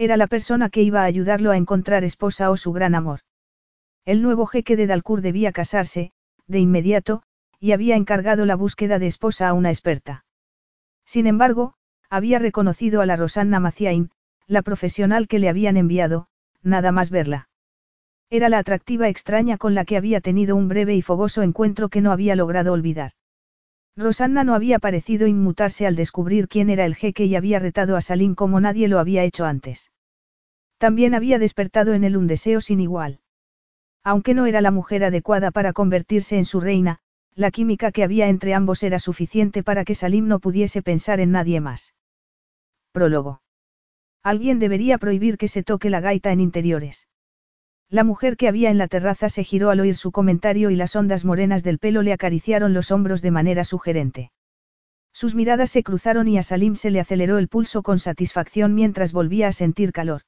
Era 0.00 0.16
la 0.16 0.28
persona 0.28 0.70
que 0.70 0.80
iba 0.80 1.02
a 1.02 1.04
ayudarlo 1.04 1.50
a 1.50 1.58
encontrar 1.58 2.04
esposa 2.04 2.50
o 2.50 2.56
su 2.56 2.72
gran 2.72 2.94
amor. 2.94 3.20
El 4.06 4.22
nuevo 4.22 4.46
jeque 4.46 4.74
de 4.74 4.86
Dalcour 4.86 5.20
debía 5.20 5.52
casarse, 5.52 6.12
de 6.46 6.58
inmediato, 6.58 7.22
y 7.58 7.72
había 7.72 7.96
encargado 7.96 8.46
la 8.46 8.56
búsqueda 8.56 8.98
de 8.98 9.08
esposa 9.08 9.46
a 9.46 9.52
una 9.52 9.68
experta. 9.68 10.24
Sin 11.04 11.26
embargo, 11.26 11.74
había 12.08 12.38
reconocido 12.38 13.02
a 13.02 13.06
la 13.06 13.16
Rosanna 13.16 13.60
Maciain, 13.60 14.10
la 14.46 14.62
profesional 14.62 15.28
que 15.28 15.38
le 15.38 15.50
habían 15.50 15.76
enviado, 15.76 16.28
nada 16.62 16.92
más 16.92 17.10
verla. 17.10 17.50
Era 18.30 18.48
la 18.48 18.56
atractiva 18.56 19.10
extraña 19.10 19.58
con 19.58 19.74
la 19.74 19.84
que 19.84 19.98
había 19.98 20.22
tenido 20.22 20.56
un 20.56 20.68
breve 20.68 20.94
y 20.94 21.02
fogoso 21.02 21.42
encuentro 21.42 21.90
que 21.90 22.00
no 22.00 22.10
había 22.10 22.36
logrado 22.36 22.72
olvidar. 22.72 23.12
Rosanna 23.96 24.44
no 24.44 24.54
había 24.54 24.78
parecido 24.78 25.26
inmutarse 25.26 25.86
al 25.86 25.96
descubrir 25.96 26.48
quién 26.48 26.70
era 26.70 26.84
el 26.84 26.94
jeque 26.94 27.24
y 27.24 27.36
había 27.36 27.58
retado 27.58 27.96
a 27.96 28.00
Salim 28.00 28.34
como 28.34 28.60
nadie 28.60 28.88
lo 28.88 28.98
había 28.98 29.24
hecho 29.24 29.44
antes. 29.44 29.90
También 30.78 31.14
había 31.14 31.38
despertado 31.38 31.92
en 31.92 32.04
él 32.04 32.16
un 32.16 32.26
deseo 32.26 32.60
sin 32.60 32.80
igual. 32.80 33.20
Aunque 34.02 34.32
no 34.32 34.46
era 34.46 34.62
la 34.62 34.70
mujer 34.70 35.04
adecuada 35.04 35.50
para 35.50 35.74
convertirse 35.74 36.38
en 36.38 36.46
su 36.46 36.60
reina, 36.60 37.00
la 37.34 37.50
química 37.50 37.92
que 37.92 38.02
había 38.02 38.28
entre 38.28 38.54
ambos 38.54 38.82
era 38.82 38.98
suficiente 38.98 39.62
para 39.62 39.84
que 39.84 39.94
Salim 39.94 40.26
no 40.26 40.38
pudiese 40.40 40.82
pensar 40.82 41.20
en 41.20 41.32
nadie 41.32 41.60
más. 41.60 41.94
Prólogo. 42.92 43.42
Alguien 44.22 44.58
debería 44.58 44.96
prohibir 44.96 45.36
que 45.36 45.48
se 45.48 45.62
toque 45.62 45.90
la 45.90 46.00
gaita 46.00 46.32
en 46.32 46.40
interiores. 46.40 47.08
La 47.90 48.04
mujer 48.04 48.36
que 48.36 48.46
había 48.46 48.70
en 48.70 48.78
la 48.78 48.86
terraza 48.86 49.28
se 49.28 49.42
giró 49.42 49.70
al 49.70 49.80
oír 49.80 49.96
su 49.96 50.12
comentario 50.12 50.70
y 50.70 50.76
las 50.76 50.94
ondas 50.94 51.24
morenas 51.24 51.64
del 51.64 51.80
pelo 51.80 52.02
le 52.02 52.12
acariciaron 52.12 52.72
los 52.72 52.92
hombros 52.92 53.20
de 53.20 53.32
manera 53.32 53.64
sugerente. 53.64 54.30
Sus 55.12 55.34
miradas 55.34 55.70
se 55.70 55.82
cruzaron 55.82 56.28
y 56.28 56.38
a 56.38 56.44
Salim 56.44 56.76
se 56.76 56.92
le 56.92 57.00
aceleró 57.00 57.38
el 57.38 57.48
pulso 57.48 57.82
con 57.82 57.98
satisfacción 57.98 58.76
mientras 58.76 59.12
volvía 59.12 59.48
a 59.48 59.52
sentir 59.52 59.92
calor. 59.92 60.22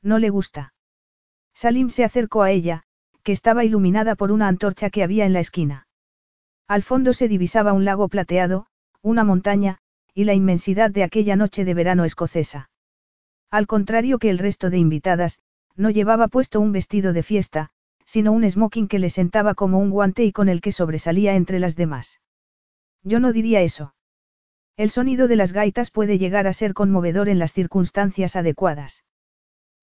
No 0.00 0.20
le 0.20 0.30
gusta. 0.30 0.74
Salim 1.54 1.90
se 1.90 2.04
acercó 2.04 2.42
a 2.42 2.52
ella, 2.52 2.84
que 3.24 3.32
estaba 3.32 3.64
iluminada 3.64 4.14
por 4.14 4.30
una 4.30 4.46
antorcha 4.46 4.88
que 4.88 5.02
había 5.02 5.26
en 5.26 5.32
la 5.32 5.40
esquina. 5.40 5.88
Al 6.68 6.84
fondo 6.84 7.12
se 7.12 7.26
divisaba 7.26 7.72
un 7.72 7.84
lago 7.84 8.08
plateado, 8.08 8.66
una 9.02 9.24
montaña, 9.24 9.78
y 10.14 10.22
la 10.22 10.34
inmensidad 10.34 10.92
de 10.92 11.02
aquella 11.02 11.34
noche 11.34 11.64
de 11.64 11.74
verano 11.74 12.04
escocesa. 12.04 12.70
Al 13.50 13.66
contrario 13.66 14.18
que 14.18 14.30
el 14.30 14.38
resto 14.38 14.70
de 14.70 14.78
invitadas, 14.78 15.40
no 15.76 15.90
llevaba 15.90 16.28
puesto 16.28 16.60
un 16.60 16.72
vestido 16.72 17.12
de 17.12 17.22
fiesta, 17.22 17.70
sino 18.04 18.32
un 18.32 18.48
smoking 18.48 18.88
que 18.88 18.98
le 18.98 19.10
sentaba 19.10 19.54
como 19.54 19.78
un 19.78 19.90
guante 19.90 20.24
y 20.24 20.32
con 20.32 20.48
el 20.48 20.60
que 20.60 20.72
sobresalía 20.72 21.34
entre 21.34 21.58
las 21.58 21.76
demás. 21.76 22.20
Yo 23.02 23.20
no 23.20 23.32
diría 23.32 23.60
eso. 23.60 23.94
El 24.76 24.90
sonido 24.90 25.28
de 25.28 25.36
las 25.36 25.52
gaitas 25.52 25.90
puede 25.90 26.18
llegar 26.18 26.46
a 26.46 26.52
ser 26.52 26.74
conmovedor 26.74 27.28
en 27.28 27.38
las 27.38 27.52
circunstancias 27.52 28.36
adecuadas. 28.36 29.04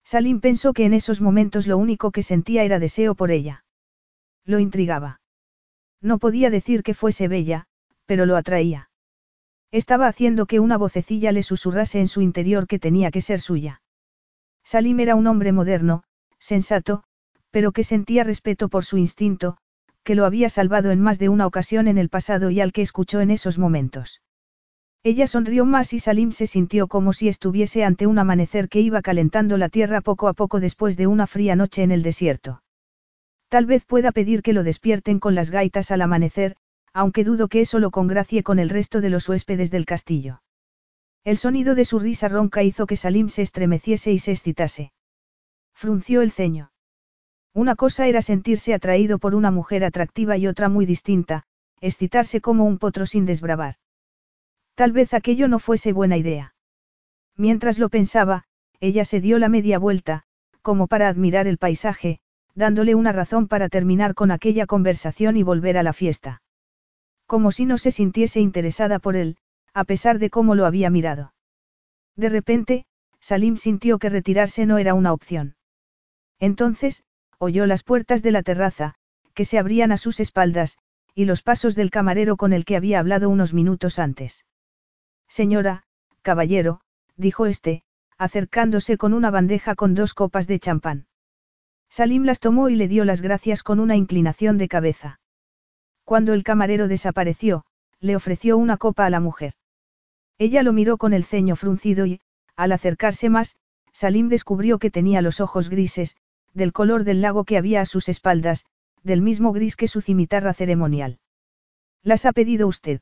Salim 0.04 0.40
pensó 0.40 0.72
que 0.72 0.84
en 0.84 0.94
esos 0.94 1.20
momentos 1.20 1.66
lo 1.66 1.78
único 1.78 2.10
que 2.10 2.22
sentía 2.22 2.64
era 2.64 2.78
deseo 2.78 3.14
por 3.14 3.30
ella. 3.30 3.64
Lo 4.44 4.58
intrigaba. 4.58 5.20
No 6.00 6.18
podía 6.18 6.50
decir 6.50 6.82
que 6.82 6.94
fuese 6.94 7.28
bella, 7.28 7.66
pero 8.04 8.26
lo 8.26 8.36
atraía. 8.36 8.90
Estaba 9.70 10.06
haciendo 10.06 10.46
que 10.46 10.60
una 10.60 10.76
vocecilla 10.76 11.32
le 11.32 11.42
susurrase 11.42 11.98
en 12.00 12.08
su 12.08 12.20
interior 12.20 12.66
que 12.66 12.78
tenía 12.78 13.10
que 13.10 13.22
ser 13.22 13.40
suya. 13.40 13.80
Salim 14.64 14.98
era 15.00 15.14
un 15.14 15.26
hombre 15.26 15.52
moderno, 15.52 16.02
sensato, 16.38 17.04
pero 17.50 17.72
que 17.72 17.84
sentía 17.84 18.24
respeto 18.24 18.68
por 18.68 18.84
su 18.84 18.96
instinto, 18.96 19.56
que 20.02 20.14
lo 20.14 20.24
había 20.24 20.48
salvado 20.48 20.90
en 20.90 21.00
más 21.00 21.18
de 21.18 21.28
una 21.28 21.46
ocasión 21.46 21.88
en 21.88 21.98
el 21.98 22.08
pasado 22.08 22.50
y 22.50 22.60
al 22.60 22.72
que 22.72 22.82
escuchó 22.82 23.20
en 23.20 23.30
esos 23.30 23.58
momentos. 23.58 24.22
Ella 25.02 25.26
sonrió 25.26 25.66
más 25.66 25.92
y 25.92 25.98
Salim 25.98 26.32
se 26.32 26.46
sintió 26.46 26.88
como 26.88 27.12
si 27.12 27.28
estuviese 27.28 27.84
ante 27.84 28.06
un 28.06 28.18
amanecer 28.18 28.68
que 28.68 28.80
iba 28.80 29.02
calentando 29.02 29.58
la 29.58 29.68
tierra 29.68 30.00
poco 30.00 30.28
a 30.28 30.32
poco 30.32 30.60
después 30.60 30.96
de 30.96 31.06
una 31.06 31.26
fría 31.26 31.56
noche 31.56 31.82
en 31.82 31.90
el 31.90 32.02
desierto. 32.02 32.62
Tal 33.48 33.66
vez 33.66 33.84
pueda 33.84 34.12
pedir 34.12 34.42
que 34.42 34.54
lo 34.54 34.62
despierten 34.62 35.20
con 35.20 35.34
las 35.34 35.50
gaitas 35.50 35.90
al 35.90 36.00
amanecer, 36.00 36.56
aunque 36.94 37.24
dudo 37.24 37.48
que 37.48 37.60
eso 37.60 37.80
lo 37.80 37.90
congracie 37.90 38.42
con 38.42 38.58
el 38.58 38.70
resto 38.70 39.00
de 39.00 39.10
los 39.10 39.28
huéspedes 39.28 39.70
del 39.70 39.84
castillo. 39.84 40.40
El 41.24 41.38
sonido 41.38 41.74
de 41.74 41.86
su 41.86 41.98
risa 41.98 42.28
ronca 42.28 42.62
hizo 42.62 42.86
que 42.86 42.96
Salim 42.96 43.30
se 43.30 43.40
estremeciese 43.40 44.12
y 44.12 44.18
se 44.18 44.32
excitase. 44.32 44.92
Frunció 45.72 46.20
el 46.20 46.30
ceño. 46.30 46.70
Una 47.54 47.76
cosa 47.76 48.06
era 48.06 48.20
sentirse 48.20 48.74
atraído 48.74 49.18
por 49.18 49.34
una 49.34 49.50
mujer 49.50 49.84
atractiva 49.84 50.36
y 50.36 50.46
otra 50.46 50.68
muy 50.68 50.84
distinta, 50.84 51.44
excitarse 51.80 52.42
como 52.42 52.64
un 52.64 52.78
potro 52.78 53.06
sin 53.06 53.24
desbravar. 53.24 53.76
Tal 54.74 54.92
vez 54.92 55.14
aquello 55.14 55.48
no 55.48 55.58
fuese 55.58 55.92
buena 55.92 56.18
idea. 56.18 56.54
Mientras 57.36 57.78
lo 57.78 57.88
pensaba, 57.88 58.44
ella 58.80 59.04
se 59.04 59.20
dio 59.20 59.38
la 59.38 59.48
media 59.48 59.78
vuelta, 59.78 60.24
como 60.60 60.88
para 60.88 61.08
admirar 61.08 61.46
el 61.46 61.58
paisaje, 61.58 62.20
dándole 62.54 62.94
una 62.94 63.12
razón 63.12 63.48
para 63.48 63.68
terminar 63.68 64.14
con 64.14 64.30
aquella 64.30 64.66
conversación 64.66 65.36
y 65.36 65.42
volver 65.42 65.78
a 65.78 65.82
la 65.82 65.92
fiesta. 65.92 66.42
Como 67.26 67.50
si 67.50 67.64
no 67.64 67.78
se 67.78 67.92
sintiese 67.92 68.40
interesada 68.40 68.98
por 68.98 69.16
él, 69.16 69.38
a 69.74 69.84
pesar 69.84 70.18
de 70.18 70.30
cómo 70.30 70.54
lo 70.54 70.66
había 70.66 70.88
mirado. 70.88 71.34
De 72.16 72.28
repente, 72.28 72.86
Salim 73.20 73.56
sintió 73.56 73.98
que 73.98 74.08
retirarse 74.08 74.66
no 74.66 74.78
era 74.78 74.94
una 74.94 75.12
opción. 75.12 75.56
Entonces, 76.38 77.04
oyó 77.38 77.66
las 77.66 77.82
puertas 77.82 78.22
de 78.22 78.30
la 78.30 78.42
terraza, 78.42 78.94
que 79.34 79.44
se 79.44 79.58
abrían 79.58 79.92
a 79.92 79.96
sus 79.96 80.20
espaldas, 80.20 80.78
y 81.14 81.24
los 81.24 81.42
pasos 81.42 81.74
del 81.74 81.90
camarero 81.90 82.36
con 82.36 82.52
el 82.52 82.64
que 82.64 82.76
había 82.76 83.00
hablado 83.00 83.28
unos 83.28 83.52
minutos 83.52 83.98
antes. 83.98 84.46
Señora, 85.28 85.82
caballero, 86.22 86.80
dijo 87.16 87.46
este, 87.46 87.82
acercándose 88.16 88.96
con 88.96 89.12
una 89.12 89.30
bandeja 89.30 89.74
con 89.74 89.94
dos 89.94 90.14
copas 90.14 90.46
de 90.46 90.60
champán. 90.60 91.06
Salim 91.90 92.24
las 92.24 92.40
tomó 92.40 92.68
y 92.68 92.76
le 92.76 92.88
dio 92.88 93.04
las 93.04 93.22
gracias 93.22 93.62
con 93.62 93.80
una 93.80 93.96
inclinación 93.96 94.58
de 94.58 94.68
cabeza. 94.68 95.20
Cuando 96.04 96.32
el 96.32 96.44
camarero 96.44 96.88
desapareció, 96.88 97.64
le 98.00 98.16
ofreció 98.16 98.56
una 98.56 98.76
copa 98.76 99.06
a 99.06 99.10
la 99.10 99.20
mujer. 99.20 99.54
Ella 100.38 100.62
lo 100.62 100.72
miró 100.72 100.98
con 100.98 101.12
el 101.12 101.24
ceño 101.24 101.56
fruncido 101.56 102.06
y, 102.06 102.20
al 102.56 102.72
acercarse 102.72 103.28
más, 103.28 103.56
Salim 103.92 104.28
descubrió 104.28 104.78
que 104.78 104.90
tenía 104.90 105.22
los 105.22 105.40
ojos 105.40 105.68
grises, 105.70 106.16
del 106.52 106.72
color 106.72 107.04
del 107.04 107.20
lago 107.20 107.44
que 107.44 107.56
había 107.56 107.80
a 107.80 107.86
sus 107.86 108.08
espaldas, 108.08 108.64
del 109.02 109.22
mismo 109.22 109.52
gris 109.52 109.76
que 109.76 109.88
su 109.88 110.00
cimitarra 110.00 110.54
ceremonial. 110.54 111.18
¿Las 112.02 112.26
ha 112.26 112.32
pedido 112.32 112.66
usted? 112.66 113.00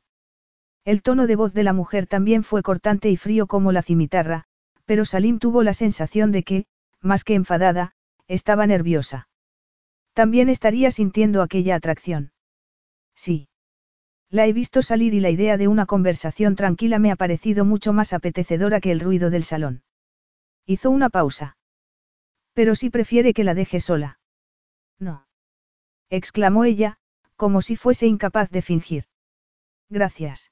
El 0.85 1.01
tono 1.01 1.27
de 1.27 1.35
voz 1.35 1.53
de 1.53 1.63
la 1.63 1.73
mujer 1.73 2.07
también 2.07 2.43
fue 2.43 2.61
cortante 2.61 3.09
y 3.09 3.17
frío 3.17 3.47
como 3.47 3.71
la 3.71 3.81
cimitarra, 3.81 4.45
pero 4.85 5.05
Salim 5.05 5.39
tuvo 5.39 5.63
la 5.63 5.73
sensación 5.73 6.31
de 6.31 6.43
que, 6.43 6.65
más 7.01 7.23
que 7.23 7.35
enfadada, 7.35 7.95
estaba 8.27 8.67
nerviosa. 8.67 9.29
También 10.13 10.49
estaría 10.49 10.91
sintiendo 10.91 11.41
aquella 11.41 11.75
atracción. 11.75 12.31
Sí. 13.15 13.47
La 14.33 14.47
he 14.47 14.51
visto 14.51 14.81
salir 14.81 15.13
y 15.13 15.19
la 15.19 15.29
idea 15.29 15.57
de 15.57 15.67
una 15.67 15.85
conversación 15.85 16.55
tranquila 16.55 16.97
me 16.97 17.11
ha 17.11 17.15
parecido 17.15 17.65
mucho 17.65 17.93
más 17.93 18.13
apetecedora 18.13 18.81
que 18.81 18.89
el 18.89 18.99
ruido 18.99 19.29
del 19.29 19.43
salón. 19.43 19.83
Hizo 20.65 20.89
una 20.89 21.11
pausa. 21.11 21.55
Pero 22.53 22.73
si 22.73 22.89
prefiere 22.89 23.35
que 23.35 23.43
la 23.43 23.53
deje 23.53 23.79
sola. 23.79 24.17
No. 24.97 25.27
exclamó 26.09 26.63
ella, 26.65 26.97
como 27.35 27.61
si 27.61 27.75
fuese 27.75 28.07
incapaz 28.07 28.49
de 28.49 28.63
fingir. 28.63 29.03
Gracias. 29.87 30.51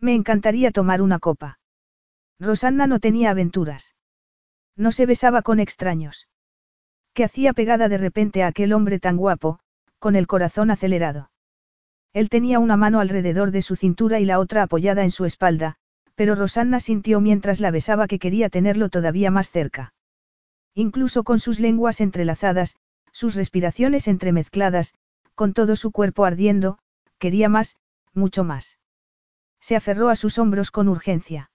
Me 0.00 0.16
encantaría 0.16 0.72
tomar 0.72 1.00
una 1.00 1.20
copa. 1.20 1.60
Rosanna 2.40 2.88
no 2.88 2.98
tenía 2.98 3.30
aventuras. 3.30 3.94
No 4.74 4.90
se 4.90 5.06
besaba 5.06 5.42
con 5.42 5.60
extraños. 5.60 6.26
¿Qué 7.12 7.22
hacía 7.22 7.52
pegada 7.52 7.88
de 7.88 7.98
repente 7.98 8.42
a 8.42 8.48
aquel 8.48 8.72
hombre 8.72 8.98
tan 8.98 9.16
guapo, 9.16 9.60
con 10.00 10.16
el 10.16 10.26
corazón 10.26 10.72
acelerado? 10.72 11.30
Él 12.12 12.28
tenía 12.28 12.58
una 12.58 12.76
mano 12.76 13.00
alrededor 13.00 13.50
de 13.50 13.62
su 13.62 13.76
cintura 13.76 14.20
y 14.20 14.24
la 14.24 14.38
otra 14.38 14.62
apoyada 14.62 15.04
en 15.04 15.10
su 15.10 15.24
espalda, 15.24 15.76
pero 16.14 16.34
Rosanna 16.34 16.80
sintió 16.80 17.20
mientras 17.20 17.60
la 17.60 17.70
besaba 17.70 18.08
que 18.08 18.18
quería 18.18 18.48
tenerlo 18.48 18.88
todavía 18.88 19.30
más 19.30 19.50
cerca. 19.50 19.94
Incluso 20.74 21.24
con 21.24 21.38
sus 21.38 21.60
lenguas 21.60 22.00
entrelazadas, 22.00 22.76
sus 23.12 23.34
respiraciones 23.34 24.08
entremezcladas, 24.08 24.94
con 25.34 25.52
todo 25.52 25.76
su 25.76 25.92
cuerpo 25.92 26.24
ardiendo, 26.24 26.78
quería 27.18 27.48
más, 27.48 27.76
mucho 28.14 28.44
más. 28.44 28.78
Se 29.60 29.76
aferró 29.76 30.08
a 30.08 30.16
sus 30.16 30.38
hombros 30.38 30.70
con 30.70 30.88
urgencia. 30.88 31.50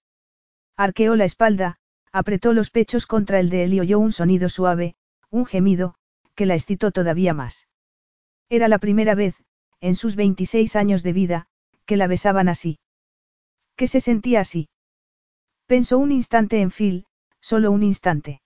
Arqueó 0.77 1.15
la 1.15 1.25
espalda, 1.25 1.77
apretó 2.11 2.53
los 2.53 2.69
pechos 2.69 3.05
contra 3.05 3.39
el 3.39 3.50
de 3.50 3.63
él 3.63 3.73
y 3.73 3.79
oyó 3.79 4.00
un 4.00 4.11
sonido 4.11 4.50
suave, 4.50 4.95
un 5.29 5.45
gemido, 5.45 5.95
que 6.35 6.45
la 6.45 6.55
excitó 6.55 6.91
todavía 6.91 7.33
más. 7.33 7.67
Era 8.50 8.67
la 8.67 8.77
primera 8.77 9.15
vez, 9.15 9.35
en 9.83 9.97
sus 9.97 10.15
26 10.15 10.77
años 10.77 11.03
de 11.03 11.12
vida, 11.12 11.45
que 11.85 11.97
la 11.97 12.07
besaban 12.07 12.47
así. 12.47 12.80
Que 13.75 13.88
se 13.88 14.00
sentía 14.00 14.39
así. 14.39 14.69
Pensó 15.68 15.97
un 15.97 16.13
instante 16.13 16.62
en 16.62 16.71
Phil, 16.71 17.06
solo 17.41 17.69
un 17.69 17.83
instante. 17.83 18.41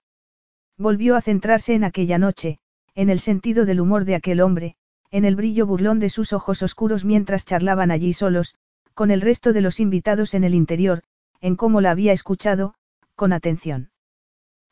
Volvió 0.76 1.14
a 1.14 1.20
centrarse 1.20 1.74
en 1.74 1.84
aquella 1.84 2.18
noche, 2.18 2.58
en 2.96 3.08
el 3.08 3.20
sentido 3.20 3.66
del 3.66 3.78
humor 3.78 4.04
de 4.04 4.16
aquel 4.16 4.40
hombre, 4.40 4.74
en 5.12 5.24
el 5.24 5.36
brillo 5.36 5.64
burlón 5.64 6.00
de 6.00 6.08
sus 6.08 6.32
ojos 6.32 6.60
oscuros 6.64 7.04
mientras 7.04 7.44
charlaban 7.44 7.92
allí 7.92 8.14
solos, 8.14 8.56
con 8.94 9.12
el 9.12 9.20
resto 9.20 9.52
de 9.52 9.60
los 9.60 9.78
invitados 9.78 10.34
en 10.34 10.42
el 10.42 10.56
interior, 10.56 11.04
en 11.40 11.54
cómo 11.54 11.80
la 11.80 11.92
había 11.92 12.12
escuchado, 12.12 12.74
con 13.14 13.32
atención. 13.32 13.92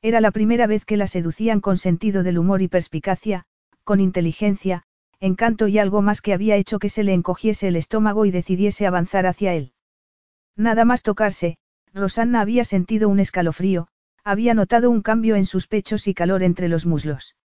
Era 0.02 0.20
la 0.20 0.32
primera 0.32 0.66
vez 0.66 0.84
que 0.84 0.96
la 0.96 1.06
seducían 1.06 1.60
con 1.60 1.78
sentido 1.78 2.24
del 2.24 2.38
humor 2.38 2.60
y 2.60 2.66
perspicacia, 2.66 3.44
con 3.84 4.00
inteligencia, 4.00 4.82
encanto 5.20 5.68
y 5.68 5.78
algo 5.78 6.02
más 6.02 6.20
que 6.20 6.34
había 6.34 6.56
hecho 6.56 6.78
que 6.78 6.88
se 6.88 7.02
le 7.02 7.14
encogiese 7.14 7.68
el 7.68 7.76
estómago 7.76 8.26
y 8.26 8.30
decidiese 8.30 8.86
avanzar 8.86 9.26
hacia 9.26 9.54
él. 9.54 9.72
Nada 10.56 10.84
más 10.84 11.02
tocarse, 11.02 11.58
Rosanna 11.92 12.40
había 12.40 12.64
sentido 12.64 13.08
un 13.08 13.20
escalofrío, 13.20 13.88
había 14.24 14.54
notado 14.54 14.90
un 14.90 15.02
cambio 15.02 15.36
en 15.36 15.46
sus 15.46 15.66
pechos 15.66 16.08
y 16.08 16.14
calor 16.14 16.42
entre 16.42 16.68
los 16.68 16.84
muslos. 16.84 17.36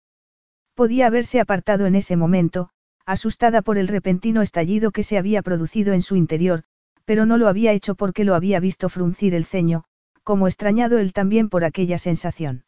Podía 0.75 1.07
haberse 1.07 1.41
apartado 1.41 1.87
en 1.87 1.95
ese 1.95 2.17
momento, 2.17 2.71
asustada 3.05 3.63
por 3.63 3.79
el 3.79 3.89
repentino 3.89 4.43
estallido 4.43 4.91
que 4.91 5.03
se 5.03 5.19
había 5.19 5.43
producido 5.43 5.93
en 5.93 6.03
su 6.03 6.17
interior, 6.17 6.65
pero 7.05 7.27
no 7.27 7.37
lo 7.39 7.49
había 7.49 7.73
hecho 7.73 7.95
porque 7.95 8.25
lo 8.25 8.35
había 8.35 8.61
visto 8.61 8.89
fruncir 8.89 9.35
el 9.35 9.45
ceño, 9.45 9.85
como 10.23 10.47
extrañado 10.47 10.99
él 10.99 11.13
también 11.13 11.49
por 11.49 11.65
aquella 11.65 11.99
sensación. 11.99 12.65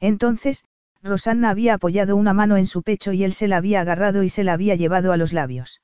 Entonces, 0.00 0.64
Rosanna 1.02 1.50
había 1.50 1.74
apoyado 1.74 2.14
una 2.16 2.32
mano 2.32 2.56
en 2.56 2.66
su 2.66 2.82
pecho 2.82 3.12
y 3.12 3.24
él 3.24 3.32
se 3.32 3.48
la 3.48 3.56
había 3.56 3.80
agarrado 3.80 4.22
y 4.22 4.28
se 4.28 4.44
la 4.44 4.52
había 4.52 4.76
llevado 4.76 5.12
a 5.12 5.16
los 5.16 5.32
labios. 5.32 5.80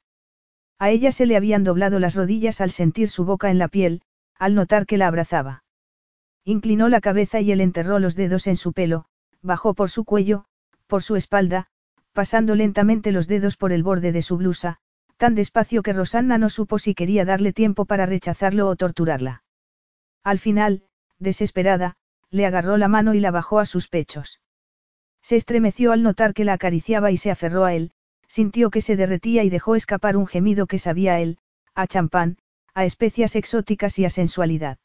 A 0.78 0.90
ella 0.90 1.10
se 1.10 1.26
le 1.26 1.36
habían 1.36 1.64
doblado 1.64 1.98
las 1.98 2.14
rodillas 2.14 2.60
al 2.60 2.70
sentir 2.70 3.08
su 3.08 3.24
boca 3.24 3.50
en 3.50 3.58
la 3.58 3.66
piel, 3.66 4.02
al 4.38 4.54
notar 4.54 4.86
que 4.86 4.96
la 4.96 5.08
abrazaba. 5.08 5.64
Inclinó 6.44 6.88
la 6.88 7.00
cabeza 7.00 7.40
y 7.40 7.50
él 7.50 7.60
enterró 7.60 7.98
los 7.98 8.14
dedos 8.14 8.46
en 8.46 8.56
su 8.56 8.72
pelo, 8.72 9.06
bajó 9.42 9.74
por 9.74 9.90
su 9.90 10.04
cuello, 10.04 10.44
por 10.86 11.02
su 11.02 11.16
espalda, 11.16 11.66
pasando 12.12 12.54
lentamente 12.54 13.10
los 13.10 13.26
dedos 13.26 13.56
por 13.56 13.72
el 13.72 13.82
borde 13.82 14.12
de 14.12 14.22
su 14.22 14.36
blusa, 14.36 14.78
tan 15.16 15.34
despacio 15.34 15.82
que 15.82 15.92
Rosanna 15.92 16.38
no 16.38 16.48
supo 16.48 16.78
si 16.78 16.94
quería 16.94 17.24
darle 17.24 17.52
tiempo 17.52 17.84
para 17.84 18.06
rechazarlo 18.06 18.68
o 18.68 18.76
torturarla. 18.76 19.42
Al 20.22 20.38
final, 20.38 20.84
desesperada, 21.18 21.96
le 22.30 22.46
agarró 22.46 22.76
la 22.76 22.88
mano 22.88 23.14
y 23.14 23.20
la 23.20 23.32
bajó 23.32 23.58
a 23.58 23.66
sus 23.66 23.88
pechos. 23.88 24.40
Se 25.28 25.36
estremeció 25.36 25.92
al 25.92 26.02
notar 26.02 26.32
que 26.32 26.46
la 26.46 26.54
acariciaba 26.54 27.10
y 27.10 27.18
se 27.18 27.30
aferró 27.30 27.66
a 27.66 27.74
él, 27.74 27.90
sintió 28.28 28.70
que 28.70 28.80
se 28.80 28.96
derretía 28.96 29.44
y 29.44 29.50
dejó 29.50 29.76
escapar 29.76 30.16
un 30.16 30.26
gemido 30.26 30.66
que 30.66 30.78
sabía 30.78 31.20
él, 31.20 31.36
a 31.74 31.86
champán, 31.86 32.38
a 32.72 32.86
especias 32.86 33.36
exóticas 33.36 33.98
y 33.98 34.06
a 34.06 34.08
sensualidad. 34.08 34.78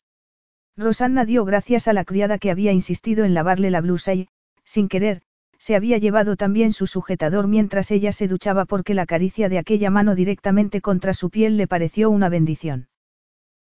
Rosanna 0.75 1.23
dio 1.23 1.45
gracias 1.45 1.87
a 1.87 1.93
la 1.93 2.03
criada 2.03 2.39
que 2.39 2.51
había 2.51 2.73
insistido 2.73 3.23
en 3.23 3.33
lavarle 3.33 3.71
la 3.71 3.79
blusa 3.79 4.15
y, 4.15 4.27
sin 4.65 4.89
querer, 4.89 5.21
se 5.59 5.77
había 5.77 5.97
llevado 5.97 6.35
también 6.35 6.73
su 6.73 6.87
sujetador 6.87 7.47
mientras 7.47 7.89
ella 7.89 8.11
se 8.11 8.27
duchaba 8.27 8.65
porque 8.65 8.93
la 8.93 9.05
caricia 9.05 9.47
de 9.47 9.59
aquella 9.59 9.91
mano 9.91 10.13
directamente 10.13 10.81
contra 10.81 11.13
su 11.13 11.29
piel 11.29 11.55
le 11.55 11.67
pareció 11.67 12.09
una 12.09 12.27
bendición. 12.27 12.89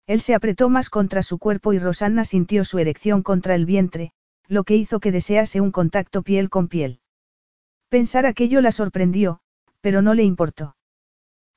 Él 0.06 0.20
se 0.20 0.32
apretó 0.32 0.68
más 0.68 0.90
contra 0.90 1.24
su 1.24 1.38
cuerpo 1.38 1.72
y 1.72 1.80
Rosanna 1.80 2.24
sintió 2.24 2.64
su 2.64 2.78
erección 2.78 3.24
contra 3.24 3.56
el 3.56 3.66
vientre, 3.66 4.12
lo 4.48 4.64
que 4.64 4.76
hizo 4.76 4.98
que 4.98 5.12
desease 5.12 5.60
un 5.60 5.70
contacto 5.70 6.22
piel 6.22 6.48
con 6.48 6.68
piel. 6.68 7.00
Pensar 7.88 8.26
aquello 8.26 8.60
la 8.60 8.72
sorprendió, 8.72 9.40
pero 9.80 10.02
no 10.02 10.14
le 10.14 10.24
importó. 10.24 10.76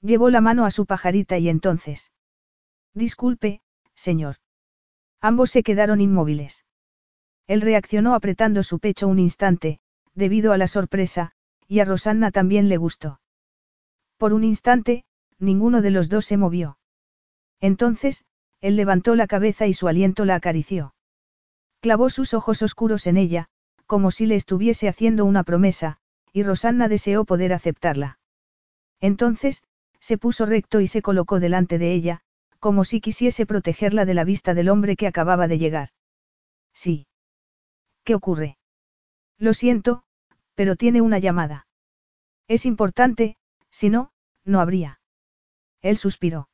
Llevó 0.02 0.30
la 0.30 0.42
mano 0.42 0.66
a 0.66 0.72
su 0.72 0.86
pajarita 0.86 1.38
y 1.38 1.50
entonces. 1.50 2.12
Disculpe, 2.94 3.62
señor. 3.96 4.38
Ambos 5.22 5.52
se 5.52 5.64
quedaron 5.64 6.02
inmóviles. 6.02 6.66
Él 7.48 7.62
reaccionó 7.62 8.14
apretando 8.14 8.64
su 8.64 8.80
pecho 8.80 9.08
un 9.08 9.20
instante, 9.20 9.80
debido 10.14 10.52
a 10.52 10.58
la 10.58 10.68
sorpresa, 10.68 11.32
y 11.68 11.80
a 11.80 11.86
Rosanna 11.86 12.32
también 12.32 12.70
le 12.70 12.78
gustó. 12.78 13.22
Por 14.18 14.34
un 14.34 14.44
instante, 14.44 15.06
ninguno 15.40 15.82
de 15.82 15.92
los 15.92 16.10
dos 16.10 16.26
se 16.26 16.38
movió. 16.38 16.78
Entonces, 17.60 18.26
él 18.60 18.76
levantó 18.76 19.16
la 19.16 19.28
cabeza 19.28 19.68
y 19.68 19.74
su 19.74 19.88
aliento 19.88 20.26
la 20.26 20.36
acarició. 20.36 20.94
Clavó 21.82 22.10
sus 22.10 22.34
ojos 22.34 22.62
oscuros 22.62 23.08
en 23.08 23.18
ella, 23.18 23.50
como 23.88 24.12
si 24.12 24.26
le 24.26 24.36
estuviese 24.36 24.88
haciendo 24.88 25.26
una 25.26 25.44
promesa, 25.44 25.98
y 26.32 26.44
Rosanna 26.44 26.88
deseó 26.88 27.26
poder 27.26 27.54
aceptarla. 27.54 28.20
Entonces, 29.00 29.64
se 30.00 30.18
puso 30.18 30.46
recto 30.46 30.80
y 30.80 30.88
se 30.88 31.02
colocó 31.02 31.40
delante 31.40 31.80
de 31.80 31.92
ella, 31.92 32.22
como 32.60 32.86
si 32.86 33.02
quisiese 33.02 33.48
protegerla 33.48 34.06
de 34.06 34.14
la 34.14 34.24
vista 34.24 34.54
del 34.54 34.70
hombre 34.70 34.96
que 34.96 35.08
acababa 35.08 35.48
de 35.48 35.58
llegar. 35.58 35.90
Sí. 36.74 37.08
¿Qué 38.04 38.14
ocurre? 38.14 38.58
Lo 39.40 39.54
siento, 39.56 40.04
pero 40.54 40.76
tiene 40.76 41.02
una 41.02 41.18
llamada. 41.18 41.66
Es 42.48 42.68
importante, 42.68 43.38
si 43.72 43.90
no, 43.90 44.12
no 44.46 44.60
habría. 44.60 45.00
Él 45.82 45.98
suspiró. 45.98 46.50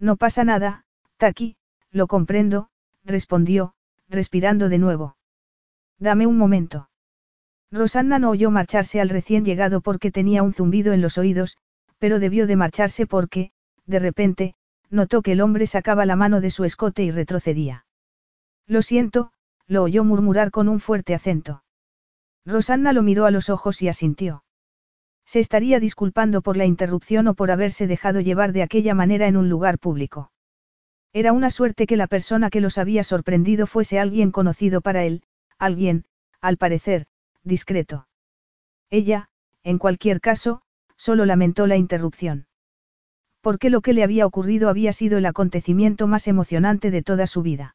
No 0.00 0.16
pasa 0.16 0.42
nada, 0.42 0.84
Taki, 1.18 1.56
lo 1.90 2.08
comprendo, 2.08 2.70
respondió, 3.04 3.74
respirando 4.10 4.68
de 4.68 4.78
nuevo. 4.78 5.16
Dame 5.98 6.26
un 6.26 6.36
momento. 6.36 6.90
Rosanna 7.70 8.18
no 8.18 8.30
oyó 8.30 8.50
marcharse 8.50 9.00
al 9.00 9.08
recién 9.08 9.44
llegado 9.44 9.80
porque 9.80 10.10
tenía 10.10 10.42
un 10.42 10.52
zumbido 10.52 10.92
en 10.92 11.00
los 11.00 11.16
oídos, 11.16 11.56
pero 11.98 12.18
debió 12.18 12.46
de 12.46 12.56
marcharse 12.56 13.06
porque, 13.06 13.52
de 13.86 14.00
repente, 14.00 14.54
notó 14.90 15.22
que 15.22 15.32
el 15.32 15.40
hombre 15.40 15.66
sacaba 15.66 16.04
la 16.04 16.16
mano 16.16 16.40
de 16.40 16.50
su 16.50 16.64
escote 16.64 17.04
y 17.04 17.10
retrocedía. 17.12 17.86
Lo 18.66 18.82
siento, 18.82 19.32
lo 19.68 19.84
oyó 19.84 20.02
murmurar 20.04 20.50
con 20.50 20.68
un 20.68 20.80
fuerte 20.80 21.14
acento. 21.14 21.62
Rosanna 22.44 22.92
lo 22.92 23.02
miró 23.02 23.26
a 23.26 23.30
los 23.30 23.50
ojos 23.50 23.82
y 23.82 23.88
asintió. 23.88 24.42
Se 25.24 25.38
estaría 25.38 25.78
disculpando 25.78 26.42
por 26.42 26.56
la 26.56 26.66
interrupción 26.66 27.28
o 27.28 27.34
por 27.34 27.52
haberse 27.52 27.86
dejado 27.86 28.20
llevar 28.20 28.52
de 28.52 28.62
aquella 28.62 28.94
manera 28.94 29.28
en 29.28 29.36
un 29.36 29.48
lugar 29.48 29.78
público. 29.78 30.32
Era 31.12 31.32
una 31.32 31.50
suerte 31.50 31.86
que 31.86 31.96
la 31.96 32.06
persona 32.06 32.50
que 32.50 32.60
los 32.60 32.78
había 32.78 33.02
sorprendido 33.02 33.66
fuese 33.66 33.98
alguien 33.98 34.30
conocido 34.30 34.80
para 34.80 35.04
él, 35.04 35.22
alguien, 35.58 36.04
al 36.40 36.56
parecer, 36.56 37.06
discreto. 37.42 38.06
Ella, 38.90 39.28
en 39.64 39.78
cualquier 39.78 40.20
caso, 40.20 40.62
solo 40.96 41.26
lamentó 41.26 41.66
la 41.66 41.76
interrupción. 41.76 42.46
Porque 43.40 43.70
lo 43.70 43.80
que 43.80 43.92
le 43.92 44.04
había 44.04 44.26
ocurrido 44.26 44.68
había 44.68 44.92
sido 44.92 45.18
el 45.18 45.26
acontecimiento 45.26 46.06
más 46.06 46.28
emocionante 46.28 46.90
de 46.90 47.02
toda 47.02 47.26
su 47.26 47.42
vida. 47.42 47.74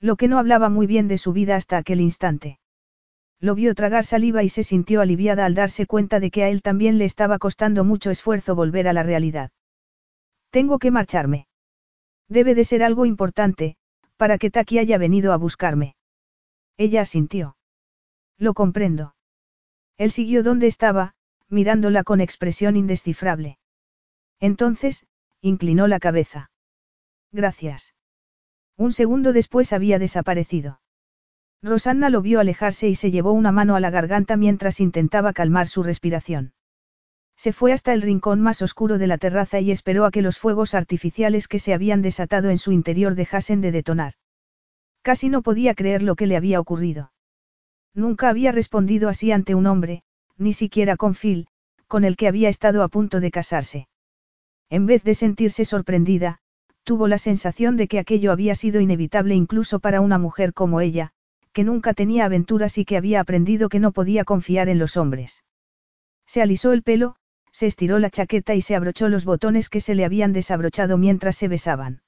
Lo 0.00 0.16
que 0.16 0.28
no 0.28 0.38
hablaba 0.38 0.68
muy 0.68 0.86
bien 0.86 1.08
de 1.08 1.18
su 1.18 1.32
vida 1.32 1.56
hasta 1.56 1.78
aquel 1.78 2.00
instante. 2.00 2.58
Lo 3.40 3.54
vio 3.54 3.74
tragar 3.74 4.04
saliva 4.04 4.42
y 4.42 4.48
se 4.48 4.62
sintió 4.62 5.00
aliviada 5.00 5.44
al 5.44 5.54
darse 5.54 5.86
cuenta 5.86 6.20
de 6.20 6.30
que 6.30 6.44
a 6.44 6.48
él 6.48 6.62
también 6.62 6.98
le 6.98 7.04
estaba 7.04 7.38
costando 7.38 7.82
mucho 7.84 8.10
esfuerzo 8.10 8.54
volver 8.54 8.86
a 8.86 8.92
la 8.92 9.02
realidad. 9.02 9.50
Tengo 10.50 10.78
que 10.78 10.90
marcharme. 10.90 11.46
Debe 12.28 12.54
de 12.54 12.64
ser 12.64 12.82
algo 12.82 13.06
importante, 13.06 13.76
para 14.16 14.38
que 14.38 14.50
Taki 14.50 14.78
haya 14.78 14.98
venido 14.98 15.32
a 15.32 15.36
buscarme. 15.36 15.96
Ella 16.76 17.02
asintió. 17.02 17.56
Lo 18.38 18.54
comprendo. 18.54 19.14
Él 19.96 20.10
siguió 20.10 20.42
donde 20.42 20.66
estaba, 20.66 21.14
mirándola 21.48 22.02
con 22.02 22.20
expresión 22.20 22.76
indescifrable. 22.76 23.58
Entonces, 24.40 25.06
inclinó 25.40 25.86
la 25.86 26.00
cabeza. 26.00 26.50
Gracias. 27.30 27.94
Un 28.76 28.92
segundo 28.92 29.32
después 29.32 29.72
había 29.72 29.98
desaparecido. 29.98 30.80
Rosanna 31.62 32.10
lo 32.10 32.22
vio 32.22 32.40
alejarse 32.40 32.88
y 32.88 32.94
se 32.94 33.10
llevó 33.10 33.32
una 33.32 33.52
mano 33.52 33.76
a 33.76 33.80
la 33.80 33.90
garganta 33.90 34.36
mientras 34.36 34.80
intentaba 34.80 35.32
calmar 35.32 35.66
su 35.66 35.82
respiración. 35.82 36.52
Se 37.36 37.52
fue 37.52 37.72
hasta 37.72 37.92
el 37.92 38.02
rincón 38.02 38.40
más 38.40 38.62
oscuro 38.62 38.98
de 38.98 39.06
la 39.06 39.18
terraza 39.18 39.60
y 39.60 39.70
esperó 39.70 40.04
a 40.04 40.10
que 40.10 40.22
los 40.22 40.38
fuegos 40.38 40.74
artificiales 40.74 41.48
que 41.48 41.58
se 41.58 41.74
habían 41.74 42.02
desatado 42.02 42.50
en 42.50 42.58
su 42.58 42.72
interior 42.72 43.14
dejasen 43.14 43.60
de 43.60 43.72
detonar. 43.72 44.14
Casi 45.02 45.28
no 45.28 45.42
podía 45.42 45.74
creer 45.74 46.02
lo 46.02 46.16
que 46.16 46.26
le 46.26 46.36
había 46.36 46.60
ocurrido. 46.60 47.12
Nunca 47.94 48.28
había 48.28 48.52
respondido 48.52 49.08
así 49.08 49.32
ante 49.32 49.54
un 49.54 49.66
hombre, 49.66 50.02
ni 50.38 50.52
siquiera 50.52 50.96
con 50.96 51.14
Phil, 51.14 51.46
con 51.86 52.04
el 52.04 52.16
que 52.16 52.28
había 52.28 52.48
estado 52.48 52.82
a 52.82 52.88
punto 52.88 53.20
de 53.20 53.30
casarse. 53.30 53.88
En 54.70 54.86
vez 54.86 55.04
de 55.04 55.14
sentirse 55.14 55.64
sorprendida, 55.64 56.38
tuvo 56.82 57.08
la 57.08 57.18
sensación 57.18 57.76
de 57.76 57.88
que 57.88 57.98
aquello 57.98 58.32
había 58.32 58.54
sido 58.54 58.80
inevitable 58.80 59.34
incluso 59.34 59.80
para 59.80 60.00
una 60.00 60.18
mujer 60.18 60.52
como 60.54 60.80
ella, 60.80 61.12
que 61.52 61.64
nunca 61.64 61.94
tenía 61.94 62.24
aventuras 62.24 62.78
y 62.78 62.84
que 62.84 62.96
había 62.96 63.20
aprendido 63.20 63.68
que 63.68 63.78
no 63.78 63.92
podía 63.92 64.24
confiar 64.24 64.68
en 64.68 64.78
los 64.78 64.96
hombres. 64.96 65.44
Se 66.26 66.42
alisó 66.42 66.72
el 66.72 66.82
pelo, 66.82 67.16
se 67.54 67.68
estiró 67.68 68.00
la 68.00 68.10
chaqueta 68.10 68.56
y 68.56 68.62
se 68.62 68.74
abrochó 68.74 69.08
los 69.08 69.24
botones 69.24 69.68
que 69.68 69.80
se 69.80 69.94
le 69.94 70.04
habían 70.04 70.32
desabrochado 70.32 70.98
mientras 70.98 71.36
se 71.36 71.46
besaban. 71.46 72.02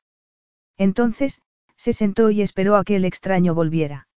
Entonces, 0.77 1.41
se 1.77 1.93
sentó 1.93 2.31
y 2.31 2.43
esperó 2.43 2.75
a 2.75 2.83
que 2.83 2.97
el 2.97 3.05
extraño 3.05 3.55
volviera. 3.55 4.09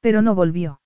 Pero 0.00 0.20
no 0.20 0.34
volvió. 0.34 0.80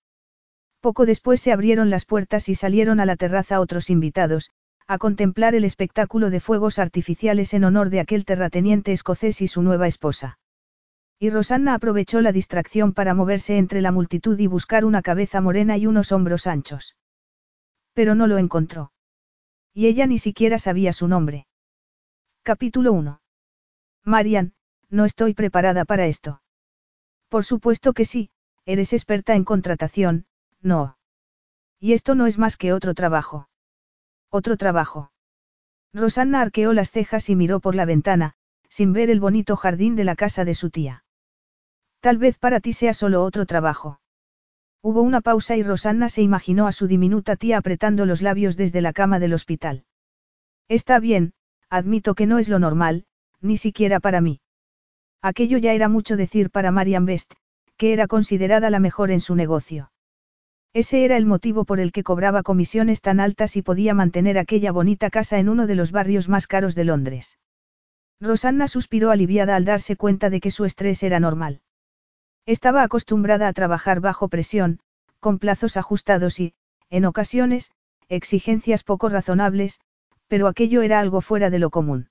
Poco 0.81 1.07
después 1.07 1.41
se 1.41 1.53
abrieron 1.53 1.89
las 1.89 2.05
puertas 2.05 2.51
y 2.51 2.55
salieron 2.55 3.01
a 3.01 3.07
la 3.07 3.17
terraza 3.17 3.61
otros 3.61 3.89
invitados, 3.89 4.51
a 4.87 4.99
contemplar 4.99 5.55
el 5.55 5.65
espectáculo 5.65 6.29
de 6.29 6.41
fuegos 6.41 6.79
artificiales 6.79 7.55
en 7.55 7.65
honor 7.65 7.89
de 7.89 8.01
aquel 8.01 8.27
terrateniente 8.27 8.93
escocés 8.93 9.41
y 9.41 9.49
su 9.49 9.63
nueva 9.63 9.87
esposa. 9.87 10.39
Y 11.19 11.31
Rosanna 11.31 11.73
aprovechó 11.73 12.21
la 12.21 12.31
distracción 12.31 12.93
para 12.93 13.15
moverse 13.15 13.57
entre 13.57 13.81
la 13.81 13.91
multitud 13.91 14.39
y 14.39 14.49
buscar 14.49 14.85
una 14.85 15.01
cabeza 15.01 15.41
morena 15.41 15.79
y 15.79 15.87
unos 15.87 16.13
hombros 16.13 16.47
anchos. 16.47 16.95
Pero 17.95 18.15
no 18.15 18.27
lo 18.27 18.37
encontró. 18.37 18.93
Y 19.77 19.89
ella 19.89 20.07
ni 20.07 20.17
siquiera 20.17 20.59
sabía 20.59 20.95
su 20.95 21.07
nombre. 21.07 21.47
Capítulo 22.43 22.95
1. 22.95 23.21
Marian, 24.05 24.55
no 24.89 25.05
estoy 25.05 25.35
preparada 25.35 25.85
para 25.85 26.07
esto. 26.07 26.41
Por 27.29 27.45
supuesto 27.45 27.93
que 27.93 28.07
sí, 28.07 28.31
eres 28.65 28.95
experta 28.95 29.35
en 29.35 29.45
contratación, 29.45 30.25
no. 30.63 30.97
Y 31.79 31.93
esto 31.93 32.15
no 32.15 32.25
es 32.27 32.39
más 32.39 32.57
que 32.57 32.73
otro 32.73 32.95
trabajo. 32.95 33.51
Otro 34.31 34.57
trabajo. 34.57 35.13
Rosanna 35.93 36.41
arqueó 36.41 36.73
las 36.73 36.91
cejas 36.91 37.29
y 37.29 37.37
miró 37.37 37.61
por 37.61 37.75
la 37.75 37.85
ventana, 37.85 38.33
sin 38.71 38.95
ver 38.95 39.11
el 39.11 39.21
bonito 39.21 39.57
jardín 39.57 39.95
de 39.95 40.05
la 40.05 40.17
casa 40.17 40.47
de 40.47 40.55
su 40.55 40.71
tía. 40.71 41.05
Tal 42.01 42.17
vez 42.17 42.39
para 42.39 42.61
ti 42.61 42.73
sea 42.73 42.95
solo 42.95 43.23
otro 43.23 43.45
trabajo. 43.45 44.01
Hubo 44.89 45.03
una 45.03 45.21
pausa 45.21 45.57
y 45.57 45.65
Rosanna 45.65 46.09
se 46.09 46.23
imaginó 46.23 46.69
a 46.69 46.73
su 46.73 46.87
diminuta 46.87 47.35
tía 47.35 47.59
apretando 47.59 48.07
los 48.07 48.23
labios 48.23 48.57
desde 48.57 48.81
la 48.81 48.93
cama 48.93 49.19
del 49.19 49.35
hospital. 49.35 49.83
Está 50.69 51.01
bien, 51.01 51.33
admito 51.69 52.15
que 52.15 52.27
no 52.27 52.39
es 52.39 52.49
lo 52.49 52.61
normal, 52.61 53.05
ni 53.41 53.57
siquiera 53.57 53.99
para 53.99 54.21
mí. 54.21 54.39
Aquello 55.23 55.59
ya 55.59 55.73
era 55.73 55.89
mucho 55.89 56.17
decir 56.17 56.51
para 56.51 56.71
Marian 56.71 57.05
Best, 57.05 57.35
que 57.77 57.93
era 57.93 58.07
considerada 58.07 58.71
la 58.71 58.79
mejor 58.79 59.11
en 59.11 59.19
su 59.19 59.35
negocio. 59.35 59.91
Ese 60.73 61.05
era 61.05 61.17
el 61.17 61.27
motivo 61.27 61.65
por 61.65 61.81
el 61.81 61.91
que 61.91 62.05
cobraba 62.05 62.45
comisiones 62.45 63.01
tan 63.01 63.19
altas 63.19 63.57
y 63.57 63.63
podía 63.63 63.93
mantener 63.93 64.39
aquella 64.39 64.71
bonita 64.71 65.11
casa 65.11 65.41
en 65.41 65.49
uno 65.49 65.67
de 65.67 65.75
los 65.75 65.91
barrios 65.91 66.29
más 66.29 66.47
caros 66.47 66.77
de 66.77 66.85
Londres. 66.85 67.41
Rosanna 68.21 68.69
suspiró 68.69 69.11
aliviada 69.11 69.57
al 69.57 69.65
darse 69.65 69.97
cuenta 69.97 70.31
de 70.31 70.39
que 70.39 70.53
su 70.53 70.65
estrés 70.65 71.03
era 71.03 71.19
normal. 71.19 71.61
Estaba 72.47 72.85
acostumbrada 72.85 73.49
a 73.49 73.53
trabajar 73.53 74.01
bajo 74.01 74.29
presión, 74.29 74.79
con 75.19 75.39
plazos 75.39 75.77
ajustados 75.77 76.39
y, 76.39 76.55
en 76.91 77.05
ocasiones, 77.05 77.73
exigencias 78.09 78.85
poco 78.85 79.09
razonables, 79.09 79.81
pero 80.29 80.47
aquello 80.47 80.83
era 80.83 81.01
algo 81.01 81.21
fuera 81.21 81.51
de 81.51 81.59
lo 81.59 81.71
común. 81.71 82.09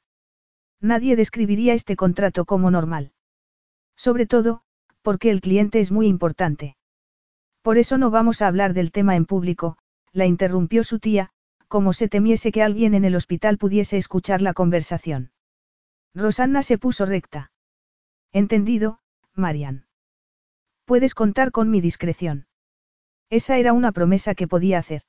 Nadie 0.82 1.15
describiría 1.15 1.74
este 1.74 1.96
contrato 1.96 2.44
como 2.44 2.70
normal. 2.70 3.13
Sobre 3.96 4.25
todo, 4.25 4.62
porque 5.01 5.32
el 5.32 5.39
cliente 5.39 5.80
es 5.80 5.92
muy 5.92 6.08
importante. 6.08 6.75
Por 7.62 7.77
eso 7.77 7.98
no 7.98 8.12
vamos 8.12 8.42
a 8.42 8.48
hablar 8.48 8.74
del 8.74 8.92
tema 8.92 9.15
en 9.15 9.25
público, 9.25 9.77
la 10.12 10.25
interrumpió 10.25 10.84
su 10.84 11.00
tía, 11.00 11.30
como 11.70 11.94
se 11.94 12.10
temiese 12.10 12.51
que 12.51 12.62
alguien 12.62 12.94
en 12.94 13.06
el 13.06 13.15
hospital 13.15 13.58
pudiese 13.58 13.98
escuchar 13.98 14.42
la 14.42 14.54
conversación. 14.54 15.32
Rosanna 16.13 16.62
se 16.62 16.77
puso 16.77 17.06
recta. 17.06 17.51
Entendido, 18.32 19.00
Marian. 19.34 19.86
Puedes 20.86 21.15
contar 21.15 21.51
con 21.51 21.70
mi 21.70 21.82
discreción. 21.82 22.46
Esa 23.30 23.58
era 23.58 23.74
una 23.74 23.92
promesa 23.92 24.36
que 24.36 24.48
podía 24.48 24.77
hacer. 24.77 25.01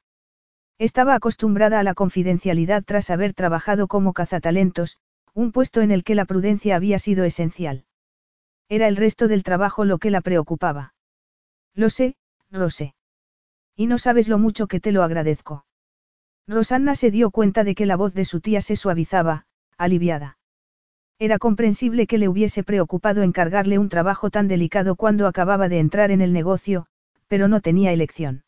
Estaba 0.79 1.15
acostumbrada 1.15 1.81
a 1.81 1.83
la 1.83 1.95
confidencialidad 1.95 2.83
tras 2.85 3.11
haber 3.11 3.35
trabajado 3.35 3.87
como 3.87 4.13
cazatalentos, 4.13 4.97
un 5.35 5.53
puesto 5.53 5.83
en 5.83 5.91
el 5.91 6.03
que 6.03 6.15
la 6.15 6.25
prudencia 6.25 6.77
había 6.77 6.99
sido 6.99 7.25
esencial. 7.25 7.85
Era 8.69 8.89
el 8.89 8.97
resto 8.97 9.29
del 9.29 9.43
trabajo 9.43 9.85
lo 9.85 9.99
que 9.99 10.11
la 10.11 10.23
preocupaba. 10.23 10.95
Lo 11.75 11.91
sé, 11.91 12.17
Rosé. 12.51 12.95
Y 13.77 13.87
no 13.87 13.99
sabes 13.99 14.29
lo 14.29 14.39
mucho 14.39 14.67
que 14.67 14.81
te 14.81 14.93
lo 14.93 15.03
agradezco. 15.03 15.67
Rosanna 16.49 16.95
se 16.95 17.11
dio 17.11 17.31
cuenta 17.31 17.65
de 17.65 17.75
que 17.75 17.87
la 17.87 17.97
voz 17.97 18.15
de 18.15 18.25
su 18.25 18.41
tía 18.41 18.63
se 18.63 18.77
suavizaba, 18.77 19.47
aliviada. 19.77 20.39
Era 21.19 21.39
comprensible 21.39 22.07
que 22.07 22.19
le 22.19 22.29
hubiese 22.29 22.63
preocupado 22.63 23.23
encargarle 23.23 23.79
un 23.79 23.89
trabajo 23.89 24.31
tan 24.31 24.49
delicado 24.49 24.97
cuando 24.97 25.27
acababa 25.27 25.69
de 25.69 25.79
entrar 25.79 26.11
en 26.11 26.21
el 26.21 26.33
negocio, 26.33 26.87
pero 27.27 27.49
no 27.49 27.61
tenía 27.61 27.93
elección. 27.93 28.45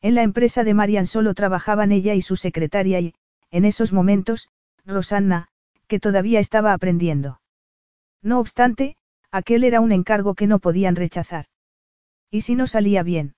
En 0.00 0.14
la 0.14 0.22
empresa 0.22 0.62
de 0.62 0.72
Marian 0.72 1.06
solo 1.06 1.34
trabajaban 1.34 1.90
ella 1.92 2.14
y 2.14 2.22
su 2.22 2.36
secretaria 2.36 3.00
y, 3.00 3.14
en 3.50 3.64
esos 3.64 3.92
momentos, 3.92 4.48
Rosanna, 4.86 5.48
que 5.88 5.98
todavía 5.98 6.38
estaba 6.38 6.72
aprendiendo. 6.72 7.40
No 8.22 8.38
obstante, 8.38 8.96
aquel 9.32 9.64
era 9.64 9.80
un 9.80 9.90
encargo 9.90 10.34
que 10.34 10.46
no 10.46 10.60
podían 10.60 10.94
rechazar. 10.94 11.46
¿Y 12.30 12.42
si 12.42 12.54
no 12.54 12.68
salía 12.68 13.02
bien? 13.02 13.34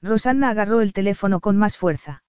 Rosanna 0.00 0.50
agarró 0.50 0.80
el 0.80 0.92
teléfono 0.92 1.40
con 1.40 1.56
más 1.56 1.76
fuerza. 1.76 2.22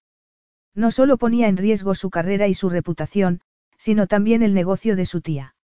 No 0.74 0.90
solo 0.90 1.18
ponía 1.18 1.48
en 1.48 1.58
riesgo 1.58 1.94
su 1.94 2.10
carrera 2.10 2.48
y 2.48 2.56
su 2.56 2.70
reputación, 2.70 3.42
sino 3.78 4.08
también 4.08 4.44
el 4.44 4.54
negocio 4.54 4.96
de 4.96 5.06
su 5.06 5.22
tía. 5.22 5.56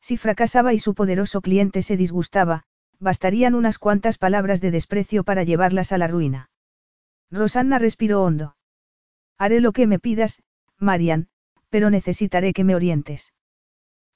Si 0.00 0.16
fracasaba 0.16 0.72
y 0.72 0.78
su 0.78 0.94
poderoso 0.94 1.40
cliente 1.40 1.82
se 1.82 1.96
disgustaba, 1.96 2.64
bastarían 2.98 3.54
unas 3.54 3.78
cuantas 3.78 4.18
palabras 4.18 4.60
de 4.60 4.70
desprecio 4.70 5.24
para 5.24 5.42
llevarlas 5.42 5.92
a 5.92 5.98
la 5.98 6.06
ruina. 6.06 6.50
Rosanna 7.30 7.78
respiró 7.78 8.22
hondo. 8.22 8.56
Haré 9.38 9.60
lo 9.60 9.72
que 9.72 9.86
me 9.86 9.98
pidas, 9.98 10.42
Marian, 10.78 11.28
pero 11.68 11.90
necesitaré 11.90 12.52
que 12.52 12.64
me 12.64 12.74
orientes. 12.74 13.32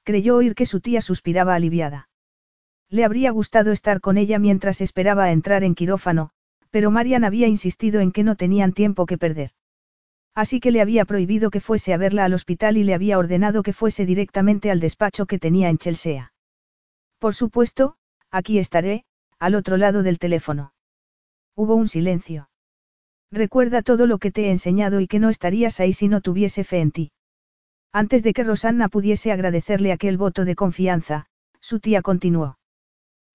Creyó 0.03 0.37
oír 0.37 0.55
que 0.55 0.67
su 0.67 0.81
tía 0.81 1.01
suspiraba 1.01 1.55
aliviada. 1.55 2.09
Le 2.91 3.05
habría 3.05 3.31
gustado 3.31 3.73
estar 3.73 4.01
con 4.01 4.19
ella 4.19 4.39
mientras 4.39 4.81
esperaba 4.81 5.25
a 5.25 5.33
entrar 5.33 5.65
en 5.65 5.75
quirófano, 5.75 6.31
pero 6.71 6.91
Marian 6.91 7.25
había 7.25 7.47
insistido 7.47 8.01
en 8.01 8.13
que 8.13 8.25
no 8.25 8.37
tenían 8.37 8.73
tiempo 8.73 9.07
que 9.07 9.17
perder. 9.17 9.53
Así 10.35 10.59
que 10.59 10.73
le 10.73 10.81
había 10.81 11.05
prohibido 11.05 11.51
que 11.51 11.61
fuese 11.61 11.95
a 11.95 11.97
verla 11.97 12.25
al 12.25 12.35
hospital 12.35 12.77
y 12.77 12.85
le 12.85 12.95
había 12.95 13.19
ordenado 13.19 13.63
que 13.63 13.73
fuese 13.73 14.05
directamente 14.05 14.71
al 14.71 14.81
despacho 14.81 15.27
que 15.27 15.39
tenía 15.39 15.69
en 15.69 15.79
Chelsea. 15.79 16.33
Por 17.21 17.35
supuesto, 17.35 17.97
aquí 18.31 18.59
estaré, 18.59 19.05
al 19.39 19.55
otro 19.55 19.77
lado 19.77 20.03
del 20.03 20.19
teléfono. 20.19 20.73
Hubo 21.55 21.77
un 21.77 21.87
silencio. 21.87 22.49
Recuerda 23.31 23.83
todo 23.83 24.07
lo 24.07 24.19
que 24.19 24.33
te 24.33 24.47
he 24.47 24.51
enseñado 24.51 25.01
y 25.01 25.07
que 25.07 25.21
no 25.21 25.31
estarías 25.31 25.79
ahí 25.79 25.93
si 25.93 26.09
no 26.09 26.21
tuviese 26.21 26.65
fe 26.65 26.81
en 26.81 26.91
ti. 26.91 27.13
Antes 27.93 28.25
de 28.25 28.33
que 28.33 28.43
Rosanna 28.43 28.89
pudiese 28.89 29.31
agradecerle 29.31 29.93
aquel 29.93 30.17
voto 30.17 30.45
de 30.45 30.57
confianza, 30.57 31.27
su 31.61 31.79
tía 31.79 32.03
continuó. 32.03 32.59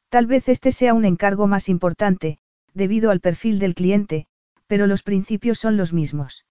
Tal 0.09 0.25
vez 0.25 0.49
este 0.49 0.73
sea 0.73 0.93
un 0.93 1.05
encargo 1.05 1.47
más 1.47 1.69
importante, 1.69 2.39
debido 2.73 3.09
al 3.09 3.21
perfil 3.21 3.59
del 3.59 3.73
cliente, 3.73 4.27
pero 4.67 4.85
los 4.85 5.01
principios 5.01 5.59
son 5.59 5.77
los 5.77 5.93
mismos. 5.93 6.45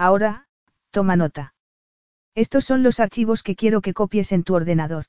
Ahora, 0.00 0.46
toma 0.90 1.14
nota. 1.14 1.52
Estos 2.34 2.64
son 2.64 2.82
los 2.82 3.00
archivos 3.00 3.42
que 3.42 3.54
quiero 3.54 3.82
que 3.82 3.92
copies 3.92 4.32
en 4.32 4.44
tu 4.44 4.54
ordenador. 4.54 5.04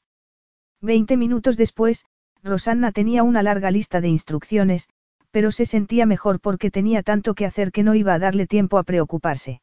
Veinte 0.81 1.15
minutos 1.15 1.55
después, 1.55 2.05
Rosanna 2.43 2.91
tenía 2.91 3.24
una 3.24 3.41
larga 3.41 3.71
lista 3.71 4.01
de 4.01 4.10
instrucciones, 4.10 4.89
pero 5.31 5.53
se 5.53 5.65
sentía 5.65 6.05
mejor 6.05 6.41
porque 6.41 6.71
tenía 6.71 7.03
tanto 7.03 7.36
que 7.36 7.45
hacer 7.45 7.71
que 7.71 7.83
no 7.83 7.95
iba 7.95 8.13
a 8.13 8.19
darle 8.19 8.48
tiempo 8.48 8.77
a 8.77 8.83
preocuparse. 8.83 9.62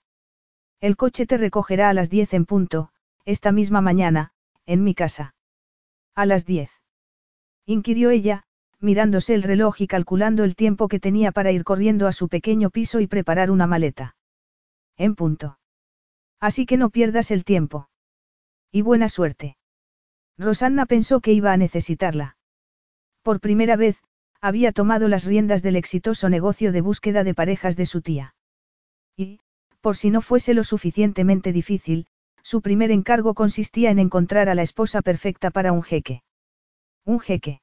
El 0.80 0.96
coche 0.96 1.26
te 1.26 1.36
recogerá 1.36 1.90
a 1.90 1.92
las 1.92 2.08
diez 2.08 2.32
en 2.32 2.46
punto, 2.46 2.88
esta 3.26 3.52
misma 3.52 3.82
mañana, 3.82 4.32
en 4.64 4.82
mi 4.82 4.94
casa. 4.94 5.34
A 6.14 6.24
las 6.24 6.46
diez. 6.46 6.70
Inquirió 7.66 8.08
ella, 8.08 8.44
mirándose 8.80 9.34
el 9.34 9.42
reloj 9.42 9.82
y 9.82 9.88
calculando 9.88 10.42
el 10.42 10.56
tiempo 10.56 10.88
que 10.88 11.00
tenía 11.00 11.32
para 11.32 11.52
ir 11.52 11.64
corriendo 11.64 12.06
a 12.06 12.12
su 12.12 12.30
pequeño 12.30 12.70
piso 12.70 13.00
y 13.00 13.06
preparar 13.06 13.50
una 13.50 13.66
maleta. 13.66 14.14
En 14.98 15.14
punto. 15.14 15.58
Así 16.40 16.66
que 16.66 16.76
no 16.76 16.90
pierdas 16.90 17.30
el 17.30 17.44
tiempo. 17.44 17.88
Y 18.70 18.82
buena 18.82 19.08
suerte. 19.08 19.56
Rosanna 20.36 20.86
pensó 20.86 21.20
que 21.20 21.32
iba 21.32 21.52
a 21.52 21.56
necesitarla. 21.56 22.36
Por 23.22 23.40
primera 23.40 23.76
vez, 23.76 24.02
había 24.40 24.72
tomado 24.72 25.08
las 25.08 25.24
riendas 25.24 25.62
del 25.62 25.76
exitoso 25.76 26.28
negocio 26.28 26.70
de 26.72 26.80
búsqueda 26.80 27.24
de 27.24 27.34
parejas 27.34 27.76
de 27.76 27.86
su 27.86 28.02
tía. 28.02 28.34
Y, 29.16 29.40
por 29.80 29.96
si 29.96 30.10
no 30.10 30.20
fuese 30.20 30.54
lo 30.54 30.64
suficientemente 30.64 31.52
difícil, 31.52 32.06
su 32.42 32.62
primer 32.62 32.90
encargo 32.90 33.34
consistía 33.34 33.90
en 33.90 33.98
encontrar 33.98 34.48
a 34.48 34.54
la 34.54 34.62
esposa 34.62 35.02
perfecta 35.02 35.50
para 35.50 35.72
un 35.72 35.82
jeque. 35.82 36.22
Un 37.04 37.20
jeque. 37.20 37.60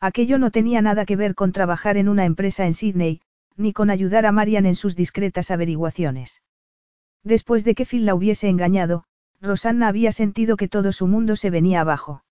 Aquello 0.00 0.38
no 0.38 0.50
tenía 0.50 0.82
nada 0.82 1.06
que 1.06 1.16
ver 1.16 1.34
con 1.34 1.52
trabajar 1.52 1.96
en 1.96 2.08
una 2.08 2.26
empresa 2.26 2.66
en 2.66 2.74
Sydney, 2.74 3.22
ni 3.56 3.72
con 3.72 3.90
ayudar 3.90 4.26
a 4.26 4.32
Marian 4.32 4.66
en 4.66 4.76
sus 4.76 4.96
discretas 4.96 5.50
averiguaciones. 5.50 6.42
Después 7.26 7.64
de 7.64 7.74
que 7.74 7.84
Phil 7.84 8.06
la 8.06 8.14
hubiese 8.14 8.48
engañado, 8.48 9.02
Rosanna 9.40 9.88
había 9.88 10.12
sentido 10.12 10.56
que 10.56 10.68
todo 10.68 10.92
su 10.92 11.08
mundo 11.08 11.34
se 11.34 11.50
venía 11.50 11.80
abajo. 11.80 12.22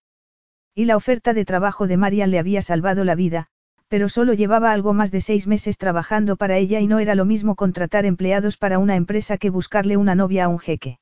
Y 0.74 0.86
la 0.86 0.96
oferta 0.96 1.34
de 1.34 1.44
trabajo 1.44 1.86
de 1.86 1.98
Marian 1.98 2.32
le 2.32 2.40
había 2.40 2.62
salvado 2.62 3.04
la 3.04 3.14
vida, 3.14 3.48
pero 3.90 4.08
solo 4.08 4.34
llevaba 4.34 4.72
algo 4.72 4.94
más 4.94 5.12
de 5.12 5.20
seis 5.20 5.48
meses 5.48 5.78
trabajando 5.78 6.38
para 6.38 6.56
ella 6.56 6.80
y 6.80 6.88
no 6.88 7.00
era 7.00 7.14
lo 7.14 7.26
mismo 7.26 7.56
contratar 7.56 8.06
empleados 8.06 8.56
para 8.56 8.80
una 8.80 8.96
empresa 8.96 9.38
que 9.38 9.50
buscarle 9.50 9.98
una 9.98 10.16
novia 10.16 10.46
a 10.46 10.48
un 10.48 10.60
jeque. 10.60 11.00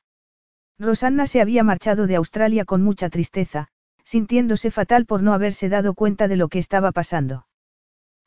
Rosanna 0.79 1.27
se 1.27 1.39
había 1.39 1.63
marchado 1.63 2.07
de 2.07 2.15
Australia 2.15 2.65
con 2.65 2.81
mucha 2.81 3.11
tristeza, 3.11 3.67
sintiéndose 4.03 4.71
fatal 4.71 5.05
por 5.05 5.21
no 5.21 5.35
haberse 5.35 5.69
dado 5.69 5.93
cuenta 5.93 6.27
de 6.27 6.37
lo 6.37 6.47
que 6.47 6.57
estaba 6.57 6.91
pasando. 6.93 7.45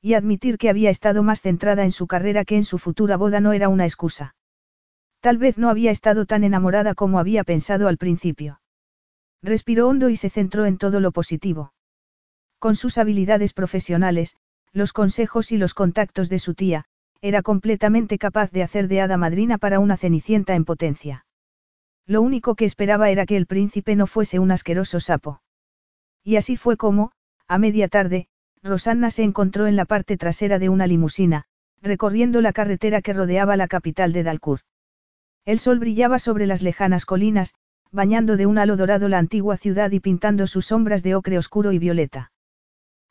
Y 0.01 0.15
admitir 0.15 0.59
que 0.59 0.71
había 0.71 0.91
estado 0.91 1.25
más 1.25 1.41
centrada 1.41 1.83
en 1.83 1.91
su 1.91 2.07
carrera 2.07 2.45
que 2.45 2.55
en 2.55 2.63
su 2.63 2.79
futura 2.79 3.17
boda 3.17 3.41
no 3.41 3.53
era 3.53 3.69
una 3.69 3.85
excusa. 3.85 4.36
Tal 5.27 5.39
vez 5.39 5.59
no 5.59 5.71
había 5.71 5.91
estado 5.91 6.25
tan 6.25 6.45
enamorada 6.45 6.95
como 6.95 7.19
había 7.19 7.43
pensado 7.43 7.89
al 7.89 7.97
principio. 7.97 8.61
Respiró 9.43 9.89
hondo 9.89 10.09
y 10.09 10.15
se 10.15 10.31
centró 10.31 10.67
en 10.67 10.79
todo 10.79 11.01
lo 11.01 11.11
positivo. 11.11 11.73
Con 12.61 12.77
sus 12.77 12.97
habilidades 12.97 13.53
profesionales, 13.53 14.37
los 14.73 14.93
consejos 14.93 15.51
y 15.51 15.57
los 15.57 15.75
contactos 15.75 16.29
de 16.29 16.39
su 16.39 16.55
tía, 16.55 16.85
era 17.21 17.43
completamente 17.43 18.19
capaz 18.19 18.53
de 18.53 18.63
hacer 18.63 18.87
de 18.87 19.01
hada 19.01 19.17
madrina 19.17 19.59
para 19.59 19.81
una 19.81 19.97
cenicienta 19.97 20.55
en 20.55 20.65
potencia. 20.65 21.27
Lo 22.07 22.23
único 22.23 22.55
que 22.55 22.65
esperaba 22.65 23.11
era 23.11 23.27
que 23.27 23.37
el 23.37 23.47
príncipe 23.47 23.97
no 23.97 24.07
fuese 24.07 24.39
un 24.39 24.53
asqueroso 24.53 25.01
sapo. 25.01 25.43
Y 26.23 26.37
así 26.37 26.57
fue 26.57 26.77
como, 26.77 27.11
a 27.49 27.59
media 27.59 27.89
tarde, 27.89 28.29
Rosanna 28.63 29.11
se 29.11 29.25
encontró 29.25 29.67
en 29.67 29.75
la 29.75 29.87
parte 29.87 30.17
trasera 30.17 30.61
de 30.61 30.69
una 30.69 30.87
limusina, 30.87 31.47
recorriendo 31.83 32.41
la 32.41 32.53
carretera 32.53 33.03
que 33.03 33.13
rodeaba 33.13 33.57
la 33.57 33.67
capital 33.67 34.13
de 34.13 34.23
Dalcourt. 34.23 34.63
El 35.47 35.61
sol 35.61 35.79
brillaba 35.79 36.19
sobre 36.19 36.47
las 36.47 36.61
lejanas 36.61 37.07
colinas, 37.07 37.55
bañando 37.93 38.37
de 38.37 38.47
un 38.47 38.59
halo 38.59 38.77
dorado 38.77 39.09
la 39.09 39.19
antigua 39.19 39.57
ciudad 39.57 39.93
y 39.93 40.01
pintando 40.01 40.49
sus 40.49 40.67
sombras 40.67 41.05
de 41.05 41.15
ocre 41.15 41.39
oscuro 41.39 41.71
y 41.71 41.79
violeta. 41.79 42.33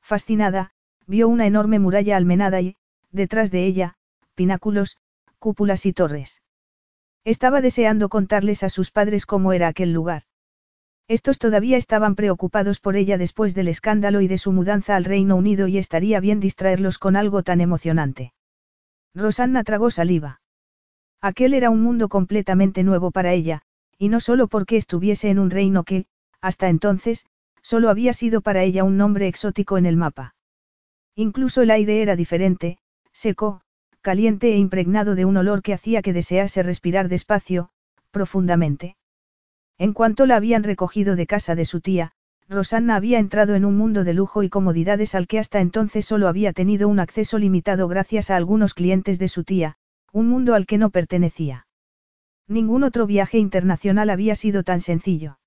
Fascinada, 0.01 0.71
vio 1.07 1.29
una 1.29 1.47
enorme 1.47 1.79
muralla 1.79 2.17
almenada 2.17 2.59
y, 2.59 2.75
detrás 3.11 3.51
de 3.51 3.65
ella, 3.65 3.95
pináculos, 4.35 4.97
cúpulas 5.39 5.85
y 5.85 5.93
torres. 5.93 6.41
Estaba 7.23 7.61
deseando 7.61 8.09
contarles 8.09 8.63
a 8.63 8.69
sus 8.69 8.91
padres 8.91 9.25
cómo 9.25 9.53
era 9.53 9.69
aquel 9.69 9.93
lugar. 9.93 10.23
Estos 11.07 11.39
todavía 11.39 11.77
estaban 11.77 12.15
preocupados 12.15 12.81
por 12.81 12.97
ella 12.97 13.17
después 13.17 13.55
del 13.55 13.69
escándalo 13.69 14.19
y 14.19 14.27
de 14.27 14.37
su 14.37 14.51
mudanza 14.51 14.97
al 14.97 15.05
Reino 15.05 15.37
Unido 15.37 15.67
y 15.67 15.77
estaría 15.77 16.19
bien 16.19 16.41
distraerlos 16.41 16.97
con 16.97 17.15
algo 17.15 17.43
tan 17.43 17.61
emocionante. 17.61 18.33
Rosanna 19.13 19.63
tragó 19.63 19.89
saliva. 19.89 20.41
Aquel 21.21 21.53
era 21.53 21.69
un 21.69 21.81
mundo 21.81 22.09
completamente 22.09 22.83
nuevo 22.83 23.11
para 23.11 23.33
ella, 23.33 23.61
y 23.97 24.09
no 24.09 24.19
solo 24.19 24.47
porque 24.47 24.77
estuviese 24.77 25.29
en 25.29 25.39
un 25.39 25.49
reino 25.49 25.83
que, 25.83 26.05
hasta 26.41 26.69
entonces, 26.69 27.25
solo 27.61 27.89
había 27.89 28.13
sido 28.13 28.41
para 28.41 28.63
ella 28.63 28.83
un 28.83 28.97
nombre 28.97 29.27
exótico 29.27 29.77
en 29.77 29.85
el 29.85 29.97
mapa. 29.97 30.35
Incluso 31.15 31.61
el 31.61 31.71
aire 31.71 32.01
era 32.01 32.15
diferente, 32.15 32.77
seco, 33.11 33.61
caliente 34.01 34.53
e 34.53 34.57
impregnado 34.57 35.15
de 35.15 35.25
un 35.25 35.37
olor 35.37 35.63
que 35.63 35.73
hacía 35.73 36.01
que 36.01 36.13
desease 36.13 36.61
respirar 36.61 37.07
despacio, 37.09 37.69
profundamente. 38.11 38.97
En 39.77 39.93
cuanto 39.93 40.25
la 40.25 40.35
habían 40.35 40.63
recogido 40.63 41.15
de 41.15 41.25
casa 41.25 41.55
de 41.55 41.65
su 41.65 41.81
tía, 41.81 42.11
Rosanna 42.47 42.95
había 42.95 43.17
entrado 43.17 43.55
en 43.55 43.65
un 43.65 43.75
mundo 43.75 44.03
de 44.03 44.13
lujo 44.13 44.43
y 44.43 44.49
comodidades 44.49 45.15
al 45.15 45.25
que 45.25 45.39
hasta 45.39 45.59
entonces 45.59 46.05
solo 46.05 46.27
había 46.27 46.53
tenido 46.53 46.87
un 46.87 46.99
acceso 46.99 47.39
limitado 47.39 47.87
gracias 47.87 48.29
a 48.29 48.35
algunos 48.35 48.75
clientes 48.75 49.17
de 49.17 49.27
su 49.27 49.43
tía, 49.43 49.77
un 50.15 50.29
mundo 50.29 50.55
al 50.55 50.65
que 50.65 50.77
no 50.77 50.91
pertenecía. 50.91 51.67
Ningún 52.47 52.85
otro 52.85 53.05
viaje 53.05 53.37
internacional 53.37 54.09
había 54.09 54.33
sido 54.35 54.63
tan 54.63 54.79
sencillo. 54.79 55.39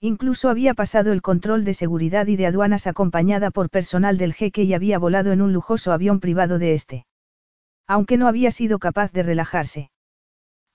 Incluso 0.00 0.48
había 0.48 0.74
pasado 0.74 1.12
el 1.12 1.22
control 1.22 1.64
de 1.64 1.74
seguridad 1.74 2.26
y 2.26 2.34
de 2.34 2.46
aduanas 2.46 2.88
acompañada 2.88 3.52
por 3.52 3.70
personal 3.70 4.18
del 4.18 4.34
jeque 4.34 4.64
y 4.64 4.74
había 4.74 4.98
volado 4.98 5.30
en 5.30 5.40
un 5.40 5.52
lujoso 5.52 5.92
avión 5.92 6.18
privado 6.18 6.58
de 6.58 6.74
este. 6.74 7.06
Aunque 7.86 8.16
no 8.16 8.26
había 8.26 8.50
sido 8.50 8.80
capaz 8.80 9.12
de 9.12 9.22
relajarse. 9.22 9.92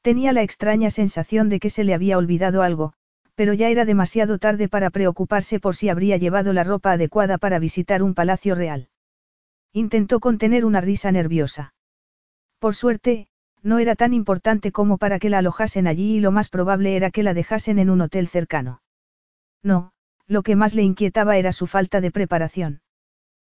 Tenía 0.02 0.32
la 0.32 0.44
extraña 0.44 0.90
sensación 0.90 1.50
de 1.50 1.60
que 1.60 1.70
se 1.70 1.84
le 1.84 1.94
había 1.94 2.18
olvidado 2.18 2.62
algo, 2.62 2.94
pero 3.36 3.54
ya 3.54 3.68
era 3.68 3.84
demasiado 3.84 4.38
tarde 4.38 4.70
para 4.70 4.92
preocuparse 4.92 5.60
por 5.60 5.76
si 5.76 5.90
habría 5.90 6.16
llevado 6.16 6.54
la 6.54 6.64
ropa 6.64 6.94
adecuada 6.94 7.38
para 7.38 7.60
visitar 7.60 8.02
un 8.02 8.14
palacio 8.14 8.56
real. 8.56 8.88
Intentó 9.74 10.22
contener 10.22 10.64
una 10.64 10.80
risa 10.80 11.12
nerviosa. 11.12 11.74
Por 12.60 12.76
suerte, 12.76 13.28
no 13.64 13.80
era 13.80 13.96
tan 13.96 14.14
importante 14.14 14.72
como 14.72 14.98
para 14.98 15.20
que 15.20 15.30
la 15.30 15.40
alojasen 15.40 15.88
allí 15.88 16.18
y 16.18 16.20
lo 16.20 16.32
más 16.32 16.50
probable 16.50 16.96
era 16.96 17.12
que 17.12 17.24
la 17.24 17.34
dejasen 17.34 17.80
en 17.80 17.90
un 17.90 18.02
hotel 18.02 18.28
cercano. 18.28 18.82
No, 19.64 19.92
lo 20.28 20.44
que 20.44 20.56
más 20.56 20.76
le 20.76 20.84
inquietaba 20.84 21.38
era 21.38 21.52
su 21.52 21.68
falta 21.68 22.02
de 22.02 22.12
preparación. 22.12 22.82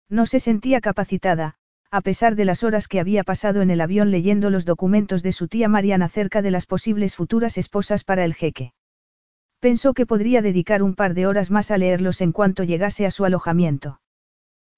No 0.09 0.27
se 0.27 0.41
sentía 0.41 0.81
capacitada, 0.81 1.55
a 1.91 2.01
pesar 2.01 2.35
de 2.35 2.45
las 2.45 2.65
horas 2.65 2.89
que 2.89 3.01
había 3.01 3.25
pasado 3.25 3.63
en 3.63 3.71
el 3.71 3.81
avión 3.81 4.11
leyendo 4.11 4.51
los 4.51 4.65
documentos 4.65 5.23
de 5.23 5.33
su 5.33 5.49
tía 5.49 5.69
Mariana 5.69 6.07
acerca 6.07 6.43
de 6.43 6.51
las 6.51 6.67
posibles 6.67 7.15
futuras 7.15 7.57
esposas 7.57 8.05
para 8.05 8.25
el 8.25 8.35
jeque. 8.35 8.73
Pensó 9.61 9.95
que 9.95 10.05
podría 10.05 10.43
dedicar 10.43 10.83
un 10.83 10.95
par 10.95 11.15
de 11.15 11.27
horas 11.27 11.51
más 11.51 11.71
a 11.71 11.79
leerlos 11.79 12.21
en 12.21 12.33
cuanto 12.33 12.65
llegase 12.65 13.07
a 13.07 13.11
su 13.11 13.25
alojamiento. 13.25 14.01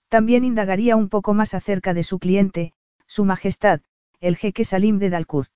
También 0.09 0.45
indagaría 0.45 0.95
un 0.95 1.09
poco 1.09 1.35
más 1.35 1.55
acerca 1.55 1.95
de 1.95 2.03
su 2.03 2.19
cliente, 2.19 2.73
su 3.07 3.25
majestad, 3.25 3.81
el 4.21 4.37
jeque 4.37 4.65
Salim 4.65 4.99
de 4.99 5.11
Dalcourt. 5.11 5.51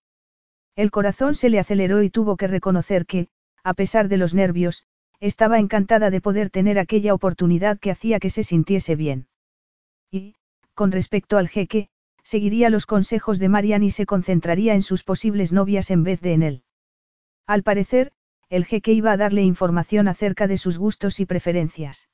El 0.76 0.90
corazón 0.90 1.34
se 1.34 1.48
le 1.48 1.58
aceleró 1.58 2.02
y 2.02 2.10
tuvo 2.10 2.36
que 2.36 2.46
reconocer 2.46 3.06
que, 3.06 3.28
a 3.64 3.74
pesar 3.74 4.08
de 4.08 4.16
los 4.16 4.34
nervios, 4.34 4.84
estaba 5.20 5.58
encantada 5.58 6.10
de 6.10 6.20
poder 6.20 6.50
tener 6.50 6.78
aquella 6.78 7.14
oportunidad 7.14 7.78
que 7.78 7.90
hacía 7.90 8.18
que 8.20 8.30
se 8.30 8.42
sintiese 8.42 8.96
bien. 8.96 9.28
Y, 10.10 10.34
con 10.74 10.92
respecto 10.92 11.36
al 11.36 11.48
jeque, 11.48 11.90
seguiría 12.22 12.70
los 12.70 12.86
consejos 12.86 13.38
de 13.38 13.48
Marian 13.48 13.82
y 13.82 13.90
se 13.90 14.06
concentraría 14.06 14.74
en 14.74 14.82
sus 14.82 15.04
posibles 15.04 15.52
novias 15.52 15.90
en 15.90 16.04
vez 16.04 16.20
de 16.20 16.32
en 16.32 16.42
él. 16.42 16.62
Al 17.46 17.62
parecer, 17.62 18.12
el 18.48 18.64
jeque 18.64 18.92
iba 18.92 19.12
a 19.12 19.16
darle 19.16 19.42
información 19.42 20.08
acerca 20.08 20.46
de 20.46 20.56
sus 20.56 20.78
gustos 20.78 21.20
y 21.20 21.26
preferencias. 21.26 22.08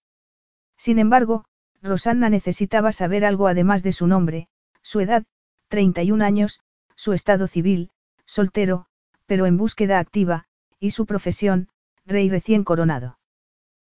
Sin 0.77 0.99
embargo, 0.99 1.45
Rosanna 1.83 2.29
necesitaba 2.29 2.93
saber 2.93 3.25
algo 3.25 3.47
además 3.47 3.83
de 3.83 3.93
su 3.93 4.07
nombre, 4.07 4.49
su 4.83 5.01
edad, 5.01 5.25
31 5.69 6.25
años, 6.25 6.61
su 6.95 7.13
estado 7.13 7.47
civil, 7.47 7.91
soltero, 8.25 8.87
pero 9.27 9.47
en 9.47 9.57
búsqueda 9.57 9.99
activa, 9.99 10.45
y 10.79 10.91
su 10.91 11.07
profesión, 11.07 11.69
rey 12.05 12.29
recién 12.31 12.65
coronado. 12.65 13.19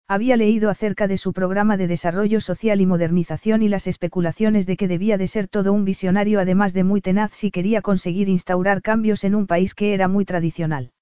Había 0.07 0.37
leído 0.37 0.69
acerca 0.69 1.09
de 1.09 1.17
su 1.17 1.33
programa 1.33 1.77
de 1.77 1.87
desarrollo 1.87 2.41
social 2.41 2.81
y 2.81 2.87
modernización 2.87 3.63
y 3.63 3.69
las 3.69 3.87
especulaciones 3.87 4.67
de 4.67 4.77
que 4.77 4.87
debía 4.87 5.17
de 5.17 5.27
ser 5.27 5.49
todo 5.49 5.73
un 5.73 5.85
visionario 5.85 6.41
además 6.41 6.75
de 6.75 6.85
muy 6.85 7.01
tenaz 7.01 7.33
si 7.33 7.51
quería 7.51 7.81
conseguir 7.81 8.29
instaurar 8.29 8.83
cambios 8.83 9.25
en 9.25 9.35
un 9.35 9.47
país 9.47 9.75
que 9.75 9.95
era 9.95 10.07
muy 10.07 10.27
tradicional. 10.27 10.93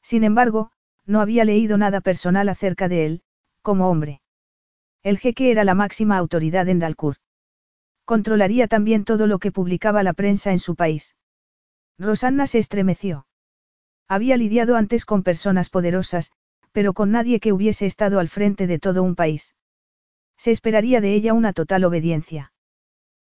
Sin 0.00 0.22
embargo, 0.22 0.70
no 1.06 1.20
había 1.20 1.44
leído 1.44 1.76
nada 1.76 2.00
personal 2.00 2.48
acerca 2.48 2.88
de 2.88 3.04
él, 3.04 3.22
como 3.62 3.90
hombre. 3.90 4.20
El 5.02 5.18
jeque 5.18 5.50
era 5.50 5.64
la 5.64 5.74
máxima 5.74 6.16
autoridad 6.16 6.68
en 6.68 6.78
Dalcourt. 6.78 7.18
Controlaría 8.10 8.66
también 8.66 9.04
todo 9.04 9.28
lo 9.28 9.38
que 9.38 9.52
publicaba 9.52 10.02
la 10.02 10.14
prensa 10.14 10.50
en 10.50 10.58
su 10.58 10.74
país. 10.74 11.14
Rosanna 11.96 12.48
se 12.48 12.58
estremeció. 12.58 13.28
Había 14.08 14.36
lidiado 14.36 14.74
antes 14.74 15.04
con 15.04 15.22
personas 15.22 15.70
poderosas, 15.70 16.32
pero 16.72 16.92
con 16.92 17.12
nadie 17.12 17.38
que 17.38 17.52
hubiese 17.52 17.86
estado 17.86 18.18
al 18.18 18.28
frente 18.28 18.66
de 18.66 18.80
todo 18.80 19.04
un 19.04 19.14
país. 19.14 19.54
Se 20.36 20.50
esperaría 20.50 21.00
de 21.00 21.14
ella 21.14 21.34
una 21.34 21.52
total 21.52 21.84
obediencia. 21.84 22.52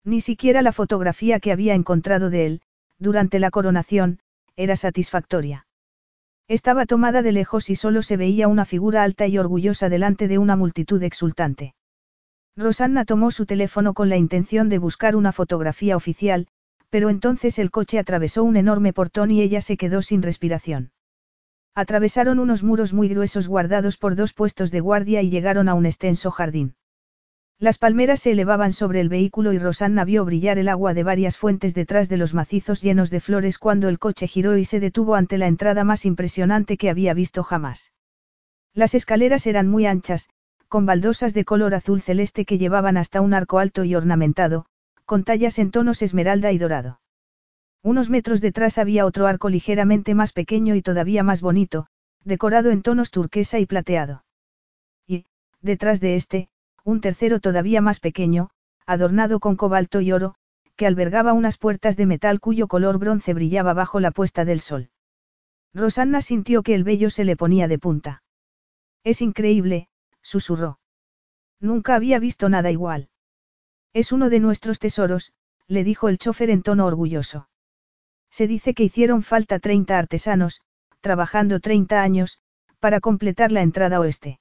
Ni 0.03 0.19
siquiera 0.19 0.63
la 0.63 0.71
fotografía 0.71 1.39
que 1.39 1.51
había 1.51 1.75
encontrado 1.75 2.31
de 2.31 2.47
él, 2.47 2.61
durante 2.97 3.37
la 3.37 3.51
coronación, 3.51 4.17
era 4.55 4.75
satisfactoria. 4.75 5.67
Estaba 6.47 6.87
tomada 6.87 7.21
de 7.21 7.33
lejos 7.33 7.69
y 7.69 7.75
solo 7.75 8.01
se 8.01 8.17
veía 8.17 8.47
una 8.47 8.65
figura 8.65 9.03
alta 9.03 9.27
y 9.27 9.37
orgullosa 9.37 9.89
delante 9.89 10.27
de 10.27 10.39
una 10.39 10.55
multitud 10.55 11.03
exultante. 11.03 11.75
Rosanna 12.57 13.05
tomó 13.05 13.31
su 13.31 13.45
teléfono 13.45 13.93
con 13.93 14.09
la 14.09 14.17
intención 14.17 14.67
de 14.69 14.77
buscar 14.77 15.15
una 15.15 15.31
fotografía 15.31 15.95
oficial, 15.95 16.47
pero 16.89 17.09
entonces 17.09 17.57
el 17.59 17.71
coche 17.71 17.97
atravesó 17.97 18.43
un 18.43 18.57
enorme 18.57 18.91
portón 18.91 19.31
y 19.31 19.41
ella 19.41 19.61
se 19.61 19.77
quedó 19.77 20.01
sin 20.01 20.21
respiración. 20.21 20.91
Atravesaron 21.73 22.39
unos 22.39 22.63
muros 22.63 22.91
muy 22.91 23.07
gruesos 23.07 23.47
guardados 23.47 23.97
por 23.97 24.15
dos 24.15 24.33
puestos 24.33 24.71
de 24.71 24.81
guardia 24.81 25.21
y 25.21 25.29
llegaron 25.29 25.69
a 25.69 25.73
un 25.73 25.85
extenso 25.85 26.29
jardín. 26.29 26.75
Las 27.57 27.77
palmeras 27.77 28.19
se 28.19 28.31
elevaban 28.31 28.73
sobre 28.73 28.99
el 28.99 29.07
vehículo 29.07 29.53
y 29.53 29.59
Rosanna 29.59 30.03
vio 30.03 30.25
brillar 30.25 30.57
el 30.57 30.67
agua 30.67 30.93
de 30.93 31.03
varias 31.03 31.37
fuentes 31.37 31.73
detrás 31.73 32.09
de 32.09 32.17
los 32.17 32.33
macizos 32.33 32.81
llenos 32.81 33.09
de 33.09 33.21
flores 33.21 33.57
cuando 33.59 33.87
el 33.87 33.99
coche 33.99 34.27
giró 34.27 34.57
y 34.57 34.65
se 34.65 34.79
detuvo 34.79 35.15
ante 35.15 35.37
la 35.37 35.47
entrada 35.47 35.85
más 35.85 36.05
impresionante 36.05 36.75
que 36.75 36.89
había 36.89 37.13
visto 37.13 37.43
jamás. 37.43 37.93
Las 38.73 38.95
escaleras 38.95 39.47
eran 39.47 39.69
muy 39.69 39.85
anchas, 39.85 40.27
con 40.71 40.85
baldosas 40.85 41.33
de 41.33 41.43
color 41.43 41.75
azul 41.75 42.01
celeste 42.01 42.45
que 42.45 42.57
llevaban 42.57 42.95
hasta 42.95 43.19
un 43.19 43.33
arco 43.33 43.59
alto 43.59 43.83
y 43.83 43.93
ornamentado, 43.93 44.67
con 45.03 45.25
tallas 45.25 45.59
en 45.59 45.69
tonos 45.69 46.01
esmeralda 46.01 46.53
y 46.53 46.57
dorado. 46.57 47.01
Unos 47.83 48.09
metros 48.09 48.39
detrás 48.39 48.77
había 48.77 49.05
otro 49.05 49.27
arco 49.27 49.49
ligeramente 49.49 50.15
más 50.15 50.31
pequeño 50.31 50.73
y 50.75 50.81
todavía 50.81 51.23
más 51.23 51.41
bonito, 51.41 51.87
decorado 52.23 52.71
en 52.71 52.83
tonos 52.83 53.11
turquesa 53.11 53.59
y 53.59 53.65
plateado. 53.65 54.23
Y, 55.05 55.25
detrás 55.59 55.99
de 55.99 56.15
este, 56.15 56.47
un 56.85 57.01
tercero 57.01 57.41
todavía 57.41 57.81
más 57.81 57.99
pequeño, 57.99 58.51
adornado 58.85 59.41
con 59.41 59.57
cobalto 59.57 59.99
y 59.99 60.13
oro, 60.13 60.35
que 60.77 60.87
albergaba 60.87 61.33
unas 61.33 61.57
puertas 61.57 61.97
de 61.97 62.05
metal 62.05 62.39
cuyo 62.39 62.69
color 62.69 62.97
bronce 62.97 63.33
brillaba 63.33 63.73
bajo 63.73 63.99
la 63.99 64.11
puesta 64.11 64.45
del 64.45 64.61
sol. 64.61 64.89
Rosanna 65.73 66.21
sintió 66.21 66.63
que 66.63 66.75
el 66.75 66.85
vello 66.85 67.09
se 67.09 67.25
le 67.25 67.35
ponía 67.35 67.67
de 67.67 67.77
punta. 67.77 68.23
Es 69.03 69.21
increíble, 69.21 69.89
susurró. 70.31 70.79
Nunca 71.59 71.95
había 71.95 72.17
visto 72.19 72.47
nada 72.47 72.71
igual. 72.71 73.09
Es 73.93 74.13
uno 74.13 74.29
de 74.29 74.39
nuestros 74.39 74.79
tesoros, 74.79 75.33
le 75.67 75.83
dijo 75.83 76.07
el 76.07 76.17
chofer 76.17 76.49
en 76.49 76.63
tono 76.63 76.85
orgulloso. 76.85 77.49
Se 78.29 78.47
dice 78.47 78.73
que 78.73 78.85
hicieron 78.85 79.23
falta 79.23 79.59
30 79.59 79.99
artesanos, 79.99 80.61
trabajando 81.01 81.59
30 81.59 82.01
años, 82.01 82.39
para 82.79 83.01
completar 83.01 83.51
la 83.51 83.61
entrada 83.61 83.99
oeste. 83.99 84.39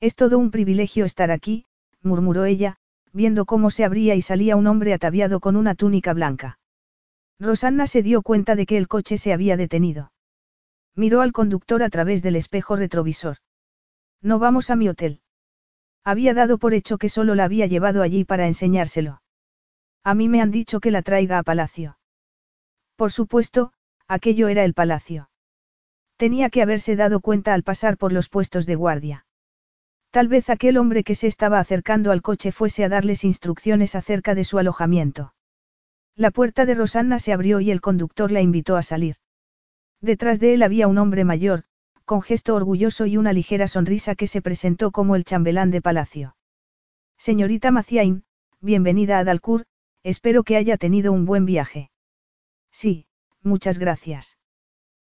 Es 0.00 0.14
todo 0.14 0.38
un 0.38 0.52
privilegio 0.52 1.04
estar 1.04 1.32
aquí, 1.32 1.66
murmuró 2.02 2.44
ella, 2.44 2.76
viendo 3.12 3.44
cómo 3.44 3.70
se 3.70 3.84
abría 3.84 4.14
y 4.14 4.22
salía 4.22 4.54
un 4.54 4.68
hombre 4.68 4.94
ataviado 4.94 5.40
con 5.40 5.56
una 5.56 5.74
túnica 5.74 6.14
blanca. 6.14 6.58
Rosanna 7.40 7.86
se 7.88 8.02
dio 8.02 8.22
cuenta 8.22 8.54
de 8.54 8.64
que 8.64 8.76
el 8.76 8.86
coche 8.86 9.18
se 9.18 9.32
había 9.32 9.56
detenido. 9.56 10.12
Miró 10.94 11.20
al 11.20 11.32
conductor 11.32 11.82
a 11.82 11.90
través 11.90 12.22
del 12.22 12.36
espejo 12.36 12.76
retrovisor. 12.76 13.38
No 14.22 14.38
vamos 14.38 14.70
a 14.70 14.76
mi 14.76 14.88
hotel. 14.88 15.20
Había 16.04 16.34
dado 16.34 16.58
por 16.58 16.74
hecho 16.74 16.98
que 16.98 17.08
solo 17.08 17.34
la 17.34 17.44
había 17.44 17.66
llevado 17.66 18.02
allí 18.02 18.24
para 18.24 18.46
enseñárselo. 18.46 19.22
A 20.02 20.14
mí 20.14 20.28
me 20.28 20.40
han 20.40 20.50
dicho 20.50 20.80
que 20.80 20.90
la 20.90 21.02
traiga 21.02 21.38
a 21.38 21.42
palacio. 21.42 21.98
Por 22.96 23.12
supuesto, 23.12 23.72
aquello 24.08 24.48
era 24.48 24.64
el 24.64 24.74
palacio. 24.74 25.30
Tenía 26.16 26.50
que 26.50 26.62
haberse 26.62 26.96
dado 26.96 27.20
cuenta 27.20 27.54
al 27.54 27.62
pasar 27.62 27.96
por 27.96 28.12
los 28.12 28.28
puestos 28.28 28.66
de 28.66 28.74
guardia. 28.74 29.26
Tal 30.10 30.28
vez 30.28 30.50
aquel 30.50 30.76
hombre 30.76 31.04
que 31.04 31.14
se 31.14 31.26
estaba 31.26 31.60
acercando 31.60 32.10
al 32.10 32.20
coche 32.20 32.52
fuese 32.52 32.84
a 32.84 32.88
darles 32.88 33.24
instrucciones 33.24 33.94
acerca 33.94 34.34
de 34.34 34.44
su 34.44 34.58
alojamiento. 34.58 35.34
La 36.16 36.30
puerta 36.30 36.66
de 36.66 36.74
Rosanna 36.74 37.18
se 37.18 37.32
abrió 37.32 37.60
y 37.60 37.70
el 37.70 37.80
conductor 37.80 38.30
la 38.30 38.40
invitó 38.40 38.76
a 38.76 38.82
salir. 38.82 39.16
Detrás 40.00 40.40
de 40.40 40.54
él 40.54 40.62
había 40.62 40.88
un 40.88 40.98
hombre 40.98 41.24
mayor, 41.24 41.64
con 42.10 42.22
gesto 42.22 42.56
orgulloso 42.56 43.06
y 43.06 43.16
una 43.16 43.32
ligera 43.32 43.68
sonrisa 43.68 44.16
que 44.16 44.26
se 44.26 44.42
presentó 44.42 44.90
como 44.90 45.14
el 45.14 45.22
chambelán 45.22 45.70
de 45.70 45.80
palacio. 45.80 46.34
Señorita 47.16 47.70
Maciain, 47.70 48.24
bienvenida 48.60 49.20
a 49.20 49.22
Dalcourt, 49.22 49.64
espero 50.02 50.42
que 50.42 50.56
haya 50.56 50.76
tenido 50.76 51.12
un 51.12 51.24
buen 51.24 51.46
viaje. 51.46 51.92
Sí, 52.72 53.06
muchas 53.44 53.78
gracias. 53.78 54.38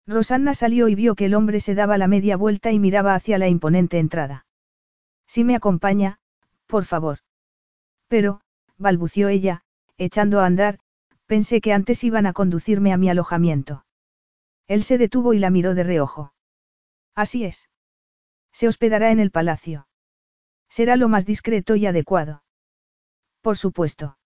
Rosanna 0.07 0.55
salió 0.55 0.87
y 0.87 0.95
vio 0.95 1.13
que 1.13 1.25
el 1.25 1.35
hombre 1.35 1.59
se 1.59 1.75
daba 1.75 1.99
la 1.99 2.07
media 2.07 2.35
vuelta 2.35 2.71
y 2.71 2.79
miraba 2.79 3.13
hacia 3.13 3.37
la 3.37 3.47
imponente 3.47 3.99
entrada. 3.99 4.47
Si 5.27 5.43
me 5.43 5.55
acompaña, 5.55 6.17
por 6.65 6.85
favor. 6.85 7.19
Pero, 8.07 8.41
balbució 8.79 9.27
ella, 9.27 9.61
echando 9.99 10.39
a 10.39 10.47
andar, 10.47 10.79
pensé 11.27 11.61
que 11.61 11.73
antes 11.73 12.03
iban 12.03 12.25
a 12.25 12.33
conducirme 12.33 12.91
a 12.91 12.97
mi 12.97 13.07
alojamiento. 13.07 13.85
Él 14.67 14.83
se 14.83 14.97
detuvo 14.97 15.35
y 15.35 15.37
la 15.37 15.51
miró 15.51 15.75
de 15.75 15.83
reojo. 15.83 16.33
Así 17.17 17.45
es. 17.45 17.67
Se 18.53 18.67
hospedará 18.67 19.09
en 19.09 19.19
el 19.19 19.31
palacio. 19.31 19.87
Será 20.69 20.95
lo 20.97 21.09
más 21.09 21.25
discreto 21.25 21.75
y 21.75 21.87
adecuado. 21.87 22.43
Por 23.41 23.57
supuesto. 23.57 24.19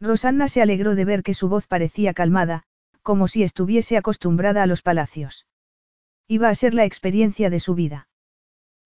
Rosanna 0.00 0.48
se 0.48 0.60
alegró 0.60 0.96
de 0.96 1.04
ver 1.04 1.22
que 1.22 1.32
su 1.32 1.48
voz 1.48 1.68
parecía 1.68 2.14
calmada, 2.14 2.64
como 3.02 3.28
si 3.28 3.44
estuviese 3.44 3.96
acostumbrada 3.96 4.64
a 4.64 4.66
los 4.66 4.82
palacios. 4.82 5.46
Iba 6.26 6.48
a 6.48 6.56
ser 6.56 6.74
la 6.74 6.84
experiencia 6.84 7.50
de 7.50 7.60
su 7.60 7.76
vida. 7.76 8.08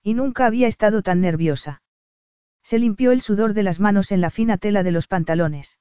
Y 0.03 0.13
nunca 0.13 0.45
había 0.45 0.69
estado 0.69 1.01
tan 1.03 1.23
nerviosa. 1.23 1.83
Se 2.63 2.79
limpió 2.79 3.13
el 3.13 3.23
sudor 3.23 3.55
de 3.55 3.63
las 3.63 3.81
manos 3.81 4.13
en 4.13 4.21
la 4.21 4.29
fina 4.29 4.59
tela 4.59 4.83
de 4.83 4.93
los 4.93 5.07
pantalones. 5.07 5.79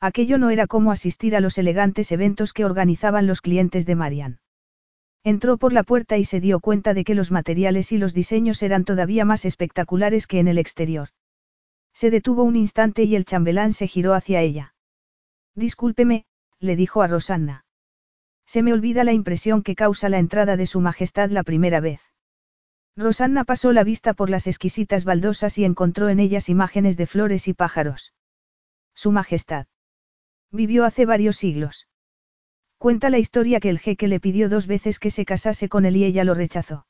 Aquello 0.00 0.38
no 0.38 0.48
era 0.48 0.66
como 0.66 0.90
asistir 0.90 1.36
a 1.36 1.40
los 1.40 1.58
elegantes 1.58 2.12
eventos 2.12 2.54
que 2.54 2.64
organizaban 2.64 3.26
los 3.26 3.42
clientes 3.42 3.84
de 3.84 3.94
Marian. 3.94 4.40
Entró 5.24 5.56
por 5.56 5.72
la 5.72 5.84
puerta 5.84 6.18
y 6.18 6.24
se 6.24 6.40
dio 6.40 6.58
cuenta 6.58 6.94
de 6.94 7.04
que 7.04 7.14
los 7.14 7.30
materiales 7.30 7.92
y 7.92 7.98
los 7.98 8.12
diseños 8.12 8.62
eran 8.62 8.84
todavía 8.84 9.24
más 9.24 9.44
espectaculares 9.44 10.26
que 10.26 10.40
en 10.40 10.48
el 10.48 10.58
exterior. 10.58 11.10
Se 11.92 12.10
detuvo 12.10 12.42
un 12.42 12.56
instante 12.56 13.04
y 13.04 13.14
el 13.14 13.24
chambelán 13.24 13.72
se 13.72 13.86
giró 13.86 14.14
hacia 14.14 14.40
ella. 14.40 14.74
Discúlpeme, 15.54 16.24
le 16.58 16.74
dijo 16.74 17.02
a 17.02 17.06
Rosanna. 17.06 17.64
Se 18.46 18.62
me 18.62 18.72
olvida 18.72 19.04
la 19.04 19.12
impresión 19.12 19.62
que 19.62 19.76
causa 19.76 20.08
la 20.08 20.18
entrada 20.18 20.56
de 20.56 20.66
Su 20.66 20.80
Majestad 20.80 21.30
la 21.30 21.44
primera 21.44 21.80
vez. 21.80 22.00
Rosanna 22.96 23.44
pasó 23.44 23.72
la 23.72 23.84
vista 23.84 24.14
por 24.14 24.28
las 24.28 24.46
exquisitas 24.46 25.04
baldosas 25.04 25.56
y 25.56 25.64
encontró 25.64 26.08
en 26.08 26.20
ellas 26.20 26.48
imágenes 26.48 26.96
de 26.96 27.06
flores 27.06 27.48
y 27.48 27.54
pájaros. 27.54 28.12
Su 28.94 29.12
Majestad. 29.12 29.66
Vivió 30.50 30.84
hace 30.84 31.06
varios 31.06 31.36
siglos. 31.36 31.86
Cuenta 32.82 33.10
la 33.10 33.18
historia 33.18 33.60
que 33.60 33.70
el 33.70 33.78
jeque 33.78 34.08
le 34.08 34.18
pidió 34.18 34.48
dos 34.48 34.66
veces 34.66 34.98
que 34.98 35.12
se 35.12 35.24
casase 35.24 35.68
con 35.68 35.84
él 35.84 35.94
y 35.94 36.04
ella 36.04 36.24
lo 36.24 36.34
rechazó. 36.34 36.84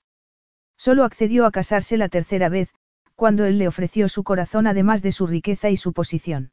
Solo 0.79 1.05
accedió 1.05 1.45
a 1.45 1.51
casarse 1.51 1.99
la 1.99 2.09
tercera 2.09 2.49
vez, 2.49 2.71
cuando 3.15 3.45
él 3.45 3.59
le 3.59 3.69
ofreció 3.69 4.09
su 4.09 4.25
corazón 4.25 4.67
además 4.67 5.03
de 5.03 5.13
su 5.13 5.27
riqueza 5.27 5.69
y 5.69 5.77
su 5.77 5.93
posición. 5.93 6.51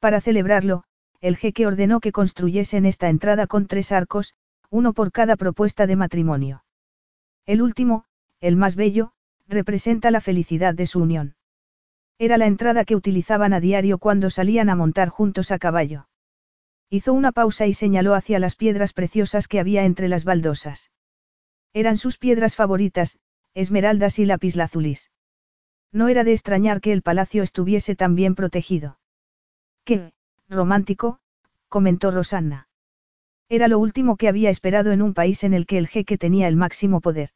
Para 0.00 0.20
celebrarlo, 0.20 0.84
el 1.22 1.38
jeque 1.38 1.66
ordenó 1.66 2.00
que 2.00 2.12
construyesen 2.12 2.84
esta 2.84 3.08
entrada 3.08 3.46
con 3.46 3.66
tres 3.66 3.90
arcos, 3.90 4.34
uno 4.68 4.92
por 4.92 5.12
cada 5.12 5.36
propuesta 5.36 5.86
de 5.86 5.96
matrimonio. 5.96 6.62
El 7.46 7.62
último, 7.62 8.04
el 8.42 8.56
más 8.56 8.76
bello, 8.76 9.12
representa 9.48 10.10
la 10.10 10.20
felicidad 10.20 10.74
de 10.74 10.84
su 10.84 11.00
unión. 11.00 11.36
Era 12.18 12.36
la 12.36 12.44
entrada 12.44 12.84
que 12.84 12.96
utilizaban 12.96 13.54
a 13.54 13.60
diario 13.60 13.96
cuando 13.96 14.28
salían 14.28 14.68
a 14.68 14.76
montar 14.76 15.08
juntos 15.08 15.52
a 15.52 15.58
caballo. 15.58 16.06
Hizo 16.94 17.14
una 17.14 17.32
pausa 17.32 17.66
y 17.66 17.72
señaló 17.72 18.12
hacia 18.12 18.38
las 18.38 18.54
piedras 18.54 18.92
preciosas 18.92 19.48
que 19.48 19.58
había 19.58 19.86
entre 19.86 20.08
las 20.08 20.26
baldosas. 20.26 20.90
Eran 21.72 21.96
sus 21.96 22.18
piedras 22.18 22.54
favoritas, 22.54 23.18
esmeraldas 23.54 24.18
y 24.18 24.26
lapislazulis. 24.26 25.10
No 25.90 26.08
era 26.08 26.22
de 26.22 26.32
extrañar 26.32 26.82
que 26.82 26.92
el 26.92 27.00
palacio 27.00 27.42
estuviese 27.42 27.96
tan 27.96 28.14
bien 28.14 28.34
protegido. 28.34 28.98
Qué, 29.86 30.12
romántico, 30.50 31.18
comentó 31.70 32.10
Rosanna. 32.10 32.68
Era 33.48 33.68
lo 33.68 33.78
último 33.78 34.18
que 34.18 34.28
había 34.28 34.50
esperado 34.50 34.92
en 34.92 35.00
un 35.00 35.14
país 35.14 35.44
en 35.44 35.54
el 35.54 35.64
que 35.64 35.78
el 35.78 35.88
jeque 35.88 36.18
tenía 36.18 36.46
el 36.46 36.56
máximo 36.56 37.00
poder. 37.00 37.30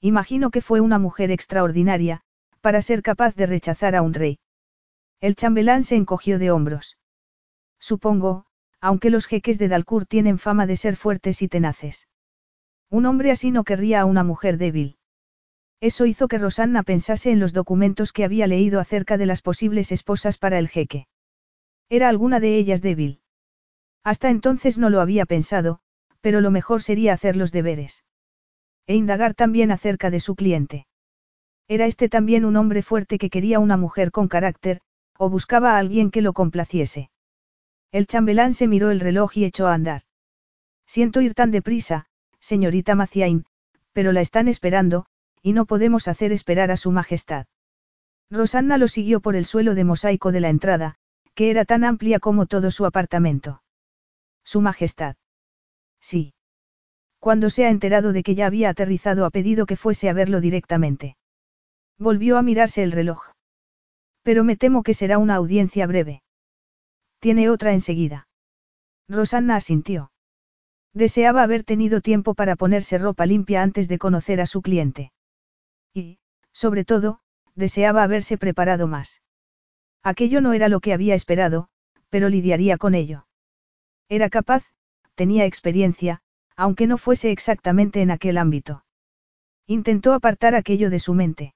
Imagino 0.00 0.52
que 0.52 0.60
fue 0.60 0.80
una 0.80 1.00
mujer 1.00 1.32
extraordinaria, 1.32 2.20
para 2.60 2.80
ser 2.80 3.02
capaz 3.02 3.34
de 3.34 3.46
rechazar 3.46 3.96
a 3.96 4.02
un 4.02 4.14
rey. 4.14 4.38
El 5.20 5.34
chambelán 5.34 5.82
se 5.82 5.96
encogió 5.96 6.38
de 6.38 6.52
hombros. 6.52 6.96
Supongo, 7.80 8.44
aunque 8.80 9.10
los 9.10 9.26
jeques 9.26 9.58
de 9.58 9.68
Dalcourt 9.68 10.08
tienen 10.08 10.38
fama 10.38 10.66
de 10.66 10.76
ser 10.76 10.96
fuertes 10.96 11.42
y 11.42 11.48
tenaces. 11.48 12.08
Un 12.90 13.06
hombre 13.06 13.30
así 13.30 13.50
no 13.50 13.64
querría 13.64 14.00
a 14.00 14.04
una 14.04 14.24
mujer 14.24 14.56
débil. 14.56 14.96
Eso 15.80 16.06
hizo 16.06 16.26
que 16.26 16.38
Rosanna 16.38 16.82
pensase 16.82 17.30
en 17.30 17.38
los 17.38 17.52
documentos 17.52 18.12
que 18.12 18.24
había 18.24 18.46
leído 18.46 18.80
acerca 18.80 19.16
de 19.16 19.26
las 19.26 19.42
posibles 19.42 19.92
esposas 19.92 20.38
para 20.38 20.58
el 20.58 20.68
jeque. 20.68 21.06
¿Era 21.88 22.08
alguna 22.08 22.40
de 22.40 22.56
ellas 22.56 22.82
débil? 22.82 23.20
Hasta 24.04 24.30
entonces 24.30 24.78
no 24.78 24.90
lo 24.90 25.00
había 25.00 25.26
pensado, 25.26 25.80
pero 26.20 26.40
lo 26.40 26.50
mejor 26.50 26.82
sería 26.82 27.12
hacer 27.12 27.36
los 27.36 27.52
deberes. 27.52 28.04
E 28.86 28.94
indagar 28.94 29.34
también 29.34 29.70
acerca 29.70 30.10
de 30.10 30.20
su 30.20 30.34
cliente. 30.34 30.86
Era 31.68 31.86
este 31.86 32.08
también 32.08 32.44
un 32.44 32.56
hombre 32.56 32.82
fuerte 32.82 33.18
que 33.18 33.30
quería 33.30 33.58
una 33.58 33.76
mujer 33.76 34.10
con 34.10 34.28
carácter, 34.28 34.80
o 35.18 35.28
buscaba 35.28 35.74
a 35.74 35.78
alguien 35.78 36.10
que 36.10 36.22
lo 36.22 36.32
complaciese. 36.32 37.10
El 37.90 38.06
chambelán 38.06 38.54
se 38.54 38.66
miró 38.66 38.90
el 38.90 39.00
reloj 39.00 39.36
y 39.36 39.44
echó 39.44 39.66
a 39.66 39.74
andar. 39.74 40.02
Siento 40.86 41.20
ir 41.20 41.34
tan 41.34 41.50
deprisa, 41.50 42.06
señorita 42.40 42.94
Maciain, 42.94 43.44
pero 43.92 44.12
la 44.12 44.20
están 44.20 44.48
esperando, 44.48 45.06
y 45.42 45.52
no 45.52 45.66
podemos 45.66 46.08
hacer 46.08 46.32
esperar 46.32 46.70
a 46.70 46.76
su 46.76 46.90
majestad. 46.90 47.46
Rosanna 48.30 48.76
lo 48.76 48.88
siguió 48.88 49.20
por 49.20 49.36
el 49.36 49.44
suelo 49.44 49.74
de 49.74 49.84
mosaico 49.84 50.32
de 50.32 50.40
la 50.40 50.50
entrada, 50.50 50.96
que 51.34 51.50
era 51.50 51.64
tan 51.64 51.84
amplia 51.84 52.20
como 52.20 52.46
todo 52.46 52.70
su 52.70 52.84
apartamento. 52.84 53.62
Su 54.44 54.60
majestad. 54.60 55.16
Sí. 56.00 56.34
Cuando 57.18 57.50
se 57.50 57.64
ha 57.64 57.70
enterado 57.70 58.12
de 58.12 58.22
que 58.22 58.34
ya 58.34 58.46
había 58.46 58.70
aterrizado 58.70 59.24
ha 59.24 59.30
pedido 59.30 59.66
que 59.66 59.76
fuese 59.76 60.08
a 60.08 60.12
verlo 60.12 60.40
directamente. 60.40 61.16
Volvió 61.98 62.38
a 62.38 62.42
mirarse 62.42 62.82
el 62.82 62.92
reloj. 62.92 63.30
Pero 64.22 64.44
me 64.44 64.56
temo 64.56 64.82
que 64.82 64.94
será 64.94 65.18
una 65.18 65.34
audiencia 65.36 65.86
breve. 65.86 66.22
Tiene 67.20 67.50
otra 67.50 67.72
enseguida. 67.72 68.28
Rosanna 69.08 69.56
asintió. 69.56 70.12
Deseaba 70.94 71.42
haber 71.42 71.64
tenido 71.64 72.00
tiempo 72.00 72.34
para 72.34 72.56
ponerse 72.56 72.98
ropa 72.98 73.26
limpia 73.26 73.62
antes 73.62 73.88
de 73.88 73.98
conocer 73.98 74.40
a 74.40 74.46
su 74.46 74.62
cliente. 74.62 75.12
Y, 75.94 76.18
sobre 76.52 76.84
todo, 76.84 77.20
deseaba 77.54 78.02
haberse 78.02 78.38
preparado 78.38 78.86
más. 78.86 79.22
Aquello 80.02 80.40
no 80.40 80.52
era 80.52 80.68
lo 80.68 80.80
que 80.80 80.92
había 80.92 81.14
esperado, 81.14 81.68
pero 82.08 82.28
lidiaría 82.28 82.78
con 82.78 82.94
ello. 82.94 83.26
Era 84.08 84.30
capaz, 84.30 84.64
tenía 85.14 85.44
experiencia, 85.44 86.22
aunque 86.56 86.86
no 86.86 86.98
fuese 86.98 87.30
exactamente 87.30 88.00
en 88.00 88.10
aquel 88.10 88.38
ámbito. 88.38 88.84
Intentó 89.66 90.14
apartar 90.14 90.54
aquello 90.54 90.88
de 90.88 90.98
su 90.98 91.14
mente. 91.14 91.54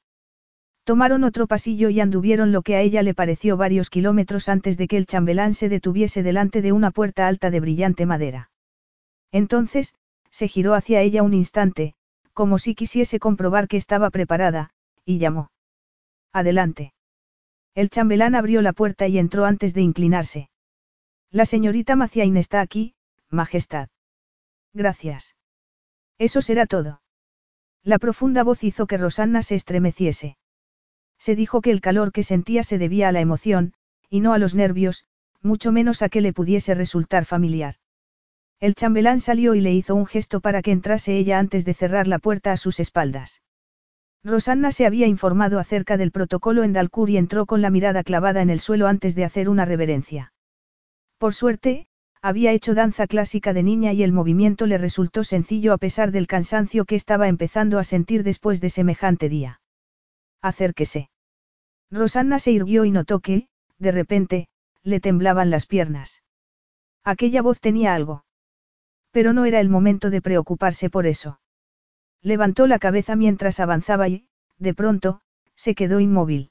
Tomaron 0.85 1.23
otro 1.23 1.47
pasillo 1.47 1.91
y 1.91 2.01
anduvieron 2.01 2.51
lo 2.51 2.63
que 2.63 2.75
a 2.75 2.81
ella 2.81 3.03
le 3.03 3.15
pareció 3.15 3.57
varios 3.57 3.89
kilómetros 3.89 4.49
antes 4.49 4.77
de 4.77 4.89
que 4.89 4.97
el 4.97 5.07
chambelán 5.07 5.55
se 5.55 5.69
detuviese 5.69 6.23
delante 6.23 6.61
de 6.61 6.73
una 6.73 6.91
puerta 6.91 7.29
alta 7.29 7.51
de 7.51 7.61
brillante 7.61 8.05
madera. 8.05 8.51
Entonces, 9.31 9.95
se 10.31 10.49
giró 10.49 10.75
hacia 10.75 11.01
ella 11.01 11.23
un 11.23 11.35
instante, 11.35 11.95
como 12.33 12.59
si 12.59 12.75
quisiese 12.75 13.21
comprobar 13.21 13.69
que 13.69 13.77
estaba 13.77 14.11
preparada, 14.11 14.71
y 15.05 15.19
llamó. 15.19 15.51
Adelante. 16.33 16.93
El 17.75 17.89
chambelán 17.89 18.35
abrió 18.35 18.61
la 18.61 18.73
puerta 18.73 19.07
y 19.07 19.19
entró 19.19 19.45
antes 19.45 19.75
de 19.75 19.83
inclinarse. 19.83 20.51
La 21.31 21.47
señorita 21.47 21.97
Maciain 21.97 22.37
está 22.37 22.61
aquí, 22.61 22.95
Majestad. 23.31 23.89
Gracias. 24.75 25.37
Eso 26.19 26.43
será 26.43 26.67
todo. 26.67 27.03
La 27.83 27.99
profunda 27.99 28.43
voz 28.43 28.65
hizo 28.65 28.87
que 28.87 28.99
Rosanna 28.99 29.43
se 29.43 29.55
estremeciese. 29.55 30.37
Se 31.25 31.37
dijo 31.37 31.61
que 31.61 31.71
el 31.71 31.81
calor 31.81 32.11
que 32.11 32.25
sentía 32.25 32.65
se 32.65 32.79
debía 32.79 33.07
a 33.07 33.13
la 33.13 33.21
emoción, 33.21 33.75
y 34.11 34.19
no 34.19 34.33
a 34.33 34.39
los 34.39 34.57
nervios, 34.57 35.07
mucho 35.41 35.71
menos 35.71 36.03
a 36.03 36.09
que 36.09 36.21
le 36.21 36.33
pudiese 36.33 36.75
resultar 36.75 37.27
familiar. 37.27 37.77
El 38.59 38.75
chambelán 38.75 39.21
salió 39.21 39.55
y 39.55 39.61
le 39.61 39.73
hizo 39.73 39.95
un 39.95 40.07
gesto 40.07 40.41
para 40.41 40.63
que 40.63 40.73
entrase 40.73 41.17
ella 41.17 41.39
antes 41.39 41.65
de 41.65 41.75
cerrar 41.75 42.09
la 42.09 42.19
puerta 42.19 42.51
a 42.51 42.57
sus 42.57 42.81
espaldas. 42.81 43.41
Rosanna 44.25 44.73
se 44.73 44.85
había 44.85 45.07
informado 45.07 45.61
acerca 45.61 45.97
del 45.97 46.11
protocolo 46.11 46.65
en 46.65 46.73
Dalcour 46.73 47.09
y 47.09 47.19
entró 47.19 47.47
con 47.47 47.63
la 47.63 47.71
mirada 47.71 48.03
clavada 48.03 48.43
en 48.43 48.51
el 48.51 48.59
suelo 48.59 48.89
antes 48.89 49.15
de 49.15 49.25
hacer 49.25 49.49
una 49.49 49.65
reverencia. 49.65 50.33
Por 51.19 51.35
suerte, 51.35 51.87
había 52.21 52.51
hecho 52.51 52.75
danza 52.75 53.07
clásica 53.07 53.53
de 53.53 53.63
niña 53.63 53.93
y 53.93 54.03
el 54.03 54.11
movimiento 54.11 54.67
le 54.67 54.77
resultó 54.77 55.23
sencillo 55.23 55.73
a 55.73 55.79
pesar 55.79 56.11
del 56.11 56.27
cansancio 56.27 56.85
que 56.85 56.97
estaba 56.97 57.29
empezando 57.29 57.79
a 57.79 57.85
sentir 57.85 58.25
después 58.25 58.61
de 58.61 58.71
semejante 58.71 59.29
día. 59.29 59.61
Acérquese. 60.41 61.12
Rosanna 61.93 62.39
se 62.39 62.51
irguió 62.51 62.87
y 62.87 62.91
notó 62.91 63.21
que, 63.21 63.49
de 63.79 63.93
repente, 63.93 64.49
le 64.83 64.99
temblaban 64.99 65.51
las 65.51 65.67
piernas. 65.67 66.23
Aquella 67.05 67.43
voz 67.43 67.61
tenía 67.61 67.95
algo. 67.95 68.25
Pero 69.11 69.35
no 69.35 69.45
era 69.45 69.61
el 69.61 69.69
momento 69.69 70.09
de 70.09 70.23
preocuparse 70.23 70.89
por 70.89 71.07
eso. 71.07 71.39
Levantó 72.23 72.67
la 72.67 72.79
cabeza 72.79 73.15
mientras 73.15 73.61
avanzaba 73.61 74.09
y, 74.09 74.27
de 74.59 74.73
pronto, 74.73 75.21
se 75.55 75.75
quedó 75.75 76.01
inmóvil. 76.01 76.51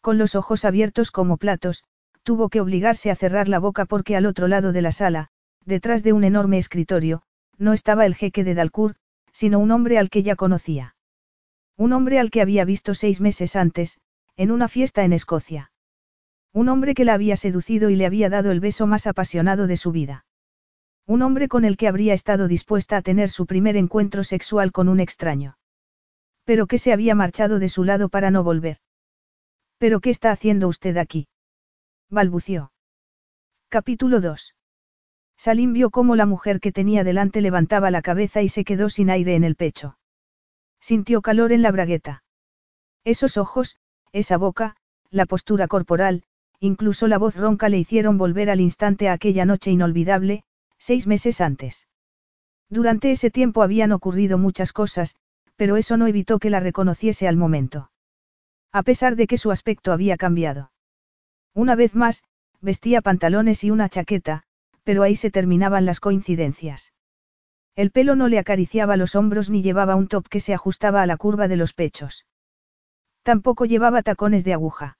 Con 0.00 0.16
los 0.16 0.34
ojos 0.34 0.64
abiertos 0.64 1.10
como 1.10 1.36
platos, 1.36 1.84
tuvo 2.22 2.48
que 2.48 2.60
obligarse 2.60 3.10
a 3.10 3.16
cerrar 3.16 3.48
la 3.48 3.58
boca 3.58 3.84
porque 3.84 4.16
al 4.16 4.24
otro 4.24 4.48
lado 4.48 4.72
de 4.72 4.82
la 4.82 4.92
sala, 4.92 5.28
detrás 5.64 6.02
de 6.02 6.12
un 6.12 6.24
enorme 6.24 6.58
escritorio, 6.58 7.22
no 7.58 7.72
estaba 7.72 8.06
el 8.06 8.14
jeque 8.14 8.42
de 8.42 8.54
Dalcour, 8.54 8.96
sino 9.32 9.58
un 9.58 9.70
hombre 9.70 9.98
al 9.98 10.08
que 10.08 10.22
ya 10.22 10.34
conocía. 10.34 10.94
Un 11.76 11.92
hombre 11.92 12.18
al 12.18 12.30
que 12.30 12.40
había 12.40 12.64
visto 12.64 12.94
seis 12.94 13.20
meses 13.20 13.54
antes, 13.54 13.98
en 14.36 14.50
una 14.50 14.68
fiesta 14.68 15.04
en 15.04 15.12
Escocia. 15.12 15.72
Un 16.52 16.68
hombre 16.68 16.94
que 16.94 17.04
la 17.04 17.14
había 17.14 17.36
seducido 17.36 17.90
y 17.90 17.96
le 17.96 18.06
había 18.06 18.28
dado 18.28 18.50
el 18.50 18.60
beso 18.60 18.86
más 18.86 19.06
apasionado 19.06 19.66
de 19.66 19.76
su 19.76 19.92
vida. 19.92 20.26
Un 21.06 21.22
hombre 21.22 21.48
con 21.48 21.64
el 21.64 21.76
que 21.76 21.88
habría 21.88 22.14
estado 22.14 22.48
dispuesta 22.48 22.96
a 22.96 23.02
tener 23.02 23.30
su 23.30 23.46
primer 23.46 23.76
encuentro 23.76 24.24
sexual 24.24 24.72
con 24.72 24.88
un 24.88 25.00
extraño. 25.00 25.56
Pero 26.44 26.66
que 26.66 26.78
se 26.78 26.92
había 26.92 27.14
marchado 27.14 27.58
de 27.58 27.68
su 27.68 27.84
lado 27.84 28.08
para 28.08 28.30
no 28.30 28.42
volver. 28.42 28.78
¿Pero 29.78 30.00
qué 30.00 30.10
está 30.10 30.30
haciendo 30.32 30.68
usted 30.68 30.96
aquí? 30.96 31.28
balbució. 32.08 32.72
Capítulo 33.68 34.20
2. 34.20 34.54
Salim 35.36 35.72
vio 35.72 35.90
cómo 35.90 36.16
la 36.16 36.24
mujer 36.24 36.60
que 36.60 36.72
tenía 36.72 37.04
delante 37.04 37.40
levantaba 37.40 37.90
la 37.90 38.00
cabeza 38.00 38.42
y 38.42 38.48
se 38.48 38.64
quedó 38.64 38.88
sin 38.88 39.10
aire 39.10 39.34
en 39.34 39.44
el 39.44 39.56
pecho. 39.56 39.98
Sintió 40.80 41.20
calor 41.20 41.52
en 41.52 41.62
la 41.62 41.72
bragueta. 41.72 42.22
Esos 43.04 43.36
ojos, 43.36 43.76
esa 44.18 44.36
boca, 44.36 44.76
la 45.10 45.26
postura 45.26 45.68
corporal, 45.68 46.22
incluso 46.60 47.06
la 47.06 47.18
voz 47.18 47.36
ronca 47.36 47.68
le 47.68 47.78
hicieron 47.78 48.18
volver 48.18 48.50
al 48.50 48.60
instante 48.60 49.08
a 49.08 49.12
aquella 49.12 49.44
noche 49.44 49.70
inolvidable, 49.70 50.44
seis 50.78 51.06
meses 51.06 51.40
antes. 51.40 51.86
Durante 52.68 53.10
ese 53.10 53.30
tiempo 53.30 53.62
habían 53.62 53.92
ocurrido 53.92 54.38
muchas 54.38 54.72
cosas, 54.72 55.16
pero 55.56 55.76
eso 55.76 55.96
no 55.96 56.06
evitó 56.06 56.38
que 56.38 56.50
la 56.50 56.60
reconociese 56.60 57.28
al 57.28 57.36
momento. 57.36 57.90
A 58.72 58.82
pesar 58.82 59.16
de 59.16 59.26
que 59.26 59.38
su 59.38 59.50
aspecto 59.50 59.92
había 59.92 60.16
cambiado. 60.16 60.72
Una 61.54 61.74
vez 61.74 61.94
más, 61.94 62.24
vestía 62.60 63.00
pantalones 63.00 63.64
y 63.64 63.70
una 63.70 63.88
chaqueta, 63.88 64.42
pero 64.82 65.02
ahí 65.02 65.16
se 65.16 65.30
terminaban 65.30 65.86
las 65.86 66.00
coincidencias. 66.00 66.92
El 67.74 67.90
pelo 67.90 68.16
no 68.16 68.28
le 68.28 68.38
acariciaba 68.38 68.96
los 68.96 69.14
hombros 69.14 69.50
ni 69.50 69.62
llevaba 69.62 69.96
un 69.96 70.08
top 70.08 70.28
que 70.28 70.40
se 70.40 70.54
ajustaba 70.54 71.02
a 71.02 71.06
la 71.06 71.16
curva 71.16 71.48
de 71.48 71.56
los 71.56 71.74
pechos. 71.74 72.24
Tampoco 73.26 73.64
llevaba 73.64 74.04
tacones 74.04 74.44
de 74.44 74.52
aguja. 74.52 74.98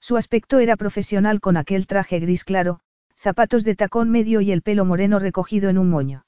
Su 0.00 0.18
aspecto 0.18 0.58
era 0.58 0.76
profesional 0.76 1.40
con 1.40 1.56
aquel 1.56 1.86
traje 1.86 2.20
gris 2.20 2.44
claro, 2.44 2.80
zapatos 3.16 3.64
de 3.64 3.74
tacón 3.74 4.10
medio 4.10 4.42
y 4.42 4.52
el 4.52 4.60
pelo 4.60 4.84
moreno 4.84 5.18
recogido 5.18 5.70
en 5.70 5.78
un 5.78 5.88
moño. 5.88 6.26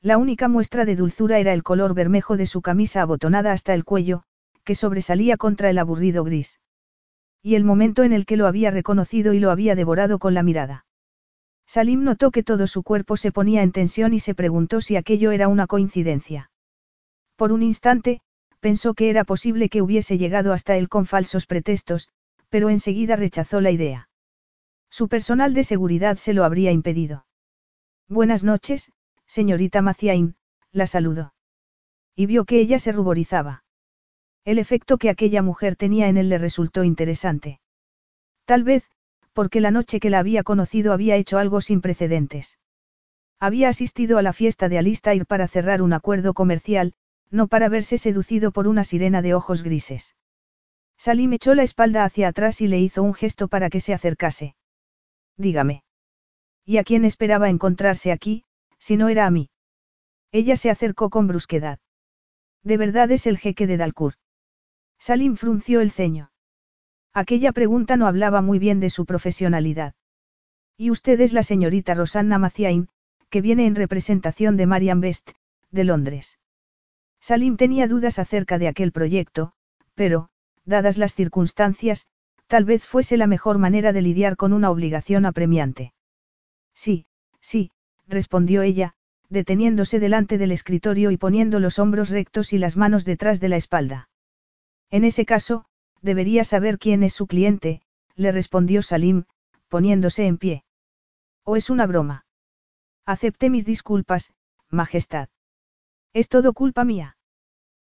La 0.00 0.18
única 0.18 0.48
muestra 0.48 0.84
de 0.84 0.96
dulzura 0.96 1.38
era 1.38 1.52
el 1.52 1.62
color 1.62 1.94
bermejo 1.94 2.36
de 2.36 2.46
su 2.46 2.60
camisa 2.60 3.02
abotonada 3.02 3.52
hasta 3.52 3.72
el 3.72 3.84
cuello, 3.84 4.24
que 4.64 4.74
sobresalía 4.74 5.36
contra 5.36 5.70
el 5.70 5.78
aburrido 5.78 6.24
gris. 6.24 6.58
Y 7.40 7.54
el 7.54 7.62
momento 7.62 8.02
en 8.02 8.12
el 8.12 8.26
que 8.26 8.36
lo 8.36 8.48
había 8.48 8.72
reconocido 8.72 9.34
y 9.34 9.38
lo 9.38 9.52
había 9.52 9.76
devorado 9.76 10.18
con 10.18 10.34
la 10.34 10.42
mirada. 10.42 10.86
Salim 11.68 12.02
notó 12.02 12.32
que 12.32 12.42
todo 12.42 12.66
su 12.66 12.82
cuerpo 12.82 13.16
se 13.16 13.30
ponía 13.30 13.62
en 13.62 13.70
tensión 13.70 14.12
y 14.12 14.18
se 14.18 14.34
preguntó 14.34 14.80
si 14.80 14.96
aquello 14.96 15.30
era 15.30 15.46
una 15.46 15.68
coincidencia. 15.68 16.50
Por 17.36 17.52
un 17.52 17.62
instante, 17.62 18.22
pensó 18.62 18.94
que 18.94 19.10
era 19.10 19.24
posible 19.24 19.68
que 19.68 19.82
hubiese 19.82 20.18
llegado 20.18 20.52
hasta 20.52 20.76
él 20.76 20.88
con 20.88 21.04
falsos 21.04 21.46
pretextos, 21.46 22.08
pero 22.48 22.70
enseguida 22.70 23.16
rechazó 23.16 23.60
la 23.60 23.72
idea. 23.72 24.08
Su 24.88 25.08
personal 25.08 25.52
de 25.52 25.64
seguridad 25.64 26.16
se 26.16 26.32
lo 26.32 26.44
habría 26.44 26.70
impedido. 26.70 27.26
Buenas 28.08 28.44
noches, 28.44 28.92
señorita 29.26 29.82
Maciain, 29.82 30.36
la 30.70 30.86
saludó. 30.86 31.34
Y 32.14 32.26
vio 32.26 32.44
que 32.44 32.60
ella 32.60 32.78
se 32.78 32.92
ruborizaba. 32.92 33.64
El 34.44 34.60
efecto 34.60 34.96
que 34.96 35.10
aquella 35.10 35.42
mujer 35.42 35.74
tenía 35.74 36.08
en 36.08 36.16
él 36.16 36.28
le 36.28 36.38
resultó 36.38 36.84
interesante. 36.84 37.60
Tal 38.44 38.62
vez, 38.62 38.88
porque 39.32 39.60
la 39.60 39.72
noche 39.72 39.98
que 39.98 40.10
la 40.10 40.20
había 40.20 40.44
conocido 40.44 40.92
había 40.92 41.16
hecho 41.16 41.38
algo 41.38 41.60
sin 41.60 41.80
precedentes. 41.80 42.60
Había 43.40 43.70
asistido 43.70 44.18
a 44.18 44.22
la 44.22 44.32
fiesta 44.32 44.68
de 44.68 44.78
Alistair 44.78 45.26
para 45.26 45.48
cerrar 45.48 45.82
un 45.82 45.92
acuerdo 45.92 46.32
comercial, 46.32 46.94
no 47.32 47.48
para 47.48 47.68
verse 47.68 47.98
seducido 47.98 48.52
por 48.52 48.68
una 48.68 48.84
sirena 48.84 49.22
de 49.22 49.34
ojos 49.34 49.62
grises. 49.62 50.14
Salim 50.98 51.32
echó 51.32 51.54
la 51.54 51.62
espalda 51.62 52.04
hacia 52.04 52.28
atrás 52.28 52.60
y 52.60 52.68
le 52.68 52.78
hizo 52.78 53.02
un 53.02 53.14
gesto 53.14 53.48
para 53.48 53.70
que 53.70 53.80
se 53.80 53.94
acercase. 53.94 54.54
Dígame. 55.36 55.82
¿Y 56.64 56.76
a 56.76 56.84
quién 56.84 57.04
esperaba 57.04 57.48
encontrarse 57.48 58.12
aquí, 58.12 58.44
si 58.78 58.96
no 58.96 59.08
era 59.08 59.26
a 59.26 59.30
mí? 59.30 59.50
Ella 60.30 60.56
se 60.56 60.70
acercó 60.70 61.10
con 61.10 61.26
brusquedad. 61.26 61.80
¿De 62.62 62.76
verdad 62.76 63.10
es 63.10 63.26
el 63.26 63.38
jeque 63.38 63.66
de 63.66 63.78
Dalcour? 63.78 64.14
Salim 64.98 65.36
frunció 65.36 65.80
el 65.80 65.90
ceño. 65.90 66.30
Aquella 67.14 67.52
pregunta 67.52 67.96
no 67.96 68.06
hablaba 68.06 68.42
muy 68.42 68.58
bien 68.58 68.78
de 68.78 68.90
su 68.90 69.04
profesionalidad. 69.06 69.94
Y 70.76 70.90
usted 70.90 71.20
es 71.20 71.32
la 71.32 71.42
señorita 71.42 71.94
Rosanna 71.94 72.38
Maciain, 72.38 72.88
que 73.30 73.40
viene 73.40 73.66
en 73.66 73.74
representación 73.74 74.56
de 74.56 74.66
Marian 74.66 75.00
Best, 75.00 75.32
de 75.70 75.84
Londres. 75.84 76.38
Salim 77.22 77.56
tenía 77.56 77.88
dudas 77.88 78.18
acerca 78.18 78.58
de 78.58 78.68
aquel 78.68 78.92
proyecto, 78.92 79.52
pero, 79.94 80.28
dadas 80.66 80.98
las 80.98 81.14
circunstancias, 81.14 82.06
Tal 82.52 82.66
vez 82.66 82.84
fuese 82.84 83.16
la 83.16 83.26
mejor 83.26 83.56
manera 83.56 83.94
de 83.94 84.02
lidiar 84.02 84.36
con 84.36 84.52
una 84.52 84.70
obligación 84.70 85.24
apremiante. 85.24 85.94
Sí, 86.74 87.06
sí, 87.40 87.70
respondió 88.06 88.60
ella, 88.60 88.92
deteniéndose 89.30 89.98
delante 89.98 90.36
del 90.36 90.52
escritorio 90.52 91.10
y 91.10 91.16
poniendo 91.16 91.60
los 91.60 91.78
hombros 91.78 92.10
rectos 92.10 92.52
y 92.52 92.58
las 92.58 92.76
manos 92.76 93.06
detrás 93.06 93.40
de 93.40 93.48
la 93.48 93.56
espalda. 93.56 94.10
En 94.90 95.04
ese 95.04 95.24
caso, 95.24 95.64
debería 96.02 96.44
saber 96.44 96.78
quién 96.78 97.02
es 97.02 97.14
su 97.14 97.26
cliente, 97.26 97.80
le 98.16 98.32
respondió 98.32 98.82
Salim, 98.82 99.24
poniéndose 99.68 100.26
en 100.26 100.36
pie. 100.36 100.64
¿O 101.44 101.56
es 101.56 101.70
una 101.70 101.86
broma? 101.86 102.26
Acepté 103.06 103.48
mis 103.48 103.64
disculpas, 103.64 104.34
Majestad. 104.68 105.30
Es 106.12 106.28
todo 106.28 106.52
culpa 106.52 106.84
mía. 106.84 107.16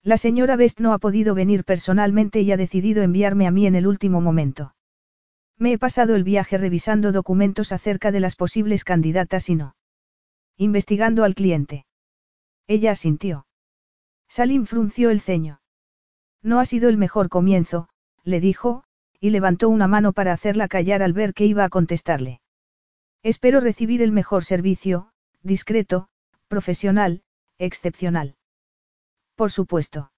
La 0.03 0.17
señora 0.17 0.56
Best 0.56 0.80
no 0.80 0.93
ha 0.93 0.99
podido 0.99 1.36
venir 1.36 1.63
personalmente 1.63 2.41
y 2.41 2.51
ha 2.51 2.58
decidido 2.58 3.03
enviarme 3.03 3.45
a 3.45 3.51
mí 3.51 3.67
en 3.67 3.75
el 3.75 3.86
último 3.88 4.21
momento. 4.21 4.73
Me 5.58 5.73
he 5.73 5.77
pasado 5.77 6.15
el 6.15 6.23
viaje 6.23 6.58
revisando 6.58 7.12
documentos 7.12 7.71
acerca 7.71 8.12
de 8.12 8.19
las 8.19 8.36
posibles 8.36 8.84
candidatas 8.84 9.49
y 9.49 9.56
no. 9.56 9.75
Investigando 10.56 11.23
al 11.23 11.36
cliente. 11.36 11.86
Ella 12.67 12.91
asintió. 12.91 13.47
Salim 14.27 14.65
frunció 14.65 15.10
el 15.10 15.21
ceño. 15.21 15.62
No 16.41 16.60
ha 16.60 16.65
sido 16.65 16.89
el 16.89 16.97
mejor 16.97 17.30
comienzo, 17.30 17.89
le 18.23 18.39
dijo, 18.39 18.84
y 19.19 19.30
levantó 19.32 19.69
una 19.69 19.88
mano 19.88 20.13
para 20.13 20.34
hacerla 20.34 20.67
callar 20.67 21.01
al 21.01 21.13
ver 21.13 21.34
que 21.34 21.45
iba 21.45 21.63
a 21.63 21.69
contestarle. 21.69 22.41
Espero 23.23 23.60
recibir 23.60 24.01
el 24.01 24.12
mejor 24.12 24.43
servicio, 24.43 25.12
discreto, 25.41 26.08
profesional, 26.47 27.23
excepcional. 27.59 28.35
Por 29.35 29.51
supuesto. 29.51 30.11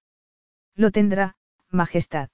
Lo 0.76 0.92
tendrá, 0.92 1.36
Majestad. 1.70 2.30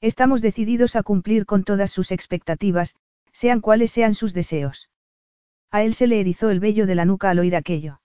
Estamos 0.00 0.42
decididos 0.42 0.94
a 0.96 1.02
cumplir 1.02 1.46
con 1.46 1.64
todas 1.64 1.90
sus 1.90 2.12
expectativas, 2.12 2.94
sean 3.32 3.60
cuales 3.60 3.90
sean 3.92 4.14
sus 4.14 4.34
deseos. 4.34 4.88
A 5.70 5.82
él 5.82 5.94
se 5.94 6.06
le 6.06 6.20
erizó 6.20 6.50
el 6.50 6.60
vello 6.60 6.86
de 6.86 6.94
la 6.94 7.04
nuca 7.04 7.30
al 7.30 7.38
oír 7.38 7.56
aquello. 7.56 8.00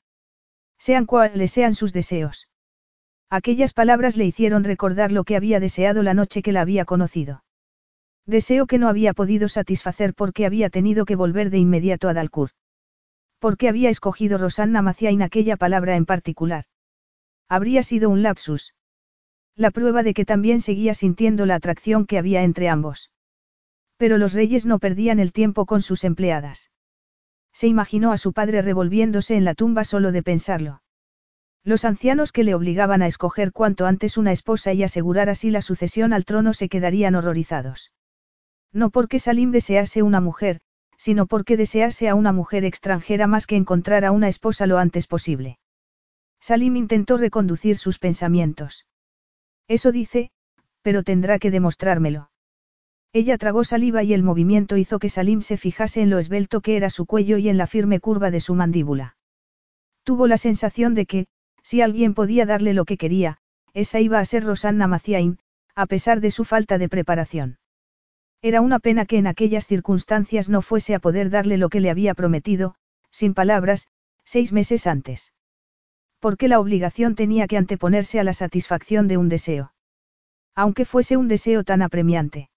Sean 0.77 1.05
cuales 1.05 1.51
sean 1.51 1.75
sus 1.75 1.93
deseos. 1.93 2.49
Aquellas 3.29 3.73
palabras 3.73 4.17
le 4.17 4.25
hicieron 4.25 4.63
recordar 4.63 5.11
lo 5.11 5.23
que 5.23 5.35
había 5.35 5.59
deseado 5.59 6.03
la 6.03 6.13
noche 6.13 6.41
que 6.41 6.51
la 6.51 6.61
había 6.61 6.85
conocido. 6.85 7.43
Deseo 8.25 8.67
que 8.67 8.77
no 8.77 8.89
había 8.89 9.13
podido 9.13 9.47
satisfacer 9.47 10.13
porque 10.13 10.45
había 10.45 10.69
tenido 10.69 11.05
que 11.05 11.15
volver 11.15 11.49
de 11.49 11.59
inmediato 11.59 12.09
a 12.09 12.13
Dalcourt. 12.13 12.53
¿Por 13.41 13.57
qué 13.57 13.69
había 13.69 13.89
escogido 13.89 14.37
Rosanna 14.37 14.83
Maciain 14.83 15.23
aquella 15.23 15.57
palabra 15.57 15.95
en 15.95 16.05
particular? 16.05 16.65
Habría 17.49 17.81
sido 17.81 18.11
un 18.11 18.21
lapsus. 18.21 18.75
La 19.55 19.71
prueba 19.71 20.03
de 20.03 20.13
que 20.13 20.25
también 20.25 20.61
seguía 20.61 20.93
sintiendo 20.93 21.47
la 21.47 21.55
atracción 21.55 22.05
que 22.05 22.19
había 22.19 22.43
entre 22.43 22.69
ambos. 22.69 23.09
Pero 23.97 24.19
los 24.19 24.33
reyes 24.33 24.67
no 24.67 24.77
perdían 24.77 25.19
el 25.19 25.33
tiempo 25.33 25.65
con 25.65 25.81
sus 25.81 26.03
empleadas. 26.03 26.69
Se 27.51 27.65
imaginó 27.65 28.11
a 28.11 28.17
su 28.17 28.31
padre 28.31 28.61
revolviéndose 28.61 29.35
en 29.35 29.43
la 29.43 29.55
tumba 29.55 29.85
solo 29.85 30.11
de 30.11 30.21
pensarlo. 30.21 30.83
Los 31.63 31.83
ancianos 31.83 32.31
que 32.31 32.43
le 32.43 32.53
obligaban 32.53 33.01
a 33.01 33.07
escoger 33.07 33.51
cuanto 33.51 33.87
antes 33.87 34.17
una 34.17 34.31
esposa 34.31 34.71
y 34.73 34.83
asegurar 34.83 35.29
así 35.29 35.49
la 35.49 35.63
sucesión 35.63 36.13
al 36.13 36.25
trono 36.25 36.53
se 36.53 36.69
quedarían 36.69 37.15
horrorizados. 37.15 37.91
No 38.71 38.91
porque 38.91 39.17
Salim 39.17 39.49
desease 39.49 40.03
una 40.03 40.21
mujer, 40.21 40.61
sino 41.01 41.25
porque 41.25 41.57
desease 41.57 42.09
a 42.09 42.13
una 42.13 42.31
mujer 42.31 42.63
extranjera 42.63 43.25
más 43.25 43.47
que 43.47 43.55
encontrar 43.55 44.05
a 44.05 44.11
una 44.11 44.27
esposa 44.27 44.67
lo 44.67 44.77
antes 44.77 45.07
posible. 45.07 45.57
Salim 46.39 46.75
intentó 46.75 47.17
reconducir 47.17 47.75
sus 47.75 47.97
pensamientos. 47.97 48.85
Eso 49.67 49.91
dice, 49.91 50.29
pero 50.83 51.01
tendrá 51.01 51.39
que 51.39 51.49
demostrármelo. 51.49 52.29
Ella 53.13 53.39
tragó 53.39 53.63
saliva 53.63 54.03
y 54.03 54.13
el 54.13 54.21
movimiento 54.21 54.77
hizo 54.77 54.99
que 54.99 55.09
Salim 55.09 55.41
se 55.41 55.57
fijase 55.57 56.01
en 56.01 56.11
lo 56.11 56.19
esbelto 56.19 56.61
que 56.61 56.77
era 56.77 56.91
su 56.91 57.07
cuello 57.07 57.39
y 57.39 57.49
en 57.49 57.57
la 57.57 57.65
firme 57.65 57.99
curva 57.99 58.29
de 58.29 58.39
su 58.39 58.53
mandíbula. 58.53 59.17
Tuvo 60.03 60.27
la 60.27 60.37
sensación 60.37 60.93
de 60.93 61.07
que, 61.07 61.25
si 61.63 61.81
alguien 61.81 62.13
podía 62.13 62.45
darle 62.45 62.73
lo 62.73 62.85
que 62.85 62.97
quería, 62.97 63.39
esa 63.73 63.99
iba 63.99 64.19
a 64.19 64.25
ser 64.25 64.43
Rosanna 64.43 64.85
Maciain, 64.85 65.39
a 65.73 65.87
pesar 65.87 66.21
de 66.21 66.29
su 66.29 66.45
falta 66.45 66.77
de 66.77 66.89
preparación. 66.89 67.57
Era 68.43 68.61
una 68.61 68.79
pena 68.79 69.05
que 69.05 69.17
en 69.17 69.27
aquellas 69.27 69.67
circunstancias 69.67 70.49
no 70.49 70.61
fuese 70.61 70.95
a 70.95 70.99
poder 70.99 71.29
darle 71.29 71.57
lo 71.57 71.69
que 71.69 71.79
le 71.79 71.91
había 71.91 72.15
prometido, 72.15 72.75
sin 73.11 73.33
palabras, 73.35 73.87
seis 74.25 74.51
meses 74.51 74.87
antes. 74.87 75.33
Porque 76.19 76.47
la 76.47 76.59
obligación 76.59 77.15
tenía 77.15 77.47
que 77.47 77.57
anteponerse 77.57 78.19
a 78.19 78.23
la 78.23 78.33
satisfacción 78.33 79.07
de 79.07 79.17
un 79.17 79.29
deseo. 79.29 79.73
Aunque 80.55 80.85
fuese 80.85 81.17
un 81.17 81.27
deseo 81.27 81.63
tan 81.63 81.81
apremiante. 81.81 82.49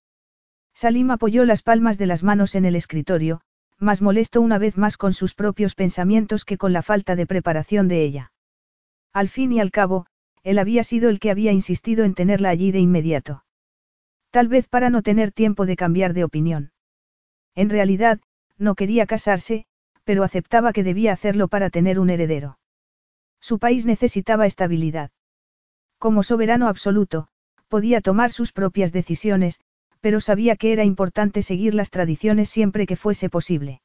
Salim 0.75 1.11
apoyó 1.11 1.44
las 1.44 1.62
palmas 1.62 1.99
de 1.99 2.07
las 2.07 2.23
manos 2.23 2.55
en 2.55 2.64
el 2.64 2.77
escritorio, 2.77 3.42
más 3.79 4.01
molesto 4.03 4.40
una 4.40 4.59
vez 4.59 4.77
más 4.77 4.97
con 4.97 5.12
sus 5.12 5.35
propios 5.35 5.75
pensamientos 5.75 6.44
que 6.44 6.59
con 6.59 6.73
la 6.73 6.83
falta 6.83 7.14
de 7.14 7.27
preparación 7.27 7.88
de 7.88 8.03
ella. 8.03 8.33
Al 9.12 9.29
fin 9.29 9.53
y 9.53 9.61
al 9.61 9.70
cabo, 9.70 10.07
él 10.42 10.59
había 10.59 10.83
sido 10.83 11.11
el 11.11 11.20
que 11.20 11.31
había 11.31 11.53
insistido 11.53 12.05
en 12.05 12.14
tenerla 12.14 12.49
allí 12.49 12.73
de 12.73 12.81
inmediato. 12.81 13.44
Tal 14.35 14.49
vez 14.49 14.66
para 14.66 14.90
no 14.90 15.03
tener 15.03 15.31
tiempo 15.31 15.64
de 15.64 15.77
cambiar 15.77 16.12
de 16.12 16.25
opinión. 16.25 16.73
En 17.55 17.70
realidad, 17.70 18.18
no 18.59 18.75
quería 18.75 19.07
casarse, 19.07 19.64
pero 20.03 20.25
aceptaba 20.25 20.73
que 20.73 20.83
debía 20.83 21.12
hacerlo 21.12 21.47
para 21.47 21.70
tener 21.70 22.01
un 22.01 22.11
heredero. 22.11 22.59
Su 23.40 23.61
país 23.61 23.87
necesitaba 23.87 24.47
estabilidad. 24.47 25.12
Como 25.99 26.25
soberano 26.25 26.66
absoluto, 26.66 27.29
podía 27.68 28.01
tomar 28.01 28.33
sus 28.33 28.51
propias 28.51 28.90
decisiones, 28.90 29.61
pero 30.01 30.18
sabía 30.18 30.57
que 30.57 30.73
era 30.73 30.83
importante 30.83 31.40
seguir 31.40 31.73
las 31.73 31.90
tradiciones 31.90 32.49
siempre 32.49 32.87
que 32.88 32.97
fuese 32.97 33.31
posible. 33.31 33.83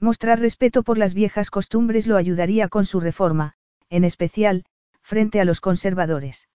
Mostrar 0.00 0.40
respeto 0.40 0.82
por 0.82 0.98
las 0.98 1.14
viejas 1.14 1.48
costumbres 1.48 2.08
lo 2.08 2.16
ayudaría 2.16 2.68
con 2.68 2.86
su 2.86 2.98
reforma, 2.98 3.54
en 3.88 4.02
especial, 4.02 4.64
frente 5.00 5.40
a 5.40 5.44
los 5.44 5.60
conservadores. 5.60 6.48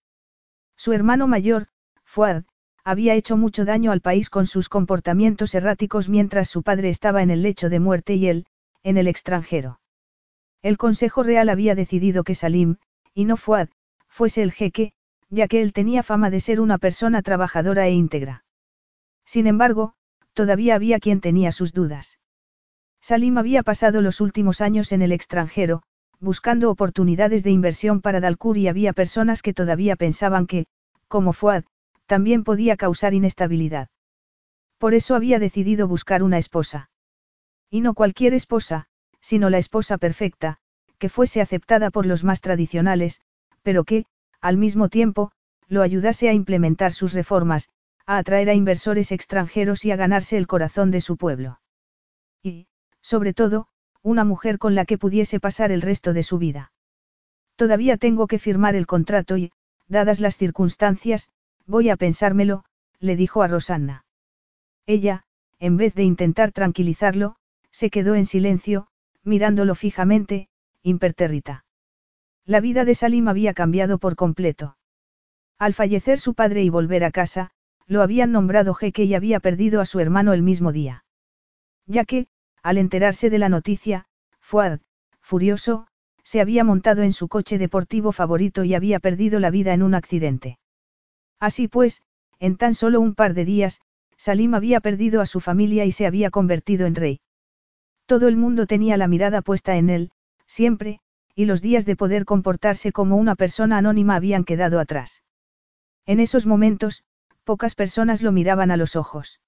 Su 0.76 0.92
hermano 0.92 1.26
mayor, 1.26 1.68
Fuad, 2.04 2.44
había 2.86 3.14
hecho 3.14 3.36
mucho 3.36 3.64
daño 3.64 3.90
al 3.90 4.00
país 4.00 4.30
con 4.30 4.46
sus 4.46 4.68
comportamientos 4.68 5.56
erráticos 5.56 6.08
mientras 6.08 6.48
su 6.48 6.62
padre 6.62 6.88
estaba 6.88 7.20
en 7.20 7.30
el 7.30 7.42
lecho 7.42 7.68
de 7.68 7.80
muerte 7.80 8.14
y 8.14 8.28
él, 8.28 8.46
en 8.84 8.96
el 8.96 9.08
extranjero. 9.08 9.80
El 10.62 10.78
Consejo 10.78 11.24
Real 11.24 11.48
había 11.48 11.74
decidido 11.74 12.22
que 12.22 12.36
Salim, 12.36 12.76
y 13.12 13.24
no 13.24 13.36
Fuad, 13.36 13.70
fuese 14.06 14.40
el 14.42 14.52
jeque, 14.52 14.92
ya 15.30 15.48
que 15.48 15.62
él 15.62 15.72
tenía 15.72 16.04
fama 16.04 16.30
de 16.30 16.38
ser 16.38 16.60
una 16.60 16.78
persona 16.78 17.22
trabajadora 17.22 17.88
e 17.88 17.90
íntegra. 17.90 18.44
Sin 19.24 19.48
embargo, 19.48 19.94
todavía 20.32 20.76
había 20.76 21.00
quien 21.00 21.20
tenía 21.20 21.50
sus 21.50 21.72
dudas. 21.72 22.20
Salim 23.00 23.36
había 23.36 23.64
pasado 23.64 24.00
los 24.00 24.20
últimos 24.20 24.60
años 24.60 24.92
en 24.92 25.02
el 25.02 25.10
extranjero, 25.10 25.82
buscando 26.20 26.70
oportunidades 26.70 27.42
de 27.42 27.50
inversión 27.50 28.00
para 28.00 28.20
Dalkur 28.20 28.56
y 28.58 28.68
había 28.68 28.92
personas 28.92 29.42
que 29.42 29.52
todavía 29.52 29.96
pensaban 29.96 30.46
que, 30.46 30.66
como 31.08 31.32
Fuad, 31.32 31.64
también 32.06 32.44
podía 32.44 32.76
causar 32.76 33.14
inestabilidad. 33.14 33.88
Por 34.78 34.94
eso 34.94 35.14
había 35.14 35.38
decidido 35.38 35.88
buscar 35.88 36.22
una 36.22 36.38
esposa. 36.38 36.90
Y 37.70 37.80
no 37.80 37.94
cualquier 37.94 38.34
esposa, 38.34 38.86
sino 39.20 39.50
la 39.50 39.58
esposa 39.58 39.98
perfecta, 39.98 40.58
que 40.98 41.08
fuese 41.08 41.40
aceptada 41.40 41.90
por 41.90 42.06
los 42.06 42.24
más 42.24 42.40
tradicionales, 42.40 43.20
pero 43.62 43.84
que, 43.84 44.06
al 44.40 44.56
mismo 44.56 44.88
tiempo, 44.88 45.32
lo 45.68 45.82
ayudase 45.82 46.28
a 46.28 46.32
implementar 46.32 46.92
sus 46.92 47.12
reformas, 47.12 47.68
a 48.06 48.18
atraer 48.18 48.48
a 48.50 48.54
inversores 48.54 49.10
extranjeros 49.10 49.84
y 49.84 49.90
a 49.90 49.96
ganarse 49.96 50.36
el 50.36 50.46
corazón 50.46 50.90
de 50.90 51.00
su 51.00 51.16
pueblo. 51.16 51.60
Y, 52.42 52.68
sobre 53.00 53.34
todo, 53.34 53.66
una 54.02 54.24
mujer 54.24 54.58
con 54.58 54.76
la 54.76 54.84
que 54.84 54.98
pudiese 54.98 55.40
pasar 55.40 55.72
el 55.72 55.82
resto 55.82 56.12
de 56.12 56.22
su 56.22 56.38
vida. 56.38 56.72
Todavía 57.56 57.96
tengo 57.96 58.28
que 58.28 58.38
firmar 58.38 58.76
el 58.76 58.86
contrato 58.86 59.36
y, 59.36 59.50
dadas 59.88 60.20
las 60.20 60.36
circunstancias, 60.36 61.30
voy 61.66 61.90
a 61.90 61.96
pensármelo, 61.96 62.64
le 63.00 63.16
dijo 63.16 63.42
a 63.42 63.48
Rosanna. 63.48 64.04
Ella, 64.86 65.24
en 65.58 65.76
vez 65.76 65.94
de 65.94 66.04
intentar 66.04 66.52
tranquilizarlo, 66.52 67.36
se 67.70 67.90
quedó 67.90 68.14
en 68.14 68.26
silencio, 68.26 68.88
mirándolo 69.22 69.74
fijamente, 69.74 70.48
impertérrita. 70.82 71.64
La 72.44 72.60
vida 72.60 72.84
de 72.84 72.94
Salim 72.94 73.28
había 73.28 73.54
cambiado 73.54 73.98
por 73.98 74.14
completo. 74.14 74.76
Al 75.58 75.74
fallecer 75.74 76.20
su 76.20 76.34
padre 76.34 76.62
y 76.62 76.70
volver 76.70 77.02
a 77.04 77.10
casa, 77.10 77.50
lo 77.86 78.02
habían 78.02 78.32
nombrado 78.32 78.74
jeque 78.74 79.04
y 79.04 79.14
había 79.14 79.40
perdido 79.40 79.80
a 79.80 79.86
su 79.86 80.00
hermano 80.00 80.32
el 80.32 80.42
mismo 80.42 80.72
día. 80.72 81.04
Ya 81.86 82.04
que, 82.04 82.28
al 82.62 82.78
enterarse 82.78 83.30
de 83.30 83.38
la 83.38 83.48
noticia, 83.48 84.06
Fuad, 84.40 84.80
furioso, 85.20 85.88
se 86.22 86.40
había 86.40 86.62
montado 86.62 87.02
en 87.02 87.12
su 87.12 87.28
coche 87.28 87.58
deportivo 87.58 88.12
favorito 88.12 88.64
y 88.64 88.74
había 88.74 89.00
perdido 89.00 89.40
la 89.40 89.50
vida 89.50 89.74
en 89.74 89.82
un 89.82 89.94
accidente. 89.94 90.58
Así 91.40 91.68
pues, 91.68 92.02
en 92.38 92.56
tan 92.56 92.74
solo 92.74 93.00
un 93.00 93.14
par 93.14 93.34
de 93.34 93.44
días, 93.44 93.80
Salim 94.16 94.54
había 94.54 94.80
perdido 94.80 95.20
a 95.20 95.26
su 95.26 95.40
familia 95.40 95.84
y 95.84 95.92
se 95.92 96.06
había 96.06 96.30
convertido 96.30 96.86
en 96.86 96.94
rey. 96.94 97.20
Todo 98.06 98.28
el 98.28 98.36
mundo 98.36 98.66
tenía 98.66 98.96
la 98.96 99.08
mirada 99.08 99.42
puesta 99.42 99.76
en 99.76 99.90
él, 99.90 100.10
siempre, 100.46 101.00
y 101.34 101.44
los 101.44 101.60
días 101.60 101.84
de 101.84 101.96
poder 101.96 102.24
comportarse 102.24 102.92
como 102.92 103.16
una 103.16 103.34
persona 103.34 103.78
anónima 103.78 104.16
habían 104.16 104.44
quedado 104.44 104.80
atrás. 104.80 105.22
En 106.06 106.20
esos 106.20 106.46
momentos, 106.46 107.04
pocas 107.44 107.74
personas 107.74 108.22
lo 108.22 108.32
miraban 108.32 108.70
a 108.70 108.76
los 108.76 108.96
ojos. 108.96 109.40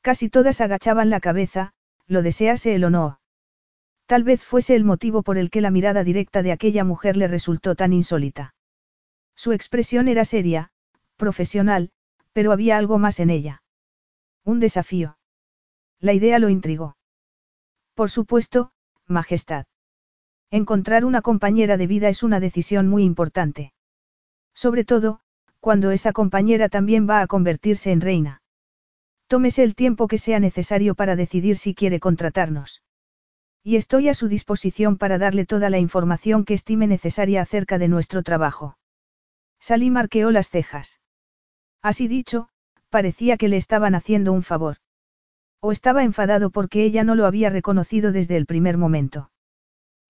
Casi 0.00 0.28
todas 0.28 0.60
agachaban 0.60 1.10
la 1.10 1.20
cabeza, 1.20 1.74
lo 2.06 2.22
desease 2.22 2.74
él 2.74 2.84
o 2.84 2.90
no. 2.90 3.20
Tal 4.06 4.24
vez 4.24 4.42
fuese 4.42 4.74
el 4.74 4.84
motivo 4.84 5.22
por 5.22 5.38
el 5.38 5.50
que 5.50 5.60
la 5.60 5.70
mirada 5.70 6.02
directa 6.04 6.42
de 6.42 6.52
aquella 6.52 6.84
mujer 6.84 7.16
le 7.16 7.28
resultó 7.28 7.74
tan 7.74 7.92
insólita. 7.92 8.54
Su 9.34 9.52
expresión 9.52 10.08
era 10.08 10.24
seria, 10.24 10.70
profesional, 11.16 11.90
pero 12.32 12.52
había 12.52 12.76
algo 12.78 12.98
más 12.98 13.20
en 13.20 13.30
ella. 13.30 13.62
Un 14.44 14.60
desafío. 14.60 15.18
La 16.00 16.12
idea 16.12 16.38
lo 16.38 16.48
intrigó. 16.48 16.96
Por 17.94 18.10
supuesto, 18.10 18.72
Majestad. 19.06 19.66
Encontrar 20.50 21.04
una 21.04 21.22
compañera 21.22 21.76
de 21.76 21.86
vida 21.86 22.08
es 22.08 22.22
una 22.22 22.40
decisión 22.40 22.88
muy 22.88 23.04
importante. 23.04 23.72
Sobre 24.54 24.84
todo, 24.84 25.20
cuando 25.60 25.90
esa 25.92 26.12
compañera 26.12 26.68
también 26.68 27.08
va 27.08 27.20
a 27.20 27.26
convertirse 27.26 27.92
en 27.92 28.00
reina. 28.00 28.42
Tómese 29.28 29.62
el 29.62 29.74
tiempo 29.74 30.08
que 30.08 30.18
sea 30.18 30.40
necesario 30.40 30.94
para 30.94 31.16
decidir 31.16 31.56
si 31.56 31.74
quiere 31.74 32.00
contratarnos. 32.00 32.82
Y 33.62 33.76
estoy 33.76 34.08
a 34.08 34.14
su 34.14 34.28
disposición 34.28 34.98
para 34.98 35.18
darle 35.18 35.46
toda 35.46 35.70
la 35.70 35.78
información 35.78 36.44
que 36.44 36.54
estime 36.54 36.86
necesaria 36.86 37.40
acerca 37.40 37.78
de 37.78 37.88
nuestro 37.88 38.22
trabajo. 38.22 38.76
Salí 39.60 39.88
marqueó 39.90 40.32
las 40.32 40.50
cejas. 40.50 41.00
Así 41.82 42.08
dicho, 42.08 42.48
parecía 42.90 43.36
que 43.36 43.48
le 43.48 43.56
estaban 43.56 43.94
haciendo 43.94 44.32
un 44.32 44.42
favor. 44.42 44.76
O 45.60 45.72
estaba 45.72 46.04
enfadado 46.04 46.50
porque 46.50 46.84
ella 46.84 47.04
no 47.04 47.14
lo 47.14 47.26
había 47.26 47.50
reconocido 47.50 48.12
desde 48.12 48.36
el 48.36 48.46
primer 48.46 48.78
momento. 48.78 49.30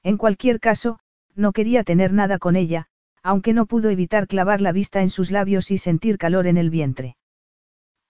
En 0.02 0.16
cualquier 0.16 0.60
caso, 0.60 0.98
no 1.34 1.52
quería 1.52 1.84
tener 1.84 2.12
nada 2.12 2.38
con 2.38 2.56
ella, 2.56 2.88
aunque 3.22 3.52
no 3.52 3.66
pudo 3.66 3.88
evitar 3.88 4.26
clavar 4.26 4.60
la 4.60 4.72
vista 4.72 5.00
en 5.02 5.10
sus 5.10 5.30
labios 5.30 5.70
y 5.70 5.78
sentir 5.78 6.18
calor 6.18 6.46
en 6.46 6.56
el 6.56 6.70
vientre. 6.70 7.16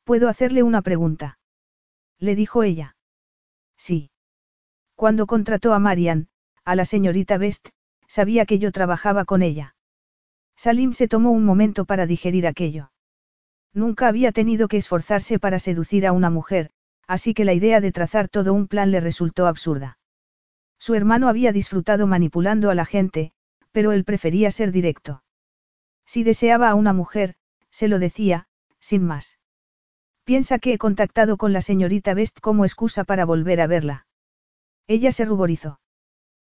¿Puedo 0.04 0.28
hacerle 0.28 0.62
una 0.62 0.82
pregunta? 0.82 1.38
Le 2.18 2.34
dijo 2.34 2.62
ella. 2.62 2.96
Sí. 3.76 4.10
Cuando 4.94 5.26
contrató 5.26 5.74
a 5.74 5.78
Marian, 5.78 6.28
a 6.64 6.74
la 6.76 6.84
señorita 6.84 7.38
Best, 7.38 7.68
sabía 8.06 8.46
que 8.46 8.58
yo 8.58 8.72
trabajaba 8.72 9.24
con 9.24 9.42
ella. 9.42 9.74
Salim 10.56 10.92
se 10.92 11.08
tomó 11.08 11.30
un 11.30 11.44
momento 11.44 11.84
para 11.84 12.06
digerir 12.06 12.46
aquello. 12.46 12.91
Nunca 13.74 14.08
había 14.08 14.32
tenido 14.32 14.68
que 14.68 14.76
esforzarse 14.76 15.38
para 15.38 15.58
seducir 15.58 16.06
a 16.06 16.12
una 16.12 16.30
mujer, 16.30 16.70
así 17.06 17.34
que 17.34 17.44
la 17.44 17.54
idea 17.54 17.80
de 17.80 17.92
trazar 17.92 18.28
todo 18.28 18.52
un 18.52 18.68
plan 18.68 18.90
le 18.90 19.00
resultó 19.00 19.46
absurda. 19.46 19.98
Su 20.78 20.94
hermano 20.94 21.28
había 21.28 21.52
disfrutado 21.52 22.06
manipulando 22.06 22.70
a 22.70 22.74
la 22.74 22.84
gente, 22.84 23.32
pero 23.70 23.92
él 23.92 24.04
prefería 24.04 24.50
ser 24.50 24.72
directo. 24.72 25.22
Si 26.04 26.24
deseaba 26.24 26.68
a 26.68 26.74
una 26.74 26.92
mujer, 26.92 27.34
se 27.70 27.88
lo 27.88 27.98
decía, 27.98 28.46
sin 28.80 29.04
más. 29.04 29.38
Piensa 30.24 30.58
que 30.58 30.74
he 30.74 30.78
contactado 30.78 31.36
con 31.36 31.52
la 31.52 31.62
señorita 31.62 32.14
Best 32.14 32.40
como 32.40 32.64
excusa 32.64 33.04
para 33.04 33.24
volver 33.24 33.60
a 33.60 33.66
verla. 33.66 34.06
Ella 34.86 35.12
se 35.12 35.24
ruborizó. 35.24 35.80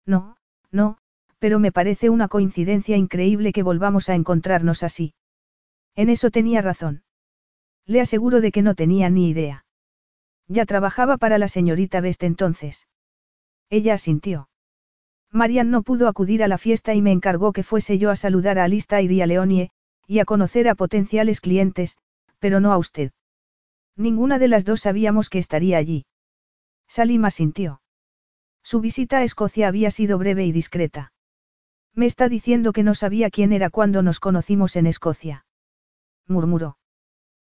No, 0.05 0.38
no, 0.72 0.97
pero 1.39 1.59
me 1.59 1.72
parece 1.72 2.09
una 2.09 2.28
coincidencia 2.28 2.95
increíble 2.95 3.51
que 3.51 3.63
volvamos 3.63 4.09
a 4.09 4.15
encontrarnos 4.15 4.84
así. 4.84 5.15
En 5.95 6.09
eso 6.09 6.30
tenía 6.30 6.61
razón. 6.61 7.03
Le 7.88 8.01
aseguro 8.01 8.41
de 8.41 8.51
que 8.51 8.61
no 8.61 8.75
tenía 8.75 9.09
ni 9.09 9.29
idea. 9.29 9.65
Ya 10.47 10.65
trabajaba 10.65 11.17
para 11.17 11.38
la 11.38 11.47
señorita 11.47 12.01
Best 12.01 12.23
entonces. 12.23 12.88
Ella 13.69 13.93
asintió. 13.95 14.49
Marian 15.31 15.71
no 15.71 15.83
pudo 15.83 16.07
acudir 16.07 16.43
a 16.43 16.47
la 16.47 16.57
fiesta 16.57 16.93
y 16.93 17.01
me 17.01 17.11
encargó 17.11 17.53
que 17.53 17.63
fuese 17.63 17.97
yo 17.97 18.11
a 18.11 18.15
saludar 18.15 18.59
a 18.59 18.65
Alistair 18.65 19.11
y 19.11 19.21
a 19.21 19.25
Leonie, 19.25 19.71
y 20.05 20.19
a 20.19 20.25
conocer 20.25 20.69
a 20.69 20.75
potenciales 20.75 21.41
clientes, 21.41 21.97
pero 22.39 22.59
no 22.59 22.71
a 22.71 22.77
usted. 22.77 23.11
Ninguna 23.95 24.38
de 24.38 24.47
las 24.47 24.63
dos 24.63 24.81
sabíamos 24.81 25.29
que 25.29 25.39
estaría 25.39 25.77
allí. 25.77 26.05
Salim 26.88 27.25
asintió. 27.25 27.81
Su 28.63 28.79
visita 28.79 29.19
a 29.19 29.23
Escocia 29.23 29.67
había 29.67 29.91
sido 29.91 30.17
breve 30.17 30.45
y 30.45 30.51
discreta. 30.51 31.11
Me 31.93 32.05
está 32.05 32.29
diciendo 32.29 32.73
que 32.73 32.83
no 32.83 32.95
sabía 32.95 33.29
quién 33.29 33.51
era 33.51 33.69
cuando 33.69 34.01
nos 34.01 34.19
conocimos 34.19 34.75
en 34.75 34.88
Escocia. 34.88 35.45
Murmuró. 36.27 36.77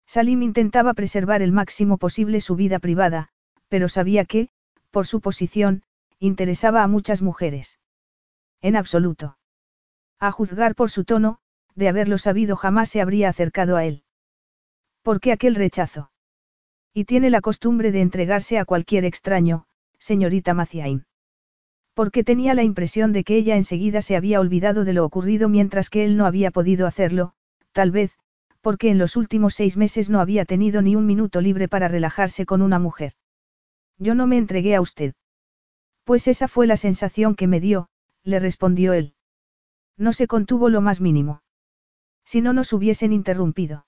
Salim 0.07 0.43
intentaba 0.43 0.95
preservar 0.95 1.43
el 1.43 1.53
máximo 1.53 1.99
posible 1.99 2.41
su 2.41 2.57
vida 2.57 2.79
privada, 2.79 3.29
pero 3.69 3.89
sabía 3.89 4.25
que, 4.25 4.49
por 4.91 5.07
su 5.07 5.21
posición, 5.21 5.83
interesaba 6.19 6.83
a 6.83 6.89
muchas 6.89 7.23
mujeres. 7.23 7.79
En 8.61 8.77
absoluto. 8.77 9.39
A 10.21 10.31
juzgar 10.31 10.75
por 10.75 10.91
su 10.91 11.05
tono, 11.05 11.39
de 11.75 11.89
haberlo 11.89 12.19
sabido 12.19 12.57
jamás 12.57 12.89
se 12.89 13.01
habría 13.01 13.29
acercado 13.29 13.77
a 13.77 13.85
él. 13.85 14.05
¿Por 15.03 15.21
qué 15.21 15.33
aquel 15.33 15.55
rechazo? 15.55 16.11
Y 16.93 17.05
tiene 17.05 17.29
la 17.29 17.41
costumbre 17.41 17.91
de 17.93 18.01
entregarse 18.01 18.59
a 18.59 18.65
cualquier 18.65 19.05
extraño, 19.05 19.67
señorita 19.99 20.55
Maciain. 20.55 21.07
Porque 21.93 22.25
tenía 22.25 22.55
la 22.55 22.63
impresión 22.63 23.13
de 23.13 23.25
que 23.25 23.37
ella 23.37 23.57
enseguida 23.57 24.03
se 24.03 24.17
había 24.17 24.41
olvidado 24.41 24.85
de 24.85 24.93
lo 24.93 25.05
ocurrido 25.05 25.49
mientras 25.49 25.91
que 25.91 26.05
él 26.05 26.17
no 26.17 26.27
había 26.27 26.51
podido 26.51 26.87
hacerlo, 26.87 27.35
tal 27.73 27.91
vez, 27.91 28.17
porque 28.65 28.89
en 28.89 28.97
los 28.97 29.17
últimos 29.17 29.53
seis 29.55 29.77
meses 29.77 30.09
no 30.09 30.21
había 30.21 30.47
tenido 30.47 30.81
ni 30.81 30.97
un 30.97 31.05
minuto 31.05 31.43
libre 31.43 31.69
para 31.69 31.87
relajarse 31.87 32.47
con 32.47 32.63
una 32.63 32.79
mujer. 32.79 33.13
Yo 33.99 34.15
no 34.15 34.27
me 34.27 34.39
entregué 34.39 34.75
a 34.75 34.81
usted. 34.81 35.13
Pues 36.05 36.27
esa 36.29 36.49
fue 36.49 36.67
la 36.67 36.79
sensación 36.79 37.35
que 37.35 37.47
me 37.47 37.61
dio, 37.61 37.89
le 38.23 38.39
respondió 38.39 38.95
él. 38.95 39.13
No 39.99 40.15
se 40.15 40.27
contuvo 40.27 40.71
lo 40.71 40.81
más 40.81 41.03
mínimo. 41.03 41.43
Si 42.25 42.41
no 42.41 42.55
nos 42.55 42.73
hubiesen 42.73 43.13
interrumpido. 43.13 43.85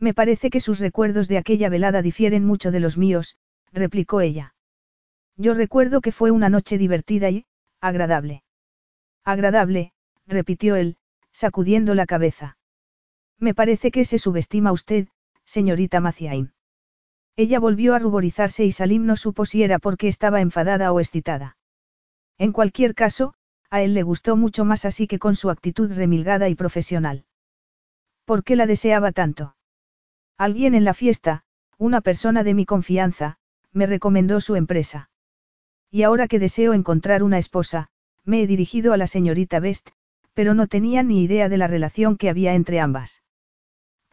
Me 0.00 0.12
parece 0.12 0.50
que 0.50 0.58
sus 0.60 0.80
recuerdos 0.80 1.28
de 1.28 1.38
aquella 1.38 1.68
velada 1.68 2.02
difieren 2.02 2.44
mucho 2.44 2.72
de 2.72 2.80
los 2.80 2.98
míos, 2.98 3.38
replicó 3.72 4.20
ella. 4.20 4.56
Yo 5.36 5.54
recuerdo 5.54 6.00
que 6.00 6.10
fue 6.10 6.32
una 6.32 6.48
noche 6.48 6.78
divertida 6.78 7.30
y, 7.30 7.46
agradable. 7.80 8.42
Agradable, 9.22 9.92
repitió 10.26 10.74
él, 10.74 10.96
sacudiendo 11.30 11.94
la 11.94 12.06
cabeza. 12.06 12.58
Me 13.38 13.54
parece 13.54 13.90
que 13.90 14.04
se 14.04 14.18
subestima 14.18 14.72
usted, 14.72 15.08
señorita 15.44 16.00
Maciain. 16.00 16.52
Ella 17.36 17.58
volvió 17.58 17.94
a 17.94 17.98
ruborizarse 17.98 18.64
y 18.64 18.72
Salim 18.72 19.06
no 19.06 19.16
supo 19.16 19.44
si 19.44 19.62
era 19.62 19.78
porque 19.78 20.08
estaba 20.08 20.40
enfadada 20.40 20.92
o 20.92 21.00
excitada. 21.00 21.56
En 22.38 22.52
cualquier 22.52 22.94
caso, 22.94 23.34
a 23.70 23.82
él 23.82 23.94
le 23.94 24.04
gustó 24.04 24.36
mucho 24.36 24.64
más 24.64 24.84
así 24.84 25.08
que 25.08 25.18
con 25.18 25.34
su 25.34 25.50
actitud 25.50 25.92
remilgada 25.92 26.48
y 26.48 26.54
profesional. 26.54 27.24
¿Por 28.24 28.44
qué 28.44 28.54
la 28.54 28.66
deseaba 28.66 29.10
tanto? 29.10 29.56
Alguien 30.38 30.74
en 30.74 30.84
la 30.84 30.94
fiesta, 30.94 31.44
una 31.76 32.00
persona 32.00 32.44
de 32.44 32.54
mi 32.54 32.66
confianza, 32.66 33.38
me 33.72 33.86
recomendó 33.86 34.40
su 34.40 34.54
empresa. 34.54 35.10
Y 35.90 36.04
ahora 36.04 36.28
que 36.28 36.38
deseo 36.38 36.72
encontrar 36.72 37.24
una 37.24 37.38
esposa, 37.38 37.88
me 38.24 38.42
he 38.42 38.46
dirigido 38.46 38.92
a 38.92 38.96
la 38.96 39.08
señorita 39.08 39.58
Best, 39.58 39.90
pero 40.34 40.54
no 40.54 40.68
tenía 40.68 41.02
ni 41.02 41.24
idea 41.24 41.48
de 41.48 41.58
la 41.58 41.66
relación 41.66 42.16
que 42.16 42.30
había 42.30 42.54
entre 42.54 42.80
ambas. 42.80 43.23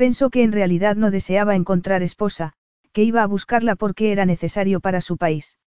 Pensó 0.01 0.31
que 0.31 0.41
en 0.41 0.51
realidad 0.51 0.95
no 0.95 1.11
deseaba 1.11 1.55
encontrar 1.55 2.01
esposa, 2.01 2.53
que 2.91 3.03
iba 3.03 3.21
a 3.21 3.27
buscarla 3.27 3.75
porque 3.75 4.11
era 4.11 4.25
necesario 4.25 4.79
para 4.79 4.99
su 4.99 5.15
país. 5.15 5.59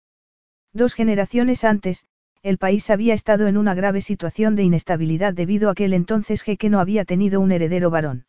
Dos 0.72 0.94
generaciones 0.94 1.62
antes, 1.62 2.06
el 2.42 2.58
país 2.58 2.90
había 2.90 3.14
estado 3.14 3.46
en 3.46 3.56
una 3.56 3.74
grave 3.74 4.00
situación 4.00 4.56
de 4.56 4.64
inestabilidad 4.64 5.34
debido 5.34 5.70
a 5.70 5.76
que 5.76 5.84
el 5.84 5.94
entonces 5.94 6.42
jeque 6.42 6.68
no 6.68 6.80
había 6.80 7.04
tenido 7.04 7.40
un 7.40 7.52
heredero 7.52 7.90
varón. 7.90 8.26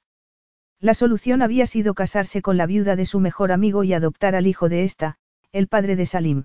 La 0.80 0.93
solución 0.93 1.41
había 1.41 1.66
sido 1.66 1.95
casarse 1.95 2.43
con 2.43 2.56
la 2.56 2.68
viuda 2.68 2.95
de 2.95 3.08
su 3.08 3.20
mejor 3.20 3.51
amigo 3.51 3.84
y 3.84 3.93
adoptar 3.93 4.36
al 4.36 4.45
hijo 4.45 4.70
de 4.70 4.84
ésta, 4.84 5.18
el 5.51 5.68
padre 5.68 5.95
de 5.95 6.06
Salim. 6.06 6.43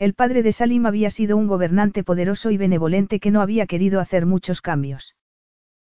El 0.00 0.14
padre 0.14 0.42
de 0.42 0.50
Salim 0.50 0.86
había 0.86 1.10
sido 1.10 1.36
un 1.36 1.46
gobernante 1.46 2.02
poderoso 2.02 2.50
y 2.50 2.56
benevolente 2.56 3.20
que 3.20 3.30
no 3.30 3.40
había 3.40 3.66
querido 3.66 4.00
hacer 4.00 4.26
muchos 4.26 4.60
cambios. 4.60 5.14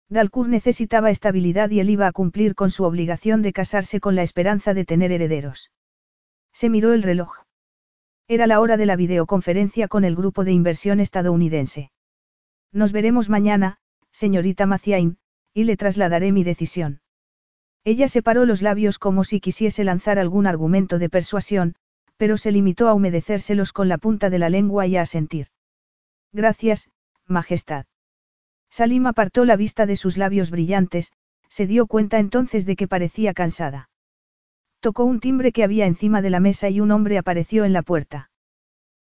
Dalkur 0.08 0.48
necesitaba 0.48 1.10
estabilidad 1.10 1.70
y 1.70 1.80
él 1.80 1.90
iba 1.90 2.06
a 2.06 2.12
cumplir 2.12 2.54
con 2.54 2.70
su 2.70 2.84
obligación 2.84 3.42
de 3.42 3.52
casarse 3.52 4.00
con 4.00 4.14
la 4.14 4.22
esperanza 4.22 4.72
de 4.72 4.84
tener 4.84 5.10
herederos. 5.10 5.72
Se 6.52 6.68
miró 6.68 6.92
el 6.92 7.02
reloj. 7.02 7.42
Era 8.28 8.46
la 8.46 8.60
hora 8.60 8.76
de 8.76 8.86
la 8.86 8.96
videoconferencia 8.96 9.88
con 9.88 10.04
el 10.04 10.14
grupo 10.14 10.44
de 10.44 10.52
inversión 10.52 11.00
estadounidense. 11.00 11.90
Nos 12.72 12.92
veremos 12.92 13.28
mañana, 13.28 13.78
señorita 14.10 14.66
Maciain, 14.66 15.18
y 15.52 15.64
le 15.64 15.76
trasladaré 15.76 16.32
mi 16.32 16.44
decisión. 16.44 17.00
Ella 17.84 18.08
separó 18.08 18.46
los 18.46 18.62
labios 18.62 18.98
como 18.98 19.24
si 19.24 19.40
quisiese 19.40 19.84
lanzar 19.84 20.18
algún 20.18 20.46
argumento 20.46 20.98
de 20.98 21.08
persuasión, 21.08 21.74
pero 22.16 22.36
se 22.36 22.52
limitó 22.52 22.88
a 22.88 22.94
humedecérselos 22.94 23.72
con 23.72 23.88
la 23.88 23.98
punta 23.98 24.30
de 24.30 24.38
la 24.38 24.50
lengua 24.50 24.86
y 24.86 24.96
a 24.96 25.06
sentir. 25.06 25.48
Gracias, 26.32 26.90
Majestad. 27.26 27.86
Salim 28.70 29.06
apartó 29.06 29.44
la 29.44 29.56
vista 29.56 29.86
de 29.86 29.96
sus 29.96 30.16
labios 30.16 30.50
brillantes, 30.50 31.12
se 31.48 31.66
dio 31.66 31.86
cuenta 31.86 32.18
entonces 32.18 32.66
de 32.66 32.76
que 32.76 32.88
parecía 32.88 33.32
cansada. 33.32 33.90
Tocó 34.80 35.04
un 35.04 35.20
timbre 35.20 35.52
que 35.52 35.64
había 35.64 35.86
encima 35.86 36.22
de 36.22 36.30
la 36.30 36.40
mesa 36.40 36.68
y 36.68 36.80
un 36.80 36.90
hombre 36.90 37.18
apareció 37.18 37.64
en 37.64 37.72
la 37.72 37.82
puerta. 37.82 38.30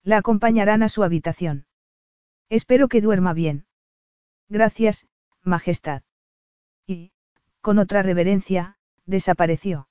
La 0.04 0.18
acompañarán 0.18 0.84
a 0.84 0.90
su 0.90 1.04
habitación. 1.04 1.66
Espero 2.50 2.88
que 2.88 3.02
duerma 3.02 3.34
bien. 3.34 3.66
Gracias, 4.48 5.08
Majestad. 5.44 6.02
Y, 6.88 7.12
con 7.62 7.78
otra 7.78 8.02
reverencia, 8.02 8.78
desapareció. 9.06 9.88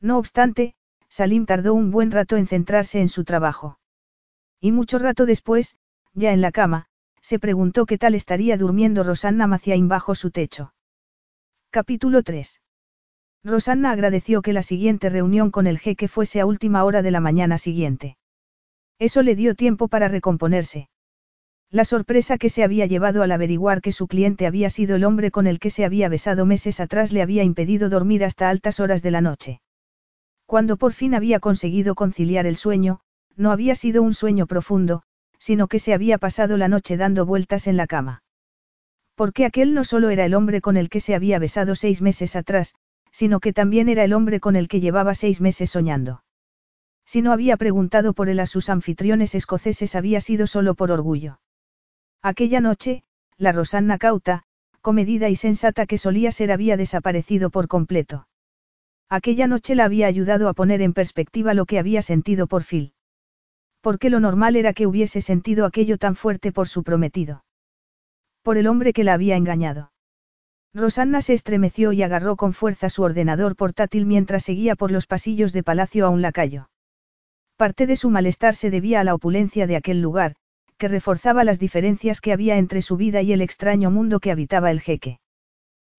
No 0.00 0.18
obstante, 0.18 0.74
Salim 1.08 1.46
tardó 1.46 1.72
un 1.74 1.90
buen 1.90 2.10
rato 2.10 2.36
en 2.36 2.46
centrarse 2.46 3.00
en 3.00 3.08
su 3.08 3.24
trabajo. 3.24 3.78
Y 4.60 4.72
mucho 4.72 4.98
rato 4.98 5.24
después, 5.24 5.76
ya 6.12 6.32
en 6.32 6.42
la 6.42 6.52
cama, 6.52 6.89
se 7.22 7.38
preguntó 7.38 7.86
qué 7.86 7.98
tal 7.98 8.14
estaría 8.14 8.56
durmiendo 8.56 9.02
Rosanna 9.02 9.46
Maciain 9.46 9.88
bajo 9.88 10.14
su 10.14 10.30
techo. 10.30 10.72
Capítulo 11.70 12.22
3. 12.22 12.60
Rosanna 13.44 13.92
agradeció 13.92 14.42
que 14.42 14.52
la 14.52 14.62
siguiente 14.62 15.08
reunión 15.08 15.50
con 15.50 15.66
el 15.66 15.78
jeque 15.78 16.08
fuese 16.08 16.40
a 16.40 16.46
última 16.46 16.84
hora 16.84 17.02
de 17.02 17.10
la 17.10 17.20
mañana 17.20 17.58
siguiente. 17.58 18.16
Eso 18.98 19.22
le 19.22 19.34
dio 19.34 19.54
tiempo 19.54 19.88
para 19.88 20.08
recomponerse. 20.08 20.90
La 21.70 21.84
sorpresa 21.84 22.36
que 22.36 22.50
se 22.50 22.64
había 22.64 22.86
llevado 22.86 23.22
al 23.22 23.30
averiguar 23.30 23.80
que 23.80 23.92
su 23.92 24.08
cliente 24.08 24.46
había 24.46 24.68
sido 24.68 24.96
el 24.96 25.04
hombre 25.04 25.30
con 25.30 25.46
el 25.46 25.60
que 25.60 25.70
se 25.70 25.84
había 25.84 26.08
besado 26.08 26.44
meses 26.44 26.80
atrás 26.80 27.12
le 27.12 27.22
había 27.22 27.44
impedido 27.44 27.88
dormir 27.88 28.24
hasta 28.24 28.50
altas 28.50 28.80
horas 28.80 29.02
de 29.02 29.12
la 29.12 29.20
noche. 29.20 29.60
Cuando 30.46 30.76
por 30.76 30.92
fin 30.92 31.14
había 31.14 31.38
conseguido 31.38 31.94
conciliar 31.94 32.44
el 32.44 32.56
sueño, 32.56 33.00
no 33.36 33.52
había 33.52 33.76
sido 33.76 34.02
un 34.02 34.12
sueño 34.12 34.46
profundo, 34.46 35.04
sino 35.50 35.66
que 35.66 35.80
se 35.80 35.92
había 35.92 36.16
pasado 36.16 36.56
la 36.56 36.68
noche 36.68 36.96
dando 36.96 37.26
vueltas 37.26 37.66
en 37.66 37.76
la 37.76 37.88
cama. 37.88 38.22
Porque 39.16 39.44
aquel 39.44 39.74
no 39.74 39.82
solo 39.82 40.10
era 40.10 40.24
el 40.24 40.34
hombre 40.34 40.60
con 40.60 40.76
el 40.76 40.88
que 40.88 41.00
se 41.00 41.12
había 41.12 41.40
besado 41.40 41.74
seis 41.74 42.00
meses 42.00 42.36
atrás, 42.36 42.76
sino 43.10 43.40
que 43.40 43.52
también 43.52 43.88
era 43.88 44.04
el 44.04 44.12
hombre 44.12 44.38
con 44.38 44.54
el 44.54 44.68
que 44.68 44.78
llevaba 44.78 45.12
seis 45.12 45.40
meses 45.40 45.68
soñando. 45.68 46.22
Si 47.04 47.20
no 47.20 47.32
había 47.32 47.56
preguntado 47.56 48.12
por 48.12 48.28
él 48.28 48.38
a 48.38 48.46
sus 48.46 48.68
anfitriones 48.68 49.34
escoceses 49.34 49.96
había 49.96 50.20
sido 50.20 50.46
solo 50.46 50.76
por 50.76 50.92
orgullo. 50.92 51.40
Aquella 52.22 52.60
noche, 52.60 53.02
la 53.36 53.50
Rosanna 53.50 53.98
cauta, 53.98 54.44
comedida 54.80 55.30
y 55.30 55.34
sensata 55.34 55.84
que 55.84 55.98
solía 55.98 56.30
ser 56.30 56.52
había 56.52 56.76
desaparecido 56.76 57.50
por 57.50 57.66
completo. 57.66 58.28
Aquella 59.08 59.48
noche 59.48 59.74
la 59.74 59.86
había 59.86 60.06
ayudado 60.06 60.48
a 60.48 60.54
poner 60.54 60.80
en 60.80 60.92
perspectiva 60.92 61.54
lo 61.54 61.66
que 61.66 61.80
había 61.80 62.02
sentido 62.02 62.46
por 62.46 62.62
Phil. 62.62 62.92
Porque 63.80 64.10
lo 64.10 64.20
normal 64.20 64.56
era 64.56 64.72
que 64.72 64.86
hubiese 64.86 65.20
sentido 65.20 65.64
aquello 65.64 65.98
tan 65.98 66.16
fuerte 66.16 66.52
por 66.52 66.68
su 66.68 66.82
prometido. 66.82 67.44
Por 68.42 68.58
el 68.58 68.66
hombre 68.66 68.92
que 68.92 69.04
la 69.04 69.14
había 69.14 69.36
engañado. 69.36 69.92
Rosanna 70.72 71.20
se 71.20 71.34
estremeció 71.34 71.92
y 71.92 72.02
agarró 72.02 72.36
con 72.36 72.52
fuerza 72.52 72.88
su 72.88 73.02
ordenador 73.02 73.56
portátil 73.56 74.06
mientras 74.06 74.44
seguía 74.44 74.76
por 74.76 74.92
los 74.92 75.06
pasillos 75.06 75.52
de 75.52 75.62
palacio 75.62 76.06
a 76.06 76.10
un 76.10 76.22
lacayo. 76.22 76.70
Parte 77.56 77.86
de 77.86 77.96
su 77.96 78.08
malestar 78.08 78.54
se 78.54 78.70
debía 78.70 79.00
a 79.00 79.04
la 79.04 79.14
opulencia 79.14 79.66
de 79.66 79.76
aquel 79.76 80.00
lugar, 80.00 80.36
que 80.78 80.88
reforzaba 80.88 81.44
las 81.44 81.58
diferencias 81.58 82.20
que 82.20 82.32
había 82.32 82.56
entre 82.56 82.82
su 82.82 82.96
vida 82.96 83.20
y 83.20 83.32
el 83.32 83.42
extraño 83.42 83.90
mundo 83.90 84.20
que 84.20 84.30
habitaba 84.30 84.70
el 84.70 84.80
jeque. 84.80 85.18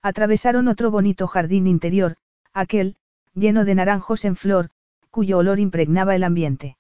Atravesaron 0.02 0.68
otro 0.68 0.90
bonito 0.90 1.28
jardín 1.28 1.68
interior, 1.68 2.16
aquel, 2.54 2.96
lleno 3.36 3.66
de 3.66 3.76
naranjos 3.76 4.26
en 4.26 4.36
flor, 4.36 4.70
cuyo 5.12 5.38
olor 5.38 5.60
impregnaba 5.60 6.16
el 6.16 6.24
ambiente. 6.24 6.78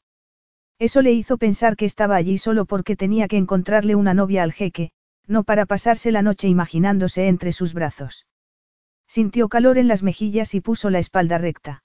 Eso 0.82 1.04
le 1.04 1.12
hizo 1.12 1.38
pensar 1.38 1.76
que 1.76 1.86
estaba 1.86 2.16
allí 2.16 2.40
solo 2.40 2.66
porque 2.66 2.96
tenía 2.96 3.28
que 3.28 3.38
encontrarle 3.38 3.94
una 3.94 4.16
novia 4.16 4.42
al 4.42 4.52
jeque, 4.52 4.90
no 5.28 5.44
para 5.44 5.68
pasarse 5.68 6.12
la 6.12 6.24
noche 6.24 6.48
imaginándose 6.48 7.28
entre 7.28 7.52
sus 7.52 7.76
brazos. 7.76 8.26
Sintió 9.08 9.48
calor 9.48 9.78
en 9.78 9.88
las 9.88 10.02
mejillas 10.02 10.56
y 10.56 10.60
puso 10.60 10.90
la 10.90 10.98
espalda 10.98 11.38
recta. 11.38 11.84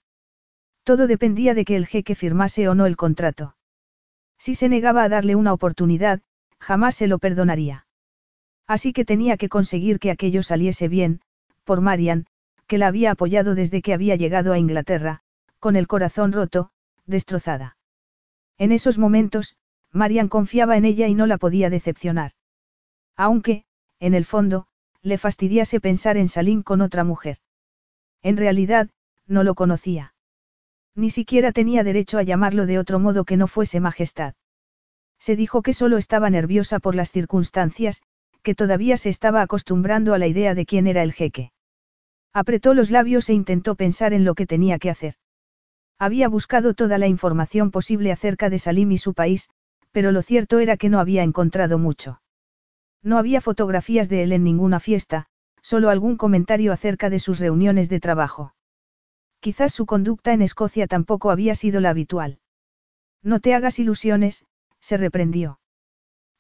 Todo 0.83 1.07
dependía 1.07 1.53
de 1.53 1.67
que 1.67 1.77
el 1.77 1.87
jeque 1.87 2.15
firmase 2.15 2.71
o 2.71 2.75
no 2.75 2.87
el 2.87 2.97
contrato. 2.97 3.55
Si 4.39 4.55
se 4.55 4.71
negaba 4.71 5.03
a 5.03 5.11
darle 5.11 5.35
una 5.35 5.53
oportunidad, 5.53 6.23
jamás 6.59 6.95
se 6.95 7.07
lo 7.07 7.19
perdonaría. 7.19 7.87
Así 8.67 8.95
que 8.95 9.05
tenía 9.05 9.37
que 9.37 9.51
conseguir 9.51 9.99
que 9.99 10.11
aquello 10.11 10.43
saliese 10.43 10.89
bien, 10.89 11.21
por 11.65 11.83
Marian, 11.83 12.25
que 12.67 12.79
la 12.79 12.87
había 12.87 13.11
apoyado 13.11 13.55
desde 13.55 13.83
que 13.83 13.93
había 13.93 14.17
llegado 14.17 14.55
a 14.55 14.59
Inglaterra, 14.59 15.21
con 15.61 15.77
el 15.77 15.87
corazón 15.87 16.33
roto, 16.33 16.71
destrozada. 17.05 17.76
En 18.59 18.73
esos 18.73 18.99
momentos, 18.99 19.57
Marian 19.93 20.29
confiaba 20.29 20.77
en 20.77 20.85
ella 20.85 21.09
y 21.09 21.15
no 21.15 21.27
la 21.27 21.39
podía 21.39 21.71
decepcionar. 21.71 22.33
Aunque, 23.17 23.65
en 23.99 24.15
el 24.15 24.25
fondo, 24.25 24.67
le 25.03 25.19
fastidiase 25.19 25.81
pensar 25.81 26.17
en 26.17 26.29
Salim 26.29 26.63
con 26.63 26.81
otra 26.81 27.05
mujer. 27.05 27.39
En 28.23 28.37
realidad, 28.37 28.91
no 29.27 29.45
lo 29.45 29.55
conocía. 29.55 30.15
Ni 30.95 31.11
siquiera 31.11 31.53
tenía 31.53 31.85
derecho 31.85 32.19
a 32.19 32.23
llamarlo 32.23 32.67
de 32.67 32.79
otro 32.79 32.99
modo 32.99 33.25
que 33.25 33.37
no 33.37 33.47
fuese 33.47 33.81
majestad. 33.81 34.35
Se 35.19 35.37
dijo 35.37 35.63
que 35.63 35.73
solo 35.73 35.99
estaba 35.99 36.31
nerviosa 36.31 36.79
por 36.79 36.95
las 36.95 37.13
circunstancias, 37.13 38.03
que 38.43 38.55
todavía 38.55 38.97
se 38.97 39.11
estaba 39.11 39.43
acostumbrando 39.43 40.15
a 40.15 40.19
la 40.19 40.27
idea 40.27 40.55
de 40.55 40.67
quién 40.67 40.87
era 40.87 41.03
el 41.03 41.13
jeque. 41.13 41.53
Apretó 42.33 42.75
los 42.75 42.91
labios 42.91 43.29
e 43.29 43.35
intentó 43.35 43.75
pensar 43.75 44.13
en 44.13 44.25
lo 44.25 44.35
que 44.35 44.47
tenía 44.47 44.79
que 44.79 44.91
hacer. 44.91 45.15
Había 45.99 46.29
buscado 46.29 46.75
toda 46.75 46.99
la 46.99 47.07
información 47.07 47.71
posible 47.71 48.13
acerca 48.13 48.51
de 48.51 48.59
Salim 48.59 48.93
y 48.93 48.99
su 48.99 49.15
país, 49.15 49.49
pero 49.93 50.13
lo 50.13 50.21
cierto 50.21 50.59
era 50.59 50.77
que 50.77 50.91
no 50.91 51.01
había 51.01 51.23
encontrado 51.23 51.79
mucho. 51.79 52.21
No 53.03 53.17
había 53.17 53.41
fotografías 53.41 54.09
de 54.09 54.23
él 54.23 54.33
en 54.33 54.45
ninguna 54.45 54.79
fiesta, 54.79 55.27
solo 55.63 55.89
algún 55.89 56.17
comentario 56.17 56.73
acerca 56.73 57.09
de 57.09 57.19
sus 57.19 57.39
reuniones 57.41 57.89
de 57.89 58.01
trabajo. 58.01 58.55
Quizás 59.41 59.73
su 59.73 59.87
conducta 59.87 60.33
en 60.33 60.43
Escocia 60.43 60.87
tampoco 60.87 61.31
había 61.31 61.55
sido 61.55 61.81
la 61.81 61.91
habitual. 61.91 62.41
No 63.23 63.41
te 63.41 63.55
hagas 63.55 63.79
ilusiones, 63.79 64.45
se 64.81 64.97
reprendió. 64.97 65.61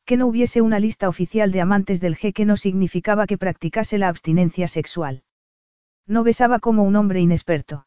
Que 0.05 0.17
no 0.17 0.27
hubiese 0.27 0.61
una 0.61 0.79
lista 0.79 1.09
oficial 1.09 1.51
de 1.51 1.61
amantes 1.61 2.01
del 2.01 2.15
jeque 2.15 2.45
no 2.45 2.57
significaba 2.57 3.27
que 3.27 3.39
practicase 3.39 3.97
la 3.97 4.09
abstinencia 4.09 4.69
sexual. 4.69 5.25
No 6.07 6.23
besaba 6.23 6.59
como 6.59 6.85
un 6.85 6.95
hombre 6.95 7.21
inexperto. 7.21 7.86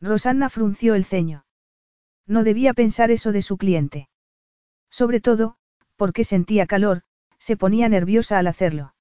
Rosanna 0.00 0.48
frunció 0.48 0.94
el 0.94 1.04
ceño. 1.04 1.44
No 2.26 2.44
debía 2.44 2.74
pensar 2.74 3.10
eso 3.10 3.32
de 3.32 3.42
su 3.42 3.56
cliente. 3.56 4.08
Sobre 4.90 5.20
todo, 5.20 5.56
porque 5.96 6.24
sentía 6.24 6.66
calor, 6.66 7.02
se 7.38 7.56
ponía 7.56 7.88
nerviosa 7.88 8.38
al 8.38 8.46
hacerlo. 8.46 8.94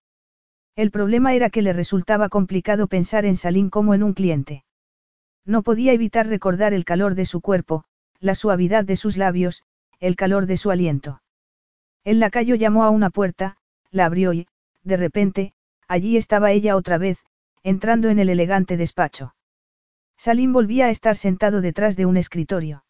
El 0.76 0.92
problema 0.92 1.34
era 1.34 1.50
que 1.50 1.62
le 1.62 1.74
resultaba 1.74 2.30
complicado 2.30 2.88
pensar 2.88 3.26
en 3.26 3.36
Salim 3.36 3.70
como 3.70 3.94
en 3.94 4.04
un 4.04 4.14
cliente. 4.14 4.64
No 5.46 5.64
podía 5.64 5.94
evitar 5.94 6.28
recordar 6.28 6.74
el 6.74 6.86
calor 6.86 7.16
de 7.16 7.26
su 7.26 7.42
cuerpo, 7.42 7.86
la 8.20 8.36
suavidad 8.36 8.84
de 8.84 8.96
sus 8.96 9.18
labios, 9.18 9.64
el 10.00 10.16
calor 10.16 10.46
de 10.46 10.58
su 10.58 10.72
aliento. 10.72 11.22
El 12.04 12.20
lacayo 12.20 12.56
llamó 12.56 12.84
a 12.84 12.90
una 12.90 13.10
puerta, 13.10 13.58
la 13.92 14.06
abrió 14.06 14.34
y, 14.34 14.48
de 14.84 14.98
repente, 14.98 15.54
allí 15.88 16.18
estaba 16.18 16.52
ella 16.52 16.76
otra 16.76 16.98
vez, 16.98 17.20
entrando 17.64 18.10
en 18.10 18.20
el 18.20 18.30
elegante 18.30 18.78
despacho. 18.78 19.36
Salim 20.18 20.52
volvía 20.52 20.88
a 20.88 20.90
estar 20.90 21.16
sentado 21.16 21.62
detrás 21.62 21.96
de 21.96 22.06
un 22.06 22.18
escritorio. 22.18 22.84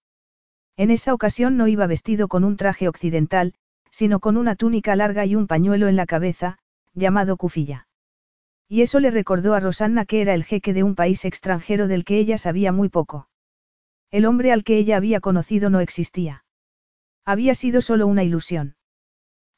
En 0.78 0.92
esa 0.92 1.14
ocasión 1.14 1.58
no 1.58 1.68
iba 1.68 1.86
vestido 1.88 2.28
con 2.28 2.44
un 2.44 2.56
traje 2.56 2.88
occidental, 2.88 3.54
sino 3.92 4.20
con 4.20 4.38
una 4.38 4.56
túnica 4.56 4.96
larga 4.96 5.26
y 5.26 5.36
un 5.36 5.48
pañuelo 5.48 5.88
en 5.88 5.96
la 5.96 6.06
cabeza, 6.06 6.58
llamado 6.94 7.36
cufilla. 7.36 7.88
Y 8.70 8.82
eso 8.82 9.00
le 9.00 9.12
recordó 9.12 9.54
a 9.54 9.60
Rosanna 9.60 10.06
que 10.06 10.22
era 10.22 10.34
el 10.34 10.44
jeque 10.44 10.74
de 10.74 10.84
un 10.84 10.96
país 10.96 11.26
extranjero 11.26 11.88
del 11.88 12.06
que 12.06 12.18
ella 12.18 12.38
sabía 12.38 12.72
muy 12.72 12.90
poco. 12.90 13.30
El 14.12 14.26
hombre 14.26 14.52
al 14.52 14.64
que 14.64 14.78
ella 14.78 14.98
había 14.98 15.20
conocido 15.20 15.70
no 15.70 15.80
existía. 15.80 16.46
Había 17.26 17.56
sido 17.56 17.82
solo 17.82 18.08
una 18.08 18.24
ilusión. 18.24 18.76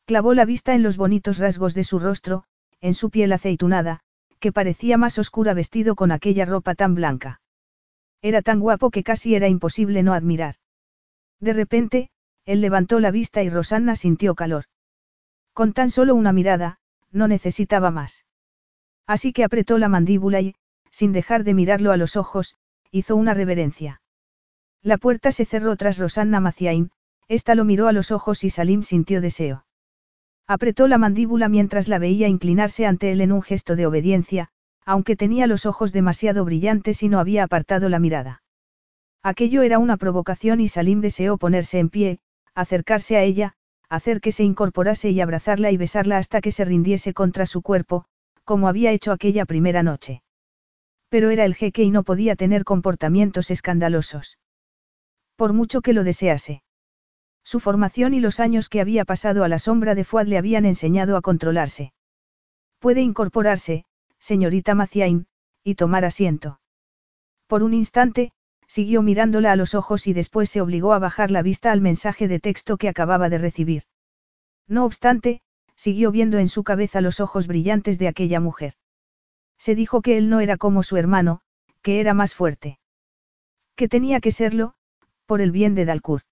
Clavó 0.06 0.34
la 0.34 0.46
vista 0.46 0.74
en 0.74 0.82
los 0.82 0.98
bonitos 0.98 1.38
rasgos 1.38 1.76
de 1.76 1.84
su 1.84 2.00
rostro, 2.00 2.46
en 2.82 2.94
su 2.94 3.10
piel 3.12 3.32
aceitunada, 3.32 4.00
que 4.40 4.52
parecía 4.52 4.98
más 4.98 5.20
oscura 5.20 5.54
vestido 5.54 5.96
con 5.96 6.12
aquella 6.12 6.46
ropa 6.46 6.74
tan 6.74 6.96
blanca. 6.96 7.42
Era 8.22 8.42
tan 8.42 8.60
guapo 8.60 8.92
que 8.92 9.04
casi 9.04 9.36
era 9.36 9.48
imposible 9.48 10.04
no 10.04 10.14
admirar. 10.14 10.56
De 11.40 11.54
repente, 11.54 12.10
él 12.46 12.62
levantó 12.62 13.00
la 13.00 13.12
vista 13.12 13.44
y 13.44 13.50
Rosanna 13.50 13.96
sintió 13.96 14.36
calor. 14.36 14.66
Con 15.54 15.74
tan 15.74 15.90
solo 15.90 16.16
una 16.16 16.34
mirada, 16.34 16.80
no 17.12 17.28
necesitaba 17.28 17.92
más. 17.92 18.26
Así 19.08 19.34
que 19.34 19.44
apretó 19.44 19.78
la 19.78 19.90
mandíbula 19.90 20.42
y, 20.42 20.56
sin 20.92 21.14
dejar 21.14 21.44
de 21.44 21.54
mirarlo 21.54 21.92
a 21.92 21.98
los 21.98 22.16
ojos, 22.16 22.56
hizo 22.92 23.16
una 23.16 23.34
reverencia. 23.34 24.02
La 24.82 24.98
puerta 24.98 25.32
se 25.32 25.46
cerró 25.46 25.76
tras 25.76 25.98
Rosanna 25.98 26.40
Maciain, 26.40 26.92
ésta 27.28 27.56
lo 27.56 27.66
miró 27.66 27.88
a 27.88 27.94
los 27.94 28.12
ojos 28.12 28.44
y 28.44 28.50
Salim 28.50 28.84
sintió 28.84 29.22
deseo. 29.22 29.66
Apretó 30.48 30.88
la 30.88 30.98
mandíbula 30.98 31.50
mientras 31.50 31.88
la 31.88 32.00
veía 32.00 32.28
inclinarse 32.28 32.86
ante 32.86 33.12
él 33.12 33.22
en 33.22 33.32
un 33.32 33.42
gesto 33.42 33.76
de 33.76 33.86
obediencia, 33.86 34.50
aunque 34.86 35.16
tenía 35.16 35.48
los 35.48 35.66
ojos 35.66 35.92
demasiado 35.92 36.46
brillantes 36.46 37.04
y 37.04 37.10
no 37.10 37.20
había 37.20 37.44
apartado 37.44 37.90
la 37.90 38.00
mirada. 38.00 38.42
Aquello 39.22 39.62
era 39.62 39.80
una 39.80 39.98
provocación 39.98 40.60
y 40.60 40.68
Salim 40.68 41.02
deseó 41.02 41.38
ponerse 41.38 41.80
en 41.80 41.90
pie, 41.90 42.20
acercarse 42.56 43.18
a 43.18 43.24
ella, 43.24 43.54
hacer 43.90 44.22
que 44.22 44.32
se 44.32 44.44
incorporase 44.44 45.10
y 45.10 45.20
abrazarla 45.20 45.72
y 45.72 45.78
besarla 45.78 46.18
hasta 46.18 46.42
que 46.42 46.52
se 46.52 46.64
rindiese 46.64 47.14
contra 47.14 47.46
su 47.46 47.62
cuerpo, 47.62 48.06
como 48.44 48.68
había 48.68 48.92
hecho 48.92 49.12
aquella 49.12 49.46
primera 49.46 49.84
noche. 49.84 50.22
Pero 51.10 51.32
era 51.32 51.44
el 51.44 51.56
jeque 51.56 51.84
y 51.84 51.92
no 51.92 52.04
podía 52.04 52.36
tener 52.36 52.64
comportamientos 52.64 53.52
escandalosos. 53.52 54.38
Por 55.36 55.54
mucho 55.54 55.82
que 55.82 55.94
lo 55.94 56.04
desease. 56.04 56.62
Su 57.44 57.60
formación 57.60 58.14
y 58.14 58.20
los 58.20 58.40
años 58.40 58.70
que 58.70 58.80
había 58.80 59.06
pasado 59.06 59.44
a 59.44 59.48
la 59.48 59.58
sombra 59.58 59.96
de 59.96 60.04
Fuad 60.04 60.28
le 60.28 60.38
habían 60.38 60.66
enseñado 60.66 61.18
a 61.18 61.22
controlarse. 61.22 61.94
Puede 62.80 63.02
incorporarse, 63.02 63.86
señorita 64.20 64.76
Maciain, 64.76 65.28
y 65.64 65.76
tomar 65.76 66.06
asiento. 66.06 66.60
Por 67.48 67.64
un 67.64 67.74
instante, 67.74 68.32
siguió 68.68 69.02
mirándola 69.02 69.52
a 69.52 69.56
los 69.56 69.74
ojos 69.74 70.06
y 70.08 70.14
después 70.14 70.50
se 70.50 70.62
obligó 70.62 70.94
a 70.94 71.00
bajar 71.00 71.32
la 71.32 71.42
vista 71.42 71.72
al 71.72 71.82
mensaje 71.82 72.28
de 72.28 72.40
texto 72.40 72.78
que 72.78 72.90
acababa 72.90 73.30
de 73.30 73.40
recibir. 73.40 73.84
No 74.68 74.86
obstante, 74.86 75.42
siguió 75.76 76.12
viendo 76.12 76.38
en 76.38 76.50
su 76.50 76.64
cabeza 76.64 77.02
los 77.02 77.20
ojos 77.20 77.48
brillantes 77.48 77.98
de 77.98 78.08
aquella 78.08 78.40
mujer. 78.40 78.74
Se 79.58 79.76
dijo 79.76 80.02
que 80.02 80.18
él 80.18 80.30
no 80.30 80.40
era 80.40 80.58
como 80.58 80.84
su 80.84 80.98
hermano, 80.98 81.42
que 81.82 82.00
era 82.00 82.14
más 82.14 82.36
fuerte. 82.36 82.80
Que 83.76 83.88
tenía 83.88 84.20
que 84.20 84.32
serlo, 84.32 84.76
por 85.26 85.42
el 85.42 85.52
bien 85.52 85.74
de 85.74 85.86
Dalcourt. 85.86 86.26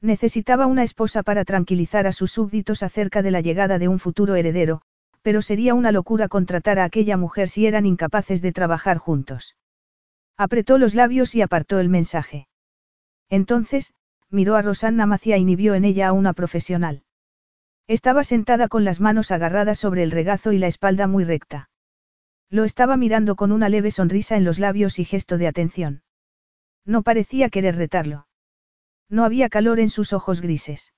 Necesitaba 0.00 0.66
una 0.66 0.82
esposa 0.82 1.22
para 1.22 1.44
tranquilizar 1.44 2.06
a 2.06 2.12
sus 2.12 2.32
súbditos 2.32 2.82
acerca 2.82 3.22
de 3.22 3.30
la 3.30 3.40
llegada 3.40 3.78
de 3.78 3.88
un 3.88 3.98
futuro 3.98 4.34
heredero, 4.34 4.82
pero 5.24 5.40
sería 5.40 5.72
una 5.72 5.90
locura 5.90 6.28
contratar 6.28 6.78
a 6.78 6.84
aquella 6.84 7.16
mujer 7.16 7.48
si 7.48 7.66
eran 7.66 7.86
incapaces 7.86 8.42
de 8.42 8.52
trabajar 8.52 8.98
juntos. 8.98 9.56
Apretó 10.36 10.76
los 10.76 10.94
labios 10.94 11.34
y 11.34 11.40
apartó 11.40 11.78
el 11.80 11.88
mensaje. 11.88 12.46
Entonces, 13.30 13.94
miró 14.28 14.54
a 14.54 14.60
Rosanna 14.60 15.06
Macia 15.06 15.38
y 15.38 15.56
vio 15.56 15.74
en 15.74 15.86
ella 15.86 16.08
a 16.08 16.12
una 16.12 16.34
profesional. 16.34 17.04
Estaba 17.86 18.22
sentada 18.22 18.68
con 18.68 18.84
las 18.84 19.00
manos 19.00 19.30
agarradas 19.30 19.78
sobre 19.78 20.02
el 20.02 20.10
regazo 20.10 20.52
y 20.52 20.58
la 20.58 20.66
espalda 20.66 21.06
muy 21.06 21.24
recta. 21.24 21.70
Lo 22.50 22.64
estaba 22.64 22.98
mirando 22.98 23.34
con 23.34 23.50
una 23.50 23.70
leve 23.70 23.90
sonrisa 23.90 24.36
en 24.36 24.44
los 24.44 24.58
labios 24.58 24.98
y 24.98 25.06
gesto 25.06 25.38
de 25.38 25.46
atención. 25.46 26.02
No 26.84 27.02
parecía 27.02 27.48
querer 27.48 27.76
retarlo. 27.76 28.26
No 29.08 29.24
había 29.24 29.48
calor 29.48 29.80
en 29.80 29.88
sus 29.88 30.12
ojos 30.12 30.42
grises. 30.42 30.92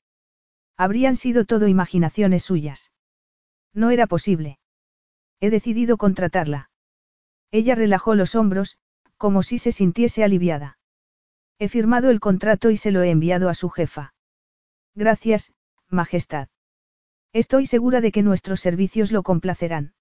Habrían 0.77 1.15
sido 1.15 1.45
todo 1.45 1.69
imaginaciones 1.69 2.43
suyas. 2.43 2.91
No 3.77 3.91
era 3.91 4.07
posible. 4.07 4.59
He 5.39 5.51
decidido 5.51 5.99
contratarla. 5.99 6.71
Ella 7.53 7.75
relajó 7.75 8.15
los 8.15 8.35
hombros, 8.35 8.79
como 9.19 9.43
si 9.43 9.59
se 9.59 9.71
sintiese 9.71 10.25
aliviada. 10.25 10.79
He 11.59 11.69
firmado 11.69 12.09
el 12.09 12.19
contrato 12.19 12.71
y 12.71 12.79
se 12.79 12.91
lo 12.91 13.03
he 13.03 13.11
enviado 13.11 13.51
a 13.51 13.55
su 13.55 13.69
jefa. 13.69 14.15
Gracias, 14.95 15.53
Majestad. 15.91 16.49
Estoy 17.35 17.67
segura 17.67 18.01
de 18.01 18.13
que 18.13 18.23
nuestros 18.23 18.61
servicios 18.61 19.13
lo 19.13 19.23
complacerán. 19.23 19.93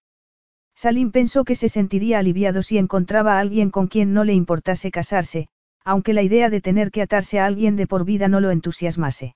Salim 0.73 1.11
pensó 1.11 1.43
que 1.43 1.55
se 1.55 1.67
sentiría 1.67 2.19
aliviado 2.19 2.63
si 2.63 2.77
encontraba 2.77 3.35
a 3.35 3.39
alguien 3.39 3.71
con 3.71 3.87
quien 3.87 4.13
no 4.13 4.23
le 4.23 4.33
importase 4.33 4.89
casarse, 4.89 5.49
aunque 5.83 6.13
la 6.13 6.21
idea 6.21 6.49
de 6.49 6.61
tener 6.61 6.91
que 6.91 7.01
atarse 7.01 7.39
a 7.39 7.45
alguien 7.45 7.75
de 7.75 7.87
por 7.87 8.05
vida 8.05 8.29
no 8.29 8.39
lo 8.39 8.51
entusiasmase. 8.51 9.35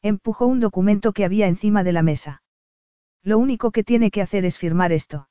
Empujó 0.00 0.46
un 0.46 0.60
documento 0.60 1.12
que 1.12 1.26
había 1.26 1.46
encima 1.46 1.84
de 1.84 1.92
la 1.92 2.02
mesa. 2.02 2.42
Lo 3.22 3.38
único 3.38 3.70
que 3.70 3.84
tiene 3.84 4.10
que 4.10 4.22
hacer 4.22 4.44
es 4.44 4.58
firmar 4.58 4.92
esto. 4.92 5.28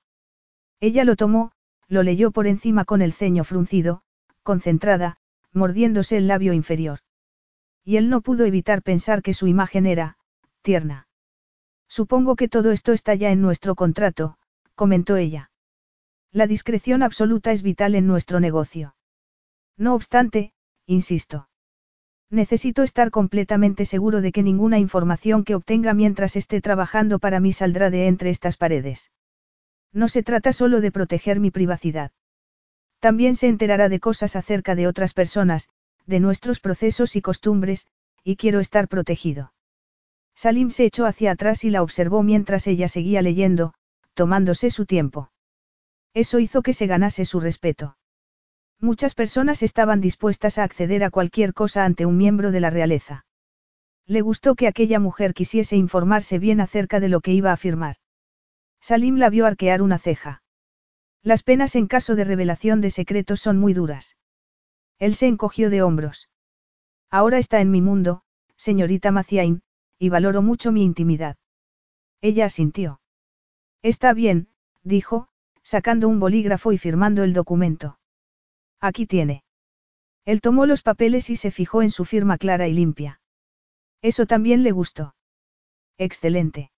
Ella 0.80 1.04
lo 1.04 1.16
tomó, 1.16 1.52
lo 1.88 2.04
leyó 2.04 2.32
por 2.32 2.48
encima 2.48 2.86
con 2.86 3.02
el 3.02 3.14
ceño 3.14 3.44
fruncido, 3.44 4.04
concentrada, 4.44 5.18
mordiéndose 5.52 6.18
el 6.18 6.28
labio 6.28 6.54
inferior. 6.54 7.00
Y 7.84 7.98
él 7.98 8.10
no 8.10 8.22
pudo 8.22 8.46
evitar 8.46 8.84
pensar 8.84 9.22
que 9.22 9.34
su 9.34 9.48
imagen 9.48 9.86
era, 9.88 10.18
tierna. 10.62 11.08
Supongo 11.88 12.36
que 12.36 12.48
todo 12.48 12.72
esto 12.72 12.94
está 12.94 13.16
ya 13.16 13.32
en 13.32 13.42
nuestro 13.42 13.74
contrato, 13.76 14.38
comentó 14.76 15.18
ella. 15.18 15.52
La 16.32 16.46
discreción 16.46 17.02
absoluta 17.02 17.52
es 17.52 17.64
vital 17.64 17.96
en 17.96 18.06
nuestro 18.06 18.40
negocio. 18.40 18.96
No 19.76 19.96
obstante, 19.96 20.54
insisto. 20.86 21.49
Necesito 22.32 22.84
estar 22.84 23.10
completamente 23.10 23.86
seguro 23.86 24.22
de 24.22 24.32
que 24.32 24.44
ninguna 24.44 24.78
información 24.78 25.44
que 25.44 25.56
obtenga 25.56 25.94
mientras 25.94 26.36
esté 26.36 26.62
trabajando 26.62 27.18
para 27.20 27.40
mí 27.40 27.54
saldrá 27.54 27.90
de 27.90 28.08
entre 28.08 28.30
estas 28.30 28.56
paredes. 28.56 29.12
No 29.92 30.08
se 30.08 30.22
trata 30.22 30.54
solo 30.54 30.82
de 30.82 30.92
proteger 30.92 31.40
mi 31.40 31.50
privacidad. 31.50 32.12
También 33.00 33.36
se 33.36 33.48
enterará 33.48 33.90
de 33.90 34.00
cosas 34.00 34.36
acerca 34.36 34.76
de 34.76 34.88
otras 34.88 35.14
personas, 35.14 35.70
de 36.06 36.20
nuestros 36.20 36.60
procesos 36.60 37.16
y 37.16 37.22
costumbres, 37.22 37.88
y 38.24 38.36
quiero 38.36 38.60
estar 38.60 38.88
protegido. 38.88 39.54
Salim 40.36 40.70
se 40.70 40.86
echó 40.86 41.06
hacia 41.06 41.32
atrás 41.32 41.64
y 41.64 41.70
la 41.70 41.82
observó 41.82 42.24
mientras 42.24 42.68
ella 42.68 42.88
seguía 42.88 43.22
leyendo, 43.22 43.74
tomándose 44.14 44.70
su 44.70 44.86
tiempo. 44.86 45.32
Eso 46.14 46.40
hizo 46.40 46.62
que 46.62 46.74
se 46.74 46.88
ganase 46.88 47.26
su 47.26 47.40
respeto. 47.40 47.98
Muchas 48.82 49.14
personas 49.14 49.62
estaban 49.62 50.00
dispuestas 50.00 50.58
a 50.58 50.64
acceder 50.64 51.04
a 51.04 51.10
cualquier 51.10 51.54
cosa 51.54 51.84
ante 51.84 52.06
un 52.06 52.16
miembro 52.16 52.52
de 52.52 52.62
la 52.62 52.70
realeza. 52.70 53.26
Le 54.06 54.22
gustó 54.22 54.56
que 54.56 54.68
aquella 54.68 55.00
mujer 55.00 55.34
quisiese 55.34 55.76
informarse 55.76 56.40
bien 56.40 56.62
acerca 56.62 57.02
de 57.02 57.10
lo 57.10 57.20
que 57.20 57.34
iba 57.34 57.50
a 57.50 57.54
afirmar. 57.54 57.98
Salim 58.80 59.18
la 59.18 59.30
vio 59.30 59.46
arquear 59.46 59.82
una 59.82 60.00
ceja. 60.00 60.44
Las 61.22 61.44
penas 61.44 61.76
en 61.76 61.88
caso 61.88 62.16
de 62.16 62.24
revelación 62.24 62.80
de 62.80 62.90
secretos 62.90 63.42
son 63.42 63.58
muy 63.58 63.74
duras. 63.74 64.16
Él 64.98 65.14
se 65.16 65.28
encogió 65.28 65.70
de 65.70 65.82
hombros. 65.82 66.30
Ahora 67.12 67.38
está 67.38 67.60
en 67.60 67.72
mi 67.72 67.82
mundo, 67.82 68.24
señorita 68.56 69.12
Maciain, 69.12 69.62
y 69.98 70.08
valoro 70.08 70.42
mucho 70.42 70.72
mi 70.72 70.84
intimidad. 70.84 71.36
Ella 72.22 72.46
asintió. 72.46 73.02
Está 73.82 74.14
bien, 74.14 74.48
dijo, 74.84 75.28
sacando 75.64 76.08
un 76.08 76.20
bolígrafo 76.20 76.72
y 76.72 76.78
firmando 76.78 77.24
el 77.24 77.34
documento. 77.34 77.99
Aquí 78.82 79.06
tiene. 79.06 79.44
Él 80.26 80.42
tomó 80.42 80.66
los 80.66 80.82
papeles 80.82 81.30
y 81.30 81.36
se 81.36 81.52
fijó 81.52 81.82
en 81.82 81.92
su 81.92 82.06
firma 82.06 82.38
clara 82.38 82.68
y 82.68 82.74
limpia. 82.74 83.22
Eso 84.02 84.26
también 84.26 84.64
le 84.64 84.72
gustó. 84.72 85.16
Excelente. 85.98 86.72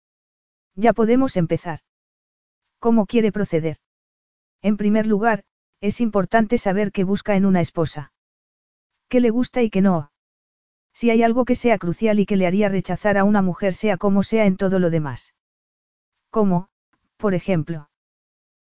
Ya 0.76 0.94
podemos 0.94 1.38
empezar. 1.38 1.82
¿Cómo 2.80 3.06
quiere 3.06 3.32
proceder? 3.32 3.78
En 4.62 4.78
primer 4.78 5.06
lugar, 5.06 5.44
es 5.82 6.02
importante 6.02 6.58
saber 6.58 6.92
qué 6.92 7.04
busca 7.04 7.36
en 7.36 7.46
una 7.46 7.62
esposa. 7.62 8.14
¿Qué 9.10 9.20
le 9.20 9.30
gusta 9.30 9.62
y 9.62 9.70
qué 9.70 9.82
no? 9.82 10.12
Si 10.94 11.10
hay 11.10 11.24
algo 11.24 11.46
que 11.46 11.56
sea 11.56 11.78
crucial 11.78 12.20
y 12.20 12.26
que 12.26 12.38
le 12.38 12.48
haría 12.48 12.70
rechazar 12.70 13.18
a 13.18 13.24
una 13.24 13.42
mujer 13.42 13.74
sea 13.74 13.98
como 13.98 14.24
sea 14.24 14.46
en 14.46 14.58
todo 14.58 14.80
lo 14.80 14.90
demás. 14.90 15.36
¿Cómo, 16.30 16.70
por 17.18 17.34
ejemplo? 17.34 17.90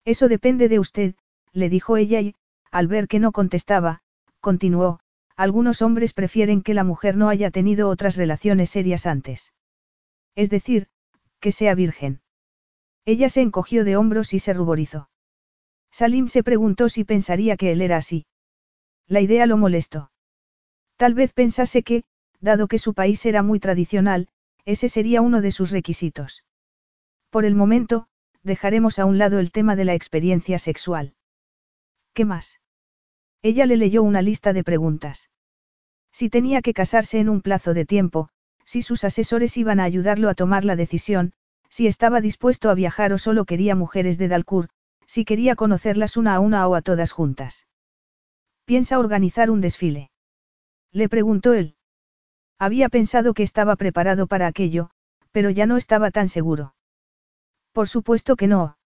Eso 0.05 0.29
depende 0.29 0.69
de 0.69 0.79
usted, 0.79 1.15
le 1.53 1.69
dijo 1.69 1.97
ella 1.97 2.21
y, 2.21 2.35
al 2.75 2.89
ver 2.89 3.07
que 3.07 3.21
no 3.21 3.31
contestaba, 3.31 4.01
continuó, 4.41 4.99
algunos 5.37 5.81
hombres 5.81 6.13
prefieren 6.13 6.61
que 6.61 6.75
la 6.75 6.83
mujer 6.83 7.17
no 7.17 7.29
haya 7.29 7.53
tenido 7.53 7.89
otras 7.89 8.17
relaciones 8.17 8.69
serias 8.69 9.07
antes. 9.07 9.53
Es 10.35 10.51
decir, 10.51 10.89
que 11.39 11.53
sea 11.53 11.77
virgen. 11.77 12.21
Ella 13.05 13.29
se 13.29 13.43
encogió 13.43 13.85
de 13.85 13.97
hombros 13.97 14.35
y 14.35 14.41
se 14.41 14.53
ruborizó. 14.53 15.09
Salim 15.93 16.27
se 16.27 16.43
preguntó 16.43 16.89
si 16.89 17.05
pensaría 17.05 17.57
que 17.57 17.71
él 17.71 17.81
era 17.81 17.97
así. 17.97 18.27
La 19.07 19.21
idea 19.21 19.47
lo 19.47 19.57
molestó. 19.57 20.11
Tal 20.97 21.15
vez 21.15 21.33
pensase 21.33 21.85
que, 21.85 22.03
dado 22.41 22.67
que 22.67 22.81
su 22.81 22.93
país 22.93 23.25
era 23.25 23.45
muy 23.45 23.61
tradicional, 23.61 24.27
ese 24.65 24.89
sería 24.89 25.23
uno 25.23 25.43
de 25.43 25.53
sus 25.53 25.71
requisitos. 25.71 26.43
Por 27.31 27.45
el 27.45 27.55
momento, 27.55 28.09
dejaremos 28.43 28.99
a 28.99 29.05
un 29.05 29.19
lado 29.19 29.39
el 29.39 29.53
tema 29.53 29.77
de 29.77 29.85
la 29.85 29.95
experiencia 29.95 30.59
sexual. 30.59 31.15
¿Qué 32.15 32.25
más? 32.25 32.59
Ella 33.45 33.67
le 33.67 33.77
leyó 33.77 34.03
una 34.03 34.23
lista 34.23 34.55
de 34.55 34.65
preguntas. 34.65 35.29
Si 36.11 36.31
tenía 36.31 36.63
que 36.63 36.73
casarse 36.73 37.19
en 37.19 37.29
un 37.29 37.43
plazo 37.43 37.75
de 37.75 37.85
tiempo, 37.85 38.31
si 38.65 38.81
sus 38.81 39.05
asesores 39.05 39.59
iban 39.59 39.81
a 39.81 39.85
ayudarlo 39.85 40.31
a 40.31 40.35
tomar 40.35 40.65
la 40.65 40.77
decisión, 40.77 41.35
si 41.69 41.87
estaba 41.87 42.23
dispuesto 42.23 42.71
a 42.71 42.75
viajar 42.75 43.13
o 43.13 43.19
solo 43.19 43.45
quería 43.45 43.75
mujeres 43.75 44.17
de 44.17 44.29
Dalcour, 44.29 44.71
si 45.07 45.27
quería 45.27 45.57
conocerlas 45.57 46.17
una 46.17 46.37
a 46.37 46.41
una 46.41 46.67
o 46.67 46.75
a 46.75 46.81
todas 46.81 47.13
juntas. 47.13 47.67
¿Piensa 48.65 48.99
organizar 48.99 49.51
un 49.51 49.61
desfile? 49.61 50.11
Le 50.91 51.11
preguntó 51.11 51.53
él. 51.53 51.77
Había 52.59 52.89
pensado 52.89 53.35
que 53.35 53.43
estaba 53.43 53.77
preparado 53.77 54.27
para 54.27 54.47
aquello, 54.47 54.89
pero 55.33 55.51
ya 55.51 55.67
no 55.67 55.77
estaba 55.77 56.11
tan 56.11 56.31
seguro. 56.31 56.75
Por 57.73 57.91
supuesto 57.91 58.37
que 58.37 58.47
no. 58.47 58.79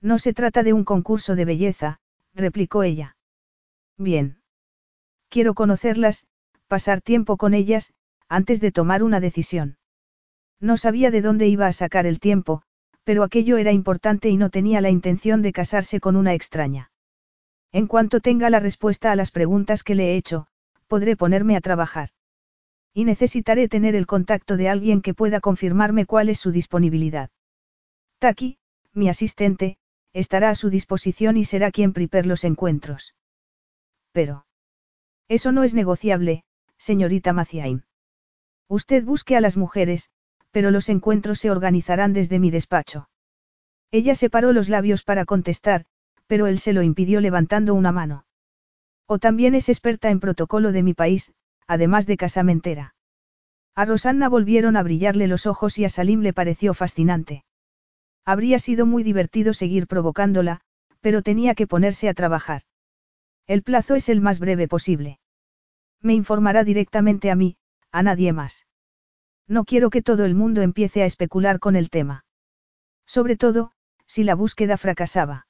No 0.00 0.18
se 0.18 0.32
trata 0.32 0.64
de 0.64 0.72
un 0.72 0.82
concurso 0.82 1.36
de 1.36 1.44
belleza, 1.44 2.00
replicó 2.34 2.82
ella. 2.82 3.15
Bien. 3.98 4.42
Quiero 5.28 5.54
conocerlas, 5.54 6.26
pasar 6.68 7.00
tiempo 7.00 7.36
con 7.36 7.54
ellas, 7.54 7.92
antes 8.28 8.60
de 8.60 8.72
tomar 8.72 9.02
una 9.02 9.20
decisión. 9.20 9.78
No 10.60 10.76
sabía 10.76 11.10
de 11.10 11.20
dónde 11.20 11.48
iba 11.48 11.66
a 11.66 11.72
sacar 11.72 12.06
el 12.06 12.20
tiempo, 12.20 12.62
pero 13.04 13.22
aquello 13.22 13.56
era 13.56 13.72
importante 13.72 14.28
y 14.28 14.36
no 14.36 14.50
tenía 14.50 14.80
la 14.80 14.90
intención 14.90 15.42
de 15.42 15.52
casarse 15.52 16.00
con 16.00 16.16
una 16.16 16.34
extraña. 16.34 16.90
En 17.72 17.86
cuanto 17.86 18.20
tenga 18.20 18.50
la 18.50 18.58
respuesta 18.58 19.12
a 19.12 19.16
las 19.16 19.30
preguntas 19.30 19.82
que 19.82 19.94
le 19.94 20.12
he 20.12 20.16
hecho, 20.16 20.46
podré 20.88 21.16
ponerme 21.16 21.56
a 21.56 21.60
trabajar. 21.60 22.10
Y 22.92 23.04
necesitaré 23.04 23.68
tener 23.68 23.94
el 23.94 24.06
contacto 24.06 24.56
de 24.56 24.68
alguien 24.68 25.02
que 25.02 25.14
pueda 25.14 25.40
confirmarme 25.40 26.06
cuál 26.06 26.28
es 26.28 26.38
su 26.40 26.50
disponibilidad. 26.50 27.30
Taki, 28.18 28.58
mi 28.92 29.08
asistente, 29.08 29.76
estará 30.12 30.50
a 30.50 30.54
su 30.54 30.70
disposición 30.70 31.36
y 31.36 31.44
será 31.44 31.70
quien 31.70 31.92
prepare 31.92 32.26
los 32.26 32.44
encuentros. 32.44 33.14
Pero. 34.16 34.46
Eso 35.28 35.52
no 35.52 35.62
es 35.62 35.74
negociable, 35.74 36.42
señorita 36.78 37.34
Maciain. 37.34 37.84
Usted 38.66 39.04
busque 39.04 39.36
a 39.36 39.42
las 39.42 39.58
mujeres, 39.58 40.08
pero 40.50 40.70
los 40.70 40.88
encuentros 40.88 41.38
se 41.38 41.50
organizarán 41.50 42.14
desde 42.14 42.38
mi 42.38 42.50
despacho. 42.50 43.10
Ella 43.90 44.14
separó 44.14 44.54
los 44.54 44.70
labios 44.70 45.02
para 45.02 45.26
contestar, 45.26 45.84
pero 46.26 46.46
él 46.46 46.58
se 46.60 46.72
lo 46.72 46.82
impidió 46.82 47.20
levantando 47.20 47.74
una 47.74 47.92
mano. 47.92 48.24
O 49.06 49.18
también 49.18 49.54
es 49.54 49.68
experta 49.68 50.08
en 50.08 50.18
protocolo 50.18 50.72
de 50.72 50.82
mi 50.82 50.94
país, 50.94 51.34
además 51.66 52.06
de 52.06 52.16
casamentera. 52.16 52.94
A 53.74 53.84
Rosanna 53.84 54.30
volvieron 54.30 54.78
a 54.78 54.82
brillarle 54.82 55.26
los 55.26 55.44
ojos 55.44 55.76
y 55.76 55.84
a 55.84 55.90
Salim 55.90 56.22
le 56.22 56.32
pareció 56.32 56.72
fascinante. 56.72 57.44
Habría 58.24 58.58
sido 58.60 58.86
muy 58.86 59.02
divertido 59.02 59.52
seguir 59.52 59.86
provocándola, 59.86 60.62
pero 61.02 61.20
tenía 61.20 61.54
que 61.54 61.66
ponerse 61.66 62.08
a 62.08 62.14
trabajar. 62.14 62.62
El 63.46 63.62
plazo 63.62 63.94
es 63.94 64.08
el 64.08 64.20
más 64.20 64.40
breve 64.40 64.66
posible. 64.66 65.20
Me 66.00 66.14
informará 66.14 66.64
directamente 66.64 67.30
a 67.30 67.36
mí, 67.36 67.56
a 67.92 68.02
nadie 68.02 68.32
más. 68.32 68.66
No 69.46 69.64
quiero 69.64 69.90
que 69.90 70.02
todo 70.02 70.24
el 70.24 70.34
mundo 70.34 70.62
empiece 70.62 71.02
a 71.02 71.06
especular 71.06 71.60
con 71.60 71.76
el 71.76 71.88
tema. 71.88 72.24
Sobre 73.06 73.36
todo, 73.36 73.72
si 74.06 74.24
la 74.24 74.34
búsqueda 74.34 74.76
fracasaba. 74.76 75.46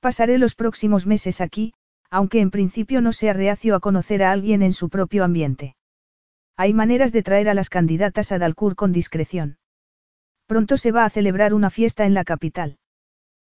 Pasaré 0.00 0.38
los 0.38 0.54
próximos 0.54 1.06
meses 1.06 1.40
aquí, 1.40 1.72
aunque 2.10 2.40
en 2.40 2.50
principio 2.50 3.00
no 3.00 3.12
sea 3.12 3.32
reacio 3.32 3.74
a 3.74 3.80
conocer 3.80 4.22
a 4.22 4.32
alguien 4.32 4.62
en 4.62 4.72
su 4.72 4.88
propio 4.88 5.24
ambiente. 5.24 5.76
Hay 6.56 6.74
maneras 6.74 7.12
de 7.12 7.22
traer 7.22 7.48
a 7.48 7.54
las 7.54 7.70
candidatas 7.70 8.32
a 8.32 8.38
Dalcour 8.38 8.76
con 8.76 8.92
discreción. 8.92 9.58
Pronto 10.46 10.76
se 10.76 10.92
va 10.92 11.04
a 11.04 11.10
celebrar 11.10 11.54
una 11.54 11.70
fiesta 11.70 12.04
en 12.04 12.14
la 12.14 12.24
capital. 12.24 12.78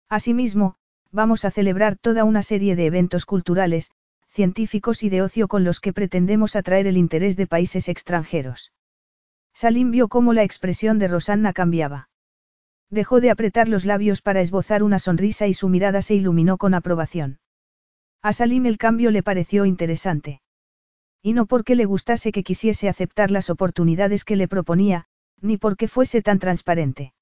Asimismo, 0.09 0.77
vamos 1.13 1.45
a 1.45 1.51
celebrar 1.51 1.97
toda 1.97 2.25
una 2.25 2.43
serie 2.43 2.75
de 2.75 2.87
eventos 2.87 3.27
culturales, 3.27 3.91
científicos 4.29 5.03
y 5.03 5.11
de 5.11 5.23
ocio 5.23 5.47
con 5.47 5.63
los 5.63 5.79
que 5.79 5.93
pretendemos 5.93 6.57
atraer 6.57 6.87
el 6.87 6.97
interés 6.97 7.37
de 7.37 7.47
países 7.47 7.89
extranjeros. 7.89 8.73
Salim 9.55 9.91
vio 9.91 10.09
cómo 10.09 10.33
la 10.33 10.43
expresión 10.43 10.99
de 10.99 11.09
Rosanna 11.09 11.53
cambiaba. 11.53 12.09
Dejó 12.89 13.21
de 13.21 13.31
apretar 13.31 13.69
los 13.69 13.85
labios 13.85 14.23
para 14.23 14.41
esbozar 14.41 14.83
una 14.83 14.99
sonrisa 14.99 15.47
y 15.47 15.55
su 15.55 15.69
mirada 15.69 16.01
se 16.01 16.15
iluminó 16.15 16.57
con 16.57 16.73
aprobación. 16.73 17.39
A 18.23 18.33
Salim 18.33 18.65
el 18.67 18.79
cambio 18.79 19.11
le 19.11 19.23
pareció 19.23 19.67
interesante. 19.67 20.41
Y 21.23 21.35
no 21.35 21.47
porque 21.47 21.75
le 21.75 21.85
gustase 21.85 22.33
que 22.33 22.43
quisiese 22.43 22.89
aceptar 22.89 23.31
las 23.31 23.51
oportunidades 23.51 24.25
que 24.25 24.37
le 24.37 24.49
proponía, 24.49 25.07
ni 25.41 25.59
porque 25.59 25.89
fuese 25.89 26.23
tan 26.23 26.39
transparente. 26.39 27.13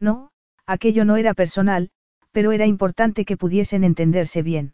No, 0.00 0.30
aquello 0.66 1.04
no 1.04 1.16
era 1.16 1.34
personal, 1.34 1.90
pero 2.38 2.52
era 2.52 2.66
importante 2.66 3.24
que 3.24 3.36
pudiesen 3.36 3.82
entenderse 3.82 4.42
bien. 4.42 4.72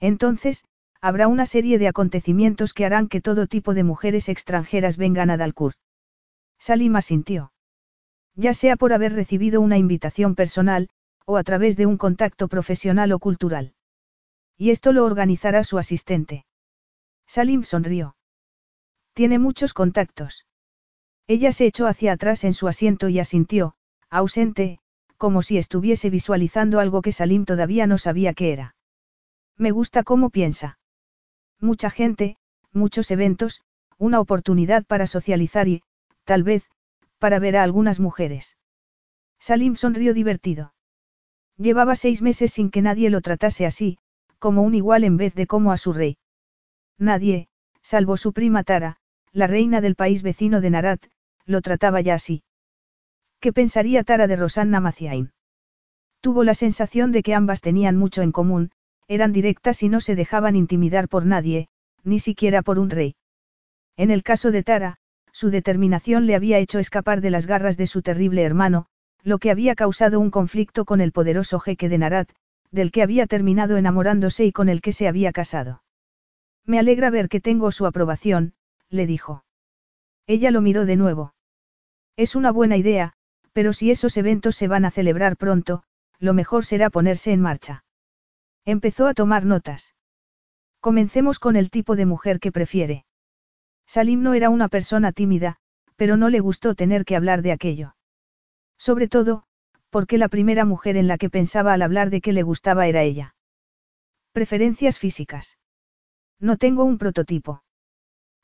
Entonces, 0.00 0.64
habrá 1.02 1.28
una 1.28 1.44
serie 1.44 1.78
de 1.78 1.88
acontecimientos 1.88 2.72
que 2.72 2.86
harán 2.86 3.06
que 3.06 3.20
todo 3.20 3.46
tipo 3.46 3.74
de 3.74 3.84
mujeres 3.84 4.30
extranjeras 4.30 4.96
vengan 4.96 5.28
a 5.28 5.36
Dalkur. 5.36 5.74
Salim 6.58 6.96
asintió. 6.96 7.52
Ya 8.34 8.54
sea 8.54 8.76
por 8.76 8.94
haber 8.94 9.12
recibido 9.12 9.60
una 9.60 9.76
invitación 9.76 10.34
personal, 10.34 10.88
o 11.26 11.36
a 11.36 11.44
través 11.44 11.76
de 11.76 11.84
un 11.84 11.98
contacto 11.98 12.48
profesional 12.48 13.12
o 13.12 13.18
cultural. 13.18 13.74
Y 14.56 14.70
esto 14.70 14.94
lo 14.94 15.04
organizará 15.04 15.64
su 15.64 15.76
asistente. 15.76 16.46
Salim 17.26 17.62
sonrió. 17.62 18.16
Tiene 19.12 19.38
muchos 19.38 19.74
contactos. 19.74 20.46
Ella 21.26 21.52
se 21.52 21.66
echó 21.66 21.86
hacia 21.86 22.12
atrás 22.12 22.42
en 22.44 22.54
su 22.54 22.68
asiento 22.68 23.10
y 23.10 23.18
asintió, 23.18 23.74
ausente, 24.08 24.79
como 25.20 25.42
si 25.42 25.58
estuviese 25.58 26.08
visualizando 26.08 26.80
algo 26.80 27.02
que 27.02 27.12
Salim 27.12 27.44
todavía 27.44 27.86
no 27.86 27.98
sabía 27.98 28.32
qué 28.32 28.54
era. 28.54 28.74
Me 29.58 29.70
gusta 29.70 30.02
cómo 30.02 30.30
piensa. 30.30 30.78
Mucha 31.60 31.90
gente, 31.90 32.38
muchos 32.72 33.10
eventos, 33.10 33.60
una 33.98 34.18
oportunidad 34.18 34.86
para 34.86 35.06
socializar 35.06 35.68
y, 35.68 35.82
tal 36.24 36.42
vez, 36.42 36.70
para 37.18 37.38
ver 37.38 37.58
a 37.58 37.62
algunas 37.62 38.00
mujeres. 38.00 38.56
Salim 39.38 39.76
sonrió 39.76 40.14
divertido. 40.14 40.72
Llevaba 41.58 41.96
seis 41.96 42.22
meses 42.22 42.50
sin 42.54 42.70
que 42.70 42.80
nadie 42.80 43.10
lo 43.10 43.20
tratase 43.20 43.66
así, 43.66 43.98
como 44.38 44.62
un 44.62 44.74
igual 44.74 45.04
en 45.04 45.18
vez 45.18 45.34
de 45.34 45.46
como 45.46 45.70
a 45.70 45.76
su 45.76 45.92
rey. 45.92 46.16
Nadie, 46.96 47.48
salvo 47.82 48.16
su 48.16 48.32
prima 48.32 48.64
Tara, 48.64 48.96
la 49.32 49.46
reina 49.46 49.82
del 49.82 49.96
país 49.96 50.22
vecino 50.22 50.62
de 50.62 50.70
Narat, 50.70 51.04
lo 51.44 51.60
trataba 51.60 52.00
ya 52.00 52.14
así. 52.14 52.42
¿Qué 53.40 53.54
pensaría 53.54 54.04
Tara 54.04 54.26
de 54.26 54.36
Rosanna 54.36 54.80
Maciain? 54.80 55.32
Tuvo 56.20 56.44
la 56.44 56.52
sensación 56.52 57.10
de 57.10 57.22
que 57.22 57.34
ambas 57.34 57.62
tenían 57.62 57.96
mucho 57.96 58.20
en 58.20 58.32
común, 58.32 58.70
eran 59.08 59.32
directas 59.32 59.82
y 59.82 59.88
no 59.88 60.00
se 60.00 60.14
dejaban 60.14 60.56
intimidar 60.56 61.08
por 61.08 61.24
nadie, 61.24 61.68
ni 62.04 62.18
siquiera 62.18 62.60
por 62.60 62.78
un 62.78 62.90
rey. 62.90 63.16
En 63.96 64.10
el 64.10 64.22
caso 64.22 64.50
de 64.50 64.62
Tara, 64.62 64.98
su 65.32 65.48
determinación 65.48 66.26
le 66.26 66.34
había 66.34 66.58
hecho 66.58 66.78
escapar 66.78 67.22
de 67.22 67.30
las 67.30 67.46
garras 67.46 67.78
de 67.78 67.86
su 67.86 68.02
terrible 68.02 68.42
hermano, 68.42 68.86
lo 69.22 69.38
que 69.38 69.50
había 69.50 69.74
causado 69.74 70.20
un 70.20 70.30
conflicto 70.30 70.84
con 70.84 71.00
el 71.00 71.10
poderoso 71.10 71.60
jeque 71.60 71.88
de 71.88 71.96
Narat, 71.96 72.30
del 72.70 72.92
que 72.92 73.02
había 73.02 73.26
terminado 73.26 73.78
enamorándose 73.78 74.44
y 74.44 74.52
con 74.52 74.68
el 74.68 74.82
que 74.82 74.92
se 74.92 75.08
había 75.08 75.32
casado. 75.32 75.82
Me 76.66 76.78
alegra 76.78 77.08
ver 77.08 77.30
que 77.30 77.40
tengo 77.40 77.72
su 77.72 77.86
aprobación, 77.86 78.52
le 78.90 79.06
dijo. 79.06 79.44
Ella 80.26 80.50
lo 80.50 80.60
miró 80.60 80.84
de 80.84 80.96
nuevo. 80.96 81.32
Es 82.16 82.36
una 82.36 82.52
buena 82.52 82.76
idea, 82.76 83.14
pero 83.52 83.72
si 83.72 83.90
esos 83.90 84.16
eventos 84.16 84.56
se 84.56 84.68
van 84.68 84.84
a 84.84 84.90
celebrar 84.90 85.36
pronto, 85.36 85.82
lo 86.18 86.34
mejor 86.34 86.64
será 86.64 86.90
ponerse 86.90 87.32
en 87.32 87.40
marcha. 87.40 87.84
Empezó 88.64 89.06
a 89.06 89.14
tomar 89.14 89.44
notas. 89.44 89.94
Comencemos 90.80 91.38
con 91.38 91.56
el 91.56 91.70
tipo 91.70 91.96
de 91.96 92.06
mujer 92.06 92.40
que 92.40 92.52
prefiere. 92.52 93.04
Salim 93.86 94.22
no 94.22 94.34
era 94.34 94.50
una 94.50 94.68
persona 94.68 95.12
tímida, 95.12 95.56
pero 95.96 96.16
no 96.16 96.28
le 96.28 96.40
gustó 96.40 96.74
tener 96.74 97.04
que 97.04 97.16
hablar 97.16 97.42
de 97.42 97.52
aquello. 97.52 97.96
Sobre 98.78 99.08
todo, 99.08 99.44
porque 99.90 100.16
la 100.16 100.28
primera 100.28 100.64
mujer 100.64 100.96
en 100.96 101.08
la 101.08 101.18
que 101.18 101.28
pensaba 101.28 101.72
al 101.72 101.82
hablar 101.82 102.10
de 102.10 102.20
que 102.20 102.32
le 102.32 102.42
gustaba 102.42 102.86
era 102.86 103.02
ella. 103.02 103.34
Preferencias 104.32 104.98
físicas. 104.98 105.58
No 106.38 106.56
tengo 106.56 106.84
un 106.84 106.96
prototipo. 106.96 107.62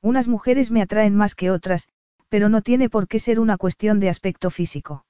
Unas 0.03 0.29
mujeres 0.29 0.71
me 0.71 0.83
atraen 0.83 1.15
más 1.15 1.35
que 1.35 1.51
otras, 1.51 1.89
pero 2.29 2.49
no 2.49 2.63
tiene 2.63 2.89
por 2.89 3.09
qué 3.09 3.19
ser 3.19 3.41
una 3.41 3.57
cuestión 3.57 4.01
de 4.01 4.09
aspecto 4.09 4.51
físico. 4.51 5.07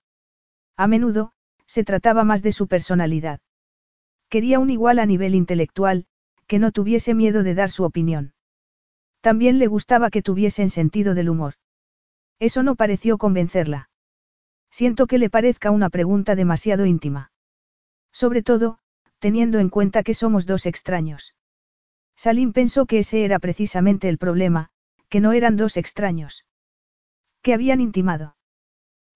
A 0.77 0.87
menudo, 0.87 1.33
se 1.67 1.85
trataba 1.85 2.25
más 2.25 2.43
de 2.43 2.53
su 2.53 2.69
personalidad. 2.69 3.41
Quería 4.29 4.59
un 4.59 4.71
igual 4.71 4.99
a 4.99 5.07
nivel 5.07 5.35
intelectual, 5.35 6.07
que 6.47 6.59
no 6.59 6.73
tuviese 6.73 7.15
miedo 7.15 7.43
de 7.43 7.55
dar 7.55 7.71
su 7.71 7.85
opinión. 7.85 8.35
También 9.21 9.59
le 9.59 9.67
gustaba 9.67 10.11
que 10.11 10.23
tuviesen 10.23 10.71
sentido 10.71 11.15
del 11.15 11.29
humor. 11.29 11.55
Eso 12.39 12.63
no 12.63 12.77
pareció 12.77 13.19
convencerla. 13.19 13.91
Siento 14.71 15.07
que 15.07 15.19
le 15.19 15.31
parezca 15.31 15.71
una 15.71 15.91
pregunta 15.91 16.35
demasiado 16.35 16.87
íntima. 16.87 17.33
Sobre 18.13 18.43
todo, 18.43 18.79
teniendo 19.19 19.59
en 19.59 19.71
cuenta 19.71 20.03
que 20.03 20.15
somos 20.15 20.47
dos 20.47 20.67
extraños. 20.67 21.35
Salim 22.17 22.53
pensó 22.53 22.87
que 22.87 23.01
ese 23.01 23.25
era 23.25 23.39
precisamente 23.39 24.09
el 24.09 24.19
problema, 24.19 24.71
que 25.09 25.21
no 25.21 25.33
eran 25.33 25.57
dos 25.57 25.77
extraños. 25.77 26.46
Que 27.47 27.55
habían 27.55 27.81
intimado. 27.81 28.35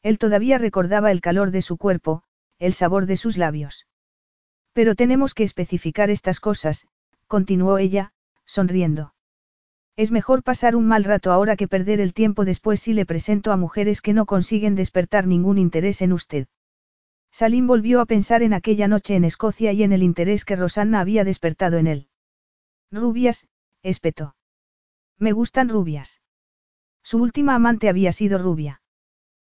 Él 0.05 0.17
todavía 0.17 0.57
recordaba 0.57 1.11
el 1.11 1.21
calor 1.21 1.51
de 1.51 1.63
su 1.63 1.77
cuerpo, 1.77 2.23
el 2.61 2.75
sabor 2.75 3.07
de 3.07 3.17
sus 3.17 3.37
labios. 3.37 3.89
Pero 4.73 4.95
tenemos 4.95 5.35
que 5.35 5.43
especificar 5.43 6.11
estas 6.11 6.39
cosas, 6.39 6.87
continuó 7.27 7.79
ella, 7.79 8.13
sonriendo. 8.45 9.15
Es 9.97 10.13
mejor 10.13 10.45
pasar 10.45 10.77
un 10.77 10.87
mal 10.87 11.03
rato 11.03 11.33
ahora 11.33 11.57
que 11.57 11.67
perder 11.67 12.01
el 12.01 12.15
tiempo 12.15 12.45
después 12.45 12.79
si 12.79 12.93
le 12.93 13.05
presento 13.05 13.51
a 13.51 13.57
mujeres 13.57 14.01
que 14.01 14.13
no 14.13 14.27
consiguen 14.27 14.77
despertar 14.77 15.27
ningún 15.27 15.59
interés 15.59 16.01
en 16.01 16.13
usted. 16.13 16.47
Salim 17.33 17.67
volvió 17.67 18.01
a 18.01 18.07
pensar 18.07 18.45
en 18.45 18.55
aquella 18.55 18.87
noche 18.87 19.17
en 19.17 19.25
Escocia 19.25 19.73
y 19.73 19.83
en 19.83 19.93
el 19.93 20.05
interés 20.05 20.45
que 20.45 20.55
Rosanna 20.55 21.01
había 21.01 21.25
despertado 21.25 21.79
en 21.79 21.89
él. 21.89 22.09
Rubias, 22.93 23.49
espetó. 23.83 24.37
Me 25.19 25.33
gustan 25.33 25.69
rubias. 25.69 26.20
Su 27.11 27.21
última 27.21 27.57
amante 27.57 27.89
había 27.89 28.13
sido 28.13 28.39
rubia. 28.39 28.83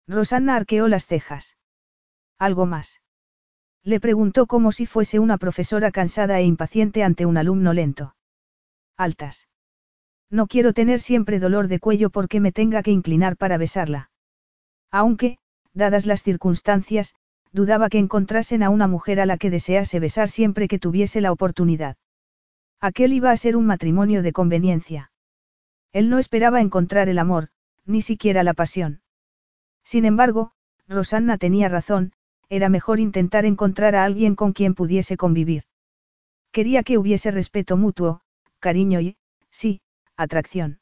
Rosanna 0.10 0.58
arqueó 0.58 0.90
las 0.90 1.06
cejas. 1.06 1.56
¿Algo 2.38 2.66
más? 2.66 3.00
Le 3.82 4.02
preguntó 4.02 4.46
como 4.46 4.74
si 4.74 4.86
fuese 4.86 5.20
una 5.20 5.38
profesora 5.38 5.90
cansada 5.92 6.38
e 6.42 6.44
impaciente 6.44 7.02
ante 7.02 7.26
un 7.26 7.38
alumno 7.38 7.72
lento. 7.72 8.14
Altas. 8.98 9.48
No 10.30 10.48
quiero 10.48 10.74
tener 10.74 11.00
siempre 11.00 11.40
dolor 11.40 11.70
de 11.70 11.80
cuello 11.80 12.10
porque 12.10 12.42
me 12.42 12.52
tenga 12.52 12.84
que 12.84 12.92
inclinar 12.92 13.38
para 13.38 13.58
besarla. 13.58 14.12
Aunque, 14.92 15.38
dadas 15.74 16.06
las 16.06 16.24
circunstancias, 16.24 17.16
dudaba 17.54 17.88
que 17.88 18.00
encontrasen 18.00 18.64
a 18.64 18.70
una 18.70 18.90
mujer 18.90 19.22
a 19.22 19.26
la 19.26 19.38
que 19.38 19.50
desease 19.50 19.98
besar 20.02 20.28
siempre 20.28 20.68
que 20.68 20.78
tuviese 20.78 21.22
la 21.22 21.32
oportunidad. 21.32 21.96
Aquel 22.82 23.14
iba 23.14 23.32
a 23.32 23.38
ser 23.38 23.56
un 23.56 23.66
matrimonio 23.66 24.24
de 24.24 24.34
conveniencia. 24.34 25.12
Él 25.96 26.10
no 26.10 26.20
esperaba 26.20 26.60
encontrar 26.60 27.08
el 27.08 27.18
amor, 27.20 27.52
ni 27.86 28.02
siquiera 28.02 28.44
la 28.44 28.54
pasión. 28.54 29.02
Sin 29.82 30.04
embargo, 30.04 30.52
Rosanna 30.90 31.38
tenía 31.38 31.70
razón, 31.70 32.12
era 32.50 32.68
mejor 32.68 33.00
intentar 33.00 33.46
encontrar 33.46 33.96
a 33.96 34.04
alguien 34.04 34.36
con 34.36 34.52
quien 34.52 34.76
pudiese 34.76 35.16
convivir. 35.16 35.64
Quería 36.52 36.84
que 36.84 36.98
hubiese 36.98 37.32
respeto 37.32 37.78
mutuo, 37.78 38.20
cariño 38.60 39.00
y, 39.00 39.16
sí, 39.52 39.80
atracción. 40.18 40.82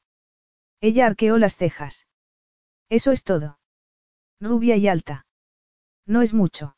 Ella 0.81 1.05
arqueó 1.05 1.37
las 1.37 1.57
cejas. 1.57 2.07
Eso 2.89 3.11
es 3.11 3.23
todo. 3.23 3.59
Rubia 4.41 4.77
y 4.77 4.87
alta. 4.87 5.27
No 6.07 6.23
es 6.23 6.33
mucho. 6.33 6.75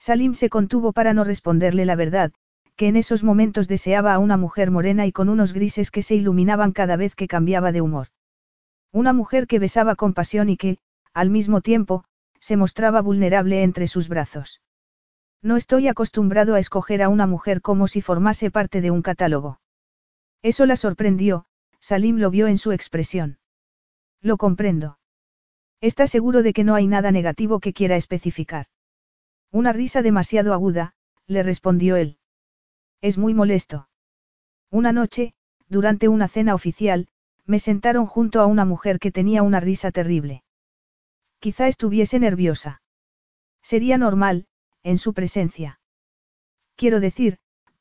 Salim 0.00 0.34
se 0.34 0.48
contuvo 0.48 0.92
para 0.92 1.14
no 1.14 1.22
responderle 1.22 1.84
la 1.84 1.94
verdad, 1.94 2.32
que 2.76 2.88
en 2.88 2.96
esos 2.96 3.22
momentos 3.22 3.68
deseaba 3.68 4.14
a 4.14 4.18
una 4.18 4.36
mujer 4.36 4.70
morena 4.70 5.06
y 5.06 5.12
con 5.12 5.28
unos 5.28 5.52
grises 5.52 5.90
que 5.90 6.02
se 6.02 6.14
iluminaban 6.14 6.72
cada 6.72 6.96
vez 6.96 7.14
que 7.14 7.28
cambiaba 7.28 7.72
de 7.72 7.80
humor. 7.80 8.08
Una 8.92 9.12
mujer 9.12 9.46
que 9.46 9.58
besaba 9.58 9.94
con 9.96 10.14
pasión 10.14 10.48
y 10.48 10.56
que, 10.56 10.78
al 11.12 11.30
mismo 11.30 11.60
tiempo, 11.60 12.04
se 12.40 12.56
mostraba 12.56 13.00
vulnerable 13.00 13.62
entre 13.62 13.86
sus 13.86 14.08
brazos. 14.08 14.60
No 15.42 15.56
estoy 15.56 15.88
acostumbrado 15.88 16.54
a 16.54 16.58
escoger 16.58 17.02
a 17.02 17.08
una 17.08 17.26
mujer 17.26 17.60
como 17.60 17.86
si 17.86 18.00
formase 18.00 18.50
parte 18.50 18.80
de 18.80 18.90
un 18.90 19.02
catálogo. 19.02 19.60
Eso 20.42 20.66
la 20.66 20.76
sorprendió, 20.76 21.46
Salim 21.80 22.16
lo 22.18 22.30
vio 22.30 22.48
en 22.48 22.58
su 22.58 22.72
expresión. 22.72 23.38
Lo 24.20 24.36
comprendo. 24.36 24.98
Está 25.80 26.06
seguro 26.06 26.42
de 26.42 26.52
que 26.52 26.64
no 26.64 26.74
hay 26.74 26.86
nada 26.86 27.12
negativo 27.12 27.60
que 27.60 27.72
quiera 27.72 27.96
especificar. 27.96 28.66
Una 29.50 29.72
risa 29.72 30.02
demasiado 30.02 30.54
aguda, 30.54 30.94
le 31.26 31.42
respondió 31.42 31.96
él. 31.96 32.18
Es 33.04 33.18
muy 33.18 33.34
molesto. 33.34 33.90
Una 34.70 34.90
noche, 34.90 35.34
durante 35.68 36.08
una 36.08 36.26
cena 36.26 36.54
oficial, 36.54 37.08
me 37.44 37.58
sentaron 37.58 38.06
junto 38.06 38.40
a 38.40 38.46
una 38.46 38.64
mujer 38.64 38.98
que 38.98 39.12
tenía 39.12 39.42
una 39.42 39.60
risa 39.60 39.92
terrible. 39.92 40.42
Quizá 41.38 41.68
estuviese 41.68 42.18
nerviosa. 42.18 42.80
Sería 43.60 43.98
normal, 43.98 44.46
en 44.82 44.96
su 44.96 45.12
presencia. 45.12 45.80
Quiero 46.76 46.98
decir, 46.98 47.36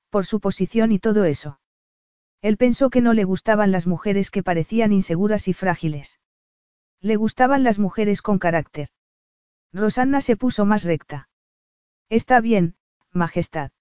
por 0.09 0.25
su 0.25 0.41
posición 0.41 0.91
y 0.91 0.99
todo 0.99 1.23
eso. 1.23 1.61
Él 2.41 2.57
pensó 2.57 2.89
que 2.89 2.99
no 2.99 3.13
le 3.13 3.23
gustaban 3.23 3.71
las 3.71 3.87
mujeres 3.87 4.29
que 4.29 4.43
parecían 4.43 4.91
inseguras 4.91 5.47
y 5.47 5.53
frágiles. 5.53 6.19
Le 6.99 7.15
gustaban 7.15 7.63
las 7.63 7.79
mujeres 7.79 8.21
con 8.21 8.39
carácter. 8.39 8.89
Rosanna 9.71 10.19
se 10.19 10.35
puso 10.35 10.65
más 10.65 10.83
recta. 10.83 11.29
Está 12.09 12.41
bien, 12.41 12.75
Majestad. 13.13 13.71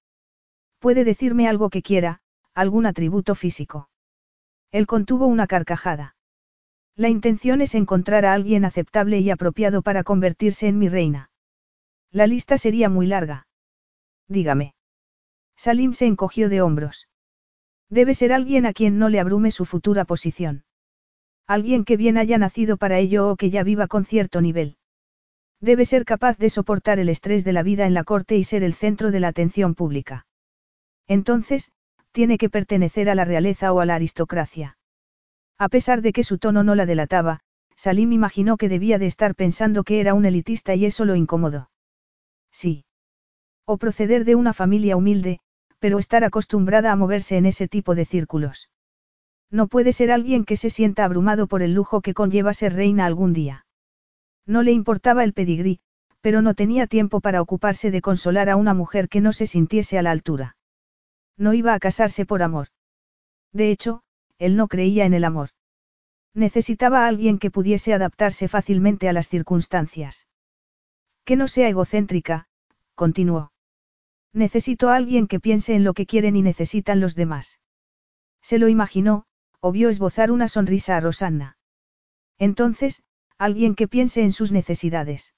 Puede 0.83 1.05
decirme 1.05 1.47
algo 1.47 1.71
que 1.71 1.81
quiera, 1.81 2.23
algún 2.55 2.87
atributo 2.87 3.37
físico. 3.37 3.89
Él 4.73 4.89
contuvo 4.89 5.29
una 5.29 5.47
carcajada. 5.47 6.17
La 6.97 7.09
intención 7.09 7.61
es 7.61 7.77
encontrar 7.77 8.27
a 8.27 8.33
alguien 8.33 8.65
aceptable 8.65 9.21
y 9.21 9.31
apropiado 9.31 9.83
para 9.83 10.03
convertirse 10.03 10.67
en 10.67 10.81
mi 10.81 10.89
reina. 10.89 11.31
La 12.11 12.27
lista 12.27 12.59
sería 12.59 12.89
muy 12.89 13.07
larga. 13.07 13.47
dígame. 14.27 14.75
Salim 15.55 15.93
se 15.93 16.07
encogió 16.07 16.49
de 16.49 16.63
hombros. 16.63 17.07
Debe 17.89 18.13
ser 18.15 18.33
alguien 18.33 18.67
a 18.67 18.73
quien 18.73 18.99
no 18.99 19.09
le 19.09 19.21
abrume 19.21 19.53
su 19.53 19.65
futura 19.67 20.05
posición. 20.05 20.65
Alguien 21.47 21.85
que 21.85 21.97
bien 21.97 22.19
haya 22.19 22.39
nacido 22.39 22.77
para 22.77 22.99
ello 22.99 23.31
o 23.31 23.37
que 23.37 23.51
ya 23.51 23.63
viva 23.63 23.87
con 23.87 24.05
cierto 24.05 24.41
nivel. 24.41 24.79
Debe 25.61 25.85
ser 25.85 26.05
capaz 26.05 26.39
de 26.39 26.51
soportar 26.51 26.99
el 26.99 27.09
estrés 27.09 27.45
de 27.45 27.53
la 27.53 27.63
vida 27.63 27.87
en 27.87 27.95
la 27.95 28.03
corte 28.03 28.37
y 28.37 28.43
ser 28.43 28.65
el 28.65 28.75
centro 28.75 29.13
de 29.13 29.21
la 29.21 29.29
atención 29.29 29.77
pública. 29.77 30.27
Entonces, 31.09 31.73
tiene 32.13 32.39
que 32.39 32.51
pertenecer 32.51 33.09
a 33.11 33.15
la 33.15 33.25
realeza 33.25 33.73
o 33.73 33.81
a 33.81 33.87
la 33.87 33.95
aristocracia. 33.95 34.77
A 35.59 35.69
pesar 35.69 36.03
de 36.03 36.13
que 36.13 36.25
su 36.25 36.39
tono 36.39 36.63
no 36.65 36.75
la 36.75 36.87
delataba, 36.87 37.41
Salim 37.77 38.13
imaginó 38.13 38.57
que 38.57 38.69
debía 38.69 38.99
de 38.99 39.07
estar 39.07 39.35
pensando 39.35 39.85
que 39.85 40.01
era 40.01 40.15
un 40.15 40.25
elitista 40.25 40.75
y 40.75 40.85
eso 40.85 41.05
lo 41.05 41.17
incomodó. 41.17 41.71
Sí. 42.51 42.85
O 43.65 43.79
proceder 43.79 44.25
de 44.25 44.35
una 44.35 44.53
familia 44.53 44.97
humilde, 44.97 45.41
pero 45.79 45.99
estar 45.99 46.25
acostumbrada 46.25 46.93
a 46.93 46.97
moverse 46.97 47.37
en 47.37 47.47
ese 47.47 47.69
tipo 47.69 47.95
de 47.95 48.05
círculos. 48.05 48.71
No 49.51 49.67
puede 49.67 49.93
ser 49.93 50.11
alguien 50.11 50.45
que 50.45 50.57
se 50.57 50.71
sienta 50.71 51.05
abrumado 51.05 51.47
por 51.47 51.63
el 51.63 51.75
lujo 51.75 52.01
que 52.01 52.15
conlleva 52.15 52.55
ser 52.55 52.75
reina 52.75 53.05
algún 53.05 53.33
día. 53.33 53.67
No 54.47 54.63
le 54.63 54.73
importaba 54.73 55.25
el 55.25 55.33
pedigrí, 55.33 55.81
pero 56.21 56.41
no 56.41 56.55
tenía 56.55 56.87
tiempo 56.87 57.21
para 57.21 57.43
ocuparse 57.43 57.91
de 57.91 58.01
consolar 58.01 58.49
a 58.49 58.57
una 58.57 58.75
mujer 58.75 59.09
que 59.09 59.21
no 59.21 59.33
se 59.33 59.47
sintiese 59.47 59.99
a 59.99 60.03
la 60.03 60.11
altura. 60.11 60.57
No 61.37 61.55
iba 61.55 61.75
a 61.75 61.79
casarse 61.79 62.27
por 62.27 62.43
amor. 62.43 62.69
De 63.53 63.71
hecho, 63.71 64.03
él 64.39 64.57
no 64.57 64.69
creía 64.69 65.05
en 65.05 65.15
el 65.15 65.25
amor. 65.25 65.51
Necesitaba 66.35 67.05
a 67.05 67.09
alguien 67.09 67.39
que 67.39 67.51
pudiese 67.51 67.93
adaptarse 67.93 68.49
fácilmente 68.49 69.09
a 69.09 69.13
las 69.13 69.29
circunstancias. 69.29 70.27
Que 71.25 71.37
no 71.37 71.47
sea 71.47 71.69
egocéntrica, 71.69 72.49
continuó. 72.95 73.53
Necesito 74.33 74.89
a 74.89 74.97
alguien 74.97 75.27
que 75.27 75.41
piense 75.41 75.75
en 75.75 75.85
lo 75.85 75.93
que 75.93 76.07
quieren 76.07 76.37
y 76.37 76.43
necesitan 76.43 77.01
los 77.01 77.15
demás. 77.15 77.61
Se 78.41 78.59
lo 78.59 78.69
imaginó, 78.69 79.27
o 79.61 79.73
vio 79.73 79.89
esbozar 79.91 80.31
una 80.31 80.49
sonrisa 80.49 80.97
a 80.97 81.01
Rosanna. 81.01 81.59
Entonces, 82.39 83.03
alguien 83.39 83.75
que 83.75 83.89
piense 83.89 84.23
en 84.23 84.33
sus 84.33 84.53
necesidades. 84.53 85.35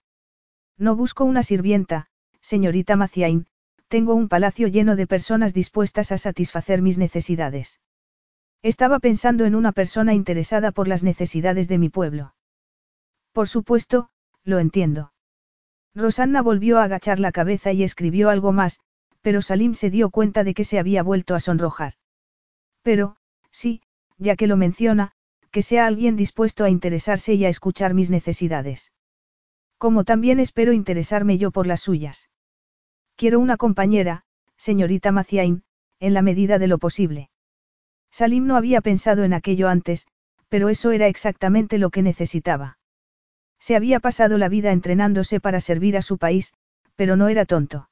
No 0.78 0.97
busco 0.97 1.24
una 1.24 1.42
sirvienta, 1.42 2.07
señorita 2.40 2.97
Maciain, 2.97 3.47
tengo 3.95 4.16
un 4.16 4.26
palacio 4.26 4.66
lleno 4.66 4.97
de 4.97 5.07
personas 5.07 5.55
dispuestas 5.55 6.11
a 6.11 6.18
satisfacer 6.18 6.82
mis 6.82 6.99
necesidades. 6.99 7.78
Estaba 8.61 8.99
pensando 8.99 9.45
en 9.45 9.55
una 9.55 9.70
persona 9.70 10.14
interesada 10.14 10.72
por 10.72 10.88
las 10.88 11.05
necesidades 11.05 11.68
de 11.68 11.78
mi 11.78 11.90
pueblo. 11.90 12.34
Por 13.30 13.49
supuesto, 13.49 14.09
lo 14.42 14.59
entiendo. 14.59 15.12
Rosanna 15.95 16.42
volvió 16.42 16.80
a 16.80 16.82
agachar 16.82 17.20
la 17.20 17.30
cabeza 17.30 17.70
y 17.70 17.84
escribió 17.84 18.30
algo 18.30 18.51
más, 18.51 18.80
pero 19.20 19.40
Salim 19.40 19.74
se 19.74 19.90
dio 19.90 20.11
cuenta 20.11 20.42
de 20.42 20.55
que 20.55 20.64
se 20.64 20.80
había 20.80 21.05
vuelto 21.05 21.36
a 21.36 21.38
sonrojar. 21.38 21.92
Pero, 22.82 23.14
sí, 23.53 23.80
ya 24.18 24.34
que 24.34 24.49
lo 24.49 24.57
menciona, 24.57 25.12
que 25.53 25.62
sea 25.62 25.86
alguien 25.86 26.16
dispuesto 26.16 26.64
a 26.64 26.68
interesarse 26.68 27.34
y 27.34 27.45
a 27.45 27.49
escuchar 27.49 27.95
mis 27.95 28.11
necesidades. 28.11 28.90
Como 29.78 30.03
también 30.03 30.40
espero 30.40 30.72
interesarme 30.72 31.38
yo 31.38 31.53
por 31.53 31.68
las 31.68 31.82
suyas. 31.82 32.28
Quiero 33.17 33.39
una 33.39 33.57
compañera, 33.57 34.23
señorita 34.57 35.12
Maciain, 35.12 35.62
en 36.01 36.15
la 36.15 36.23
medida 36.23 36.59
de 36.59 36.67
lo 36.67 36.79
posible. 36.79 37.31
Salim 38.11 38.47
no 38.47 38.57
había 38.57 38.81
pensado 38.81 39.25
en 39.25 39.33
aquello 39.33 39.69
antes, 39.69 40.07
pero 40.49 40.69
eso 40.69 40.91
era 40.91 41.07
exactamente 41.07 41.79
lo 41.79 41.91
que 41.91 42.03
necesitaba. 42.03 42.79
Se 43.59 43.77
había 43.77 44.01
pasado 44.01 44.37
la 44.37 44.49
vida 44.49 44.73
entrenándose 44.73 45.41
para 45.41 45.61
servir 45.61 45.97
a 45.97 46.03
su 46.03 46.19
país, 46.19 46.55
pero 46.97 47.17
no 47.17 47.29
era 47.29 47.45
tonto. 47.45 47.89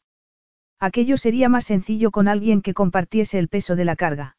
Aquello 0.79 1.17
sería 1.17 1.49
más 1.49 1.67
sencillo 1.67 2.11
con 2.11 2.29
alguien 2.29 2.61
que 2.61 2.75
compartiese 2.75 3.39
el 3.39 3.49
peso 3.49 3.77
de 3.77 3.85
la 3.85 3.97
carga. 3.97 4.37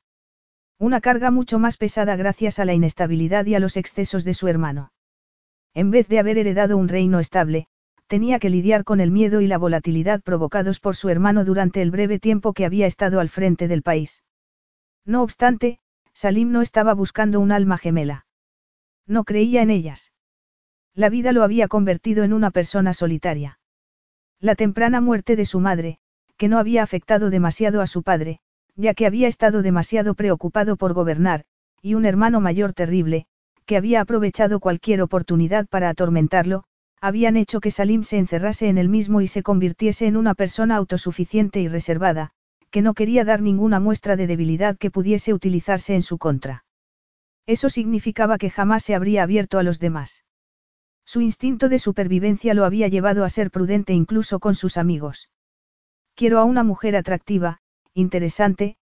Una 0.77 0.99
carga 0.99 1.31
mucho 1.31 1.59
más 1.59 1.77
pesada 1.77 2.15
gracias 2.17 2.59
a 2.59 2.65
la 2.65 2.73
inestabilidad 2.73 3.45
y 3.45 3.55
a 3.55 3.59
los 3.59 3.77
excesos 3.77 4.25
de 4.25 4.33
su 4.33 4.47
hermano. 4.49 4.91
En 5.73 5.91
vez 5.91 6.07
de 6.07 6.19
haber 6.19 6.37
heredado 6.37 6.77
un 6.77 6.89
reino 6.89 7.19
estable, 7.19 7.67
tenía 8.13 8.37
que 8.37 8.51
lidiar 8.51 8.83
con 8.83 8.99
el 8.99 9.09
miedo 9.09 9.41
y 9.41 9.47
la 9.47 9.57
volatilidad 9.57 10.21
provocados 10.21 10.79
por 10.79 10.95
su 10.95 11.09
hermano 11.09 11.45
durante 11.45 11.81
el 11.81 11.89
breve 11.89 12.19
tiempo 12.19 12.53
que 12.53 12.63
había 12.63 12.85
estado 12.85 13.19
al 13.19 13.27
frente 13.27 13.67
del 13.67 13.81
país. 13.81 14.21
No 15.03 15.23
obstante, 15.23 15.79
Salim 16.13 16.51
no 16.51 16.61
estaba 16.61 16.93
buscando 16.93 17.39
un 17.39 17.51
alma 17.51 17.79
gemela. 17.79 18.27
No 19.07 19.23
creía 19.23 19.63
en 19.63 19.71
ellas. 19.71 20.13
La 20.93 21.09
vida 21.09 21.31
lo 21.31 21.41
había 21.41 21.67
convertido 21.67 22.23
en 22.23 22.33
una 22.33 22.51
persona 22.51 22.93
solitaria. 22.93 23.57
La 24.39 24.53
temprana 24.53 25.01
muerte 25.01 25.35
de 25.35 25.47
su 25.47 25.59
madre, 25.59 25.97
que 26.37 26.47
no 26.47 26.59
había 26.59 26.83
afectado 26.83 27.31
demasiado 27.31 27.81
a 27.81 27.87
su 27.87 28.03
padre, 28.03 28.41
ya 28.75 28.93
que 28.93 29.07
había 29.07 29.27
estado 29.27 29.63
demasiado 29.63 30.13
preocupado 30.13 30.75
por 30.75 30.93
gobernar, 30.93 31.45
y 31.81 31.95
un 31.95 32.05
hermano 32.05 32.41
mayor 32.41 32.73
terrible, 32.73 33.25
que 33.65 33.75
había 33.75 34.01
aprovechado 34.01 34.59
cualquier 34.59 35.01
oportunidad 35.01 35.65
para 35.67 35.89
atormentarlo, 35.89 36.65
habían 37.03 37.35
hecho 37.35 37.59
que 37.59 37.69
Salim 37.69 38.05
se 38.05 38.17
encerrase 38.17 38.69
en 38.69 38.77
él 38.77 38.87
mismo 38.87 39.19
y 39.19 39.27
se 39.27 39.43
convirtiese 39.43 40.05
en 40.07 40.15
una 40.15 40.35
persona 40.35 40.77
autosuficiente 40.77 41.59
y 41.59 41.67
reservada, 41.67 42.29
que 42.71 42.81
no 42.81 42.93
quería 42.93 43.25
dar 43.25 43.41
ninguna 43.41 43.81
muestra 43.81 44.15
de 44.15 44.25
debilidad 44.25 44.77
que 44.77 44.89
pudiese 44.89 45.33
utilizarse 45.33 45.95
en 45.95 46.01
su 46.01 46.17
contra. 46.17 46.63
Eso 47.45 47.69
significaba 47.69 48.37
que 48.37 48.49
jamás 48.49 48.85
se 48.85 48.95
habría 48.95 49.23
abierto 49.23 49.59
a 49.59 49.63
los 49.63 49.81
demás. 49.81 50.23
Su 51.03 51.19
instinto 51.19 51.67
de 51.67 51.77
supervivencia 51.77 52.53
lo 52.53 52.63
había 52.63 52.87
llevado 52.87 53.25
a 53.25 53.29
ser 53.29 53.51
prudente 53.51 53.91
incluso 53.91 54.39
con 54.39 54.55
sus 54.55 54.77
amigos. 54.77 55.29
Quiero 56.15 56.39
a 56.39 56.45
una 56.45 56.63
mujer 56.63 56.95
atractiva, 56.95 57.59
interesante, 57.93 58.77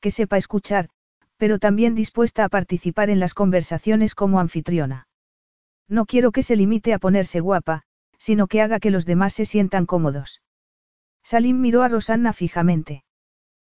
que 0.00 0.10
sepa 0.10 0.38
escuchar, 0.38 0.88
pero 1.36 1.58
también 1.58 1.94
dispuesta 1.94 2.42
a 2.46 2.48
participar 2.48 3.10
en 3.10 3.20
las 3.20 3.34
conversaciones 3.34 4.14
como 4.14 4.40
anfitriona. 4.40 5.08
No 5.88 6.06
quiero 6.06 6.32
que 6.32 6.42
se 6.42 6.56
limite 6.56 6.92
a 6.92 6.98
ponerse 6.98 7.40
guapa, 7.40 7.82
sino 8.18 8.46
que 8.46 8.62
haga 8.62 8.80
que 8.80 8.90
los 8.90 9.06
demás 9.06 9.34
se 9.34 9.44
sientan 9.44 9.86
cómodos. 9.86 10.42
Salim 11.22 11.60
miró 11.60 11.82
a 11.82 11.88
Rosanna 11.88 12.32
fijamente. 12.32 13.04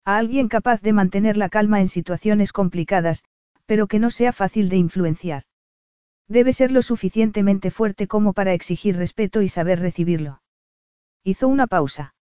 A 0.04 0.18
alguien 0.18 0.48
capaz 0.48 0.80
de 0.82 0.92
mantener 0.92 1.36
la 1.36 1.48
calma 1.48 1.80
en 1.80 1.88
situaciones 1.88 2.52
complicadas, 2.52 3.24
pero 3.66 3.88
que 3.88 3.98
no 3.98 4.10
sea 4.10 4.32
fácil 4.32 4.68
de 4.68 4.76
influenciar. 4.76 5.42
Debe 6.28 6.52
ser 6.52 6.72
lo 6.72 6.82
suficientemente 6.82 7.70
fuerte 7.70 8.06
como 8.06 8.32
para 8.32 8.52
exigir 8.52 8.96
respeto 8.96 9.42
y 9.42 9.48
saber 9.48 9.80
recibirlo. 9.80 10.42
Hizo 11.24 11.48
una 11.48 11.66
pausa. 11.66 12.14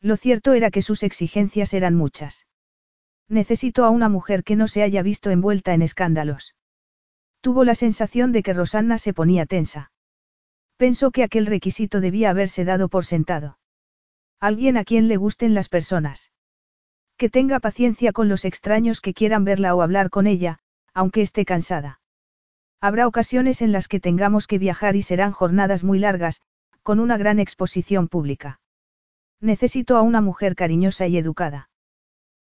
Lo 0.00 0.16
cierto 0.16 0.52
era 0.54 0.70
que 0.70 0.82
sus 0.82 1.02
exigencias 1.02 1.74
eran 1.74 1.94
muchas. 1.94 2.46
Necesito 3.28 3.84
a 3.84 3.90
una 3.90 4.08
mujer 4.08 4.42
que 4.42 4.56
no 4.56 4.68
se 4.68 4.82
haya 4.82 5.02
visto 5.02 5.30
envuelta 5.30 5.74
en 5.74 5.82
escándalos. 5.82 6.54
Tuvo 7.42 7.64
la 7.64 7.74
sensación 7.74 8.30
de 8.30 8.44
que 8.44 8.52
Rosanna 8.52 8.98
se 8.98 9.12
ponía 9.12 9.46
tensa. 9.46 9.90
Pensó 10.76 11.10
que 11.10 11.24
aquel 11.24 11.46
requisito 11.46 12.00
debía 12.00 12.30
haberse 12.30 12.64
dado 12.64 12.88
por 12.88 13.04
sentado. 13.04 13.58
Alguien 14.38 14.76
a 14.76 14.84
quien 14.84 15.08
le 15.08 15.16
gusten 15.16 15.52
las 15.52 15.68
personas. 15.68 16.30
Que 17.16 17.28
tenga 17.28 17.58
paciencia 17.58 18.12
con 18.12 18.28
los 18.28 18.44
extraños 18.44 19.00
que 19.00 19.12
quieran 19.12 19.42
verla 19.42 19.74
o 19.74 19.82
hablar 19.82 20.08
con 20.08 20.28
ella, 20.28 20.60
aunque 20.94 21.20
esté 21.20 21.44
cansada. 21.44 22.00
Habrá 22.80 23.08
ocasiones 23.08 23.60
en 23.60 23.72
las 23.72 23.88
que 23.88 23.98
tengamos 23.98 24.46
que 24.46 24.58
viajar 24.58 24.94
y 24.94 25.02
serán 25.02 25.32
jornadas 25.32 25.82
muy 25.82 25.98
largas, 25.98 26.42
con 26.84 27.00
una 27.00 27.16
gran 27.16 27.40
exposición 27.40 28.06
pública. 28.06 28.60
Necesito 29.40 29.96
a 29.96 30.02
una 30.02 30.20
mujer 30.20 30.54
cariñosa 30.54 31.08
y 31.08 31.18
educada. 31.18 31.70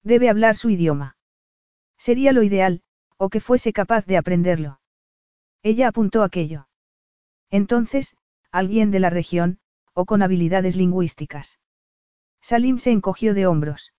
Debe 0.04 0.30
hablar 0.30 0.56
su 0.56 0.70
idioma. 0.70 1.18
Sería 1.98 2.32
lo 2.32 2.43
ideal, 2.43 2.82
o 3.18 3.30
que 3.30 3.41
fuese 3.41 3.74
capaz 3.74 4.06
de 4.06 4.16
aprenderlo. 4.16 4.80
Ella 5.66 5.88
apuntó 5.88 6.22
aquello. 6.22 6.68
Entonces, 7.49 8.16
alguien 8.51 8.91
de 8.91 8.99
la 8.99 9.09
región, 9.09 9.57
o 9.95 10.05
con 10.05 10.22
habilidades 10.22 10.76
lingüísticas. 10.76 11.57
Salim 12.39 12.78
se 12.78 12.91
encogió 12.91 13.34
de 13.34 13.47
hombros. 13.47 13.91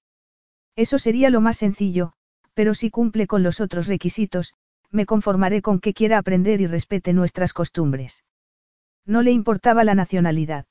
Eso 0.77 1.01
sería 1.01 1.29
lo 1.29 1.41
más 1.41 1.57
sencillo, 1.57 2.13
pero 2.55 2.73
si 2.73 2.89
cumple 2.89 3.27
con 3.27 3.43
los 3.43 3.61
otros 3.61 3.89
requisitos, 3.89 4.55
me 4.93 5.07
conformaré 5.07 5.61
con 5.61 5.81
que 5.81 5.93
quiera 5.93 6.19
aprender 6.19 6.61
y 6.61 6.69
respete 6.69 7.13
nuestras 7.13 7.53
costumbres. 7.53 8.25
No 9.05 9.23
le 9.23 9.33
importaba 9.33 9.83
la 9.83 9.97
nacionalidad. 9.97 10.67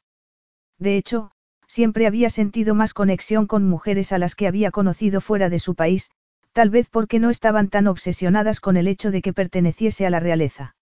De 0.79 0.95
hecho, 0.95 1.31
siempre 1.67 2.07
había 2.07 2.29
sentido 2.29 2.73
más 2.73 2.93
conexión 2.93 3.47
con 3.47 3.67
mujeres 3.67 4.13
a 4.13 4.17
las 4.17 4.33
que 4.33 4.47
había 4.47 4.71
conocido 4.71 5.19
fuera 5.19 5.49
de 5.49 5.59
su 5.59 5.75
país, 5.75 6.09
tal 6.53 6.69
vez 6.69 6.87
porque 6.89 7.19
no 7.19 7.31
estaban 7.31 7.67
tan 7.67 7.87
obsesionadas 7.87 8.61
con 8.61 8.77
el 8.77 8.87
hecho 8.87 9.11
de 9.11 9.21
que 9.21 9.33
perteneciese 9.33 10.05
a 10.05 10.09
la 10.09 10.21
realeza. 10.21 10.74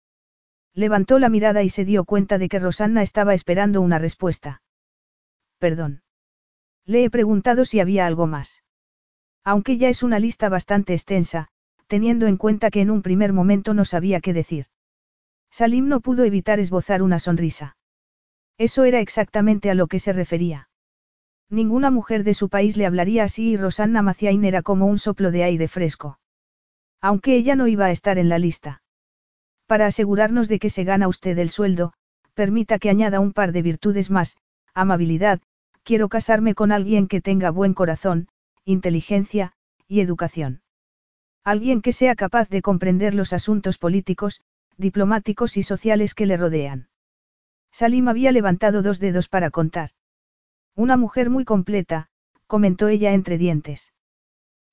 Levantó 0.76 1.20
la 1.20 1.30
mirada 1.30 1.64
y 1.64 1.70
se 1.70 1.86
dio 1.86 2.04
cuenta 2.04 2.38
de 2.38 2.50
que 2.50 2.60
Rosanna 2.60 3.02
estaba 3.02 3.34
esperando 3.34 3.82
una 3.82 4.00
respuesta. 4.00 4.62
Perdón. 5.60 6.02
Le 6.86 7.04
he 7.04 7.10
preguntado 7.10 7.64
si 7.66 7.80
había 7.80 8.06
algo 8.06 8.28
más. 8.28 8.64
Aunque 9.44 9.78
ya 9.78 9.90
es 9.90 10.04
una 10.04 10.20
lista 10.20 10.50
bastante 10.50 10.94
extensa, 10.94 11.48
teniendo 11.88 12.28
en 12.28 12.38
cuenta 12.38 12.72
que 12.72 12.82
en 12.82 12.92
un 12.92 13.02
primer 13.02 13.34
momento 13.34 13.74
no 13.74 13.86
sabía 13.86 14.20
qué 14.20 14.34
decir. 14.34 14.66
Salim 15.52 15.88
no 15.88 16.02
pudo 16.02 16.24
evitar 16.24 16.60
esbozar 16.60 17.04
una 17.04 17.20
sonrisa. 17.20 17.78
Eso 18.58 18.84
era 18.84 19.00
exactamente 19.00 19.70
a 19.70 19.76
lo 19.76 19.88
que 19.88 20.00
se 20.00 20.14
refería. 20.14 20.70
Ninguna 21.50 21.92
mujer 21.92 22.24
de 22.24 22.34
su 22.34 22.50
país 22.50 22.78
le 22.78 22.86
hablaría 22.86 23.26
así 23.26 23.52
y 23.52 23.58
Rosanna 23.58 24.02
Maciain 24.02 24.44
era 24.44 24.64
como 24.64 24.88
un 24.88 24.98
soplo 24.98 25.30
de 25.30 25.44
aire 25.44 25.68
fresco. 25.68 26.20
Aunque 27.00 27.36
ella 27.36 27.56
no 27.56 27.68
iba 27.68 27.86
a 27.86 27.92
estar 27.92 28.18
en 28.18 28.30
la 28.30 28.40
lista. 28.40 28.83
Para 29.68 29.86
asegurarnos 29.88 30.48
de 30.48 30.60
que 30.60 30.70
se 30.70 30.84
gana 30.84 31.08
usted 31.08 31.38
el 31.38 31.50
sueldo, 31.50 31.94
permita 32.34 32.80
que 32.80 32.90
añada 32.90 33.20
un 33.20 33.34
par 33.34 33.52
de 33.52 33.62
virtudes 33.62 34.10
más, 34.12 34.38
amabilidad, 34.74 35.42
quiero 35.84 36.10
casarme 36.10 36.56
con 36.56 36.72
alguien 36.72 37.08
que 37.08 37.22
tenga 37.22 37.50
buen 37.50 37.74
corazón, 37.74 38.28
inteligencia, 38.66 39.54
y 39.88 40.02
educación. 40.02 40.62
Alguien 41.44 41.82
que 41.82 41.92
sea 41.92 42.16
capaz 42.16 42.50
de 42.50 42.62
comprender 42.62 43.14
los 43.14 43.34
asuntos 43.34 43.78
políticos, 43.78 44.42
diplomáticos 44.78 45.58
y 45.58 45.64
sociales 45.64 46.16
que 46.16 46.26
le 46.26 46.38
rodean. 46.38 46.88
Salim 47.72 48.08
había 48.08 48.32
levantado 48.32 48.82
dos 48.82 49.00
dedos 49.00 49.28
para 49.28 49.50
contar. 49.50 49.92
Una 50.76 50.98
mujer 50.98 51.30
muy 51.30 51.44
completa, 51.44 52.10
comentó 52.48 52.88
ella 52.88 53.14
entre 53.14 53.38
dientes. 53.38 53.94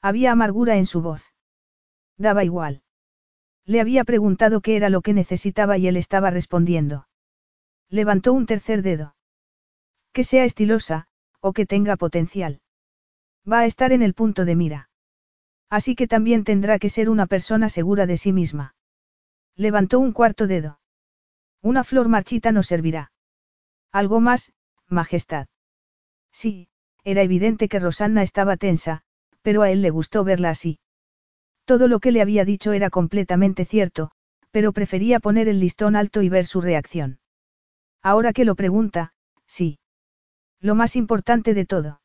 Había 0.00 0.32
amargura 0.32 0.76
en 0.76 0.86
su 0.86 1.02
voz. 1.02 1.34
Daba 2.16 2.44
igual. 2.44 2.82
Le 3.66 3.80
había 3.80 4.04
preguntado 4.04 4.60
qué 4.60 4.76
era 4.76 4.90
lo 4.90 5.00
que 5.00 5.12
necesitaba 5.12 5.78
y 5.78 5.86
él 5.86 5.96
estaba 5.96 6.30
respondiendo. 6.30 7.06
Levantó 7.88 8.32
un 8.32 8.46
tercer 8.46 8.82
dedo. 8.82 9.14
Que 10.12 10.24
sea 10.24 10.44
estilosa, 10.44 11.06
o 11.40 11.52
que 11.52 11.66
tenga 11.66 11.96
potencial. 11.96 12.60
Va 13.50 13.60
a 13.60 13.66
estar 13.66 13.92
en 13.92 14.02
el 14.02 14.14
punto 14.14 14.44
de 14.44 14.56
mira. 14.56 14.90
Así 15.68 15.94
que 15.94 16.08
también 16.08 16.44
tendrá 16.44 16.78
que 16.78 16.88
ser 16.88 17.08
una 17.08 17.26
persona 17.26 17.68
segura 17.68 18.06
de 18.06 18.16
sí 18.16 18.32
misma. 18.32 18.74
Levantó 19.56 20.00
un 20.00 20.12
cuarto 20.12 20.46
dedo. 20.46 20.80
Una 21.62 21.84
flor 21.84 22.08
marchita 22.08 22.52
no 22.52 22.62
servirá. 22.62 23.12
Algo 23.92 24.20
más, 24.20 24.52
Majestad. 24.88 25.46
Sí, 26.32 26.68
era 27.04 27.22
evidente 27.22 27.68
que 27.68 27.78
Rosanna 27.78 28.22
estaba 28.22 28.56
tensa, 28.56 29.02
pero 29.42 29.62
a 29.62 29.70
él 29.70 29.82
le 29.82 29.90
gustó 29.90 30.24
verla 30.24 30.50
así. 30.50 30.78
Todo 31.70 31.86
lo 31.86 32.00
que 32.00 32.10
le 32.10 32.20
había 32.20 32.44
dicho 32.44 32.72
era 32.72 32.90
completamente 32.90 33.64
cierto, 33.64 34.10
pero 34.50 34.72
prefería 34.72 35.20
poner 35.20 35.46
el 35.46 35.60
listón 35.60 35.94
alto 35.94 36.20
y 36.20 36.28
ver 36.28 36.44
su 36.44 36.60
reacción. 36.60 37.20
Ahora 38.02 38.32
que 38.32 38.44
lo 38.44 38.56
pregunta, 38.56 39.12
sí. 39.46 39.78
Lo 40.60 40.74
más 40.74 40.96
importante 40.96 41.54
de 41.54 41.66
todo. 41.66 42.00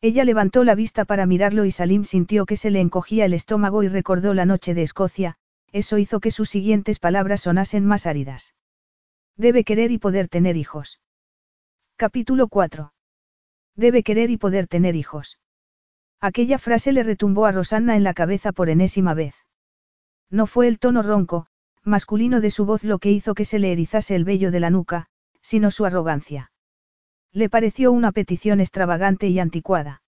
Ella 0.00 0.24
levantó 0.24 0.64
la 0.64 0.74
vista 0.74 1.04
para 1.04 1.26
mirarlo 1.26 1.66
y 1.66 1.70
Salim 1.70 2.04
sintió 2.04 2.46
que 2.46 2.56
se 2.56 2.70
le 2.70 2.80
encogía 2.80 3.26
el 3.26 3.34
estómago 3.34 3.82
y 3.82 3.88
recordó 3.88 4.32
la 4.32 4.46
noche 4.46 4.72
de 4.72 4.84
Escocia, 4.84 5.36
eso 5.70 5.98
hizo 5.98 6.18
que 6.18 6.30
sus 6.30 6.48
siguientes 6.48 6.98
palabras 6.98 7.42
sonasen 7.42 7.84
más 7.84 8.06
áridas. 8.06 8.54
Debe 9.36 9.64
querer 9.64 9.90
y 9.90 9.98
poder 9.98 10.28
tener 10.28 10.56
hijos. 10.56 10.98
Capítulo 11.96 12.48
4. 12.48 12.94
Debe 13.76 14.02
querer 14.02 14.30
y 14.30 14.38
poder 14.38 14.66
tener 14.66 14.96
hijos. 14.96 15.38
Aquella 16.20 16.58
frase 16.58 16.92
le 16.92 17.04
retumbó 17.04 17.46
a 17.46 17.52
Rosanna 17.52 17.96
en 17.96 18.02
la 18.02 18.14
cabeza 18.14 18.52
por 18.52 18.70
enésima 18.70 19.14
vez. 19.14 19.34
No 20.30 20.46
fue 20.46 20.66
el 20.66 20.78
tono 20.78 21.02
ronco, 21.02 21.46
masculino 21.84 22.40
de 22.40 22.50
su 22.50 22.66
voz 22.66 22.82
lo 22.82 22.98
que 22.98 23.12
hizo 23.12 23.34
que 23.34 23.44
se 23.44 23.58
le 23.58 23.72
erizase 23.72 24.16
el 24.16 24.24
vello 24.24 24.50
de 24.50 24.60
la 24.60 24.70
nuca, 24.70 25.06
sino 25.40 25.70
su 25.70 25.86
arrogancia. 25.86 26.50
Le 27.32 27.48
pareció 27.48 27.92
una 27.92 28.10
petición 28.10 28.60
extravagante 28.60 29.28
y 29.28 29.38
anticuada. 29.38 30.02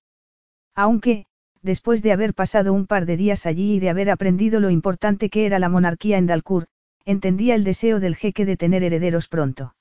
Aunque, 0.75 1.27
después 1.63 2.03
de 2.03 2.13
haber 2.13 2.35
pasado 2.35 2.73
un 2.73 2.87
par 2.87 3.07
de 3.07 3.17
días 3.17 3.47
allí 3.47 3.75
y 3.75 3.81
de 3.81 3.91
haber 3.91 4.11
aprendido 4.11 4.59
lo 4.59 4.71
importante 4.71 5.31
que 5.31 5.47
era 5.47 5.59
la 5.59 5.69
monarquía 5.69 6.19
en 6.19 6.27
Dalkur, 6.27 6.67
entendía 7.05 7.55
el 7.55 7.65
deseo 7.65 8.01
del 8.01 8.17
jeque 8.17 8.45
de 8.45 8.57
tener 8.57 8.83
herederos 8.83 9.29
pronto. 9.29 9.75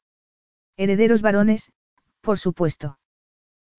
Herederos 0.77 1.21
varones, 1.21 1.71
por 2.21 2.38
supuesto. 2.38 2.99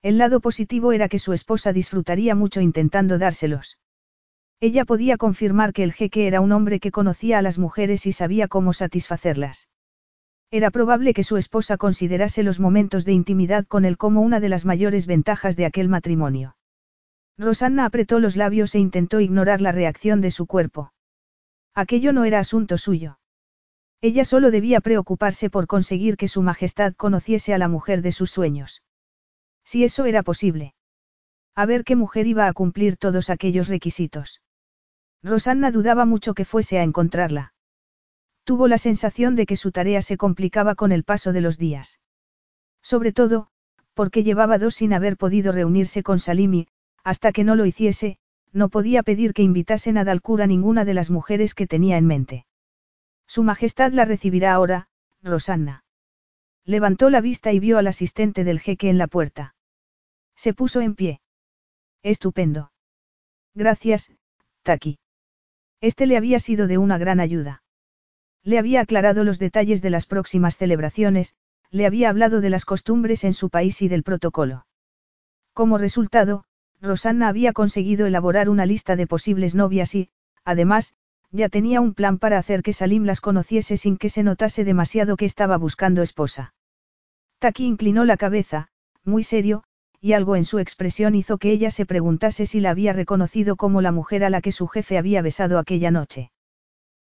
El 0.03 0.17
lado 0.17 0.41
positivo 0.41 0.93
era 0.93 1.09
que 1.09 1.19
su 1.19 1.35
esposa 1.35 1.73
disfrutaría 1.75 2.35
mucho 2.35 2.63
intentando 2.63 3.19
dárselos. 3.19 3.79
Ella 4.59 4.85
podía 4.85 5.17
confirmar 5.17 5.73
que 5.73 5.83
el 5.83 5.93
jeque 5.93 6.27
era 6.27 6.41
un 6.41 6.53
hombre 6.53 6.81
que 6.81 6.91
conocía 6.91 7.39
a 7.39 7.43
las 7.43 7.59
mujeres 7.59 8.07
y 8.07 8.13
sabía 8.13 8.49
cómo 8.49 8.73
satisfacerlas. 8.73 9.69
Era 10.51 10.71
probable 10.71 11.15
que 11.15 11.23
su 11.23 11.37
esposa 11.37 11.77
considerase 11.77 12.43
los 12.43 12.61
momentos 12.61 13.05
de 13.05 13.13
intimidad 13.13 13.67
con 13.67 13.85
él 13.85 13.97
como 13.97 14.21
una 14.23 14.41
de 14.41 14.49
las 14.49 14.65
mayores 14.65 15.07
ventajas 15.07 15.55
de 15.57 15.67
aquel 15.67 15.89
matrimonio. 15.89 16.57
Rosanna 17.39 17.85
apretó 17.85 18.21
los 18.21 18.37
labios 18.37 18.75
e 18.75 18.79
intentó 18.79 19.21
ignorar 19.21 19.61
la 19.61 19.73
reacción 19.73 20.21
de 20.21 20.31
su 20.31 20.47
cuerpo. 20.47 20.93
Aquello 21.75 22.13
no 22.13 22.25
era 22.25 22.39
asunto 22.39 22.79
suyo. 22.79 23.19
Ella 24.03 24.25
solo 24.25 24.51
debía 24.51 24.81
preocuparse 24.81 25.51
por 25.51 25.67
conseguir 25.67 26.17
que 26.17 26.29
su 26.29 26.43
majestad 26.43 26.95
conociese 26.95 27.55
a 27.55 27.59
la 27.59 27.69
mujer 27.69 28.03
de 28.03 28.13
sus 28.13 28.31
sueños. 28.31 28.83
Si 29.65 29.85
eso 29.85 30.05
era 30.05 30.23
posible. 30.23 30.75
A 31.55 31.67
ver 31.67 31.85
qué 31.85 31.97
mujer 31.97 32.27
iba 32.27 32.47
a 32.47 32.53
cumplir 32.53 32.97
todos 32.97 33.31
aquellos 33.31 33.69
requisitos. 33.69 34.41
Rosanna 35.23 35.71
dudaba 35.71 36.07
mucho 36.07 36.35
que 36.35 36.45
fuese 36.45 36.79
a 36.79 36.83
encontrarla. 36.83 37.53
Tuvo 38.45 38.69
la 38.69 38.79
sensación 38.79 39.37
de 39.37 39.47
que 39.47 39.57
su 39.57 39.71
tarea 39.71 40.03
se 40.03 40.17
complicaba 40.17 40.75
con 40.75 40.93
el 40.93 41.05
paso 41.05 41.33
de 41.33 41.41
los 41.41 41.59
días. 41.59 42.01
Sobre 42.83 43.13
todo, 43.13 43.49
porque 43.95 44.23
llevaba 44.23 44.59
dos 44.59 44.75
sin 44.75 44.93
haber 44.93 45.17
podido 45.17 45.53
reunirse 45.53 46.03
con 46.03 46.21
Salimi, 46.21 46.69
hasta 47.05 47.33
que 47.33 47.45
no 47.45 47.55
lo 47.55 47.67
hiciese, 47.67 48.19
no 48.53 48.69
podía 48.69 49.03
pedir 49.03 49.35
que 49.35 49.43
invitasen 49.43 49.99
a 49.99 50.05
Dalcura 50.05 50.47
ninguna 50.47 50.85
de 50.85 50.95
las 50.95 51.11
mujeres 51.11 51.55
que 51.55 51.67
tenía 51.67 51.99
en 51.99 52.07
mente. 52.07 52.47
Su 53.27 53.43
Majestad 53.43 53.93
la 53.93 54.05
recibirá 54.05 54.55
ahora, 54.55 54.89
Rosanna. 55.23 55.85
Levantó 56.71 57.11
la 57.11 57.21
vista 57.21 57.53
y 57.53 57.59
vio 57.59 57.79
al 57.79 57.89
asistente 57.89 58.45
del 58.45 58.61
jeque 58.61 58.91
en 58.91 58.97
la 58.97 59.09
puerta. 59.09 59.57
Se 60.37 60.55
puso 60.55 60.81
en 60.81 60.95
pie. 60.95 61.21
Estupendo. 62.05 62.71
Gracias, 63.57 64.13
Taki. 64.63 65.01
Este 65.81 66.07
le 66.07 66.17
había 66.17 66.39
sido 66.39 66.69
de 66.69 66.79
una 66.79 66.97
gran 66.97 67.19
ayuda. 67.19 67.65
Le 68.45 68.57
había 68.57 68.83
aclarado 68.83 69.25
los 69.25 69.41
detalles 69.41 69.83
de 69.83 69.91
las 69.91 70.07
próximas 70.07 70.59
celebraciones, 70.59 71.35
le 71.73 71.87
había 71.87 72.09
hablado 72.09 72.41
de 72.41 72.51
las 72.51 72.65
costumbres 72.65 73.25
en 73.25 73.35
su 73.35 73.51
país 73.51 73.83
y 73.83 73.89
del 73.89 74.05
protocolo. 74.05 74.65
Como 75.53 75.77
resultado, 75.77 76.45
Rosanna 76.81 77.27
había 77.27 77.53
conseguido 77.53 78.07
elaborar 78.07 78.49
una 78.49 78.65
lista 78.65 78.95
de 78.95 79.09
posibles 79.09 79.57
novias 79.57 79.97
y, 79.97 80.11
además, 80.45 80.95
ya 81.33 81.49
tenía 81.49 81.81
un 81.81 81.95
plan 81.95 82.19
para 82.19 82.39
hacer 82.39 82.63
que 82.63 82.73
Salim 82.73 83.07
las 83.07 83.21
conociese 83.21 83.77
sin 83.77 83.97
que 83.97 84.09
se 84.09 84.23
notase 84.23 84.63
demasiado 84.63 85.17
que 85.17 85.25
estaba 85.25 85.57
buscando 85.57 86.03
esposa. 86.03 86.55
Taki 87.41 87.65
inclinó 87.65 88.05
la 88.05 88.19
cabeza, 88.19 88.69
muy 89.03 89.25
serio, 89.25 89.65
y 89.99 90.13
algo 90.13 90.37
en 90.37 90.45
su 90.45 90.59
expresión 90.59 91.15
hizo 91.15 91.39
que 91.39 91.51
ella 91.51 91.71
se 91.71 91.87
preguntase 91.87 92.45
si 92.45 92.61
la 92.61 92.71
había 92.71 92.93
reconocido 92.93 93.57
como 93.57 93.81
la 93.81 93.93
mujer 93.93 94.25
a 94.25 94.31
la 94.31 94.43
que 94.43 94.53
su 94.53 94.69
jefe 94.69 94.99
había 94.99 95.23
besado 95.23 95.59
aquella 95.59 95.91
noche. 95.91 96.33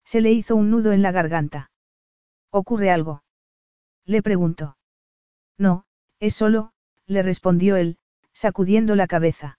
Se 0.04 0.22
le 0.22 0.32
hizo 0.32 0.56
un 0.56 0.70
nudo 0.70 0.92
en 0.92 1.02
la 1.02 1.12
garganta. 1.12 1.70
¿Ocurre 2.50 2.90
algo? 2.90 3.22
Le 4.06 4.22
preguntó. 4.22 4.78
No, 5.58 5.84
es 6.18 6.34
solo, 6.34 6.72
le 7.06 7.22
respondió 7.22 7.76
él, 7.76 7.98
sacudiendo 8.32 8.96
la 8.96 9.06
cabeza. 9.06 9.58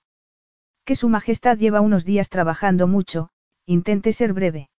Que 0.86 0.96
su 0.96 1.08
Majestad 1.08 1.58
lleva 1.58 1.82
unos 1.82 2.04
días 2.04 2.30
trabajando 2.30 2.88
mucho, 2.88 3.30
intente 3.68 4.12
ser 4.12 4.34
breve. 4.34 4.70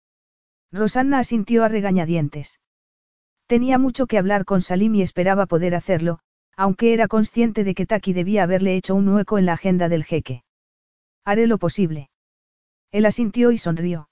Rosanna 0.72 1.20
asintió 1.20 1.62
a 1.62 1.68
regañadientes. 1.68 2.58
Tenía 3.46 3.78
mucho 3.78 4.06
que 4.06 4.18
hablar 4.18 4.44
con 4.44 4.62
Salim 4.62 4.94
y 4.94 5.02
esperaba 5.02 5.46
poder 5.46 5.74
hacerlo, 5.74 6.20
aunque 6.56 6.94
era 6.94 7.08
consciente 7.08 7.64
de 7.64 7.74
que 7.74 7.86
Taki 7.86 8.12
debía 8.12 8.44
haberle 8.44 8.76
hecho 8.76 8.94
un 8.94 9.08
hueco 9.08 9.38
en 9.38 9.46
la 9.46 9.54
agenda 9.54 9.88
del 9.88 10.04
jeque. 10.04 10.44
Haré 11.24 11.46
lo 11.46 11.58
posible. 11.58 12.10
Él 12.90 13.06
asintió 13.06 13.50
y 13.50 13.58
sonrió. 13.58 14.08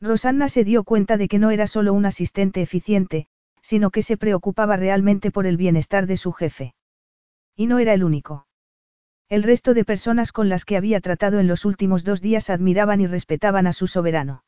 Rosanna 0.00 0.48
se 0.48 0.64
dio 0.64 0.84
cuenta 0.84 1.16
de 1.16 1.28
que 1.28 1.38
no 1.38 1.50
era 1.50 1.66
solo 1.66 1.92
un 1.92 2.06
asistente 2.06 2.60
eficiente, 2.60 3.26
sino 3.62 3.90
que 3.90 4.02
se 4.02 4.16
preocupaba 4.16 4.76
realmente 4.76 5.30
por 5.30 5.46
el 5.46 5.56
bienestar 5.56 6.06
de 6.06 6.16
su 6.16 6.32
jefe. 6.32 6.74
Y 7.56 7.66
no 7.66 7.78
era 7.78 7.94
el 7.94 8.04
único. 8.04 8.46
El 9.30 9.42
resto 9.42 9.72
de 9.72 9.84
personas 9.84 10.32
con 10.32 10.48
las 10.48 10.64
que 10.64 10.76
había 10.76 11.00
tratado 11.00 11.38
en 11.38 11.46
los 11.46 11.64
últimos 11.64 12.04
dos 12.04 12.20
días 12.20 12.50
admiraban 12.50 13.00
y 13.00 13.06
respetaban 13.06 13.66
a 13.66 13.72
su 13.72 13.86
soberano. 13.86 14.44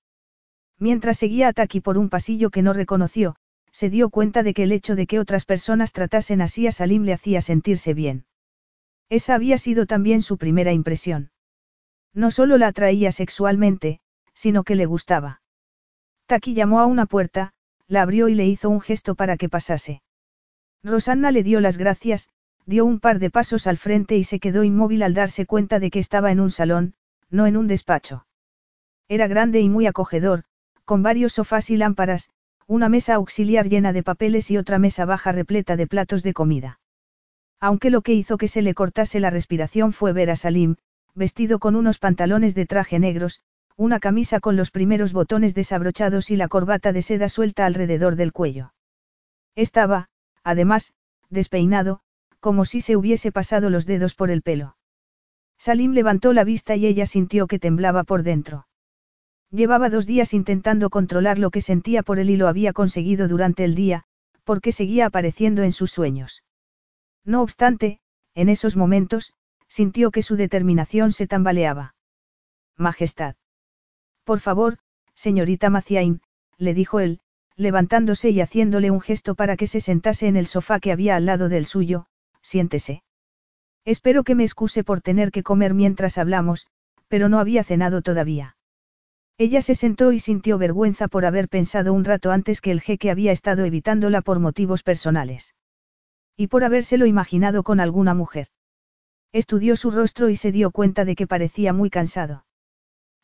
Mientras 0.78 1.16
seguía 1.16 1.48
a 1.48 1.52
Taki 1.54 1.80
por 1.80 1.96
un 1.96 2.10
pasillo 2.10 2.50
que 2.50 2.60
no 2.60 2.74
reconoció, 2.74 3.36
se 3.76 3.90
dio 3.90 4.08
cuenta 4.08 4.42
de 4.42 4.54
que 4.54 4.62
el 4.62 4.72
hecho 4.72 4.96
de 4.96 5.06
que 5.06 5.18
otras 5.20 5.44
personas 5.44 5.92
tratasen 5.92 6.40
así 6.40 6.66
a 6.66 6.72
Salim 6.72 7.02
le 7.02 7.12
hacía 7.12 7.42
sentirse 7.42 7.92
bien. 7.92 8.24
Esa 9.10 9.34
había 9.34 9.58
sido 9.58 9.84
también 9.84 10.22
su 10.22 10.38
primera 10.38 10.72
impresión. 10.72 11.30
No 12.14 12.30
solo 12.30 12.56
la 12.56 12.68
atraía 12.68 13.12
sexualmente, 13.12 14.00
sino 14.32 14.64
que 14.64 14.76
le 14.76 14.86
gustaba. 14.86 15.42
Taki 16.24 16.54
llamó 16.54 16.80
a 16.80 16.86
una 16.86 17.04
puerta, 17.04 17.52
la 17.86 18.00
abrió 18.00 18.30
y 18.30 18.34
le 18.34 18.46
hizo 18.46 18.70
un 18.70 18.80
gesto 18.80 19.14
para 19.14 19.36
que 19.36 19.50
pasase. 19.50 20.00
Rosanna 20.82 21.30
le 21.30 21.42
dio 21.42 21.60
las 21.60 21.76
gracias, 21.76 22.30
dio 22.64 22.86
un 22.86 22.98
par 22.98 23.18
de 23.18 23.28
pasos 23.28 23.66
al 23.66 23.76
frente 23.76 24.16
y 24.16 24.24
se 24.24 24.40
quedó 24.40 24.64
inmóvil 24.64 25.02
al 25.02 25.12
darse 25.12 25.44
cuenta 25.44 25.80
de 25.80 25.90
que 25.90 25.98
estaba 25.98 26.32
en 26.32 26.40
un 26.40 26.50
salón, 26.50 26.94
no 27.28 27.46
en 27.46 27.58
un 27.58 27.66
despacho. 27.66 28.26
Era 29.06 29.26
grande 29.26 29.60
y 29.60 29.68
muy 29.68 29.86
acogedor, 29.86 30.44
con 30.86 31.02
varios 31.02 31.34
sofás 31.34 31.68
y 31.68 31.76
lámparas, 31.76 32.30
una 32.66 32.88
mesa 32.88 33.14
auxiliar 33.14 33.68
llena 33.68 33.92
de 33.92 34.02
papeles 34.02 34.50
y 34.50 34.58
otra 34.58 34.78
mesa 34.78 35.04
baja 35.04 35.32
repleta 35.32 35.76
de 35.76 35.86
platos 35.86 36.22
de 36.22 36.32
comida. 36.32 36.80
Aunque 37.60 37.90
lo 37.90 38.02
que 38.02 38.12
hizo 38.12 38.36
que 38.38 38.48
se 38.48 38.62
le 38.62 38.74
cortase 38.74 39.20
la 39.20 39.30
respiración 39.30 39.92
fue 39.92 40.12
ver 40.12 40.30
a 40.30 40.36
Salim, 40.36 40.76
vestido 41.14 41.58
con 41.58 41.76
unos 41.76 41.98
pantalones 41.98 42.54
de 42.54 42.66
traje 42.66 42.98
negros, 42.98 43.40
una 43.76 44.00
camisa 44.00 44.40
con 44.40 44.56
los 44.56 44.70
primeros 44.70 45.12
botones 45.12 45.54
desabrochados 45.54 46.30
y 46.30 46.36
la 46.36 46.48
corbata 46.48 46.92
de 46.92 47.02
seda 47.02 47.28
suelta 47.28 47.66
alrededor 47.66 48.16
del 48.16 48.32
cuello. 48.32 48.72
Estaba, 49.54 50.08
además, 50.42 50.94
despeinado, 51.30 52.00
como 52.40 52.64
si 52.64 52.80
se 52.80 52.96
hubiese 52.96 53.32
pasado 53.32 53.70
los 53.70 53.86
dedos 53.86 54.14
por 54.14 54.30
el 54.30 54.42
pelo. 54.42 54.76
Salim 55.58 55.92
levantó 55.92 56.32
la 56.32 56.44
vista 56.44 56.76
y 56.76 56.86
ella 56.86 57.06
sintió 57.06 57.46
que 57.46 57.58
temblaba 57.58 58.04
por 58.04 58.22
dentro. 58.22 58.66
Llevaba 59.50 59.90
dos 59.90 60.06
días 60.06 60.34
intentando 60.34 60.90
controlar 60.90 61.38
lo 61.38 61.50
que 61.50 61.60
sentía 61.60 62.02
por 62.02 62.18
él 62.18 62.30
y 62.30 62.36
lo 62.36 62.48
había 62.48 62.72
conseguido 62.72 63.28
durante 63.28 63.64
el 63.64 63.74
día, 63.74 64.04
porque 64.44 64.72
seguía 64.72 65.06
apareciendo 65.06 65.62
en 65.62 65.72
sus 65.72 65.90
sueños. 65.90 66.42
No 67.24 67.42
obstante, 67.42 68.00
en 68.34 68.48
esos 68.48 68.76
momentos, 68.76 69.32
sintió 69.68 70.10
que 70.10 70.22
su 70.22 70.36
determinación 70.36 71.12
se 71.12 71.26
tambaleaba. 71.26 71.94
Majestad. 72.76 73.36
Por 74.24 74.40
favor, 74.40 74.78
señorita 75.14 75.70
Maciain, 75.70 76.20
le 76.58 76.74
dijo 76.74 77.00
él, 77.00 77.20
levantándose 77.56 78.30
y 78.30 78.40
haciéndole 78.40 78.90
un 78.90 79.00
gesto 79.00 79.34
para 79.34 79.56
que 79.56 79.66
se 79.66 79.80
sentase 79.80 80.26
en 80.26 80.36
el 80.36 80.46
sofá 80.46 80.78
que 80.78 80.92
había 80.92 81.16
al 81.16 81.26
lado 81.26 81.48
del 81.48 81.66
suyo, 81.66 82.06
siéntese. 82.42 83.02
Espero 83.84 84.24
que 84.24 84.34
me 84.34 84.44
excuse 84.44 84.84
por 84.84 85.00
tener 85.00 85.30
que 85.30 85.42
comer 85.42 85.72
mientras 85.72 86.18
hablamos, 86.18 86.66
pero 87.08 87.28
no 87.28 87.38
había 87.38 87.64
cenado 87.64 88.02
todavía. 88.02 88.55
Ella 89.38 89.60
se 89.60 89.74
sentó 89.74 90.12
y 90.12 90.18
sintió 90.18 90.56
vergüenza 90.56 91.08
por 91.08 91.26
haber 91.26 91.48
pensado 91.48 91.92
un 91.92 92.04
rato 92.04 92.30
antes 92.30 92.62
que 92.62 92.70
el 92.70 92.80
jeque 92.80 93.10
había 93.10 93.32
estado 93.32 93.64
evitándola 93.64 94.22
por 94.22 94.38
motivos 94.38 94.82
personales. 94.82 95.54
Y 96.36 96.46
por 96.46 96.64
habérselo 96.64 97.04
imaginado 97.04 97.62
con 97.62 97.78
alguna 97.80 98.14
mujer. 98.14 98.48
Estudió 99.32 99.76
su 99.76 99.90
rostro 99.90 100.30
y 100.30 100.36
se 100.36 100.52
dio 100.52 100.70
cuenta 100.70 101.04
de 101.04 101.14
que 101.16 101.26
parecía 101.26 101.74
muy 101.74 101.90
cansado. 101.90 102.46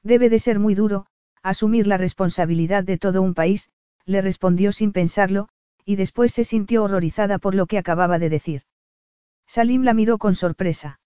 Debe 0.02 0.28
de 0.28 0.38
ser 0.38 0.58
muy 0.58 0.74
duro, 0.74 1.06
asumir 1.42 1.86
la 1.86 1.96
responsabilidad 1.96 2.84
de 2.84 2.98
todo 2.98 3.22
un 3.22 3.32
país, 3.32 3.70
le 4.04 4.20
respondió 4.20 4.72
sin 4.72 4.92
pensarlo, 4.92 5.48
y 5.84 5.96
después 5.96 6.32
se 6.32 6.44
sintió 6.44 6.84
horrorizada 6.84 7.38
por 7.38 7.54
lo 7.54 7.66
que 7.66 7.78
acababa 7.78 8.18
de 8.18 8.28
decir. 8.28 8.62
Salim 9.46 9.82
la 9.82 9.94
miró 9.94 10.18
con 10.18 10.34
sorpresa. 10.34 11.00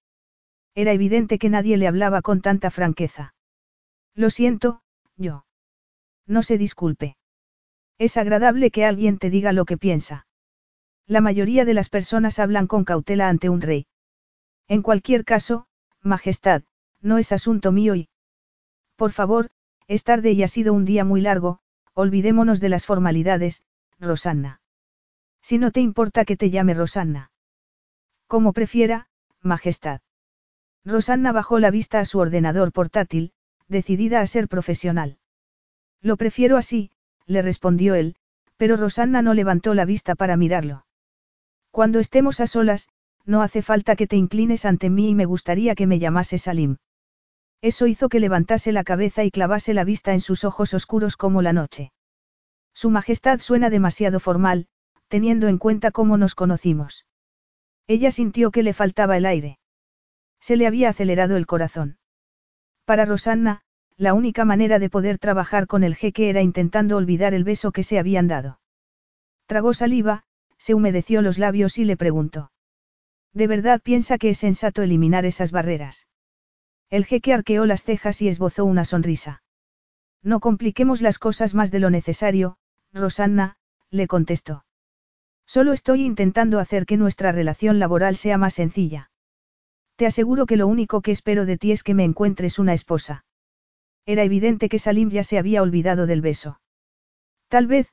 Era 0.74 0.92
evidente 0.92 1.38
que 1.38 1.48
nadie 1.48 1.76
le 1.76 1.86
hablaba 1.86 2.22
con 2.22 2.40
tanta 2.40 2.70
franqueza. 2.70 3.34
Lo 4.14 4.30
siento, 4.30 4.80
yo. 5.16 5.46
No 6.26 6.42
se 6.42 6.58
disculpe. 6.58 7.16
Es 7.98 8.16
agradable 8.16 8.70
que 8.70 8.84
alguien 8.84 9.18
te 9.18 9.30
diga 9.30 9.52
lo 9.52 9.64
que 9.64 9.78
piensa. 9.78 10.26
La 11.06 11.20
mayoría 11.20 11.64
de 11.64 11.74
las 11.74 11.88
personas 11.88 12.38
hablan 12.38 12.66
con 12.66 12.84
cautela 12.84 13.28
ante 13.28 13.48
un 13.48 13.60
rey. 13.60 13.86
En 14.68 14.82
cualquier 14.82 15.24
caso, 15.24 15.66
Majestad, 16.02 16.62
no 17.00 17.18
es 17.18 17.32
asunto 17.32 17.72
mío 17.72 17.94
y... 17.94 18.08
Por 18.96 19.12
favor, 19.12 19.50
es 19.86 20.02
tarde 20.04 20.32
y 20.32 20.42
ha 20.42 20.48
sido 20.48 20.72
un 20.72 20.84
día 20.84 21.04
muy 21.04 21.20
largo, 21.20 21.60
olvidémonos 21.94 22.60
de 22.60 22.68
las 22.68 22.86
formalidades, 22.86 23.62
Rosanna. 23.98 24.60
Si 25.40 25.58
no 25.58 25.70
te 25.70 25.80
importa 25.80 26.24
que 26.24 26.36
te 26.36 26.50
llame 26.50 26.74
Rosanna. 26.74 27.30
Como 28.26 28.52
prefiera, 28.52 29.08
Majestad. 29.40 30.00
Rosanna 30.84 31.32
bajó 31.32 31.60
la 31.60 31.70
vista 31.70 32.00
a 32.00 32.04
su 32.04 32.18
ordenador 32.18 32.72
portátil, 32.72 33.32
decidida 33.68 34.20
a 34.20 34.26
ser 34.26 34.48
profesional. 34.48 35.18
Lo 36.00 36.16
prefiero 36.16 36.56
así, 36.56 36.90
le 37.26 37.42
respondió 37.42 37.94
él, 37.94 38.16
pero 38.56 38.76
Rosanna 38.76 39.22
no 39.22 39.34
levantó 39.34 39.74
la 39.74 39.84
vista 39.84 40.14
para 40.14 40.36
mirarlo. 40.36 40.86
Cuando 41.70 41.98
estemos 42.00 42.40
a 42.40 42.46
solas, 42.46 42.88
no 43.24 43.42
hace 43.42 43.60
falta 43.60 43.96
que 43.96 44.06
te 44.06 44.16
inclines 44.16 44.64
ante 44.64 44.88
mí 44.88 45.10
y 45.10 45.14
me 45.14 45.24
gustaría 45.24 45.74
que 45.74 45.86
me 45.86 45.98
llamase 45.98 46.38
Salim. 46.38 46.76
Eso 47.60 47.86
hizo 47.86 48.08
que 48.08 48.20
levantase 48.20 48.72
la 48.72 48.84
cabeza 48.84 49.24
y 49.24 49.30
clavase 49.30 49.74
la 49.74 49.84
vista 49.84 50.14
en 50.14 50.20
sus 50.20 50.44
ojos 50.44 50.74
oscuros 50.74 51.16
como 51.16 51.42
la 51.42 51.52
noche. 51.52 51.92
Su 52.72 52.90
Majestad 52.90 53.40
suena 53.40 53.70
demasiado 53.70 54.20
formal, 54.20 54.68
teniendo 55.08 55.48
en 55.48 55.58
cuenta 55.58 55.90
cómo 55.90 56.16
nos 56.16 56.34
conocimos. 56.34 57.06
Ella 57.86 58.10
sintió 58.10 58.50
que 58.50 58.62
le 58.62 58.72
faltaba 58.72 59.16
el 59.16 59.26
aire. 59.26 59.58
Se 60.40 60.56
le 60.56 60.66
había 60.66 60.90
acelerado 60.90 61.36
el 61.36 61.46
corazón. 61.46 61.98
Para 62.86 63.04
Rosanna, 63.04 63.62
la 63.96 64.14
única 64.14 64.44
manera 64.44 64.78
de 64.78 64.88
poder 64.88 65.18
trabajar 65.18 65.66
con 65.66 65.82
el 65.82 65.96
jeque 65.96 66.30
era 66.30 66.40
intentando 66.40 66.96
olvidar 66.96 67.34
el 67.34 67.42
beso 67.42 67.72
que 67.72 67.82
se 67.82 67.98
habían 67.98 68.28
dado. 68.28 68.60
Tragó 69.46 69.74
saliva, 69.74 70.22
se 70.56 70.72
humedeció 70.72 71.20
los 71.20 71.36
labios 71.36 71.78
y 71.78 71.84
le 71.84 71.96
preguntó. 71.96 72.52
¿De 73.32 73.48
verdad 73.48 73.80
piensa 73.82 74.18
que 74.18 74.30
es 74.30 74.38
sensato 74.38 74.82
eliminar 74.82 75.26
esas 75.26 75.50
barreras? 75.50 76.06
El 76.88 77.04
jeque 77.04 77.34
arqueó 77.34 77.66
las 77.66 77.82
cejas 77.82 78.22
y 78.22 78.28
esbozó 78.28 78.64
una 78.64 78.84
sonrisa. 78.84 79.42
No 80.22 80.38
compliquemos 80.38 81.02
las 81.02 81.18
cosas 81.18 81.54
más 81.54 81.72
de 81.72 81.80
lo 81.80 81.90
necesario, 81.90 82.56
Rosanna, 82.92 83.56
le 83.90 84.06
contestó. 84.06 84.64
Solo 85.44 85.72
estoy 85.72 86.04
intentando 86.04 86.60
hacer 86.60 86.86
que 86.86 86.96
nuestra 86.96 87.32
relación 87.32 87.80
laboral 87.80 88.14
sea 88.16 88.38
más 88.38 88.54
sencilla. 88.54 89.10
Te 89.96 90.06
aseguro 90.06 90.46
que 90.46 90.56
lo 90.56 90.66
único 90.66 91.00
que 91.00 91.10
espero 91.10 91.46
de 91.46 91.56
ti 91.56 91.72
es 91.72 91.82
que 91.82 91.94
me 91.94 92.04
encuentres 92.04 92.58
una 92.58 92.74
esposa. 92.74 93.24
Era 94.04 94.22
evidente 94.22 94.68
que 94.68 94.78
Salim 94.78 95.08
ya 95.08 95.24
se 95.24 95.38
había 95.38 95.62
olvidado 95.62 96.06
del 96.06 96.20
beso. 96.20 96.60
Tal 97.48 97.66
vez, 97.66 97.90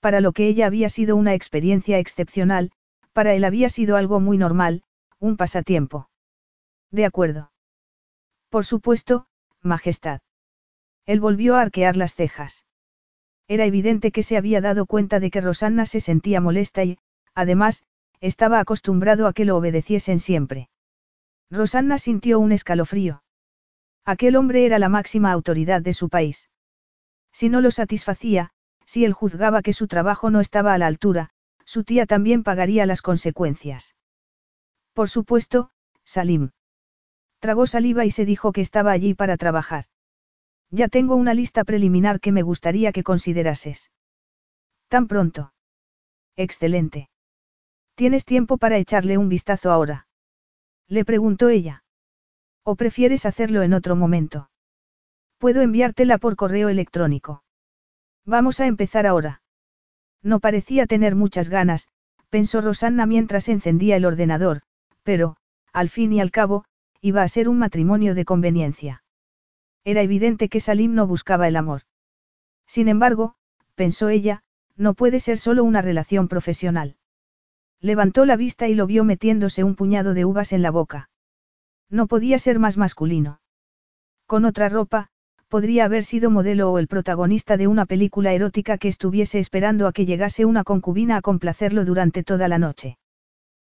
para 0.00 0.20
lo 0.20 0.32
que 0.32 0.48
ella 0.48 0.66
había 0.66 0.88
sido 0.88 1.16
una 1.16 1.32
experiencia 1.32 1.98
excepcional, 1.98 2.72
para 3.12 3.34
él 3.34 3.44
había 3.44 3.68
sido 3.68 3.96
algo 3.96 4.20
muy 4.20 4.36
normal, 4.36 4.82
un 5.20 5.36
pasatiempo. 5.36 6.10
De 6.90 7.04
acuerdo. 7.04 7.52
Por 8.50 8.64
supuesto, 8.64 9.26
Majestad. 9.62 10.20
Él 11.06 11.20
volvió 11.20 11.56
a 11.56 11.62
arquear 11.62 11.96
las 11.96 12.14
cejas. 12.14 12.66
Era 13.46 13.64
evidente 13.64 14.10
que 14.10 14.22
se 14.22 14.36
había 14.36 14.60
dado 14.60 14.86
cuenta 14.86 15.20
de 15.20 15.30
que 15.30 15.40
Rosanna 15.40 15.86
se 15.86 16.00
sentía 16.00 16.40
molesta 16.40 16.84
y, 16.84 16.98
además, 17.34 17.84
estaba 18.20 18.58
acostumbrado 18.58 19.26
a 19.26 19.32
que 19.32 19.44
lo 19.44 19.56
obedeciesen 19.56 20.18
siempre. 20.18 20.68
Rosanna 21.54 21.98
sintió 21.98 22.40
un 22.40 22.52
escalofrío. 22.52 23.22
Aquel 24.04 24.36
hombre 24.36 24.66
era 24.66 24.78
la 24.78 24.88
máxima 24.88 25.30
autoridad 25.32 25.80
de 25.80 25.94
su 25.94 26.08
país. 26.08 26.50
Si 27.32 27.48
no 27.48 27.60
lo 27.60 27.70
satisfacía, 27.70 28.50
si 28.84 29.04
él 29.04 29.12
juzgaba 29.12 29.62
que 29.62 29.72
su 29.72 29.86
trabajo 29.86 30.30
no 30.30 30.40
estaba 30.40 30.74
a 30.74 30.78
la 30.78 30.86
altura, 30.86 31.30
su 31.64 31.84
tía 31.84 32.06
también 32.06 32.42
pagaría 32.42 32.86
las 32.86 33.02
consecuencias. 33.02 33.94
Por 34.92 35.08
supuesto, 35.08 35.70
Salim. 36.04 36.50
Tragó 37.38 37.66
saliva 37.66 38.04
y 38.04 38.10
se 38.10 38.24
dijo 38.24 38.52
que 38.52 38.60
estaba 38.60 38.92
allí 38.92 39.14
para 39.14 39.36
trabajar. 39.36 39.86
Ya 40.70 40.88
tengo 40.88 41.14
una 41.14 41.34
lista 41.34 41.64
preliminar 41.64 42.20
que 42.20 42.32
me 42.32 42.42
gustaría 42.42 42.92
que 42.92 43.02
considerases. 43.02 43.90
¿Tan 44.88 45.06
pronto? 45.06 45.52
Excelente. 46.36 47.10
¿Tienes 47.94 48.24
tiempo 48.24 48.58
para 48.58 48.78
echarle 48.78 49.18
un 49.18 49.28
vistazo 49.28 49.70
ahora? 49.70 50.08
Le 50.88 51.04
preguntó 51.04 51.48
ella. 51.48 51.84
¿O 52.62 52.76
prefieres 52.76 53.26
hacerlo 53.26 53.62
en 53.62 53.74
otro 53.74 53.96
momento? 53.96 54.50
Puedo 55.38 55.62
enviártela 55.62 56.18
por 56.18 56.36
correo 56.36 56.68
electrónico. 56.68 57.42
Vamos 58.24 58.60
a 58.60 58.66
empezar 58.66 59.06
ahora. 59.06 59.42
No 60.22 60.40
parecía 60.40 60.86
tener 60.86 61.14
muchas 61.14 61.48
ganas, 61.48 61.88
pensó 62.30 62.60
Rosanna 62.60 63.06
mientras 63.06 63.48
encendía 63.48 63.96
el 63.96 64.06
ordenador, 64.06 64.62
pero, 65.02 65.36
al 65.72 65.90
fin 65.90 66.12
y 66.12 66.20
al 66.20 66.30
cabo, 66.30 66.64
iba 67.00 67.22
a 67.22 67.28
ser 67.28 67.48
un 67.48 67.58
matrimonio 67.58 68.14
de 68.14 68.24
conveniencia. 68.24 69.04
Era 69.84 70.00
evidente 70.00 70.48
que 70.48 70.60
Salim 70.60 70.94
no 70.94 71.06
buscaba 71.06 71.46
el 71.46 71.56
amor. 71.56 71.82
Sin 72.66 72.88
embargo, 72.88 73.34
pensó 73.74 74.08
ella, 74.08 74.42
no 74.76 74.94
puede 74.94 75.20
ser 75.20 75.38
solo 75.38 75.64
una 75.64 75.82
relación 75.82 76.28
profesional. 76.28 76.96
Levantó 77.80 78.24
la 78.24 78.36
vista 78.36 78.68
y 78.68 78.74
lo 78.74 78.86
vio 78.86 79.04
metiéndose 79.04 79.64
un 79.64 79.74
puñado 79.74 80.14
de 80.14 80.24
uvas 80.24 80.52
en 80.52 80.62
la 80.62 80.70
boca. 80.70 81.10
No 81.90 82.06
podía 82.06 82.38
ser 82.38 82.58
más 82.58 82.76
masculino. 82.76 83.40
Con 84.26 84.44
otra 84.44 84.68
ropa, 84.68 85.10
podría 85.48 85.84
haber 85.84 86.04
sido 86.04 86.30
modelo 86.30 86.72
o 86.72 86.78
el 86.78 86.88
protagonista 86.88 87.56
de 87.56 87.66
una 87.66 87.86
película 87.86 88.32
erótica 88.32 88.78
que 88.78 88.88
estuviese 88.88 89.38
esperando 89.38 89.86
a 89.86 89.92
que 89.92 90.06
llegase 90.06 90.44
una 90.44 90.64
concubina 90.64 91.16
a 91.16 91.22
complacerlo 91.22 91.84
durante 91.84 92.24
toda 92.24 92.48
la 92.48 92.58
noche. 92.58 92.98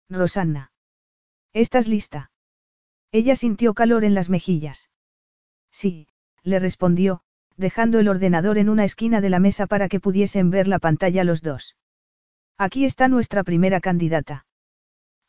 Rosanna. 0.09 0.73
¿Estás 1.53 1.89
lista? 1.89 2.31
Ella 3.13 3.37
sintió 3.37 3.75
calor 3.75 4.05
en 4.05 4.15
las 4.15 4.31
mejillas. 4.31 4.91
Sí, 5.71 6.09
le 6.43 6.59
respondió, 6.59 7.21
dejando 7.57 7.99
el 7.99 8.09
ordenador 8.09 8.59
en 8.59 8.69
una 8.69 8.85
esquina 8.85 9.21
de 9.21 9.31
la 9.31 9.39
mesa 9.39 9.67
para 9.67 9.89
que 9.89 10.01
pudiesen 10.01 10.51
ver 10.51 10.69
la 10.69 10.79
pantalla 10.79 11.23
los 11.25 11.43
dos. 11.43 11.77
Aquí 12.59 12.85
está 12.85 13.09
nuestra 13.09 13.43
primera 13.43 13.81
candidata. 13.81 14.47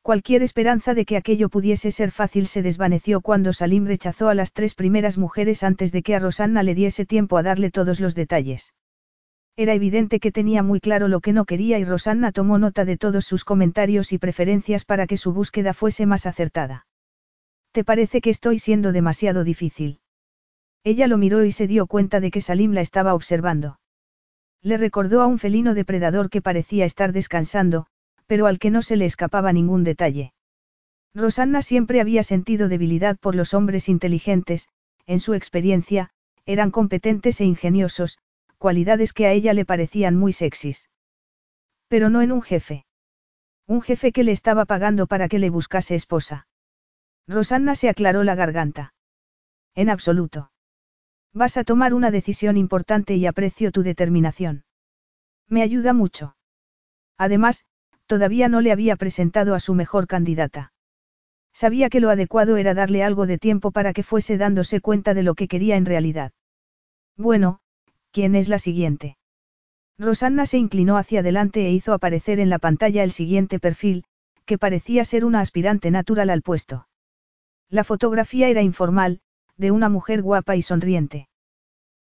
Cualquier 0.03 0.43
esperanza 0.43 0.93
de 0.93 1.05
que 1.05 1.17
aquello 1.17 1.49
pudiese 1.49 1.89
ser 1.89 2.11
fácil 2.11 2.45
se 2.45 2.61
desvaneció 2.61 3.21
cuando 3.21 3.53
Salim 3.53 3.87
rechazó 3.87 4.29
a 4.29 4.35
las 4.35 4.53
tres 4.53 4.75
primeras 4.75 5.17
mujeres 5.17 5.63
antes 5.63 5.91
de 5.91 6.03
que 6.03 6.13
a 6.13 6.19
Rosanna 6.19 6.61
le 6.61 6.75
diese 6.75 7.07
tiempo 7.07 7.37
a 7.37 7.43
darle 7.43 7.71
todos 7.71 7.99
los 7.99 8.13
detalles. 8.13 8.75
Era 9.57 9.73
evidente 9.73 10.19
que 10.19 10.31
tenía 10.31 10.61
muy 10.61 10.79
claro 10.79 11.07
lo 11.07 11.21
que 11.21 11.33
no 11.33 11.45
quería 11.45 11.79
y 11.79 11.85
Rosanna 11.85 12.31
tomó 12.31 12.59
nota 12.59 12.85
de 12.85 12.97
todos 12.97 13.25
sus 13.25 13.43
comentarios 13.43 14.13
y 14.13 14.19
preferencias 14.19 14.85
para 14.85 15.07
que 15.07 15.17
su 15.17 15.33
búsqueda 15.33 15.73
fuese 15.73 16.05
más 16.05 16.27
acertada. 16.27 16.85
¿Te 17.71 17.83
parece 17.83 18.21
que 18.21 18.29
estoy 18.29 18.59
siendo 18.59 18.91
demasiado 18.91 19.43
difícil? 19.43 20.01
Ella 20.83 21.07
lo 21.07 21.17
miró 21.17 21.43
y 21.43 21.51
se 21.51 21.65
dio 21.65 21.87
cuenta 21.87 22.19
de 22.19 22.29
que 22.29 22.41
Salim 22.41 22.73
la 22.73 22.81
estaba 22.81 23.15
observando. 23.15 23.79
Le 24.65 24.77
recordó 24.77 25.21
a 25.21 25.27
un 25.27 25.37
felino 25.37 25.75
depredador 25.75 26.31
que 26.31 26.41
parecía 26.41 26.85
estar 26.85 27.13
descansando, 27.13 27.85
pero 28.25 28.47
al 28.47 28.57
que 28.57 28.71
no 28.71 28.81
se 28.81 28.95
le 28.95 29.05
escapaba 29.05 29.53
ningún 29.53 29.83
detalle. 29.83 30.33
Rosanna 31.13 31.61
siempre 31.61 32.01
había 32.01 32.23
sentido 32.23 32.67
debilidad 32.67 33.15
por 33.19 33.35
los 33.35 33.53
hombres 33.53 33.89
inteligentes, 33.89 34.69
en 35.05 35.19
su 35.19 35.35
experiencia, 35.35 36.09
eran 36.47 36.71
competentes 36.71 37.41
e 37.41 37.45
ingeniosos, 37.45 38.17
cualidades 38.57 39.13
que 39.13 39.27
a 39.27 39.33
ella 39.33 39.53
le 39.53 39.65
parecían 39.65 40.15
muy 40.15 40.33
sexys. 40.33 40.89
Pero 41.87 42.09
no 42.09 42.23
en 42.23 42.31
un 42.31 42.41
jefe. 42.41 42.87
Un 43.67 43.83
jefe 43.83 44.11
que 44.11 44.23
le 44.23 44.31
estaba 44.31 44.65
pagando 44.65 45.05
para 45.05 45.27
que 45.27 45.37
le 45.37 45.51
buscase 45.51 45.93
esposa. 45.93 46.47
Rosanna 47.27 47.75
se 47.75 47.87
aclaró 47.87 48.23
la 48.23 48.33
garganta. 48.33 48.95
En 49.75 49.91
absoluto. 49.91 50.49
Vas 51.35 51.57
a 51.57 51.63
tomar 51.63 51.93
una 51.93 52.09
decisión 52.09 52.57
importante 52.57 53.15
y 53.15 53.27
aprecio 53.27 53.71
tu 53.71 53.83
determinación. 53.83 54.63
Me 55.47 55.61
ayuda 55.61 55.93
mucho. 55.93 56.35
Además, 57.15 57.65
todavía 58.07 58.49
no 58.49 58.61
le 58.61 58.71
había 58.71 58.95
presentado 58.95 59.53
a 59.53 59.59
su 59.59 59.75
mejor 59.75 60.07
candidata. 60.07 60.73
Sabía 61.53 61.89
que 61.89 61.99
lo 61.99 62.09
adecuado 62.09 62.57
era 62.57 62.73
darle 62.73 63.03
algo 63.03 63.27
de 63.27 63.37
tiempo 63.37 63.71
para 63.71 63.93
que 63.93 64.01
fuese 64.01 64.37
dándose 64.37 64.81
cuenta 64.81 65.13
de 65.13 65.21
lo 65.21 65.35
que 65.35 65.47
quería 65.47 65.75
en 65.75 65.85
realidad. 65.85 66.31
Bueno, 67.15 67.61
¿Quién 68.15 68.33
es 68.33 68.47
la 68.47 68.59
siguiente? 68.59 69.17
Rosanna 69.99 70.45
se 70.45 70.57
inclinó 70.57 70.95
hacia 70.95 71.19
adelante 71.19 71.67
e 71.67 71.71
hizo 71.71 71.91
aparecer 71.91 72.39
en 72.39 72.49
la 72.49 72.59
pantalla 72.59 73.03
el 73.03 73.11
siguiente 73.11 73.59
perfil, 73.59 74.05
que 74.45 74.57
parecía 74.57 75.03
ser 75.03 75.25
una 75.25 75.41
aspirante 75.41 75.91
natural 75.91 76.29
al 76.29 76.41
puesto. 76.41 76.87
La 77.69 77.83
fotografía 77.83 78.47
era 78.47 78.61
informal, 78.61 79.19
de 79.57 79.71
una 79.71 79.89
mujer 79.89 80.21
guapa 80.21 80.55
y 80.55 80.61
sonriente. 80.61 81.29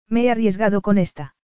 Me 0.07 0.23
he 0.23 0.31
arriesgado 0.31 0.81
con 0.81 0.97
esta. 0.97 1.35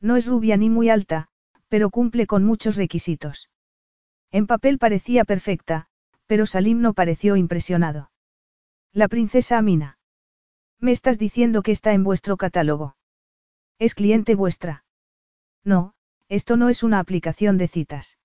No 0.00 0.16
es 0.16 0.26
rubia 0.26 0.56
ni 0.56 0.70
muy 0.70 0.90
alta, 0.90 1.28
pero 1.68 1.90
cumple 1.90 2.26
con 2.26 2.44
muchos 2.44 2.76
requisitos. 2.76 3.50
En 4.30 4.46
papel 4.46 4.78
parecía 4.78 5.24
perfecta, 5.24 5.86
pero 6.26 6.46
Salim 6.46 6.80
no 6.80 6.92
pareció 6.92 7.36
impresionado. 7.36 8.10
La 8.92 9.08
princesa 9.08 9.58
Amina. 9.58 9.98
Me 10.80 10.92
estás 10.92 11.18
diciendo 11.18 11.62
que 11.62 11.72
está 11.72 11.92
en 11.92 12.04
vuestro 12.04 12.36
catálogo. 12.36 12.96
¿Es 13.78 13.94
cliente 13.94 14.34
vuestra? 14.34 14.84
No, 15.64 15.94
esto 16.28 16.56
no 16.56 16.68
es 16.68 16.82
una 16.82 16.98
aplicación 16.98 17.58
de 17.58 17.68
citas. 17.68 18.18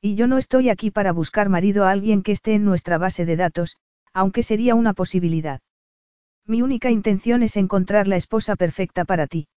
Y 0.00 0.14
yo 0.14 0.26
no 0.26 0.38
estoy 0.38 0.68
aquí 0.70 0.90
para 0.90 1.12
buscar 1.12 1.48
marido 1.48 1.84
a 1.84 1.90
alguien 1.90 2.22
que 2.22 2.32
esté 2.32 2.54
en 2.54 2.64
nuestra 2.64 2.98
base 2.98 3.24
de 3.26 3.36
datos, 3.36 3.76
aunque 4.12 4.42
sería 4.42 4.74
una 4.74 4.94
posibilidad. 4.94 5.60
Mi 6.46 6.62
única 6.62 6.90
intención 6.90 7.42
es 7.42 7.56
encontrar 7.56 8.08
la 8.08 8.16
esposa 8.16 8.56
perfecta 8.56 9.04
para 9.04 9.26
ti. 9.26 9.48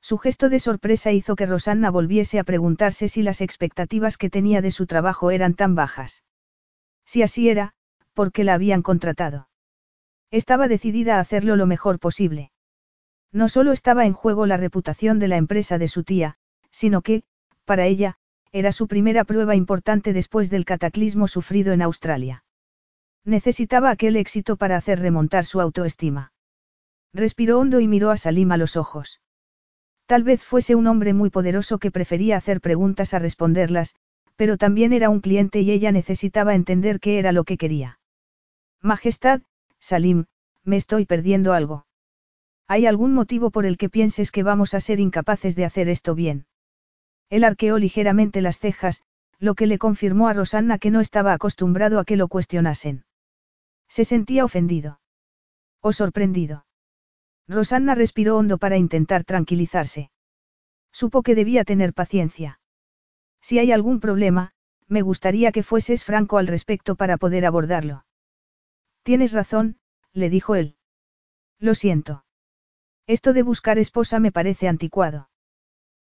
Su 0.00 0.18
gesto 0.18 0.48
de 0.48 0.58
sorpresa 0.58 1.12
hizo 1.12 1.36
que 1.36 1.46
Rosanna 1.46 1.90
volviese 1.90 2.38
a 2.38 2.44
preguntarse 2.44 3.08
si 3.08 3.22
las 3.22 3.40
expectativas 3.40 4.16
que 4.16 4.30
tenía 4.30 4.60
de 4.60 4.72
su 4.72 4.86
trabajo 4.86 5.30
eran 5.30 5.54
tan 5.54 5.74
bajas. 5.74 6.24
Si 7.04 7.22
así 7.22 7.48
era, 7.48 7.74
¿por 8.12 8.32
qué 8.32 8.44
la 8.44 8.54
habían 8.54 8.82
contratado? 8.82 9.48
Estaba 10.30 10.66
decidida 10.66 11.16
a 11.16 11.20
hacerlo 11.20 11.56
lo 11.56 11.66
mejor 11.66 11.98
posible. 11.98 12.50
No 13.32 13.48
solo 13.48 13.72
estaba 13.72 14.04
en 14.04 14.12
juego 14.12 14.46
la 14.46 14.56
reputación 14.56 15.18
de 15.18 15.28
la 15.28 15.36
empresa 15.36 15.78
de 15.78 15.88
su 15.88 16.04
tía, 16.04 16.36
sino 16.70 17.02
que, 17.02 17.22
para 17.64 17.86
ella, 17.86 18.16
era 18.50 18.72
su 18.72 18.88
primera 18.88 19.24
prueba 19.24 19.54
importante 19.54 20.12
después 20.12 20.50
del 20.50 20.64
cataclismo 20.64 21.28
sufrido 21.28 21.72
en 21.72 21.80
Australia. 21.82 22.41
Necesitaba 23.24 23.90
aquel 23.90 24.16
éxito 24.16 24.56
para 24.56 24.76
hacer 24.76 24.98
remontar 24.98 25.44
su 25.44 25.60
autoestima. 25.60 26.32
Respiró 27.14 27.60
hondo 27.60 27.78
y 27.80 27.86
miró 27.86 28.10
a 28.10 28.16
Salim 28.16 28.50
a 28.52 28.56
los 28.56 28.76
ojos. 28.76 29.20
Tal 30.06 30.24
vez 30.24 30.42
fuese 30.42 30.74
un 30.74 30.86
hombre 30.86 31.14
muy 31.14 31.30
poderoso 31.30 31.78
que 31.78 31.90
prefería 31.90 32.36
hacer 32.36 32.60
preguntas 32.60 33.14
a 33.14 33.18
responderlas, 33.18 33.94
pero 34.34 34.56
también 34.56 34.92
era 34.92 35.08
un 35.08 35.20
cliente 35.20 35.60
y 35.60 35.70
ella 35.70 35.92
necesitaba 35.92 36.54
entender 36.54 36.98
qué 36.98 37.18
era 37.18 37.32
lo 37.32 37.44
que 37.44 37.56
quería. 37.56 38.00
Majestad, 38.80 39.42
Salim, 39.78 40.24
me 40.64 40.76
estoy 40.76 41.06
perdiendo 41.06 41.52
algo. 41.52 41.86
¿Hay 42.66 42.86
algún 42.86 43.12
motivo 43.12 43.50
por 43.50 43.66
el 43.66 43.76
que 43.76 43.88
pienses 43.88 44.32
que 44.32 44.42
vamos 44.42 44.74
a 44.74 44.80
ser 44.80 44.98
incapaces 44.98 45.54
de 45.54 45.64
hacer 45.64 45.88
esto 45.88 46.14
bien? 46.14 46.46
Él 47.30 47.44
arqueó 47.44 47.78
ligeramente 47.78 48.40
las 48.40 48.58
cejas, 48.58 49.02
lo 49.38 49.54
que 49.54 49.66
le 49.66 49.78
confirmó 49.78 50.28
a 50.28 50.32
Rosanna 50.32 50.78
que 50.78 50.90
no 50.90 51.00
estaba 51.00 51.32
acostumbrado 51.32 51.98
a 52.00 52.04
que 52.04 52.16
lo 52.16 52.28
cuestionasen. 52.28 53.04
Se 53.96 54.06
sentía 54.06 54.46
ofendido. 54.46 55.00
O 55.82 55.92
sorprendido. 55.92 56.64
Rosanna 57.46 57.94
respiró 57.94 58.38
hondo 58.38 58.56
para 58.56 58.78
intentar 58.78 59.22
tranquilizarse. 59.24 60.10
Supo 60.92 61.22
que 61.22 61.34
debía 61.34 61.64
tener 61.64 61.92
paciencia. 61.92 62.58
Si 63.42 63.58
hay 63.58 63.70
algún 63.70 64.00
problema, 64.00 64.52
me 64.88 65.02
gustaría 65.02 65.52
que 65.52 65.62
fueses 65.62 66.04
franco 66.04 66.38
al 66.38 66.46
respecto 66.46 66.96
para 66.96 67.18
poder 67.18 67.44
abordarlo. 67.44 68.06
Tienes 69.02 69.34
razón, 69.34 69.76
le 70.14 70.30
dijo 70.30 70.54
él. 70.54 70.76
Lo 71.58 71.74
siento. 71.74 72.24
Esto 73.06 73.34
de 73.34 73.42
buscar 73.42 73.78
esposa 73.78 74.20
me 74.20 74.32
parece 74.32 74.68
anticuado. 74.68 75.28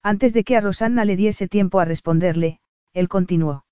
Antes 0.02 0.32
de 0.32 0.42
que 0.42 0.56
a 0.56 0.62
Rosanna 0.62 1.04
le 1.04 1.16
diese 1.16 1.48
tiempo 1.48 1.80
a 1.80 1.84
responderle, 1.84 2.60
él 2.94 3.10
continuó. 3.10 3.66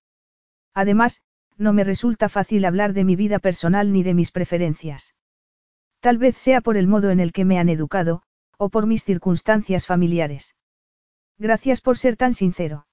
Además, 0.75 1.23
no 1.59 1.73
me 1.73 1.85
resulta 1.85 2.29
fácil 2.29 2.65
hablar 2.65 2.93
de 2.93 3.05
mi 3.05 3.17
vida 3.17 3.39
personal 3.39 3.93
ni 3.93 4.03
de 4.03 4.15
mis 4.15 4.31
preferencias. 4.31 5.15
Tal 6.01 6.19
vez 6.19 6.37
sea 6.37 6.61
por 6.61 6.77
el 6.77 6.89
modo 6.89 7.11
en 7.11 7.21
el 7.21 7.33
que 7.33 7.45
me 7.45 7.59
han 7.59 7.69
educado, 7.69 8.23
o 8.59 8.69
por 8.69 8.87
mis 8.87 9.05
circunstancias 9.05 9.87
familiares. 9.87 10.57
Gracias 11.39 11.81
por 11.81 11.99
ser 11.99 12.17
tan 12.17 12.35
sincero. 12.35 12.87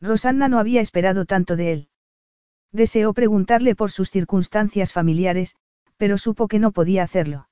Rosanna 0.00 0.48
no 0.48 0.58
había 0.58 0.80
esperado 0.80 1.24
tanto 1.24 1.56
de 1.56 1.72
él. 1.72 1.88
Deseó 2.72 3.12
preguntarle 3.12 3.74
por 3.74 3.90
sus 3.90 4.10
circunstancias 4.10 4.92
familiares, 4.92 5.56
pero 5.96 6.18
supo 6.18 6.48
que 6.48 6.58
no 6.58 6.72
podía 6.72 7.04
hacerlo. 7.04 7.48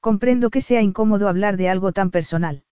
Comprendo 0.00 0.50
que 0.50 0.62
sea 0.62 0.80
incómodo 0.80 1.28
hablar 1.28 1.56
de 1.58 1.68
algo 1.68 1.92
tan 1.92 2.10
personal. 2.10 2.64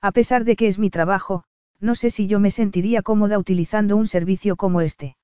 A 0.00 0.12
pesar 0.12 0.44
de 0.44 0.54
que 0.54 0.68
es 0.68 0.78
mi 0.78 0.90
trabajo, 0.90 1.44
no 1.80 1.94
sé 1.94 2.10
si 2.10 2.26
yo 2.26 2.38
me 2.38 2.50
sentiría 2.50 3.02
cómoda 3.02 3.38
utilizando 3.38 3.96
un 3.96 4.06
servicio 4.06 4.54
como 4.56 4.80
este. 4.80 5.16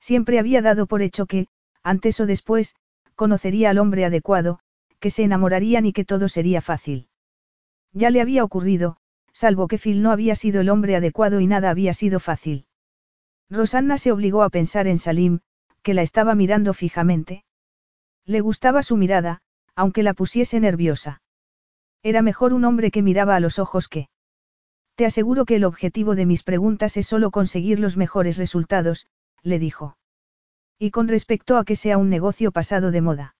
Siempre 0.00 0.38
había 0.38 0.62
dado 0.62 0.86
por 0.86 1.02
hecho 1.02 1.26
que, 1.26 1.48
antes 1.82 2.20
o 2.20 2.26
después, 2.26 2.74
conocería 3.14 3.70
al 3.70 3.78
hombre 3.78 4.04
adecuado, 4.04 4.60
que 5.00 5.10
se 5.10 5.22
enamorarían 5.24 5.86
y 5.86 5.92
que 5.92 6.04
todo 6.04 6.28
sería 6.28 6.60
fácil. 6.60 7.08
Ya 7.92 8.10
le 8.10 8.20
había 8.20 8.44
ocurrido, 8.44 8.98
salvo 9.32 9.68
que 9.68 9.78
Phil 9.78 10.02
no 10.02 10.10
había 10.10 10.34
sido 10.34 10.60
el 10.60 10.68
hombre 10.68 10.96
adecuado 10.96 11.40
y 11.40 11.46
nada 11.46 11.70
había 11.70 11.94
sido 11.94 12.20
fácil. 12.20 12.66
Rosanna 13.48 13.98
se 13.98 14.12
obligó 14.12 14.42
a 14.42 14.50
pensar 14.50 14.86
en 14.86 14.98
Salim, 14.98 15.40
que 15.82 15.94
la 15.94 16.02
estaba 16.02 16.34
mirando 16.34 16.74
fijamente. 16.74 17.44
Le 18.24 18.40
gustaba 18.40 18.82
su 18.82 18.96
mirada, 18.96 19.40
aunque 19.76 20.02
la 20.02 20.14
pusiese 20.14 20.58
nerviosa. 20.58 21.22
Era 22.02 22.22
mejor 22.22 22.52
un 22.52 22.64
hombre 22.64 22.90
que 22.90 23.02
miraba 23.02 23.36
a 23.36 23.40
los 23.40 23.58
ojos 23.58 23.88
que... 23.88 24.08
Te 24.96 25.06
aseguro 25.06 25.44
que 25.44 25.56
el 25.56 25.64
objetivo 25.64 26.14
de 26.14 26.26
mis 26.26 26.42
preguntas 26.42 26.96
es 26.96 27.06
solo 27.06 27.30
conseguir 27.30 27.78
los 27.78 27.96
mejores 27.96 28.38
resultados, 28.38 29.06
le 29.46 29.58
dijo. 29.58 29.96
Y 30.78 30.90
con 30.90 31.08
respecto 31.08 31.56
a 31.56 31.64
que 31.64 31.76
sea 31.76 31.96
un 31.96 32.10
negocio 32.10 32.52
pasado 32.52 32.90
de 32.90 33.00
moda. 33.00 33.36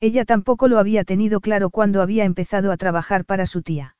Ella 0.00 0.24
tampoco 0.24 0.68
lo 0.68 0.78
había 0.78 1.04
tenido 1.04 1.40
claro 1.40 1.70
cuando 1.70 2.02
había 2.02 2.24
empezado 2.24 2.72
a 2.72 2.76
trabajar 2.76 3.24
para 3.24 3.46
su 3.46 3.62
tía. 3.62 3.96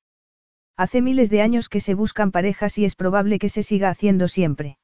Hace 0.77 1.03
miles 1.03 1.31
de 1.31 1.43
años 1.43 1.69
que 1.69 1.81
se 1.81 1.95
buscan 1.95 2.31
parejas 2.31 2.79
y 2.79 2.85
es 2.85 2.97
probable 2.97 3.39
que 3.39 3.49
se 3.49 3.63
siga 3.63 3.91
haciendo 3.91 4.29
siempre. 4.29 4.79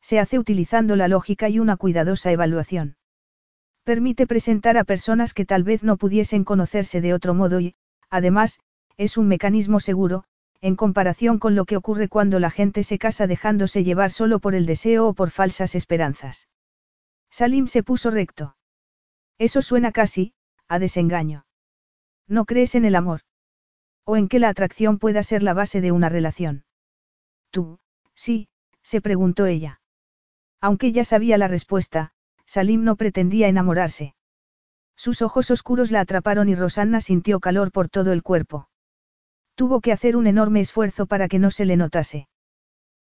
Se 0.00 0.18
hace 0.18 0.38
utilizando 0.38 0.96
la 0.96 1.08
lógica 1.08 1.48
y 1.48 1.60
una 1.60 1.76
cuidadosa 1.76 2.32
evaluación. 2.32 2.96
Permite 3.84 4.26
presentar 4.26 4.76
a 4.76 4.84
personas 4.84 5.32
que 5.32 5.44
tal 5.44 5.62
vez 5.62 5.82
no 5.82 5.96
pudiesen 5.96 6.44
conocerse 6.44 7.00
de 7.00 7.14
otro 7.14 7.34
modo 7.34 7.60
y, 7.60 7.74
además, 8.10 8.60
es 8.96 9.16
un 9.16 9.28
mecanismo 9.28 9.80
seguro, 9.80 10.24
en 10.62 10.76
comparación 10.76 11.38
con 11.40 11.56
lo 11.56 11.64
que 11.64 11.76
ocurre 11.76 12.08
cuando 12.08 12.38
la 12.38 12.48
gente 12.48 12.84
se 12.84 12.96
casa 12.96 13.26
dejándose 13.26 13.82
llevar 13.82 14.12
solo 14.12 14.38
por 14.38 14.54
el 14.54 14.64
deseo 14.64 15.08
o 15.08 15.12
por 15.12 15.30
falsas 15.30 15.74
esperanzas. 15.74 16.48
Salim 17.30 17.66
se 17.66 17.82
puso 17.82 18.12
recto. 18.12 18.56
Eso 19.38 19.60
suena 19.60 19.90
casi, 19.90 20.34
a 20.68 20.78
desengaño. 20.78 21.46
¿No 22.28 22.44
crees 22.44 22.76
en 22.76 22.84
el 22.84 22.94
amor? 22.94 23.22
¿O 24.04 24.16
en 24.16 24.28
que 24.28 24.38
la 24.38 24.48
atracción 24.48 24.98
pueda 24.98 25.24
ser 25.24 25.42
la 25.42 25.52
base 25.52 25.80
de 25.80 25.90
una 25.90 26.08
relación? 26.08 26.64
Tú, 27.50 27.80
sí, 28.14 28.48
se 28.82 29.00
preguntó 29.00 29.46
ella. 29.46 29.80
Aunque 30.60 30.92
ya 30.92 31.02
sabía 31.02 31.38
la 31.38 31.48
respuesta, 31.48 32.12
Salim 32.46 32.84
no 32.84 32.94
pretendía 32.94 33.48
enamorarse. 33.48 34.14
Sus 34.94 35.22
ojos 35.22 35.50
oscuros 35.50 35.90
la 35.90 36.00
atraparon 36.00 36.48
y 36.48 36.54
Rosanna 36.54 37.00
sintió 37.00 37.40
calor 37.40 37.72
por 37.72 37.88
todo 37.88 38.12
el 38.12 38.22
cuerpo. 38.22 38.68
Tuvo 39.54 39.80
que 39.80 39.92
hacer 39.92 40.16
un 40.16 40.26
enorme 40.26 40.60
esfuerzo 40.60 41.06
para 41.06 41.28
que 41.28 41.38
no 41.38 41.50
se 41.50 41.64
le 41.64 41.76
notase. 41.76 42.28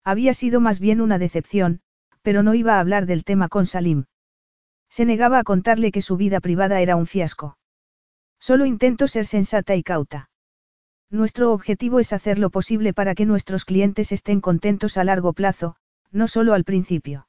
Había 0.04 0.34
sido 0.34 0.62
más 0.62 0.80
bien 0.80 1.02
una 1.02 1.20
decepción, 1.20 1.82
pero 2.22 2.44
no 2.44 2.54
iba 2.54 2.76
a 2.76 2.80
hablar 2.80 3.06
del 3.06 3.24
tema 3.24 3.50
con 3.50 3.66
Salim. 3.66 4.06
Se 4.90 5.06
negaba 5.06 5.40
a 5.40 5.44
contarle 5.44 5.92
que 5.92 6.02
su 6.02 6.18
vida 6.18 6.40
privada 6.40 6.82
era 6.82 6.96
un 6.96 7.08
fiasco. 7.08 7.58
Solo 8.40 8.66
intento 8.66 9.08
ser 9.08 9.26
sensata 9.26 9.76
y 9.76 9.84
cauta. 9.84 10.30
Nuestro 11.10 11.52
objetivo 11.52 12.00
es 12.00 12.14
hacer 12.14 12.40
lo 12.40 12.50
posible 12.50 12.94
para 12.94 13.16
que 13.16 13.26
nuestros 13.26 13.66
clientes 13.66 14.12
estén 14.12 14.42
contentos 14.42 14.98
a 14.98 15.04
largo 15.04 15.34
plazo, 15.34 15.76
no 16.12 16.28
solo 16.28 16.54
al 16.54 16.64
principio. 16.64 17.28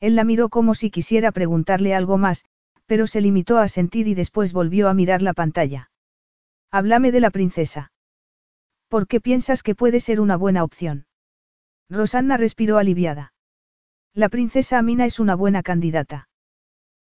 Él 0.00 0.16
la 0.16 0.24
miró 0.24 0.48
como 0.48 0.74
si 0.74 0.90
quisiera 0.90 1.32
preguntarle 1.32 1.94
algo 1.94 2.18
más, 2.18 2.44
pero 2.86 3.06
se 3.06 3.20
limitó 3.20 3.58
a 3.58 3.68
sentir 3.68 4.08
y 4.08 4.14
después 4.14 4.52
volvió 4.52 4.88
a 4.88 4.94
mirar 4.94 5.22
la 5.22 5.34
pantalla. 5.34 5.90
Háblame 6.70 7.12
de 7.12 7.20
la 7.20 7.30
princesa. 7.30 7.92
¿Por 8.88 9.06
qué 9.06 9.20
piensas 9.20 9.62
que 9.62 9.74
puede 9.74 10.00
ser 10.00 10.20
una 10.20 10.36
buena 10.36 10.64
opción? 10.64 11.06
Rosanna 11.90 12.36
respiró 12.36 12.78
aliviada. 12.78 13.32
La 14.14 14.28
princesa 14.28 14.78
Amina 14.78 15.04
es 15.04 15.20
una 15.20 15.34
buena 15.34 15.62
candidata. 15.62 16.28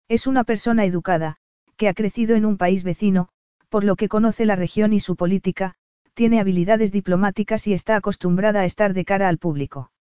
Es 0.10 0.28
una 0.28 0.44
persona 0.44 0.86
educada, 0.86 1.38
que 1.78 1.88
ha 1.88 1.94
crecido 1.94 2.36
en 2.36 2.46
un 2.46 2.58
país 2.58 2.84
vecino, 2.84 3.30
por 3.70 3.84
lo 3.84 3.96
que 3.96 4.10
conoce 4.10 4.46
la 4.46 4.56
región 4.56 4.94
y 4.94 5.00
su 5.00 5.16
política, 5.16 5.76
tiene 6.14 6.40
habilidades 6.40 6.92
diplomáticas 6.92 7.68
y 7.68 7.74
está 7.74 7.96
acostumbrada 7.96 8.62
a 8.62 8.66
estar 8.66 8.94
de 8.94 9.06
cara 9.06 9.30
al 9.30 9.38
público. 9.38 9.92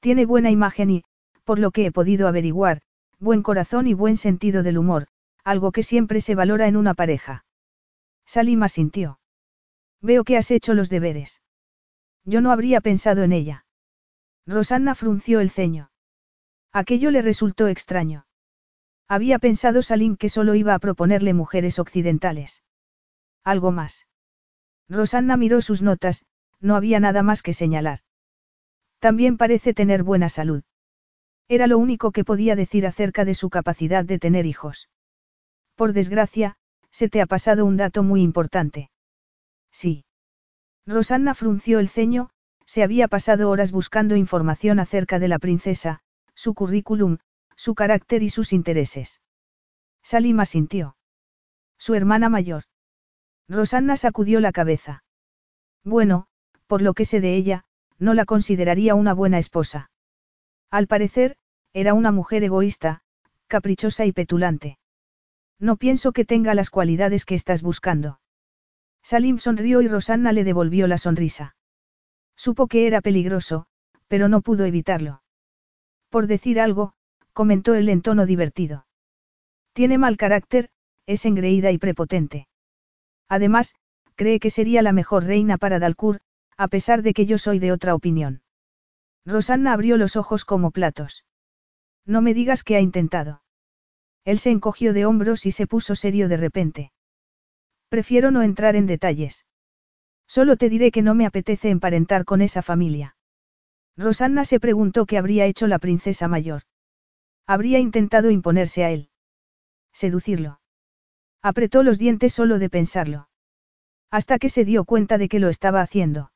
Tiene 0.00 0.26
buena 0.26 0.50
imagen 0.50 0.90
y, 0.90 1.04
por 1.44 1.58
lo 1.58 1.70
que 1.70 1.86
he 1.86 1.92
podido 1.92 2.28
averiguar, 2.28 2.80
buen 3.18 3.42
corazón 3.42 3.86
y 3.86 3.94
buen 3.94 4.16
sentido 4.16 4.62
del 4.62 4.78
humor, 4.78 5.06
algo 5.44 5.72
que 5.72 5.82
siempre 5.82 6.20
se 6.20 6.34
valora 6.34 6.66
en 6.66 6.76
una 6.76 6.94
pareja. 6.94 7.44
Salima 8.26 8.68
sintió. 8.68 9.18
Veo 10.00 10.24
que 10.24 10.36
has 10.36 10.50
hecho 10.50 10.74
los 10.74 10.88
deberes. 10.88 11.42
Yo 12.24 12.40
no 12.40 12.52
habría 12.52 12.80
pensado 12.80 13.22
en 13.22 13.32
ella. 13.32 13.64
Rosanna 14.46 14.94
frunció 14.94 15.40
el 15.40 15.50
ceño. 15.50 15.90
Aquello 16.72 17.10
le 17.10 17.22
resultó 17.22 17.68
extraño. 17.68 18.26
Había 19.08 19.38
pensado 19.38 19.82
Salim 19.82 20.16
que 20.16 20.28
solo 20.28 20.54
iba 20.54 20.74
a 20.74 20.78
proponerle 20.78 21.32
mujeres 21.34 21.78
occidentales. 21.78 22.62
Algo 23.42 23.72
más. 23.72 24.06
Rosanna 24.88 25.36
miró 25.36 25.60
sus 25.62 25.82
notas, 25.82 26.24
no 26.60 26.76
había 26.76 27.00
nada 27.00 27.22
más 27.22 27.42
que 27.42 27.54
señalar. 27.54 28.00
También 28.98 29.36
parece 29.36 29.74
tener 29.74 30.02
buena 30.02 30.28
salud. 30.28 30.62
Era 31.48 31.66
lo 31.66 31.78
único 31.78 32.12
que 32.12 32.24
podía 32.24 32.56
decir 32.56 32.86
acerca 32.86 33.24
de 33.24 33.34
su 33.34 33.48
capacidad 33.48 34.04
de 34.04 34.18
tener 34.18 34.44
hijos. 34.44 34.90
Por 35.74 35.92
desgracia, 35.92 36.56
se 36.90 37.08
te 37.08 37.22
ha 37.22 37.26
pasado 37.26 37.64
un 37.64 37.76
dato 37.76 38.02
muy 38.02 38.22
importante. 38.22 38.90
Sí. 39.70 40.04
Rosanna 40.86 41.34
frunció 41.34 41.78
el 41.78 41.88
ceño, 41.88 42.30
se 42.66 42.82
había 42.82 43.08
pasado 43.08 43.50
horas 43.50 43.72
buscando 43.72 44.16
información 44.16 44.80
acerca 44.80 45.18
de 45.18 45.28
la 45.28 45.38
princesa, 45.38 46.00
su 46.34 46.54
currículum, 46.54 47.18
su 47.56 47.74
carácter 47.74 48.22
y 48.22 48.28
sus 48.28 48.52
intereses. 48.52 49.20
Salima 50.02 50.46
sintió. 50.46 50.96
Su 51.78 51.94
hermana 51.94 52.28
mayor. 52.28 52.64
Rosanna 53.48 53.96
sacudió 53.96 54.40
la 54.40 54.52
cabeza. 54.52 55.02
Bueno, 55.84 56.26
por 56.66 56.82
lo 56.82 56.94
que 56.94 57.04
sé 57.04 57.20
de 57.20 57.34
ella, 57.34 57.64
no 57.98 58.14
la 58.14 58.24
consideraría 58.24 58.94
una 58.94 59.14
buena 59.14 59.38
esposa. 59.38 59.90
Al 60.70 60.86
parecer, 60.86 61.36
era 61.72 61.94
una 61.94 62.12
mujer 62.12 62.44
egoísta, 62.44 63.02
caprichosa 63.46 64.04
y 64.04 64.12
petulante. 64.12 64.78
No 65.58 65.76
pienso 65.76 66.12
que 66.12 66.24
tenga 66.24 66.54
las 66.54 66.70
cualidades 66.70 67.24
que 67.24 67.34
estás 67.34 67.62
buscando. 67.62 68.20
Salim 69.02 69.38
sonrió 69.38 69.82
y 69.82 69.88
Rosanna 69.88 70.32
le 70.32 70.44
devolvió 70.44 70.86
la 70.86 70.98
sonrisa. 70.98 71.56
Supo 72.36 72.66
que 72.66 72.86
era 72.86 73.00
peligroso, 73.00 73.66
pero 74.06 74.28
no 74.28 74.42
pudo 74.42 74.64
evitarlo. 74.64 75.22
Por 76.08 76.26
decir 76.26 76.60
algo, 76.60 76.94
comentó 77.32 77.74
él 77.74 77.88
en 77.88 78.02
tono 78.02 78.26
divertido. 78.26 78.86
Tiene 79.72 79.98
mal 79.98 80.16
carácter, 80.16 80.70
es 81.06 81.24
engreída 81.24 81.70
y 81.70 81.78
prepotente. 81.78 82.48
Además, 83.28 83.74
cree 84.14 84.40
que 84.40 84.50
sería 84.50 84.82
la 84.82 84.92
mejor 84.92 85.24
reina 85.24 85.58
para 85.58 85.78
Dalkur, 85.78 86.20
a 86.56 86.68
pesar 86.68 87.02
de 87.02 87.14
que 87.14 87.26
yo 87.26 87.38
soy 87.38 87.58
de 87.58 87.72
otra 87.72 87.94
opinión. 87.94 88.42
Rosanna 89.24 89.72
abrió 89.72 89.96
los 89.96 90.16
ojos 90.16 90.44
como 90.44 90.70
platos. 90.70 91.24
No 92.04 92.22
me 92.22 92.34
digas 92.34 92.64
que 92.64 92.76
ha 92.76 92.80
intentado. 92.80 93.42
Él 94.24 94.38
se 94.38 94.50
encogió 94.50 94.92
de 94.92 95.06
hombros 95.06 95.46
y 95.46 95.52
se 95.52 95.66
puso 95.66 95.94
serio 95.94 96.28
de 96.28 96.36
repente. 96.36 96.92
Prefiero 97.88 98.30
no 98.30 98.42
entrar 98.42 98.76
en 98.76 98.86
detalles. 98.86 99.46
Solo 100.26 100.56
te 100.56 100.68
diré 100.68 100.90
que 100.90 101.02
no 101.02 101.14
me 101.14 101.26
apetece 101.26 101.70
emparentar 101.70 102.24
con 102.24 102.42
esa 102.42 102.62
familia. 102.62 103.16
Rosanna 103.96 104.44
se 104.44 104.60
preguntó 104.60 105.06
qué 105.06 105.18
habría 105.18 105.46
hecho 105.46 105.66
la 105.66 105.78
princesa 105.78 106.28
mayor. 106.28 106.62
Habría 107.46 107.78
intentado 107.78 108.30
imponerse 108.30 108.84
a 108.84 108.90
él. 108.90 109.10
Seducirlo. 109.92 110.60
Apretó 111.42 111.82
los 111.82 111.98
dientes 111.98 112.34
solo 112.34 112.58
de 112.58 112.68
pensarlo. 112.68 113.28
Hasta 114.10 114.38
que 114.38 114.48
se 114.48 114.64
dio 114.64 114.84
cuenta 114.84 115.18
de 115.18 115.28
que 115.28 115.38
lo 115.38 115.48
estaba 115.48 115.80
haciendo. 115.80 116.30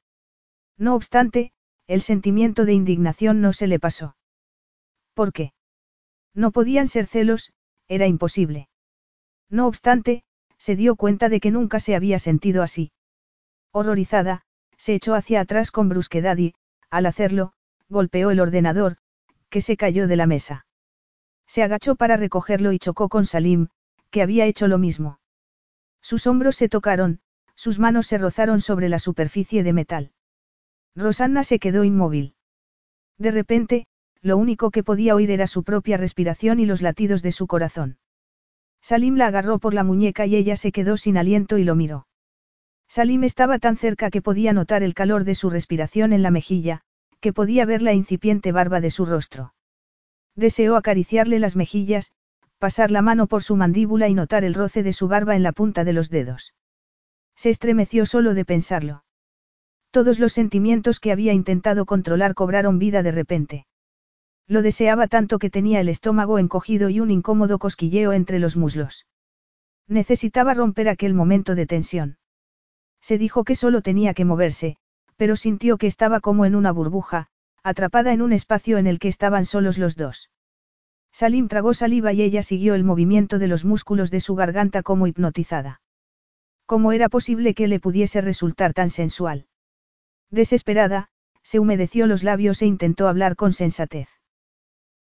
No 0.78 0.94
obstante, 0.94 1.52
el 1.86 2.00
sentimiento 2.00 2.64
de 2.64 2.72
indignación 2.72 3.40
no 3.40 3.52
se 3.52 3.66
le 3.66 3.78
pasó. 3.78 4.16
¿Por 5.14 5.32
qué? 5.32 5.52
No 6.34 6.50
podían 6.50 6.88
ser 6.88 7.06
celos, 7.06 7.52
era 7.88 8.06
imposible. 8.06 8.68
No 9.50 9.66
obstante, 9.66 10.24
se 10.62 10.76
dio 10.76 10.94
cuenta 10.94 11.28
de 11.28 11.40
que 11.40 11.50
nunca 11.50 11.80
se 11.80 11.96
había 11.96 12.20
sentido 12.20 12.62
así. 12.62 12.92
Horrorizada, 13.72 14.42
se 14.76 14.94
echó 14.94 15.16
hacia 15.16 15.40
atrás 15.40 15.72
con 15.72 15.88
brusquedad 15.88 16.38
y, 16.38 16.54
al 16.88 17.06
hacerlo, 17.06 17.52
golpeó 17.88 18.30
el 18.30 18.38
ordenador, 18.38 18.98
que 19.50 19.60
se 19.60 19.76
cayó 19.76 20.06
de 20.06 20.14
la 20.14 20.28
mesa. 20.28 20.64
Se 21.48 21.64
agachó 21.64 21.96
para 21.96 22.16
recogerlo 22.16 22.70
y 22.70 22.78
chocó 22.78 23.08
con 23.08 23.26
Salim, 23.26 23.70
que 24.12 24.22
había 24.22 24.46
hecho 24.46 24.68
lo 24.68 24.78
mismo. 24.78 25.18
Sus 26.00 26.28
hombros 26.28 26.54
se 26.54 26.68
tocaron, 26.68 27.18
sus 27.56 27.80
manos 27.80 28.06
se 28.06 28.18
rozaron 28.18 28.60
sobre 28.60 28.88
la 28.88 29.00
superficie 29.00 29.64
de 29.64 29.72
metal. 29.72 30.12
Rosanna 30.94 31.42
se 31.42 31.58
quedó 31.58 31.82
inmóvil. 31.82 32.36
De 33.18 33.32
repente, 33.32 33.88
lo 34.20 34.36
único 34.36 34.70
que 34.70 34.84
podía 34.84 35.16
oír 35.16 35.32
era 35.32 35.48
su 35.48 35.64
propia 35.64 35.96
respiración 35.96 36.60
y 36.60 36.66
los 36.66 36.82
latidos 36.82 37.20
de 37.20 37.32
su 37.32 37.48
corazón. 37.48 37.98
Salim 38.82 39.16
la 39.16 39.28
agarró 39.28 39.58
por 39.58 39.74
la 39.74 39.84
muñeca 39.84 40.26
y 40.26 40.36
ella 40.36 40.56
se 40.56 40.72
quedó 40.72 40.96
sin 40.96 41.16
aliento 41.16 41.56
y 41.56 41.64
lo 41.64 41.76
miró. 41.76 42.06
Salim 42.88 43.24
estaba 43.24 43.58
tan 43.58 43.76
cerca 43.76 44.10
que 44.10 44.20
podía 44.20 44.52
notar 44.52 44.82
el 44.82 44.92
calor 44.92 45.24
de 45.24 45.34
su 45.34 45.48
respiración 45.48 46.12
en 46.12 46.22
la 46.22 46.30
mejilla, 46.30 46.82
que 47.20 47.32
podía 47.32 47.64
ver 47.64 47.80
la 47.80 47.94
incipiente 47.94 48.52
barba 48.52 48.80
de 48.80 48.90
su 48.90 49.06
rostro. 49.06 49.54
Deseó 50.34 50.76
acariciarle 50.76 51.38
las 51.38 51.56
mejillas, 51.56 52.10
pasar 52.58 52.90
la 52.90 53.02
mano 53.02 53.28
por 53.28 53.42
su 53.42 53.56
mandíbula 53.56 54.08
y 54.08 54.14
notar 54.14 54.44
el 54.44 54.54
roce 54.54 54.82
de 54.82 54.92
su 54.92 55.08
barba 55.08 55.36
en 55.36 55.42
la 55.42 55.52
punta 55.52 55.84
de 55.84 55.92
los 55.92 56.10
dedos. 56.10 56.54
Se 57.36 57.50
estremeció 57.50 58.04
solo 58.04 58.34
de 58.34 58.44
pensarlo. 58.44 59.04
Todos 59.90 60.18
los 60.18 60.32
sentimientos 60.32 61.00
que 61.00 61.12
había 61.12 61.32
intentado 61.32 61.86
controlar 61.86 62.34
cobraron 62.34 62.78
vida 62.78 63.02
de 63.02 63.12
repente. 63.12 63.66
Lo 64.52 64.60
deseaba 64.60 65.06
tanto 65.06 65.38
que 65.38 65.48
tenía 65.48 65.80
el 65.80 65.88
estómago 65.88 66.38
encogido 66.38 66.90
y 66.90 67.00
un 67.00 67.10
incómodo 67.10 67.58
cosquilleo 67.58 68.12
entre 68.12 68.38
los 68.38 68.54
muslos. 68.54 69.06
Necesitaba 69.88 70.52
romper 70.52 70.90
aquel 70.90 71.14
momento 71.14 71.54
de 71.54 71.64
tensión. 71.64 72.18
Se 73.00 73.16
dijo 73.16 73.44
que 73.44 73.54
solo 73.54 73.80
tenía 73.80 74.12
que 74.12 74.26
moverse, 74.26 74.76
pero 75.16 75.36
sintió 75.36 75.78
que 75.78 75.86
estaba 75.86 76.20
como 76.20 76.44
en 76.44 76.54
una 76.54 76.70
burbuja, 76.70 77.28
atrapada 77.62 78.12
en 78.12 78.20
un 78.20 78.34
espacio 78.34 78.76
en 78.76 78.86
el 78.86 78.98
que 78.98 79.08
estaban 79.08 79.46
solos 79.46 79.78
los 79.78 79.96
dos. 79.96 80.28
Salim 81.12 81.48
tragó 81.48 81.72
saliva 81.72 82.12
y 82.12 82.20
ella 82.20 82.42
siguió 82.42 82.74
el 82.74 82.84
movimiento 82.84 83.38
de 83.38 83.48
los 83.48 83.64
músculos 83.64 84.10
de 84.10 84.20
su 84.20 84.34
garganta 84.34 84.82
como 84.82 85.06
hipnotizada. 85.06 85.80
¿Cómo 86.66 86.92
era 86.92 87.08
posible 87.08 87.54
que 87.54 87.68
le 87.68 87.80
pudiese 87.80 88.20
resultar 88.20 88.74
tan 88.74 88.90
sensual? 88.90 89.46
Desesperada, 90.30 91.08
se 91.42 91.58
humedeció 91.58 92.06
los 92.06 92.22
labios 92.22 92.60
e 92.60 92.66
intentó 92.66 93.08
hablar 93.08 93.34
con 93.34 93.54
sensatez. 93.54 94.10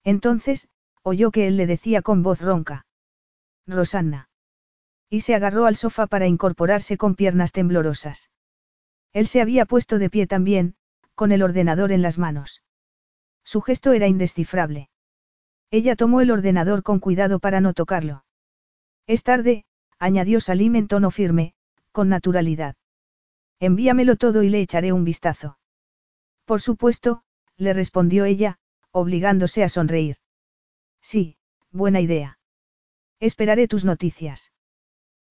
Entonces, 0.03 0.67
oyó 1.03 1.31
que 1.31 1.47
él 1.47 1.57
le 1.57 1.67
decía 1.67 2.01
con 2.01 2.23
voz 2.23 2.41
ronca. 2.41 2.85
Rosanna. 3.67 4.29
Y 5.09 5.21
se 5.21 5.35
agarró 5.35 5.65
al 5.65 5.75
sofá 5.75 6.07
para 6.07 6.27
incorporarse 6.27 6.97
con 6.97 7.15
piernas 7.15 7.51
temblorosas. 7.51 8.29
Él 9.13 9.27
se 9.27 9.41
había 9.41 9.65
puesto 9.65 9.99
de 9.99 10.09
pie 10.09 10.25
también, 10.25 10.75
con 11.15 11.31
el 11.31 11.43
ordenador 11.43 11.91
en 11.91 12.01
las 12.01 12.17
manos. 12.17 12.63
Su 13.43 13.61
gesto 13.61 13.91
era 13.91 14.07
indescifrable. 14.07 14.89
Ella 15.69 15.95
tomó 15.95 16.21
el 16.21 16.31
ordenador 16.31 16.83
con 16.83 16.99
cuidado 16.99 17.39
para 17.39 17.61
no 17.61 17.73
tocarlo. 17.73 18.25
Es 19.07 19.23
tarde, 19.23 19.65
añadió 19.99 20.39
Salim 20.39 20.75
en 20.75 20.87
tono 20.87 21.11
firme, 21.11 21.53
con 21.91 22.09
naturalidad. 22.09 22.75
Envíamelo 23.59 24.15
todo 24.15 24.43
y 24.43 24.49
le 24.49 24.61
echaré 24.61 24.91
un 24.93 25.03
vistazo. 25.03 25.57
Por 26.45 26.61
supuesto, 26.61 27.23
le 27.57 27.73
respondió 27.73 28.25
ella, 28.25 28.57
obligándose 28.91 29.63
a 29.63 29.69
sonreír. 29.69 30.17
Sí, 31.01 31.37
buena 31.71 32.01
idea. 32.01 32.39
Esperaré 33.19 33.67
tus 33.67 33.85
noticias. 33.85 34.51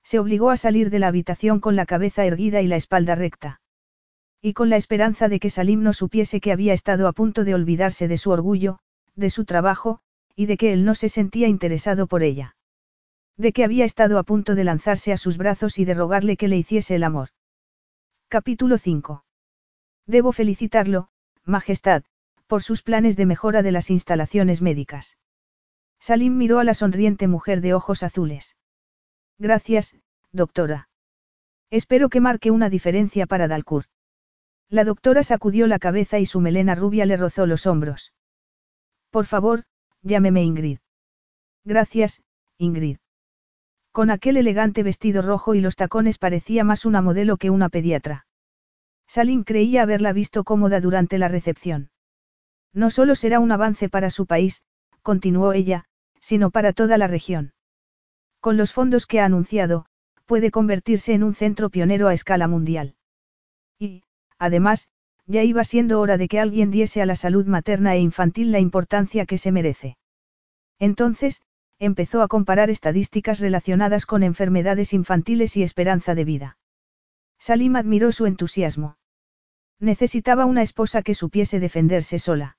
Se 0.03 0.19
obligó 0.19 0.51
a 0.51 0.57
salir 0.57 0.91
de 0.91 0.99
la 0.99 1.09
habitación 1.09 1.61
con 1.61 1.77
la 1.77 1.87
cabeza 1.87 2.25
erguida 2.25 2.63
y 2.63 2.67
la 2.67 2.77
espalda 2.77 3.15
recta. 3.15 3.61
Y 4.41 4.55
con 4.55 4.71
la 4.71 4.77
esperanza 4.77 5.29
de 5.29 5.39
que 5.39 5.51
Salim 5.51 5.83
no 5.83 5.93
supiese 5.93 6.41
que 6.41 6.53
había 6.53 6.73
estado 6.73 7.07
a 7.07 7.13
punto 7.13 7.45
de 7.45 7.55
olvidarse 7.55 8.09
de 8.09 8.17
su 8.17 8.31
orgullo, 8.31 8.79
de 9.15 9.29
su 9.29 9.45
trabajo, 9.45 10.01
y 10.35 10.47
de 10.47 10.57
que 10.57 10.73
él 10.73 10.85
no 10.85 10.95
se 10.95 11.11
sentía 11.11 11.49
interesado 11.49 12.07
por 12.07 12.23
ella. 12.23 12.57
De 13.37 13.53
que 13.53 13.65
había 13.65 13.85
estado 13.85 14.19
a 14.19 14.23
punto 14.23 14.55
de 14.55 14.65
lanzarse 14.65 15.13
a 15.13 15.17
sus 15.17 15.37
brazos 15.37 15.79
y 15.79 15.85
de 15.85 15.95
rogarle 15.95 16.37
que 16.37 16.49
le 16.49 16.57
hiciese 16.57 16.95
el 16.95 17.05
amor. 17.05 17.29
Capítulo 18.29 18.79
5. 18.79 19.25
Debo 20.07 20.33
felicitarlo, 20.33 21.09
Majestad, 21.45 22.05
por 22.51 22.65
sus 22.65 22.83
planes 22.83 23.17
de 23.17 23.27
mejora 23.27 23.63
de 23.63 23.71
las 23.71 23.91
instalaciones 23.91 24.61
médicas. 24.61 25.17
Salim 26.01 26.37
miró 26.37 26.59
a 26.59 26.65
la 26.65 26.75
sonriente 26.75 27.29
mujer 27.29 27.61
de 27.61 27.75
ojos 27.75 28.03
azules. 28.03 28.57
Gracias, 29.39 29.95
doctora. 30.33 30.89
Espero 31.71 32.09
que 32.09 32.21
marque 32.21 32.51
una 32.51 32.69
diferencia 32.69 33.29
para 33.29 33.47
Dalcourt. 33.47 33.89
La 34.69 34.83
doctora 34.83 35.23
sacudió 35.23 35.69
la 35.69 35.79
cabeza 35.79 36.19
y 36.19 36.27
su 36.27 36.41
melena 36.41 36.75
rubia 36.75 37.07
le 37.07 37.17
rozó 37.17 37.47
los 37.47 37.67
hombros. 37.67 38.13
Por 39.11 39.27
favor, 39.27 39.63
llámeme 40.03 40.43
Ingrid. 40.43 40.79
Gracias, 41.65 42.21
Ingrid. 42.59 42.97
Con 43.93 44.11
aquel 44.11 44.37
elegante 44.37 44.83
vestido 44.83 45.23
rojo 45.23 45.55
y 45.55 45.61
los 45.61 45.77
tacones 45.77 46.19
parecía 46.19 46.65
más 46.65 46.85
una 46.85 47.01
modelo 47.01 47.37
que 47.37 47.51
una 47.51 47.69
pediatra. 47.69 48.27
Salim 49.07 49.45
creía 49.45 49.83
haberla 49.83 50.13
visto 50.13 50.43
cómoda 50.43 50.81
durante 50.81 51.17
la 51.17 51.29
recepción. 51.29 51.90
No 52.73 52.91
solo 52.91 53.15
será 53.15 53.41
un 53.41 53.53
avance 53.53 53.89
para 53.89 54.11
su 54.11 54.27
país, 54.27 54.63
continuó 55.03 55.53
ella, 55.53 55.85
sino 56.21 56.51
para 56.51 56.73
toda 56.73 56.99
la 56.99 57.07
región. 57.07 57.53
Con 58.41 58.57
los 58.57 58.73
fondos 58.73 59.07
que 59.07 59.21
ha 59.21 59.25
anunciado, 59.25 59.87
puede 60.27 60.51
convertirse 60.51 61.13
en 61.13 61.25
un 61.25 61.35
centro 61.35 61.71
pionero 61.71 62.09
a 62.09 62.15
escala 62.15 62.47
mundial. 62.47 62.95
Y, 63.79 64.05
además, 64.39 64.89
ya 65.27 65.43
iba 65.43 65.65
siendo 65.65 66.01
hora 66.01 66.17
de 66.17 66.29
que 66.29 66.39
alguien 66.39 66.71
diese 66.71 67.03
a 67.03 67.07
la 67.07 67.17
salud 67.17 67.47
materna 67.47 67.95
e 67.95 68.01
infantil 68.01 68.53
la 68.53 68.61
importancia 68.61 69.27
que 69.27 69.39
se 69.39 69.53
merece. 69.53 69.97
Entonces, 70.79 71.43
empezó 71.79 72.23
a 72.23 72.29
comparar 72.29 72.71
estadísticas 72.71 73.41
relacionadas 73.41 74.07
con 74.07 74.23
enfermedades 74.23 74.93
infantiles 74.93 75.57
y 75.57 75.63
esperanza 75.63 76.15
de 76.15 76.25
vida. 76.25 76.59
Salim 77.39 77.77
admiró 77.77 78.13
su 78.13 78.27
entusiasmo. 78.27 78.97
Necesitaba 79.79 80.45
una 80.45 80.63
esposa 80.63 81.03
que 81.03 81.15
supiese 81.15 81.59
defenderse 81.59 82.19
sola. 82.19 82.59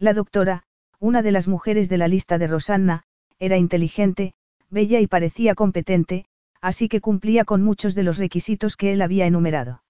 La 0.00 0.14
doctora, 0.14 0.62
una 0.98 1.20
de 1.20 1.30
las 1.30 1.46
mujeres 1.46 1.90
de 1.90 1.98
la 1.98 2.08
lista 2.08 2.38
de 2.38 2.46
Rosanna, 2.46 3.02
era 3.38 3.58
inteligente, 3.58 4.32
bella 4.70 4.98
y 4.98 5.06
parecía 5.06 5.54
competente, 5.54 6.24
así 6.62 6.88
que 6.88 7.02
cumplía 7.02 7.44
con 7.44 7.62
muchos 7.62 7.94
de 7.94 8.02
los 8.02 8.16
requisitos 8.16 8.78
que 8.78 8.94
él 8.94 9.02
había 9.02 9.26
enumerado. 9.26 9.82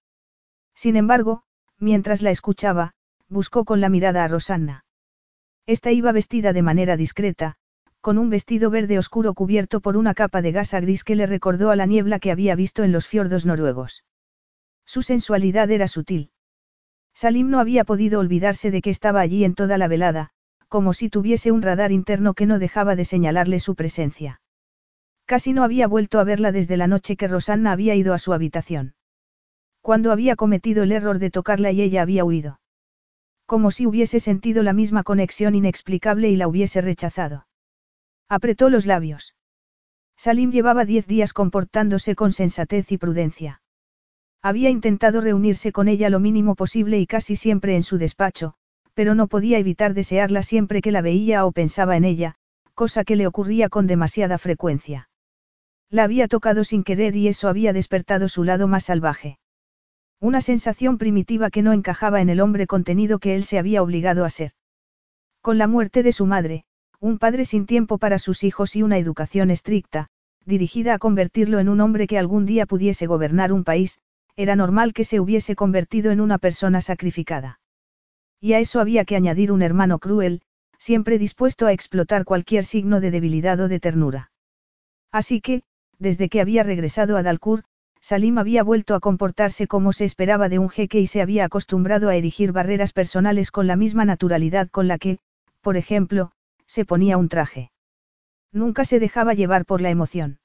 Sin 0.74 0.96
embargo, 0.96 1.44
mientras 1.78 2.22
la 2.22 2.32
escuchaba, 2.32 2.94
buscó 3.28 3.64
con 3.64 3.80
la 3.80 3.88
mirada 3.88 4.24
a 4.24 4.28
Rosanna. 4.28 4.84
Esta 5.64 5.92
iba 5.92 6.10
vestida 6.10 6.52
de 6.52 6.62
manera 6.62 6.96
discreta, 6.96 7.54
con 8.00 8.18
un 8.18 8.30
vestido 8.30 8.68
verde 8.68 8.98
oscuro 8.98 9.32
cubierto 9.32 9.80
por 9.80 9.96
una 9.96 10.14
capa 10.14 10.42
de 10.42 10.50
gasa 10.50 10.80
gris 10.80 11.04
que 11.04 11.14
le 11.14 11.26
recordó 11.26 11.70
a 11.70 11.76
la 11.76 11.86
niebla 11.86 12.18
que 12.18 12.32
había 12.32 12.56
visto 12.56 12.82
en 12.82 12.90
los 12.90 13.06
fiordos 13.06 13.46
noruegos. 13.46 14.02
Su 14.84 15.02
sensualidad 15.02 15.70
era 15.70 15.86
sutil. 15.86 16.32
Salim 17.14 17.50
no 17.50 17.58
había 17.58 17.84
podido 17.84 18.20
olvidarse 18.20 18.70
de 18.70 18.82
que 18.82 18.90
estaba 18.90 19.20
allí 19.20 19.44
en 19.44 19.54
toda 19.54 19.78
la 19.78 19.88
velada, 19.88 20.30
como 20.68 20.94
si 20.94 21.10
tuviese 21.10 21.52
un 21.52 21.62
radar 21.62 21.92
interno 21.92 22.34
que 22.34 22.46
no 22.46 22.58
dejaba 22.58 22.96
de 22.96 23.04
señalarle 23.04 23.60
su 23.60 23.74
presencia. 23.74 24.40
Casi 25.26 25.52
no 25.52 25.64
había 25.64 25.86
vuelto 25.86 26.18
a 26.18 26.24
verla 26.24 26.52
desde 26.52 26.76
la 26.76 26.86
noche 26.86 27.16
que 27.16 27.28
Rosanna 27.28 27.72
había 27.72 27.94
ido 27.94 28.14
a 28.14 28.18
su 28.18 28.32
habitación. 28.32 28.94
Cuando 29.80 30.12
había 30.12 30.36
cometido 30.36 30.82
el 30.82 30.92
error 30.92 31.18
de 31.18 31.30
tocarla 31.30 31.70
y 31.72 31.82
ella 31.82 32.02
había 32.02 32.24
huido. 32.24 32.60
Como 33.46 33.70
si 33.70 33.86
hubiese 33.86 34.20
sentido 34.20 34.62
la 34.62 34.72
misma 34.72 35.02
conexión 35.02 35.54
inexplicable 35.54 36.30
y 36.30 36.36
la 36.36 36.46
hubiese 36.46 36.80
rechazado. 36.80 37.46
Apretó 38.28 38.70
los 38.70 38.86
labios. 38.86 39.34
Salim 40.16 40.52
llevaba 40.52 40.84
diez 40.84 41.06
días 41.06 41.32
comportándose 41.32 42.14
con 42.14 42.32
sensatez 42.32 42.92
y 42.92 42.98
prudencia. 42.98 43.59
Había 44.42 44.70
intentado 44.70 45.20
reunirse 45.20 45.70
con 45.70 45.88
ella 45.88 46.08
lo 46.08 46.18
mínimo 46.18 46.54
posible 46.54 46.98
y 46.98 47.06
casi 47.06 47.36
siempre 47.36 47.76
en 47.76 47.82
su 47.82 47.98
despacho, 47.98 48.54
pero 48.94 49.14
no 49.14 49.26
podía 49.26 49.58
evitar 49.58 49.92
desearla 49.92 50.42
siempre 50.42 50.80
que 50.80 50.92
la 50.92 51.02
veía 51.02 51.44
o 51.44 51.52
pensaba 51.52 51.96
en 51.96 52.04
ella, 52.04 52.36
cosa 52.74 53.04
que 53.04 53.16
le 53.16 53.26
ocurría 53.26 53.68
con 53.68 53.86
demasiada 53.86 54.38
frecuencia. 54.38 55.10
La 55.90 56.04
había 56.04 56.28
tocado 56.28 56.64
sin 56.64 56.84
querer 56.84 57.16
y 57.16 57.28
eso 57.28 57.48
había 57.48 57.72
despertado 57.72 58.28
su 58.28 58.44
lado 58.44 58.68
más 58.68 58.84
salvaje. 58.84 59.38
Una 60.20 60.40
sensación 60.40 60.96
primitiva 60.96 61.50
que 61.50 61.62
no 61.62 61.72
encajaba 61.72 62.20
en 62.20 62.30
el 62.30 62.40
hombre 62.40 62.66
contenido 62.66 63.18
que 63.18 63.34
él 63.34 63.44
se 63.44 63.58
había 63.58 63.82
obligado 63.82 64.24
a 64.24 64.30
ser. 64.30 64.52
Con 65.42 65.58
la 65.58 65.66
muerte 65.66 66.02
de 66.02 66.12
su 66.12 66.26
madre, 66.26 66.64
un 67.00 67.18
padre 67.18 67.44
sin 67.44 67.66
tiempo 67.66 67.98
para 67.98 68.18
sus 68.18 68.44
hijos 68.44 68.76
y 68.76 68.82
una 68.82 68.98
educación 68.98 69.50
estricta, 69.50 70.08
dirigida 70.44 70.94
a 70.94 70.98
convertirlo 70.98 71.58
en 71.58 71.68
un 71.68 71.80
hombre 71.80 72.06
que 72.06 72.18
algún 72.18 72.46
día 72.46 72.66
pudiese 72.66 73.06
gobernar 73.06 73.52
un 73.52 73.64
país, 73.64 73.98
era 74.42 74.56
normal 74.56 74.92
que 74.92 75.04
se 75.04 75.20
hubiese 75.20 75.54
convertido 75.54 76.10
en 76.10 76.20
una 76.20 76.38
persona 76.38 76.80
sacrificada. 76.80 77.60
Y 78.40 78.54
a 78.54 78.58
eso 78.58 78.80
había 78.80 79.04
que 79.04 79.16
añadir 79.16 79.52
un 79.52 79.62
hermano 79.62 79.98
cruel, 79.98 80.40
siempre 80.78 81.18
dispuesto 81.18 81.66
a 81.66 81.72
explotar 81.72 82.24
cualquier 82.24 82.64
signo 82.64 83.00
de 83.00 83.10
debilidad 83.10 83.60
o 83.60 83.68
de 83.68 83.80
ternura. 83.80 84.32
Así 85.12 85.40
que, 85.40 85.62
desde 85.98 86.28
que 86.30 86.40
había 86.40 86.62
regresado 86.62 87.18
a 87.18 87.22
Dalkur, 87.22 87.64
Salim 88.00 88.38
había 88.38 88.62
vuelto 88.62 88.94
a 88.94 89.00
comportarse 89.00 89.66
como 89.66 89.92
se 89.92 90.06
esperaba 90.06 90.48
de 90.48 90.58
un 90.58 90.70
jeque 90.70 91.00
y 91.00 91.06
se 91.06 91.20
había 91.20 91.44
acostumbrado 91.44 92.08
a 92.08 92.16
erigir 92.16 92.52
barreras 92.52 92.94
personales 92.94 93.50
con 93.50 93.66
la 93.66 93.76
misma 93.76 94.06
naturalidad 94.06 94.70
con 94.70 94.88
la 94.88 94.96
que, 94.96 95.18
por 95.60 95.76
ejemplo, 95.76 96.32
se 96.66 96.86
ponía 96.86 97.18
un 97.18 97.28
traje. 97.28 97.72
Nunca 98.52 98.86
se 98.86 99.00
dejaba 99.00 99.34
llevar 99.34 99.66
por 99.66 99.82
la 99.82 99.90
emoción. 99.90 100.38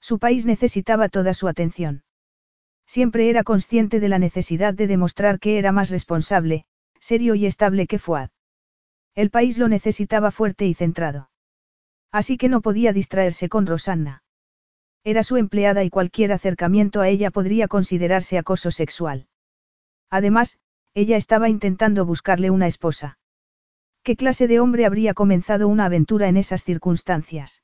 Su 0.00 0.20
país 0.20 0.46
necesitaba 0.46 1.08
toda 1.08 1.34
su 1.34 1.48
atención. 1.48 2.04
Siempre 2.88 3.28
era 3.28 3.44
consciente 3.44 4.00
de 4.00 4.08
la 4.08 4.18
necesidad 4.18 4.72
de 4.72 4.86
demostrar 4.86 5.38
que 5.40 5.58
era 5.58 5.72
más 5.72 5.90
responsable, 5.90 6.64
serio 6.98 7.34
y 7.34 7.44
estable 7.44 7.86
que 7.86 7.98
Fuad. 7.98 8.30
El 9.14 9.28
país 9.28 9.58
lo 9.58 9.68
necesitaba 9.68 10.30
fuerte 10.30 10.64
y 10.64 10.72
centrado. 10.72 11.30
Así 12.10 12.38
que 12.38 12.48
no 12.48 12.62
podía 12.62 12.94
distraerse 12.94 13.50
con 13.50 13.66
Rosanna. 13.66 14.22
Era 15.04 15.22
su 15.22 15.36
empleada 15.36 15.84
y 15.84 15.90
cualquier 15.90 16.32
acercamiento 16.32 17.02
a 17.02 17.08
ella 17.08 17.30
podría 17.30 17.68
considerarse 17.68 18.38
acoso 18.38 18.70
sexual. 18.70 19.28
Además, 20.08 20.58
ella 20.94 21.18
estaba 21.18 21.50
intentando 21.50 22.06
buscarle 22.06 22.50
una 22.50 22.66
esposa. 22.66 23.18
¿Qué 24.02 24.16
clase 24.16 24.48
de 24.48 24.60
hombre 24.60 24.86
habría 24.86 25.12
comenzado 25.12 25.68
una 25.68 25.84
aventura 25.84 26.28
en 26.28 26.38
esas 26.38 26.64
circunstancias? 26.64 27.62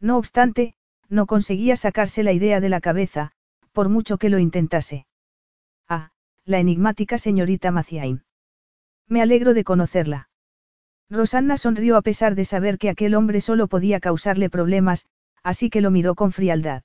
No 0.00 0.18
obstante, 0.18 0.74
no 1.08 1.24
conseguía 1.24 1.78
sacarse 1.78 2.22
la 2.22 2.32
idea 2.32 2.60
de 2.60 2.68
la 2.68 2.82
cabeza, 2.82 3.32
por 3.74 3.88
mucho 3.88 4.18
que 4.18 4.30
lo 4.30 4.38
intentase. 4.38 5.06
Ah, 5.88 6.12
la 6.44 6.60
enigmática 6.60 7.18
señorita 7.18 7.72
Maciain. 7.72 8.22
Me 9.08 9.20
alegro 9.20 9.52
de 9.52 9.64
conocerla. 9.64 10.30
Rosanna 11.10 11.56
sonrió 11.56 11.96
a 11.96 12.02
pesar 12.02 12.36
de 12.36 12.44
saber 12.44 12.78
que 12.78 12.88
aquel 12.88 13.14
hombre 13.14 13.40
solo 13.40 13.66
podía 13.66 14.00
causarle 14.00 14.48
problemas, 14.48 15.06
así 15.42 15.70
que 15.70 15.80
lo 15.80 15.90
miró 15.90 16.14
con 16.14 16.32
frialdad. 16.32 16.84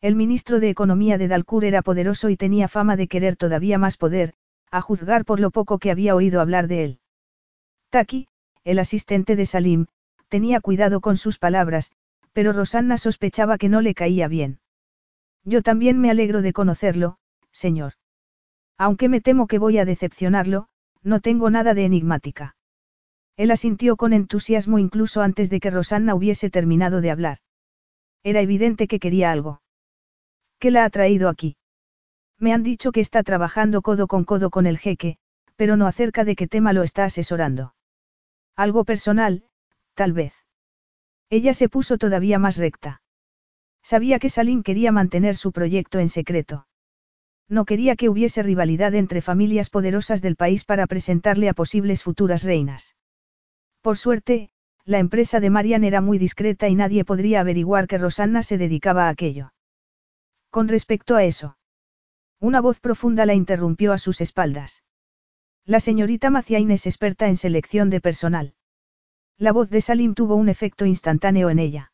El 0.00 0.16
ministro 0.16 0.60
de 0.60 0.70
Economía 0.70 1.18
de 1.18 1.28
Dalcour 1.28 1.64
era 1.64 1.82
poderoso 1.82 2.30
y 2.30 2.36
tenía 2.36 2.68
fama 2.68 2.96
de 2.96 3.06
querer 3.06 3.36
todavía 3.36 3.78
más 3.78 3.96
poder, 3.98 4.32
a 4.70 4.80
juzgar 4.80 5.24
por 5.26 5.40
lo 5.40 5.50
poco 5.50 5.78
que 5.78 5.90
había 5.90 6.14
oído 6.14 6.40
hablar 6.40 6.68
de 6.68 6.84
él. 6.84 7.00
Taki, 7.90 8.28
el 8.64 8.78
asistente 8.78 9.36
de 9.36 9.44
Salim, 9.44 9.86
tenía 10.28 10.60
cuidado 10.60 11.00
con 11.00 11.18
sus 11.18 11.38
palabras, 11.38 11.92
pero 12.32 12.52
Rosanna 12.52 12.96
sospechaba 12.96 13.58
que 13.58 13.68
no 13.68 13.82
le 13.82 13.94
caía 13.94 14.26
bien. 14.26 14.58
Yo 15.44 15.62
también 15.62 16.00
me 16.00 16.10
alegro 16.10 16.42
de 16.42 16.52
conocerlo, 16.52 17.18
señor. 17.52 17.94
Aunque 18.76 19.08
me 19.08 19.20
temo 19.20 19.46
que 19.46 19.58
voy 19.58 19.78
a 19.78 19.84
decepcionarlo, 19.84 20.68
no 21.02 21.20
tengo 21.20 21.50
nada 21.50 21.74
de 21.74 21.84
enigmática. 21.84 22.56
Él 23.36 23.50
asintió 23.50 23.96
con 23.96 24.12
entusiasmo 24.12 24.78
incluso 24.78 25.22
antes 25.22 25.48
de 25.50 25.60
que 25.60 25.70
Rosanna 25.70 26.14
hubiese 26.14 26.50
terminado 26.50 27.00
de 27.00 27.10
hablar. 27.10 27.38
Era 28.22 28.40
evidente 28.40 28.88
que 28.88 28.98
quería 28.98 29.30
algo. 29.30 29.62
¿Qué 30.58 30.70
la 30.70 30.84
ha 30.84 30.90
traído 30.90 31.28
aquí? 31.28 31.56
Me 32.38 32.52
han 32.52 32.62
dicho 32.62 32.92
que 32.92 33.00
está 33.00 33.22
trabajando 33.22 33.82
codo 33.82 34.06
con 34.06 34.24
codo 34.24 34.50
con 34.50 34.66
el 34.66 34.78
jeque, 34.78 35.18
pero 35.56 35.76
no 35.76 35.86
acerca 35.86 36.24
de 36.24 36.36
qué 36.36 36.46
tema 36.46 36.72
lo 36.72 36.82
está 36.82 37.04
asesorando. 37.04 37.74
Algo 38.56 38.84
personal, 38.84 39.44
tal 39.94 40.12
vez. 40.12 40.34
Ella 41.30 41.54
se 41.54 41.68
puso 41.68 41.98
todavía 41.98 42.38
más 42.38 42.56
recta. 42.56 43.02
Sabía 43.90 44.18
que 44.18 44.28
Salim 44.28 44.62
quería 44.62 44.92
mantener 44.92 45.34
su 45.34 45.50
proyecto 45.50 45.98
en 45.98 46.10
secreto. 46.10 46.66
No 47.48 47.64
quería 47.64 47.96
que 47.96 48.10
hubiese 48.10 48.42
rivalidad 48.42 48.94
entre 48.94 49.22
familias 49.22 49.70
poderosas 49.70 50.20
del 50.20 50.36
país 50.36 50.64
para 50.64 50.86
presentarle 50.86 51.48
a 51.48 51.54
posibles 51.54 52.02
futuras 52.02 52.42
reinas. 52.42 52.96
Por 53.80 53.96
suerte, 53.96 54.50
la 54.84 54.98
empresa 54.98 55.40
de 55.40 55.48
Marian 55.48 55.84
era 55.84 56.02
muy 56.02 56.18
discreta 56.18 56.68
y 56.68 56.74
nadie 56.74 57.06
podría 57.06 57.40
averiguar 57.40 57.86
que 57.86 57.96
Rosanna 57.96 58.42
se 58.42 58.58
dedicaba 58.58 59.06
a 59.06 59.08
aquello. 59.08 59.54
Con 60.50 60.68
respecto 60.68 61.16
a 61.16 61.24
eso. 61.24 61.56
Una 62.40 62.60
voz 62.60 62.80
profunda 62.80 63.24
la 63.24 63.32
interrumpió 63.32 63.94
a 63.94 63.98
sus 63.98 64.20
espaldas. 64.20 64.82
La 65.64 65.80
señorita 65.80 66.28
Maciain 66.28 66.70
es 66.72 66.86
experta 66.86 67.26
en 67.26 67.38
selección 67.38 67.88
de 67.88 68.02
personal. 68.02 68.52
La 69.38 69.52
voz 69.52 69.70
de 69.70 69.80
Salim 69.80 70.12
tuvo 70.12 70.34
un 70.34 70.50
efecto 70.50 70.84
instantáneo 70.84 71.48
en 71.48 71.58
ella. 71.58 71.92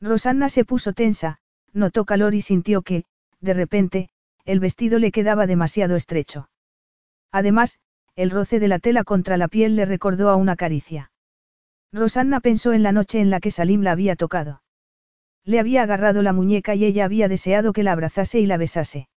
Rosanna 0.00 0.48
se 0.48 0.64
puso 0.64 0.92
tensa, 0.92 1.38
notó 1.72 2.04
calor 2.04 2.34
y 2.34 2.42
sintió 2.42 2.82
que, 2.82 3.04
de 3.40 3.54
repente, 3.54 4.08
el 4.44 4.60
vestido 4.60 4.98
le 4.98 5.12
quedaba 5.12 5.46
demasiado 5.46 5.96
estrecho. 5.96 6.48
Además, 7.32 7.78
el 8.14 8.30
roce 8.30 8.60
de 8.60 8.68
la 8.68 8.78
tela 8.78 9.04
contra 9.04 9.36
la 9.36 9.48
piel 9.48 9.76
le 9.76 9.84
recordó 9.84 10.30
a 10.30 10.36
una 10.36 10.56
caricia. 10.56 11.10
Rosanna 11.92 12.40
pensó 12.40 12.72
en 12.72 12.82
la 12.82 12.92
noche 12.92 13.20
en 13.20 13.30
la 13.30 13.40
que 13.40 13.50
Salim 13.50 13.82
la 13.82 13.92
había 13.92 14.16
tocado. 14.16 14.62
Le 15.44 15.60
había 15.60 15.82
agarrado 15.82 16.22
la 16.22 16.32
muñeca 16.32 16.74
y 16.74 16.84
ella 16.84 17.04
había 17.04 17.28
deseado 17.28 17.72
que 17.72 17.82
la 17.82 17.92
abrazase 17.92 18.40
y 18.40 18.46
la 18.46 18.56
besase. 18.56 19.08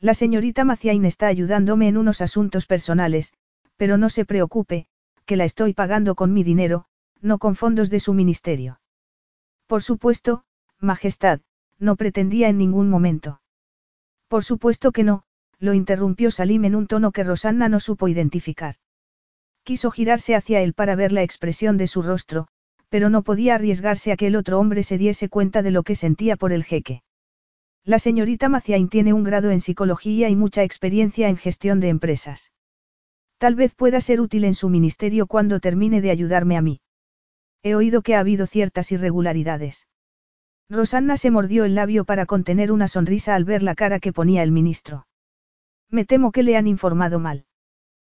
La 0.00 0.14
señorita 0.14 0.64
Maciain 0.64 1.04
está 1.04 1.26
ayudándome 1.26 1.88
en 1.88 1.96
unos 1.96 2.20
asuntos 2.20 2.66
personales, 2.66 3.32
pero 3.76 3.96
no 3.96 4.10
se 4.10 4.24
preocupe, 4.24 4.86
que 5.24 5.36
la 5.36 5.44
estoy 5.44 5.72
pagando 5.72 6.14
con 6.14 6.32
mi 6.32 6.44
dinero, 6.44 6.84
no 7.20 7.38
con 7.38 7.56
fondos 7.56 7.90
de 7.90 8.00
su 8.00 8.12
ministerio. 8.12 8.80
Por 9.66 9.82
supuesto, 9.82 10.44
Majestad, 10.80 11.40
no 11.78 11.96
pretendía 11.96 12.48
en 12.48 12.58
ningún 12.58 12.88
momento. 12.88 13.40
Por 14.28 14.44
supuesto 14.44 14.92
que 14.92 15.04
no, 15.04 15.24
lo 15.58 15.74
interrumpió 15.74 16.30
Salim 16.30 16.64
en 16.64 16.74
un 16.74 16.86
tono 16.86 17.12
que 17.12 17.24
Rosanna 17.24 17.68
no 17.68 17.80
supo 17.80 18.08
identificar. 18.08 18.76
Quiso 19.62 19.90
girarse 19.90 20.34
hacia 20.34 20.60
él 20.60 20.74
para 20.74 20.94
ver 20.94 21.12
la 21.12 21.22
expresión 21.22 21.76
de 21.76 21.86
su 21.86 22.02
rostro, 22.02 22.48
pero 22.88 23.10
no 23.10 23.22
podía 23.22 23.56
arriesgarse 23.56 24.12
a 24.12 24.16
que 24.16 24.28
el 24.28 24.36
otro 24.36 24.60
hombre 24.60 24.82
se 24.82 24.98
diese 24.98 25.28
cuenta 25.28 25.62
de 25.62 25.72
lo 25.72 25.82
que 25.82 25.94
sentía 25.94 26.36
por 26.36 26.52
el 26.52 26.64
jeque. 26.64 27.02
La 27.84 27.98
señorita 27.98 28.48
Maciain 28.48 28.88
tiene 28.88 29.12
un 29.12 29.24
grado 29.24 29.50
en 29.50 29.60
psicología 29.60 30.28
y 30.28 30.36
mucha 30.36 30.62
experiencia 30.62 31.28
en 31.28 31.36
gestión 31.36 31.80
de 31.80 31.88
empresas. 31.88 32.52
Tal 33.38 33.54
vez 33.54 33.74
pueda 33.74 34.00
ser 34.00 34.20
útil 34.20 34.44
en 34.44 34.54
su 34.54 34.68
ministerio 34.68 35.26
cuando 35.26 35.60
termine 35.60 36.00
de 36.00 36.10
ayudarme 36.10 36.56
a 36.56 36.62
mí. 36.62 36.80
He 37.66 37.74
oído 37.74 38.02
que 38.02 38.14
ha 38.14 38.20
habido 38.20 38.46
ciertas 38.46 38.92
irregularidades. 38.92 39.88
Rosanna 40.70 41.16
se 41.16 41.32
mordió 41.32 41.64
el 41.64 41.74
labio 41.74 42.04
para 42.04 42.24
contener 42.24 42.70
una 42.70 42.86
sonrisa 42.86 43.34
al 43.34 43.44
ver 43.44 43.64
la 43.64 43.74
cara 43.74 43.98
que 43.98 44.12
ponía 44.12 44.44
el 44.44 44.52
ministro. 44.52 45.08
Me 45.90 46.04
temo 46.04 46.30
que 46.30 46.44
le 46.44 46.56
han 46.56 46.68
informado 46.68 47.18
mal. 47.18 47.44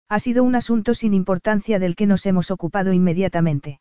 Ha 0.08 0.18
sido 0.18 0.42
un 0.42 0.56
asunto 0.56 0.94
sin 0.94 1.14
importancia 1.14 1.78
del 1.78 1.94
que 1.94 2.08
nos 2.08 2.26
hemos 2.26 2.50
ocupado 2.50 2.92
inmediatamente. 2.92 3.80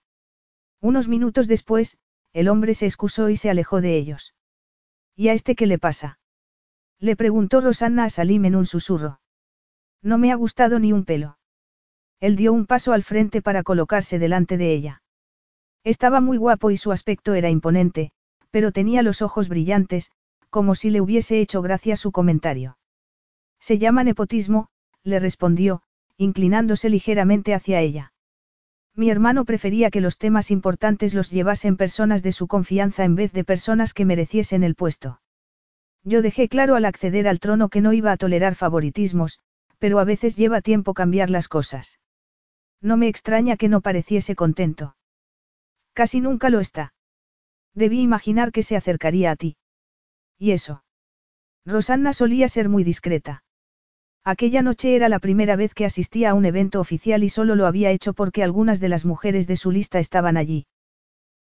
Unos 0.82 1.08
minutos 1.08 1.48
después, 1.48 1.98
el 2.32 2.48
hombre 2.48 2.76
se 2.76 2.86
excusó 2.86 3.32
y 3.32 3.36
se 3.36 3.50
alejó 3.50 3.82
de 3.82 3.98
ellos. 3.98 4.36
¿Y 5.16 5.30
a 5.30 5.34
este 5.34 5.56
qué 5.56 5.66
le 5.66 5.80
pasa? 5.80 6.20
Le 7.00 7.16
preguntó 7.16 7.60
Rosanna 7.60 8.04
a 8.04 8.12
Salim 8.12 8.46
en 8.46 8.56
un 8.56 8.68
susurro. 8.68 9.20
No 10.04 10.20
me 10.20 10.32
ha 10.32 10.36
gustado 10.36 10.78
ni 10.78 10.94
un 10.94 11.06
pelo. 11.06 11.40
Él 12.20 12.36
dio 12.36 12.54
un 12.54 12.68
paso 12.68 12.94
al 12.94 13.02
frente 13.02 13.42
para 13.42 13.64
colocarse 13.64 14.20
delante 14.20 14.58
de 14.58 14.72
ella. 14.72 15.02
Estaba 15.86 16.20
muy 16.20 16.38
guapo 16.38 16.72
y 16.72 16.78
su 16.78 16.92
aspecto 16.92 17.36
era 17.36 17.52
imponente, 17.52 18.12
pero 18.50 18.72
tenía 18.72 19.04
los 19.04 19.22
ojos 19.22 19.50
brillantes, 19.50 20.12
como 20.50 20.74
si 20.74 20.90
le 20.90 21.00
hubiese 21.00 21.40
hecho 21.40 21.62
gracia 21.62 21.96
su 21.96 22.12
comentario. 22.12 22.78
Se 23.60 23.78
llama 23.78 24.04
nepotismo, 24.04 24.70
le 25.04 25.20
respondió, 25.20 25.84
inclinándose 26.18 26.90
ligeramente 26.90 27.54
hacia 27.54 27.82
ella. 27.82 28.14
Mi 28.96 29.12
hermano 29.12 29.46
prefería 29.46 29.92
que 29.92 30.02
los 30.02 30.18
temas 30.18 30.50
importantes 30.50 31.14
los 31.14 31.30
llevasen 31.30 31.78
personas 31.78 32.24
de 32.24 32.32
su 32.32 32.48
confianza 32.48 33.04
en 33.04 33.14
vez 33.14 33.32
de 33.32 33.44
personas 33.44 33.94
que 33.94 34.06
mereciesen 34.06 34.64
el 34.64 34.74
puesto. 34.74 35.22
Yo 36.04 36.24
dejé 36.24 36.50
claro 36.50 36.76
al 36.76 36.86
acceder 36.86 37.28
al 37.28 37.40
trono 37.40 37.70
que 37.70 37.82
no 37.82 37.94
iba 37.94 38.12
a 38.12 38.18
tolerar 38.18 38.56
favoritismos, 38.56 39.40
pero 39.78 40.00
a 40.00 40.04
veces 40.04 40.36
lleva 40.36 40.62
tiempo 40.62 40.96
cambiar 40.96 41.30
las 41.30 41.48
cosas. 41.48 42.00
No 42.82 42.98
me 42.98 43.08
extraña 43.08 43.56
que 43.56 43.70
no 43.70 43.82
pareciese 43.82 44.36
contento. 44.36 44.96
Casi 45.96 46.20
nunca 46.20 46.50
lo 46.50 46.60
está. 46.60 46.94
Debí 47.74 48.02
imaginar 48.02 48.52
que 48.52 48.64
se 48.64 48.76
acercaría 48.76 49.32
a 49.32 49.36
ti. 49.38 49.56
¿Y 50.38 50.52
eso? 50.52 50.84
Rosanna 51.66 52.12
solía 52.12 52.50
ser 52.50 52.68
muy 52.68 52.84
discreta. 52.84 53.44
Aquella 54.26 54.62
noche 54.62 54.96
era 54.96 55.08
la 55.08 55.20
primera 55.20 55.56
vez 55.56 55.74
que 55.74 55.86
asistía 55.86 56.32
a 56.32 56.34
un 56.34 56.46
evento 56.46 56.82
oficial 56.82 57.24
y 57.24 57.30
solo 57.30 57.56
lo 57.56 57.66
había 57.66 57.92
hecho 57.92 58.14
porque 58.14 58.44
algunas 58.44 58.82
de 58.82 58.90
las 58.90 59.06
mujeres 59.06 59.48
de 59.48 59.56
su 59.56 59.72
lista 59.72 60.00
estaban 60.00 60.36
allí. 60.36 60.68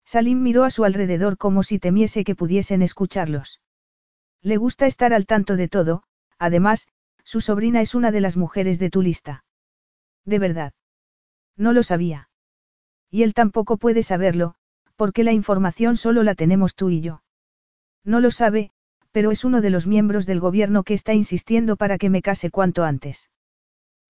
Salim 0.05 0.43
miró 0.43 0.65
a 0.65 0.70
su 0.70 0.85
alrededor 0.85 1.39
como 1.39 1.62
si 1.62 1.79
temiese 1.79 2.23
que 2.23 2.35
pudiesen 2.35 2.83
escucharlos. 2.83 3.62
Le 4.43 4.59
gusta 4.59 4.87
estar 4.87 5.15
al 5.15 5.24
tanto 5.24 5.57
de 5.57 5.69
todo, 5.69 6.03
además, 6.39 6.89
su 7.24 7.41
sobrina 7.41 7.81
es 7.81 7.95
una 7.95 8.11
de 8.11 8.20
las 8.20 8.37
mujeres 8.37 8.79
de 8.79 8.91
tu 8.91 9.01
lista. 9.01 9.45
De 10.27 10.39
verdad. 10.39 10.74
No 11.57 11.73
lo 11.73 11.83
sabía. 11.83 12.29
Y 13.13 13.23
él 13.23 13.35
tampoco 13.35 13.77
puede 13.77 14.03
saberlo, 14.03 14.55
porque 14.97 15.23
la 15.23 15.33
información 15.33 15.97
solo 15.97 16.23
la 16.23 16.35
tenemos 16.35 16.75
tú 16.75 16.89
y 16.89 17.03
yo. 17.03 17.23
No 18.05 18.21
lo 18.21 18.31
sabe, 18.31 18.71
pero 19.13 19.31
es 19.31 19.45
uno 19.45 19.61
de 19.61 19.69
los 19.69 19.87
miembros 19.87 20.25
del 20.25 20.41
gobierno 20.41 20.83
que 20.83 20.95
está 20.95 21.13
insistiendo 21.13 21.77
para 21.77 21.99
que 21.99 22.09
me 22.09 22.23
case 22.23 22.51
cuanto 22.51 22.85
antes. 22.85 23.31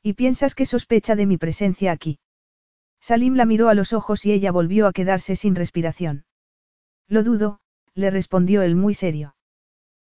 ¿Y 0.02 0.14
piensas 0.14 0.54
que 0.54 0.66
sospecha 0.66 1.16
de 1.16 1.26
mi 1.26 1.36
presencia 1.36 1.90
aquí? 1.90 2.20
Salim 3.00 3.34
la 3.34 3.44
miró 3.44 3.68
a 3.68 3.74
los 3.74 3.92
ojos 3.92 4.24
y 4.24 4.32
ella 4.32 4.52
volvió 4.52 4.86
a 4.86 4.92
quedarse 4.92 5.34
sin 5.34 5.56
respiración. 5.56 6.24
Lo 7.08 7.24
dudo, 7.24 7.58
le 7.94 8.10
respondió 8.10 8.62
él 8.62 8.76
muy 8.76 8.94
serio. 8.94 9.34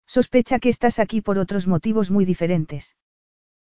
Sospecha 0.06 0.60
que 0.60 0.68
estás 0.68 1.00
aquí 1.00 1.22
por 1.22 1.38
otros 1.38 1.66
motivos 1.66 2.12
muy 2.12 2.26
diferentes. 2.26 2.98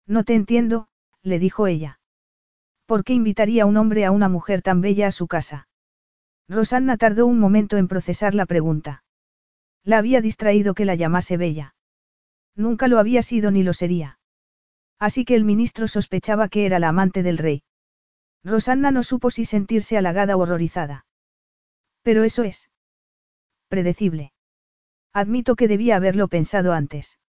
No 0.06 0.24
te 0.24 0.34
entiendo, 0.34 0.88
le 1.22 1.38
dijo 1.38 1.66
ella. 1.66 1.99
¿Por 2.90 3.04
qué 3.04 3.12
invitaría 3.12 3.66
un 3.66 3.76
hombre 3.76 4.04
a 4.04 4.10
una 4.10 4.28
mujer 4.28 4.62
tan 4.62 4.80
bella 4.80 5.06
a 5.06 5.12
su 5.12 5.28
casa? 5.28 5.68
Rosanna 6.48 6.96
tardó 6.96 7.24
un 7.24 7.38
momento 7.38 7.76
en 7.76 7.86
procesar 7.86 8.34
la 8.34 8.46
pregunta. 8.46 9.04
La 9.84 9.98
había 9.98 10.20
distraído 10.20 10.74
que 10.74 10.84
la 10.84 10.96
llamase 10.96 11.36
Bella. 11.36 11.76
Nunca 12.56 12.88
lo 12.88 12.98
había 12.98 13.22
sido 13.22 13.52
ni 13.52 13.62
lo 13.62 13.74
sería. 13.74 14.18
Así 14.98 15.24
que 15.24 15.36
el 15.36 15.44
ministro 15.44 15.86
sospechaba 15.86 16.48
que 16.48 16.66
era 16.66 16.80
la 16.80 16.88
amante 16.88 17.22
del 17.22 17.38
rey. 17.38 17.62
Rosanna 18.42 18.90
no 18.90 19.04
supo 19.04 19.30
si 19.30 19.44
sentirse 19.44 19.96
halagada 19.96 20.36
o 20.36 20.40
horrorizada. 20.40 21.06
Pero 22.02 22.24
eso 22.24 22.42
es. 22.42 22.70
Predecible. 23.68 24.32
Admito 25.12 25.54
que 25.54 25.68
debía 25.68 25.94
haberlo 25.94 26.26
pensado 26.26 26.72
antes. 26.72 27.20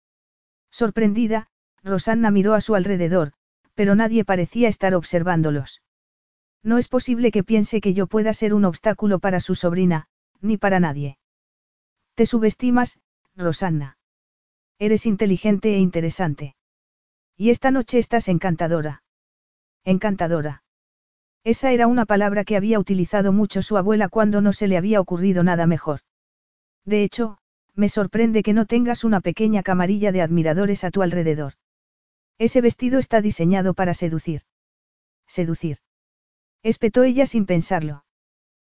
Sorprendida, 0.71 1.49
Rosanna 1.83 2.31
miró 2.31 2.55
a 2.55 2.63
su 2.63 2.75
alrededor, 2.77 3.35
pero 3.81 3.95
nadie 3.95 4.27
parecía 4.27 4.69
estar 4.69 4.95
observándolos. 4.95 5.81
No 6.63 6.77
es 6.77 6.87
posible 6.87 7.31
que 7.31 7.43
piense 7.43 7.81
que 7.81 7.95
yo 7.95 8.09
pueda 8.09 8.35
ser 8.35 8.53
un 8.53 8.67
obstáculo 8.67 9.21
para 9.21 9.41
su 9.41 9.55
sobrina, 9.55 10.05
ni 10.43 10.59
para 10.59 10.81
nadie. 10.81 11.17
Te 12.15 12.27
subestimas, 12.27 13.01
Rosanna. 13.35 13.97
Eres 14.79 15.07
inteligente 15.07 15.77
e 15.77 15.79
interesante. 15.79 16.57
Y 17.39 17.49
esta 17.49 17.71
noche 17.71 17.97
estás 17.99 18.29
encantadora. 18.29 19.03
Encantadora. 19.83 20.63
Esa 21.43 21.73
era 21.73 21.87
una 21.87 22.05
palabra 22.05 22.45
que 22.45 22.59
había 22.59 22.79
utilizado 22.79 23.33
mucho 23.33 23.63
su 23.63 23.79
abuela 23.79 24.11
cuando 24.11 24.43
no 24.43 24.53
se 24.53 24.69
le 24.69 24.77
había 24.77 25.01
ocurrido 25.01 25.43
nada 25.43 25.67
mejor. 25.67 26.01
De 26.85 27.03
hecho, 27.03 27.39
me 27.75 27.89
sorprende 27.89 28.43
que 28.43 28.53
no 28.53 28.67
tengas 28.67 29.05
una 29.05 29.23
pequeña 29.23 29.63
camarilla 29.63 30.13
de 30.13 30.21
admiradores 30.21 30.85
a 30.85 30.91
tu 30.91 31.01
alrededor. 31.01 31.55
Ese 32.41 32.63
vestido 32.63 32.99
está 32.99 33.21
diseñado 33.21 33.75
para 33.75 33.93
seducir. 33.93 34.45
Seducir. 35.27 35.77
Espetó 36.63 37.05
ella 37.05 37.27
sin 37.27 37.45
pensarlo. 37.45 38.07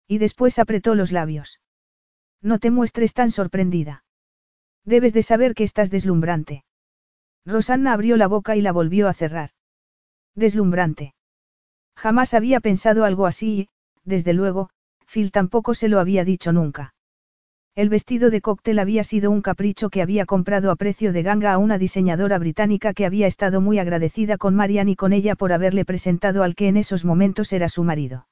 Y 0.07 0.17
después 0.17 0.57
apretó 0.57 0.95
los 0.95 1.11
labios. 1.11 1.61
No 2.41 2.57
te 2.57 2.71
muestres 2.71 3.13
tan 3.13 3.29
sorprendida. 3.29 4.03
Debes 4.83 5.13
de 5.13 5.21
saber 5.21 5.53
que 5.53 5.63
estás 5.63 5.91
deslumbrante. 5.91 6.65
Rosanna 7.45 7.93
abrió 7.93 8.17
la 8.17 8.25
boca 8.25 8.55
y 8.55 8.61
la 8.61 8.71
volvió 8.71 9.07
a 9.07 9.13
cerrar. 9.13 9.51
Deslumbrante. 10.33 11.13
Jamás 11.95 12.33
había 12.33 12.61
pensado 12.61 13.05
algo 13.05 13.27
así 13.27 13.59
y, 13.59 13.69
desde 14.03 14.33
luego, 14.33 14.71
Phil 15.05 15.31
tampoco 15.31 15.75
se 15.75 15.87
lo 15.87 15.99
había 15.99 16.25
dicho 16.25 16.51
nunca. 16.51 16.95
El 17.73 17.87
vestido 17.87 18.29
de 18.29 18.41
cóctel 18.41 18.79
había 18.79 19.03
sido 19.05 19.31
un 19.31 19.41
capricho 19.41 19.89
que 19.89 20.01
había 20.01 20.25
comprado 20.25 20.71
a 20.71 20.75
precio 20.75 21.13
de 21.13 21.23
ganga 21.23 21.53
a 21.53 21.57
una 21.57 21.77
diseñadora 21.77 22.37
británica 22.37 22.93
que 22.93 23.05
había 23.05 23.27
estado 23.27 23.61
muy 23.61 23.79
agradecida 23.79 24.37
con 24.37 24.55
Marian 24.55 24.89
y 24.89 24.97
con 24.97 25.13
ella 25.13 25.35
por 25.35 25.53
haberle 25.53 25.85
presentado 25.85 26.43
al 26.43 26.55
que 26.55 26.67
en 26.67 26.75
esos 26.75 27.05
momentos 27.05 27.53
era 27.53 27.69
su 27.69 27.83
marido. 27.83 28.27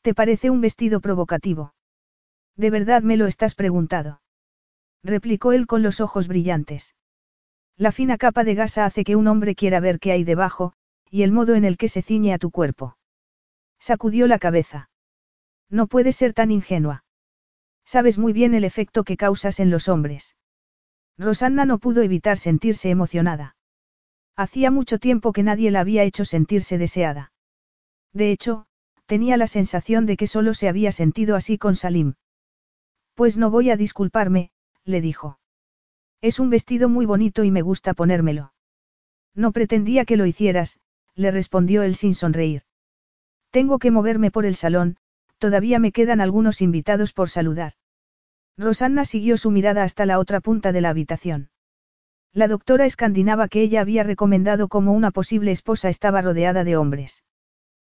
¿Te 0.00 0.14
parece 0.14 0.48
un 0.48 0.62
vestido 0.62 1.00
provocativo? 1.00 1.74
¿De 2.56 2.70
verdad 2.70 3.02
me 3.02 3.18
lo 3.18 3.26
estás 3.26 3.54
preguntado? 3.54 4.22
replicó 5.04 5.52
él 5.52 5.66
con 5.66 5.82
los 5.82 6.00
ojos 6.00 6.26
brillantes. 6.26 6.94
La 7.76 7.92
fina 7.92 8.16
capa 8.16 8.44
de 8.44 8.54
gasa 8.54 8.86
hace 8.86 9.04
que 9.04 9.14
un 9.14 9.28
hombre 9.28 9.54
quiera 9.54 9.78
ver 9.78 10.00
qué 10.00 10.12
hay 10.12 10.24
debajo, 10.24 10.72
y 11.10 11.22
el 11.22 11.32
modo 11.32 11.54
en 11.54 11.64
el 11.64 11.76
que 11.76 11.88
se 11.88 12.02
ciñe 12.02 12.32
a 12.32 12.38
tu 12.38 12.50
cuerpo. 12.50 12.96
Sacudió 13.78 14.26
la 14.26 14.38
cabeza. 14.38 14.90
No 15.68 15.86
puedes 15.86 16.16
ser 16.16 16.32
tan 16.32 16.50
ingenua. 16.50 17.04
Sabes 17.88 18.18
muy 18.18 18.34
bien 18.34 18.52
el 18.52 18.64
efecto 18.64 19.02
que 19.02 19.16
causas 19.16 19.60
en 19.60 19.70
los 19.70 19.88
hombres. 19.88 20.36
Rosanna 21.16 21.64
no 21.64 21.78
pudo 21.78 22.02
evitar 22.02 22.36
sentirse 22.36 22.90
emocionada. 22.90 23.56
Hacía 24.36 24.70
mucho 24.70 24.98
tiempo 24.98 25.32
que 25.32 25.42
nadie 25.42 25.70
la 25.70 25.80
había 25.80 26.02
hecho 26.02 26.26
sentirse 26.26 26.76
deseada. 26.76 27.32
De 28.12 28.30
hecho, 28.30 28.66
tenía 29.06 29.38
la 29.38 29.46
sensación 29.46 30.04
de 30.04 30.18
que 30.18 30.26
solo 30.26 30.52
se 30.52 30.68
había 30.68 30.92
sentido 30.92 31.34
así 31.34 31.56
con 31.56 31.76
Salim. 31.76 32.12
Pues 33.14 33.38
no 33.38 33.50
voy 33.50 33.70
a 33.70 33.78
disculparme, 33.78 34.50
le 34.84 35.00
dijo. 35.00 35.40
Es 36.20 36.40
un 36.40 36.50
vestido 36.50 36.90
muy 36.90 37.06
bonito 37.06 37.42
y 37.42 37.50
me 37.50 37.62
gusta 37.62 37.94
ponérmelo. 37.94 38.52
No 39.34 39.50
pretendía 39.50 40.04
que 40.04 40.18
lo 40.18 40.26
hicieras, 40.26 40.78
le 41.14 41.30
respondió 41.30 41.82
él 41.84 41.94
sin 41.94 42.14
sonreír. 42.14 42.64
Tengo 43.50 43.78
que 43.78 43.90
moverme 43.90 44.30
por 44.30 44.44
el 44.44 44.56
salón, 44.56 44.98
todavía 45.38 45.78
me 45.78 45.92
quedan 45.92 46.20
algunos 46.20 46.60
invitados 46.60 47.12
por 47.12 47.30
saludar. 47.30 47.72
Rosanna 48.56 49.04
siguió 49.04 49.36
su 49.36 49.50
mirada 49.50 49.84
hasta 49.84 50.04
la 50.04 50.18
otra 50.18 50.40
punta 50.40 50.72
de 50.72 50.80
la 50.80 50.90
habitación. 50.90 51.50
La 52.32 52.48
doctora 52.48 52.86
escandinava 52.86 53.48
que 53.48 53.62
ella 53.62 53.80
había 53.80 54.02
recomendado 54.02 54.68
como 54.68 54.92
una 54.92 55.10
posible 55.10 55.52
esposa 55.52 55.88
estaba 55.88 56.20
rodeada 56.20 56.64
de 56.64 56.76
hombres. 56.76 57.24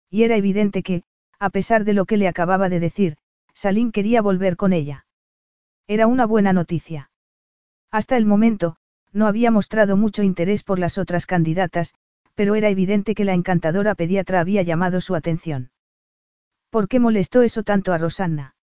Y 0.08 0.22
era 0.22 0.36
evidente 0.36 0.82
que, 0.82 1.02
a 1.38 1.50
pesar 1.50 1.84
de 1.84 1.92
lo 1.92 2.06
que 2.06 2.16
le 2.16 2.28
acababa 2.28 2.68
de 2.68 2.78
decir, 2.78 3.16
Salim 3.54 3.90
quería 3.90 4.22
volver 4.22 4.56
con 4.56 4.72
ella. 4.72 5.06
Era 5.88 6.06
una 6.06 6.26
buena 6.26 6.52
noticia. 6.52 7.10
Hasta 7.90 8.16
el 8.16 8.24
momento, 8.24 8.76
no 9.12 9.26
había 9.26 9.50
mostrado 9.50 9.96
mucho 9.96 10.22
interés 10.22 10.62
por 10.62 10.78
las 10.78 10.96
otras 10.96 11.26
candidatas, 11.26 11.92
pero 12.34 12.54
era 12.54 12.70
evidente 12.70 13.14
que 13.14 13.24
la 13.24 13.34
encantadora 13.34 13.94
pediatra 13.96 14.40
había 14.40 14.62
llamado 14.62 15.00
su 15.00 15.16
atención. 15.16 15.71
¿Por 16.72 16.88
qué 16.88 17.00
molestó 17.00 17.42
eso 17.42 17.64
tanto 17.64 17.92
a 17.92 17.98
Rosanna? 17.98 18.56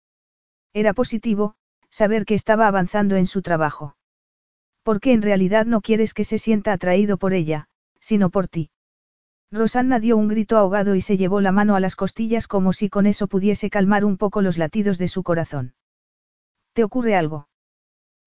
Era 0.73 0.95
positivo, 0.95 1.53
saber 1.91 2.25
que 2.25 2.33
estaba 2.33 2.67
avanzando 2.67 3.17
en 3.17 3.27
su 3.27 3.43
trabajo. 3.43 3.95
Porque 4.81 5.13
en 5.13 5.21
realidad 5.21 5.67
no 5.67 5.81
quieres 5.81 6.15
que 6.15 6.23
se 6.23 6.39
sienta 6.39 6.73
atraído 6.73 7.17
por 7.17 7.33
ella, 7.33 7.67
sino 7.99 8.31
por 8.31 8.47
ti. 8.47 8.71
Rosanna 9.51 9.99
dio 9.99 10.17
un 10.17 10.27
grito 10.27 10.57
ahogado 10.57 10.95
y 10.95 11.01
se 11.01 11.17
llevó 11.17 11.39
la 11.39 11.51
mano 11.51 11.75
a 11.75 11.79
las 11.79 11.95
costillas 11.95 12.47
como 12.47 12.73
si 12.73 12.89
con 12.89 13.05
eso 13.05 13.27
pudiese 13.27 13.69
calmar 13.69 14.03
un 14.03 14.17
poco 14.17 14.41
los 14.41 14.57
latidos 14.57 14.97
de 14.97 15.07
su 15.07 15.21
corazón. 15.21 15.75
¿Te 16.73 16.83
ocurre 16.83 17.15
algo? 17.15 17.47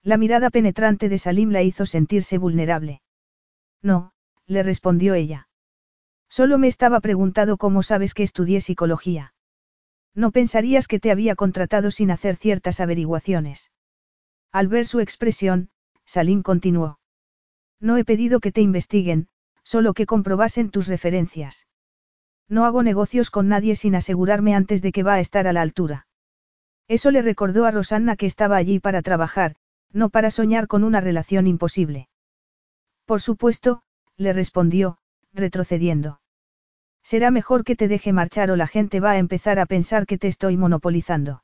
La 0.04 0.16
mirada 0.16 0.50
penetrante 0.50 1.08
de 1.08 1.18
Salim 1.18 1.50
la 1.50 1.62
hizo 1.62 1.86
sentirse 1.86 2.38
vulnerable. 2.38 3.02
No, 3.82 4.12
le 4.46 4.62
respondió 4.62 5.14
ella. 5.14 5.48
Solo 6.28 6.56
me 6.56 6.68
estaba 6.68 7.00
preguntado 7.00 7.56
cómo 7.56 7.82
sabes 7.82 8.14
que 8.14 8.22
estudié 8.22 8.60
psicología. 8.60 9.34
No 10.14 10.30
pensarías 10.30 10.88
que 10.88 11.00
te 11.00 11.10
había 11.10 11.34
contratado 11.34 11.90
sin 11.90 12.10
hacer 12.10 12.36
ciertas 12.36 12.80
averiguaciones. 12.80 13.70
Al 14.50 14.68
ver 14.68 14.86
su 14.86 15.00
expresión, 15.00 15.70
Salim 16.04 16.42
continuó. 16.42 16.98
No 17.80 17.96
he 17.96 18.04
pedido 18.04 18.40
que 18.40 18.52
te 18.52 18.60
investiguen, 18.60 19.28
solo 19.64 19.94
que 19.94 20.06
comprobasen 20.06 20.70
tus 20.70 20.88
referencias. 20.88 21.66
No 22.48 22.64
hago 22.64 22.82
negocios 22.82 23.30
con 23.30 23.48
nadie 23.48 23.76
sin 23.76 23.94
asegurarme 23.94 24.54
antes 24.54 24.82
de 24.82 24.92
que 24.92 25.02
va 25.02 25.14
a 25.14 25.20
estar 25.20 25.46
a 25.46 25.52
la 25.52 25.62
altura. 25.62 26.06
Eso 26.88 27.10
le 27.10 27.22
recordó 27.22 27.64
a 27.64 27.70
Rosanna 27.70 28.16
que 28.16 28.26
estaba 28.26 28.56
allí 28.56 28.78
para 28.78 29.02
trabajar, 29.02 29.56
no 29.92 30.10
para 30.10 30.30
soñar 30.30 30.66
con 30.66 30.84
una 30.84 31.00
relación 31.00 31.46
imposible. 31.46 32.08
Por 33.06 33.20
supuesto, 33.20 33.82
le 34.16 34.32
respondió, 34.32 34.98
retrocediendo. 35.32 36.21
Será 37.02 37.30
mejor 37.30 37.64
que 37.64 37.76
te 37.76 37.88
deje 37.88 38.12
marchar 38.12 38.50
o 38.50 38.56
la 38.56 38.66
gente 38.66 39.00
va 39.00 39.12
a 39.12 39.18
empezar 39.18 39.58
a 39.58 39.66
pensar 39.66 40.06
que 40.06 40.18
te 40.18 40.28
estoy 40.28 40.56
monopolizando. 40.56 41.42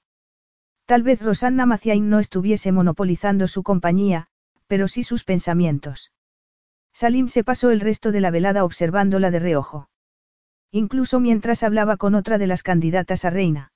Tal 0.86 1.02
vez 1.02 1.20
Rosanna 1.20 1.66
Maciain 1.66 2.08
no 2.08 2.18
estuviese 2.18 2.72
monopolizando 2.72 3.48
su 3.48 3.62
compañía, 3.62 4.28
pero 4.66 4.88
sí 4.88 5.02
sus 5.02 5.24
pensamientos. 5.24 6.12
Salim 6.92 7.28
se 7.28 7.44
pasó 7.44 7.70
el 7.70 7.80
resto 7.80 8.12
de 8.12 8.20
la 8.20 8.30
velada 8.30 8.64
observándola 8.64 9.30
de 9.30 9.38
reojo. 9.38 9.88
Incluso 10.70 11.20
mientras 11.20 11.62
hablaba 11.62 11.96
con 11.96 12.14
otra 12.14 12.38
de 12.38 12.46
las 12.46 12.62
candidatas 12.62 13.24
a 13.24 13.30
reina. 13.30 13.72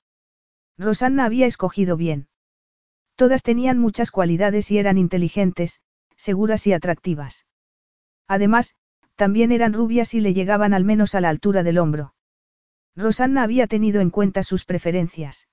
Rosanna 0.77 1.25
había 1.25 1.45
escogido 1.45 1.97
bien. 1.97 2.27
Todas 3.15 3.43
tenían 3.43 3.77
muchas 3.77 4.11
cualidades 4.11 4.71
y 4.71 4.79
eran 4.79 4.97
inteligentes, 4.97 5.81
seguras 6.17 6.65
y 6.67 6.73
atractivas. 6.73 7.45
Además, 8.27 8.75
también 9.15 9.51
eran 9.51 9.73
rubias 9.73 10.13
y 10.13 10.19
le 10.19 10.33
llegaban 10.33 10.73
al 10.73 10.83
menos 10.83 11.15
a 11.15 11.21
la 11.21 11.29
altura 11.29 11.63
del 11.63 11.77
hombro. 11.77 12.13
Rosanna 12.95 13.43
había 13.43 13.67
tenido 13.67 14.01
en 14.01 14.09
cuenta 14.09 14.43
sus 14.43 14.65
preferencias. 14.65 15.47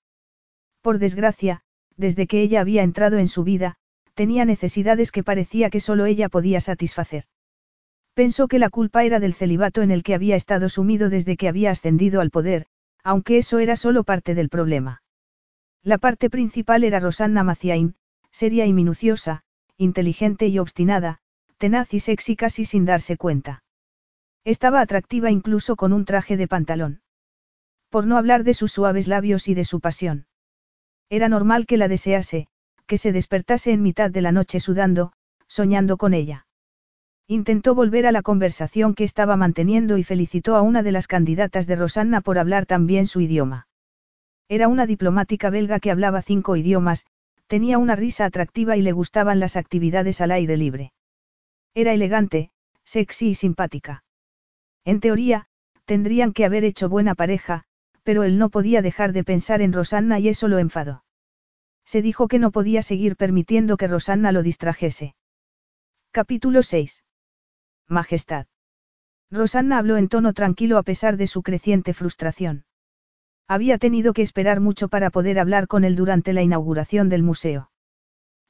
Por 0.82 0.98
desgracia, 0.98 1.62
desde 1.96 2.26
que 2.26 2.40
ella 2.42 2.60
había 2.60 2.82
entrado 2.82 3.18
en 3.18 3.28
su 3.28 3.44
vida, 3.44 3.76
tenía 4.14 4.44
necesidades 4.44 5.12
que 5.12 5.24
parecía 5.24 5.70
que 5.70 5.80
solo 5.80 6.06
ella 6.06 6.28
podía 6.28 6.60
satisfacer. 6.60 7.24
Pensó 8.14 8.48
que 8.48 8.58
la 8.58 8.70
culpa 8.70 9.04
era 9.04 9.20
del 9.20 9.34
celibato 9.34 9.82
en 9.82 9.90
el 9.90 10.02
que 10.02 10.14
había 10.14 10.36
estado 10.36 10.68
sumido 10.68 11.08
desde 11.08 11.36
que 11.36 11.48
había 11.48 11.70
ascendido 11.70 12.20
al 12.20 12.30
poder, 12.30 12.66
aunque 13.02 13.38
eso 13.38 13.58
era 13.58 13.76
solo 13.76 14.04
parte 14.04 14.34
del 14.34 14.48
problema. 14.48 15.02
La 15.82 15.96
parte 15.96 16.28
principal 16.28 16.84
era 16.84 17.00
Rosanna 17.00 17.44
Maciain, 17.44 17.94
seria 18.30 18.66
y 18.66 18.72
minuciosa, 18.72 19.42
inteligente 19.76 20.48
y 20.48 20.58
obstinada, 20.58 21.20
tenaz 21.60 21.92
y 21.92 22.00
sexy 22.00 22.36
casi 22.36 22.64
sin 22.64 22.86
darse 22.86 23.18
cuenta. 23.18 23.62
Estaba 24.44 24.80
atractiva 24.80 25.30
incluso 25.30 25.76
con 25.76 25.92
un 25.92 26.06
traje 26.06 26.38
de 26.38 26.48
pantalón. 26.48 27.02
Por 27.90 28.06
no 28.06 28.16
hablar 28.16 28.44
de 28.44 28.54
sus 28.54 28.72
suaves 28.72 29.06
labios 29.06 29.46
y 29.46 29.52
de 29.52 29.64
su 29.64 29.78
pasión. 29.78 30.26
Era 31.10 31.28
normal 31.28 31.66
que 31.66 31.76
la 31.76 31.86
desease, 31.86 32.46
que 32.86 32.96
se 32.96 33.12
despertase 33.12 33.72
en 33.72 33.82
mitad 33.82 34.10
de 34.10 34.22
la 34.22 34.32
noche 34.32 34.58
sudando, 34.58 35.12
soñando 35.48 35.98
con 35.98 36.14
ella. 36.14 36.46
Intentó 37.26 37.74
volver 37.74 38.06
a 38.06 38.12
la 38.12 38.22
conversación 38.22 38.94
que 38.94 39.04
estaba 39.04 39.36
manteniendo 39.36 39.98
y 39.98 40.02
felicitó 40.02 40.56
a 40.56 40.62
una 40.62 40.82
de 40.82 40.92
las 40.92 41.08
candidatas 41.08 41.66
de 41.66 41.76
Rosanna 41.76 42.22
por 42.22 42.38
hablar 42.38 42.64
tan 42.64 42.86
bien 42.86 43.06
su 43.06 43.20
idioma. 43.20 43.68
Era 44.48 44.66
una 44.66 44.86
diplomática 44.86 45.50
belga 45.50 45.78
que 45.78 45.90
hablaba 45.90 46.22
cinco 46.22 46.56
idiomas, 46.56 47.04
tenía 47.48 47.76
una 47.76 47.96
risa 47.96 48.24
atractiva 48.24 48.78
y 48.78 48.82
le 48.82 48.92
gustaban 48.92 49.40
las 49.40 49.56
actividades 49.56 50.22
al 50.22 50.30
aire 50.30 50.56
libre. 50.56 50.92
Era 51.74 51.92
elegante, 51.92 52.50
sexy 52.84 53.30
y 53.30 53.34
simpática. 53.34 54.04
En 54.84 55.00
teoría, 55.00 55.46
tendrían 55.84 56.32
que 56.32 56.44
haber 56.44 56.64
hecho 56.64 56.88
buena 56.88 57.14
pareja, 57.14 57.64
pero 58.02 58.24
él 58.24 58.38
no 58.38 58.48
podía 58.48 58.82
dejar 58.82 59.12
de 59.12 59.24
pensar 59.24 59.62
en 59.62 59.72
Rosanna 59.72 60.18
y 60.18 60.28
eso 60.28 60.48
lo 60.48 60.58
enfadó. 60.58 61.04
Se 61.84 62.02
dijo 62.02 62.28
que 62.28 62.38
no 62.38 62.50
podía 62.50 62.82
seguir 62.82 63.16
permitiendo 63.16 63.76
que 63.76 63.88
Rosanna 63.88 64.32
lo 64.32 64.42
distrajese. 64.42 65.14
Capítulo 66.12 66.62
6. 66.62 67.04
Majestad. 67.88 68.46
Rosanna 69.30 69.78
habló 69.78 69.96
en 69.96 70.08
tono 70.08 70.32
tranquilo 70.32 70.78
a 70.78 70.82
pesar 70.82 71.16
de 71.16 71.26
su 71.26 71.42
creciente 71.42 71.94
frustración. 71.94 72.64
Había 73.46 73.78
tenido 73.78 74.12
que 74.12 74.22
esperar 74.22 74.60
mucho 74.60 74.88
para 74.88 75.10
poder 75.10 75.38
hablar 75.38 75.66
con 75.66 75.84
él 75.84 75.96
durante 75.96 76.32
la 76.32 76.42
inauguración 76.42 77.08
del 77.08 77.22
museo. 77.22 77.70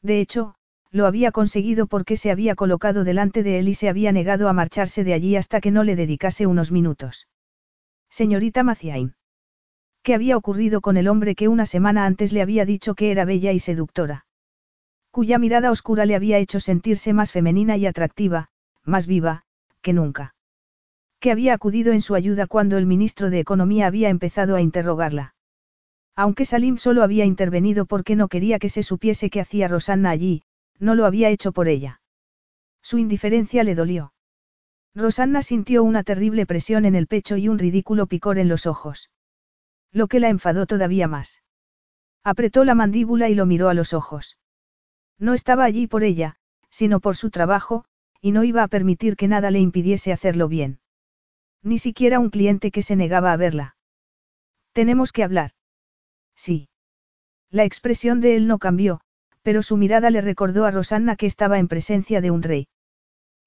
De 0.03 0.21
hecho, 0.21 0.55
lo 0.93 1.07
había 1.07 1.31
conseguido 1.31 1.87
porque 1.87 2.17
se 2.17 2.31
había 2.31 2.55
colocado 2.55 3.05
delante 3.05 3.43
de 3.43 3.59
él 3.59 3.69
y 3.69 3.75
se 3.75 3.89
había 3.89 4.13
negado 4.13 4.49
a 4.49 4.53
marcharse 4.53 5.05
de 5.05 5.15
allí 5.15 5.37
hasta 5.37 5.61
que 5.61 5.71
no 5.71 5.85
le 5.85 5.97
dedicase 5.97 6.47
unos 6.47 6.73
minutos. 6.73 7.29
Señorita 8.09 8.65
Maciain. 8.65 9.15
¿Qué 10.03 10.15
había 10.15 10.37
ocurrido 10.37 10.81
con 10.81 10.97
el 10.97 11.09
hombre 11.09 11.35
que 11.35 11.49
una 11.49 11.67
semana 11.67 12.07
antes 12.07 12.33
le 12.33 12.43
había 12.43 12.65
dicho 12.65 12.95
que 12.95 13.11
era 13.11 13.25
bella 13.25 13.53
y 13.53 13.61
seductora? 13.61 14.27
Cuya 15.11 15.39
mirada 15.39 15.71
oscura 15.71 16.07
le 16.07 16.17
había 16.17 16.39
hecho 16.39 16.59
sentirse 16.59 17.13
más 17.13 17.33
femenina 17.33 17.77
y 17.77 17.87
atractiva, 17.87 18.49
más 18.85 19.07
viva, 19.07 19.45
que 19.83 19.93
nunca. 19.93 20.35
Que 21.21 21.31
había 21.31 21.55
acudido 21.55 21.93
en 21.93 22.01
su 22.01 22.15
ayuda 22.15 22.47
cuando 22.47 22.79
el 22.79 22.87
ministro 22.87 23.29
de 23.31 23.41
Economía 23.41 23.87
había 23.87 24.09
empezado 24.09 24.57
a 24.57 24.61
interrogarla. 24.61 25.35
Aunque 26.17 26.45
Salim 26.45 26.79
solo 26.79 27.03
había 27.03 27.25
intervenido 27.25 27.87
porque 27.87 28.17
no 28.17 28.29
quería 28.29 28.59
que 28.59 28.69
se 28.69 28.83
supiese 28.83 29.31
qué 29.31 29.41
hacía 29.41 29.69
Rosanna 29.69 30.11
allí, 30.11 30.43
no 30.81 30.95
lo 30.95 31.07
había 31.07 31.29
hecho 31.29 31.53
por 31.53 31.69
ella. 31.69 32.01
Su 32.83 32.99
indiferencia 32.99 33.63
le 33.63 33.75
dolió. 33.75 34.13
Rosanna 34.95 35.43
sintió 35.43 35.85
una 35.85 36.03
terrible 36.03 36.47
presión 36.47 36.85
en 36.85 36.97
el 36.97 37.07
pecho 37.07 37.37
y 37.37 37.49
un 37.49 37.59
ridículo 37.59 38.07
picor 38.07 38.39
en 38.39 38.49
los 38.49 38.67
ojos. 38.67 39.11
Lo 39.93 40.09
que 40.09 40.19
la 40.19 40.29
enfadó 40.29 40.67
todavía 40.67 41.07
más. 41.07 41.43
Apretó 42.25 42.65
la 42.65 42.75
mandíbula 42.75 43.29
y 43.29 43.35
lo 43.35 43.47
miró 43.47 43.69
a 43.69 43.75
los 43.75 43.93
ojos. 43.93 44.39
No 45.19 45.35
estaba 45.35 45.65
allí 45.65 45.87
por 45.87 46.03
ella, 46.03 46.37
sino 46.71 47.01
por 47.01 47.17
su 47.17 47.31
trabajo, 47.31 47.85
y 48.21 48.33
no 48.33 48.45
iba 48.45 48.63
a 48.63 48.69
permitir 48.69 49.17
que 49.17 49.29
nada 49.29 49.51
le 49.51 49.61
impidiese 49.61 50.13
hacerlo 50.13 50.49
bien. 50.49 50.81
Ni 51.63 51.79
siquiera 51.79 52.19
un 52.19 52.31
cliente 52.31 52.71
que 52.71 52.83
se 52.83 52.97
negaba 52.97 53.33
a 53.33 53.37
verla. 53.37 53.77
Tenemos 54.73 55.13
que 55.13 55.25
hablar. 55.25 55.53
Sí. 56.35 56.69
La 57.51 57.65
expresión 57.65 58.21
de 58.21 58.37
él 58.37 58.47
no 58.47 58.59
cambió, 58.59 59.01
pero 59.43 59.63
su 59.63 59.77
mirada 59.77 60.11
le 60.11 60.21
recordó 60.21 60.65
a 60.65 60.71
Rosanna 60.71 61.17
que 61.17 61.27
estaba 61.27 61.59
en 61.59 61.69
presencia 61.69 62.21
de 62.21 62.31
un 62.31 62.43
rey. 62.43 62.69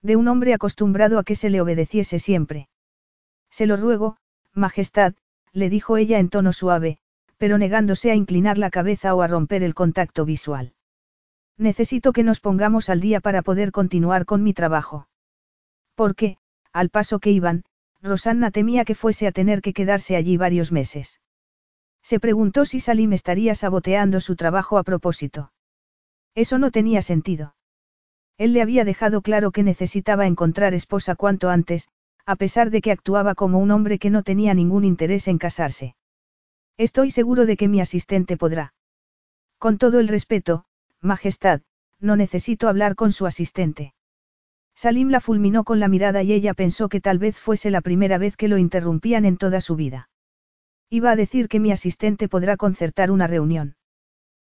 De 0.01 0.15
un 0.15 0.27
hombre 0.27 0.53
acostumbrado 0.53 1.19
a 1.19 1.23
que 1.23 1.35
se 1.35 1.49
le 1.49 1.61
obedeciese 1.61 2.19
siempre. 2.19 2.67
Se 3.49 3.65
lo 3.65 3.77
ruego, 3.77 4.17
Majestad, 4.53 5.13
le 5.53 5.69
dijo 5.69 5.97
ella 5.97 6.19
en 6.19 6.29
tono 6.29 6.51
suave, 6.51 6.97
pero 7.37 7.57
negándose 7.57 8.11
a 8.11 8.15
inclinar 8.15 8.57
la 8.57 8.69
cabeza 8.69 9.13
o 9.15 9.21
a 9.21 9.27
romper 9.27 9.63
el 9.63 9.75
contacto 9.75 10.25
visual. 10.25 10.73
Necesito 11.57 12.11
que 12.11 12.23
nos 12.23 12.39
pongamos 12.39 12.89
al 12.89 12.99
día 12.99 13.21
para 13.21 13.43
poder 13.43 13.71
continuar 13.71 14.25
con 14.25 14.43
mi 14.43 14.53
trabajo. 14.53 15.07
Porque, 15.95 16.37
al 16.71 16.89
paso 16.89 17.19
que 17.19 17.31
iban, 17.31 17.63
Rosanna 18.01 18.51
temía 18.51 18.83
que 18.83 18.95
fuese 18.95 19.27
a 19.27 19.31
tener 19.31 19.61
que 19.61 19.73
quedarse 19.73 20.15
allí 20.15 20.35
varios 20.35 20.71
meses. 20.71 21.21
Se 22.01 22.19
preguntó 22.19 22.65
si 22.65 22.81
Salim 22.81 23.13
estaría 23.13 23.55
saboteando 23.55 24.19
su 24.19 24.35
trabajo 24.35 24.77
a 24.77 24.83
propósito. 24.83 25.52
Eso 26.35 26.57
no 26.57 26.71
tenía 26.71 27.01
sentido. 27.01 27.55
Él 28.37 28.53
le 28.53 28.61
había 28.61 28.85
dejado 28.85 29.21
claro 29.21 29.51
que 29.51 29.63
necesitaba 29.63 30.25
encontrar 30.25 30.73
esposa 30.73 31.15
cuanto 31.15 31.49
antes, 31.49 31.89
a 32.25 32.35
pesar 32.35 32.71
de 32.71 32.81
que 32.81 32.91
actuaba 32.91 33.35
como 33.35 33.59
un 33.59 33.71
hombre 33.71 33.99
que 33.99 34.09
no 34.09 34.23
tenía 34.23 34.53
ningún 34.53 34.83
interés 34.83 35.27
en 35.27 35.37
casarse. 35.37 35.95
Estoy 36.77 37.11
seguro 37.11 37.45
de 37.45 37.57
que 37.57 37.67
mi 37.67 37.81
asistente 37.81 38.37
podrá. 38.37 38.73
Con 39.59 39.77
todo 39.77 39.99
el 39.99 40.07
respeto, 40.07 40.65
Majestad, 41.01 41.61
no 41.99 42.15
necesito 42.15 42.67
hablar 42.67 42.95
con 42.95 43.11
su 43.11 43.25
asistente. 43.27 43.93
Salim 44.75 45.09
la 45.09 45.21
fulminó 45.21 45.63
con 45.63 45.79
la 45.79 45.87
mirada 45.87 46.23
y 46.23 46.33
ella 46.33 46.55
pensó 46.55 46.89
que 46.89 46.99
tal 46.99 47.19
vez 47.19 47.37
fuese 47.37 47.69
la 47.69 47.81
primera 47.81 48.17
vez 48.17 48.35
que 48.35 48.47
lo 48.47 48.57
interrumpían 48.57 49.25
en 49.25 49.37
toda 49.37 49.61
su 49.61 49.75
vida. 49.75 50.09
Iba 50.89 51.11
a 51.11 51.15
decir 51.15 51.47
que 51.47 51.59
mi 51.59 51.71
asistente 51.71 52.27
podrá 52.27 52.57
concertar 52.57 53.11
una 53.11 53.27
reunión. 53.27 53.75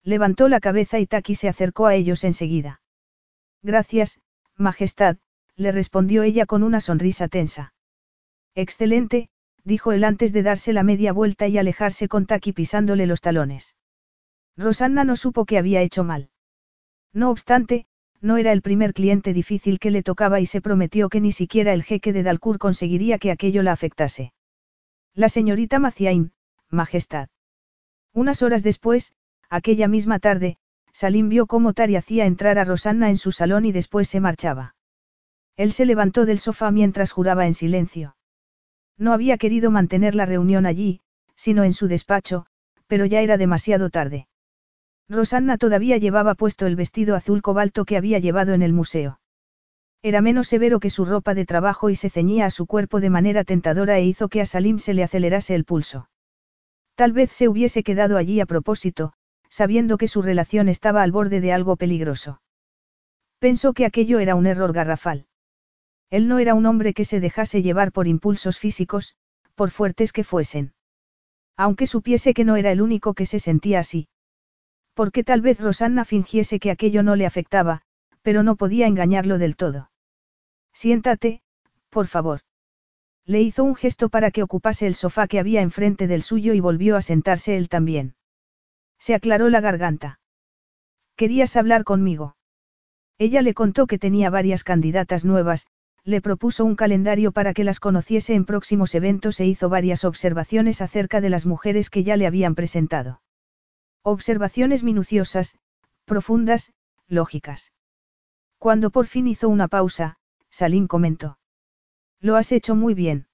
Levantó 0.07 0.47
la 0.47 0.61
cabeza 0.61 0.99
y 0.99 1.05
Taki 1.05 1.35
se 1.35 1.49
acercó 1.49 1.85
a 1.85 1.93
ellos 1.93 2.23
enseguida. 2.23 2.81
Gracias, 3.61 4.21
Majestad, 4.55 5.17
le 5.57 5.73
respondió 5.73 6.23
ella 6.23 6.45
con 6.45 6.63
una 6.63 6.79
sonrisa 6.79 7.27
tensa. 7.27 7.73
Excelente, 8.55 9.27
dijo 9.65 9.91
él 9.91 10.05
antes 10.05 10.31
de 10.31 10.43
darse 10.43 10.71
la 10.71 10.83
media 10.83 11.11
vuelta 11.11 11.49
y 11.49 11.57
alejarse 11.57 12.07
con 12.07 12.25
Taki 12.25 12.53
pisándole 12.53 13.05
los 13.05 13.19
talones. 13.19 13.75
Rosanna 14.55 15.03
no 15.03 15.17
supo 15.17 15.43
que 15.43 15.57
había 15.57 15.81
hecho 15.81 16.05
mal. 16.05 16.29
No 17.11 17.29
obstante, 17.29 17.85
no 18.21 18.37
era 18.37 18.53
el 18.53 18.61
primer 18.61 18.93
cliente 18.93 19.33
difícil 19.33 19.77
que 19.77 19.91
le 19.91 20.03
tocaba 20.03 20.39
y 20.39 20.45
se 20.45 20.61
prometió 20.61 21.09
que 21.09 21.19
ni 21.19 21.33
siquiera 21.33 21.73
el 21.73 21.83
jeque 21.83 22.13
de 22.13 22.23
Dalcour 22.23 22.59
conseguiría 22.59 23.19
que 23.19 23.29
aquello 23.29 23.61
la 23.61 23.73
afectase. 23.73 24.31
La 25.13 25.27
señorita 25.27 25.79
Maciain, 25.79 26.31
Majestad. 26.69 27.27
Unas 28.13 28.41
horas 28.41 28.63
después, 28.63 29.13
aquella 29.49 29.87
misma 29.87 30.19
tarde, 30.19 30.57
Salim 30.93 31.29
vio 31.29 31.45
cómo 31.45 31.73
Tari 31.73 31.95
hacía 31.95 32.25
entrar 32.25 32.57
a 32.57 32.65
Rosanna 32.65 33.09
en 33.09 33.17
su 33.17 33.31
salón 33.31 33.65
y 33.65 33.71
después 33.71 34.09
se 34.09 34.19
marchaba. 34.19 34.75
Él 35.55 35.71
se 35.71 35.85
levantó 35.85 36.25
del 36.25 36.39
sofá 36.39 36.71
mientras 36.71 37.11
juraba 37.11 37.45
en 37.45 37.53
silencio. 37.53 38.15
No 38.97 39.13
había 39.13 39.37
querido 39.37 39.71
mantener 39.71 40.15
la 40.15 40.25
reunión 40.25 40.65
allí, 40.65 41.01
sino 41.35 41.63
en 41.63 41.73
su 41.73 41.87
despacho, 41.87 42.45
pero 42.87 43.05
ya 43.05 43.21
era 43.21 43.37
demasiado 43.37 43.89
tarde. 43.89 44.27
Rosanna 45.09 45.57
todavía 45.57 45.97
llevaba 45.97 46.35
puesto 46.35 46.65
el 46.65 46.75
vestido 46.75 47.15
azul 47.15 47.41
cobalto 47.41 47.85
que 47.85 47.97
había 47.97 48.19
llevado 48.19 48.53
en 48.53 48.61
el 48.61 48.73
museo. 48.73 49.19
Era 50.01 50.21
menos 50.21 50.47
severo 50.47 50.79
que 50.79 50.89
su 50.89 51.05
ropa 51.05 51.33
de 51.33 51.45
trabajo 51.45 51.89
y 51.89 51.95
se 51.95 52.09
ceñía 52.09 52.45
a 52.45 52.51
su 52.51 52.65
cuerpo 52.65 52.99
de 52.99 53.09
manera 53.09 53.43
tentadora 53.43 53.97
e 53.97 54.05
hizo 54.05 54.29
que 54.29 54.41
a 54.41 54.45
Salim 54.45 54.79
se 54.79 54.93
le 54.93 55.03
acelerase 55.03 55.55
el 55.55 55.63
pulso. 55.63 56.09
Tal 56.95 57.13
vez 57.13 57.31
se 57.31 57.47
hubiese 57.47 57.83
quedado 57.83 58.17
allí 58.17 58.39
a 58.39 58.45
propósito, 58.45 59.13
sabiendo 59.49 59.97
que 59.97 60.07
su 60.07 60.21
relación 60.21 60.69
estaba 60.69 61.03
al 61.03 61.11
borde 61.11 61.41
de 61.41 61.53
algo 61.53 61.75
peligroso. 61.75 62.41
Pensó 63.39 63.73
que 63.73 63.85
aquello 63.85 64.19
era 64.19 64.35
un 64.35 64.47
error 64.47 64.73
garrafal. 64.73 65.27
Él 66.09 66.27
no 66.27 66.39
era 66.39 66.53
un 66.53 66.65
hombre 66.65 66.93
que 66.93 67.05
se 67.05 67.19
dejase 67.19 67.61
llevar 67.61 67.91
por 67.91 68.07
impulsos 68.07 68.59
físicos, 68.59 69.15
por 69.55 69.71
fuertes 69.71 70.11
que 70.11 70.23
fuesen. 70.23 70.73
Aunque 71.55 71.87
supiese 71.87 72.33
que 72.33 72.45
no 72.45 72.55
era 72.55 72.71
el 72.71 72.81
único 72.81 73.13
que 73.13 73.25
se 73.25 73.39
sentía 73.39 73.79
así. 73.79 74.07
Porque 74.93 75.23
tal 75.23 75.41
vez 75.41 75.59
Rosanna 75.59 76.05
fingiese 76.05 76.59
que 76.59 76.71
aquello 76.71 77.03
no 77.03 77.15
le 77.15 77.25
afectaba, 77.25 77.81
pero 78.21 78.43
no 78.43 78.55
podía 78.55 78.87
engañarlo 78.87 79.37
del 79.37 79.55
todo. 79.55 79.91
Siéntate, 80.73 81.41
por 81.89 82.07
favor. 82.07 82.41
Le 83.25 83.41
hizo 83.41 83.63
un 83.63 83.75
gesto 83.75 84.09
para 84.09 84.31
que 84.31 84.43
ocupase 84.43 84.87
el 84.87 84.95
sofá 84.95 85.27
que 85.27 85.39
había 85.39 85.61
enfrente 85.61 86.07
del 86.07 86.21
suyo 86.21 86.53
y 86.53 86.59
volvió 86.59 86.95
a 86.95 87.01
sentarse 87.01 87.57
él 87.57 87.69
también. 87.69 88.16
Se 88.99 89.15
aclaró 89.15 89.49
la 89.49 89.61
garganta. 89.61 90.19
¿Querías 91.15 91.55
hablar 91.55 91.83
conmigo? 91.83 92.35
Ella 93.17 93.41
le 93.41 93.53
contó 93.53 93.87
que 93.87 93.97
tenía 93.97 94.29
varias 94.29 94.63
candidatas 94.63 95.25
nuevas, 95.25 95.65
le 96.03 96.21
propuso 96.21 96.63
un 96.63 96.75
calendario 96.75 97.31
para 97.31 97.53
que 97.53 97.63
las 97.63 97.79
conociese 97.79 98.33
en 98.33 98.45
próximos 98.45 98.95
eventos 98.95 99.39
e 99.39 99.45
hizo 99.45 99.67
varias 99.67 100.05
observaciones 100.05 100.81
acerca 100.81 101.19
de 101.19 101.29
las 101.29 101.45
mujeres 101.45 101.89
que 101.89 102.03
ya 102.03 102.15
le 102.15 102.27
habían 102.27 102.55
presentado. 102.55 103.21
Observaciones 104.03 104.83
minuciosas, 104.83 105.57
profundas, 106.05 106.71
lógicas. 107.07 107.73
Cuando 108.57 108.89
por 108.89 109.07
fin 109.07 109.27
hizo 109.27 109.49
una 109.49 109.67
pausa, 109.67 110.17
Salim 110.49 110.87
comentó. 110.87 111.39
Lo 112.21 112.35
has 112.35 112.51
hecho 112.51 112.75
muy 112.75 112.93
bien. 112.93 113.27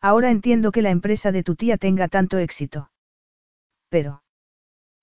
Ahora 0.00 0.30
entiendo 0.30 0.70
que 0.70 0.82
la 0.82 0.90
empresa 0.90 1.32
de 1.32 1.42
tu 1.42 1.56
tía 1.56 1.76
tenga 1.78 2.08
tanto 2.08 2.38
éxito. 2.38 2.90
Pero. 3.88 4.22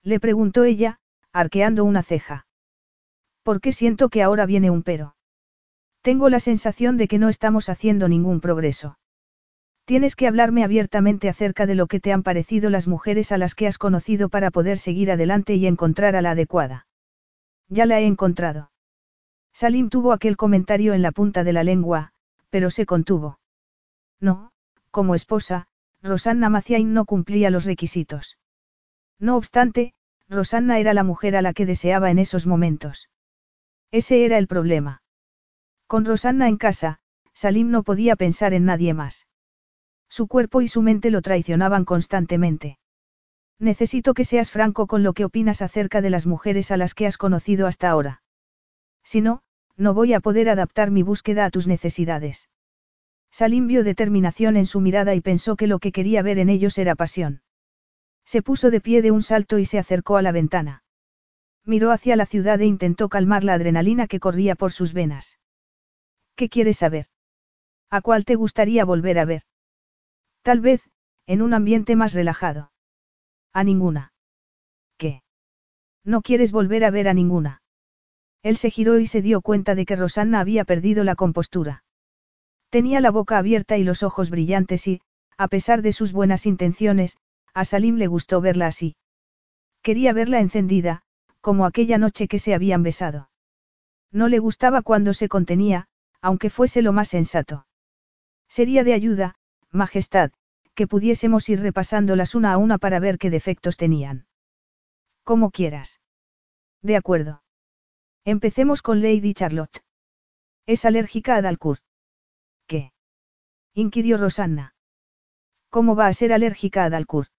Le 0.06 0.20
preguntó 0.20 0.62
ella, 0.62 1.00
arqueando 1.32 1.84
una 1.84 2.04
ceja. 2.04 2.46
¿Por 3.42 3.60
qué 3.60 3.72
siento 3.72 4.08
que 4.08 4.22
ahora 4.22 4.46
viene 4.46 4.70
un 4.70 4.84
pero? 4.84 5.16
Tengo 6.00 6.28
la 6.28 6.38
sensación 6.38 6.96
de 6.96 7.08
que 7.08 7.18
no 7.18 7.28
estamos 7.28 7.68
haciendo 7.68 8.06
ningún 8.06 8.40
progreso. 8.40 9.00
Tienes 9.84 10.14
que 10.14 10.28
hablarme 10.28 10.62
abiertamente 10.62 11.28
acerca 11.28 11.66
de 11.66 11.74
lo 11.74 11.88
que 11.88 11.98
te 11.98 12.12
han 12.12 12.22
parecido 12.22 12.70
las 12.70 12.86
mujeres 12.86 13.32
a 13.32 13.36
las 13.36 13.56
que 13.56 13.66
has 13.66 13.78
conocido 13.78 14.28
para 14.28 14.52
poder 14.52 14.78
seguir 14.78 15.10
adelante 15.10 15.56
y 15.56 15.66
encontrar 15.66 16.14
a 16.14 16.22
la 16.22 16.30
adecuada. 16.30 16.86
Ya 17.68 17.84
la 17.84 17.98
he 17.98 18.06
encontrado. 18.06 18.70
Salim 19.52 19.90
tuvo 19.90 20.12
aquel 20.12 20.36
comentario 20.36 20.94
en 20.94 21.02
la 21.02 21.10
punta 21.10 21.42
de 21.42 21.52
la 21.52 21.64
lengua, 21.64 22.12
pero 22.48 22.70
se 22.70 22.86
contuvo. 22.86 23.40
No, 24.20 24.52
como 24.92 25.16
esposa, 25.16 25.66
Rosanna 26.00 26.48
Maciain 26.48 26.94
no 26.94 27.06
cumplía 27.06 27.50
los 27.50 27.64
requisitos. 27.64 28.38
No 29.18 29.36
obstante, 29.36 29.94
Rosanna 30.28 30.78
era 30.78 30.92
la 30.94 31.04
mujer 31.04 31.36
a 31.36 31.42
la 31.42 31.52
que 31.52 31.66
deseaba 31.66 32.10
en 32.10 32.18
esos 32.18 32.46
momentos. 32.46 33.08
Ese 33.92 34.24
era 34.24 34.38
el 34.38 34.48
problema. 34.48 35.02
Con 35.86 36.04
Rosanna 36.04 36.48
en 36.48 36.56
casa, 36.56 36.98
Salim 37.32 37.70
no 37.70 37.82
podía 37.84 38.16
pensar 38.16 38.52
en 38.52 38.64
nadie 38.64 38.92
más. 38.94 39.28
Su 40.08 40.26
cuerpo 40.26 40.62
y 40.62 40.68
su 40.68 40.82
mente 40.82 41.10
lo 41.10 41.22
traicionaban 41.22 41.84
constantemente. 41.84 42.78
Necesito 43.58 44.14
que 44.14 44.24
seas 44.24 44.50
franco 44.50 44.86
con 44.86 45.02
lo 45.02 45.12
que 45.12 45.24
opinas 45.24 45.62
acerca 45.62 46.00
de 46.00 46.10
las 46.10 46.26
mujeres 46.26 46.70
a 46.70 46.76
las 46.76 46.94
que 46.94 47.06
has 47.06 47.18
conocido 47.18 47.66
hasta 47.66 47.88
ahora. 47.88 48.22
Si 49.02 49.20
no, 49.20 49.42
no 49.76 49.94
voy 49.94 50.12
a 50.12 50.20
poder 50.20 50.48
adaptar 50.48 50.90
mi 50.90 51.02
búsqueda 51.02 51.44
a 51.44 51.50
tus 51.50 51.66
necesidades. 51.66 52.50
Salim 53.30 53.66
vio 53.66 53.84
determinación 53.84 54.56
en 54.56 54.66
su 54.66 54.80
mirada 54.80 55.14
y 55.14 55.20
pensó 55.20 55.56
que 55.56 55.66
lo 55.66 55.78
que 55.78 55.92
quería 55.92 56.22
ver 56.22 56.38
en 56.38 56.48
ellos 56.48 56.78
era 56.78 56.94
pasión. 56.94 57.42
Se 58.26 58.42
puso 58.42 58.70
de 58.70 58.80
pie 58.80 59.00
de 59.00 59.12
un 59.12 59.22
salto 59.22 59.58
y 59.58 59.64
se 59.64 59.78
acercó 59.78 60.16
a 60.16 60.22
la 60.22 60.32
ventana. 60.32 60.82
Miró 61.64 61.92
hacia 61.92 62.16
la 62.16 62.26
ciudad 62.26 62.60
e 62.60 62.66
intentó 62.66 63.08
calmar 63.08 63.44
la 63.44 63.54
adrenalina 63.54 64.08
que 64.08 64.20
corría 64.20 64.56
por 64.56 64.72
sus 64.72 64.92
venas. 64.92 65.38
¿Qué 66.34 66.48
quieres 66.48 66.78
saber? 66.78 67.06
¿A 67.88 68.00
cuál 68.00 68.24
te 68.24 68.34
gustaría 68.34 68.84
volver 68.84 69.18
a 69.18 69.24
ver? 69.24 69.42
Tal 70.42 70.60
vez, 70.60 70.82
en 71.26 71.40
un 71.40 71.54
ambiente 71.54 71.96
más 71.96 72.14
relajado. 72.14 72.72
A 73.52 73.64
ninguna. 73.64 74.12
¿Qué? 74.98 75.22
No 76.04 76.20
quieres 76.20 76.52
volver 76.52 76.84
a 76.84 76.90
ver 76.90 77.08
a 77.08 77.14
ninguna. 77.14 77.62
Él 78.42 78.56
se 78.56 78.70
giró 78.70 78.98
y 78.98 79.06
se 79.06 79.22
dio 79.22 79.40
cuenta 79.40 79.74
de 79.74 79.86
que 79.86 79.96
Rosanna 79.96 80.40
había 80.40 80.64
perdido 80.64 81.04
la 81.04 81.14
compostura. 81.14 81.84
Tenía 82.70 83.00
la 83.00 83.10
boca 83.10 83.38
abierta 83.38 83.76
y 83.76 83.84
los 83.84 84.02
ojos 84.02 84.30
brillantes 84.30 84.86
y, 84.86 85.00
a 85.36 85.48
pesar 85.48 85.82
de 85.82 85.92
sus 85.92 86.12
buenas 86.12 86.46
intenciones, 86.46 87.16
a 87.56 87.64
Salim 87.64 87.96
le 87.96 88.06
gustó 88.06 88.42
verla 88.42 88.66
así. 88.66 88.96
Quería 89.80 90.12
verla 90.12 90.40
encendida, 90.40 91.00
como 91.40 91.64
aquella 91.64 91.96
noche 91.96 92.28
que 92.28 92.38
se 92.38 92.52
habían 92.52 92.82
besado. 92.82 93.30
No 94.12 94.28
le 94.28 94.40
gustaba 94.40 94.82
cuando 94.82 95.14
se 95.14 95.30
contenía, 95.30 95.88
aunque 96.20 96.50
fuese 96.50 96.82
lo 96.82 96.92
más 96.92 97.08
sensato. 97.08 97.66
Sería 98.46 98.84
de 98.84 98.92
ayuda, 98.92 99.36
Majestad, 99.70 100.32
que 100.74 100.86
pudiésemos 100.86 101.48
ir 101.48 101.60
repasándolas 101.60 102.34
una 102.34 102.52
a 102.52 102.58
una 102.58 102.76
para 102.76 103.00
ver 103.00 103.16
qué 103.16 103.30
defectos 103.30 103.78
tenían. 103.78 104.26
Como 105.24 105.50
quieras. 105.50 105.98
De 106.82 106.94
acuerdo. 106.94 107.42
Empecemos 108.26 108.82
con 108.82 109.00
Lady 109.00 109.32
Charlotte. 109.32 109.82
Es 110.66 110.84
alérgica 110.84 111.36
a 111.36 111.40
Dalcourt. 111.40 111.82
¿Qué? 112.66 112.92
inquirió 113.72 114.18
Rosanna. 114.18 114.74
¿Cómo 115.70 115.96
va 115.96 116.06
a 116.08 116.12
ser 116.12 116.34
alérgica 116.34 116.84
a 116.84 116.90
Dalcourt? 116.90 117.30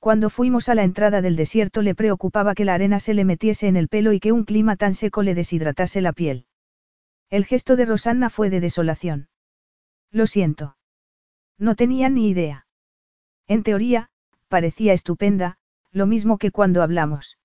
Cuando 0.00 0.30
fuimos 0.30 0.70
a 0.70 0.74
la 0.74 0.82
entrada 0.82 1.20
del 1.20 1.36
desierto 1.36 1.82
le 1.82 1.94
preocupaba 1.94 2.54
que 2.54 2.64
la 2.64 2.72
arena 2.72 3.00
se 3.00 3.12
le 3.12 3.26
metiese 3.26 3.68
en 3.68 3.76
el 3.76 3.88
pelo 3.88 4.14
y 4.14 4.18
que 4.18 4.32
un 4.32 4.44
clima 4.44 4.76
tan 4.76 4.94
seco 4.94 5.22
le 5.22 5.34
deshidratase 5.34 6.00
la 6.00 6.14
piel. 6.14 6.46
El 7.28 7.44
gesto 7.44 7.76
de 7.76 7.84
Rosanna 7.84 8.30
fue 8.30 8.48
de 8.48 8.60
desolación. 8.60 9.28
Lo 10.10 10.26
siento. 10.26 10.78
No 11.58 11.76
tenía 11.76 12.08
ni 12.08 12.30
idea. 12.30 12.66
En 13.46 13.62
teoría, 13.62 14.08
parecía 14.48 14.94
estupenda, 14.94 15.58
lo 15.92 16.06
mismo 16.06 16.38
que 16.38 16.50
cuando 16.50 16.82
hablamos. 16.82 17.38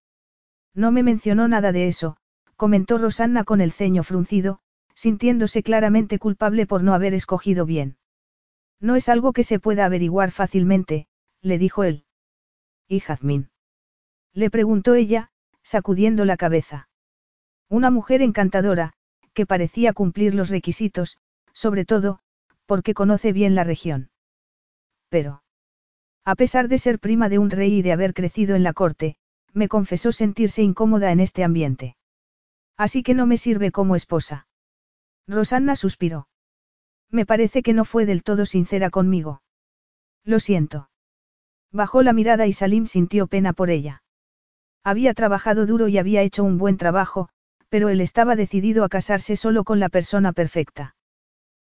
No 0.73 0.93
me 0.93 1.03
mencionó 1.03 1.49
nada 1.49 1.73
de 1.73 1.89
eso, 1.89 2.15
comentó 2.55 2.97
Rosanna 2.97 3.43
con 3.43 3.59
el 3.59 3.73
ceño 3.73 4.03
fruncido, 4.03 4.59
sintiéndose 4.93 5.61
claramente 5.61 6.19
culpable 6.19 6.65
por 6.65 6.83
no 6.83 6.93
haber 6.93 7.13
escogido 7.13 7.65
bien. 7.65 7.97
No 8.79 8.95
es 8.95 9.09
algo 9.09 9.33
que 9.33 9.43
se 9.43 9.59
pueda 9.59 9.83
averiguar 9.83 10.31
fácilmente, 10.31 11.07
le 11.41 11.57
dijo 11.57 11.83
él. 11.83 12.04
¿Y 12.87 12.99
Jazmín? 12.99 13.49
Le 14.33 14.49
preguntó 14.49 14.95
ella, 14.95 15.31
sacudiendo 15.63 16.25
la 16.25 16.37
cabeza. 16.37 16.87
Una 17.69 17.89
mujer 17.89 18.21
encantadora, 18.21 18.93
que 19.33 19.45
parecía 19.45 19.93
cumplir 19.93 20.35
los 20.35 20.49
requisitos, 20.49 21.17
sobre 21.53 21.85
todo, 21.85 22.19
porque 22.65 22.93
conoce 22.93 23.33
bien 23.33 23.55
la 23.55 23.63
región. 23.63 24.09
Pero. 25.09 25.43
A 26.23 26.35
pesar 26.35 26.67
de 26.67 26.77
ser 26.77 26.99
prima 26.99 27.29
de 27.29 27.39
un 27.39 27.49
rey 27.49 27.75
y 27.75 27.81
de 27.81 27.91
haber 27.91 28.13
crecido 28.13 28.55
en 28.55 28.63
la 28.63 28.73
corte, 28.73 29.17
me 29.53 29.67
confesó 29.67 30.11
sentirse 30.11 30.61
incómoda 30.61 31.11
en 31.11 31.19
este 31.19 31.43
ambiente. 31.43 31.95
Así 32.77 33.03
que 33.03 33.13
no 33.13 33.25
me 33.25 33.37
sirve 33.37 33.71
como 33.71 33.95
esposa. 33.95 34.47
Rosanna 35.27 35.75
suspiró. 35.75 36.27
Me 37.09 37.25
parece 37.25 37.63
que 37.63 37.73
no 37.73 37.85
fue 37.85 38.05
del 38.05 38.23
todo 38.23 38.45
sincera 38.45 38.89
conmigo. 38.89 39.41
Lo 40.23 40.39
siento. 40.39 40.89
Bajó 41.75 42.03
la 42.03 42.13
mirada 42.13 42.47
y 42.47 42.53
Salim 42.53 42.85
sintió 42.85 43.27
pena 43.27 43.51
por 43.51 43.69
ella. 43.69 44.01
Había 44.81 45.13
trabajado 45.13 45.65
duro 45.65 45.89
y 45.89 45.97
había 45.97 46.21
hecho 46.21 46.45
un 46.45 46.57
buen 46.57 46.77
trabajo, 46.77 47.27
pero 47.67 47.89
él 47.89 47.99
estaba 47.99 48.37
decidido 48.37 48.85
a 48.85 48.87
casarse 48.87 49.35
solo 49.35 49.65
con 49.65 49.81
la 49.81 49.89
persona 49.89 50.31
perfecta. 50.31 50.95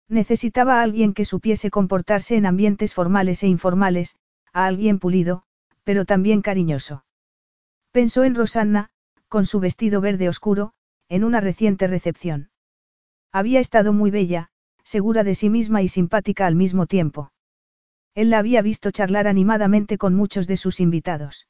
Necesitaba 0.08 0.80
a 0.80 0.82
alguien 0.82 1.12
que 1.12 1.26
supiese 1.26 1.70
comportarse 1.70 2.36
en 2.36 2.46
ambientes 2.46 2.94
formales 2.94 3.42
e 3.42 3.48
informales, 3.48 4.16
a 4.54 4.64
alguien 4.64 4.98
pulido, 4.98 5.42
pero 5.84 6.06
también 6.06 6.40
cariñoso. 6.40 7.04
Pensó 7.92 8.24
en 8.24 8.34
Rosanna, 8.34 8.88
con 9.28 9.44
su 9.44 9.60
vestido 9.60 10.00
verde 10.00 10.30
oscuro, 10.30 10.72
en 11.10 11.22
una 11.22 11.42
reciente 11.42 11.86
recepción. 11.86 12.48
Había 13.30 13.60
estado 13.60 13.92
muy 13.92 14.10
bella, 14.10 14.48
segura 14.84 15.22
de 15.22 15.34
sí 15.34 15.50
misma 15.50 15.82
y 15.82 15.88
simpática 15.88 16.46
al 16.46 16.54
mismo 16.54 16.86
tiempo. 16.86 17.30
Él 18.18 18.30
la 18.30 18.40
había 18.40 18.62
visto 18.62 18.90
charlar 18.90 19.28
animadamente 19.28 19.96
con 19.96 20.12
muchos 20.12 20.48
de 20.48 20.56
sus 20.56 20.80
invitados. 20.80 21.46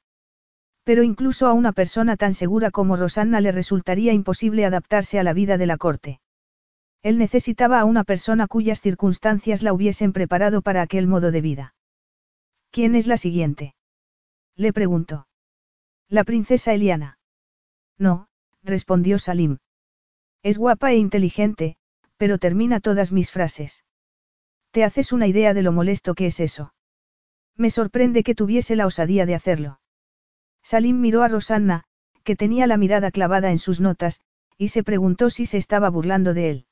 Pero 0.85 1.03
incluso 1.03 1.47
a 1.47 1.55
una 1.55 1.73
persona 1.73 2.19
tan 2.19 2.35
segura 2.35 2.71
como 2.71 2.95
Rosanna 2.95 3.41
le 3.41 3.53
resultaría 3.53 4.13
imposible 4.13 4.67
adaptarse 4.67 5.19
a 5.19 5.23
la 5.23 5.33
vida 5.33 5.57
de 5.57 5.65
la 5.65 5.79
corte. 5.79 6.21
Él 7.03 7.17
necesitaba 7.17 7.81
a 7.81 7.87
una 7.87 8.05
persona 8.05 8.47
cuyas 8.47 8.83
circunstancias 8.83 9.63
la 9.63 9.73
hubiesen 9.73 10.13
preparado 10.13 10.61
para 10.61 10.83
aquel 10.83 11.07
modo 11.07 11.31
de 11.31 11.41
vida. 11.41 11.75
¿Quién 12.71 12.97
es 12.97 13.07
la 13.07 13.17
siguiente? 13.17 13.75
Le 14.55 14.75
preguntó. 14.75 15.27
La 16.07 16.23
princesa 16.23 16.75
Eliana. 16.75 17.19
No, 17.97 18.29
respondió 18.63 19.19
Salim. 19.19 19.57
Es 20.43 20.59
guapa 20.59 20.93
e 20.93 20.99
inteligente, 20.99 21.79
pero 22.19 22.37
termina 22.37 22.81
todas 22.81 23.11
mis 23.11 23.31
frases. 23.31 23.85
¿Te 24.71 24.85
haces 24.85 25.13
una 25.13 25.27
idea 25.27 25.55
de 25.55 25.63
lo 25.63 25.73
molesto 25.73 26.15
que 26.15 26.27
es 26.27 26.41
eso? 26.41 26.75
Me 27.57 27.71
sorprende 27.71 28.23
que 28.23 28.35
tuviese 28.35 28.77
la 28.77 28.87
osadía 28.87 29.27
de 29.27 29.35
hacerlo. 29.35 29.81
Salim 30.63 31.01
miró 31.01 31.23
a 31.23 31.29
Rosanna, 31.29 31.85
que 32.23 32.37
tenía 32.37 32.67
la 32.67 32.77
mirada 32.77 33.11
clavada 33.11 33.51
en 33.51 33.59
sus 33.59 33.81
notas, 33.81 34.21
y 34.57 34.69
se 34.69 34.83
preguntó 34.83 35.31
si 35.31 35.47
se 35.47 35.57
estaba 35.57 35.89
burlando 35.89 36.35
de 36.35 36.51
él. 36.51 36.67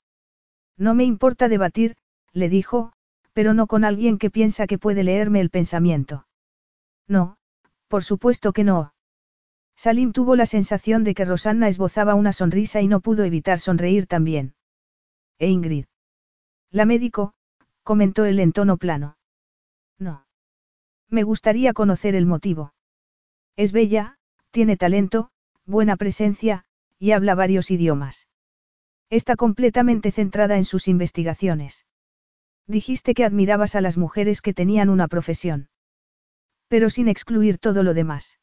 No 0.77 0.94
me 0.94 1.05
importa 1.05 1.48
debatir, 1.48 1.97
le 2.32 2.48
dijo, 2.48 2.93
pero 3.32 3.55
no 3.55 3.66
con 3.66 3.85
alguien 3.85 4.18
que 4.18 4.31
piensa 4.31 4.66
que 4.66 4.78
puede 4.78 5.02
leerme 5.02 5.40
el 5.40 5.51
pensamiento. 5.51 6.27
No, 7.09 7.39
por 7.89 8.05
supuesto 8.05 8.52
que 8.52 8.64
no. 8.64 8.93
Salim 9.77 10.12
tuvo 10.12 10.36
la 10.36 10.47
sensación 10.47 11.05
de 11.05 11.14
que 11.14 11.24
Rosanna 11.24 11.68
esbozaba 11.68 12.14
una 12.14 12.32
sonrisa 12.32 12.81
y 12.81 12.89
no 12.89 13.01
pudo 13.01 13.24
evitar 13.24 13.60
sonreír 13.60 14.06
también. 14.06 14.55
E 15.39 15.48
Ingrid. 15.48 15.86
La 16.70 16.85
médico, 16.86 17.35
comentó 17.87 18.25
él 18.25 18.41
en 18.41 18.53
tono 18.53 18.79
plano. 18.79 19.17
No. 19.97 20.27
Me 21.09 21.23
gustaría 21.23 21.73
conocer 21.73 22.17
el 22.17 22.27
motivo. 22.27 22.75
Es 23.55 23.71
bella, 23.71 24.19
tiene 24.51 24.77
talento, 24.77 25.31
buena 25.67 25.97
presencia, 25.97 26.65
y 26.99 27.13
habla 27.13 27.37
varios 27.37 27.71
idiomas. 27.71 28.27
Está 29.09 29.37
completamente 29.37 30.11
centrada 30.11 30.57
en 30.57 30.65
sus 30.65 30.89
investigaciones. 30.89 31.87
Dijiste 32.67 33.15
que 33.15 33.25
admirabas 33.25 33.77
a 33.77 33.81
las 33.81 33.97
mujeres 33.97 34.43
que 34.43 34.53
tenían 34.53 34.89
una 34.89 35.07
profesión. 35.07 35.69
Pero 36.67 36.91
sin 36.91 37.07
excluir 37.07 37.59
todo 37.59 37.85
lo 37.85 37.95
demás. 37.95 38.41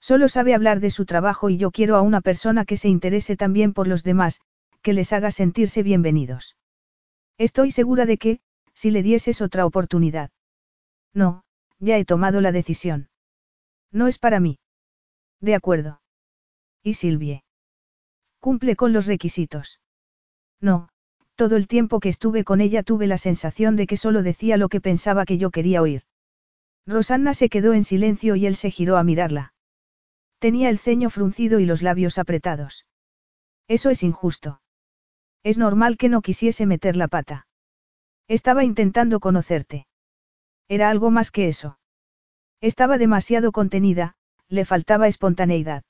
Solo 0.00 0.28
sabe 0.28 0.54
hablar 0.54 0.80
de 0.80 0.90
su 0.90 1.06
trabajo 1.06 1.50
y 1.50 1.56
yo 1.56 1.70
quiero 1.70 1.94
a 1.94 2.02
una 2.02 2.20
persona 2.20 2.64
que 2.64 2.76
se 2.76 2.88
interese 2.88 3.36
también 3.36 3.72
por 3.72 3.86
los 3.86 4.02
demás, 4.02 4.40
que 4.82 4.92
les 4.92 5.12
haga 5.12 5.30
sentirse 5.30 5.84
bienvenidos. 5.84 6.56
Estoy 7.38 7.70
segura 7.70 8.06
de 8.06 8.18
que, 8.18 8.40
si 8.76 8.90
le 8.90 9.02
dieses 9.02 9.40
otra 9.40 9.66
oportunidad. 9.66 10.30
No, 11.14 11.42
ya 11.80 11.96
he 11.96 12.04
tomado 12.04 12.40
la 12.40 12.52
decisión. 12.52 13.08
No 13.90 14.06
es 14.06 14.18
para 14.18 14.38
mí. 14.38 14.58
De 15.40 15.54
acuerdo. 15.54 16.02
¿Y 16.82 16.94
Silvie? 16.94 17.42
Cumple 18.38 18.76
con 18.76 18.92
los 18.92 19.06
requisitos. 19.06 19.80
No, 20.60 20.90
todo 21.36 21.56
el 21.56 21.66
tiempo 21.68 22.00
que 22.00 22.10
estuve 22.10 22.44
con 22.44 22.60
ella 22.60 22.82
tuve 22.82 23.06
la 23.06 23.18
sensación 23.18 23.76
de 23.76 23.86
que 23.86 23.96
solo 23.96 24.22
decía 24.22 24.56
lo 24.58 24.68
que 24.68 24.80
pensaba 24.80 25.24
que 25.24 25.38
yo 25.38 25.50
quería 25.50 25.82
oír. 25.82 26.02
Rosanna 26.86 27.34
se 27.34 27.48
quedó 27.48 27.72
en 27.72 27.82
silencio 27.82 28.36
y 28.36 28.46
él 28.46 28.56
se 28.56 28.70
giró 28.70 28.98
a 28.98 29.04
mirarla. 29.04 29.54
Tenía 30.38 30.68
el 30.68 30.78
ceño 30.78 31.10
fruncido 31.10 31.60
y 31.60 31.66
los 31.66 31.82
labios 31.82 32.18
apretados. 32.18 32.86
Eso 33.68 33.90
es 33.90 34.02
injusto. 34.02 34.60
Es 35.42 35.58
normal 35.58 35.96
que 35.96 36.08
no 36.08 36.20
quisiese 36.20 36.66
meter 36.66 36.96
la 36.96 37.08
pata. 37.08 37.45
Estaba 38.28 38.64
intentando 38.64 39.20
conocerte. 39.20 39.86
Era 40.68 40.90
algo 40.90 41.10
más 41.10 41.30
que 41.30 41.48
eso. 41.48 41.78
Estaba 42.60 42.98
demasiado 42.98 43.52
contenida, 43.52 44.16
le 44.48 44.64
faltaba 44.64 45.06
espontaneidad. 45.08 45.84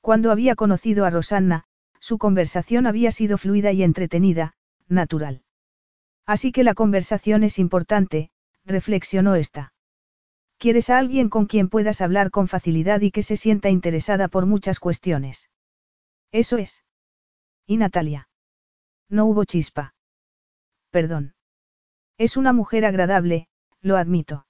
Cuando 0.00 0.30
había 0.30 0.54
conocido 0.54 1.04
a 1.04 1.10
Rosanna, 1.10 1.64
su 2.00 2.18
conversación 2.18 2.86
había 2.86 3.10
sido 3.10 3.38
fluida 3.38 3.72
y 3.72 3.82
entretenida, 3.82 4.54
natural. 4.88 5.42
Así 6.26 6.52
que 6.52 6.64
la 6.64 6.74
conversación 6.74 7.42
es 7.44 7.58
importante, 7.58 8.30
reflexionó 8.64 9.34
esta. 9.34 9.72
Quieres 10.58 10.90
a 10.90 10.98
alguien 10.98 11.28
con 11.28 11.46
quien 11.46 11.68
puedas 11.68 12.00
hablar 12.00 12.30
con 12.30 12.48
facilidad 12.48 13.00
y 13.00 13.10
que 13.10 13.22
se 13.22 13.36
sienta 13.36 13.70
interesada 13.70 14.28
por 14.28 14.46
muchas 14.46 14.80
cuestiones. 14.80 15.50
Eso 16.32 16.58
es. 16.58 16.84
¿Y 17.66 17.76
Natalia? 17.76 18.28
No 19.08 19.26
hubo 19.26 19.44
chispa. 19.44 19.94
Perdón. 20.90 21.35
Es 22.18 22.36
una 22.36 22.52
mujer 22.52 22.86
agradable, 22.86 23.48
lo 23.82 23.96
admito. 23.96 24.46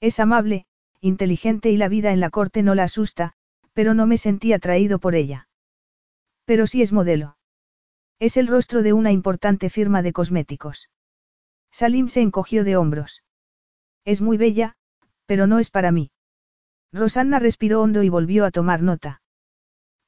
Es 0.00 0.20
amable, 0.20 0.66
inteligente 1.00 1.70
y 1.70 1.76
la 1.76 1.88
vida 1.88 2.12
en 2.12 2.20
la 2.20 2.30
corte 2.30 2.62
no 2.62 2.74
la 2.74 2.84
asusta, 2.84 3.34
pero 3.74 3.94
no 3.94 4.06
me 4.06 4.16
sentí 4.16 4.52
atraído 4.52 4.98
por 4.98 5.14
ella. 5.14 5.48
Pero 6.44 6.66
sí 6.66 6.80
es 6.80 6.92
modelo. 6.92 7.36
Es 8.18 8.36
el 8.36 8.46
rostro 8.46 8.82
de 8.82 8.94
una 8.94 9.12
importante 9.12 9.70
firma 9.70 10.02
de 10.02 10.12
cosméticos. 10.12 10.88
Salim 11.70 12.08
se 12.08 12.22
encogió 12.22 12.64
de 12.64 12.76
hombros. 12.76 13.22
Es 14.04 14.20
muy 14.20 14.38
bella, 14.38 14.76
pero 15.26 15.46
no 15.46 15.58
es 15.58 15.70
para 15.70 15.92
mí. 15.92 16.10
Rosanna 16.90 17.38
respiró 17.38 17.82
hondo 17.82 18.02
y 18.02 18.08
volvió 18.08 18.46
a 18.46 18.50
tomar 18.50 18.82
nota. 18.82 19.20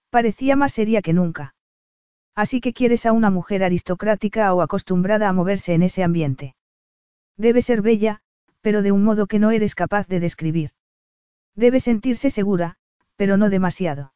Parecía 0.08 0.56
más 0.56 0.72
seria 0.72 1.02
que 1.02 1.12
nunca. 1.12 1.54
Así 2.34 2.62
que 2.62 2.72
quieres 2.72 3.04
a 3.04 3.12
una 3.12 3.28
mujer 3.28 3.62
aristocrática 3.62 4.54
o 4.54 4.62
acostumbrada 4.62 5.28
a 5.28 5.32
moverse 5.34 5.74
en 5.74 5.82
ese 5.82 6.02
ambiente. 6.02 6.54
Debe 7.46 7.62
ser 7.62 7.80
bella, 7.80 8.20
pero 8.60 8.82
de 8.82 8.92
un 8.92 9.02
modo 9.02 9.26
que 9.26 9.38
no 9.38 9.50
eres 9.50 9.74
capaz 9.74 10.06
de 10.08 10.20
describir. 10.20 10.72
Debe 11.56 11.80
sentirse 11.80 12.28
segura, 12.28 12.76
pero 13.16 13.38
no 13.38 13.48
demasiado. 13.48 14.12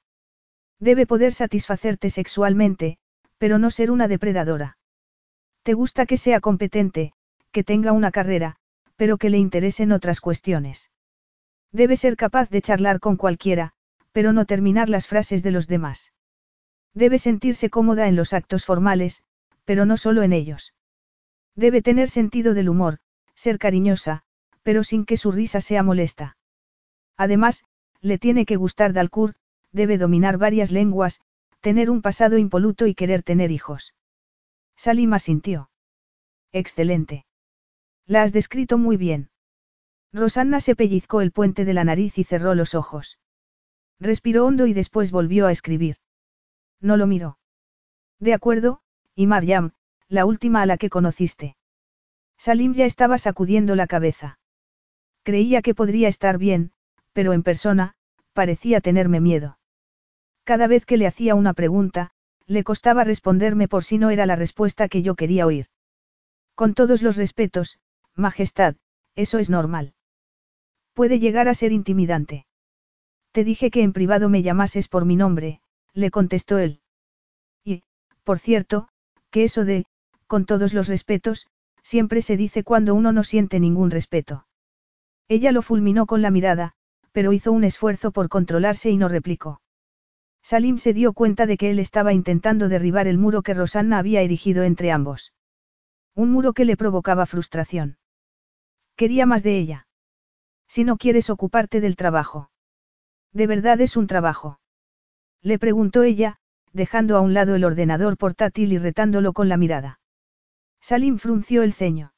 Debe 0.78 1.06
poder 1.06 1.32
satisfacerte 1.32 2.10
sexualmente, 2.10 2.98
pero 3.38 3.58
no 3.58 3.70
ser 3.70 3.90
una 3.90 4.08
depredadora. 4.08 4.76
Te 5.62 5.72
gusta 5.72 6.04
que 6.04 6.18
sea 6.18 6.40
competente, 6.40 7.14
que 7.50 7.64
tenga 7.64 7.92
una 7.92 8.10
carrera, 8.10 8.56
pero 8.96 9.16
que 9.16 9.30
le 9.30 9.38
interesen 9.38 9.92
otras 9.92 10.20
cuestiones. 10.20 10.90
Debe 11.72 11.96
ser 11.96 12.16
capaz 12.16 12.50
de 12.50 12.60
charlar 12.60 13.00
con 13.00 13.16
cualquiera, 13.16 13.72
pero 14.12 14.34
no 14.34 14.44
terminar 14.44 14.90
las 14.90 15.06
frases 15.06 15.42
de 15.42 15.50
los 15.50 15.66
demás. 15.66 16.12
Debe 16.92 17.16
sentirse 17.16 17.70
cómoda 17.70 18.06
en 18.06 18.16
los 18.16 18.34
actos 18.34 18.66
formales, 18.66 19.22
pero 19.64 19.86
no 19.86 19.96
solo 19.96 20.22
en 20.22 20.34
ellos. 20.34 20.74
Debe 21.56 21.80
tener 21.80 22.10
sentido 22.10 22.52
del 22.52 22.68
humor, 22.68 22.98
ser 23.34 23.58
cariñosa, 23.58 24.22
pero 24.62 24.84
sin 24.84 25.04
que 25.04 25.16
su 25.16 25.32
risa 25.32 25.60
sea 25.60 25.82
molesta. 25.82 26.36
Además, 27.16 27.64
le 28.00 28.18
tiene 28.18 28.46
que 28.46 28.56
gustar 28.56 28.92
Dalcour, 28.92 29.34
debe 29.72 29.98
dominar 29.98 30.38
varias 30.38 30.70
lenguas, 30.70 31.20
tener 31.60 31.90
un 31.90 32.02
pasado 32.02 32.38
impoluto 32.38 32.86
y 32.86 32.94
querer 32.94 33.22
tener 33.22 33.50
hijos. 33.50 33.94
Salima 34.76 35.18
sintió. 35.18 35.70
Excelente. 36.52 37.26
La 38.06 38.22
has 38.22 38.32
descrito 38.32 38.78
muy 38.78 38.96
bien. 38.96 39.30
Rosanna 40.12 40.60
se 40.60 40.76
pellizcó 40.76 41.20
el 41.20 41.32
puente 41.32 41.64
de 41.64 41.74
la 41.74 41.84
nariz 41.84 42.18
y 42.18 42.24
cerró 42.24 42.54
los 42.54 42.74
ojos. 42.74 43.18
Respiró 43.98 44.46
hondo 44.46 44.66
y 44.66 44.74
después 44.74 45.10
volvió 45.10 45.46
a 45.46 45.52
escribir. 45.52 45.96
No 46.80 46.96
lo 46.96 47.06
miró. 47.06 47.38
De 48.20 48.34
acuerdo, 48.34 48.80
y 49.14 49.26
Maryam, 49.26 49.72
la 50.08 50.26
última 50.26 50.62
a 50.62 50.66
la 50.66 50.76
que 50.76 50.90
conociste. 50.90 51.56
Salim 52.44 52.74
ya 52.74 52.84
estaba 52.84 53.16
sacudiendo 53.16 53.74
la 53.74 53.86
cabeza. 53.86 54.38
Creía 55.22 55.62
que 55.62 55.74
podría 55.74 56.08
estar 56.08 56.36
bien, 56.36 56.72
pero 57.14 57.32
en 57.32 57.42
persona, 57.42 57.94
parecía 58.34 58.82
tenerme 58.82 59.18
miedo. 59.18 59.58
Cada 60.44 60.66
vez 60.66 60.84
que 60.84 60.98
le 60.98 61.06
hacía 61.06 61.36
una 61.36 61.54
pregunta, 61.54 62.10
le 62.44 62.62
costaba 62.62 63.02
responderme 63.02 63.66
por 63.66 63.82
si 63.82 63.96
no 63.96 64.10
era 64.10 64.26
la 64.26 64.36
respuesta 64.36 64.88
que 64.88 65.00
yo 65.00 65.14
quería 65.14 65.46
oír. 65.46 65.68
Con 66.54 66.74
todos 66.74 67.00
los 67.00 67.16
respetos, 67.16 67.78
Majestad, 68.14 68.74
eso 69.14 69.38
es 69.38 69.48
normal. 69.48 69.94
Puede 70.92 71.20
llegar 71.20 71.48
a 71.48 71.54
ser 71.54 71.72
intimidante. 71.72 72.44
Te 73.32 73.44
dije 73.44 73.70
que 73.70 73.82
en 73.82 73.94
privado 73.94 74.28
me 74.28 74.42
llamases 74.42 74.88
por 74.88 75.06
mi 75.06 75.16
nombre, 75.16 75.62
le 75.94 76.10
contestó 76.10 76.58
él. 76.58 76.82
Y, 77.64 77.84
por 78.22 78.38
cierto, 78.38 78.90
que 79.30 79.44
eso 79.44 79.64
de, 79.64 79.86
con 80.26 80.44
todos 80.44 80.74
los 80.74 80.88
respetos, 80.88 81.46
siempre 81.84 82.22
se 82.22 82.36
dice 82.36 82.64
cuando 82.64 82.94
uno 82.94 83.12
no 83.12 83.22
siente 83.22 83.60
ningún 83.60 83.92
respeto. 83.92 84.46
Ella 85.28 85.52
lo 85.52 85.62
fulminó 85.62 86.06
con 86.06 86.22
la 86.22 86.30
mirada, 86.30 86.72
pero 87.12 87.32
hizo 87.32 87.52
un 87.52 87.62
esfuerzo 87.62 88.10
por 88.10 88.28
controlarse 88.28 88.90
y 88.90 88.96
no 88.96 89.08
replicó. 89.08 89.60
Salim 90.42 90.78
se 90.78 90.92
dio 90.92 91.12
cuenta 91.12 91.46
de 91.46 91.56
que 91.56 91.70
él 91.70 91.78
estaba 91.78 92.12
intentando 92.12 92.68
derribar 92.68 93.06
el 93.06 93.18
muro 93.18 93.42
que 93.42 93.54
Rosanna 93.54 93.98
había 93.98 94.22
erigido 94.22 94.64
entre 94.64 94.90
ambos. 94.90 95.32
Un 96.14 96.30
muro 96.30 96.52
que 96.52 96.64
le 96.64 96.76
provocaba 96.76 97.26
frustración. 97.26 97.98
Quería 98.96 99.26
más 99.26 99.42
de 99.42 99.58
ella. 99.58 99.86
Si 100.66 100.84
no 100.84 100.96
quieres 100.96 101.30
ocuparte 101.30 101.80
del 101.80 101.96
trabajo. 101.96 102.50
¿De 103.32 103.46
verdad 103.46 103.80
es 103.80 103.96
un 103.96 104.06
trabajo? 104.06 104.60
Le 105.42 105.58
preguntó 105.58 106.02
ella, 106.02 106.38
dejando 106.72 107.16
a 107.16 107.20
un 107.20 107.34
lado 107.34 107.54
el 107.54 107.64
ordenador 107.64 108.16
portátil 108.16 108.72
y 108.72 108.78
retándolo 108.78 109.32
con 109.32 109.48
la 109.48 109.56
mirada. 109.56 110.00
Salim 110.84 111.16
frunció 111.16 111.62
el 111.62 111.72
ceño. 111.72 112.12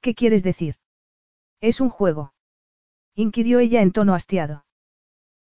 ¿Qué 0.00 0.14
quieres 0.14 0.44
decir? 0.44 0.76
Es 1.60 1.80
un 1.80 1.90
juego. 1.90 2.32
Inquirió 3.16 3.58
ella 3.58 3.82
en 3.82 3.90
tono 3.90 4.14
hastiado. 4.14 4.64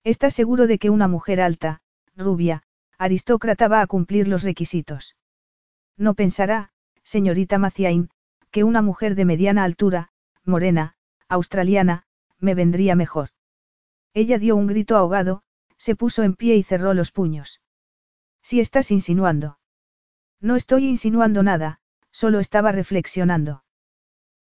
¿Estás 0.04 0.32
seguro 0.32 0.68
de 0.68 0.78
que 0.78 0.90
una 0.90 1.08
mujer 1.08 1.40
alta, 1.40 1.82
rubia, 2.14 2.62
aristócrata 2.98 3.66
va 3.66 3.80
a 3.80 3.88
cumplir 3.88 4.28
los 4.28 4.44
requisitos? 4.44 5.16
No 5.96 6.14
pensará, 6.14 6.70
señorita 7.02 7.58
Maciain, 7.58 8.10
que 8.52 8.62
una 8.62 8.80
mujer 8.80 9.16
de 9.16 9.24
mediana 9.24 9.64
altura, 9.64 10.12
morena, 10.44 10.94
australiana, 11.28 12.04
me 12.38 12.54
vendría 12.54 12.94
mejor. 12.94 13.30
Ella 14.14 14.38
dio 14.38 14.54
un 14.54 14.68
grito 14.68 14.96
ahogado, 14.96 15.42
se 15.78 15.96
puso 15.96 16.22
en 16.22 16.36
pie 16.36 16.54
y 16.54 16.62
cerró 16.62 16.94
los 16.94 17.10
puños. 17.10 17.60
Si 18.40 18.60
estás 18.60 18.92
insinuando. 18.92 19.58
No 20.40 20.54
estoy 20.54 20.86
insinuando 20.86 21.42
nada, 21.42 21.80
solo 22.12 22.40
estaba 22.40 22.72
reflexionando. 22.72 23.64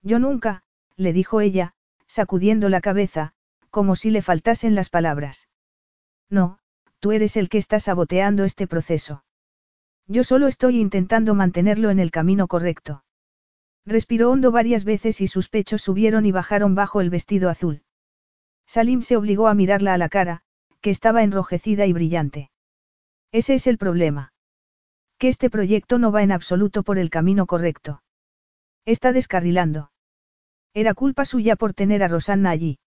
Yo 0.03 0.19
nunca, 0.19 0.63
le 0.97 1.13
dijo 1.13 1.41
ella, 1.41 1.75
sacudiendo 2.07 2.69
la 2.69 2.81
cabeza, 2.81 3.33
como 3.71 3.97
si 3.97 4.11
le 4.11 4.23
faltasen 4.23 4.75
las 4.75 4.89
palabras. 4.89 5.49
No, 6.31 6.59
tú 7.01 7.13
eres 7.13 7.37
el 7.37 7.49
que 7.49 7.59
está 7.59 7.81
saboteando 7.81 8.45
este 8.45 8.67
proceso. 8.67 9.25
Yo 10.07 10.25
solo 10.25 10.47
estoy 10.47 10.81
intentando 10.81 11.35
mantenerlo 11.35 11.91
en 11.91 11.99
el 11.99 12.11
camino 12.11 12.47
correcto. 12.47 13.05
Respiró 13.85 14.31
hondo 14.31 14.51
varias 14.51 14.85
veces 14.85 15.21
y 15.21 15.27
sus 15.27 15.49
pechos 15.49 15.83
subieron 15.83 16.27
y 16.27 16.33
bajaron 16.33 16.75
bajo 16.75 17.01
el 17.01 17.11
vestido 17.11 17.51
azul. 17.51 17.83
Salim 18.67 19.03
se 19.03 19.17
obligó 19.17 19.49
a 19.49 19.55
mirarla 19.55 19.95
a 19.95 19.99
la 19.99 20.09
cara, 20.09 20.43
que 20.81 20.91
estaba 20.91 21.23
enrojecida 21.23 21.87
y 21.87 21.93
brillante. 21.93 22.51
Ese 23.33 23.55
es 23.55 23.67
el 23.67 23.79
problema. 23.79 24.33
Que 25.19 25.29
este 25.29 25.49
proyecto 25.49 25.99
no 25.99 26.13
va 26.13 26.23
en 26.23 26.33
absoluto 26.33 26.83
por 26.83 26.99
el 26.99 27.11
camino 27.11 27.47
correcto. 27.47 28.03
Está 28.85 29.13
descarrilando. 29.13 29.91
Era 30.75 30.93
culpa 30.93 31.25
suya 31.25 31.57
por 31.57 31.73
tener 31.73 32.03
a 32.03 32.09
Rosanna 32.09 32.51
allí. 32.51 32.79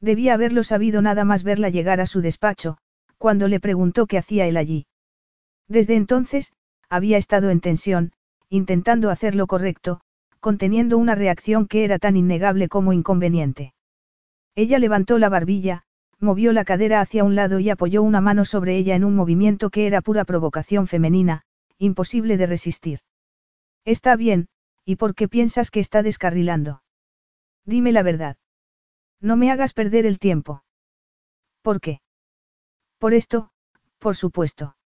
Debía 0.00 0.34
haberlo 0.34 0.62
sabido 0.64 1.00
nada 1.00 1.24
más 1.24 1.44
verla 1.44 1.70
llegar 1.70 2.00
a 2.00 2.06
su 2.06 2.20
despacho, 2.20 2.76
cuando 3.16 3.48
le 3.48 3.58
preguntó 3.58 4.06
qué 4.06 4.18
hacía 4.18 4.46
él 4.46 4.58
allí. 4.58 4.86
Desde 5.66 5.96
entonces, 5.96 6.52
había 6.90 7.16
estado 7.16 7.48
en 7.48 7.60
tensión, 7.60 8.12
intentando 8.50 9.08
hacer 9.08 9.34
lo 9.34 9.46
correcto, 9.46 10.02
conteniendo 10.40 10.98
una 10.98 11.14
reacción 11.14 11.66
que 11.66 11.84
era 11.84 11.98
tan 11.98 12.16
innegable 12.16 12.68
como 12.68 12.92
inconveniente. 12.92 13.72
Ella 14.54 14.78
levantó 14.78 15.18
la 15.18 15.30
barbilla, 15.30 15.84
movió 16.20 16.52
la 16.52 16.64
cadera 16.64 17.00
hacia 17.00 17.24
un 17.24 17.34
lado 17.34 17.58
y 17.58 17.70
apoyó 17.70 18.02
una 18.02 18.20
mano 18.20 18.44
sobre 18.44 18.76
ella 18.76 18.94
en 18.94 19.04
un 19.04 19.16
movimiento 19.16 19.70
que 19.70 19.86
era 19.86 20.02
pura 20.02 20.24
provocación 20.24 20.86
femenina, 20.86 21.45
imposible 21.78 22.36
de 22.36 22.46
resistir. 22.46 23.00
Está 23.84 24.16
bien, 24.16 24.48
¿y 24.84 24.96
por 24.96 25.14
qué 25.14 25.28
piensas 25.28 25.70
que 25.70 25.80
está 25.80 26.02
descarrilando? 26.02 26.82
Dime 27.64 27.92
la 27.92 28.02
verdad. 28.02 28.36
No 29.20 29.36
me 29.36 29.50
hagas 29.50 29.72
perder 29.72 30.06
el 30.06 30.18
tiempo. 30.18 30.64
¿Por 31.62 31.80
qué? 31.80 32.00
Por 32.98 33.14
esto, 33.14 33.50
por 33.98 34.16
supuesto. 34.16 34.76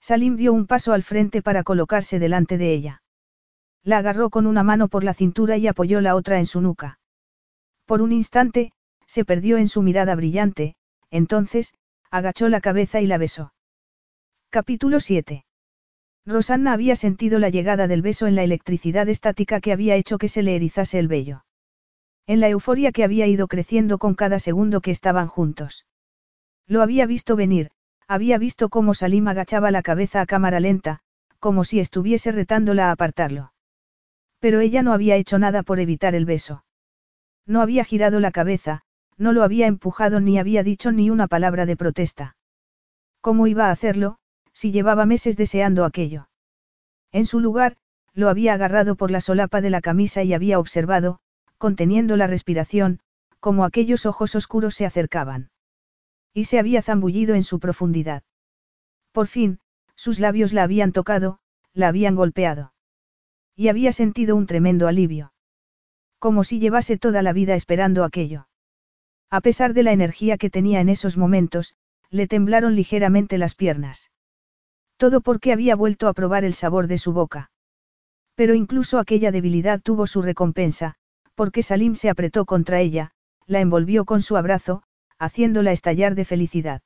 Salim 0.00 0.36
dio 0.36 0.52
un 0.52 0.66
paso 0.66 0.92
al 0.92 1.02
frente 1.02 1.42
para 1.42 1.64
colocarse 1.64 2.18
delante 2.18 2.56
de 2.56 2.72
ella. 2.72 3.02
La 3.82 3.98
agarró 3.98 4.30
con 4.30 4.46
una 4.46 4.62
mano 4.62 4.88
por 4.88 5.04
la 5.04 5.14
cintura 5.14 5.56
y 5.56 5.66
apoyó 5.66 6.00
la 6.00 6.14
otra 6.14 6.38
en 6.38 6.46
su 6.46 6.60
nuca. 6.60 6.98
Por 7.84 8.02
un 8.02 8.12
instante, 8.12 8.72
se 9.06 9.24
perdió 9.24 9.56
en 9.56 9.68
su 9.68 9.82
mirada 9.82 10.14
brillante, 10.14 10.76
entonces, 11.10 11.74
agachó 12.10 12.48
la 12.48 12.60
cabeza 12.60 13.00
y 13.00 13.06
la 13.06 13.18
besó. 13.18 13.52
Capítulo 14.50 15.00
7. 15.00 15.44
Rosanna 16.28 16.74
había 16.74 16.94
sentido 16.94 17.38
la 17.38 17.48
llegada 17.48 17.88
del 17.88 18.02
beso 18.02 18.26
en 18.26 18.34
la 18.34 18.42
electricidad 18.42 19.08
estática 19.08 19.62
que 19.62 19.72
había 19.72 19.96
hecho 19.96 20.18
que 20.18 20.28
se 20.28 20.42
le 20.42 20.56
erizase 20.56 20.98
el 20.98 21.08
vello. 21.08 21.46
En 22.26 22.40
la 22.40 22.50
euforia 22.50 22.92
que 22.92 23.02
había 23.02 23.26
ido 23.26 23.48
creciendo 23.48 23.96
con 23.96 24.14
cada 24.14 24.38
segundo 24.38 24.82
que 24.82 24.90
estaban 24.90 25.26
juntos. 25.26 25.86
Lo 26.66 26.82
había 26.82 27.06
visto 27.06 27.34
venir, 27.34 27.70
había 28.06 28.36
visto 28.36 28.68
cómo 28.68 28.92
Salim 28.92 29.26
agachaba 29.26 29.70
la 29.70 29.80
cabeza 29.80 30.20
a 30.20 30.26
cámara 30.26 30.60
lenta, 30.60 31.00
como 31.38 31.64
si 31.64 31.80
estuviese 31.80 32.30
retándola 32.30 32.88
a 32.88 32.92
apartarlo. 32.92 33.54
Pero 34.38 34.60
ella 34.60 34.82
no 34.82 34.92
había 34.92 35.16
hecho 35.16 35.38
nada 35.38 35.62
por 35.62 35.80
evitar 35.80 36.14
el 36.14 36.26
beso. 36.26 36.62
No 37.46 37.62
había 37.62 37.86
girado 37.86 38.20
la 38.20 38.32
cabeza, 38.32 38.82
no 39.16 39.32
lo 39.32 39.44
había 39.44 39.66
empujado 39.66 40.20
ni 40.20 40.38
había 40.38 40.62
dicho 40.62 40.92
ni 40.92 41.08
una 41.08 41.26
palabra 41.26 41.64
de 41.64 41.78
protesta. 41.78 42.36
¿Cómo 43.22 43.46
iba 43.46 43.68
a 43.68 43.70
hacerlo, 43.70 44.18
si 44.58 44.72
llevaba 44.72 45.06
meses 45.06 45.36
deseando 45.36 45.84
aquello? 45.84 46.28
En 47.12 47.26
su 47.26 47.38
lugar, 47.38 47.76
lo 48.12 48.28
había 48.28 48.54
agarrado 48.54 48.96
por 48.96 49.12
la 49.12 49.20
solapa 49.20 49.60
de 49.60 49.70
la 49.70 49.80
camisa 49.80 50.24
y 50.24 50.34
había 50.34 50.58
observado, 50.58 51.20
conteniendo 51.58 52.16
la 52.16 52.26
respiración, 52.26 52.98
como 53.38 53.64
aquellos 53.64 54.04
ojos 54.04 54.34
oscuros 54.34 54.74
se 54.74 54.84
acercaban. 54.84 55.52
Y 56.34 56.46
se 56.46 56.58
había 56.58 56.82
zambullido 56.82 57.36
en 57.36 57.44
su 57.44 57.60
profundidad. 57.60 58.24
Por 59.12 59.28
fin, 59.28 59.60
sus 59.94 60.18
labios 60.18 60.52
la 60.52 60.64
habían 60.64 60.90
tocado, 60.90 61.38
la 61.72 61.86
habían 61.86 62.16
golpeado. 62.16 62.72
Y 63.54 63.68
había 63.68 63.92
sentido 63.92 64.34
un 64.34 64.46
tremendo 64.46 64.88
alivio. 64.88 65.32
Como 66.18 66.42
si 66.42 66.58
llevase 66.58 66.98
toda 66.98 67.22
la 67.22 67.32
vida 67.32 67.54
esperando 67.54 68.02
aquello. 68.02 68.48
A 69.30 69.40
pesar 69.40 69.72
de 69.72 69.84
la 69.84 69.92
energía 69.92 70.36
que 70.36 70.50
tenía 70.50 70.80
en 70.80 70.88
esos 70.88 71.16
momentos, 71.16 71.76
le 72.10 72.26
temblaron 72.26 72.74
ligeramente 72.74 73.38
las 73.38 73.54
piernas. 73.54 74.10
Todo 74.98 75.20
porque 75.20 75.52
había 75.52 75.76
vuelto 75.76 76.08
a 76.08 76.12
probar 76.12 76.44
el 76.44 76.54
sabor 76.54 76.88
de 76.88 76.98
su 76.98 77.12
boca. 77.12 77.50
Pero 78.34 78.54
incluso 78.54 78.98
aquella 78.98 79.30
debilidad 79.30 79.80
tuvo 79.80 80.06
su 80.06 80.22
recompensa, 80.22 80.96
porque 81.36 81.62
Salim 81.62 81.94
se 81.94 82.10
apretó 82.10 82.44
contra 82.44 82.80
ella, 82.80 83.12
la 83.46 83.60
envolvió 83.60 84.04
con 84.04 84.22
su 84.22 84.36
abrazo, 84.36 84.82
haciéndola 85.18 85.70
estallar 85.70 86.16
de 86.16 86.24
felicidad. 86.24 86.82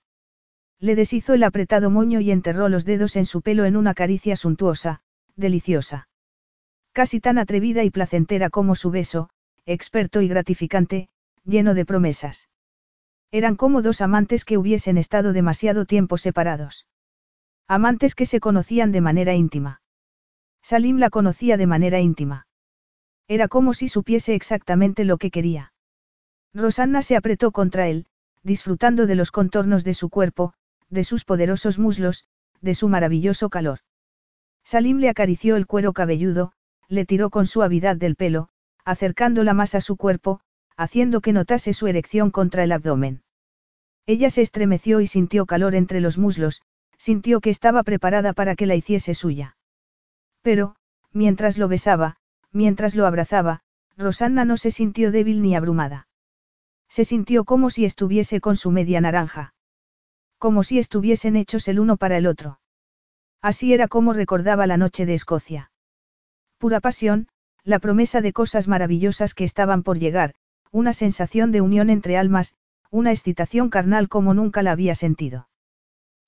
Le 0.78 0.94
deshizo 0.94 1.32
el 1.32 1.42
apretado 1.42 1.90
moño 1.90 2.20
y 2.20 2.30
enterró 2.30 2.68
los 2.68 2.84
dedos 2.84 3.16
en 3.16 3.24
su 3.24 3.40
pelo 3.40 3.64
en 3.64 3.76
una 3.76 3.94
caricia 3.94 4.36
suntuosa, 4.36 5.00
deliciosa. 5.36 6.08
Casi 6.92 7.18
tan 7.18 7.38
atrevida 7.38 7.82
y 7.82 7.90
placentera 7.90 8.50
como 8.50 8.74
su 8.74 8.90
beso, 8.90 9.30
experto 9.64 10.20
y 10.20 10.28
gratificante, 10.28 11.08
lleno 11.44 11.72
de 11.72 11.86
promesas. 11.86 12.50
Eran 13.30 13.56
como 13.56 13.80
dos 13.80 14.02
amantes 14.02 14.44
que 14.44 14.58
hubiesen 14.58 14.98
estado 14.98 15.32
demasiado 15.32 15.86
tiempo 15.86 16.18
separados. 16.18 16.86
Amantes 17.68 18.14
que 18.14 18.26
se 18.26 18.40
conocían 18.40 18.92
de 18.92 19.00
manera 19.00 19.34
íntima. 19.34 19.80
Salim 20.62 20.98
la 20.98 21.10
conocía 21.10 21.56
de 21.56 21.66
manera 21.66 22.00
íntima. 22.00 22.46
Era 23.28 23.48
como 23.48 23.74
si 23.74 23.88
supiese 23.88 24.34
exactamente 24.34 25.04
lo 25.04 25.16
que 25.16 25.30
quería. 25.30 25.72
Rosanna 26.54 27.02
se 27.02 27.16
apretó 27.16 27.50
contra 27.50 27.88
él, 27.88 28.06
disfrutando 28.42 29.06
de 29.06 29.14
los 29.14 29.30
contornos 29.30 29.84
de 29.84 29.94
su 29.94 30.10
cuerpo, 30.10 30.54
de 30.90 31.04
sus 31.04 31.24
poderosos 31.24 31.78
muslos, 31.78 32.24
de 32.60 32.74
su 32.74 32.88
maravilloso 32.88 33.48
calor. 33.48 33.78
Salim 34.64 34.98
le 34.98 35.08
acarició 35.08 35.56
el 35.56 35.66
cuero 35.66 35.92
cabelludo, 35.92 36.52
le 36.88 37.06
tiró 37.06 37.30
con 37.30 37.46
suavidad 37.46 37.96
del 37.96 38.16
pelo, 38.16 38.48
acercándola 38.84 39.54
más 39.54 39.74
a 39.74 39.80
su 39.80 39.96
cuerpo, 39.96 40.40
haciendo 40.76 41.20
que 41.20 41.32
notase 41.32 41.72
su 41.72 41.86
erección 41.86 42.30
contra 42.30 42.64
el 42.64 42.72
abdomen. 42.72 43.22
Ella 44.06 44.30
se 44.30 44.42
estremeció 44.42 45.00
y 45.00 45.06
sintió 45.06 45.46
calor 45.46 45.74
entre 45.74 46.00
los 46.00 46.18
muslos, 46.18 46.62
sintió 47.02 47.40
que 47.40 47.50
estaba 47.50 47.82
preparada 47.82 48.32
para 48.32 48.54
que 48.54 48.64
la 48.64 48.76
hiciese 48.76 49.14
suya. 49.14 49.56
Pero, 50.40 50.76
mientras 51.12 51.58
lo 51.58 51.66
besaba, 51.66 52.14
mientras 52.52 52.94
lo 52.94 53.06
abrazaba, 53.06 53.62
Rosanna 53.96 54.44
no 54.44 54.56
se 54.56 54.70
sintió 54.70 55.10
débil 55.10 55.42
ni 55.42 55.56
abrumada. 55.56 56.06
Se 56.88 57.04
sintió 57.04 57.44
como 57.44 57.70
si 57.70 57.84
estuviese 57.84 58.40
con 58.40 58.54
su 58.54 58.70
media 58.70 59.00
naranja. 59.00 59.52
Como 60.38 60.62
si 60.62 60.78
estuviesen 60.78 61.34
hechos 61.34 61.66
el 61.66 61.80
uno 61.80 61.96
para 61.96 62.18
el 62.18 62.28
otro. 62.28 62.60
Así 63.40 63.74
era 63.74 63.88
como 63.88 64.12
recordaba 64.12 64.68
la 64.68 64.76
noche 64.76 65.04
de 65.04 65.14
Escocia. 65.14 65.72
Pura 66.56 66.78
pasión, 66.78 67.26
la 67.64 67.80
promesa 67.80 68.20
de 68.20 68.32
cosas 68.32 68.68
maravillosas 68.68 69.34
que 69.34 69.42
estaban 69.42 69.82
por 69.82 69.98
llegar, 69.98 70.34
una 70.70 70.92
sensación 70.92 71.50
de 71.50 71.62
unión 71.62 71.90
entre 71.90 72.16
almas, 72.16 72.54
una 72.90 73.10
excitación 73.10 73.70
carnal 73.70 74.08
como 74.08 74.34
nunca 74.34 74.62
la 74.62 74.70
había 74.70 74.94
sentido. 74.94 75.48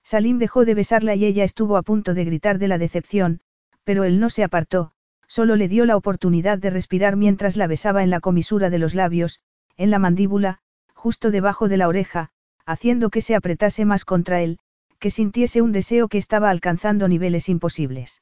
Salim 0.05 0.37
dejó 0.37 0.65
de 0.65 0.75
besarla 0.75 1.15
y 1.15 1.25
ella 1.25 1.43
estuvo 1.43 1.77
a 1.77 1.81
punto 1.81 2.13
de 2.13 2.25
gritar 2.25 2.59
de 2.59 2.67
la 2.67 2.77
decepción, 2.77 3.41
pero 3.83 4.03
él 4.03 4.19
no 4.19 4.29
se 4.29 4.43
apartó, 4.43 4.91
solo 5.27 5.55
le 5.55 5.67
dio 5.67 5.85
la 5.85 5.97
oportunidad 5.97 6.59
de 6.59 6.69
respirar 6.69 7.15
mientras 7.15 7.57
la 7.57 7.65
besaba 7.65 8.03
en 8.03 8.11
la 8.11 8.19
comisura 8.19 8.69
de 8.69 8.77
los 8.77 8.93
labios, 8.93 9.39
en 9.77 9.89
la 9.89 9.97
mandíbula, 9.97 10.59
justo 10.93 11.31
debajo 11.31 11.67
de 11.67 11.77
la 11.77 11.87
oreja, 11.87 12.29
haciendo 12.67 13.09
que 13.09 13.21
se 13.21 13.33
apretase 13.33 13.83
más 13.83 14.05
contra 14.05 14.41
él, 14.41 14.59
que 14.99 15.09
sintiese 15.09 15.63
un 15.63 15.71
deseo 15.71 16.07
que 16.07 16.19
estaba 16.19 16.51
alcanzando 16.51 17.07
niveles 17.07 17.49
imposibles. 17.49 18.21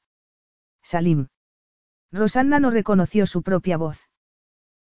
Salim. 0.82 1.28
Rosanna 2.14 2.60
no 2.60 2.70
reconoció 2.70 3.26
su 3.26 3.42
propia 3.42 3.76
voz. 3.76 4.08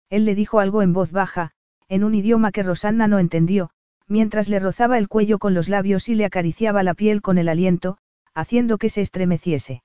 Él 0.09 0.25
le 0.25 0.35
dijo 0.35 0.59
algo 0.59 0.81
en 0.81 0.91
voz 0.91 1.13
baja, 1.13 1.51
en 1.87 2.03
un 2.03 2.13
idioma 2.13 2.51
que 2.51 2.63
Rosanna 2.63 3.07
no 3.07 3.19
entendió, 3.19 3.71
mientras 4.09 4.49
le 4.49 4.59
rozaba 4.59 4.97
el 4.97 5.07
cuello 5.07 5.39
con 5.39 5.53
los 5.53 5.69
labios 5.69 6.09
y 6.09 6.15
le 6.15 6.25
acariciaba 6.25 6.83
la 6.83 6.95
piel 6.95 7.21
con 7.21 7.37
el 7.37 7.47
aliento, 7.47 7.97
haciendo 8.33 8.77
que 8.77 8.89
se 8.89 9.01
estremeciese. 9.01 9.83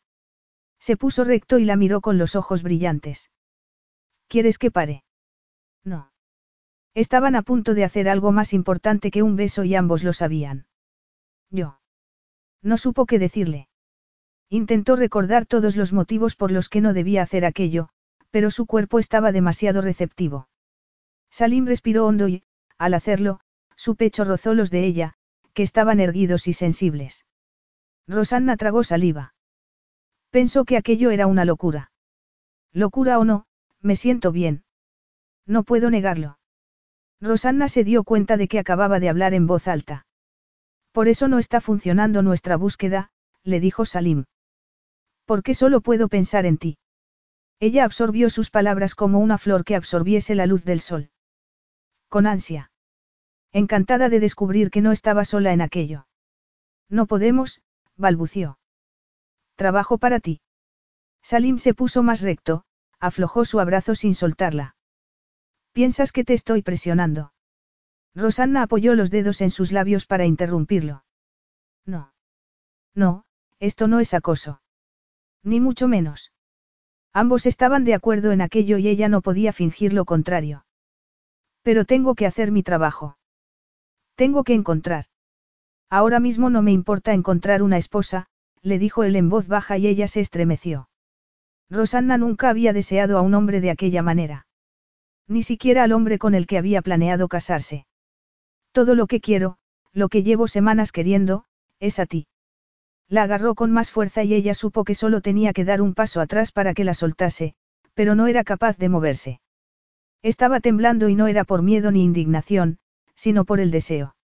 Se 0.81 0.97
puso 0.97 1.25
recto 1.25 1.59
y 1.59 1.65
la 1.65 1.77
miró 1.77 2.01
con 2.01 2.19
los 2.19 2.35
ojos 2.35 2.63
brillantes. 2.63 3.31
¿Quieres 4.27 4.59
que 4.59 4.71
pare? 4.71 5.05
No. 5.85 6.11
Estaban 6.95 7.37
a 7.37 7.43
punto 7.43 7.75
de 7.75 7.85
hacer 7.85 8.09
algo 8.09 8.33
más 8.33 8.53
importante 8.53 9.11
que 9.11 9.23
un 9.23 9.37
beso 9.37 9.65
y 9.65 9.75
ambos 9.75 10.03
lo 10.03 10.13
sabían. 10.13 10.67
Yo. 11.51 11.79
No 12.63 12.79
supo 12.79 13.07
qué 13.07 13.19
decirle. 13.19 13.69
Intentó 14.49 14.97
recordar 14.97 15.47
todos 15.47 15.77
los 15.77 15.93
motivos 15.93 16.37
por 16.37 16.51
los 16.51 16.69
que 16.69 16.81
no 16.81 16.95
debía 16.95 17.23
hacer 17.23 17.45
aquello, 17.45 17.89
pero 18.31 18.51
su 18.51 18.67
cuerpo 18.67 18.99
estaba 18.99 19.33
demasiado 19.33 19.81
receptivo. 19.81 20.49
Salim 21.31 21.67
respiró 21.67 22.07
hondo 22.07 22.29
y, 22.29 22.45
al 22.79 22.95
hacerlo, 22.95 23.41
su 23.85 23.97
pecho 23.97 24.24
rozó 24.24 24.55
los 24.55 24.70
de 24.70 24.86
ella, 24.86 25.12
que 25.52 25.62
estaban 25.62 26.01
erguidos 26.01 26.48
y 26.48 26.55
sensibles. 26.55 27.27
Rosanna 28.09 28.56
tragó 28.56 28.82
saliva. 28.82 29.35
Pensó 30.31 30.65
que 30.65 30.78
aquello 30.78 31.11
era 31.11 31.27
una 31.27 31.44
locura. 31.44 31.93
Locura 32.73 33.19
o 33.19 33.27
no, 33.27 33.44
me 33.82 33.94
siento 33.94 34.32
bien. 34.32 34.65
No 35.47 35.65
puedo 35.65 35.90
negarlo. 35.90 36.39
Rosanna 37.20 37.69
se 37.69 37.85
dio 37.85 38.05
cuenta 38.05 38.39
de 38.39 38.48
que 38.48 38.59
acababa 38.59 39.01
de 39.01 39.11
hablar 39.11 39.35
en 39.35 39.47
voz 39.47 39.69
alta. 39.69 40.06
Por 40.90 41.06
eso 41.09 41.28
no 41.28 41.39
está 41.39 41.61
funcionando 41.61 42.23
nuestra 42.23 42.56
búsqueda, 42.56 43.11
le 43.43 43.61
dijo 43.61 43.85
Salim. 43.85 44.24
¿Por 45.27 45.43
qué 45.43 45.52
solo 45.52 45.82
puedo 45.82 46.09
pensar 46.09 46.47
en 46.47 46.56
ti? 46.56 46.78
Ella 47.61 47.85
absorbió 47.85 48.31
sus 48.31 48.48
palabras 48.48 48.94
como 48.94 49.19
una 49.19 49.36
flor 49.36 49.62
que 49.62 49.77
absorbiese 49.77 50.35
la 50.35 50.47
luz 50.47 50.65
del 50.65 50.81
sol. 50.81 51.11
Con 52.09 52.27
ansia. 52.27 52.70
Encantada 53.55 54.09
de 54.09 54.19
descubrir 54.19 54.73
que 54.73 54.81
no 54.81 54.91
estaba 54.91 55.25
sola 55.25 55.53
en 55.53 55.61
aquello. 55.61 56.09
No 56.91 57.07
podemos, 57.07 57.63
balbució. 57.97 58.59
Trabajo 59.55 59.97
para 59.97 60.19
ti. 60.19 60.41
Salim 61.23 61.59
se 61.59 61.73
puso 61.73 62.03
más 62.03 62.21
recto, 62.21 62.65
aflojó 62.99 63.45
su 63.45 63.61
abrazo 63.61 63.95
sin 63.95 64.17
soltarla. 64.17 64.75
¿Piensas 65.73 66.11
que 66.11 66.25
te 66.25 66.35
estoy 66.35 66.63
presionando? 66.63 67.33
Rosanna 68.17 68.63
apoyó 68.63 68.95
los 68.95 69.13
dedos 69.13 69.41
en 69.41 69.53
sus 69.53 69.71
labios 69.71 70.05
para 70.07 70.27
interrumpirlo. 70.27 71.05
No. 71.87 72.13
No, 72.93 73.25
esto 73.61 73.87
no 73.87 74.01
es 74.01 74.15
acoso. 74.15 74.63
Ni 75.45 75.61
mucho 75.61 75.87
menos. 75.87 76.33
Ambos 77.13 77.47
estaban 77.47 77.85
de 77.85 77.95
acuerdo 77.95 78.33
en 78.33 78.41
aquello 78.41 78.79
y 78.79 78.89
ella 78.89 79.09
no 79.09 79.23
podía 79.23 79.53
fingir 79.53 79.93
lo 79.93 80.05
contrario. 80.05 80.67
Pero 81.63 81.85
tengo 81.85 82.17
que 82.17 82.27
hacer 82.27 82.51
mi 82.51 82.65
trabajo. 82.65 83.17
Tengo 84.16 84.45
que 84.45 84.55
encontrar. 84.55 85.07
Ahora 85.91 86.20
mismo 86.20 86.51
no 86.51 86.62
me 86.62 86.73
importa 86.73 87.12
encontrar 87.12 87.62
una 87.62 87.78
esposa, 87.78 88.27
le 88.62 88.78
dijo 88.78 89.05
él 89.05 89.16
en 89.16 89.28
voz 89.28 89.49
baja 89.49 89.77
y 89.78 89.86
ella 89.86 90.09
se 90.09 90.20
estremeció. 90.20 90.89
Rosanna 91.70 92.19
nunca 92.19 92.51
había 92.51 92.73
deseado 92.73 93.19
a 93.19 93.23
un 93.23 93.35
hombre 93.35 93.61
de 93.61 93.70
aquella 93.70 94.03
manera. 94.03 94.47
Ni 95.27 95.43
siquiera 95.43 95.82
al 95.82 95.93
hombre 95.93 96.19
con 96.19 96.35
el 96.35 96.47
que 96.47 96.59
había 96.59 96.82
planeado 96.82 97.28
casarse. 97.28 97.86
Todo 98.73 98.95
lo 98.95 99.07
que 99.07 99.20
quiero, 99.20 99.57
lo 99.93 100.09
que 100.09 100.23
llevo 100.23 100.49
semanas 100.49 100.93
queriendo, 100.93 101.45
es 101.81 101.99
a 101.99 102.07
ti. 102.07 102.27
La 103.09 103.24
agarró 103.24 103.55
con 103.55 103.70
más 103.70 103.91
fuerza 103.91 104.23
y 104.24 104.35
ella 104.35 104.55
supo 104.55 104.85
que 104.85 104.95
solo 104.95 105.20
tenía 105.20 105.53
que 105.53 105.65
dar 105.65 105.81
un 105.82 105.95
paso 105.95 106.20
atrás 106.20 106.53
para 106.53 106.74
que 106.74 106.85
la 106.85 106.95
soltase, 106.95 107.55
pero 107.95 108.15
no 108.15 108.27
era 108.27 108.45
capaz 108.45 108.77
de 108.77 108.89
moverse. 108.89 109.41
Estaba 110.23 110.61
temblando 110.61 111.09
y 111.09 111.15
no 111.15 111.27
era 111.27 111.45
por 111.45 111.62
miedo 111.62 111.91
ni 111.91 112.03
indignación, 112.03 112.78
sino 113.15 113.45
por 113.45 113.61
el 113.61 113.70
deseo. 113.70 114.16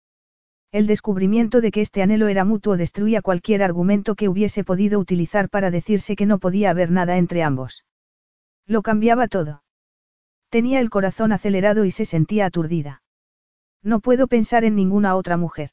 El 0.70 0.86
descubrimiento 0.86 1.60
de 1.60 1.70
que 1.70 1.80
este 1.80 2.02
anhelo 2.02 2.28
era 2.28 2.44
mutuo 2.44 2.76
destruía 2.76 3.22
cualquier 3.22 3.62
argumento 3.62 4.14
que 4.14 4.28
hubiese 4.28 4.64
podido 4.64 4.98
utilizar 4.98 5.48
para 5.48 5.70
decirse 5.70 6.14
que 6.14 6.26
no 6.26 6.38
podía 6.38 6.70
haber 6.70 6.90
nada 6.90 7.16
entre 7.16 7.42
ambos. 7.42 7.84
Lo 8.66 8.82
cambiaba 8.82 9.28
todo. 9.28 9.62
Tenía 10.50 10.80
el 10.80 10.90
corazón 10.90 11.32
acelerado 11.32 11.84
y 11.84 11.90
se 11.90 12.04
sentía 12.04 12.46
aturdida. 12.46 13.02
No 13.82 14.00
puedo 14.00 14.26
pensar 14.26 14.64
en 14.64 14.74
ninguna 14.74 15.16
otra 15.16 15.36
mujer. 15.36 15.70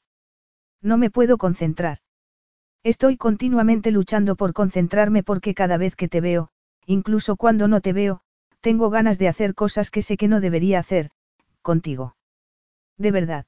No 0.81 0.97
me 0.97 1.09
puedo 1.09 1.37
concentrar. 1.37 1.97
Estoy 2.83 3.17
continuamente 3.17 3.91
luchando 3.91 4.35
por 4.35 4.53
concentrarme 4.53 5.23
porque 5.23 5.55
cada 5.55 5.77
vez 5.77 5.95
que 5.95 6.07
te 6.07 6.21
veo, 6.21 6.49
incluso 6.85 7.35
cuando 7.35 7.67
no 7.67 7.81
te 7.81 7.93
veo, 7.93 8.21
tengo 8.61 8.89
ganas 8.89 9.17
de 9.17 9.27
hacer 9.27 9.55
cosas 9.55 9.91
que 9.91 10.01
sé 10.01 10.17
que 10.17 10.27
no 10.27 10.39
debería 10.39 10.79
hacer, 10.79 11.09
contigo. 11.61 12.15
De 12.97 13.11
verdad. 13.11 13.45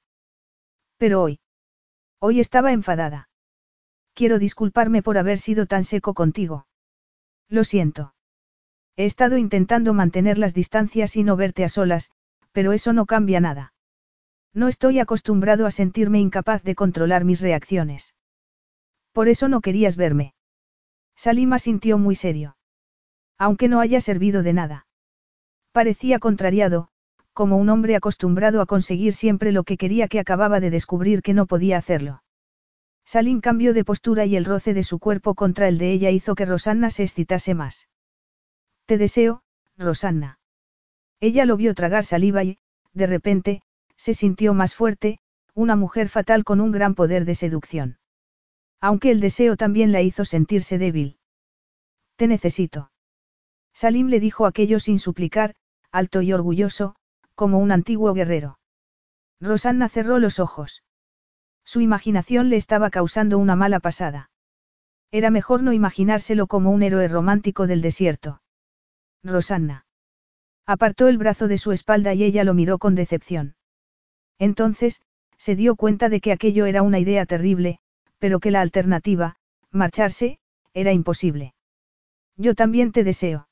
Pero 0.98 1.22
hoy. 1.22 1.40
Hoy 2.20 2.40
estaba 2.40 2.72
enfadada. 2.72 3.30
Quiero 4.14 4.40
disculparme 4.40 5.04
por 5.04 5.18
haber 5.18 5.40
sido 5.40 5.68
tan 5.68 5.84
seco 5.84 6.14
contigo. 6.14 6.68
Lo 7.48 7.64
siento. 7.64 8.16
He 8.96 9.06
estado 9.06 9.38
intentando 9.38 9.94
mantener 9.94 10.40
las 10.40 10.56
distancias 10.56 11.16
y 11.16 11.24
no 11.24 11.36
verte 11.36 11.64
a 11.64 11.70
solas, 11.70 12.12
pero 12.52 12.74
eso 12.74 12.94
no 12.94 13.06
cambia 13.06 13.40
nada. 13.40 13.74
No 14.54 14.68
estoy 14.68 15.00
acostumbrado 15.00 15.68
a 15.68 15.72
sentirme 15.72 16.20
incapaz 16.20 16.64
de 16.64 16.74
controlar 16.74 17.24
mis 17.24 17.42
reacciones. 17.42 18.16
Por 19.12 19.28
eso 19.28 19.48
no 19.48 19.62
querías 19.62 19.96
verme. 19.96 20.34
Salima 21.16 21.60
sintió 21.60 22.00
muy 22.00 22.16
serio. 22.16 22.58
Aunque 23.38 23.68
no 23.68 23.80
haya 23.80 24.02
servido 24.02 24.42
de 24.42 24.54
nada. 24.54 24.88
Parecía 25.72 26.18
contrariado, 26.18 26.90
como 27.38 27.58
un 27.58 27.70
hombre 27.70 27.96
acostumbrado 27.96 28.62
a 28.62 28.66
conseguir 28.66 29.14
siempre 29.14 29.52
lo 29.52 29.64
que 29.64 29.78
quería 29.78 30.08
que 30.08 30.20
acababa 30.20 30.60
de 30.60 30.72
descubrir 30.72 31.22
que 31.22 31.36
no 31.36 31.46
podía 31.46 31.78
hacerlo. 31.78 32.24
Salim 33.06 33.42
cambió 33.42 33.76
de 33.76 33.86
postura 33.86 34.26
y 34.26 34.36
el 34.36 34.44
roce 34.44 34.74
de 34.74 34.82
su 34.82 34.98
cuerpo 34.98 35.36
contra 35.36 35.68
el 35.68 35.78
de 35.78 35.92
ella 35.92 36.10
hizo 36.10 36.34
que 36.34 36.48
Rosanna 36.48 36.90
se 36.90 37.04
excitase 37.04 37.54
más. 37.54 37.90
Te 38.88 38.98
deseo, 38.98 39.44
Rosanna. 39.78 40.40
Ella 41.20 41.46
lo 41.46 41.58
vio 41.58 41.76
tragar 41.76 42.06
saliva 42.06 42.44
y, 42.44 42.58
de 42.94 43.06
repente, 43.06 43.62
se 43.98 44.16
sintió 44.16 44.56
más 44.56 44.74
fuerte, 44.74 45.20
una 45.54 45.76
mujer 45.76 46.10
fatal 46.10 46.44
con 46.44 46.60
un 46.60 46.72
gran 46.72 46.96
poder 46.96 47.24
de 47.24 47.36
seducción. 47.36 48.00
Aunque 48.82 49.12
el 49.12 49.20
deseo 49.20 49.58
también 49.58 49.92
la 49.92 50.02
hizo 50.02 50.26
sentirse 50.26 50.80
débil. 50.80 51.20
Te 52.16 52.26
necesito. 52.26 52.90
Salim 53.74 54.08
le 54.08 54.20
dijo 54.20 54.48
aquello 54.48 54.80
sin 54.80 54.98
suplicar, 54.98 55.54
alto 55.92 56.24
y 56.24 56.34
orgulloso, 56.34 56.96
como 57.38 57.60
un 57.60 57.72
antiguo 57.72 58.14
guerrero. 58.16 58.58
Rosanna 59.40 59.88
cerró 59.90 60.18
los 60.18 60.40
ojos. 60.40 60.84
Su 61.64 61.82
imaginación 61.82 62.50
le 62.50 62.56
estaba 62.56 62.90
causando 62.90 63.38
una 63.38 63.56
mala 63.56 63.80
pasada. 63.80 64.32
Era 65.12 65.30
mejor 65.30 65.62
no 65.62 65.72
imaginárselo 65.72 66.48
como 66.48 66.72
un 66.72 66.82
héroe 66.82 67.08
romántico 67.08 67.68
del 67.68 67.82
desierto. 67.82 68.42
Rosanna. 69.24 69.86
Apartó 70.66 71.08
el 71.08 71.20
brazo 71.20 71.48
de 71.48 71.60
su 71.60 71.72
espalda 71.72 72.16
y 72.16 72.24
ella 72.24 72.44
lo 72.44 72.56
miró 72.56 72.80
con 72.80 72.96
decepción. 72.96 73.56
Entonces, 74.40 75.02
se 75.38 75.56
dio 75.56 75.76
cuenta 75.76 76.10
de 76.10 76.20
que 76.22 76.32
aquello 76.32 76.66
era 76.66 76.82
una 76.82 76.98
idea 76.98 77.28
terrible, 77.28 77.80
pero 78.18 78.40
que 78.40 78.50
la 78.50 78.62
alternativa, 78.62 79.36
marcharse, 79.70 80.40
era 80.74 80.92
imposible. 80.92 81.54
Yo 82.36 82.56
también 82.56 82.92
te 82.92 83.04
deseo. 83.04 83.48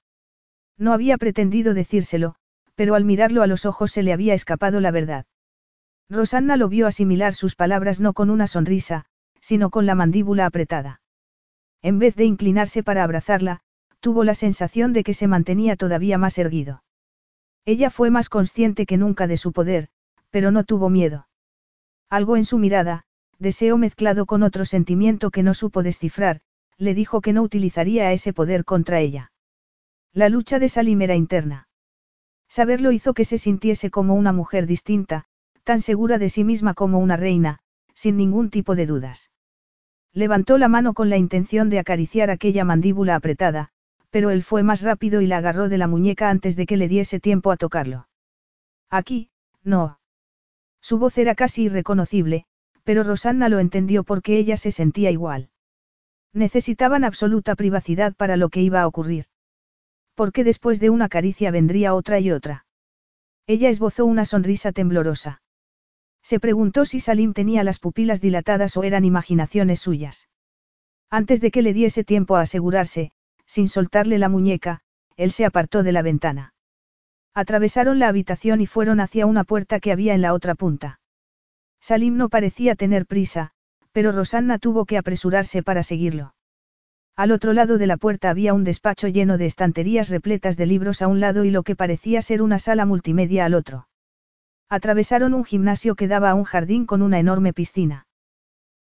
No 0.75 0.91
había 0.91 1.17
pretendido 1.17 1.75
decírselo, 1.75 2.35
pero 2.75 2.95
al 2.95 3.05
mirarlo 3.05 3.41
a 3.41 3.47
los 3.47 3.65
ojos 3.65 3.91
se 3.91 4.03
le 4.03 4.13
había 4.13 4.33
escapado 4.33 4.79
la 4.79 4.91
verdad. 4.91 5.25
Rosanna 6.09 6.57
lo 6.57 6.69
vio 6.69 6.87
asimilar 6.87 7.33
sus 7.33 7.55
palabras 7.55 7.99
no 7.99 8.13
con 8.13 8.29
una 8.29 8.47
sonrisa, 8.47 9.05
sino 9.39 9.69
con 9.69 9.85
la 9.85 9.95
mandíbula 9.95 10.45
apretada. 10.45 11.01
En 11.81 11.99
vez 11.99 12.15
de 12.15 12.25
inclinarse 12.25 12.83
para 12.83 13.03
abrazarla, 13.03 13.61
tuvo 13.99 14.23
la 14.23 14.35
sensación 14.35 14.93
de 14.93 15.03
que 15.03 15.13
se 15.13 15.27
mantenía 15.27 15.75
todavía 15.75 16.17
más 16.17 16.37
erguido. 16.37 16.83
Ella 17.65 17.89
fue 17.89 18.11
más 18.11 18.29
consciente 18.29 18.85
que 18.85 18.97
nunca 18.97 19.25
de 19.25 19.37
su 19.37 19.51
poder, 19.51 19.87
pero 20.29 20.51
no 20.51 20.63
tuvo 20.63 20.89
miedo. 20.89 21.27
Algo 22.09 22.37
en 22.37 22.45
su 22.45 22.59
mirada, 22.59 23.05
deseo 23.39 23.77
mezclado 23.77 24.25
con 24.25 24.43
otro 24.43 24.65
sentimiento 24.65 25.31
que 25.31 25.43
no 25.43 25.53
supo 25.53 25.81
descifrar, 25.81 26.41
le 26.77 26.93
dijo 26.93 27.21
que 27.21 27.33
no 27.33 27.41
utilizaría 27.41 28.11
ese 28.11 28.33
poder 28.33 28.65
contra 28.65 28.99
ella. 28.99 29.31
La 30.13 30.29
lucha 30.29 30.59
de 30.59 30.69
Salim 30.69 31.01
era 31.01 31.15
interna. 31.15 31.67
Saberlo 32.55 32.93
hizo 32.93 33.13
que 33.13 33.25
se 33.25 33.37
sintiese 33.37 33.91
como 33.91 34.15
una 34.15 34.31
mujer 34.31 34.65
distinta, 34.65 35.25
tan 35.65 35.81
segura 35.81 36.17
de 36.17 36.29
sí 36.29 36.45
misma 36.45 36.73
como 36.73 36.99
una 36.99 37.17
reina, 37.17 37.59
sin 37.93 38.15
ningún 38.15 38.49
tipo 38.49 38.75
de 38.75 38.85
dudas. 38.85 39.29
Levantó 40.13 40.57
la 40.57 40.69
mano 40.69 40.93
con 40.93 41.09
la 41.09 41.17
intención 41.17 41.69
de 41.69 41.79
acariciar 41.79 42.29
aquella 42.29 42.63
mandíbula 42.63 43.15
apretada, 43.15 43.71
pero 44.09 44.29
él 44.29 44.41
fue 44.41 44.63
más 44.63 44.83
rápido 44.83 45.19
y 45.19 45.27
la 45.27 45.39
agarró 45.39 45.67
de 45.67 45.77
la 45.77 45.89
muñeca 45.89 46.29
antes 46.29 46.55
de 46.55 46.65
que 46.65 46.77
le 46.77 46.87
diese 46.87 47.19
tiempo 47.19 47.51
a 47.51 47.57
tocarlo. 47.57 48.07
Aquí, 48.89 49.31
no. 49.61 49.99
Su 50.79 50.97
voz 50.97 51.17
era 51.17 51.35
casi 51.35 51.63
irreconocible, 51.63 52.45
pero 52.85 53.03
Rosanna 53.03 53.49
lo 53.49 53.59
entendió 53.59 54.05
porque 54.05 54.37
ella 54.37 54.55
se 54.55 54.71
sentía 54.71 55.11
igual. 55.11 55.49
Necesitaban 56.31 57.03
absoluta 57.03 57.55
privacidad 57.55 58.15
para 58.15 58.37
lo 58.37 58.47
que 58.47 58.61
iba 58.61 58.79
a 58.79 58.87
ocurrir. 58.87 59.25
Porque 60.15 60.43
después 60.43 60.79
de 60.79 60.89
una 60.89 61.09
caricia 61.09 61.51
vendría 61.51 61.93
otra 61.93 62.19
y 62.19 62.31
otra. 62.31 62.65
Ella 63.47 63.69
esbozó 63.69 64.05
una 64.05 64.25
sonrisa 64.25 64.71
temblorosa. 64.71 65.41
Se 66.23 66.39
preguntó 66.39 66.85
si 66.85 66.99
Salim 66.99 67.33
tenía 67.33 67.63
las 67.63 67.79
pupilas 67.79 68.21
dilatadas 68.21 68.75
o 68.77 68.83
eran 68.83 69.05
imaginaciones 69.05 69.79
suyas. 69.79 70.27
Antes 71.11 71.41
de 71.41 71.51
que 71.51 71.61
le 71.61 71.73
diese 71.73 72.03
tiempo 72.03 72.35
a 72.35 72.41
asegurarse, 72.41 73.11
sin 73.45 73.69
soltarle 73.69 74.17
la 74.17 74.29
muñeca, 74.29 74.81
él 75.17 75.31
se 75.31 75.45
apartó 75.45 75.83
de 75.83 75.91
la 75.91 76.01
ventana. 76.01 76.53
Atravesaron 77.33 77.99
la 77.99 78.07
habitación 78.07 78.61
y 78.61 78.65
fueron 78.65 78.99
hacia 78.99 79.25
una 79.25 79.43
puerta 79.43 79.79
que 79.79 79.91
había 79.91 80.13
en 80.13 80.21
la 80.21 80.33
otra 80.33 80.55
punta. 80.55 80.99
Salim 81.81 82.17
no 82.17 82.29
parecía 82.29 82.75
tener 82.75 83.05
prisa, 83.05 83.51
pero 83.91 84.11
Rosanna 84.11 84.57
tuvo 84.57 84.85
que 84.85 84.97
apresurarse 84.97 85.61
para 85.61 85.83
seguirlo. 85.83 86.34
Al 87.15 87.31
otro 87.31 87.53
lado 87.53 87.77
de 87.77 87.87
la 87.87 87.95
puerta 87.95 88.29
había 88.29 88.53
un 88.53 88.65
despacho 88.65 89.07
lleno 89.07 89.37
de 89.37 89.45
estanterías 89.45 90.09
repletas 90.09 90.57
de 90.57 90.65
libros 90.65 91.01
a 91.01 91.07
un 91.07 91.21
lado 91.21 91.45
y 91.45 91.51
lo 91.51 91.63
que 91.63 91.75
parecía 91.75 92.21
ser 92.21 92.41
una 92.41 92.59
sala 92.59 92.85
multimedia 92.85 93.45
al 93.45 93.53
otro. 93.53 93.87
Atravesaron 94.67 95.33
un 95.33 95.45
gimnasio 95.45 95.95
que 95.95 96.09
daba 96.09 96.31
a 96.31 96.35
un 96.35 96.43
jardín 96.43 96.85
con 96.85 97.01
una 97.01 97.19
enorme 97.19 97.53
piscina. 97.53 98.07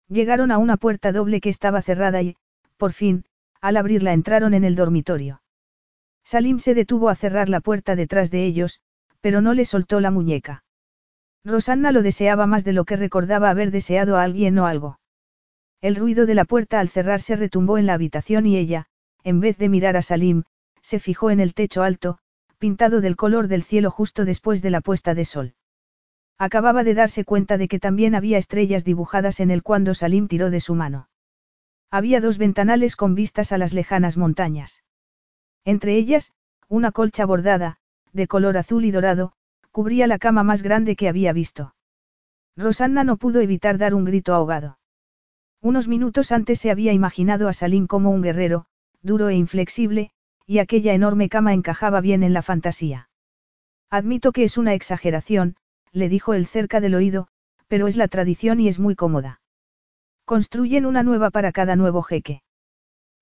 Llegaron 0.08 0.50
a 0.50 0.58
una 0.58 0.76
puerta 0.76 1.12
doble 1.12 1.40
que 1.40 1.48
estaba 1.48 1.80
cerrada 1.80 2.22
y, 2.22 2.36
por 2.76 2.92
fin, 2.92 3.24
al 3.60 3.76
abrirla 3.76 4.12
entraron 4.12 4.52
en 4.52 4.64
el 4.64 4.74
dormitorio. 4.74 5.40
Salim 6.24 6.58
se 6.58 6.74
detuvo 6.74 7.10
a 7.10 7.14
cerrar 7.14 7.48
la 7.48 7.60
puerta 7.60 7.94
detrás 7.94 8.30
de 8.30 8.44
ellos, 8.44 8.80
pero 9.20 9.42
no 9.42 9.54
le 9.54 9.64
soltó 9.64 10.00
la 10.00 10.10
muñeca. 10.10 10.64
Rosanna 11.44 11.92
lo 11.92 12.02
deseaba 12.02 12.46
más 12.46 12.64
de 12.64 12.72
lo 12.72 12.84
que 12.84 12.96
recordaba 12.96 13.50
haber 13.50 13.70
deseado 13.70 14.16
a 14.16 14.22
alguien 14.22 14.58
o 14.58 14.66
algo. 14.66 14.98
El 15.84 15.96
ruido 15.96 16.24
de 16.24 16.34
la 16.34 16.46
puerta 16.46 16.80
al 16.80 16.88
cerrarse 16.88 17.36
retumbó 17.36 17.76
en 17.76 17.84
la 17.84 17.92
habitación 17.92 18.46
y 18.46 18.56
ella, 18.56 18.86
en 19.22 19.40
vez 19.40 19.58
de 19.58 19.68
mirar 19.68 19.98
a 19.98 20.00
Salim, 20.00 20.44
se 20.80 20.98
fijó 20.98 21.30
en 21.30 21.40
el 21.40 21.52
techo 21.52 21.82
alto, 21.82 22.16
pintado 22.56 23.02
del 23.02 23.16
color 23.16 23.48
del 23.48 23.62
cielo 23.62 23.90
justo 23.90 24.24
después 24.24 24.62
de 24.62 24.70
la 24.70 24.80
puesta 24.80 25.14
de 25.14 25.26
sol. 25.26 25.52
Acababa 26.38 26.84
de 26.84 26.94
darse 26.94 27.26
cuenta 27.26 27.58
de 27.58 27.68
que 27.68 27.78
también 27.78 28.14
había 28.14 28.38
estrellas 28.38 28.86
dibujadas 28.86 29.40
en 29.40 29.50
él 29.50 29.62
cuando 29.62 29.92
Salim 29.92 30.26
tiró 30.26 30.48
de 30.48 30.60
su 30.60 30.74
mano. 30.74 31.10
Había 31.90 32.22
dos 32.22 32.38
ventanales 32.38 32.96
con 32.96 33.14
vistas 33.14 33.52
a 33.52 33.58
las 33.58 33.74
lejanas 33.74 34.16
montañas. 34.16 34.84
Entre 35.66 35.96
ellas, 35.96 36.32
una 36.66 36.92
colcha 36.92 37.26
bordada, 37.26 37.76
de 38.14 38.26
color 38.26 38.56
azul 38.56 38.86
y 38.86 38.90
dorado, 38.90 39.34
cubría 39.70 40.06
la 40.06 40.16
cama 40.16 40.44
más 40.44 40.62
grande 40.62 40.96
que 40.96 41.10
había 41.10 41.34
visto. 41.34 41.74
Rosanna 42.56 43.04
no 43.04 43.18
pudo 43.18 43.42
evitar 43.42 43.76
dar 43.76 43.92
un 43.94 44.06
grito 44.06 44.32
ahogado. 44.32 44.78
Unos 45.64 45.88
minutos 45.88 46.30
antes 46.30 46.58
se 46.58 46.70
había 46.70 46.92
imaginado 46.92 47.48
a 47.48 47.54
Salim 47.54 47.86
como 47.86 48.10
un 48.10 48.20
guerrero, 48.20 48.66
duro 49.00 49.30
e 49.30 49.34
inflexible, 49.34 50.10
y 50.46 50.58
aquella 50.58 50.92
enorme 50.92 51.30
cama 51.30 51.54
encajaba 51.54 52.02
bien 52.02 52.22
en 52.22 52.34
la 52.34 52.42
fantasía. 52.42 53.08
Admito 53.88 54.32
que 54.32 54.44
es 54.44 54.58
una 54.58 54.74
exageración, 54.74 55.56
le 55.90 56.10
dijo 56.10 56.34
él 56.34 56.44
cerca 56.44 56.82
del 56.82 56.94
oído, 56.94 57.28
pero 57.66 57.86
es 57.86 57.96
la 57.96 58.08
tradición 58.08 58.60
y 58.60 58.68
es 58.68 58.78
muy 58.78 58.94
cómoda. 58.94 59.40
Construyen 60.26 60.84
una 60.84 61.02
nueva 61.02 61.30
para 61.30 61.50
cada 61.50 61.76
nuevo 61.76 62.02
jeque. 62.02 62.42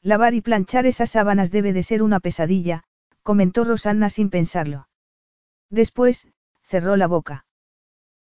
Lavar 0.02 0.34
y 0.34 0.40
planchar 0.40 0.84
esas 0.84 1.10
sábanas 1.10 1.52
debe 1.52 1.72
de 1.72 1.84
ser 1.84 2.02
una 2.02 2.18
pesadilla, 2.18 2.82
comentó 3.22 3.62
Rosanna 3.62 4.10
sin 4.10 4.30
pensarlo. 4.30 4.88
Después, 5.70 6.26
cerró 6.64 6.96
la 6.96 7.06
boca. 7.06 7.46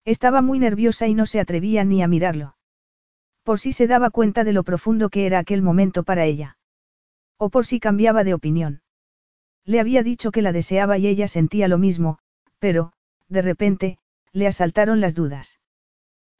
Estaba 0.05 0.43
muy 0.43 0.59
nerviosa 0.59 1.07
y 1.07 1.15
no 1.15 1.25
se 1.25 1.41
atrevía 1.41 1.85
ni 1.85 2.03
a 2.03 2.07
mirarlo. 2.07 2.57
Por 3.43 3.59
si 3.59 3.73
se 3.73 3.87
daba 3.87 4.11
cuenta 4.11 4.45
de 4.45 4.53
lo 4.53 4.65
profundo 4.65 5.09
que 5.09 5.27
era 5.27 5.39
aquel 5.39 5.63
momento 5.63 6.03
para 6.03 6.25
ella. 6.25 6.59
O 7.39 7.51
por 7.51 7.67
si 7.67 7.81
cambiaba 7.81 8.25
de 8.25 8.35
opinión. 8.35 8.83
Le 9.65 9.81
había 9.81 10.03
dicho 10.03 10.31
que 10.31 10.43
la 10.43 10.53
deseaba 10.53 10.99
y 10.99 11.07
ella 11.07 11.29
sentía 11.29 11.69
lo 11.69 11.79
mismo, 11.79 12.19
pero, 12.59 12.93
de 13.29 13.43
repente, 13.43 13.99
le 14.33 14.47
asaltaron 14.47 15.01
las 15.01 15.15
dudas. 15.15 15.59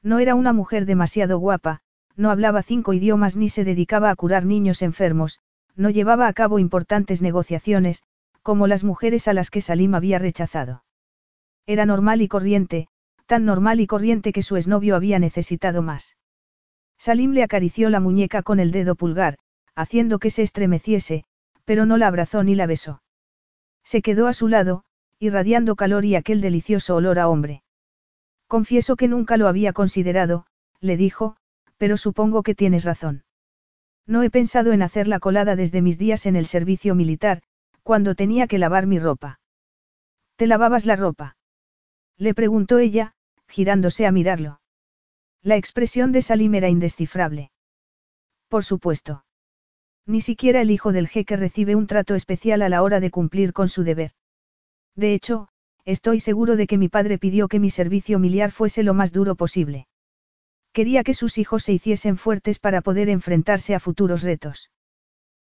No 0.03 0.19
era 0.19 0.35
una 0.35 0.53
mujer 0.53 0.85
demasiado 0.85 1.37
guapa, 1.39 1.81
no 2.15 2.31
hablaba 2.31 2.63
cinco 2.63 2.93
idiomas 2.93 3.35
ni 3.35 3.49
se 3.49 3.63
dedicaba 3.63 4.09
a 4.09 4.15
curar 4.15 4.45
niños 4.45 4.81
enfermos, 4.81 5.39
no 5.75 5.89
llevaba 5.89 6.27
a 6.27 6.33
cabo 6.33 6.59
importantes 6.59 7.21
negociaciones, 7.21 8.03
como 8.41 8.67
las 8.67 8.83
mujeres 8.83 9.27
a 9.27 9.33
las 9.33 9.49
que 9.49 9.61
Salim 9.61 9.95
había 9.95 10.19
rechazado. 10.19 10.83
Era 11.65 11.85
normal 11.85 12.21
y 12.21 12.27
corriente, 12.27 12.87
tan 13.25 13.45
normal 13.45 13.79
y 13.79 13.87
corriente 13.87 14.33
que 14.33 14.41
su 14.41 14.57
exnovio 14.57 14.95
había 14.95 15.19
necesitado 15.19 15.81
más. 15.81 16.15
Salim 17.01 17.31
le 17.31 17.41
acarició 17.41 17.89
la 17.89 17.99
muñeca 17.99 18.43
con 18.43 18.59
el 18.59 18.69
dedo 18.69 18.93
pulgar, 18.93 19.39
haciendo 19.73 20.19
que 20.19 20.29
se 20.29 20.43
estremeciese, 20.43 21.23
pero 21.65 21.87
no 21.87 21.97
la 21.97 22.05
abrazó 22.05 22.43
ni 22.43 22.53
la 22.53 22.67
besó. 22.67 23.01
Se 23.83 24.03
quedó 24.03 24.27
a 24.27 24.33
su 24.33 24.47
lado, 24.47 24.83
irradiando 25.17 25.75
calor 25.75 26.05
y 26.05 26.13
aquel 26.15 26.41
delicioso 26.41 26.95
olor 26.95 27.17
a 27.17 27.27
hombre. 27.27 27.63
Confieso 28.45 28.97
que 28.97 29.07
nunca 29.07 29.37
lo 29.37 29.47
había 29.47 29.73
considerado, 29.73 30.45
le 30.79 30.95
dijo, 30.95 31.37
pero 31.77 31.97
supongo 31.97 32.43
que 32.43 32.53
tienes 32.53 32.83
razón. 32.85 33.23
No 34.05 34.21
he 34.21 34.29
pensado 34.29 34.71
en 34.71 34.83
hacer 34.83 35.07
la 35.07 35.19
colada 35.19 35.55
desde 35.55 35.81
mis 35.81 35.97
días 35.97 36.27
en 36.27 36.35
el 36.35 36.45
servicio 36.45 36.93
militar, 36.93 37.41
cuando 37.81 38.13
tenía 38.13 38.45
que 38.45 38.59
lavar 38.59 38.85
mi 38.85 38.99
ropa. 38.99 39.39
¿Te 40.35 40.45
lavabas 40.45 40.85
la 40.85 40.97
ropa? 40.97 41.35
Le 42.19 42.35
preguntó 42.35 42.77
ella, 42.77 43.15
girándose 43.47 44.05
a 44.05 44.11
mirarlo. 44.11 44.60
La 45.43 45.55
expresión 45.55 46.11
de 46.11 46.21
Salim 46.21 46.53
era 46.53 46.69
indescifrable. 46.69 47.51
Por 48.47 48.63
supuesto. 48.63 49.25
Ni 50.05 50.21
siquiera 50.21 50.61
el 50.61 50.69
hijo 50.69 50.91
del 50.91 51.07
jeque 51.07 51.35
recibe 51.35 51.75
un 51.75 51.87
trato 51.87 52.13
especial 52.13 52.61
a 52.61 52.69
la 52.69 52.83
hora 52.83 52.99
de 52.99 53.09
cumplir 53.09 53.51
con 53.51 53.67
su 53.67 53.83
deber. 53.83 54.11
De 54.95 55.13
hecho, 55.13 55.47
estoy 55.83 56.19
seguro 56.19 56.55
de 56.57 56.67
que 56.67 56.77
mi 56.77 56.89
padre 56.89 57.17
pidió 57.17 57.47
que 57.47 57.59
mi 57.59 57.71
servicio 57.71 58.19
militar 58.19 58.51
fuese 58.51 58.83
lo 58.83 58.93
más 58.93 59.13
duro 59.13 59.35
posible. 59.35 59.87
Quería 60.73 61.03
que 61.03 61.15
sus 61.15 61.39
hijos 61.39 61.63
se 61.63 61.73
hiciesen 61.73 62.17
fuertes 62.17 62.59
para 62.59 62.81
poder 62.81 63.09
enfrentarse 63.09 63.73
a 63.73 63.79
futuros 63.79 64.21
retos. 64.21 64.69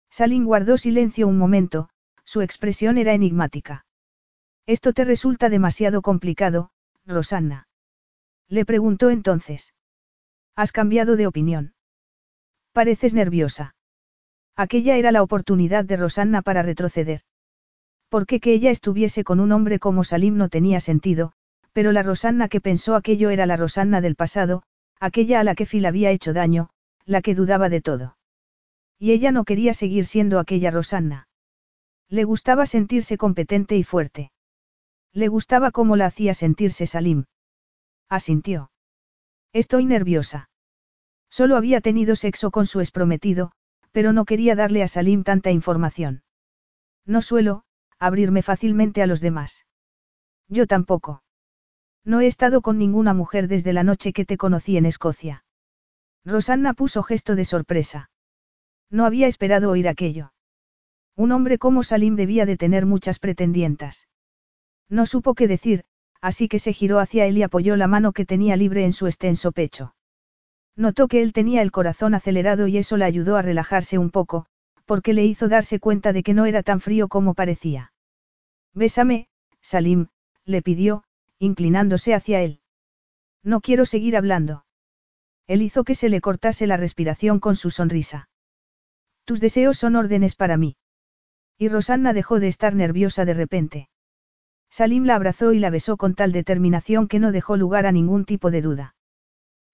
Salim 0.09 0.45
guardó 0.45 0.77
silencio 0.77 1.27
un 1.27 1.37
momento, 1.37 1.89
su 2.23 2.41
expresión 2.41 2.97
era 2.97 3.13
enigmática. 3.13 3.85
Esto 4.65 4.93
te 4.93 5.03
resulta 5.03 5.49
demasiado 5.49 6.01
complicado, 6.01 6.71
Rosanna. 7.05 7.67
Le 8.47 8.65
preguntó 8.65 9.09
entonces. 9.09 9.73
¿Has 10.59 10.73
cambiado 10.73 11.15
de 11.15 11.25
opinión? 11.25 11.73
Pareces 12.73 13.13
nerviosa. 13.13 13.75
Aquella 14.57 14.97
era 14.97 15.13
la 15.13 15.23
oportunidad 15.23 15.85
de 15.85 15.95
Rosanna 15.95 16.41
para 16.41 16.63
retroceder. 16.63 17.21
Porque 18.09 18.41
que 18.41 18.51
ella 18.51 18.69
estuviese 18.69 19.23
con 19.23 19.39
un 19.39 19.53
hombre 19.53 19.79
como 19.79 20.03
Salim 20.03 20.35
no 20.35 20.49
tenía 20.49 20.81
sentido, 20.81 21.31
pero 21.71 21.93
la 21.93 22.03
Rosanna 22.03 22.49
que 22.49 22.59
pensó 22.59 22.95
aquello 22.95 23.29
era 23.29 23.45
la 23.45 23.55
Rosanna 23.55 24.01
del 24.01 24.17
pasado, 24.17 24.63
aquella 24.99 25.39
a 25.39 25.45
la 25.45 25.55
que 25.55 25.65
Phil 25.65 25.85
había 25.85 26.11
hecho 26.11 26.33
daño, 26.33 26.71
la 27.05 27.21
que 27.21 27.35
dudaba 27.35 27.69
de 27.69 27.79
todo. 27.79 28.17
Y 28.97 29.13
ella 29.13 29.31
no 29.31 29.45
quería 29.45 29.73
seguir 29.73 30.05
siendo 30.05 30.39
aquella 30.39 30.71
Rosanna. 30.71 31.29
Le 32.09 32.25
gustaba 32.25 32.65
sentirse 32.65 33.15
competente 33.15 33.77
y 33.77 33.85
fuerte. 33.85 34.33
Le 35.13 35.29
gustaba 35.29 35.71
cómo 35.71 35.95
la 35.95 36.07
hacía 36.07 36.33
sentirse 36.33 36.85
Salim. 36.85 37.27
Asintió. 38.09 38.71
Estoy 39.53 39.85
nerviosa. 39.85 40.48
Solo 41.29 41.55
había 41.55 41.81
tenido 41.81 42.15
sexo 42.15 42.51
con 42.51 42.65
su 42.65 42.79
exprometido, 42.79 43.51
pero 43.91 44.13
no 44.13 44.25
quería 44.25 44.55
darle 44.55 44.83
a 44.83 44.87
Salim 44.87 45.23
tanta 45.23 45.51
información. 45.51 46.23
No 47.05 47.21
suelo, 47.21 47.63
abrirme 47.99 48.41
fácilmente 48.41 49.01
a 49.01 49.07
los 49.07 49.19
demás. 49.19 49.65
Yo 50.47 50.67
tampoco. 50.67 51.23
No 52.03 52.21
he 52.21 52.27
estado 52.27 52.61
con 52.61 52.77
ninguna 52.77 53.13
mujer 53.13 53.47
desde 53.47 53.73
la 53.73 53.83
noche 53.83 54.13
que 54.13 54.25
te 54.25 54.37
conocí 54.37 54.77
en 54.77 54.85
Escocia. 54.85 55.43
Rosanna 56.25 56.73
puso 56.73 57.03
gesto 57.03 57.35
de 57.35 57.45
sorpresa. 57.45 58.09
No 58.89 59.05
había 59.05 59.27
esperado 59.27 59.69
oír 59.69 59.87
aquello. 59.87 60.33
Un 61.15 61.31
hombre 61.31 61.57
como 61.57 61.83
Salim 61.83 62.15
debía 62.15 62.45
de 62.45 62.57
tener 62.57 62.85
muchas 62.85 63.19
pretendientas. 63.19 64.07
No 64.89 65.05
supo 65.05 65.35
qué 65.35 65.47
decir, 65.47 65.83
así 66.21 66.47
que 66.47 66.59
se 66.59 66.73
giró 66.73 66.99
hacia 66.99 67.25
él 67.25 67.37
y 67.37 67.43
apoyó 67.43 67.75
la 67.75 67.87
mano 67.87 68.13
que 68.13 68.25
tenía 68.25 68.55
libre 68.55 68.85
en 68.85 68.93
su 68.93 69.05
extenso 69.05 69.51
pecho. 69.51 69.93
Notó 70.79 71.09
que 71.09 71.21
él 71.21 71.33
tenía 71.33 71.61
el 71.61 71.73
corazón 71.73 72.15
acelerado 72.15 72.65
y 72.67 72.77
eso 72.77 72.95
le 72.95 73.03
ayudó 73.03 73.35
a 73.35 73.41
relajarse 73.41 73.97
un 73.97 74.11
poco, 74.11 74.45
porque 74.85 75.11
le 75.11 75.25
hizo 75.25 75.49
darse 75.49 75.81
cuenta 75.81 76.13
de 76.13 76.23
que 76.23 76.33
no 76.33 76.45
era 76.45 76.63
tan 76.63 76.79
frío 76.79 77.09
como 77.09 77.33
parecía. 77.33 77.91
Bésame, 78.73 79.27
Salim, 79.59 80.07
le 80.45 80.61
pidió, 80.61 81.03
inclinándose 81.37 82.13
hacia 82.13 82.39
él. 82.39 82.61
No 83.43 83.59
quiero 83.59 83.85
seguir 83.85 84.15
hablando. 84.15 84.63
Él 85.47 85.63
hizo 85.63 85.83
que 85.83 85.95
se 85.95 86.07
le 86.07 86.21
cortase 86.21 86.65
la 86.65 86.77
respiración 86.77 87.41
con 87.41 87.57
su 87.57 87.71
sonrisa. 87.71 88.29
Tus 89.25 89.41
deseos 89.41 89.77
son 89.77 89.97
órdenes 89.97 90.35
para 90.35 90.55
mí. 90.55 90.77
Y 91.57 91.67
Rosanna 91.67 92.13
dejó 92.13 92.39
de 92.39 92.47
estar 92.47 92.73
nerviosa 92.73 93.25
de 93.25 93.33
repente. 93.33 93.89
Salim 94.69 95.03
la 95.03 95.15
abrazó 95.15 95.51
y 95.51 95.59
la 95.59 95.71
besó 95.71 95.97
con 95.97 96.15
tal 96.15 96.31
determinación 96.31 97.09
que 97.09 97.19
no 97.19 97.33
dejó 97.33 97.57
lugar 97.57 97.85
a 97.85 97.91
ningún 97.91 98.23
tipo 98.23 98.49
de 98.49 98.61
duda. 98.61 98.95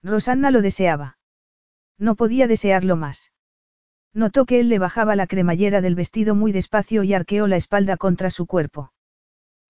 Rosanna 0.06 0.52
lo 0.52 0.62
deseaba. 0.62 1.18
No 1.98 2.14
podía 2.14 2.46
desearlo 2.46 2.94
más. 2.94 3.32
Notó 4.14 4.46
que 4.46 4.60
él 4.60 4.68
le 4.68 4.78
bajaba 4.78 5.16
la 5.16 5.26
cremallera 5.26 5.80
del 5.80 5.96
vestido 5.96 6.34
muy 6.34 6.52
despacio 6.52 7.02
y 7.02 7.12
arqueó 7.12 7.48
la 7.48 7.56
espalda 7.56 7.96
contra 7.96 8.30
su 8.30 8.46
cuerpo. 8.46 8.92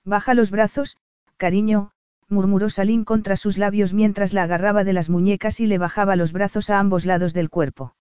Baja 0.04 0.34
los 0.34 0.50
brazos, 0.50 0.98
cariño, 1.38 1.90
murmuró 2.28 2.68
Salim 2.68 3.04
contra 3.04 3.36
sus 3.36 3.56
labios 3.56 3.94
mientras 3.94 4.34
la 4.34 4.42
agarraba 4.42 4.84
de 4.84 4.92
las 4.92 5.08
muñecas 5.08 5.58
y 5.58 5.66
le 5.66 5.78
bajaba 5.78 6.16
los 6.16 6.32
brazos 6.32 6.68
a 6.68 6.78
ambos 6.78 7.06
lados 7.06 7.32
del 7.32 7.48
cuerpo. 7.48 7.96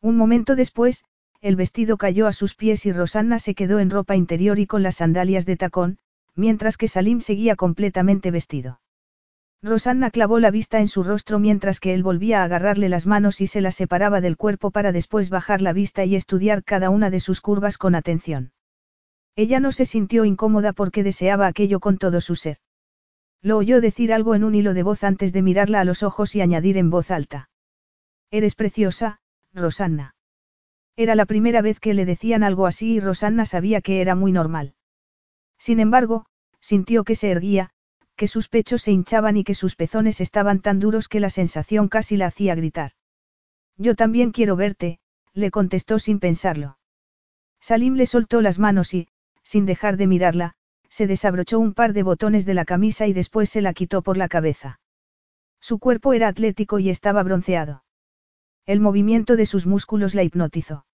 Un 0.00 0.16
momento 0.16 0.56
después, 0.56 1.04
el 1.42 1.56
vestido 1.56 1.98
cayó 1.98 2.26
a 2.26 2.32
sus 2.32 2.54
pies 2.54 2.86
y 2.86 2.92
Rosanna 2.92 3.38
se 3.38 3.54
quedó 3.54 3.80
en 3.80 3.90
ropa 3.90 4.16
interior 4.16 4.58
y 4.58 4.66
con 4.66 4.82
las 4.82 4.96
sandalias 4.96 5.44
de 5.44 5.56
tacón, 5.56 5.98
mientras 6.34 6.78
que 6.78 6.88
Salim 6.88 7.20
seguía 7.20 7.54
completamente 7.54 8.30
vestido. 8.30 8.80
Rosanna 9.62 10.10
clavó 10.10 10.38
la 10.38 10.50
vista 10.50 10.80
en 10.80 10.88
su 10.88 11.02
rostro 11.02 11.38
mientras 11.38 11.80
que 11.80 11.92
él 11.92 12.02
volvía 12.02 12.40
a 12.40 12.44
agarrarle 12.44 12.88
las 12.88 13.06
manos 13.06 13.42
y 13.42 13.46
se 13.46 13.60
las 13.60 13.74
separaba 13.74 14.22
del 14.22 14.38
cuerpo 14.38 14.70
para 14.70 14.90
después 14.90 15.28
bajar 15.28 15.60
la 15.60 15.74
vista 15.74 16.04
y 16.06 16.16
estudiar 16.16 16.64
cada 16.64 16.88
una 16.88 17.10
de 17.10 17.20
sus 17.20 17.42
curvas 17.42 17.76
con 17.76 17.94
atención. 17.94 18.52
Ella 19.36 19.60
no 19.60 19.70
se 19.70 19.84
sintió 19.84 20.24
incómoda 20.24 20.72
porque 20.72 21.04
deseaba 21.04 21.46
aquello 21.46 21.78
con 21.78 21.98
todo 21.98 22.22
su 22.22 22.36
ser. 22.36 22.56
Lo 23.42 23.58
oyó 23.58 23.82
decir 23.82 24.12
algo 24.12 24.34
en 24.34 24.44
un 24.44 24.54
hilo 24.54 24.72
de 24.72 24.82
voz 24.82 25.04
antes 25.04 25.32
de 25.32 25.42
mirarla 25.42 25.80
a 25.80 25.84
los 25.84 26.02
ojos 26.02 26.34
y 26.34 26.40
añadir 26.40 26.78
en 26.78 26.88
voz 26.88 27.10
alta. 27.10 27.50
Eres 28.30 28.54
preciosa, 28.54 29.20
Rosanna. 29.52 30.14
Era 30.96 31.14
la 31.14 31.26
primera 31.26 31.62
vez 31.62 31.80
que 31.80 31.94
le 31.94 32.06
decían 32.06 32.42
algo 32.42 32.66
así 32.66 32.94
y 32.94 33.00
Rosanna 33.00 33.44
sabía 33.44 33.80
que 33.80 34.00
era 34.00 34.14
muy 34.14 34.32
normal. 34.32 34.74
Sin 35.58 35.80
embargo, 35.80 36.26
sintió 36.60 37.04
que 37.04 37.14
se 37.14 37.30
erguía, 37.30 37.70
que 38.20 38.28
sus 38.28 38.48
pechos 38.48 38.82
se 38.82 38.92
hinchaban 38.92 39.38
y 39.38 39.44
que 39.44 39.54
sus 39.54 39.76
pezones 39.76 40.20
estaban 40.20 40.60
tan 40.60 40.78
duros 40.78 41.08
que 41.08 41.20
la 41.20 41.30
sensación 41.30 41.88
casi 41.88 42.18
la 42.18 42.26
hacía 42.26 42.54
gritar. 42.54 42.90
Yo 43.78 43.94
también 43.94 44.30
quiero 44.30 44.56
verte, 44.56 44.98
le 45.32 45.50
contestó 45.50 45.98
sin 45.98 46.20
pensarlo. 46.20 46.76
Salim 47.60 47.94
le 47.94 48.04
soltó 48.04 48.42
las 48.42 48.58
manos 48.58 48.92
y, 48.92 49.08
sin 49.42 49.64
dejar 49.64 49.96
de 49.96 50.06
mirarla, 50.06 50.52
se 50.90 51.06
desabrochó 51.06 51.58
un 51.58 51.72
par 51.72 51.94
de 51.94 52.02
botones 52.02 52.44
de 52.44 52.52
la 52.52 52.66
camisa 52.66 53.06
y 53.06 53.14
después 53.14 53.48
se 53.48 53.62
la 53.62 53.72
quitó 53.72 54.02
por 54.02 54.18
la 54.18 54.28
cabeza. 54.28 54.80
Su 55.58 55.78
cuerpo 55.78 56.12
era 56.12 56.28
atlético 56.28 56.78
y 56.78 56.90
estaba 56.90 57.22
bronceado. 57.22 57.84
El 58.66 58.80
movimiento 58.80 59.34
de 59.36 59.46
sus 59.46 59.64
músculos 59.64 60.14
la 60.14 60.24
hipnotizó. 60.24 60.84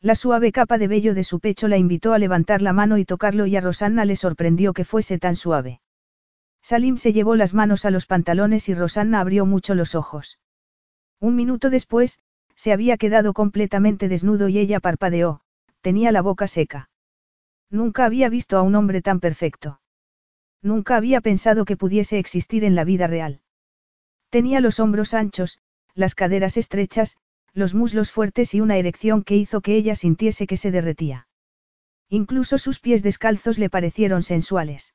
La 0.00 0.14
suave 0.14 0.52
capa 0.52 0.78
de 0.78 0.86
vello 0.86 1.14
de 1.14 1.24
su 1.24 1.40
pecho 1.40 1.66
la 1.66 1.78
invitó 1.78 2.12
a 2.12 2.20
levantar 2.20 2.62
la 2.62 2.72
mano 2.72 2.96
y 2.96 3.04
tocarlo 3.04 3.46
y 3.46 3.56
a 3.56 3.60
Rosanna 3.60 4.04
le 4.04 4.14
sorprendió 4.14 4.72
que 4.72 4.84
fuese 4.84 5.18
tan 5.18 5.34
suave. 5.34 5.80
Salim 6.64 6.96
se 6.96 7.12
llevó 7.12 7.36
las 7.36 7.52
manos 7.52 7.84
a 7.84 7.90
los 7.90 8.06
pantalones 8.06 8.70
y 8.70 8.74
Rosanna 8.74 9.20
abrió 9.20 9.44
mucho 9.44 9.74
los 9.74 9.94
ojos. 9.94 10.38
Un 11.20 11.36
minuto 11.36 11.68
después, 11.68 12.20
se 12.54 12.72
había 12.72 12.96
quedado 12.96 13.34
completamente 13.34 14.08
desnudo 14.08 14.48
y 14.48 14.58
ella 14.58 14.80
parpadeó, 14.80 15.42
tenía 15.82 16.10
la 16.10 16.22
boca 16.22 16.48
seca. 16.48 16.88
Nunca 17.68 18.06
había 18.06 18.30
visto 18.30 18.56
a 18.56 18.62
un 18.62 18.76
hombre 18.76 19.02
tan 19.02 19.20
perfecto. 19.20 19.82
Nunca 20.62 20.96
había 20.96 21.20
pensado 21.20 21.66
que 21.66 21.76
pudiese 21.76 22.18
existir 22.18 22.64
en 22.64 22.74
la 22.74 22.84
vida 22.84 23.08
real. 23.08 23.42
Tenía 24.30 24.62
los 24.62 24.80
hombros 24.80 25.12
anchos, 25.12 25.60
las 25.92 26.14
caderas 26.14 26.56
estrechas, 26.56 27.18
los 27.52 27.74
muslos 27.74 28.10
fuertes 28.10 28.54
y 28.54 28.62
una 28.62 28.78
erección 28.78 29.22
que 29.22 29.36
hizo 29.36 29.60
que 29.60 29.76
ella 29.76 29.94
sintiese 29.96 30.46
que 30.46 30.56
se 30.56 30.70
derretía. 30.70 31.28
Incluso 32.08 32.56
sus 32.56 32.80
pies 32.80 33.02
descalzos 33.02 33.58
le 33.58 33.68
parecieron 33.68 34.22
sensuales. 34.22 34.93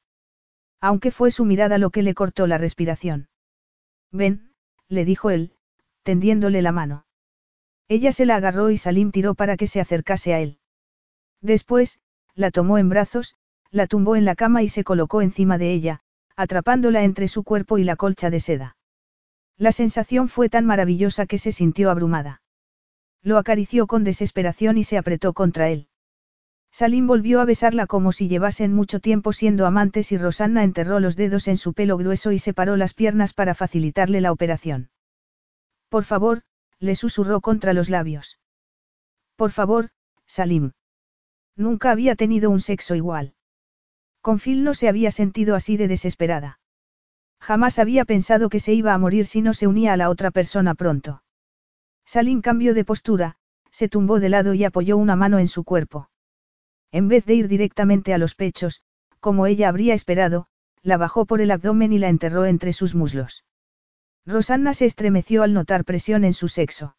Aunque 0.81 1.11
fue 1.11 1.31
su 1.31 1.45
mirada 1.45 1.77
lo 1.77 1.89
que 1.89 2.03
le 2.03 2.14
cortó 2.14 2.47
la 2.47 2.57
respiración. 2.57 3.27
Ven, 4.11 4.53
le 4.88 5.06
dijo 5.06 5.30
él, 5.30 5.53
tendiéndole 6.03 6.61
la 6.61 6.72
mano. 6.72 7.06
Ella 7.88 8.11
se 8.11 8.26
la 8.26 8.35
agarró 8.35 8.69
y 8.69 8.77
Salim 8.77 9.11
tiró 9.11 9.35
para 9.35 9.57
que 9.57 9.68
se 9.68 9.81
acercase 9.81 10.34
a 10.34 10.39
él. 10.39 10.60
Después, 11.41 11.99
la 12.35 12.51
tomó 12.51 12.77
en 12.77 12.89
brazos, 12.89 13.35
la 13.72 13.88
tumbó 13.88 14.15
en 14.15 14.26
la 14.26 14.35
cama 14.35 14.64
y 14.64 14.69
se 14.69 14.84
colocó 14.84 15.22
encima 15.22 15.57
de 15.57 15.73
ella, 15.73 16.01
atrapándola 16.35 17.03
entre 17.03 17.27
su 17.27 17.43
cuerpo 17.43 17.77
y 17.77 17.84
la 17.84 17.95
colcha 17.95 18.30
de 18.30 18.39
seda. 18.39 18.77
La 19.57 19.73
sensación 19.73 20.30
fue 20.30 20.49
tan 20.49 20.65
maravillosa 20.65 21.26
que 21.26 21.38
se 21.38 21.51
sintió 21.51 21.91
abrumada. 21.91 22.41
Lo 23.22 23.38
acarició 23.38 23.88
con 23.88 24.06
desesperación 24.06 24.77
y 24.77 24.85
se 24.85 24.97
apretó 24.97 25.34
contra 25.34 25.69
él. 25.69 25.89
Salim 26.72 27.08
volvió 27.08 27.41
a 27.41 27.46
besarla 27.46 27.88
como 27.88 28.12
si 28.12 28.28
llevasen 28.28 28.74
mucho 28.74 29.00
tiempo 29.00 29.34
siendo 29.34 29.66
amantes 29.66 30.12
y 30.12 30.18
Rosanna 30.18 30.64
enterró 30.64 31.00
los 31.00 31.16
dedos 31.16 31.48
en 31.48 31.58
su 31.58 31.74
pelo 31.74 31.98
grueso 31.98 32.32
y 32.32 32.40
separó 32.40 32.78
las 32.78 32.94
piernas 32.94 33.34
para 33.34 33.56
facilitarle 33.56 34.22
la 34.22 34.32
operación. 34.32 34.90
Por 35.90 36.04
favor, 36.04 36.44
le 36.80 36.96
susurró 36.96 37.41
contra 37.41 37.74
los 37.74 37.90
labios. 37.90 38.40
Por 39.36 39.52
favor, 39.52 39.90
Salim. 40.28 40.72
Nunca 41.56 41.91
había 41.91 42.16
tenido 42.16 42.50
un 42.50 42.62
sexo 42.62 42.96
igual. 42.96 43.34
Con 44.22 44.40
Phil 44.40 44.64
no 44.64 44.74
se 44.74 44.88
había 44.88 45.12
sentido 45.12 45.56
así 45.56 45.76
de 45.76 45.88
desesperada. 45.88 46.60
Jamás 47.40 47.80
había 47.80 48.06
pensado 48.06 48.50
que 48.50 48.60
se 48.60 48.74
iba 48.74 48.94
a 48.94 48.98
morir 48.98 49.26
si 49.26 49.41
no 49.41 49.54
se 49.54 49.68
unía 49.68 49.94
a 49.94 49.98
la 49.98 50.10
otra 50.10 50.30
persona 50.30 50.76
pronto. 50.76 51.24
Salim 52.06 52.41
cambió 52.41 52.74
de 52.74 52.86
postura, 52.86 53.38
se 53.72 53.88
tumbó 53.88 54.20
de 54.20 54.30
lado 54.30 54.54
y 54.54 54.64
apoyó 54.64 54.98
una 54.98 55.16
mano 55.16 55.40
en 55.40 55.48
su 55.48 55.64
cuerpo. 55.64 56.09
En 56.91 57.07
vez 57.07 57.26
de 57.26 57.36
ir 57.36 57.48
directamente 57.48 58.14
a 58.14 58.18
los 58.18 58.36
pechos, 58.36 58.82
como 59.20 59.45
ella 59.45 59.70
habría 59.70 59.94
esperado, 59.94 60.48
la 60.82 60.98
bajó 60.98 61.26
por 61.26 61.41
el 61.41 61.52
abdomen 61.52 61.94
y 61.94 61.99
la 61.99 62.10
enterró 62.10 62.45
entre 62.45 62.74
sus 62.74 62.95
muslos. 62.95 63.45
Rosanna 64.26 64.74
se 64.74 64.86
estremeció 64.86 65.44
al 65.44 65.53
notar 65.53 65.86
presión 65.86 66.24
en 66.24 66.34
su 66.34 66.48
sexo. 66.48 66.95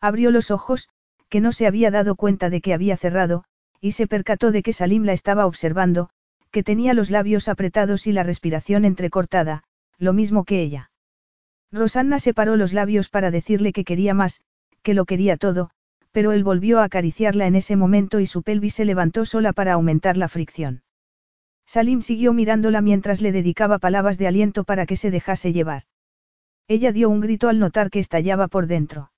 Abrió 0.00 0.30
los 0.30 0.50
ojos, 0.50 0.88
que 1.28 1.40
no 1.40 1.52
se 1.52 1.66
había 1.66 1.90
dado 1.90 2.14
cuenta 2.14 2.50
de 2.50 2.60
que 2.60 2.74
había 2.74 2.96
cerrado, 2.96 3.44
y 3.80 3.92
se 3.92 4.06
percató 4.06 4.52
de 4.52 4.62
que 4.62 4.72
Salim 4.72 5.04
la 5.04 5.12
estaba 5.12 5.46
observando, 5.46 6.10
que 6.50 6.62
tenía 6.62 6.94
los 6.94 7.10
labios 7.10 7.48
apretados 7.48 8.06
y 8.06 8.12
la 8.12 8.22
respiración 8.22 8.84
entrecortada, 8.84 9.64
lo 9.98 10.12
mismo 10.12 10.44
que 10.44 10.60
ella. 10.60 10.90
Rosanna 11.72 12.18
separó 12.18 12.56
los 12.56 12.72
labios 12.72 13.08
para 13.08 13.30
decirle 13.30 13.72
que 13.72 13.84
quería 13.84 14.12
más, 14.12 14.42
que 14.82 14.94
lo 14.94 15.06
quería 15.06 15.36
todo, 15.36 15.70
pero 16.12 16.32
él 16.32 16.44
volvió 16.44 16.78
a 16.78 16.84
acariciarla 16.84 17.46
en 17.46 17.56
ese 17.56 17.74
momento 17.74 18.20
y 18.20 18.26
su 18.26 18.42
pelvis 18.42 18.74
se 18.74 18.84
levantó 18.84 19.24
sola 19.24 19.52
para 19.52 19.72
aumentar 19.72 20.16
la 20.16 20.28
fricción. 20.28 20.82
Salim 21.66 22.02
siguió 22.02 22.32
mirándola 22.32 22.82
mientras 22.82 23.20
le 23.20 23.32
dedicaba 23.32 23.78
palabras 23.78 24.18
de 24.18 24.26
aliento 24.26 24.64
para 24.64 24.86
que 24.86 24.96
se 24.96 25.10
dejase 25.10 25.52
llevar. 25.52 25.84
Ella 26.68 26.92
dio 26.92 27.08
un 27.08 27.20
grito 27.20 27.48
al 27.48 27.58
notar 27.58 27.90
que 27.90 27.98
estallaba 27.98 28.48
por 28.48 28.66
dentro. 28.66 29.10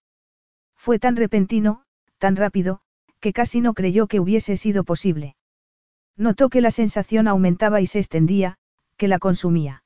Fue 0.76 0.98
tan 0.98 1.16
repentino, 1.16 1.82
tan 2.18 2.36
rápido, 2.36 2.80
que 3.20 3.32
casi 3.32 3.60
no 3.60 3.74
creyó 3.74 4.06
que 4.06 4.20
hubiese 4.20 4.56
sido 4.56 4.84
posible. 4.84 5.36
Notó 6.16 6.48
que 6.48 6.60
la 6.60 6.70
sensación 6.70 7.26
aumentaba 7.26 7.80
y 7.80 7.86
se 7.86 7.98
extendía, 7.98 8.56
que 8.96 9.08
la 9.08 9.18
consumía. 9.18 9.82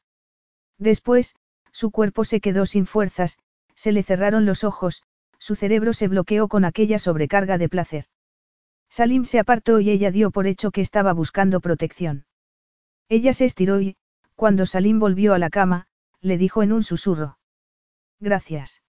Después, 0.79 1.35
su 1.73 1.91
cuerpo 1.91 2.25
se 2.25 2.41
quedó 2.41 2.67
sin 2.67 2.85
fuerzas, 2.85 3.39
se 3.75 3.93
le 3.93 4.03
cerraron 4.03 4.45
los 4.45 4.65
ojos, 4.65 5.03
su 5.39 5.55
cerebro 5.55 5.93
se 5.93 6.09
bloqueó 6.09 6.49
con 6.49 6.65
aquella 6.65 6.99
sobrecarga 6.99 7.59
de 7.59 7.69
placer. 7.69 8.07
Salim 8.91 9.25
se 9.25 9.39
apartó 9.39 9.81
y 9.81 9.91
ella 9.91 10.11
dio 10.11 10.31
por 10.31 10.47
hecho 10.47 10.71
que 10.71 10.81
estaba 10.81 11.13
buscando 11.13 11.61
protección. 11.61 12.27
Ella 13.09 13.33
se 13.33 13.45
estiró 13.45 13.81
y, 13.81 13.97
cuando 14.35 14.67
Salim 14.67 14.99
volvió 14.99 15.35
a 15.35 15.39
la 15.39 15.51
cama, 15.51 15.87
le 16.21 16.39
dijo 16.39 16.63
en 16.63 16.73
un 16.73 16.83
susurro. 16.83 17.39
Gracias. 18.21 18.83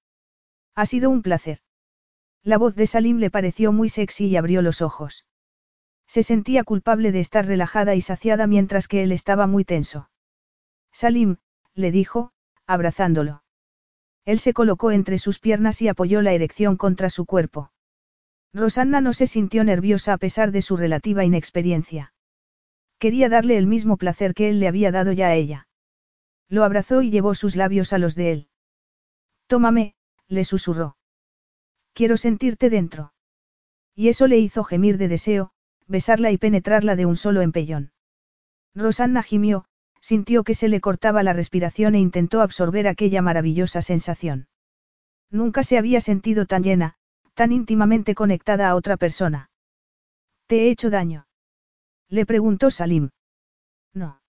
Ha 0.76 0.86
sido 0.86 1.10
un 1.10 1.22
placer. 1.22 1.60
La 2.44 2.58
voz 2.58 2.76
de 2.76 2.88
Salim 2.88 3.18
le 3.18 3.30
pareció 3.30 3.72
muy 3.72 3.90
sexy 3.90 4.28
y 4.28 4.38
abrió 4.38 4.62
los 4.62 4.82
ojos. 4.82 5.26
Se 6.08 6.24
sentía 6.24 6.64
culpable 6.64 7.12
de 7.12 7.20
estar 7.20 7.46
relajada 7.46 7.96
y 7.96 8.02
saciada 8.02 8.48
mientras 8.48 8.88
que 8.88 9.04
él 9.04 9.12
estaba 9.12 9.46
muy 9.46 9.66
tenso. 9.66 10.10
Salim, 10.92 11.38
le 11.76 11.92
dijo, 11.92 12.32
abrazándolo. 12.66 13.44
Él 14.30 14.38
se 14.38 14.54
colocó 14.54 14.92
entre 14.92 15.18
sus 15.18 15.40
piernas 15.40 15.82
y 15.82 15.88
apoyó 15.88 16.22
la 16.22 16.34
erección 16.34 16.78
contra 16.78 17.10
su 17.10 17.26
cuerpo. 17.26 17.72
Rosanna 18.54 19.02
no 19.02 19.12
se 19.12 19.26
sintió 19.26 19.64
nerviosa 19.64 20.14
a 20.14 20.20
pesar 20.20 20.52
de 20.52 20.62
su 20.62 20.78
relativa 20.78 21.26
inexperiencia. 21.26 22.14
Quería 23.00 23.28
darle 23.28 23.58
el 23.58 23.66
mismo 23.66 23.98
placer 23.98 24.36
que 24.36 24.50
él 24.50 24.60
le 24.60 24.68
había 24.68 24.92
dado 24.92 25.14
ya 25.14 25.30
a 25.30 25.34
ella. 25.34 25.68
Lo 26.48 26.64
abrazó 26.64 27.02
y 27.02 27.10
llevó 27.10 27.34
sus 27.34 27.56
labios 27.56 27.92
a 27.92 27.98
los 27.98 28.14
de 28.14 28.32
él. 28.32 28.48
Tómame, 29.48 29.96
le 30.28 30.46
susurró. 30.46 30.96
Quiero 31.94 32.16
sentirte 32.16 32.70
dentro. 32.70 33.14
Y 33.96 34.10
eso 34.10 34.28
le 34.28 34.38
hizo 34.38 34.64
gemir 34.64 35.00
de 35.00 35.08
deseo, 35.08 35.54
besarla 35.88 36.30
y 36.30 36.38
penetrarla 36.38 36.96
de 36.96 37.08
un 37.08 37.16
solo 37.16 37.42
empellón. 37.42 37.94
Rosanna 38.76 39.24
gimió, 39.24 39.66
sintió 40.02 40.44
que 40.44 40.54
se 40.54 40.68
le 40.68 40.82
cortaba 40.82 41.24
la 41.24 41.34
respiración 41.34 41.96
e 41.96 42.00
intentó 42.00 42.42
absorber 42.42 42.88
aquella 42.88 43.22
maravillosa 43.22 43.82
sensación. 43.82 44.48
Nunca 45.32 45.64
se 45.64 45.78
había 45.78 46.02
sentido 46.02 46.46
tan 46.46 46.64
llena, 46.64 46.96
tan 47.34 47.52
íntimamente 47.52 48.16
conectada 48.16 48.70
a 48.70 48.76
otra 48.76 48.98
persona. 48.98 49.50
¿Te 50.48 50.64
he 50.64 50.70
hecho 50.72 50.90
daño? 50.90 51.28
Le 52.10 52.26
preguntó 52.26 52.72
Salim. 52.72 53.10
No. 53.94 54.22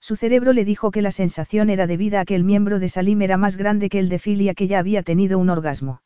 Su 0.00 0.16
cerebro 0.16 0.52
le 0.52 0.64
dijo 0.64 0.90
que 0.90 1.02
la 1.02 1.12
sensación 1.12 1.70
era 1.70 1.86
debida 1.86 2.20
a 2.20 2.24
que 2.24 2.34
el 2.34 2.44
miembro 2.44 2.78
de 2.78 2.88
Salim 2.88 3.22
era 3.22 3.36
más 3.36 3.56
grande 3.56 3.88
que 3.88 3.98
el 3.98 4.08
de 4.08 4.18
Filia 4.18 4.54
que 4.54 4.66
ya 4.66 4.80
había 4.80 5.02
tenido 5.02 5.38
un 5.38 5.50
orgasmo. 5.50 6.02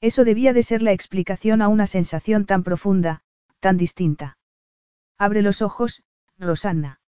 Eso 0.00 0.24
debía 0.24 0.52
de 0.52 0.62
ser 0.62 0.82
la 0.82 0.92
explicación 0.92 1.60
a 1.62 1.68
una 1.68 1.86
sensación 1.86 2.46
tan 2.46 2.62
profunda, 2.62 3.22
tan 3.60 3.76
distinta. 3.76 4.38
Abre 5.18 5.42
los 5.42 5.62
ojos, 5.62 6.02
Rosanna. 6.38 7.01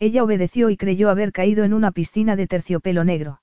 Ella 0.00 0.24
obedeció 0.24 0.70
y 0.70 0.78
creyó 0.78 1.10
haber 1.10 1.30
caído 1.30 1.62
en 1.62 1.74
una 1.74 1.92
piscina 1.92 2.34
de 2.34 2.46
terciopelo 2.46 3.04
negro. 3.04 3.42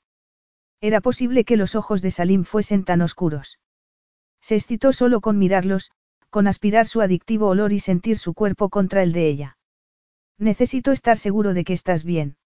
Era 0.82 1.02
posible 1.02 1.46
que 1.46 1.56
los 1.56 1.76
ojos 1.76 2.02
de 2.02 2.10
Salim 2.10 2.44
fuesen 2.44 2.84
tan 2.84 3.02
oscuros. 3.02 3.60
Se 4.42 4.56
excitó 4.56 4.92
solo 4.92 5.22
con 5.22 5.38
mirarlos, 5.38 5.92
con 6.32 6.48
aspirar 6.48 6.88
su 6.88 7.02
adictivo 7.02 7.48
olor 7.48 7.74
y 7.74 7.80
sentir 7.80 8.18
su 8.18 8.34
cuerpo 8.34 8.70
contra 8.70 9.04
el 9.04 9.14
de 9.14 9.28
ella. 9.28 9.58
Necesito 10.40 10.92
estar 10.92 11.18
seguro 11.18 11.54
de 11.54 11.64
que 11.64 11.74
estás 11.74 12.04
bien. 12.04 12.38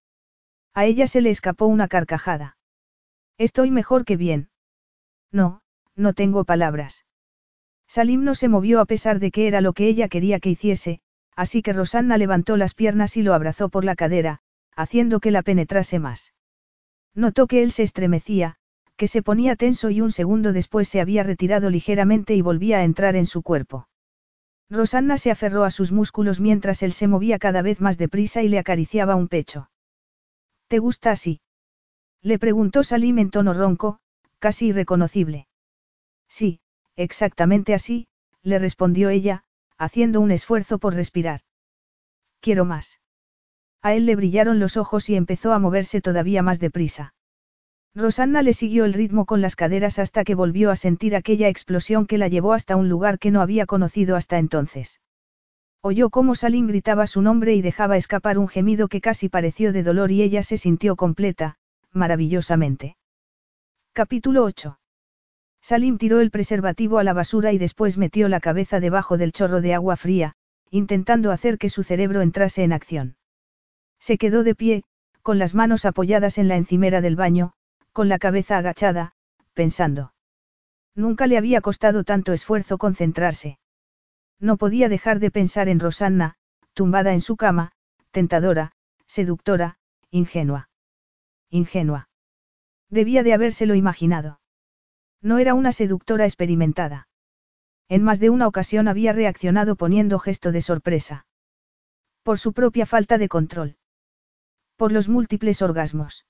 A 0.73 0.85
ella 0.85 1.07
se 1.07 1.21
le 1.21 1.29
escapó 1.29 1.65
una 1.65 1.87
carcajada. 1.87 2.57
Estoy 3.37 3.71
mejor 3.71 4.05
que 4.05 4.17
bien. 4.17 4.49
No, 5.31 5.61
no 5.95 6.13
tengo 6.13 6.43
palabras. 6.43 7.05
Salim 7.87 8.23
no 8.23 8.35
se 8.35 8.49
movió 8.49 8.81
a 8.81 8.85
pesar 8.85 9.19
de 9.19 9.31
que 9.31 9.47
era 9.47 9.61
lo 9.61 9.73
que 9.73 9.87
ella 9.87 10.07
quería 10.09 10.39
que 10.39 10.49
hiciese, 10.49 11.01
así 11.35 11.61
que 11.61 11.73
Rosanna 11.73 12.17
levantó 12.17 12.57
las 12.57 12.73
piernas 12.73 13.17
y 13.17 13.23
lo 13.23 13.33
abrazó 13.33 13.69
por 13.69 13.85
la 13.85 13.95
cadera, 13.95 14.39
haciendo 14.75 15.19
que 15.19 15.31
la 15.31 15.41
penetrase 15.41 15.99
más. 15.99 16.33
Notó 17.13 17.47
que 17.47 17.63
él 17.63 17.71
se 17.71 17.83
estremecía, 17.83 18.57
que 18.95 19.07
se 19.07 19.21
ponía 19.21 19.55
tenso 19.55 19.89
y 19.89 20.01
un 20.01 20.11
segundo 20.11 20.53
después 20.53 20.87
se 20.87 21.01
había 21.01 21.23
retirado 21.23 21.69
ligeramente 21.69 22.35
y 22.35 22.41
volvía 22.41 22.77
a 22.77 22.83
entrar 22.83 23.15
en 23.15 23.25
su 23.25 23.41
cuerpo. 23.41 23.87
Rosanna 24.69 25.17
se 25.17 25.31
aferró 25.31 25.65
a 25.65 25.71
sus 25.71 25.91
músculos 25.91 26.39
mientras 26.39 26.81
él 26.83 26.93
se 26.93 27.07
movía 27.07 27.39
cada 27.39 27.61
vez 27.61 27.81
más 27.81 27.97
deprisa 27.97 28.41
y 28.41 28.47
le 28.47 28.59
acariciaba 28.59 29.15
un 29.15 29.27
pecho. 29.27 29.69
¿Te 30.67 30.79
gusta 30.79 31.11
así? 31.11 31.41
Le 32.21 32.39
preguntó 32.39 32.83
Salim 32.83 33.19
en 33.19 33.31
tono 33.31 33.53
ronco, 33.53 33.99
casi 34.39 34.67
irreconocible. 34.67 35.47
Sí, 36.29 36.61
exactamente 36.95 37.73
así, 37.73 38.07
le 38.43 38.59
respondió 38.59 39.09
ella, 39.09 39.43
haciendo 39.81 40.21
un 40.21 40.29
esfuerzo 40.29 40.77
por 40.77 40.93
respirar. 40.93 41.41
Quiero 42.39 42.65
más. 42.65 42.99
A 43.81 43.95
él 43.95 44.05
le 44.05 44.15
brillaron 44.15 44.59
los 44.59 44.77
ojos 44.77 45.09
y 45.09 45.15
empezó 45.15 45.53
a 45.53 45.59
moverse 45.59 46.01
todavía 46.01 46.43
más 46.43 46.59
deprisa. 46.59 47.15
Rosanna 47.95 48.43
le 48.43 48.53
siguió 48.53 48.85
el 48.85 48.93
ritmo 48.93 49.25
con 49.25 49.41
las 49.41 49.55
caderas 49.55 49.97
hasta 49.97 50.23
que 50.23 50.35
volvió 50.35 50.69
a 50.69 50.75
sentir 50.75 51.15
aquella 51.15 51.49
explosión 51.49 52.05
que 52.05 52.19
la 52.19 52.27
llevó 52.27 52.53
hasta 52.53 52.75
un 52.75 52.89
lugar 52.89 53.17
que 53.17 53.31
no 53.31 53.41
había 53.41 53.65
conocido 53.65 54.15
hasta 54.15 54.37
entonces. 54.37 55.01
Oyó 55.81 56.11
cómo 56.11 56.35
Salim 56.35 56.67
gritaba 56.67 57.07
su 57.07 57.23
nombre 57.23 57.55
y 57.55 57.63
dejaba 57.63 57.97
escapar 57.97 58.37
un 58.37 58.47
gemido 58.47 58.87
que 58.87 59.01
casi 59.01 59.29
pareció 59.29 59.73
de 59.73 59.81
dolor 59.81 60.11
y 60.11 60.21
ella 60.21 60.43
se 60.43 60.57
sintió 60.57 60.95
completa, 60.95 61.57
maravillosamente. 61.91 62.97
Capítulo 63.93 64.43
8. 64.43 64.80
Salim 65.61 65.97
tiró 65.97 66.19
el 66.21 66.31
preservativo 66.31 66.97
a 66.97 67.03
la 67.03 67.13
basura 67.13 67.51
y 67.53 67.57
después 67.57 67.97
metió 67.97 68.27
la 68.29 68.39
cabeza 68.39 68.79
debajo 68.79 69.17
del 69.17 69.31
chorro 69.31 69.61
de 69.61 69.73
agua 69.73 69.95
fría, 69.95 70.33
intentando 70.71 71.31
hacer 71.31 71.57
que 71.57 71.69
su 71.69 71.83
cerebro 71.83 72.21
entrase 72.21 72.63
en 72.63 72.73
acción. 72.73 73.15
Se 73.99 74.17
quedó 74.17 74.43
de 74.43 74.55
pie, 74.55 74.83
con 75.21 75.37
las 75.37 75.53
manos 75.53 75.85
apoyadas 75.85 76.37
en 76.37 76.47
la 76.47 76.57
encimera 76.57 77.01
del 77.01 77.15
baño, 77.15 77.53
con 77.93 78.09
la 78.09 78.17
cabeza 78.17 78.57
agachada, 78.57 79.13
pensando. 79.53 80.13
Nunca 80.95 81.27
le 81.27 81.37
había 81.37 81.61
costado 81.61 82.03
tanto 82.03 82.33
esfuerzo 82.33 82.77
concentrarse. 82.77 83.59
No 84.39 84.57
podía 84.57 84.89
dejar 84.89 85.19
de 85.19 85.29
pensar 85.29 85.69
en 85.69 85.79
Rosanna, 85.79 86.35
tumbada 86.73 87.13
en 87.13 87.21
su 87.21 87.37
cama, 87.37 87.73
tentadora, 88.09 88.71
seductora, 89.05 89.77
ingenua. 90.09 90.69
Ingenua. 91.49 92.09
Debía 92.89 93.23
de 93.23 93.33
habérselo 93.33 93.75
imaginado. 93.75 94.40
No 95.21 95.37
era 95.37 95.53
una 95.53 95.71
seductora 95.71 96.25
experimentada. 96.25 97.07
En 97.87 98.03
más 98.03 98.19
de 98.19 98.29
una 98.29 98.47
ocasión 98.47 98.87
había 98.87 99.13
reaccionado 99.13 99.75
poniendo 99.75 100.17
gesto 100.17 100.51
de 100.51 100.61
sorpresa. 100.61 101.25
Por 102.23 102.39
su 102.39 102.53
propia 102.53 102.85
falta 102.85 103.17
de 103.17 103.27
control. 103.27 103.77
Por 104.77 104.91
los 104.91 105.09
múltiples 105.09 105.61
orgasmos. 105.61 106.25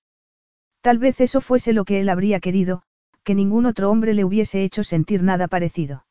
Tal 0.81 0.97
vez 0.97 1.21
eso 1.21 1.41
fuese 1.41 1.73
lo 1.73 1.85
que 1.85 2.01
él 2.01 2.09
habría 2.09 2.39
querido, 2.39 2.83
que 3.23 3.35
ningún 3.35 3.65
otro 3.65 3.91
hombre 3.91 4.13
le 4.13 4.25
hubiese 4.25 4.63
hecho 4.63 4.83
sentir 4.83 5.23
nada 5.23 5.47
parecido. 5.47 6.05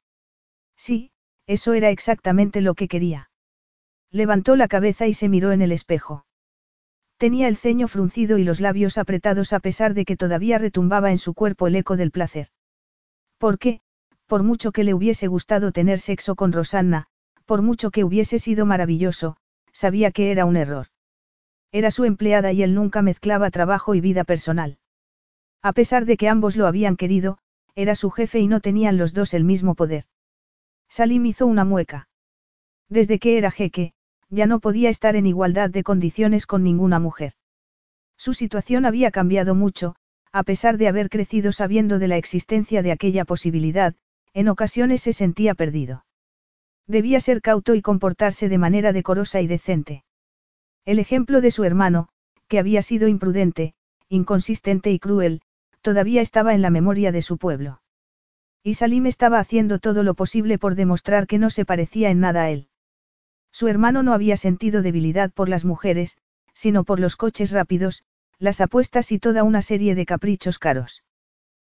Sí, 0.76 1.10
eso 1.46 1.74
era 1.74 1.90
exactamente 1.90 2.60
lo 2.60 2.74
que 2.74 2.88
quería. 2.88 3.30
Levantó 4.10 4.56
la 4.56 4.68
cabeza 4.68 5.06
y 5.06 5.14
se 5.14 5.28
miró 5.28 5.52
en 5.52 5.62
el 5.62 5.72
espejo. 5.72 6.24
Tenía 7.16 7.48
el 7.48 7.56
ceño 7.56 7.88
fruncido 7.88 8.38
y 8.38 8.44
los 8.44 8.60
labios 8.60 8.96
apretados 8.96 9.52
a 9.52 9.60
pesar 9.60 9.92
de 9.92 10.04
que 10.04 10.16
todavía 10.16 10.58
retumbaba 10.58 11.10
en 11.10 11.18
su 11.18 11.34
cuerpo 11.34 11.66
el 11.66 11.76
eco 11.76 11.96
del 11.96 12.12
placer. 12.12 12.48
Porque, 13.40 13.80
por 14.26 14.42
mucho 14.42 14.70
que 14.70 14.84
le 14.84 14.92
hubiese 14.92 15.26
gustado 15.26 15.72
tener 15.72 15.98
sexo 15.98 16.36
con 16.36 16.52
Rosanna, 16.52 17.06
por 17.46 17.62
mucho 17.62 17.90
que 17.90 18.04
hubiese 18.04 18.38
sido 18.38 18.66
maravilloso, 18.66 19.38
sabía 19.72 20.10
que 20.10 20.30
era 20.30 20.44
un 20.44 20.56
error. 20.56 20.88
Era 21.72 21.90
su 21.90 22.04
empleada 22.04 22.52
y 22.52 22.62
él 22.62 22.74
nunca 22.74 23.00
mezclaba 23.00 23.50
trabajo 23.50 23.94
y 23.94 24.02
vida 24.02 24.24
personal. 24.24 24.78
A 25.62 25.72
pesar 25.72 26.04
de 26.04 26.18
que 26.18 26.28
ambos 26.28 26.54
lo 26.56 26.66
habían 26.66 26.96
querido, 26.96 27.38
era 27.74 27.94
su 27.94 28.10
jefe 28.10 28.40
y 28.40 28.46
no 28.46 28.60
tenían 28.60 28.98
los 28.98 29.14
dos 29.14 29.32
el 29.32 29.44
mismo 29.44 29.74
poder. 29.74 30.04
Salim 30.90 31.24
hizo 31.24 31.46
una 31.46 31.64
mueca. 31.64 32.08
Desde 32.90 33.18
que 33.18 33.38
era 33.38 33.50
jeque, 33.50 33.94
ya 34.28 34.46
no 34.46 34.60
podía 34.60 34.90
estar 34.90 35.16
en 35.16 35.24
igualdad 35.24 35.70
de 35.70 35.82
condiciones 35.82 36.46
con 36.46 36.62
ninguna 36.62 36.98
mujer. 36.98 37.32
Su 38.18 38.34
situación 38.34 38.84
había 38.84 39.10
cambiado 39.10 39.54
mucho, 39.54 39.96
a 40.32 40.42
pesar 40.44 40.78
de 40.78 40.88
haber 40.88 41.08
crecido 41.08 41.52
sabiendo 41.52 41.98
de 41.98 42.08
la 42.08 42.16
existencia 42.16 42.82
de 42.82 42.92
aquella 42.92 43.24
posibilidad, 43.24 43.94
en 44.32 44.48
ocasiones 44.48 45.02
se 45.02 45.12
sentía 45.12 45.54
perdido. 45.54 46.04
Debía 46.86 47.20
ser 47.20 47.42
cauto 47.42 47.74
y 47.74 47.82
comportarse 47.82 48.48
de 48.48 48.58
manera 48.58 48.92
decorosa 48.92 49.40
y 49.40 49.46
decente. 49.46 50.04
El 50.84 50.98
ejemplo 50.98 51.40
de 51.40 51.50
su 51.50 51.64
hermano, 51.64 52.08
que 52.48 52.58
había 52.58 52.82
sido 52.82 53.08
imprudente, 53.08 53.74
inconsistente 54.08 54.90
y 54.90 54.98
cruel, 54.98 55.42
todavía 55.82 56.20
estaba 56.20 56.54
en 56.54 56.62
la 56.62 56.70
memoria 56.70 57.12
de 57.12 57.22
su 57.22 57.38
pueblo. 57.38 57.80
Y 58.62 58.74
Salim 58.74 59.06
estaba 59.06 59.38
haciendo 59.38 59.78
todo 59.78 60.02
lo 60.02 60.14
posible 60.14 60.58
por 60.58 60.74
demostrar 60.74 61.26
que 61.26 61.38
no 61.38 61.50
se 61.50 61.64
parecía 61.64 62.10
en 62.10 62.20
nada 62.20 62.42
a 62.42 62.50
él. 62.50 62.68
Su 63.52 63.68
hermano 63.68 64.02
no 64.02 64.12
había 64.12 64.36
sentido 64.36 64.82
debilidad 64.82 65.32
por 65.32 65.48
las 65.48 65.64
mujeres, 65.64 66.18
sino 66.52 66.84
por 66.84 67.00
los 67.00 67.16
coches 67.16 67.52
rápidos, 67.52 68.04
las 68.40 68.62
apuestas 68.62 69.12
y 69.12 69.18
toda 69.18 69.44
una 69.44 69.60
serie 69.60 69.94
de 69.94 70.06
caprichos 70.06 70.58
caros. 70.58 71.04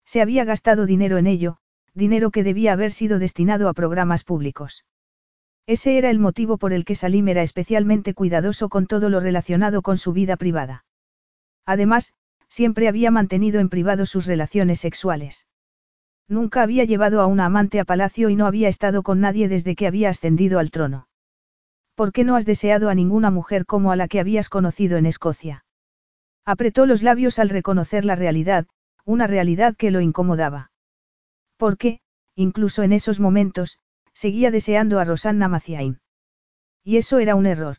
Se 0.05 0.21
había 0.21 0.45
gastado 0.45 0.85
dinero 0.85 1.17
en 1.17 1.27
ello, 1.27 1.57
dinero 1.95 2.31
que 2.31 2.45
debía 2.45 2.75
haber 2.75 2.93
sido 2.93 3.19
destinado 3.19 3.69
a 3.69 3.73
programas 3.73 4.25
públicos. 4.25 4.85
Ese 5.67 5.97
era 5.97 6.11
el 6.11 6.19
motivo 6.19 6.59
por 6.59 6.75
el 6.75 6.85
que 6.85 6.95
Salim 6.95 7.29
era 7.29 7.43
especialmente 7.43 8.13
cuidadoso 8.13 8.69
con 8.69 8.87
todo 8.87 9.09
lo 9.09 9.21
relacionado 9.21 9.81
con 9.81 9.97
su 9.97 10.13
vida 10.13 10.37
privada. 10.37 10.85
Además, 11.65 12.13
siempre 12.49 12.89
había 12.89 13.11
mantenido 13.11 13.59
en 13.61 13.71
privado 13.71 14.05
sus 14.05 14.27
relaciones 14.27 14.81
sexuales. 14.81 15.47
Nunca 16.29 16.63
había 16.63 16.85
llevado 16.85 17.23
a 17.23 17.27
una 17.27 17.47
amante 17.47 17.81
a 17.81 17.85
palacio 17.85 18.29
y 18.29 18.37
no 18.37 18.47
había 18.47 18.69
estado 18.69 19.03
con 19.03 19.21
nadie 19.21 19.49
desde 19.49 19.75
que 19.75 19.87
había 19.87 20.11
ascendido 20.11 20.59
al 20.59 20.71
trono. 20.71 21.09
¿Por 21.95 22.13
qué 22.13 22.25
no 22.25 22.37
has 22.37 22.45
deseado 22.45 22.91
a 22.91 22.95
ninguna 22.95 23.31
mujer 23.31 23.65
como 23.65 23.93
a 23.93 23.97
la 23.97 24.09
que 24.09 24.21
habías 24.21 24.49
conocido 24.51 24.99
en 24.99 25.07
Escocia? 25.07 25.65
Apretó 26.45 26.87
los 26.87 27.03
labios 27.03 27.39
al 27.39 27.49
reconocer 27.49 28.05
la 28.05 28.17
realidad, 28.17 28.67
una 29.05 29.27
realidad 29.27 29.77
que 29.77 29.91
lo 29.91 30.01
incomodaba. 30.01 30.73
Porque, 31.57 32.01
incluso 32.35 32.83
en 32.83 32.93
esos 32.93 33.21
momentos, 33.21 33.79
seguía 34.13 34.51
deseando 34.51 34.99
a 34.99 35.05
Rosanna 35.05 35.49
Maciain. 35.49 36.01
Y 36.83 36.97
eso 36.97 37.19
era 37.19 37.35
un 37.35 37.47
error. 37.47 37.79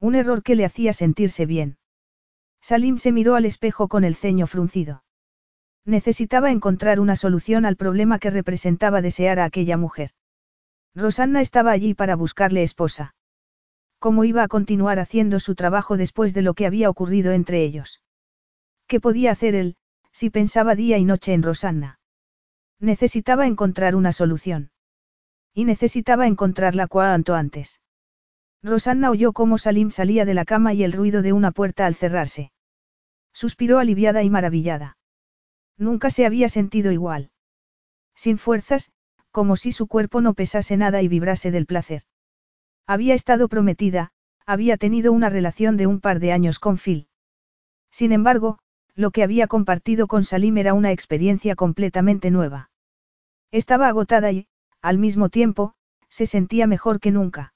Un 0.00 0.14
error 0.14 0.42
que 0.42 0.54
le 0.54 0.64
hacía 0.64 0.92
sentirse 0.92 1.46
bien. 1.46 1.78
Salim 2.60 2.98
se 2.98 3.12
miró 3.12 3.34
al 3.34 3.44
espejo 3.44 3.88
con 3.88 4.04
el 4.04 4.14
ceño 4.16 4.46
fruncido. 4.46 5.04
Necesitaba 5.84 6.50
encontrar 6.50 7.00
una 7.00 7.16
solución 7.16 7.64
al 7.64 7.76
problema 7.76 8.18
que 8.18 8.30
representaba 8.30 9.00
desear 9.00 9.38
a 9.40 9.44
aquella 9.44 9.76
mujer. 9.76 10.10
Rosanna 10.94 11.40
estaba 11.40 11.70
allí 11.70 11.94
para 11.94 12.16
buscarle 12.16 12.62
esposa. 12.62 13.14
¿Cómo 13.98 14.24
iba 14.24 14.44
a 14.44 14.48
continuar 14.48 15.00
haciendo 15.00 15.40
su 15.40 15.54
trabajo 15.54 15.96
después 15.96 16.32
de 16.32 16.42
lo 16.42 16.54
que 16.54 16.66
había 16.66 16.88
ocurrido 16.88 17.32
entre 17.32 17.62
ellos? 17.62 18.00
¿Qué 18.86 19.00
podía 19.00 19.32
hacer 19.32 19.54
él, 19.54 19.76
si 20.12 20.30
pensaba 20.30 20.74
día 20.74 20.98
y 20.98 21.04
noche 21.04 21.32
en 21.32 21.42
Rosanna? 21.42 21.98
Necesitaba 22.78 23.46
encontrar 23.46 23.96
una 23.96 24.12
solución. 24.12 24.70
Y 25.52 25.64
necesitaba 25.64 26.28
encontrarla 26.28 26.86
cuanto 26.86 27.34
antes. 27.34 27.80
Rosanna 28.62 29.10
oyó 29.10 29.32
cómo 29.32 29.58
Salim 29.58 29.90
salía 29.90 30.24
de 30.24 30.34
la 30.34 30.44
cama 30.44 30.74
y 30.74 30.84
el 30.84 30.92
ruido 30.92 31.22
de 31.22 31.32
una 31.32 31.50
puerta 31.50 31.86
al 31.86 31.96
cerrarse. 31.96 32.52
Suspiró 33.32 33.78
aliviada 33.78 34.22
y 34.22 34.30
maravillada. 34.30 34.96
Nunca 35.76 36.10
se 36.10 36.26
había 36.26 36.48
sentido 36.48 36.92
igual. 36.92 37.30
Sin 38.14 38.38
fuerzas, 38.38 38.92
como 39.30 39.56
si 39.56 39.72
su 39.72 39.86
cuerpo 39.86 40.20
no 40.20 40.34
pesase 40.34 40.76
nada 40.76 41.02
y 41.02 41.08
vibrase 41.08 41.50
del 41.50 41.66
placer. 41.66 42.02
Había 42.88 43.12
estado 43.12 43.48
prometida, 43.48 44.12
había 44.46 44.78
tenido 44.78 45.12
una 45.12 45.28
relación 45.28 45.76
de 45.76 45.86
un 45.86 46.00
par 46.00 46.20
de 46.20 46.32
años 46.32 46.58
con 46.58 46.78
Phil. 46.78 47.06
Sin 47.90 48.12
embargo, 48.12 48.60
lo 48.94 49.10
que 49.10 49.22
había 49.22 49.46
compartido 49.46 50.06
con 50.06 50.24
Salim 50.24 50.56
era 50.56 50.72
una 50.72 50.90
experiencia 50.90 51.54
completamente 51.54 52.30
nueva. 52.30 52.70
Estaba 53.50 53.88
agotada 53.88 54.32
y, 54.32 54.46
al 54.80 54.96
mismo 54.96 55.28
tiempo, 55.28 55.74
se 56.08 56.24
sentía 56.24 56.66
mejor 56.66 56.98
que 56.98 57.10
nunca. 57.10 57.52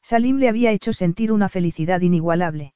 Salim 0.00 0.38
le 0.38 0.48
había 0.48 0.70
hecho 0.70 0.94
sentir 0.94 1.32
una 1.32 1.50
felicidad 1.50 2.00
inigualable. 2.00 2.72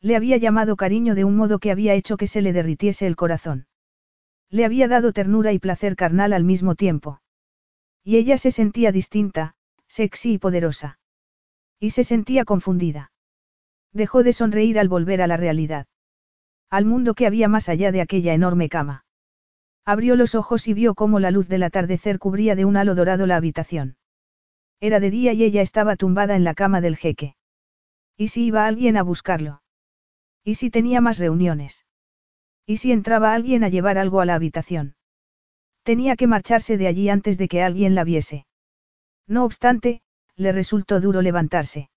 Le 0.00 0.14
había 0.14 0.36
llamado 0.36 0.76
cariño 0.76 1.16
de 1.16 1.24
un 1.24 1.34
modo 1.34 1.58
que 1.58 1.72
había 1.72 1.94
hecho 1.94 2.16
que 2.16 2.28
se 2.28 2.42
le 2.42 2.52
derritiese 2.52 3.08
el 3.08 3.16
corazón. 3.16 3.66
Le 4.50 4.64
había 4.64 4.86
dado 4.86 5.12
ternura 5.12 5.52
y 5.52 5.58
placer 5.58 5.96
carnal 5.96 6.32
al 6.32 6.44
mismo 6.44 6.76
tiempo. 6.76 7.20
Y 8.04 8.18
ella 8.18 8.38
se 8.38 8.52
sentía 8.52 8.92
distinta, 8.92 9.56
sexy 9.96 10.34
y 10.34 10.38
poderosa. 10.38 10.98
Y 11.78 11.90
se 11.90 12.04
sentía 12.04 12.44
confundida. 12.44 13.12
Dejó 13.92 14.22
de 14.22 14.32
sonreír 14.32 14.78
al 14.78 14.88
volver 14.88 15.20
a 15.22 15.26
la 15.26 15.36
realidad 15.36 15.86
al 16.72 16.86
mundo 16.86 17.12
que 17.12 17.26
había 17.26 17.48
más 17.48 17.68
allá 17.68 17.92
de 17.92 18.00
aquella 18.00 18.32
enorme 18.32 18.70
cama. 18.70 19.04
Abrió 19.84 20.16
los 20.16 20.34
ojos 20.34 20.68
y 20.68 20.72
vio 20.72 20.94
cómo 20.94 21.20
la 21.20 21.30
luz 21.30 21.46
del 21.46 21.64
atardecer 21.64 22.18
cubría 22.18 22.56
de 22.56 22.64
un 22.64 22.78
halo 22.78 22.94
dorado 22.94 23.26
la 23.26 23.36
habitación. 23.36 23.98
Era 24.80 24.98
de 24.98 25.10
día 25.10 25.34
y 25.34 25.44
ella 25.44 25.60
estaba 25.60 25.96
tumbada 25.96 26.34
en 26.34 26.44
la 26.44 26.54
cama 26.54 26.80
del 26.80 26.96
jeque. 26.96 27.36
¿Y 28.16 28.28
si 28.28 28.46
iba 28.46 28.66
alguien 28.66 28.96
a 28.96 29.02
buscarlo? 29.02 29.62
¿Y 30.42 30.54
si 30.54 30.70
tenía 30.70 31.02
más 31.02 31.18
reuniones? 31.18 31.84
¿Y 32.64 32.78
si 32.78 32.90
entraba 32.90 33.34
alguien 33.34 33.64
a 33.64 33.68
llevar 33.68 33.98
algo 33.98 34.22
a 34.22 34.24
la 34.24 34.34
habitación? 34.34 34.96
Tenía 35.82 36.16
que 36.16 36.26
marcharse 36.26 36.78
de 36.78 36.86
allí 36.86 37.10
antes 37.10 37.36
de 37.36 37.48
que 37.48 37.62
alguien 37.62 37.94
la 37.94 38.04
viese. 38.04 38.46
No 39.32 39.46
obstante, 39.46 40.02
le 40.36 40.52
resultó 40.52 41.00
duro 41.00 41.22
levantarse. 41.22 41.88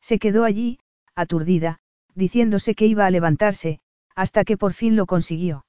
Se 0.00 0.20
quedó 0.20 0.44
allí, 0.44 0.78
aturdida, 1.16 1.80
diciéndose 2.14 2.76
que 2.76 2.86
iba 2.86 3.04
a 3.04 3.10
levantarse, 3.10 3.80
hasta 4.14 4.44
que 4.44 4.56
por 4.56 4.72
fin 4.72 4.94
lo 4.94 5.06
consiguió. 5.06 5.66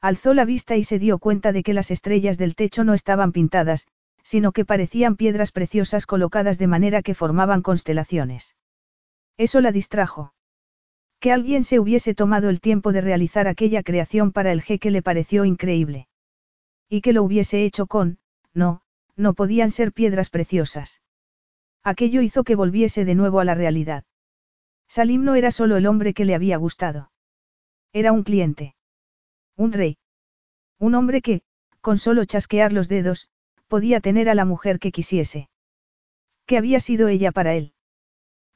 Alzó 0.00 0.32
la 0.32 0.46
vista 0.46 0.74
y 0.74 0.84
se 0.84 0.98
dio 0.98 1.18
cuenta 1.18 1.52
de 1.52 1.62
que 1.62 1.74
las 1.74 1.90
estrellas 1.90 2.38
del 2.38 2.54
techo 2.54 2.82
no 2.82 2.94
estaban 2.94 3.30
pintadas, 3.30 3.88
sino 4.22 4.52
que 4.52 4.64
parecían 4.64 5.16
piedras 5.16 5.52
preciosas 5.52 6.06
colocadas 6.06 6.56
de 6.56 6.66
manera 6.66 7.02
que 7.02 7.12
formaban 7.12 7.60
constelaciones. 7.60 8.56
Eso 9.36 9.60
la 9.60 9.70
distrajo. 9.70 10.32
Que 11.20 11.30
alguien 11.30 11.62
se 11.62 11.78
hubiese 11.78 12.14
tomado 12.14 12.48
el 12.48 12.62
tiempo 12.62 12.92
de 12.92 13.02
realizar 13.02 13.48
aquella 13.48 13.82
creación 13.82 14.32
para 14.32 14.50
el 14.52 14.62
jeque 14.62 14.90
le 14.90 15.02
pareció 15.02 15.44
increíble. 15.44 16.08
Y 16.88 17.02
que 17.02 17.12
lo 17.12 17.22
hubiese 17.22 17.66
hecho 17.66 17.86
con, 17.86 18.16
no, 18.54 18.80
no 19.16 19.34
podían 19.34 19.70
ser 19.70 19.92
piedras 19.92 20.30
preciosas. 20.30 21.00
Aquello 21.82 22.20
hizo 22.20 22.44
que 22.44 22.54
volviese 22.54 23.04
de 23.04 23.14
nuevo 23.14 23.40
a 23.40 23.44
la 23.44 23.54
realidad. 23.54 24.04
Salim 24.88 25.24
no 25.24 25.34
era 25.34 25.50
solo 25.50 25.76
el 25.76 25.86
hombre 25.86 26.14
que 26.14 26.24
le 26.24 26.34
había 26.34 26.56
gustado. 26.56 27.10
Era 27.92 28.12
un 28.12 28.22
cliente. 28.22 28.74
Un 29.56 29.72
rey. 29.72 29.98
Un 30.78 30.94
hombre 30.94 31.22
que, 31.22 31.42
con 31.80 31.98
solo 31.98 32.24
chasquear 32.24 32.72
los 32.72 32.88
dedos, 32.88 33.28
podía 33.68 34.00
tener 34.00 34.28
a 34.28 34.34
la 34.34 34.44
mujer 34.44 34.78
que 34.78 34.92
quisiese. 34.92 35.48
¿Qué 36.44 36.58
había 36.58 36.80
sido 36.80 37.08
ella 37.08 37.32
para 37.32 37.54
él? 37.54 37.72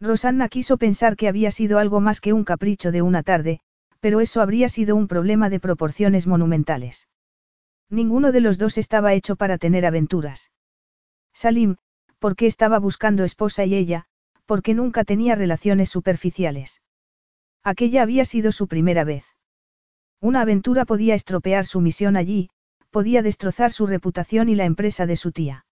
Rosanna 0.01 0.49
quiso 0.49 0.77
pensar 0.77 1.16
que 1.16 1.28
había 1.28 1.51
sido 1.51 1.78
algo 1.78 2.01
más 2.01 2.20
que 2.20 2.32
un 2.32 2.45
capricho 2.45 2.91
de 2.93 3.03
una 3.03 3.23
tarde, 3.23 3.61
pero 4.01 4.20
eso 4.20 4.41
habría 4.41 4.69
sido 4.69 4.97
un 4.97 5.09
problema 5.09 5.51
de 5.51 5.61
proporciones 5.61 6.27
monumentales. 6.27 7.09
Ninguno 7.91 8.31
de 8.31 8.41
los 8.41 8.57
dos 8.57 8.79
estaba 8.79 9.12
hecho 9.15 9.37
para 9.37 9.59
tener 9.59 9.85
aventuras. 9.85 10.53
Salim, 11.35 11.77
porque 12.21 12.47
estaba 12.47 12.79
buscando 12.79 13.25
esposa 13.25 13.65
y 13.65 13.75
ella, 13.75 14.07
porque 14.47 14.75
nunca 14.75 15.05
tenía 15.05 15.35
relaciones 15.35 15.91
superficiales. 15.91 16.83
Aquella 17.65 18.03
había 18.03 18.25
sido 18.25 18.53
su 18.53 18.69
primera 18.69 19.05
vez. 19.05 19.25
Una 20.21 20.43
aventura 20.43 20.85
podía 20.85 21.15
estropear 21.15 21.67
su 21.67 21.81
misión 21.81 22.17
allí, 22.17 22.51
podía 22.91 23.23
destrozar 23.23 23.73
su 23.73 23.87
reputación 23.87 24.49
y 24.49 24.55
la 24.55 24.65
empresa 24.65 25.07
de 25.07 25.17
su 25.17 25.33
tía. 25.33 25.67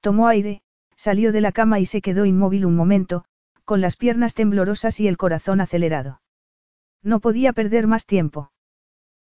Tomó 0.00 0.28
aire, 0.28 0.62
salió 0.96 1.32
de 1.32 1.40
la 1.40 1.52
cama 1.52 1.78
y 1.80 1.86
se 1.86 2.02
quedó 2.02 2.26
inmóvil 2.26 2.66
un 2.66 2.76
momento, 2.76 3.24
con 3.64 3.80
las 3.80 3.96
piernas 3.96 4.34
temblorosas 4.34 5.00
y 5.00 5.08
el 5.08 5.16
corazón 5.16 5.60
acelerado. 5.60 6.20
No 7.02 7.20
podía 7.20 7.52
perder 7.52 7.86
más 7.86 8.04
tiempo. 8.04 8.50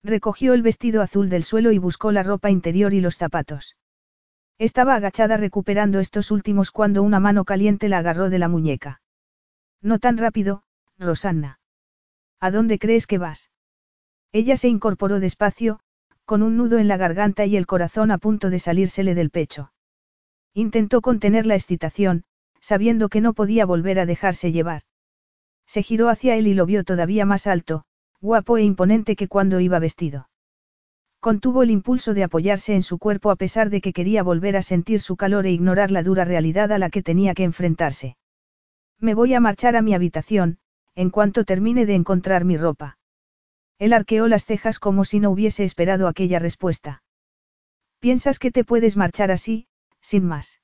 Recogió 0.02 0.54
el 0.54 0.62
vestido 0.62 1.02
azul 1.02 1.28
del 1.28 1.44
suelo 1.44 1.72
y 1.72 1.78
buscó 1.78 2.10
la 2.12 2.22
ropa 2.22 2.50
interior 2.50 2.94
y 2.94 3.00
los 3.00 3.16
zapatos. 3.16 3.76
Estaba 4.58 4.94
agachada 4.94 5.36
recuperando 5.36 6.00
estos 6.00 6.30
últimos 6.30 6.70
cuando 6.70 7.02
una 7.02 7.20
mano 7.20 7.44
caliente 7.44 7.88
la 7.88 7.98
agarró 7.98 8.30
de 8.30 8.38
la 8.38 8.48
muñeca. 8.48 9.00
No 9.82 9.98
tan 9.98 10.18
rápido, 10.18 10.62
Rosanna. 10.98 11.60
¿A 12.40 12.50
dónde 12.50 12.78
crees 12.78 13.06
que 13.06 13.18
vas? 13.18 13.50
Ella 14.32 14.56
se 14.56 14.68
incorporó 14.68 15.20
despacio, 15.20 15.80
con 16.24 16.42
un 16.42 16.56
nudo 16.56 16.78
en 16.78 16.88
la 16.88 16.96
garganta 16.96 17.44
y 17.44 17.56
el 17.56 17.66
corazón 17.66 18.10
a 18.10 18.18
punto 18.18 18.50
de 18.50 18.58
salírsele 18.58 19.14
del 19.14 19.30
pecho. 19.30 19.72
Intentó 20.54 21.00
contener 21.00 21.46
la 21.46 21.54
excitación, 21.54 22.24
sabiendo 22.60 23.08
que 23.08 23.20
no 23.20 23.34
podía 23.34 23.66
volver 23.66 23.98
a 23.98 24.06
dejarse 24.06 24.52
llevar. 24.52 24.82
Se 25.66 25.82
giró 25.82 26.08
hacia 26.08 26.36
él 26.36 26.46
y 26.46 26.54
lo 26.54 26.66
vio 26.66 26.84
todavía 26.84 27.24
más 27.24 27.46
alto, 27.46 27.84
guapo 28.20 28.58
e 28.58 28.62
imponente 28.62 29.16
que 29.16 29.28
cuando 29.28 29.60
iba 29.60 29.78
vestido. 29.78 30.28
Contuvo 31.20 31.62
el 31.62 31.70
impulso 31.70 32.14
de 32.14 32.24
apoyarse 32.24 32.74
en 32.74 32.82
su 32.82 32.98
cuerpo 32.98 33.30
a 33.30 33.36
pesar 33.36 33.70
de 33.70 33.80
que 33.80 33.92
quería 33.92 34.22
volver 34.22 34.56
a 34.56 34.62
sentir 34.62 35.00
su 35.00 35.16
calor 35.16 35.46
e 35.46 35.52
ignorar 35.52 35.90
la 35.90 36.02
dura 36.02 36.24
realidad 36.24 36.72
a 36.72 36.78
la 36.78 36.90
que 36.90 37.02
tenía 37.02 37.34
que 37.34 37.44
enfrentarse. 37.44 38.16
Me 38.98 39.14
voy 39.14 39.34
a 39.34 39.40
marchar 39.40 39.76
a 39.76 39.82
mi 39.82 39.94
habitación, 39.94 40.58
en 40.94 41.10
cuanto 41.10 41.44
termine 41.44 41.86
de 41.86 41.94
encontrar 41.94 42.44
mi 42.44 42.56
ropa. 42.56 42.98
Él 43.78 43.92
arqueó 43.94 44.28
las 44.28 44.44
cejas 44.44 44.78
como 44.78 45.04
si 45.04 45.20
no 45.20 45.30
hubiese 45.30 45.64
esperado 45.64 46.06
aquella 46.08 46.38
respuesta. 46.38 47.02
¿Piensas 47.98 48.38
que 48.38 48.50
te 48.50 48.64
puedes 48.64 48.96
marchar 48.96 49.30
así, 49.30 49.66
sin 50.00 50.24
más? 50.24 50.60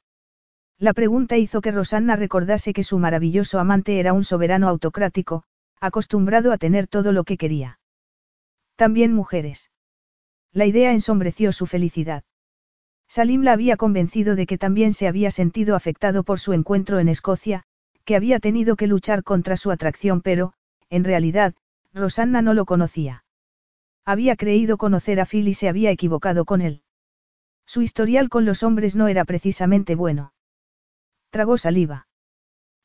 La 0.79 0.93
pregunta 0.93 1.39
hizo 1.39 1.63
que 1.63 1.71
Rosanna 1.71 2.17
recordase 2.17 2.75
que 2.75 2.85
su 2.85 2.99
maravilloso 2.99 3.59
amante 3.59 3.99
era 3.99 4.13
un 4.13 4.25
soberano 4.25 4.69
autocrático, 4.69 5.45
acostumbrado 5.81 6.53
a 6.53 6.59
tener 6.59 6.87
todo 6.87 7.13
lo 7.13 7.25
que 7.25 7.37
quería. 7.37 7.79
También 8.77 9.13
mujeres. 9.13 9.71
La 10.53 10.67
idea 10.67 10.93
ensombreció 10.93 11.53
su 11.53 11.67
felicidad. 11.67 12.25
Salim 13.09 13.43
la 13.43 13.53
había 13.53 13.77
convencido 13.77 14.37
de 14.37 14.47
que 14.47 14.59
también 14.59 14.93
se 14.93 15.07
había 15.07 15.31
sentido 15.31 15.77
afectado 15.77 16.25
por 16.25 16.41
su 16.41 16.53
encuentro 16.53 16.99
en 16.99 17.09
Escocia, 17.09 17.65
que 18.05 18.17
había 18.17 18.41
tenido 18.41 18.77
que 18.77 18.87
luchar 18.87 19.23
contra 19.23 19.57
su 19.57 19.71
atracción 19.71 20.23
pero, 20.23 20.55
en 20.91 21.05
realidad, 21.05 21.55
Rosanna 21.93 22.43
no 22.43 22.55
lo 22.55 22.65
conocía. 22.65 23.25
Había 24.05 24.37
creído 24.37 24.77
conocer 24.77 25.21
a 25.21 25.27
Phil 25.27 25.49
y 25.49 25.55
se 25.55 25.69
había 25.69 25.91
equivocado 25.91 26.45
con 26.45 26.61
él. 26.61 26.83
Su 27.67 27.83
historial 27.83 28.29
con 28.29 28.45
los 28.45 28.63
hombres 28.63 28.95
no 28.95 29.09
era 29.09 29.25
precisamente 29.25 29.95
bueno. 29.95 30.33
Tragó 31.31 31.59
saliva. 31.59 32.07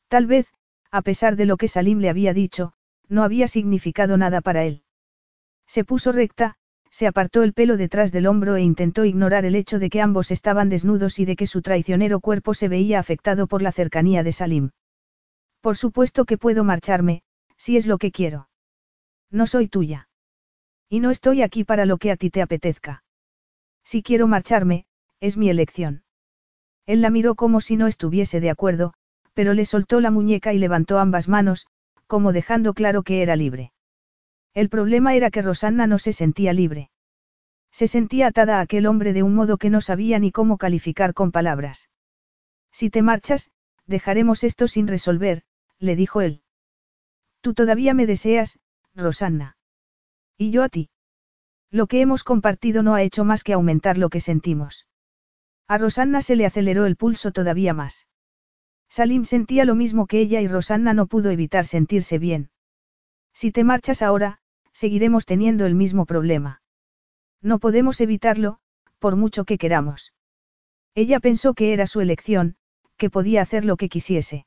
Tal 0.08 0.26
vez, 0.26 0.52
a 0.90 1.02
pesar 1.02 1.36
de 1.36 1.46
lo 1.46 1.56
que 1.56 1.68
Salim 1.68 2.00
le 2.00 2.10
había 2.10 2.34
dicho, 2.34 2.74
no 3.12 3.24
había 3.24 3.46
significado 3.46 4.16
nada 4.16 4.40
para 4.40 4.64
él. 4.64 4.82
Se 5.66 5.84
puso 5.84 6.12
recta, 6.12 6.56
se 6.90 7.06
apartó 7.06 7.42
el 7.42 7.52
pelo 7.52 7.76
detrás 7.76 8.10
del 8.10 8.26
hombro 8.26 8.56
e 8.56 8.62
intentó 8.62 9.04
ignorar 9.04 9.44
el 9.44 9.54
hecho 9.54 9.78
de 9.78 9.90
que 9.90 10.00
ambos 10.00 10.30
estaban 10.30 10.70
desnudos 10.70 11.18
y 11.18 11.26
de 11.26 11.36
que 11.36 11.46
su 11.46 11.60
traicionero 11.60 12.20
cuerpo 12.20 12.54
se 12.54 12.68
veía 12.68 12.98
afectado 12.98 13.46
por 13.46 13.60
la 13.60 13.70
cercanía 13.70 14.22
de 14.22 14.32
Salim. 14.32 14.70
Por 15.60 15.76
supuesto 15.76 16.24
que 16.24 16.38
puedo 16.38 16.64
marcharme, 16.64 17.22
si 17.56 17.76
es 17.76 17.86
lo 17.86 17.98
que 17.98 18.12
quiero. 18.12 18.48
No 19.30 19.46
soy 19.46 19.68
tuya. 19.68 20.08
Y 20.88 21.00
no 21.00 21.10
estoy 21.10 21.42
aquí 21.42 21.64
para 21.64 21.86
lo 21.86 21.98
que 21.98 22.10
a 22.10 22.16
ti 22.16 22.30
te 22.30 22.42
apetezca. 22.42 23.04
Si 23.84 24.02
quiero 24.02 24.26
marcharme, 24.26 24.86
es 25.20 25.36
mi 25.36 25.50
elección. 25.50 26.02
Él 26.86 27.02
la 27.02 27.10
miró 27.10 27.34
como 27.34 27.60
si 27.60 27.76
no 27.76 27.86
estuviese 27.88 28.40
de 28.40 28.50
acuerdo, 28.50 28.94
pero 29.34 29.54
le 29.54 29.64
soltó 29.64 30.00
la 30.00 30.10
muñeca 30.10 30.52
y 30.52 30.58
levantó 30.58 30.98
ambas 30.98 31.28
manos, 31.28 31.66
como 32.12 32.34
dejando 32.34 32.74
claro 32.74 33.04
que 33.04 33.22
era 33.22 33.36
libre. 33.36 33.72
El 34.52 34.68
problema 34.68 35.14
era 35.14 35.30
que 35.30 35.40
Rosanna 35.40 35.86
no 35.86 35.96
se 35.98 36.12
sentía 36.12 36.52
libre. 36.52 36.90
Se 37.70 37.86
sentía 37.86 38.26
atada 38.26 38.58
a 38.58 38.60
aquel 38.60 38.84
hombre 38.84 39.14
de 39.14 39.22
un 39.22 39.34
modo 39.34 39.56
que 39.56 39.70
no 39.70 39.80
sabía 39.80 40.18
ni 40.18 40.30
cómo 40.30 40.58
calificar 40.58 41.14
con 41.14 41.32
palabras. 41.32 41.88
Si 42.70 42.90
te 42.90 43.00
marchas, 43.00 43.50
dejaremos 43.86 44.44
esto 44.44 44.68
sin 44.68 44.88
resolver, 44.88 45.44
le 45.78 45.96
dijo 45.96 46.20
él. 46.20 46.42
Tú 47.40 47.54
todavía 47.54 47.94
me 47.94 48.04
deseas, 48.04 48.58
Rosanna. 48.94 49.56
Y 50.36 50.50
yo 50.50 50.64
a 50.64 50.68
ti. 50.68 50.90
Lo 51.70 51.86
que 51.86 52.02
hemos 52.02 52.24
compartido 52.24 52.82
no 52.82 52.94
ha 52.94 53.00
hecho 53.00 53.24
más 53.24 53.42
que 53.42 53.54
aumentar 53.54 53.96
lo 53.96 54.10
que 54.10 54.20
sentimos. 54.20 54.86
A 55.66 55.78
Rosanna 55.78 56.20
se 56.20 56.36
le 56.36 56.44
aceleró 56.44 56.84
el 56.84 56.96
pulso 56.96 57.32
todavía 57.32 57.72
más. 57.72 58.06
Salim 58.92 59.24
sentía 59.24 59.64
lo 59.64 59.74
mismo 59.74 60.06
que 60.06 60.20
ella 60.20 60.42
y 60.42 60.48
Rosanna 60.48 60.92
no 60.92 61.06
pudo 61.06 61.30
evitar 61.30 61.64
sentirse 61.64 62.18
bien. 62.18 62.50
Si 63.32 63.50
te 63.50 63.64
marchas 63.64 64.02
ahora, 64.02 64.40
seguiremos 64.74 65.24
teniendo 65.24 65.64
el 65.64 65.74
mismo 65.74 66.04
problema. 66.04 66.60
No 67.40 67.58
podemos 67.58 68.02
evitarlo, 68.02 68.58
por 68.98 69.16
mucho 69.16 69.46
que 69.46 69.56
queramos. 69.56 70.12
Ella 70.94 71.20
pensó 71.20 71.54
que 71.54 71.72
era 71.72 71.86
su 71.86 72.02
elección, 72.02 72.56
que 72.98 73.08
podía 73.08 73.40
hacer 73.40 73.64
lo 73.64 73.78
que 73.78 73.88
quisiese. 73.88 74.44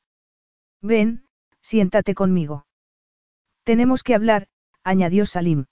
Ven, 0.80 1.24
siéntate 1.60 2.14
conmigo. 2.14 2.68
Tenemos 3.64 4.04
que 4.04 4.14
hablar, 4.14 4.46
añadió 4.84 5.26
Salim. 5.26 5.64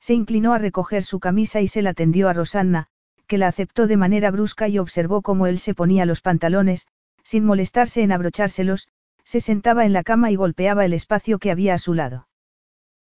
Se 0.00 0.12
inclinó 0.12 0.52
a 0.52 0.58
recoger 0.58 1.02
su 1.02 1.18
camisa 1.18 1.62
y 1.62 1.68
se 1.68 1.80
la 1.80 1.94
tendió 1.94 2.28
a 2.28 2.34
Rosanna, 2.34 2.88
que 3.26 3.38
la 3.38 3.48
aceptó 3.48 3.86
de 3.86 3.96
manera 3.96 4.30
brusca 4.30 4.68
y 4.68 4.78
observó 4.78 5.22
cómo 5.22 5.46
él 5.46 5.58
se 5.58 5.72
ponía 5.72 6.04
los 6.04 6.20
pantalones, 6.20 6.86
sin 7.26 7.44
molestarse 7.44 8.02
en 8.04 8.12
abrochárselos, 8.12 8.86
se 9.24 9.40
sentaba 9.40 9.84
en 9.84 9.92
la 9.92 10.04
cama 10.04 10.30
y 10.30 10.36
golpeaba 10.36 10.84
el 10.84 10.92
espacio 10.92 11.40
que 11.40 11.50
había 11.50 11.74
a 11.74 11.78
su 11.78 11.92
lado. 11.92 12.28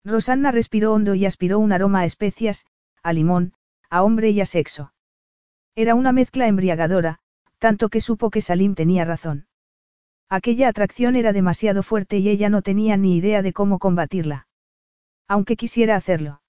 Rosanna 0.06 0.52
respiró 0.52 0.94
hondo 0.94 1.16
y 1.16 1.26
aspiró 1.26 1.58
un 1.58 1.72
aroma 1.72 2.02
a 2.02 2.06
especias, 2.06 2.68
a 3.02 3.14
limón, 3.14 3.54
a 3.90 4.04
hombre 4.04 4.30
y 4.30 4.40
a 4.40 4.46
sexo. 4.46 4.94
Era 5.74 5.96
una 5.96 6.12
mezcla 6.12 6.46
embriagadora, 6.46 7.18
tanto 7.58 7.90
que 7.90 8.00
supo 8.00 8.30
que 8.30 8.42
Salim 8.42 8.76
tenía 8.76 9.06
razón. 9.06 9.48
Aquella 10.30 10.68
atracción 10.68 11.16
era 11.16 11.34
demasiado 11.34 11.82
fuerte 11.82 12.20
y 12.20 12.30
ella 12.30 12.50
no 12.50 12.62
tenía 12.62 12.98
ni 12.98 13.18
idea 13.18 13.42
de 13.42 13.54
cómo 13.54 13.80
combatirla. 13.80 14.46
Aunque 15.28 15.56
quisiera 15.56 15.96
hacerlo. 15.96 16.44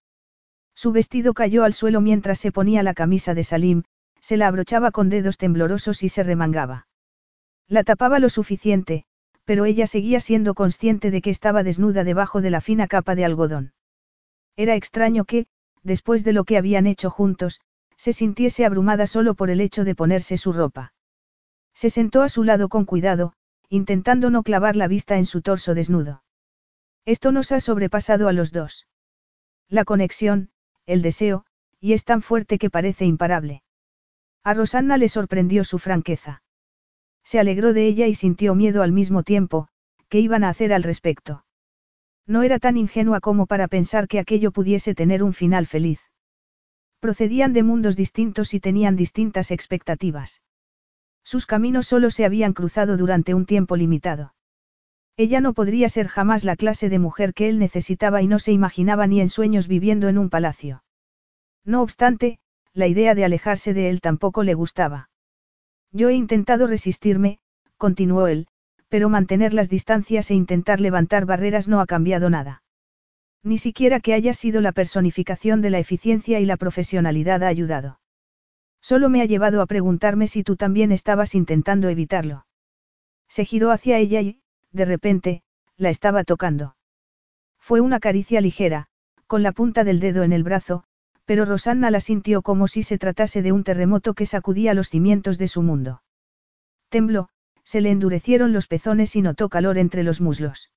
Su 0.74 0.93
vestido 0.93 1.32
cayó 1.32 1.65
al 1.65 1.73
suelo 1.73 2.03
mientras 2.03 2.39
se 2.39 2.53
ponía 2.53 2.82
la 2.82 2.93
camisa 2.93 3.32
de 3.32 3.44
Salim, 3.44 3.85
se 4.20 4.36
la 4.36 4.49
abrochaba 4.49 4.90
con 4.90 5.09
dedos 5.09 5.39
temblorosos 5.39 6.03
y 6.03 6.11
se 6.11 6.23
remangaba. 6.23 6.86
La 7.68 7.84
tapaba 7.84 8.18
lo 8.18 8.28
suficiente, 8.28 9.05
pero 9.44 9.64
ella 9.64 9.86
seguía 9.86 10.20
siendo 10.20 10.55
consciente 10.55 11.10
de 11.10 11.20
que 11.20 11.30
estaba 11.30 11.62
desnuda 11.62 12.05
debajo 12.05 12.40
de 12.40 12.51
la 12.51 12.60
fina 12.60 12.86
capa 12.86 13.14
de 13.14 13.24
algodón. 13.24 13.72
Era 14.56 14.76
extraño 14.76 15.24
que, 15.24 15.47
después 15.82 16.24
de 16.24 16.32
lo 16.32 16.44
que 16.44 16.59
habían 16.59 16.86
hecho 16.86 17.10
juntos, 17.10 17.60
se 17.97 18.12
sintiese 18.12 18.64
abrumada 18.64 19.06
solo 19.06 19.34
por 19.34 19.51
el 19.51 19.60
hecho 19.60 19.84
de 19.84 19.94
ponerse 19.94 20.36
su 20.39 20.52
ropa. 20.52 20.93
Se 21.74 21.90
sentó 21.90 22.22
a 22.22 22.28
su 22.28 22.44
lado 22.44 22.68
con 22.68 22.84
cuidado, 22.84 23.32
intentando 23.68 24.30
no 24.30 24.43
clavar 24.43 24.76
la 24.76 24.89
vista 24.89 25.16
en 25.16 25.26
su 25.26 25.40
torso 25.40 25.74
desnudo. 25.74 26.22
Esto 27.05 27.32
nos 27.32 27.52
ha 27.52 27.60
sobrepasado 27.60 28.28
a 28.28 28.32
los 28.32 28.52
dos. 28.52 28.86
La 29.68 29.84
conexión, 29.84 30.51
el 30.86 31.02
deseo, 31.02 31.47
y 31.80 31.94
es 31.94 32.05
tan 32.05 32.22
fuerte 32.22 32.59
que 32.59 32.70
parece 32.70 33.06
imparable. 33.06 33.62
A 34.44 34.55
Rosanna 34.55 34.97
le 34.98 35.09
sorprendió 35.09 35.64
su 35.64 35.78
franqueza. 35.78 36.41
Se 37.24 37.39
alegró 37.39 37.73
de 37.73 37.86
ella 37.86 38.07
y 38.07 38.15
sintió 38.15 38.55
miedo 38.55 38.82
al 38.82 38.93
mismo 38.93 39.23
tiempo, 39.23 39.69
¿qué 40.09 40.20
iban 40.20 40.44
a 40.44 40.49
hacer 40.49 40.73
al 40.73 40.82
respecto? 40.82 41.44
No 42.27 42.43
era 42.43 42.59
tan 42.59 42.77
ingenua 42.77 43.20
como 43.20 43.47
para 43.47 43.69
pensar 43.69 44.09
que 44.09 44.19
aquello 44.19 44.53
pudiese 44.53 44.94
tener 44.94 45.23
un 45.23 45.32
final 45.32 45.66
feliz. 45.66 46.01
Procedían 47.01 47.53
de 47.53 47.62
mundos 47.62 47.97
distintos 47.97 48.55
y 48.55 48.61
tenían 48.61 48.97
distintas 48.97 49.51
expectativas. 49.51 50.41
Sus 51.25 51.47
caminos 51.47 51.86
solo 51.86 52.10
se 52.10 52.25
habían 52.25 52.52
cruzado 52.52 52.97
durante 52.97 53.34
un 53.34 53.47
tiempo 53.47 53.76
limitado. 53.76 54.34
Ella 55.17 55.41
no 55.41 55.52
podría 55.52 55.89
ser 55.89 56.09
jamás 56.09 56.44
la 56.44 56.57
clase 56.57 56.89
de 56.89 56.99
mujer 56.99 57.34
que 57.34 57.49
él 57.49 57.59
necesitaba 57.59 58.23
y 58.23 58.26
no 58.26 58.39
se 58.39 58.52
imaginaba 58.52 59.07
ni 59.07 59.20
en 59.20 59.28
sueños 59.28 59.68
viviendo 59.68 60.09
en 60.09 60.18
un 60.18 60.31
palacio. 60.31 60.84
No 61.65 61.83
obstante, 61.83 62.39
la 62.73 62.86
idea 62.86 63.15
de 63.15 63.25
alejarse 63.25 63.75
de 63.75 63.91
él 63.91 64.01
tampoco 64.01 64.42
le 64.42 64.55
gustaba. 64.55 65.10
Yo 65.92 66.08
he 66.08 66.14
intentado 66.14 66.66
resistirme, 66.66 67.38
continuó 67.76 68.26
él, 68.26 68.48
pero 68.88 69.08
mantener 69.08 69.54
las 69.54 69.68
distancias 69.68 70.30
e 70.30 70.34
intentar 70.34 70.80
levantar 70.80 71.26
barreras 71.26 71.68
no 71.68 71.80
ha 71.80 71.86
cambiado 71.86 72.30
nada. 72.30 72.62
Ni 73.42 73.58
siquiera 73.58 74.00
que 74.00 74.14
haya 74.14 74.34
sido 74.34 74.60
la 74.60 74.72
personificación 74.72 75.60
de 75.60 75.70
la 75.70 75.78
eficiencia 75.78 76.40
y 76.40 76.46
la 76.46 76.56
profesionalidad 76.56 77.42
ha 77.42 77.48
ayudado. 77.48 78.00
Solo 78.80 79.08
me 79.08 79.20
ha 79.20 79.26
llevado 79.26 79.62
a 79.62 79.66
preguntarme 79.66 80.28
si 80.28 80.42
tú 80.42 80.56
también 80.56 80.92
estabas 80.92 81.34
intentando 81.34 81.88
evitarlo. 81.88 82.46
Se 83.28 83.44
giró 83.44 83.70
hacia 83.70 83.98
ella 83.98 84.20
y, 84.20 84.40
de 84.72 84.84
repente, 84.84 85.42
la 85.76 85.90
estaba 85.90 86.24
tocando. 86.24 86.76
Fue 87.58 87.80
una 87.80 88.00
caricia 88.00 88.40
ligera, 88.40 88.88
con 89.26 89.42
la 89.42 89.52
punta 89.52 89.84
del 89.84 90.00
dedo 90.00 90.22
en 90.22 90.32
el 90.32 90.42
brazo, 90.42 90.84
pero 91.25 91.44
Rosanna 91.44 91.91
la 91.91 92.01
sintió 92.01 92.42
como 92.42 92.68
si 92.68 92.83
se 92.83 92.99
tratase 92.99 93.42
de 93.42 93.52
un 93.52 93.65
terremoto 93.65 94.15
que 94.15 94.26
sacudía 94.26 94.75
los 94.75 94.89
cimientos 94.89 95.39
de 95.39 95.49
su 95.49 95.62
mundo. 95.62 96.02
Tembló, 96.89 97.28
se 97.65 97.81
le 97.81 97.91
endurecieron 97.91 98.52
los 98.52 98.67
pezones 98.67 99.15
y 99.17 99.23
notó 99.23 99.49
calor 99.49 99.78
entre 99.78 100.02
los 100.02 100.20
muslos. 100.20 100.70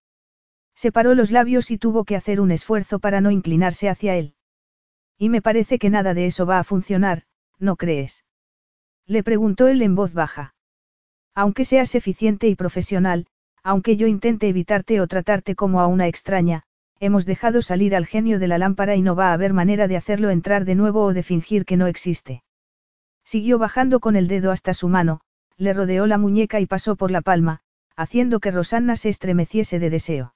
Separó 0.76 1.16
los 1.16 1.32
labios 1.32 1.72
y 1.72 1.78
tuvo 1.78 2.04
que 2.04 2.16
hacer 2.16 2.40
un 2.42 2.52
esfuerzo 2.52 3.00
para 3.00 3.22
no 3.22 3.32
inclinarse 3.32 3.90
hacia 3.90 4.16
él. 4.16 4.36
Y 5.18 5.30
me 5.30 5.42
parece 5.42 5.80
que 5.80 5.90
nada 5.90 6.14
de 6.14 6.26
eso 6.26 6.46
va 6.46 6.60
a 6.60 6.64
funcionar, 6.64 7.24
¿no 7.58 7.76
crees? 7.78 8.26
Le 9.08 9.24
preguntó 9.24 9.68
él 9.68 9.82
en 9.82 9.96
voz 9.96 10.14
baja. 10.14 10.56
Aunque 11.34 11.66
seas 11.66 11.96
eficiente 11.96 12.48
y 12.48 12.56
profesional, 12.56 13.28
aunque 13.64 13.98
yo 13.98 14.08
intente 14.08 14.48
evitarte 14.48 15.02
o 15.02 15.08
tratarte 15.08 15.56
como 15.56 15.82
a 15.82 15.88
una 15.88 16.08
extraña, 16.08 16.64
hemos 17.00 17.26
dejado 17.26 17.62
salir 17.62 17.96
al 17.96 18.06
genio 18.06 18.40
de 18.40 18.48
la 18.48 18.58
lámpara 18.58 18.96
y 18.96 19.02
no 19.02 19.16
va 19.16 19.30
a 19.30 19.34
haber 19.34 19.54
manera 19.54 19.88
de 19.88 19.98
hacerlo 19.98 20.30
entrar 20.30 20.66
de 20.66 20.76
nuevo 20.76 21.04
o 21.04 21.14
de 21.14 21.24
fingir 21.24 21.66
que 21.66 21.78
no 21.78 21.88
existe. 21.88 22.44
Siguió 23.24 23.58
bajando 23.58 24.00
con 24.00 24.16
el 24.16 24.28
dedo 24.28 24.52
hasta 24.52 24.74
su 24.74 24.88
mano, 24.88 25.22
le 25.58 25.74
rodeó 25.74 26.06
la 26.08 26.18
muñeca 26.18 26.60
y 26.60 26.66
pasó 26.66 26.96
por 26.96 27.12
la 27.12 27.22
palma, 27.22 27.62
haciendo 27.96 28.40
que 28.40 28.52
Rosanna 28.52 28.96
se 28.96 29.10
estremeciese 29.10 29.80
de 29.80 29.90
deseo. 29.90 30.36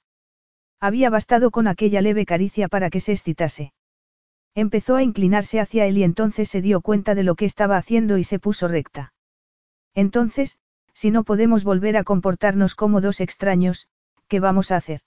Había 0.79 1.09
bastado 1.09 1.51
con 1.51 1.67
aquella 1.67 2.01
leve 2.01 2.25
caricia 2.25 2.67
para 2.67 2.89
que 2.89 3.01
se 3.01 3.11
excitase. 3.11 3.73
Empezó 4.55 4.95
a 4.95 5.03
inclinarse 5.03 5.59
hacia 5.59 5.85
él 5.85 5.97
y 5.97 6.03
entonces 6.03 6.49
se 6.49 6.61
dio 6.61 6.81
cuenta 6.81 7.15
de 7.15 7.23
lo 7.23 7.35
que 7.35 7.45
estaba 7.45 7.77
haciendo 7.77 8.17
y 8.17 8.23
se 8.23 8.39
puso 8.39 8.67
recta. 8.67 9.13
Entonces, 9.93 10.57
si 10.93 11.11
no 11.11 11.23
podemos 11.23 11.63
volver 11.63 11.97
a 11.97 12.03
comportarnos 12.03 12.75
como 12.75 13.01
dos 13.01 13.21
extraños, 13.21 13.87
¿qué 14.27 14.39
vamos 14.39 14.71
a 14.71 14.77
hacer? 14.77 15.01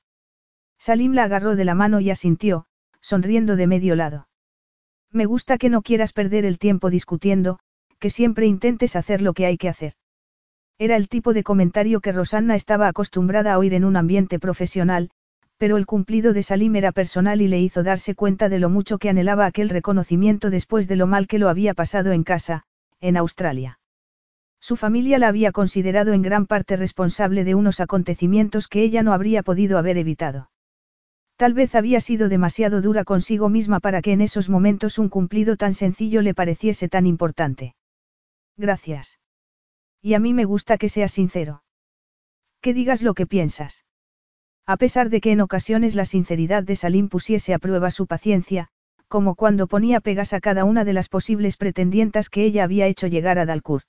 Salim 0.84 1.12
la 1.12 1.22
agarró 1.22 1.54
de 1.54 1.64
la 1.64 1.76
mano 1.76 2.00
y 2.00 2.10
asintió, 2.10 2.66
sonriendo 3.00 3.54
de 3.54 3.68
medio 3.68 3.94
lado. 3.94 4.26
Me 5.12 5.26
gusta 5.26 5.56
que 5.56 5.68
no 5.68 5.82
quieras 5.82 6.12
perder 6.12 6.44
el 6.44 6.58
tiempo 6.58 6.90
discutiendo, 6.90 7.60
que 8.00 8.10
siempre 8.10 8.46
intentes 8.46 8.96
hacer 8.96 9.22
lo 9.22 9.32
que 9.32 9.46
hay 9.46 9.58
que 9.58 9.68
hacer. 9.68 9.92
Era 10.78 10.96
el 10.96 11.08
tipo 11.08 11.34
de 11.34 11.44
comentario 11.44 12.00
que 12.00 12.10
Rosanna 12.10 12.56
estaba 12.56 12.88
acostumbrada 12.88 13.52
a 13.52 13.58
oír 13.58 13.74
en 13.74 13.84
un 13.84 13.96
ambiente 13.96 14.40
profesional, 14.40 15.10
pero 15.56 15.76
el 15.76 15.86
cumplido 15.86 16.32
de 16.32 16.42
Salim 16.42 16.74
era 16.74 16.90
personal 16.90 17.42
y 17.42 17.46
le 17.46 17.60
hizo 17.60 17.84
darse 17.84 18.16
cuenta 18.16 18.48
de 18.48 18.58
lo 18.58 18.68
mucho 18.68 18.98
que 18.98 19.08
anhelaba 19.08 19.46
aquel 19.46 19.68
reconocimiento 19.68 20.50
después 20.50 20.88
de 20.88 20.96
lo 20.96 21.06
mal 21.06 21.28
que 21.28 21.38
lo 21.38 21.48
había 21.48 21.74
pasado 21.74 22.10
en 22.10 22.24
casa, 22.24 22.64
en 23.00 23.16
Australia. 23.16 23.78
Su 24.58 24.74
familia 24.74 25.20
la 25.20 25.28
había 25.28 25.52
considerado 25.52 26.12
en 26.12 26.22
gran 26.22 26.46
parte 26.46 26.74
responsable 26.76 27.44
de 27.44 27.54
unos 27.54 27.78
acontecimientos 27.78 28.66
que 28.66 28.82
ella 28.82 29.04
no 29.04 29.12
habría 29.12 29.44
podido 29.44 29.78
haber 29.78 29.96
evitado. 29.96 30.48
Tal 31.42 31.54
vez 31.54 31.74
había 31.74 31.98
sido 31.98 32.28
demasiado 32.28 32.80
dura 32.80 33.02
consigo 33.02 33.48
misma 33.48 33.80
para 33.80 34.00
que 34.00 34.12
en 34.12 34.20
esos 34.20 34.48
momentos 34.48 34.96
un 35.00 35.08
cumplido 35.08 35.56
tan 35.56 35.74
sencillo 35.74 36.22
le 36.22 36.34
pareciese 36.34 36.88
tan 36.88 37.04
importante. 37.04 37.74
Gracias. 38.56 39.18
Y 40.00 40.14
a 40.14 40.20
mí 40.20 40.34
me 40.34 40.44
gusta 40.44 40.78
que 40.78 40.88
seas 40.88 41.10
sincero. 41.10 41.64
Que 42.60 42.72
digas 42.72 43.02
lo 43.02 43.14
que 43.14 43.26
piensas. 43.26 43.84
A 44.66 44.76
pesar 44.76 45.10
de 45.10 45.20
que 45.20 45.32
en 45.32 45.40
ocasiones 45.40 45.96
la 45.96 46.04
sinceridad 46.04 46.62
de 46.62 46.76
Salim 46.76 47.08
pusiese 47.08 47.54
a 47.54 47.58
prueba 47.58 47.90
su 47.90 48.06
paciencia, 48.06 48.68
como 49.08 49.34
cuando 49.34 49.66
ponía 49.66 49.98
pegas 50.00 50.34
a 50.34 50.40
cada 50.40 50.64
una 50.64 50.84
de 50.84 50.92
las 50.92 51.08
posibles 51.08 51.56
pretendientas 51.56 52.30
que 52.30 52.44
ella 52.44 52.62
había 52.62 52.86
hecho 52.86 53.08
llegar 53.08 53.40
a 53.40 53.46
Dalcourt. 53.46 53.84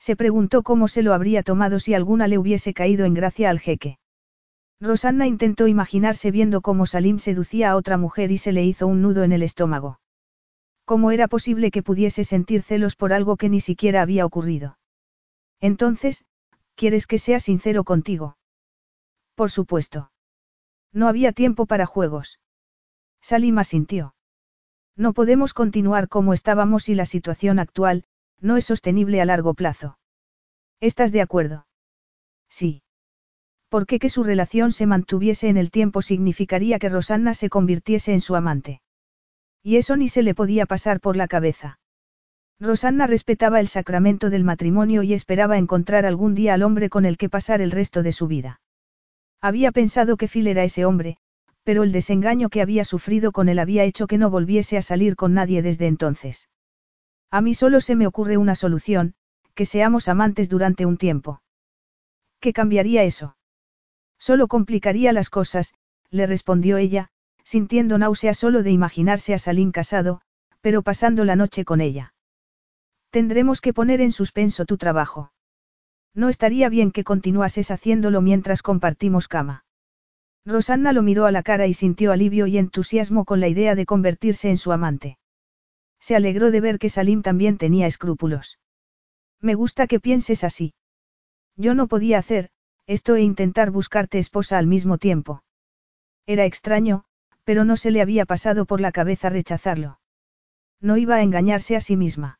Se 0.00 0.16
preguntó 0.16 0.64
cómo 0.64 0.88
se 0.88 1.04
lo 1.04 1.14
habría 1.14 1.44
tomado 1.44 1.78
si 1.78 1.94
alguna 1.94 2.26
le 2.26 2.36
hubiese 2.36 2.74
caído 2.74 3.04
en 3.04 3.14
gracia 3.14 3.48
al 3.48 3.60
jeque. 3.60 3.98
Rosanna 4.84 5.26
intentó 5.26 5.66
imaginarse 5.66 6.30
viendo 6.30 6.60
cómo 6.60 6.84
Salim 6.84 7.18
seducía 7.18 7.70
a 7.70 7.76
otra 7.76 7.96
mujer 7.96 8.30
y 8.30 8.38
se 8.38 8.52
le 8.52 8.64
hizo 8.64 8.86
un 8.86 9.00
nudo 9.00 9.24
en 9.24 9.32
el 9.32 9.42
estómago. 9.42 9.98
¿Cómo 10.84 11.10
era 11.10 11.26
posible 11.26 11.70
que 11.70 11.82
pudiese 11.82 12.22
sentir 12.22 12.62
celos 12.62 12.94
por 12.94 13.14
algo 13.14 13.38
que 13.38 13.48
ni 13.48 13.60
siquiera 13.60 14.02
había 14.02 14.26
ocurrido? 14.26 14.78
Entonces, 15.60 16.26
¿quieres 16.74 17.06
que 17.06 17.18
sea 17.18 17.40
sincero 17.40 17.84
contigo? 17.84 18.36
Por 19.34 19.50
supuesto. 19.50 20.12
No 20.92 21.08
había 21.08 21.32
tiempo 21.32 21.64
para 21.64 21.86
juegos. 21.86 22.38
Salim 23.22 23.58
asintió. 23.58 24.14
No 24.96 25.14
podemos 25.14 25.54
continuar 25.54 26.08
como 26.08 26.34
estábamos 26.34 26.90
y 26.90 26.94
la 26.94 27.06
situación 27.06 27.58
actual, 27.58 28.04
no 28.40 28.58
es 28.58 28.66
sostenible 28.66 29.22
a 29.22 29.24
largo 29.24 29.54
plazo. 29.54 29.98
¿Estás 30.80 31.10
de 31.10 31.22
acuerdo? 31.22 31.66
Sí. 32.50 32.83
Porque 33.74 33.98
que 33.98 34.08
su 34.08 34.22
relación 34.22 34.70
se 34.70 34.86
mantuviese 34.86 35.48
en 35.48 35.56
el 35.56 35.72
tiempo 35.72 36.00
significaría 36.00 36.78
que 36.78 36.88
Rosanna 36.88 37.34
se 37.34 37.48
convirtiese 37.48 38.12
en 38.12 38.20
su 38.20 38.36
amante. 38.36 38.82
Y 39.64 39.78
eso 39.78 39.96
ni 39.96 40.08
se 40.08 40.22
le 40.22 40.32
podía 40.32 40.64
pasar 40.64 41.00
por 41.00 41.16
la 41.16 41.26
cabeza. 41.26 41.80
Rosanna 42.60 43.08
respetaba 43.08 43.58
el 43.58 43.66
sacramento 43.66 44.30
del 44.30 44.44
matrimonio 44.44 45.02
y 45.02 45.12
esperaba 45.12 45.58
encontrar 45.58 46.06
algún 46.06 46.36
día 46.36 46.54
al 46.54 46.62
hombre 46.62 46.88
con 46.88 47.04
el 47.04 47.16
que 47.16 47.28
pasar 47.28 47.60
el 47.60 47.72
resto 47.72 48.04
de 48.04 48.12
su 48.12 48.28
vida. 48.28 48.60
Había 49.40 49.72
pensado 49.72 50.16
que 50.16 50.28
Phil 50.28 50.46
era 50.46 50.62
ese 50.62 50.84
hombre, 50.84 51.16
pero 51.64 51.82
el 51.82 51.90
desengaño 51.90 52.50
que 52.50 52.62
había 52.62 52.84
sufrido 52.84 53.32
con 53.32 53.48
él 53.48 53.58
había 53.58 53.82
hecho 53.82 54.06
que 54.06 54.18
no 54.18 54.30
volviese 54.30 54.76
a 54.76 54.82
salir 54.82 55.16
con 55.16 55.34
nadie 55.34 55.62
desde 55.62 55.88
entonces. 55.88 56.48
A 57.28 57.40
mí 57.40 57.56
solo 57.56 57.80
se 57.80 57.96
me 57.96 58.06
ocurre 58.06 58.36
una 58.36 58.54
solución, 58.54 59.14
que 59.56 59.66
seamos 59.66 60.06
amantes 60.06 60.48
durante 60.48 60.86
un 60.86 60.96
tiempo. 60.96 61.42
¿Qué 62.38 62.52
cambiaría 62.52 63.02
eso? 63.02 63.34
Solo 64.26 64.48
complicaría 64.48 65.12
las 65.12 65.28
cosas, 65.28 65.74
le 66.08 66.26
respondió 66.26 66.78
ella, 66.78 67.10
sintiendo 67.42 67.98
náusea 67.98 68.32
solo 68.32 68.62
de 68.62 68.70
imaginarse 68.70 69.34
a 69.34 69.38
Salim 69.38 69.70
casado, 69.70 70.22
pero 70.62 70.80
pasando 70.80 71.26
la 71.26 71.36
noche 71.36 71.66
con 71.66 71.82
ella. 71.82 72.14
Tendremos 73.10 73.60
que 73.60 73.74
poner 73.74 74.00
en 74.00 74.12
suspenso 74.12 74.64
tu 74.64 74.78
trabajo. 74.78 75.30
No 76.14 76.30
estaría 76.30 76.70
bien 76.70 76.90
que 76.90 77.04
continuases 77.04 77.70
haciéndolo 77.70 78.22
mientras 78.22 78.62
compartimos 78.62 79.28
cama. 79.28 79.66
Rosanna 80.46 80.94
lo 80.94 81.02
miró 81.02 81.26
a 81.26 81.30
la 81.30 81.42
cara 81.42 81.66
y 81.66 81.74
sintió 81.74 82.10
alivio 82.10 82.46
y 82.46 82.56
entusiasmo 82.56 83.26
con 83.26 83.40
la 83.40 83.48
idea 83.48 83.74
de 83.74 83.84
convertirse 83.84 84.48
en 84.48 84.56
su 84.56 84.72
amante. 84.72 85.18
Se 86.00 86.16
alegró 86.16 86.50
de 86.50 86.62
ver 86.62 86.78
que 86.78 86.88
Salim 86.88 87.20
también 87.20 87.58
tenía 87.58 87.86
escrúpulos. 87.86 88.58
Me 89.42 89.54
gusta 89.54 89.86
que 89.86 90.00
pienses 90.00 90.44
así. 90.44 90.72
Yo 91.56 91.74
no 91.74 91.88
podía 91.88 92.16
hacer, 92.16 92.48
esto 92.86 93.16
e 93.16 93.22
intentar 93.22 93.70
buscarte 93.70 94.18
esposa 94.18 94.58
al 94.58 94.66
mismo 94.66 94.98
tiempo. 94.98 95.42
Era 96.26 96.44
extraño, 96.44 97.04
pero 97.44 97.64
no 97.64 97.76
se 97.76 97.90
le 97.90 98.00
había 98.00 98.26
pasado 98.26 98.64
por 98.64 98.80
la 98.80 98.92
cabeza 98.92 99.28
rechazarlo. 99.28 100.00
No 100.80 100.96
iba 100.96 101.16
a 101.16 101.22
engañarse 101.22 101.76
a 101.76 101.80
sí 101.80 101.96
misma. 101.96 102.38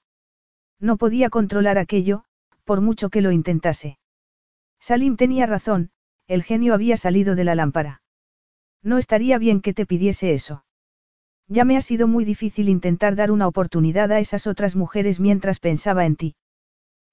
No 0.81 0.97
podía 0.97 1.31
controlar 1.31 1.79
aquello, 1.79 2.25
por 2.65 2.81
mucho 2.81 3.11
que 3.11 3.21
lo 3.21 3.31
intentase. 3.31 3.99
Salim 4.81 5.17
tenía 5.17 5.47
razón, 5.47 5.91
el 6.27 6.43
genio 6.43 6.75
había 6.75 6.97
salido 6.97 7.35
de 7.35 7.45
la 7.45 7.55
lámpara. 7.55 8.03
No 8.83 8.99
estaría 8.99 9.39
bien 9.39 9.61
que 9.61 9.73
te 9.73 9.87
pidiese 9.87 10.35
eso. 10.35 10.65
Ya 11.49 11.65
me 11.65 11.77
ha 11.77 11.81
sido 11.81 12.07
muy 12.07 12.25
difícil 12.25 12.69
intentar 12.69 13.17
dar 13.17 13.31
una 13.31 13.47
oportunidad 13.47 14.11
a 14.13 14.19
esas 14.19 14.47
otras 14.47 14.77
mujeres 14.77 15.21
mientras 15.21 15.61
pensaba 15.61 16.07
en 16.07 16.17
ti. 16.17 16.37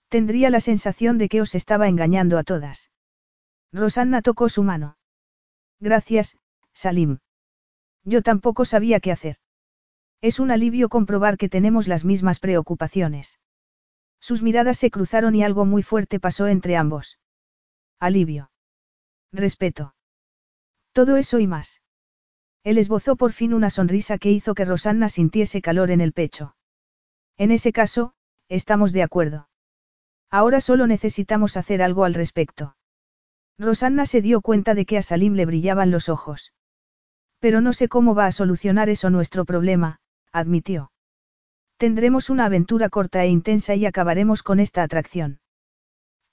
Tendría 0.10 0.50
la 0.50 0.60
sensación 0.60 1.18
de 1.18 1.30
que 1.30 1.42
os 1.42 1.56
estaba 1.56 1.88
engañando 1.88 2.38
a 2.38 2.44
todas. 2.44 2.92
Rosanna 3.72 4.22
tocó 4.22 4.50
su 4.50 4.64
mano. 4.64 4.98
Gracias, 5.80 6.38
Salim. 6.74 7.20
Yo 8.04 8.22
tampoco 8.22 8.66
sabía 8.66 9.00
qué 9.00 9.12
hacer. 9.12 9.38
Es 10.22 10.40
un 10.40 10.52
alivio 10.52 10.90
comprobar 10.90 11.38
que 11.38 11.50
tenemos 11.50 11.88
las 11.88 12.06
mismas 12.06 12.40
preocupaciones. 12.40 13.40
Sus 14.20 14.44
miradas 14.44 14.78
se 14.78 14.92
cruzaron 14.92 15.34
y 15.36 15.44
algo 15.44 15.66
muy 15.66 15.82
fuerte 15.82 16.20
pasó 16.20 16.48
entre 16.48 16.78
ambos. 16.78 17.20
Alivio. 18.00 18.52
Respeto. 19.32 19.96
Todo 20.92 21.18
eso 21.18 21.40
y 21.40 21.48
más. 21.48 21.82
Él 22.64 22.78
esbozó 22.78 23.16
por 23.16 23.32
fin 23.32 23.54
una 23.54 23.70
sonrisa 23.70 24.20
que 24.20 24.30
hizo 24.30 24.54
que 24.54 24.66
Rosanna 24.66 25.10
sintiese 25.10 25.62
calor 25.62 25.90
en 25.90 26.02
el 26.02 26.14
pecho. 26.14 26.56
En 27.38 27.50
ese 27.52 27.72
caso, 27.72 28.14
estamos 28.50 28.92
de 28.92 29.02
acuerdo. 29.02 29.50
Ahora 30.30 30.62
solo 30.62 30.86
necesitamos 30.86 31.58
hacer 31.58 31.82
algo 31.82 32.04
al 32.04 32.14
respecto. 32.14 32.76
Rosanna 33.58 34.06
se 34.06 34.22
dio 34.22 34.42
cuenta 34.42 34.74
de 34.74 34.86
que 34.86 34.98
a 34.98 35.02
Salim 35.02 35.34
le 35.34 35.46
brillaban 35.46 35.92
los 35.92 36.10
ojos. 36.10 36.54
Pero 37.40 37.62
no 37.62 37.74
sé 37.74 37.88
cómo 37.88 38.16
va 38.16 38.28
a 38.28 38.32
solucionar 38.32 38.90
eso 38.90 39.10
nuestro 39.10 39.46
problema, 39.46 40.00
admitió. 40.32 40.92
Tendremos 41.78 42.30
una 42.30 42.46
aventura 42.46 42.90
corta 42.90 43.24
e 43.24 43.28
intensa 43.30 43.76
y 43.76 43.86
acabaremos 43.86 44.44
con 44.44 44.60
esta 44.60 44.84
atracción. 44.84 45.40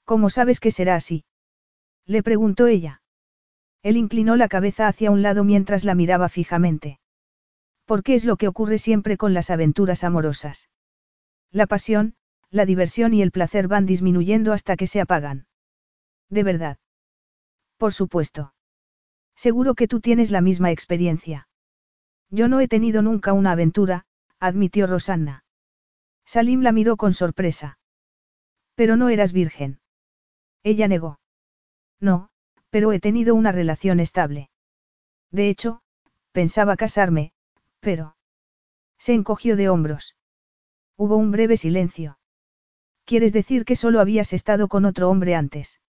¿Cómo 0.04 0.30
sabes 0.30 0.60
que 0.60 0.70
será 0.70 0.94
así? 0.94 1.24
Le 2.06 2.22
preguntó 2.22 2.66
ella. 2.66 3.02
Él 3.82 3.96
inclinó 3.96 4.36
la 4.36 4.48
cabeza 4.48 4.88
hacia 4.88 5.10
un 5.10 5.22
lado 5.22 5.44
mientras 5.44 5.84
la 5.84 5.94
miraba 5.94 6.28
fijamente. 6.28 6.98
¿Por 7.84 8.02
qué 8.02 8.14
es 8.14 8.24
lo 8.24 8.36
que 8.36 8.48
ocurre 8.48 8.78
siempre 8.78 9.16
con 9.16 9.32
las 9.32 9.50
aventuras 9.50 10.04
amorosas? 10.04 10.68
La 11.50 11.66
pasión, 11.66 12.14
la 12.50 12.66
diversión 12.66 13.14
y 13.14 13.22
el 13.22 13.30
placer 13.30 13.68
van 13.68 13.86
disminuyendo 13.86 14.52
hasta 14.52 14.76
que 14.76 14.86
se 14.86 15.00
apagan. 15.00 15.46
De 16.28 16.42
verdad. 16.42 16.78
Por 17.78 17.94
supuesto. 17.94 18.52
Seguro 19.34 19.74
que 19.74 19.88
tú 19.88 20.00
tienes 20.00 20.30
la 20.30 20.40
misma 20.40 20.72
experiencia. 20.72 21.48
Yo 22.28 22.48
no 22.48 22.60
he 22.60 22.68
tenido 22.68 23.02
nunca 23.02 23.32
una 23.32 23.52
aventura, 23.52 24.04
admitió 24.40 24.86
Rosanna. 24.86 25.44
Salim 26.26 26.60
la 26.60 26.72
miró 26.72 26.96
con 26.96 27.14
sorpresa. 27.14 27.78
Pero 28.74 28.96
no 28.96 29.08
eras 29.08 29.32
virgen. 29.32 29.80
Ella 30.62 30.88
negó. 30.88 31.20
No, 32.00 32.30
pero 32.70 32.92
he 32.92 33.00
tenido 33.00 33.34
una 33.34 33.52
relación 33.52 34.00
estable. 34.00 34.50
De 35.30 35.48
hecho, 35.48 35.80
pensaba 36.32 36.76
casarme, 36.76 37.32
pero... 37.80 38.16
Se 38.98 39.14
encogió 39.14 39.56
de 39.56 39.68
hombros. 39.68 40.16
Hubo 40.96 41.16
un 41.16 41.30
breve 41.30 41.56
silencio. 41.56 42.18
¿Quieres 43.04 43.32
decir 43.32 43.64
que 43.64 43.76
solo 43.76 44.00
habías 44.00 44.32
estado 44.32 44.68
con 44.68 44.84
otro 44.84 45.08
hombre 45.08 45.36
antes? 45.36 45.80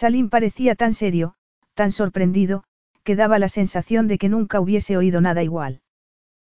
Salim 0.00 0.30
parecía 0.30 0.76
tan 0.76 0.94
serio, 0.94 1.34
tan 1.74 1.90
sorprendido, 1.90 2.62
que 3.02 3.16
daba 3.16 3.40
la 3.40 3.48
sensación 3.48 4.06
de 4.06 4.16
que 4.16 4.28
nunca 4.28 4.60
hubiese 4.60 4.96
oído 4.96 5.20
nada 5.20 5.42
igual. 5.42 5.80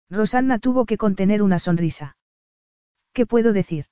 Rosanna 0.10 0.60
tuvo 0.60 0.86
que 0.86 0.98
contener 0.98 1.44
una 1.44 1.60
sonrisa. 1.60 2.16
¿Qué 3.12 3.26
puedo 3.26 3.52
decir? 3.52 3.88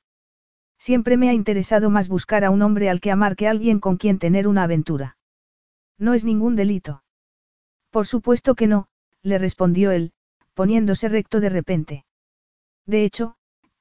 Siempre 0.79 1.17
me 1.17 1.27
ha 1.27 1.33
interesado 1.33 1.89
más 1.89 2.07
buscar 2.07 2.45
a 2.45 2.49
un 2.49 2.61
hombre 2.61 2.89
al 2.89 3.01
que 3.01 3.11
amar 3.11 3.35
que 3.35 3.49
alguien 3.49 3.81
con 3.81 3.97
quien 3.97 4.19
tener 4.19 4.47
una 4.47 4.63
aventura. 4.63 5.17
No 5.97 6.13
es 6.13 6.23
ningún 6.23 6.55
delito. 6.55 7.03
Por 7.89 8.07
supuesto 8.07 8.55
que 8.55 8.67
no, 8.67 8.87
le 9.21 9.37
respondió 9.37 9.91
él, 9.91 10.13
poniéndose 10.53 11.09
recto 11.09 11.41
de 11.41 11.49
repente. 11.49 12.05
De 12.85 13.03
hecho, 13.03 13.35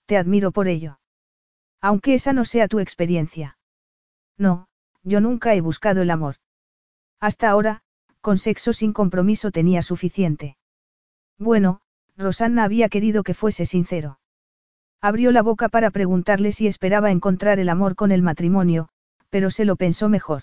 te 0.07 0.17
admiro 0.17 0.51
por 0.51 0.67
ello. 0.67 0.99
Aunque 1.81 2.15
esa 2.15 2.33
no 2.33 2.45
sea 2.45 2.67
tu 2.67 2.81
experiencia. 2.81 3.57
No, 4.37 4.67
yo 5.03 5.21
nunca 5.21 5.55
he 5.55 5.61
buscado 5.61 6.03
el 6.03 6.11
amor. 6.11 6.37
Hasta 7.21 7.51
ahora, 7.51 7.83
con 8.21 8.39
sexo 8.39 8.73
sin 8.73 8.93
compromiso 8.93 9.51
tenía 9.51 9.83
suficiente. 9.83 10.57
Bueno, 11.39 11.81
Rosanna 12.17 12.65
había 12.65 12.89
querido 12.89 13.23
que 13.23 13.35
fuese 13.35 13.67
sincero. 13.67 14.19
Abrió 15.01 15.33
la 15.33 15.43
boca 15.43 15.69
para 15.69 15.91
preguntarle 15.91 16.53
si 16.53 16.67
esperaba 16.67 17.11
encontrar 17.11 17.59
el 17.59 17.71
amor 17.71 17.97
con 17.97 18.13
el 18.13 18.23
matrimonio, 18.23 18.91
pero 19.31 19.51
se 19.51 19.65
lo 19.65 19.77
pensó 19.77 20.09
mejor. 20.11 20.43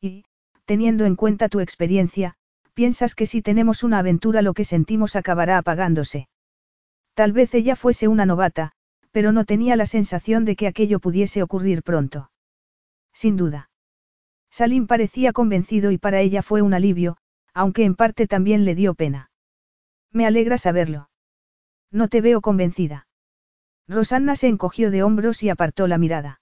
Y, 0.00 0.24
teniendo 0.64 1.04
en 1.04 1.16
cuenta 1.16 1.48
tu 1.48 1.58
experiencia, 1.60 2.36
piensas 2.74 3.14
que 3.14 3.26
si 3.26 3.42
tenemos 3.42 3.82
una 3.82 3.98
aventura 3.98 4.42
lo 4.42 4.54
que 4.54 4.64
sentimos 4.64 5.16
acabará 5.16 5.58
apagándose. 5.58 6.28
Tal 7.14 7.32
vez 7.32 7.54
ella 7.54 7.74
fuese 7.74 8.06
una 8.06 8.26
novata, 8.26 8.72
pero 9.10 9.32
no 9.32 9.44
tenía 9.44 9.76
la 9.76 9.86
sensación 9.86 10.44
de 10.44 10.56
que 10.56 10.66
aquello 10.66 11.00
pudiese 11.00 11.42
ocurrir 11.42 11.82
pronto. 11.82 12.30
Sin 13.14 13.36
duda. 13.36 13.70
Salim 14.50 14.86
parecía 14.86 15.32
convencido 15.32 15.90
y 15.90 15.98
para 15.98 16.20
ella 16.20 16.42
fue 16.42 16.60
un 16.60 16.74
alivio, 16.74 17.16
aunque 17.54 17.84
en 17.84 17.94
parte 17.94 18.26
también 18.26 18.64
le 18.64 18.74
dio 18.74 18.94
pena. 18.94 19.30
Me 20.12 20.26
alegra 20.26 20.58
saberlo. 20.58 21.08
No 21.90 22.08
te 22.08 22.20
veo 22.20 22.40
convencida. 22.40 23.06
Rosanna 23.88 24.36
se 24.36 24.48
encogió 24.48 24.90
de 24.90 25.02
hombros 25.02 25.42
y 25.42 25.48
apartó 25.48 25.86
la 25.86 25.98
mirada. 25.98 26.40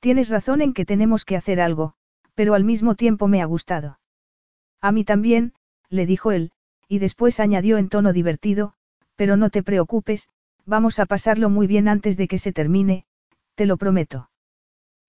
Tienes 0.00 0.28
razón 0.28 0.60
en 0.60 0.74
que 0.74 0.84
tenemos 0.84 1.24
que 1.24 1.36
hacer 1.36 1.60
algo, 1.60 1.94
pero 2.34 2.54
al 2.54 2.64
mismo 2.64 2.94
tiempo 2.94 3.26
me 3.26 3.42
ha 3.42 3.46
gustado. 3.46 3.98
A 4.80 4.92
mí 4.92 5.04
también, 5.04 5.54
le 5.88 6.06
dijo 6.06 6.30
él, 6.30 6.52
y 6.86 6.98
después 6.98 7.40
añadió 7.40 7.78
en 7.78 7.88
tono 7.88 8.12
divertido, 8.12 8.74
pero 9.16 9.36
no 9.36 9.50
te 9.50 9.62
preocupes, 9.62 10.28
vamos 10.64 10.98
a 10.98 11.06
pasarlo 11.06 11.50
muy 11.50 11.66
bien 11.66 11.88
antes 11.88 12.16
de 12.16 12.28
que 12.28 12.38
se 12.38 12.52
termine, 12.52 13.06
te 13.54 13.66
lo 13.66 13.76
prometo. 13.76 14.30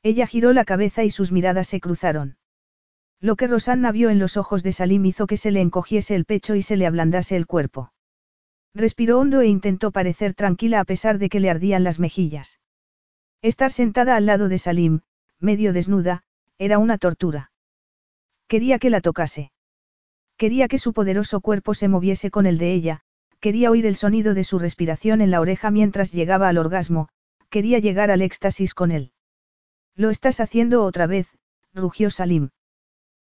Ella 0.02 0.28
giró 0.28 0.54
la 0.54 0.66
cabeza 0.66 1.04
y 1.04 1.10
sus 1.10 1.32
miradas 1.32 1.68
se 1.68 1.80
cruzaron. 1.80 2.38
Lo 3.20 3.36
que 3.36 3.48
Rosanna 3.48 3.92
vio 3.92 4.10
en 4.10 4.20
los 4.20 4.38
ojos 4.38 4.64
de 4.64 4.72
Salim 4.72 5.06
hizo 5.06 5.28
que 5.28 5.36
se 5.36 5.52
le 5.52 5.60
encogiese 5.60 6.16
el 6.16 6.26
pecho 6.26 6.56
y 6.56 6.62
se 6.62 6.78
le 6.78 6.86
ablandase 6.86 7.36
el 7.36 7.48
cuerpo. 7.48 7.92
Respiró 8.74 9.20
hondo 9.20 9.42
e 9.42 9.48
intentó 9.48 9.92
parecer 9.92 10.34
tranquila 10.36 10.80
a 10.80 10.86
pesar 10.86 11.18
de 11.18 11.28
que 11.28 11.40
le 11.40 11.50
ardían 11.50 11.84
las 11.84 12.00
mejillas. 12.00 12.60
Estar 13.42 13.72
sentada 13.72 14.16
al 14.16 14.26
lado 14.26 14.48
de 14.48 14.58
Salim, 14.58 15.02
medio 15.40 15.74
desnuda, 15.74 16.24
era 16.58 16.78
una 16.78 16.98
tortura. 16.98 17.52
Quería 18.48 18.80
que 18.80 18.90
la 18.90 19.02
tocase. 19.02 19.52
Quería 20.38 20.70
que 20.70 20.78
su 20.78 20.94
poderoso 20.94 21.42
cuerpo 21.42 21.74
se 21.74 21.90
moviese 21.90 22.32
con 22.32 22.46
el 22.46 22.58
de 22.58 22.72
ella, 22.74 23.02
quería 23.42 23.72
oír 23.72 23.86
el 23.86 23.96
sonido 23.96 24.34
de 24.34 24.46
su 24.46 24.60
respiración 24.60 25.20
en 25.20 25.32
la 25.32 25.42
oreja 25.42 25.72
mientras 25.72 26.14
llegaba 26.14 26.48
al 26.48 26.58
orgasmo, 26.58 27.10
quería 27.50 27.80
llegar 27.80 28.12
al 28.12 28.22
éxtasis 28.22 28.74
con 28.74 28.92
él. 28.92 29.12
Lo 30.00 30.12
estás 30.12 30.40
haciendo 30.40 30.86
otra 30.86 31.08
vez, 31.08 31.28
rugió 31.74 32.10
Salim. 32.10 32.52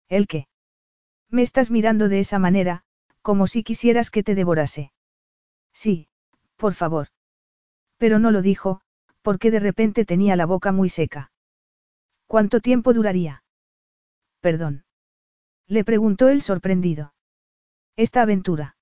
¿El 0.10 0.26
qué? 0.26 0.48
Me 1.30 1.44
estás 1.44 1.70
mirando 1.70 2.10
de 2.10 2.20
esa 2.20 2.40
manera, 2.40 2.82
como 3.22 3.46
si 3.46 3.62
quisieras 3.62 4.10
que 4.10 4.24
te 4.24 4.34
devorase. 4.34 4.92
Sí, 5.72 6.08
por 6.56 6.74
favor. 6.74 7.10
Pero 7.98 8.18
no 8.18 8.32
lo 8.32 8.42
dijo, 8.42 8.82
porque 9.22 9.52
de 9.52 9.60
repente 9.60 10.04
tenía 10.04 10.36
la 10.36 10.48
boca 10.48 10.72
muy 10.72 10.90
seca. 10.90 11.32
¿Cuánto 12.26 12.60
tiempo 12.60 12.92
duraría? 12.92 13.44
Perdón. 14.42 14.84
Le 15.68 15.84
preguntó 15.84 16.28
él 16.30 16.42
sorprendido. 16.42 17.14
Esta 17.96 18.24
aventura. 18.24 18.78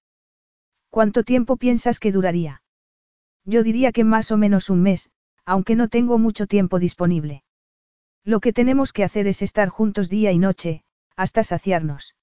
¿Cuánto 0.90 1.26
tiempo 1.26 1.58
piensas 1.58 2.00
que 2.00 2.14
duraría? 2.14 2.64
Yo 3.44 3.64
diría 3.64 3.92
que 3.92 4.06
más 4.06 4.32
o 4.32 4.38
menos 4.38 4.70
un 4.70 4.82
mes, 4.82 5.12
aunque 5.44 5.76
no 5.76 5.90
tengo 5.90 6.18
mucho 6.18 6.48
tiempo 6.48 6.80
disponible. 6.80 7.44
Lo 8.24 8.40
que 8.40 8.54
tenemos 8.54 8.94
que 8.94 9.04
hacer 9.04 9.28
es 9.28 9.42
estar 9.42 9.70
juntos 9.70 10.10
día 10.10 10.32
y 10.32 10.38
noche, 10.38 10.84
hasta 11.16 11.44
saciarnos. 11.44 12.16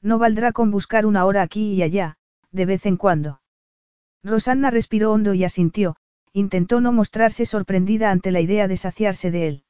No 0.00 0.18
valdrá 0.18 0.52
con 0.52 0.70
buscar 0.70 1.06
una 1.06 1.24
hora 1.24 1.42
aquí 1.42 1.72
y 1.72 1.82
allá, 1.82 2.16
de 2.52 2.66
vez 2.66 2.86
en 2.86 2.96
cuando. 2.96 3.40
Rosanna 4.22 4.70
respiró 4.70 5.12
hondo 5.12 5.34
y 5.34 5.44
asintió, 5.44 5.96
intentó 6.32 6.80
no 6.80 6.92
mostrarse 6.92 7.46
sorprendida 7.46 8.10
ante 8.10 8.30
la 8.30 8.40
idea 8.40 8.68
de 8.68 8.76
saciarse 8.76 9.30
de 9.30 9.48
él. 9.48 9.64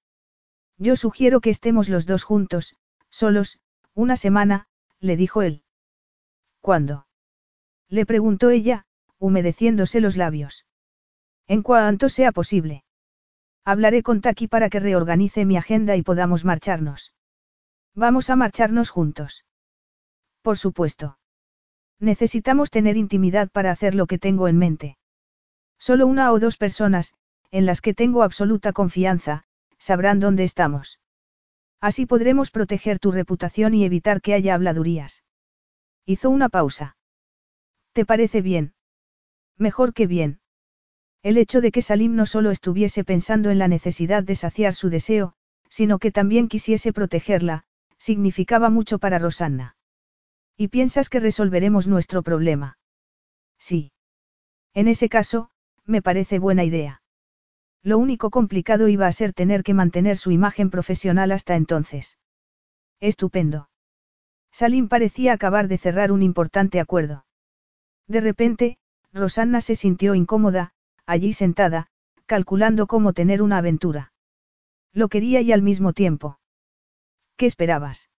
Yo 0.78 0.96
sugiero 0.96 1.40
que 1.40 1.50
estemos 1.50 1.88
los 1.88 2.06
dos 2.06 2.24
juntos, 2.24 2.76
solos, 3.08 3.58
una 3.94 4.16
semana, 4.16 4.66
le 5.00 5.16
dijo 5.16 5.42
él. 5.42 5.62
¿Cuándo? 6.60 7.06
Le 7.88 8.04
preguntó 8.04 8.50
ella, 8.50 8.84
humedeciéndose 9.18 10.00
los 10.00 10.16
labios. 10.16 10.66
En 11.46 11.62
cuanto 11.62 12.08
sea 12.08 12.32
posible. 12.32 12.84
Hablaré 13.68 14.04
con 14.04 14.20
Taki 14.20 14.46
para 14.46 14.70
que 14.70 14.78
reorganice 14.78 15.44
mi 15.44 15.56
agenda 15.56 15.96
y 15.96 16.02
podamos 16.02 16.44
marcharnos. 16.44 17.12
Vamos 17.96 18.30
a 18.30 18.36
marcharnos 18.36 18.90
juntos. 18.90 19.44
Por 20.40 20.56
supuesto. 20.56 21.18
Necesitamos 21.98 22.70
tener 22.70 22.96
intimidad 22.96 23.50
para 23.50 23.72
hacer 23.72 23.96
lo 23.96 24.06
que 24.06 24.20
tengo 24.20 24.46
en 24.46 24.56
mente. 24.56 24.98
Solo 25.78 26.06
una 26.06 26.30
o 26.30 26.38
dos 26.38 26.56
personas, 26.56 27.14
en 27.50 27.66
las 27.66 27.80
que 27.80 27.92
tengo 27.92 28.22
absoluta 28.22 28.72
confianza, 28.72 29.42
sabrán 29.78 30.20
dónde 30.20 30.44
estamos. 30.44 31.00
Así 31.80 32.06
podremos 32.06 32.52
proteger 32.52 33.00
tu 33.00 33.10
reputación 33.10 33.74
y 33.74 33.84
evitar 33.84 34.20
que 34.20 34.34
haya 34.34 34.54
habladurías. 34.54 35.24
Hizo 36.04 36.30
una 36.30 36.48
pausa. 36.48 36.96
¿Te 37.92 38.06
parece 38.06 38.42
bien? 38.42 38.74
Mejor 39.58 39.92
que 39.92 40.06
bien. 40.06 40.38
El 41.26 41.38
hecho 41.38 41.60
de 41.60 41.72
que 41.72 41.82
Salim 41.82 42.14
no 42.14 42.24
solo 42.24 42.52
estuviese 42.52 43.02
pensando 43.02 43.50
en 43.50 43.58
la 43.58 43.66
necesidad 43.66 44.22
de 44.22 44.36
saciar 44.36 44.74
su 44.74 44.90
deseo, 44.90 45.32
sino 45.68 45.98
que 45.98 46.12
también 46.12 46.46
quisiese 46.46 46.92
protegerla, 46.92 47.64
significaba 47.98 48.70
mucho 48.70 49.00
para 49.00 49.18
Rosanna. 49.18 49.76
¿Y 50.56 50.68
piensas 50.68 51.08
que 51.08 51.18
resolveremos 51.18 51.88
nuestro 51.88 52.22
problema? 52.22 52.78
Sí. 53.58 53.90
En 54.72 54.86
ese 54.86 55.08
caso, 55.08 55.50
me 55.84 56.00
parece 56.00 56.38
buena 56.38 56.62
idea. 56.62 57.02
Lo 57.82 57.98
único 57.98 58.30
complicado 58.30 58.86
iba 58.86 59.08
a 59.08 59.12
ser 59.12 59.32
tener 59.32 59.64
que 59.64 59.74
mantener 59.74 60.18
su 60.18 60.30
imagen 60.30 60.70
profesional 60.70 61.32
hasta 61.32 61.56
entonces. 61.56 62.18
Estupendo. 63.00 63.68
Salim 64.52 64.86
parecía 64.86 65.32
acabar 65.32 65.66
de 65.66 65.78
cerrar 65.78 66.12
un 66.12 66.22
importante 66.22 66.78
acuerdo. 66.78 67.26
De 68.06 68.20
repente, 68.20 68.78
Rosanna 69.12 69.60
se 69.60 69.74
sintió 69.74 70.14
incómoda, 70.14 70.72
allí 71.06 71.32
sentada, 71.32 71.86
calculando 72.26 72.86
cómo 72.86 73.12
tener 73.12 73.42
una 73.42 73.58
aventura. 73.58 74.12
Lo 74.92 75.08
quería 75.08 75.40
y 75.40 75.52
al 75.52 75.62
mismo 75.62 75.92
tiempo. 75.92 76.38
¿Qué 77.36 77.46
esperabas? 77.46 78.10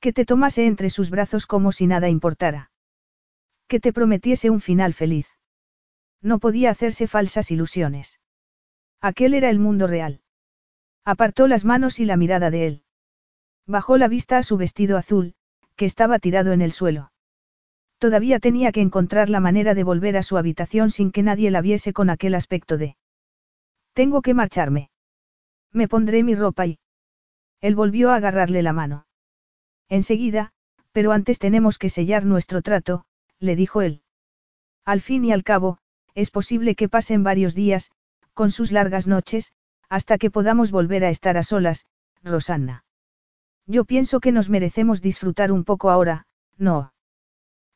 Que 0.00 0.12
te 0.12 0.24
tomase 0.24 0.66
entre 0.66 0.90
sus 0.90 1.10
brazos 1.10 1.46
como 1.46 1.72
si 1.72 1.86
nada 1.86 2.08
importara. 2.08 2.70
Que 3.68 3.80
te 3.80 3.92
prometiese 3.92 4.50
un 4.50 4.60
final 4.60 4.94
feliz. 4.94 5.26
No 6.22 6.38
podía 6.38 6.70
hacerse 6.70 7.06
falsas 7.06 7.50
ilusiones. 7.50 8.18
Aquel 9.00 9.34
era 9.34 9.50
el 9.50 9.58
mundo 9.58 9.86
real. 9.86 10.20
Apartó 11.04 11.48
las 11.48 11.64
manos 11.64 12.00
y 12.00 12.04
la 12.04 12.16
mirada 12.16 12.50
de 12.50 12.66
él. 12.66 12.84
Bajó 13.66 13.96
la 13.96 14.08
vista 14.08 14.38
a 14.38 14.42
su 14.42 14.56
vestido 14.56 14.96
azul, 14.96 15.34
que 15.76 15.84
estaba 15.86 16.18
tirado 16.18 16.52
en 16.52 16.60
el 16.60 16.72
suelo. 16.72 17.09
Todavía 18.00 18.40
tenía 18.40 18.72
que 18.72 18.80
encontrar 18.80 19.28
la 19.28 19.40
manera 19.40 19.74
de 19.74 19.84
volver 19.84 20.16
a 20.16 20.22
su 20.22 20.38
habitación 20.38 20.90
sin 20.90 21.12
que 21.12 21.22
nadie 21.22 21.50
la 21.50 21.60
viese 21.60 21.92
con 21.92 22.08
aquel 22.08 22.34
aspecto 22.34 22.78
de... 22.78 22.96
Tengo 23.92 24.22
que 24.22 24.32
marcharme. 24.32 24.88
Me 25.70 25.86
pondré 25.86 26.22
mi 26.22 26.34
ropa 26.34 26.66
y... 26.66 26.78
Él 27.60 27.74
volvió 27.74 28.10
a 28.10 28.16
agarrarle 28.16 28.62
la 28.62 28.72
mano. 28.72 29.06
Enseguida, 29.90 30.50
pero 30.92 31.12
antes 31.12 31.38
tenemos 31.38 31.76
que 31.76 31.90
sellar 31.90 32.24
nuestro 32.24 32.62
trato, 32.62 33.04
le 33.38 33.54
dijo 33.54 33.82
él. 33.82 34.00
Al 34.86 35.02
fin 35.02 35.26
y 35.26 35.32
al 35.32 35.44
cabo, 35.44 35.76
es 36.14 36.30
posible 36.30 36.76
que 36.76 36.88
pasen 36.88 37.22
varios 37.22 37.54
días, 37.54 37.90
con 38.32 38.50
sus 38.50 38.72
largas 38.72 39.08
noches, 39.08 39.52
hasta 39.90 40.16
que 40.16 40.30
podamos 40.30 40.70
volver 40.70 41.04
a 41.04 41.10
estar 41.10 41.36
a 41.36 41.42
solas, 41.42 41.84
Rosanna. 42.22 42.86
Yo 43.66 43.84
pienso 43.84 44.20
que 44.20 44.32
nos 44.32 44.48
merecemos 44.48 45.02
disfrutar 45.02 45.52
un 45.52 45.64
poco 45.64 45.90
ahora, 45.90 46.26
¿no? 46.56 46.94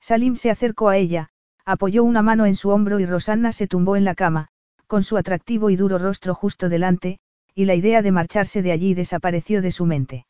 Salim 0.07 0.37
se 0.37 0.51
acercó 0.51 0.91
a 0.91 0.99
ella, 0.99 1.31
apoyó 1.65 2.05
una 2.05 2.21
mano 2.21 2.45
en 2.45 2.57
su 2.57 2.69
hombro 2.69 3.01
y 3.01 3.07
Rosanna 3.07 3.53
se 3.53 3.67
tumbó 3.67 3.97
en 3.97 4.05
la 4.05 4.15
cama, 4.15 4.49
con 4.87 5.03
su 5.03 5.17
atractivo 5.17 5.71
y 5.71 5.77
duro 5.77 5.97
rostro 5.97 6.35
justo 6.35 6.69
delante, 6.69 7.21
y 7.55 7.65
la 7.65 7.75
idea 7.75 8.03
de 8.03 8.13
marcharse 8.13 8.61
de 8.61 8.71
allí 8.71 8.93
desapareció 8.93 9.63
de 9.63 9.71
su 9.71 9.87
mente. 9.87 10.27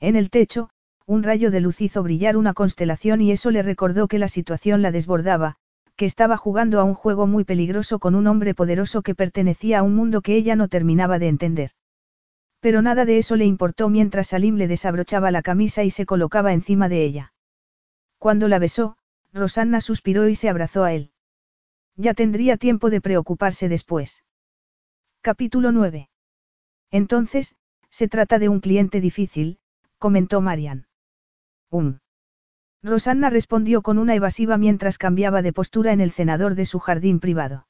En 0.00 0.16
el 0.16 0.30
techo, 0.30 0.70
un 1.04 1.24
rayo 1.24 1.50
de 1.50 1.60
luz 1.60 1.82
hizo 1.82 2.02
brillar 2.02 2.38
una 2.38 2.54
constelación 2.54 3.20
y 3.20 3.32
eso 3.32 3.50
le 3.50 3.60
recordó 3.60 4.08
que 4.08 4.18
la 4.18 4.28
situación 4.28 4.80
la 4.80 4.92
desbordaba, 4.92 5.56
que 5.94 6.06
estaba 6.06 6.38
jugando 6.38 6.80
a 6.80 6.84
un 6.84 6.94
juego 6.94 7.26
muy 7.26 7.44
peligroso 7.44 7.98
con 7.98 8.14
un 8.14 8.26
hombre 8.26 8.54
poderoso 8.54 9.02
que 9.02 9.14
pertenecía 9.14 9.80
a 9.80 9.82
un 9.82 9.94
mundo 9.94 10.22
que 10.22 10.36
ella 10.36 10.56
no 10.56 10.68
terminaba 10.68 11.18
de 11.18 11.28
entender. 11.28 11.72
Pero 12.60 12.80
nada 12.80 13.04
de 13.04 13.18
eso 13.18 13.36
le 13.36 13.44
importó 13.44 13.90
mientras 13.90 14.28
Salim 14.28 14.56
le 14.56 14.68
desabrochaba 14.68 15.30
la 15.30 15.42
camisa 15.42 15.84
y 15.84 15.90
se 15.90 16.06
colocaba 16.06 16.54
encima 16.54 16.88
de 16.88 17.04
ella. 17.04 17.32
Cuando 18.26 18.48
la 18.48 18.58
besó, 18.58 18.96
Rosanna 19.32 19.80
suspiró 19.80 20.28
y 20.28 20.34
se 20.34 20.48
abrazó 20.48 20.82
a 20.82 20.92
él. 20.92 21.12
Ya 21.94 22.12
tendría 22.12 22.56
tiempo 22.56 22.90
de 22.90 23.00
preocuparse 23.00 23.68
después. 23.68 24.24
Capítulo 25.20 25.70
9. 25.70 26.08
Entonces, 26.90 27.54
se 27.88 28.08
trata 28.08 28.40
de 28.40 28.48
un 28.48 28.58
cliente 28.58 29.00
difícil, 29.00 29.60
comentó 29.98 30.40
Marian. 30.40 30.88
Um. 31.70 32.00
Rosanna 32.82 33.30
respondió 33.30 33.80
con 33.82 33.96
una 33.96 34.16
evasiva 34.16 34.58
mientras 34.58 34.98
cambiaba 34.98 35.40
de 35.40 35.52
postura 35.52 35.92
en 35.92 36.00
el 36.00 36.10
cenador 36.10 36.56
de 36.56 36.64
su 36.64 36.80
jardín 36.80 37.20
privado. 37.20 37.68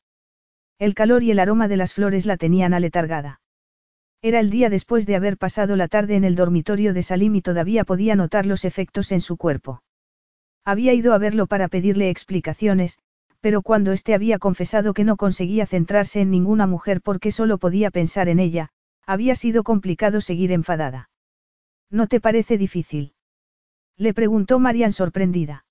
El 0.78 0.94
calor 0.94 1.22
y 1.22 1.32
el 1.32 1.38
aroma 1.38 1.68
de 1.68 1.76
las 1.76 1.92
flores 1.92 2.24
la 2.24 2.38
tenían 2.38 2.72
aletargada. 2.72 3.42
Era 4.22 4.40
el 4.40 4.48
día 4.48 4.70
después 4.70 5.04
de 5.04 5.16
haber 5.16 5.36
pasado 5.36 5.76
la 5.76 5.88
tarde 5.88 6.16
en 6.16 6.24
el 6.24 6.34
dormitorio 6.34 6.94
de 6.94 7.02
Salim 7.02 7.34
y 7.34 7.42
todavía 7.42 7.84
podía 7.84 8.16
notar 8.16 8.46
los 8.46 8.64
efectos 8.64 9.12
en 9.12 9.20
su 9.20 9.36
cuerpo. 9.36 9.82
Había 10.66 10.94
ido 10.94 11.14
a 11.14 11.18
verlo 11.18 11.46
para 11.46 11.68
pedirle 11.68 12.10
explicaciones, 12.10 12.98
pero 13.40 13.62
cuando 13.62 13.92
éste 13.92 14.14
había 14.14 14.40
confesado 14.40 14.94
que 14.94 15.04
no 15.04 15.16
conseguía 15.16 15.64
centrarse 15.64 16.20
en 16.20 16.32
ninguna 16.32 16.66
mujer 16.66 17.00
porque 17.00 17.30
solo 17.30 17.58
podía 17.58 17.92
pensar 17.92 18.28
en 18.28 18.40
ella, 18.40 18.70
había 19.06 19.36
sido 19.36 19.62
complicado 19.62 20.20
seguir 20.20 20.50
enfadada. 20.50 21.08
¿No 21.88 22.08
te 22.08 22.20
parece 22.20 22.58
difícil? 22.58 23.14
Le 23.96 24.12
preguntó 24.12 24.58
Marian 24.58 24.92
sorprendida. 24.92 25.64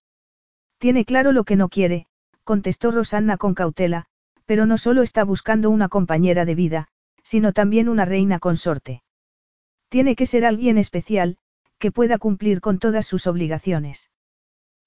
Tiene 0.77 1.03
claro 1.03 1.33
lo 1.33 1.43
que 1.43 1.57
no 1.57 1.67
quiere, 1.67 2.07
contestó 2.45 2.91
Rosanna 2.91 3.35
con 3.35 3.53
cautela, 3.53 4.05
pero 4.45 4.65
no 4.65 4.77
solo 4.77 5.01
está 5.01 5.25
buscando 5.25 5.69
una 5.71 5.89
compañera 5.89 6.45
de 6.45 6.55
vida, 6.55 6.87
sino 7.21 7.51
también 7.51 7.89
una 7.89 8.05
reina 8.05 8.39
consorte. 8.39 9.03
Tiene 9.89 10.15
que 10.15 10.25
ser 10.25 10.45
alguien 10.45 10.77
especial, 10.77 11.35
que 11.79 11.91
pueda 11.91 12.17
cumplir 12.17 12.61
con 12.61 12.79
todas 12.79 13.05
sus 13.05 13.27
obligaciones. 13.27 14.09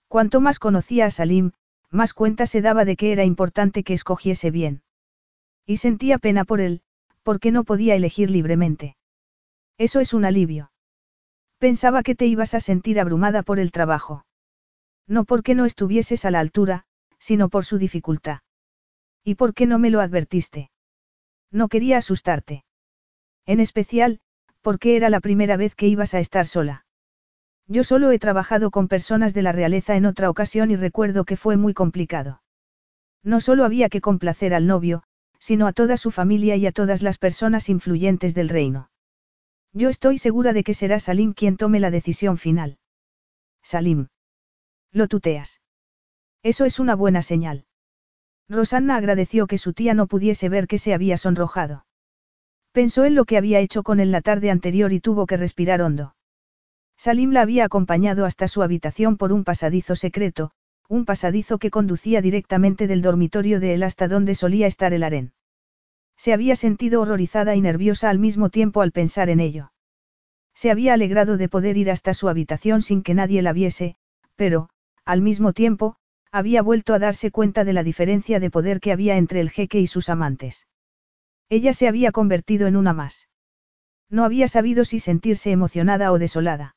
Cuanto 0.08 0.40
más 0.40 0.58
conocía 0.58 1.06
a 1.06 1.10
Salim, 1.10 1.52
más 1.90 2.14
cuenta 2.14 2.46
se 2.46 2.60
daba 2.60 2.84
de 2.84 2.96
que 2.96 3.12
era 3.12 3.24
importante 3.24 3.84
que 3.84 3.94
escogiese 3.94 4.50
bien. 4.50 4.82
Y 5.66 5.76
sentía 5.76 6.18
pena 6.18 6.44
por 6.44 6.60
él, 6.60 6.82
porque 7.22 7.52
no 7.52 7.64
podía 7.64 7.94
elegir 7.94 8.30
libremente. 8.30 8.96
Eso 9.76 10.00
es 10.00 10.14
un 10.14 10.24
alivio. 10.24 10.72
Pensaba 11.58 12.02
que 12.02 12.14
te 12.14 12.26
ibas 12.26 12.54
a 12.54 12.60
sentir 12.60 12.98
abrumada 12.98 13.42
por 13.42 13.58
el 13.58 13.70
trabajo. 13.70 14.24
No 15.06 15.24
porque 15.24 15.54
no 15.54 15.64
estuvieses 15.64 16.24
a 16.24 16.30
la 16.30 16.40
altura, 16.40 16.84
sino 17.18 17.48
por 17.48 17.64
su 17.64 17.78
dificultad. 17.78 18.40
¿Y 19.24 19.34
por 19.34 19.54
qué 19.54 19.66
no 19.66 19.78
me 19.78 19.90
lo 19.90 20.00
advertiste? 20.00 20.70
No 21.50 21.68
quería 21.68 21.98
asustarte. 21.98 22.64
En 23.44 23.60
especial, 23.60 24.20
porque 24.62 24.96
era 24.96 25.10
la 25.10 25.20
primera 25.20 25.56
vez 25.56 25.74
que 25.74 25.86
ibas 25.86 26.14
a 26.14 26.20
estar 26.20 26.46
sola. 26.46 26.86
Yo 27.68 27.84
solo 27.84 28.10
he 28.10 28.18
trabajado 28.18 28.70
con 28.70 28.88
personas 28.88 29.34
de 29.34 29.42
la 29.42 29.52
realeza 29.52 29.94
en 29.94 30.06
otra 30.06 30.30
ocasión 30.30 30.70
y 30.70 30.76
recuerdo 30.76 31.24
que 31.24 31.36
fue 31.36 31.58
muy 31.58 31.74
complicado. 31.74 32.42
No 33.22 33.42
solo 33.42 33.64
había 33.64 33.90
que 33.90 34.00
complacer 34.00 34.54
al 34.54 34.66
novio, 34.66 35.02
sino 35.38 35.66
a 35.66 35.74
toda 35.74 35.98
su 35.98 36.10
familia 36.10 36.56
y 36.56 36.66
a 36.66 36.72
todas 36.72 37.02
las 37.02 37.18
personas 37.18 37.68
influyentes 37.68 38.34
del 38.34 38.48
reino. 38.48 38.90
Yo 39.74 39.90
estoy 39.90 40.16
segura 40.16 40.54
de 40.54 40.64
que 40.64 40.72
será 40.72 40.98
Salim 40.98 41.34
quien 41.34 41.58
tome 41.58 41.78
la 41.78 41.90
decisión 41.90 42.38
final. 42.38 42.78
Salim. 43.62 44.08
Lo 44.90 45.06
tuteas. 45.06 45.60
Eso 46.42 46.64
es 46.64 46.78
una 46.78 46.94
buena 46.94 47.20
señal. 47.20 47.66
Rosanna 48.48 48.96
agradeció 48.96 49.46
que 49.46 49.58
su 49.58 49.74
tía 49.74 49.92
no 49.92 50.06
pudiese 50.06 50.48
ver 50.48 50.66
que 50.66 50.78
se 50.78 50.94
había 50.94 51.18
sonrojado. 51.18 51.84
Pensó 52.72 53.04
en 53.04 53.14
lo 53.14 53.26
que 53.26 53.36
había 53.36 53.60
hecho 53.60 53.82
con 53.82 54.00
él 54.00 54.10
la 54.10 54.22
tarde 54.22 54.50
anterior 54.50 54.92
y 54.94 55.00
tuvo 55.00 55.26
que 55.26 55.36
respirar 55.36 55.82
hondo. 55.82 56.14
Salim 56.98 57.30
la 57.30 57.42
había 57.42 57.64
acompañado 57.64 58.26
hasta 58.26 58.48
su 58.48 58.60
habitación 58.60 59.16
por 59.16 59.32
un 59.32 59.44
pasadizo 59.44 59.94
secreto, 59.94 60.50
un 60.88 61.04
pasadizo 61.04 61.58
que 61.58 61.70
conducía 61.70 62.20
directamente 62.20 62.88
del 62.88 63.02
dormitorio 63.02 63.60
de 63.60 63.74
él 63.74 63.84
hasta 63.84 64.08
donde 64.08 64.34
solía 64.34 64.66
estar 64.66 64.92
el 64.92 65.04
harén. 65.04 65.32
Se 66.16 66.32
había 66.32 66.56
sentido 66.56 67.00
horrorizada 67.00 67.54
y 67.54 67.60
nerviosa 67.60 68.10
al 68.10 68.18
mismo 68.18 68.50
tiempo 68.50 68.82
al 68.82 68.90
pensar 68.90 69.30
en 69.30 69.38
ello. 69.38 69.70
Se 70.54 70.72
había 70.72 70.94
alegrado 70.94 71.36
de 71.36 71.48
poder 71.48 71.76
ir 71.76 71.88
hasta 71.88 72.14
su 72.14 72.28
habitación 72.28 72.82
sin 72.82 73.04
que 73.04 73.14
nadie 73.14 73.42
la 73.42 73.52
viese, 73.52 73.94
pero, 74.34 74.68
al 75.04 75.22
mismo 75.22 75.52
tiempo, 75.52 75.94
había 76.32 76.62
vuelto 76.62 76.94
a 76.94 76.98
darse 76.98 77.30
cuenta 77.30 77.62
de 77.62 77.74
la 77.74 77.84
diferencia 77.84 78.40
de 78.40 78.50
poder 78.50 78.80
que 78.80 78.90
había 78.90 79.18
entre 79.18 79.40
el 79.40 79.50
jeque 79.50 79.78
y 79.78 79.86
sus 79.86 80.08
amantes. 80.08 80.66
Ella 81.48 81.72
se 81.74 81.86
había 81.86 82.10
convertido 82.10 82.66
en 82.66 82.74
una 82.74 82.92
más. 82.92 83.28
No 84.10 84.24
había 84.24 84.48
sabido 84.48 84.84
si 84.84 84.98
sentirse 84.98 85.52
emocionada 85.52 86.10
o 86.10 86.18
desolada. 86.18 86.74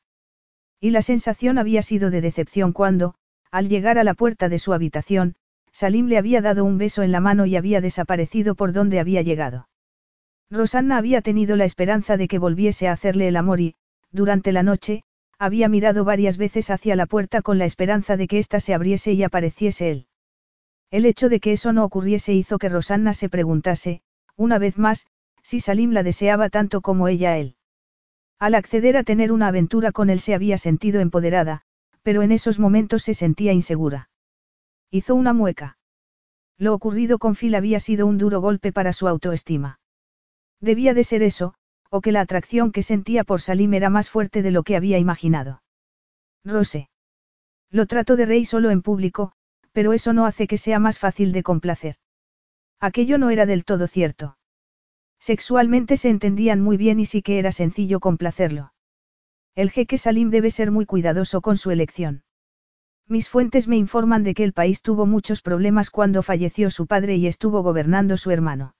Y 0.82 0.90
la 0.90 1.00
sensación 1.00 1.58
había 1.58 1.80
sido 1.80 2.10
de 2.10 2.20
decepción 2.20 2.72
cuando, 2.72 3.14
al 3.52 3.68
llegar 3.68 3.98
a 3.98 4.04
la 4.04 4.14
puerta 4.14 4.48
de 4.48 4.58
su 4.58 4.72
habitación, 4.72 5.36
Salim 5.70 6.08
le 6.08 6.18
había 6.18 6.40
dado 6.40 6.64
un 6.64 6.76
beso 6.76 7.04
en 7.04 7.12
la 7.12 7.20
mano 7.20 7.46
y 7.46 7.54
había 7.54 7.80
desaparecido 7.80 8.56
por 8.56 8.72
donde 8.72 8.98
había 8.98 9.22
llegado. 9.22 9.68
Rosanna 10.50 10.96
había 10.96 11.22
tenido 11.22 11.54
la 11.54 11.66
esperanza 11.66 12.16
de 12.16 12.26
que 12.26 12.40
volviese 12.40 12.88
a 12.88 12.92
hacerle 12.94 13.28
el 13.28 13.36
amor 13.36 13.60
y, 13.60 13.76
durante 14.10 14.50
la 14.50 14.64
noche, 14.64 15.04
había 15.38 15.68
mirado 15.68 16.04
varias 16.04 16.36
veces 16.36 16.68
hacia 16.68 16.96
la 16.96 17.06
puerta 17.06 17.42
con 17.42 17.58
la 17.58 17.64
esperanza 17.64 18.16
de 18.16 18.26
que 18.26 18.40
ésta 18.40 18.58
se 18.58 18.74
abriese 18.74 19.12
y 19.12 19.22
apareciese 19.22 19.88
él. 19.88 20.06
El 20.90 21.06
hecho 21.06 21.28
de 21.28 21.38
que 21.38 21.52
eso 21.52 21.72
no 21.72 21.84
ocurriese 21.84 22.34
hizo 22.34 22.58
que 22.58 22.68
Rosanna 22.68 23.14
se 23.14 23.28
preguntase, 23.28 24.02
una 24.36 24.58
vez 24.58 24.78
más, 24.78 25.06
si 25.44 25.60
Salim 25.60 25.92
la 25.92 26.02
deseaba 26.02 26.50
tanto 26.50 26.80
como 26.80 27.06
ella 27.06 27.30
a 27.30 27.38
él. 27.38 27.54
Al 28.42 28.56
acceder 28.56 28.96
a 28.96 29.04
tener 29.04 29.30
una 29.30 29.46
aventura 29.46 29.92
con 29.92 30.10
él 30.10 30.18
se 30.18 30.34
había 30.34 30.58
sentido 30.58 31.00
empoderada, 31.00 31.62
pero 32.02 32.22
en 32.22 32.32
esos 32.32 32.58
momentos 32.58 33.04
se 33.04 33.14
sentía 33.14 33.52
insegura. 33.52 34.10
Hizo 34.90 35.14
una 35.14 35.32
mueca. 35.32 35.78
Lo 36.58 36.74
ocurrido 36.74 37.20
con 37.20 37.36
Phil 37.36 37.54
había 37.54 37.78
sido 37.78 38.04
un 38.04 38.18
duro 38.18 38.40
golpe 38.40 38.72
para 38.72 38.92
su 38.92 39.06
autoestima. 39.06 39.78
Debía 40.60 40.92
de 40.92 41.04
ser 41.04 41.22
eso, 41.22 41.54
o 41.88 42.00
que 42.00 42.10
la 42.10 42.20
atracción 42.20 42.72
que 42.72 42.82
sentía 42.82 43.22
por 43.22 43.40
Salim 43.40 43.74
era 43.74 43.90
más 43.90 44.10
fuerte 44.10 44.42
de 44.42 44.50
lo 44.50 44.64
que 44.64 44.74
había 44.74 44.98
imaginado. 44.98 45.62
Rose. 46.44 46.90
Lo 47.70 47.86
trato 47.86 48.16
de 48.16 48.26
rey 48.26 48.44
solo 48.44 48.70
en 48.70 48.82
público, 48.82 49.34
pero 49.70 49.92
eso 49.92 50.12
no 50.12 50.26
hace 50.26 50.48
que 50.48 50.58
sea 50.58 50.80
más 50.80 50.98
fácil 50.98 51.30
de 51.30 51.44
complacer. 51.44 51.94
Aquello 52.80 53.18
no 53.18 53.30
era 53.30 53.46
del 53.46 53.64
todo 53.64 53.86
cierto. 53.86 54.36
Sexualmente 55.22 55.96
se 55.96 56.08
entendían 56.08 56.60
muy 56.60 56.76
bien 56.76 56.98
y 56.98 57.06
sí 57.06 57.22
que 57.22 57.38
era 57.38 57.52
sencillo 57.52 58.00
complacerlo. 58.00 58.72
El 59.54 59.70
jeque 59.70 59.96
Salim 59.96 60.30
debe 60.30 60.50
ser 60.50 60.72
muy 60.72 60.84
cuidadoso 60.84 61.42
con 61.42 61.56
su 61.56 61.70
elección. 61.70 62.24
Mis 63.06 63.28
fuentes 63.28 63.68
me 63.68 63.76
informan 63.76 64.24
de 64.24 64.34
que 64.34 64.42
el 64.42 64.52
país 64.52 64.82
tuvo 64.82 65.06
muchos 65.06 65.40
problemas 65.40 65.90
cuando 65.90 66.24
falleció 66.24 66.70
su 66.70 66.88
padre 66.88 67.14
y 67.14 67.28
estuvo 67.28 67.62
gobernando 67.62 68.16
su 68.16 68.32
hermano. 68.32 68.74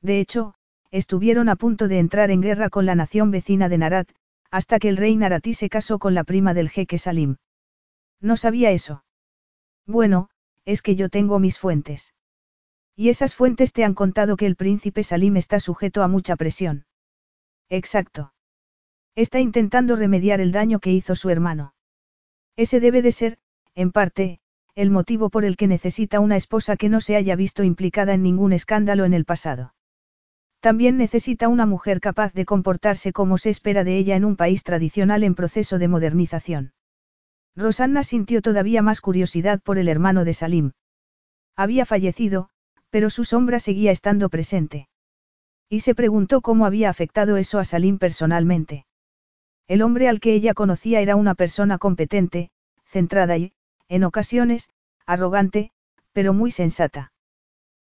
De 0.00 0.20
hecho, 0.20 0.54
estuvieron 0.92 1.48
a 1.48 1.56
punto 1.56 1.88
de 1.88 1.98
entrar 1.98 2.30
en 2.30 2.42
guerra 2.42 2.70
con 2.70 2.86
la 2.86 2.94
nación 2.94 3.32
vecina 3.32 3.68
de 3.68 3.78
Narat, 3.78 4.08
hasta 4.52 4.78
que 4.78 4.88
el 4.88 4.96
rey 4.96 5.16
Naratí 5.16 5.52
se 5.52 5.68
casó 5.68 5.98
con 5.98 6.14
la 6.14 6.22
prima 6.22 6.54
del 6.54 6.70
jeque 6.70 6.98
Salim. 6.98 7.38
No 8.20 8.36
sabía 8.36 8.70
eso. 8.70 9.02
Bueno, 9.84 10.30
es 10.64 10.80
que 10.80 10.94
yo 10.94 11.08
tengo 11.08 11.40
mis 11.40 11.58
fuentes. 11.58 12.14
Y 12.96 13.10
esas 13.10 13.34
fuentes 13.34 13.72
te 13.74 13.84
han 13.84 13.92
contado 13.92 14.36
que 14.36 14.46
el 14.46 14.56
príncipe 14.56 15.02
Salim 15.02 15.36
está 15.36 15.60
sujeto 15.60 16.02
a 16.02 16.08
mucha 16.08 16.34
presión. 16.34 16.86
Exacto. 17.68 18.32
Está 19.14 19.38
intentando 19.38 19.96
remediar 19.96 20.40
el 20.40 20.50
daño 20.50 20.80
que 20.80 20.92
hizo 20.92 21.14
su 21.14 21.28
hermano. 21.28 21.74
Ese 22.56 22.80
debe 22.80 23.02
de 23.02 23.12
ser, 23.12 23.38
en 23.74 23.92
parte, 23.92 24.40
el 24.74 24.90
motivo 24.90 25.28
por 25.28 25.44
el 25.44 25.56
que 25.56 25.66
necesita 25.66 26.20
una 26.20 26.36
esposa 26.36 26.76
que 26.76 26.88
no 26.88 27.00
se 27.00 27.16
haya 27.16 27.36
visto 27.36 27.64
implicada 27.64 28.14
en 28.14 28.22
ningún 28.22 28.52
escándalo 28.52 29.04
en 29.04 29.12
el 29.12 29.26
pasado. 29.26 29.74
También 30.60 30.96
necesita 30.96 31.48
una 31.48 31.66
mujer 31.66 32.00
capaz 32.00 32.32
de 32.32 32.46
comportarse 32.46 33.12
como 33.12 33.36
se 33.36 33.50
espera 33.50 33.84
de 33.84 33.98
ella 33.98 34.16
en 34.16 34.24
un 34.24 34.36
país 34.36 34.64
tradicional 34.64 35.22
en 35.22 35.34
proceso 35.34 35.78
de 35.78 35.88
modernización. 35.88 36.72
Rosanna 37.54 38.02
sintió 38.02 38.42
todavía 38.42 38.82
más 38.82 39.00
curiosidad 39.00 39.60
por 39.62 39.78
el 39.78 39.88
hermano 39.88 40.24
de 40.24 40.34
Salim. 40.34 40.72
Había 41.56 41.86
fallecido, 41.86 42.50
pero 42.96 43.10
su 43.10 43.24
sombra 43.24 43.60
seguía 43.60 43.90
estando 43.90 44.30
presente. 44.30 44.88
Y 45.68 45.80
se 45.80 45.94
preguntó 45.94 46.40
cómo 46.40 46.64
había 46.64 46.88
afectado 46.88 47.36
eso 47.36 47.58
a 47.58 47.64
Salim 47.64 47.98
personalmente. 47.98 48.86
El 49.68 49.82
hombre 49.82 50.08
al 50.08 50.18
que 50.18 50.32
ella 50.32 50.54
conocía 50.54 51.02
era 51.02 51.14
una 51.14 51.34
persona 51.34 51.76
competente, 51.76 52.48
centrada 52.86 53.36
y, 53.36 53.52
en 53.90 54.02
ocasiones, 54.02 54.70
arrogante, 55.04 55.72
pero 56.14 56.32
muy 56.32 56.50
sensata. 56.50 57.12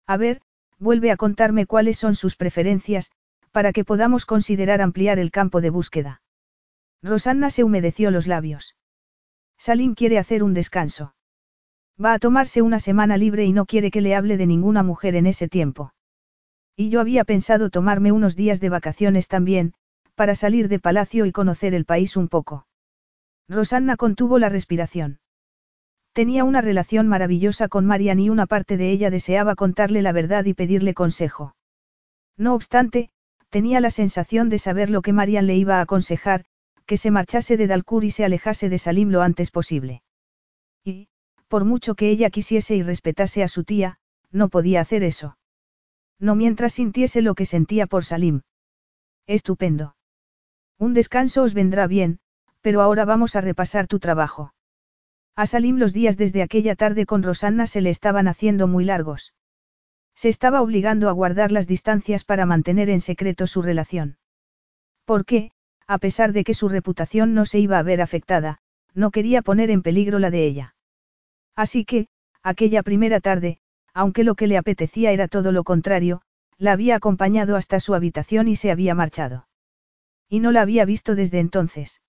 A 0.06 0.16
ver, 0.16 0.42
vuelve 0.78 1.10
a 1.10 1.16
contarme 1.16 1.66
cuáles 1.66 1.98
son 1.98 2.14
sus 2.14 2.36
preferencias, 2.36 3.10
para 3.50 3.72
que 3.72 3.84
podamos 3.84 4.26
considerar 4.26 4.80
ampliar 4.80 5.18
el 5.18 5.32
campo 5.32 5.60
de 5.60 5.70
búsqueda. 5.70 6.22
Rosanna 7.02 7.50
se 7.50 7.64
humedeció 7.64 8.12
los 8.12 8.28
labios. 8.28 8.76
Salim 9.58 9.96
quiere 9.96 10.18
hacer 10.18 10.44
un 10.44 10.54
descanso. 10.54 11.14
Va 12.02 12.14
a 12.14 12.18
tomarse 12.18 12.62
una 12.62 12.80
semana 12.80 13.18
libre 13.18 13.44
y 13.44 13.52
no 13.52 13.66
quiere 13.66 13.90
que 13.90 14.00
le 14.00 14.14
hable 14.14 14.36
de 14.38 14.46
ninguna 14.46 14.82
mujer 14.82 15.16
en 15.16 15.26
ese 15.26 15.48
tiempo. 15.48 15.92
Y 16.74 16.88
yo 16.88 17.00
había 17.00 17.24
pensado 17.24 17.68
tomarme 17.68 18.10
unos 18.10 18.36
días 18.36 18.58
de 18.58 18.70
vacaciones 18.70 19.28
también, 19.28 19.74
para 20.14 20.34
salir 20.34 20.68
de 20.68 20.78
palacio 20.78 21.26
y 21.26 21.32
conocer 21.32 21.74
el 21.74 21.84
país 21.84 22.16
un 22.16 22.28
poco. 22.28 22.66
Rosanna 23.48 23.96
contuvo 23.96 24.38
la 24.38 24.48
respiración. 24.48 25.20
Tenía 26.12 26.44
una 26.44 26.62
relación 26.62 27.06
maravillosa 27.06 27.68
con 27.68 27.84
Marian 27.84 28.18
y 28.18 28.30
una 28.30 28.46
parte 28.46 28.78
de 28.78 28.90
ella 28.90 29.10
deseaba 29.10 29.54
contarle 29.54 30.00
la 30.00 30.12
verdad 30.12 30.46
y 30.46 30.54
pedirle 30.54 30.94
consejo. 30.94 31.54
No 32.38 32.54
obstante, 32.54 33.10
tenía 33.50 33.80
la 33.80 33.90
sensación 33.90 34.48
de 34.48 34.58
saber 34.58 34.88
lo 34.88 35.02
que 35.02 35.12
Marian 35.12 35.46
le 35.46 35.56
iba 35.56 35.76
a 35.76 35.82
aconsejar, 35.82 36.46
que 36.86 36.96
se 36.96 37.10
marchase 37.10 37.58
de 37.58 37.66
Dalkur 37.66 38.04
y 38.04 38.10
se 38.10 38.24
alejase 38.24 38.70
de 38.70 38.78
Salim 38.78 39.10
lo 39.10 39.20
antes 39.20 39.50
posible. 39.50 40.02
Y, 40.82 41.09
por 41.50 41.64
mucho 41.64 41.96
que 41.96 42.10
ella 42.10 42.30
quisiese 42.30 42.76
y 42.76 42.82
respetase 42.82 43.42
a 43.42 43.48
su 43.48 43.64
tía, 43.64 43.98
no 44.30 44.50
podía 44.50 44.80
hacer 44.80 45.02
eso. 45.02 45.36
No 46.20 46.36
mientras 46.36 46.74
sintiese 46.74 47.22
lo 47.22 47.34
que 47.34 47.44
sentía 47.44 47.88
por 47.88 48.04
Salim. 48.04 48.42
Estupendo. 49.26 49.96
Un 50.78 50.94
descanso 50.94 51.42
os 51.42 51.52
vendrá 51.52 51.88
bien, 51.88 52.20
pero 52.60 52.82
ahora 52.82 53.04
vamos 53.04 53.34
a 53.34 53.40
repasar 53.40 53.88
tu 53.88 53.98
trabajo. 53.98 54.54
A 55.34 55.44
Salim 55.46 55.78
los 55.78 55.92
días 55.92 56.16
desde 56.16 56.42
aquella 56.42 56.76
tarde 56.76 57.04
con 57.04 57.24
Rosanna 57.24 57.66
se 57.66 57.80
le 57.80 57.90
estaban 57.90 58.28
haciendo 58.28 58.68
muy 58.68 58.84
largos. 58.84 59.34
Se 60.14 60.28
estaba 60.28 60.62
obligando 60.62 61.08
a 61.08 61.12
guardar 61.12 61.50
las 61.50 61.66
distancias 61.66 62.22
para 62.24 62.46
mantener 62.46 62.88
en 62.90 63.00
secreto 63.00 63.48
su 63.48 63.60
relación. 63.60 64.18
Porque, 65.04 65.50
a 65.88 65.98
pesar 65.98 66.32
de 66.32 66.44
que 66.44 66.54
su 66.54 66.68
reputación 66.68 67.34
no 67.34 67.44
se 67.44 67.58
iba 67.58 67.80
a 67.80 67.82
ver 67.82 68.00
afectada, 68.00 68.58
no 68.94 69.10
quería 69.10 69.42
poner 69.42 69.72
en 69.72 69.82
peligro 69.82 70.20
la 70.20 70.30
de 70.30 70.44
ella. 70.44 70.74
Así 71.56 71.84
que, 71.84 72.08
aquella 72.42 72.82
primera 72.82 73.20
tarde, 73.20 73.58
aunque 73.94 74.24
lo 74.24 74.34
que 74.34 74.46
le 74.46 74.56
apetecía 74.56 75.12
era 75.12 75.28
todo 75.28 75.52
lo 75.52 75.64
contrario, 75.64 76.22
la 76.58 76.72
había 76.72 76.96
acompañado 76.96 77.56
hasta 77.56 77.80
su 77.80 77.94
habitación 77.94 78.48
y 78.48 78.56
se 78.56 78.70
había 78.70 78.94
marchado. 78.94 79.48
Y 80.28 80.40
no 80.40 80.52
la 80.52 80.62
había 80.62 80.84
visto 80.84 81.14
desde 81.14 81.40
entonces. 81.40 82.00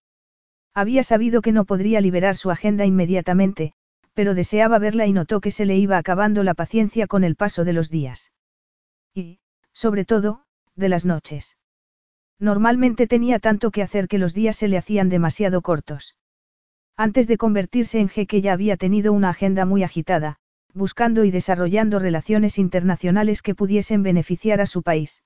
Había 0.73 1.03
sabido 1.03 1.41
que 1.41 1.51
no 1.51 1.65
podría 1.65 2.01
liberar 2.01 2.35
su 2.35 2.51
agenda 2.51 2.85
inmediatamente, 2.85 3.73
pero 4.13 4.33
deseaba 4.33 4.77
verla 4.79 5.07
y 5.07 5.13
notó 5.13 5.41
que 5.41 5.51
se 5.51 5.65
le 5.65 5.77
iba 5.77 5.97
acabando 5.97 6.43
la 6.43 6.53
paciencia 6.53 7.07
con 7.07 7.23
el 7.23 7.35
paso 7.35 7.63
de 7.65 7.73
los 7.73 7.89
días. 7.89 8.31
Y, 9.13 9.39
sobre 9.73 10.05
todo, 10.05 10.43
de 10.75 10.89
las 10.89 11.05
noches. 11.05 11.57
Normalmente 12.39 13.07
tenía 13.07 13.39
tanto 13.39 13.71
que 13.71 13.83
hacer 13.83 14.07
que 14.07 14.17
los 14.17 14.33
días 14.33 14.55
se 14.55 14.67
le 14.67 14.77
hacían 14.77 15.09
demasiado 15.09 15.61
cortos. 15.61 16.15
Antes 16.97 17.27
de 17.27 17.37
convertirse 17.37 17.99
en 17.99 18.09
jeque 18.09 18.41
ya 18.41 18.53
había 18.53 18.77
tenido 18.77 19.13
una 19.13 19.29
agenda 19.29 19.65
muy 19.65 19.83
agitada, 19.83 20.37
buscando 20.73 21.23
y 21.23 21.31
desarrollando 21.31 21.99
relaciones 21.99 22.57
internacionales 22.57 23.41
que 23.41 23.55
pudiesen 23.55 24.03
beneficiar 24.03 24.61
a 24.61 24.65
su 24.65 24.83
país. 24.83 25.23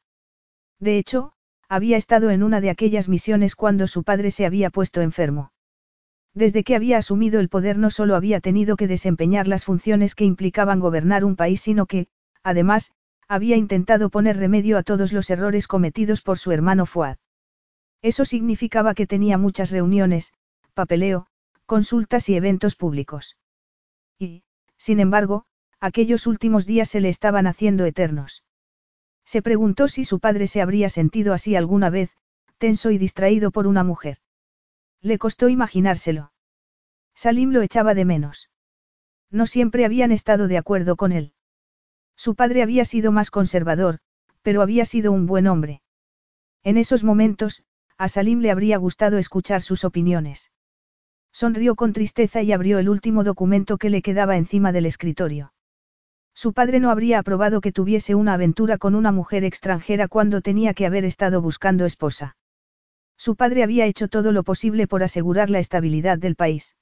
De 0.80 0.98
hecho, 0.98 1.34
había 1.68 1.98
estado 1.98 2.30
en 2.30 2.44
una 2.44 2.62
de 2.62 2.70
aquellas 2.70 3.10
misiones 3.10 3.56
cuando 3.56 3.88
su 3.88 4.04
padre 4.04 4.32
se 4.32 4.46
había 4.46 4.70
puesto 4.70 5.02
enfermo. 5.02 5.52
Desde 6.34 6.64
que 6.64 6.76
había 6.76 6.98
asumido 6.98 7.40
el 7.40 7.50
poder 7.50 7.78
no 7.78 7.90
solo 7.90 8.16
había 8.16 8.42
tenido 8.42 8.76
que 8.76 8.88
desempeñar 8.88 9.48
las 9.48 9.64
funciones 9.64 10.16
que 10.16 10.26
implicaban 10.26 10.80
gobernar 10.80 11.24
un 11.24 11.36
país, 11.36 11.62
sino 11.62 11.86
que, 11.86 12.08
además, 12.44 12.92
había 13.28 13.56
intentado 13.56 14.10
poner 14.10 14.38
remedio 14.38 14.78
a 14.78 14.84
todos 14.84 15.14
los 15.14 15.30
errores 15.30 15.68
cometidos 15.68 16.22
por 16.22 16.38
su 16.38 16.52
hermano 16.52 16.86
Fuad. 16.86 17.18
Eso 18.02 18.26
significaba 18.26 18.94
que 18.94 19.08
tenía 19.08 19.38
muchas 19.38 19.72
reuniones, 19.72 20.34
papeleo, 20.74 21.28
consultas 21.66 22.30
y 22.30 22.36
eventos 22.36 22.76
públicos. 22.76 23.38
Y, 24.20 24.44
sin 24.78 25.00
embargo, 25.00 25.46
aquellos 25.80 26.28
últimos 26.28 26.66
días 26.66 26.90
se 26.90 27.00
le 27.00 27.10
estaban 27.10 27.48
haciendo 27.48 27.86
eternos. 27.86 28.44
Se 29.26 29.42
preguntó 29.42 29.88
si 29.88 30.04
su 30.04 30.20
padre 30.20 30.48
se 30.48 30.62
habría 30.62 30.90
sentido 30.90 31.34
así 31.34 31.56
alguna 31.56 31.90
vez, 31.90 32.16
tenso 32.58 32.92
y 32.92 32.98
distraído 32.98 33.52
por 33.52 33.68
una 33.68 33.84
mujer. 33.84 34.20
Le 35.02 35.18
costó 35.18 35.50
imaginárselo. 35.50 36.32
Salim 37.16 37.52
lo 37.52 37.62
echaba 37.62 37.94
de 37.94 38.06
menos. 38.06 38.50
No 39.32 39.46
siempre 39.46 39.86
habían 39.86 40.12
estado 40.12 40.48
de 40.48 40.58
acuerdo 40.58 40.96
con 40.96 41.12
él. 41.12 41.34
Su 42.16 42.36
padre 42.36 42.62
había 42.62 42.86
sido 42.86 43.12
más 43.12 43.32
conservador, 43.32 44.00
pero 44.42 44.62
había 44.62 44.86
sido 44.86 45.12
un 45.12 45.26
buen 45.26 45.48
hombre. 45.48 45.82
En 46.64 46.78
esos 46.78 47.04
momentos, 47.04 47.64
a 47.98 48.08
Salim 48.10 48.40
le 48.40 48.52
habría 48.52 48.78
gustado 48.78 49.18
escuchar 49.18 49.62
sus 49.62 49.84
opiniones. 49.84 50.52
Sonrió 51.36 51.76
con 51.76 51.92
tristeza 51.92 52.44
y 52.44 52.54
abrió 52.54 52.80
el 52.80 52.88
último 52.88 53.26
documento 53.26 53.78
que 53.78 53.90
le 53.90 54.02
quedaba 54.02 54.38
encima 54.38 54.72
del 54.72 54.86
escritorio. 54.86 55.52
Su 56.34 56.54
padre 56.54 56.80
no 56.80 56.90
habría 56.90 57.20
aprobado 57.20 57.60
que 57.60 57.74
tuviese 57.74 58.16
una 58.16 58.36
aventura 58.36 58.78
con 58.78 58.96
una 58.96 59.12
mujer 59.12 59.44
extranjera 59.44 60.08
cuando 60.08 60.40
tenía 60.40 60.74
que 60.74 60.86
haber 60.86 61.04
estado 61.04 61.42
buscando 61.42 61.84
esposa. 61.84 62.38
Su 63.18 63.36
padre 63.36 63.64
había 63.64 63.86
hecho 63.86 64.08
todo 64.08 64.32
lo 64.32 64.44
posible 64.46 64.88
por 64.88 65.04
asegurar 65.04 65.50
la 65.50 65.60
estabilidad 65.60 66.18
del 66.18 66.38
país. 66.38 66.78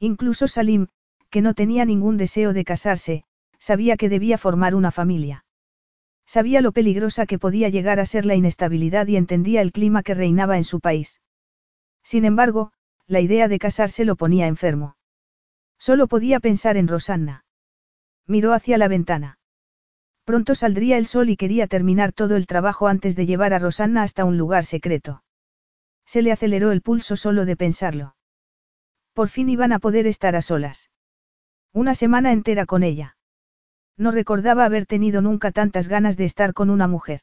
Incluso 0.00 0.48
Salim, 0.48 0.86
que 1.28 1.42
no 1.42 1.52
tenía 1.52 1.84
ningún 1.84 2.16
deseo 2.16 2.54
de 2.54 2.64
casarse, 2.64 3.24
sabía 3.58 3.98
que 3.98 4.08
debía 4.08 4.38
formar 4.38 4.74
una 4.74 4.90
familia. 4.90 5.44
Sabía 6.24 6.62
lo 6.62 6.72
peligrosa 6.72 7.26
que 7.26 7.38
podía 7.38 7.68
llegar 7.68 8.00
a 8.00 8.06
ser 8.06 8.24
la 8.24 8.36
inestabilidad 8.36 9.06
y 9.06 9.18
entendía 9.18 9.60
el 9.60 9.72
clima 9.72 10.02
que 10.02 10.14
reinaba 10.14 10.56
en 10.56 10.64
su 10.64 10.80
país. 10.80 11.20
Sin 12.02 12.24
embargo, 12.24 12.72
la 13.06 13.20
idea 13.20 13.48
de 13.48 13.58
casarse 13.58 14.04
lo 14.04 14.16
ponía 14.16 14.46
enfermo. 14.46 14.96
Solo 15.78 16.08
podía 16.08 16.40
pensar 16.40 16.76
en 16.76 16.88
Rosanna. 16.88 17.44
Miró 18.26 18.52
hacia 18.52 18.78
la 18.78 18.88
ventana. 18.88 19.38
Pronto 20.24 20.54
saldría 20.56 20.98
el 20.98 21.06
sol 21.06 21.30
y 21.30 21.36
quería 21.36 21.68
terminar 21.68 22.12
todo 22.12 22.34
el 22.36 22.46
trabajo 22.46 22.88
antes 22.88 23.14
de 23.14 23.26
llevar 23.26 23.54
a 23.54 23.60
Rosanna 23.60 24.02
hasta 24.02 24.24
un 24.24 24.36
lugar 24.36 24.64
secreto. 24.64 25.22
Se 26.04 26.22
le 26.22 26.32
aceleró 26.32 26.72
el 26.72 26.82
pulso 26.82 27.16
solo 27.16 27.44
de 27.44 27.56
pensarlo. 27.56 28.16
Por 29.12 29.28
fin 29.28 29.48
iban 29.48 29.72
a 29.72 29.78
poder 29.78 30.06
estar 30.06 30.34
a 30.34 30.42
solas. 30.42 30.90
Una 31.72 31.94
semana 31.94 32.32
entera 32.32 32.66
con 32.66 32.82
ella. 32.82 33.16
No 33.96 34.10
recordaba 34.10 34.64
haber 34.64 34.86
tenido 34.86 35.22
nunca 35.22 35.52
tantas 35.52 35.88
ganas 35.88 36.16
de 36.16 36.24
estar 36.24 36.52
con 36.54 36.70
una 36.70 36.88
mujer. 36.88 37.20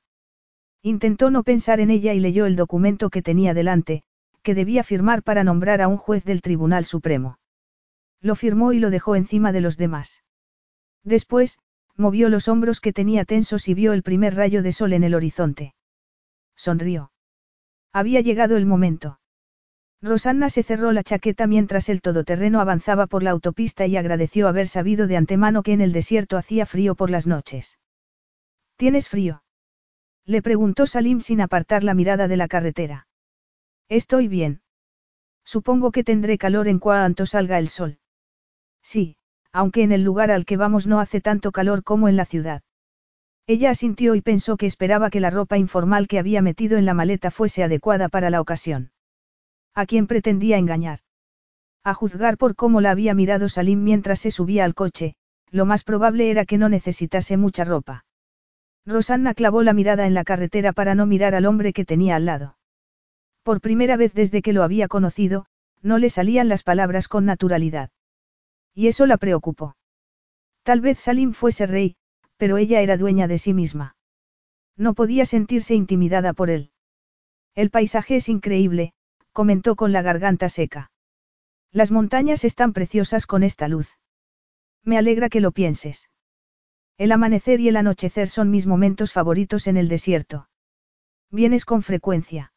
Intentó 0.82 1.30
no 1.30 1.44
pensar 1.44 1.80
en 1.80 1.92
ella 1.92 2.14
y 2.14 2.20
leyó 2.20 2.46
el 2.46 2.56
documento 2.56 3.10
que 3.10 3.22
tenía 3.22 3.54
delante, 3.54 4.04
que 4.44 4.54
debía 4.54 4.84
firmar 4.84 5.24
para 5.24 5.44
nombrar 5.44 5.82
a 5.82 5.88
un 5.88 5.98
juez 5.98 6.24
del 6.24 6.42
Tribunal 6.42 6.86
Supremo. 6.86 7.40
Lo 8.22 8.36
firmó 8.36 8.74
y 8.74 8.80
lo 8.80 8.90
dejó 8.90 9.16
encima 9.16 9.52
de 9.52 9.62
los 9.62 9.78
demás. 9.78 10.24
Después, 11.04 11.60
movió 11.98 12.30
los 12.30 12.48
hombros 12.48 12.80
que 12.80 12.94
tenía 12.94 13.26
tensos 13.26 13.68
y 13.68 13.74
vio 13.74 13.94
el 13.94 14.04
primer 14.04 14.36
rayo 14.36 14.62
de 14.64 14.74
sol 14.74 14.94
en 14.94 15.04
el 15.04 15.16
horizonte. 15.16 15.74
Sonrió. 16.56 17.12
Había 17.92 18.22
llegado 18.22 18.58
el 18.58 18.66
momento. 18.66 19.20
Rosanna 20.02 20.50
se 20.50 20.64
cerró 20.64 20.92
la 20.92 21.04
chaqueta 21.04 21.48
mientras 21.48 21.88
el 21.88 22.02
todoterreno 22.02 22.60
avanzaba 22.60 23.08
por 23.08 23.24
la 23.24 23.32
autopista 23.32 23.86
y 23.86 23.96
agradeció 23.96 24.48
haber 24.48 24.68
sabido 24.68 25.08
de 25.08 25.16
antemano 25.16 25.64
que 25.64 25.72
en 25.72 25.82
el 25.82 25.94
desierto 25.94 26.36
hacía 26.36 26.66
frío 26.66 26.96
por 26.96 27.10
las 27.10 27.26
noches. 27.26 27.80
¿Tienes 28.76 29.08
frío? 29.08 29.44
Le 30.26 30.42
preguntó 30.42 30.88
Salim 30.88 31.22
sin 31.22 31.40
apartar 31.40 31.84
la 31.84 31.94
mirada 31.94 32.28
de 32.28 32.38
la 32.38 32.48
carretera. 32.48 33.08
Estoy 33.90 34.28
bien. 34.28 34.62
Supongo 35.46 35.92
que 35.92 36.04
tendré 36.04 36.38
calor 36.38 36.68
en 36.68 36.80
cuanto 36.80 37.26
salga 37.26 37.60
el 37.60 37.68
sol. 37.70 38.00
Sí, 38.82 39.18
aunque 39.52 39.84
en 39.84 39.92
el 39.92 40.04
lugar 40.04 40.32
al 40.32 40.46
que 40.46 40.58
vamos 40.58 40.88
no 40.88 41.00
hace 41.00 41.22
tanto 41.22 41.52
calor 41.52 41.84
como 41.84 42.08
en 42.08 42.16
la 42.16 42.26
ciudad. 42.26 42.64
Ella 43.46 43.72
asintió 43.72 44.16
y 44.16 44.22
pensó 44.22 44.56
que 44.56 44.66
esperaba 44.66 45.10
que 45.10 45.20
la 45.20 45.30
ropa 45.30 45.58
informal 45.58 46.08
que 46.08 46.18
había 46.18 46.42
metido 46.42 46.78
en 46.78 46.86
la 46.86 46.94
maleta 46.94 47.30
fuese 47.30 47.64
adecuada 47.64 48.08
para 48.08 48.30
la 48.30 48.40
ocasión. 48.40 48.92
¿A 49.76 49.86
quién 49.86 50.08
pretendía 50.08 50.58
engañar? 50.58 51.00
A 51.84 51.94
juzgar 51.94 52.38
por 52.38 52.56
cómo 52.56 52.80
la 52.80 52.92
había 52.92 53.14
mirado 53.14 53.50
Salim 53.50 53.84
mientras 53.84 54.22
se 54.22 54.32
subía 54.32 54.64
al 54.64 54.74
coche, 54.74 55.16
lo 55.52 55.66
más 55.66 55.84
probable 55.84 56.32
era 56.32 56.46
que 56.46 56.58
no 56.58 56.70
necesitase 56.70 57.36
mucha 57.36 57.66
ropa. 57.66 58.06
Rosanna 58.86 59.34
clavó 59.34 59.62
la 59.62 59.74
mirada 59.74 60.08
en 60.08 60.14
la 60.14 60.24
carretera 60.24 60.72
para 60.72 60.96
no 60.96 61.06
mirar 61.06 61.36
al 61.36 61.46
hombre 61.46 61.74
que 61.74 61.86
tenía 61.86 62.16
al 62.16 62.26
lado. 62.26 62.58
Por 63.44 63.60
primera 63.60 63.98
vez 63.98 64.14
desde 64.14 64.42
que 64.42 64.54
lo 64.54 64.64
había 64.64 64.88
conocido, 64.88 65.46
no 65.82 65.98
le 65.98 66.10
salían 66.10 66.48
las 66.48 66.64
palabras 66.64 67.08
con 67.10 67.26
naturalidad. 67.26 67.90
Y 68.74 68.88
eso 68.88 69.06
la 69.06 69.18
preocupó. 69.18 69.76
Tal 70.64 70.80
vez 70.80 71.00
Salim 71.00 71.34
fuese 71.34 71.68
rey, 71.68 71.98
pero 72.38 72.58
ella 72.58 72.82
era 72.82 72.96
dueña 72.96 73.28
de 73.28 73.38
sí 73.38 73.54
misma. 73.54 73.98
No 74.78 74.94
podía 74.94 75.26
sentirse 75.26 75.76
intimidada 75.76 76.34
por 76.34 76.50
él. 76.50 76.72
El 77.54 77.70
paisaje 77.70 78.16
es 78.16 78.30
increíble, 78.30 78.94
comentó 79.34 79.76
con 79.76 79.92
la 79.92 80.02
garganta 80.02 80.48
seca. 80.48 80.92
Las 81.72 81.92
montañas 81.92 82.46
están 82.46 82.72
preciosas 82.72 83.26
con 83.28 83.44
esta 83.44 83.68
luz. 83.68 83.98
Me 84.84 84.98
alegra 84.98 85.28
que 85.28 85.42
lo 85.42 85.52
pienses. 85.52 86.10
El 86.98 87.12
amanecer 87.12 87.60
y 87.60 87.68
el 87.68 87.76
anochecer 87.76 88.30
son 88.30 88.50
mis 88.50 88.68
momentos 88.68 89.12
favoritos 89.12 89.68
en 89.68 89.78
el 89.78 89.90
desierto. 89.90 90.48
Vienes 91.30 91.66
con 91.66 91.84
frecuencia. 91.84 92.53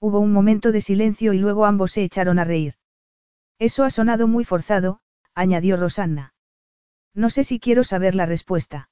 Hubo 0.00 0.18
un 0.18 0.32
momento 0.32 0.72
de 0.72 0.80
silencio 0.80 1.34
y 1.34 1.38
luego 1.38 1.66
ambos 1.66 1.92
se 1.92 2.02
echaron 2.02 2.38
a 2.38 2.44
reír. 2.44 2.74
Eso 3.58 3.84
ha 3.84 3.90
sonado 3.90 4.26
muy 4.26 4.44
forzado, 4.44 5.00
añadió 5.34 5.76
Rosanna. 5.76 6.34
No 7.14 7.28
sé 7.28 7.44
si 7.44 7.60
quiero 7.60 7.84
saber 7.84 8.14
la 8.14 8.24
respuesta. 8.24 8.88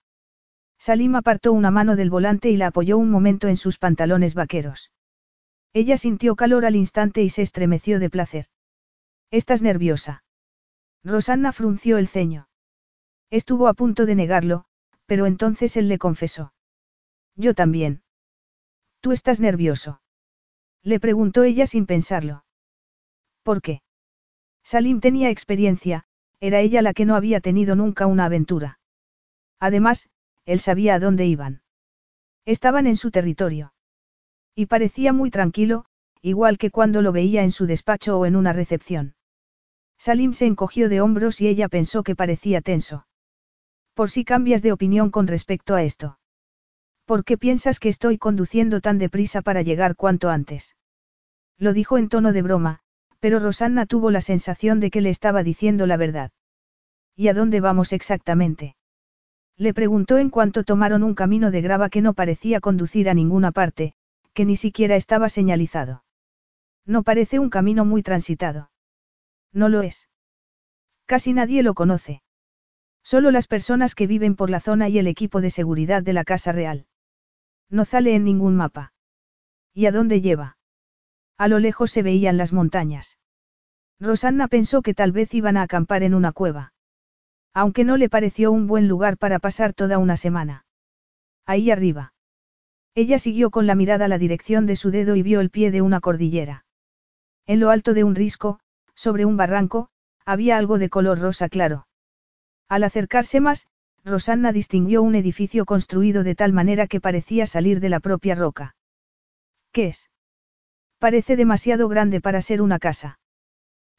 Salim 0.79 1.17
apartó 1.17 1.53
una 1.53 1.71
mano 1.71 1.97
del 1.97 2.11
volante 2.11 2.51
y 2.51 2.57
la 2.57 2.69
apoyó 2.69 2.99
un 2.99 3.11
momento 3.11 3.49
en 3.49 3.57
sus 3.57 3.79
pantalones 3.79 4.35
vaqueros. 4.35 4.93
Ella 5.73 5.97
sintió 5.97 6.37
calor 6.37 6.67
al 6.67 6.77
instante 6.77 7.23
y 7.23 7.31
se 7.31 7.43
estremeció 7.43 7.99
de 7.99 8.11
placer. 8.11 8.47
¿Estás 9.31 9.63
nerviosa? 9.63 10.25
Rosanna 11.05 11.53
frunció 11.53 11.99
el 11.99 12.09
ceño. 12.09 12.49
Estuvo 13.31 13.69
a 13.69 13.75
punto 13.75 14.07
de 14.07 14.15
negarlo, 14.15 14.67
pero 15.07 15.27
entonces 15.27 15.77
él 15.77 15.89
le 15.89 15.99
confesó. 15.99 16.53
Yo 17.35 17.55
también. 17.55 18.03
¿Tú 19.01 19.13
estás 19.13 19.41
nervioso? 19.41 20.01
Le 20.83 21.01
preguntó 21.01 21.43
ella 21.45 21.67
sin 21.67 21.87
pensarlo. 21.87 22.45
¿Por 23.43 23.63
qué? 23.63 23.83
Salim 24.63 25.01
tenía 25.01 25.31
experiencia, 25.31 26.05
era 26.41 26.61
ella 26.61 26.83
la 26.83 26.93
que 26.93 27.05
no 27.05 27.15
había 27.17 27.41
tenido 27.41 27.75
nunca 27.75 28.07
una 28.07 28.27
aventura. 28.27 28.79
Además, 29.59 30.09
él 30.45 30.61
sabía 30.61 30.95
a 30.95 30.99
dónde 30.99 31.27
iban. 31.27 31.63
Estaban 32.45 32.87
en 32.87 32.97
su 32.97 33.11
territorio. 33.11 33.73
Y 34.55 34.67
parecía 34.67 35.13
muy 35.13 35.31
tranquilo, 35.31 35.85
igual 36.23 36.59
que 36.59 36.71
cuando 36.71 37.03
lo 37.03 37.13
veía 37.13 37.43
en 37.43 37.53
su 37.53 37.67
despacho 37.67 38.19
o 38.19 38.27
en 38.27 38.37
una 38.37 38.53
recepción. 38.53 39.15
Salim 39.99 40.33
se 40.33 40.47
encogió 40.47 40.89
de 40.89 41.01
hombros 41.01 41.41
y 41.41 41.49
ella 41.49 41.69
pensó 41.69 42.03
que 42.03 42.15
parecía 42.15 42.61
tenso. 42.61 43.07
Por 43.95 44.11
si 44.11 44.25
cambias 44.25 44.63
de 44.63 44.73
opinión 44.73 45.11
con 45.11 45.27
respecto 45.27 45.75
a 45.75 45.83
esto. 45.83 46.19
¿Por 47.09 47.25
qué 47.25 47.39
piensas 47.39 47.81
que 47.81 47.89
estoy 47.89 48.19
conduciendo 48.19 48.83
tan 48.83 48.99
deprisa 48.99 49.41
para 49.41 49.63
llegar 49.63 49.97
cuanto 49.97 50.29
antes? 50.29 50.77
Lo 51.57 51.73
dijo 51.73 51.97
en 51.97 52.11
tono 52.11 52.35
de 52.35 52.43
broma, 52.43 52.81
pero 53.19 53.39
Rosanna 53.39 53.87
tuvo 53.87 54.11
la 54.11 54.21
sensación 54.21 54.79
de 54.79 54.91
que 54.91 55.01
le 55.01 55.09
estaba 55.09 55.43
diciendo 55.43 55.87
la 55.87 55.97
verdad. 55.97 56.33
¿Y 57.17 57.29
a 57.29 57.33
dónde 57.33 57.63
vamos 57.63 57.95
exactamente? 57.95 58.77
Le 59.57 59.73
preguntó 59.73 60.19
en 60.19 60.29
cuanto 60.29 60.65
tomaron 60.65 61.03
un 61.03 61.15
camino 61.15 61.51
de 61.51 61.63
grava 61.63 61.89
que 61.89 62.03
no 62.03 62.13
parecía 62.13 62.61
conducir 62.61 63.09
a 63.09 63.15
ninguna 63.15 63.53
parte, 63.53 63.95
que 64.35 64.45
ni 64.45 64.57
siquiera 64.57 64.95
estaba 64.95 65.31
señalizado. 65.31 66.05
No 66.85 67.05
parece 67.05 67.39
un 67.39 67.49
camino 67.49 67.87
muy 67.87 68.03
transitado. 68.03 68.71
No 69.51 69.71
lo 69.71 69.81
es. 69.81 70.11
Casi 71.07 71.33
nadie 71.33 71.63
lo 71.63 71.73
conoce. 71.73 72.21
Solo 73.03 73.31
las 73.31 73.47
personas 73.47 73.95
que 73.95 74.07
viven 74.07 74.37
por 74.37 74.51
la 74.51 74.61
zona 74.61 74.91
y 74.91 74.99
el 74.99 75.07
equipo 75.07 75.41
de 75.41 75.49
seguridad 75.49 76.03
de 76.03 76.13
la 76.13 76.25
Casa 76.25 76.53
Real. 76.53 76.85
No 77.71 77.85
sale 77.85 78.15
en 78.15 78.25
ningún 78.25 78.57
mapa. 78.57 78.93
¿Y 79.75 79.87
a 79.87 79.93
dónde 79.93 80.21
lleva? 80.21 80.57
A 81.37 81.49
lo 81.49 81.59
lejos 81.59 81.91
se 81.91 82.03
veían 82.03 82.37
las 82.37 82.53
montañas. 82.53 83.19
Rosanna 84.01 84.49
pensó 84.49 84.83
que 84.83 84.95
tal 84.95 85.13
vez 85.13 85.35
iban 85.35 85.57
a 85.57 85.63
acampar 85.63 86.03
en 86.03 86.15
una 86.15 86.33
cueva 86.33 86.73
aunque 87.59 87.83
no 87.83 87.97
le 87.97 88.09
pareció 88.09 88.53
un 88.53 88.69
buen 88.69 88.87
lugar 88.87 89.19
para 89.19 89.41
pasar 89.41 89.75
toda 89.75 89.99
una 89.99 90.17
semana. 90.17 90.65
Ahí 91.45 91.73
arriba. 91.73 92.13
Ella 92.95 93.19
siguió 93.19 93.51
con 93.51 93.67
la 93.67 93.75
mirada 93.75 94.07
la 94.07 94.17
dirección 94.17 94.65
de 94.65 94.77
su 94.77 94.93
dedo 94.93 95.17
y 95.17 95.23
vio 95.23 95.41
el 95.41 95.51
pie 95.51 95.73
de 95.73 95.83
una 95.83 95.99
cordillera. 95.99 96.65
En 97.47 97.59
lo 97.59 97.71
alto 97.71 97.95
de 97.95 98.05
un 98.05 98.15
risco, 98.15 98.61
Sobre 98.95 99.25
un 99.25 99.37
barranco, 99.37 99.91
había 100.25 100.57
algo 100.57 100.79
de 100.79 100.89
color 100.89 101.19
rosa 101.21 101.49
claro. 101.49 101.87
Al 102.69 102.85
acercarse 102.85 103.41
más, 103.41 103.67
Rosanna 104.09 104.53
distinguió 104.53 105.03
un 105.03 105.15
edificio 105.15 105.65
construido 105.65 106.25
de 106.25 106.35
tal 106.35 106.53
manera 106.53 106.87
que 106.87 107.01
parecía 107.01 107.47
salir 107.47 107.81
de 107.81 107.89
la 107.89 108.01
propia 108.01 108.35
roca. 108.35 108.75
¿Qué 109.73 109.89
es? 109.89 110.11
Parece 110.99 111.37
demasiado 111.37 111.89
grande 111.89 112.21
para 112.21 112.43
ser 112.43 112.61
una 112.61 112.79
casa. 112.79 113.21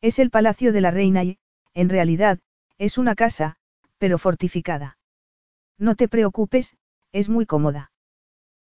Es 0.01 0.19
el 0.19 0.29
palacio 0.29 0.73
de 0.73 0.81
la 0.81 0.91
reina 0.91 1.23
y, 1.23 1.37
en 1.73 1.89
realidad, 1.89 2.39
es 2.77 2.97
una 2.97 3.15
casa, 3.15 3.55
pero 3.97 4.17
fortificada. 4.17 4.97
No 5.77 5.95
te 5.95 6.07
preocupes, 6.07 6.75
es 7.11 7.29
muy 7.29 7.45
cómoda. 7.45 7.91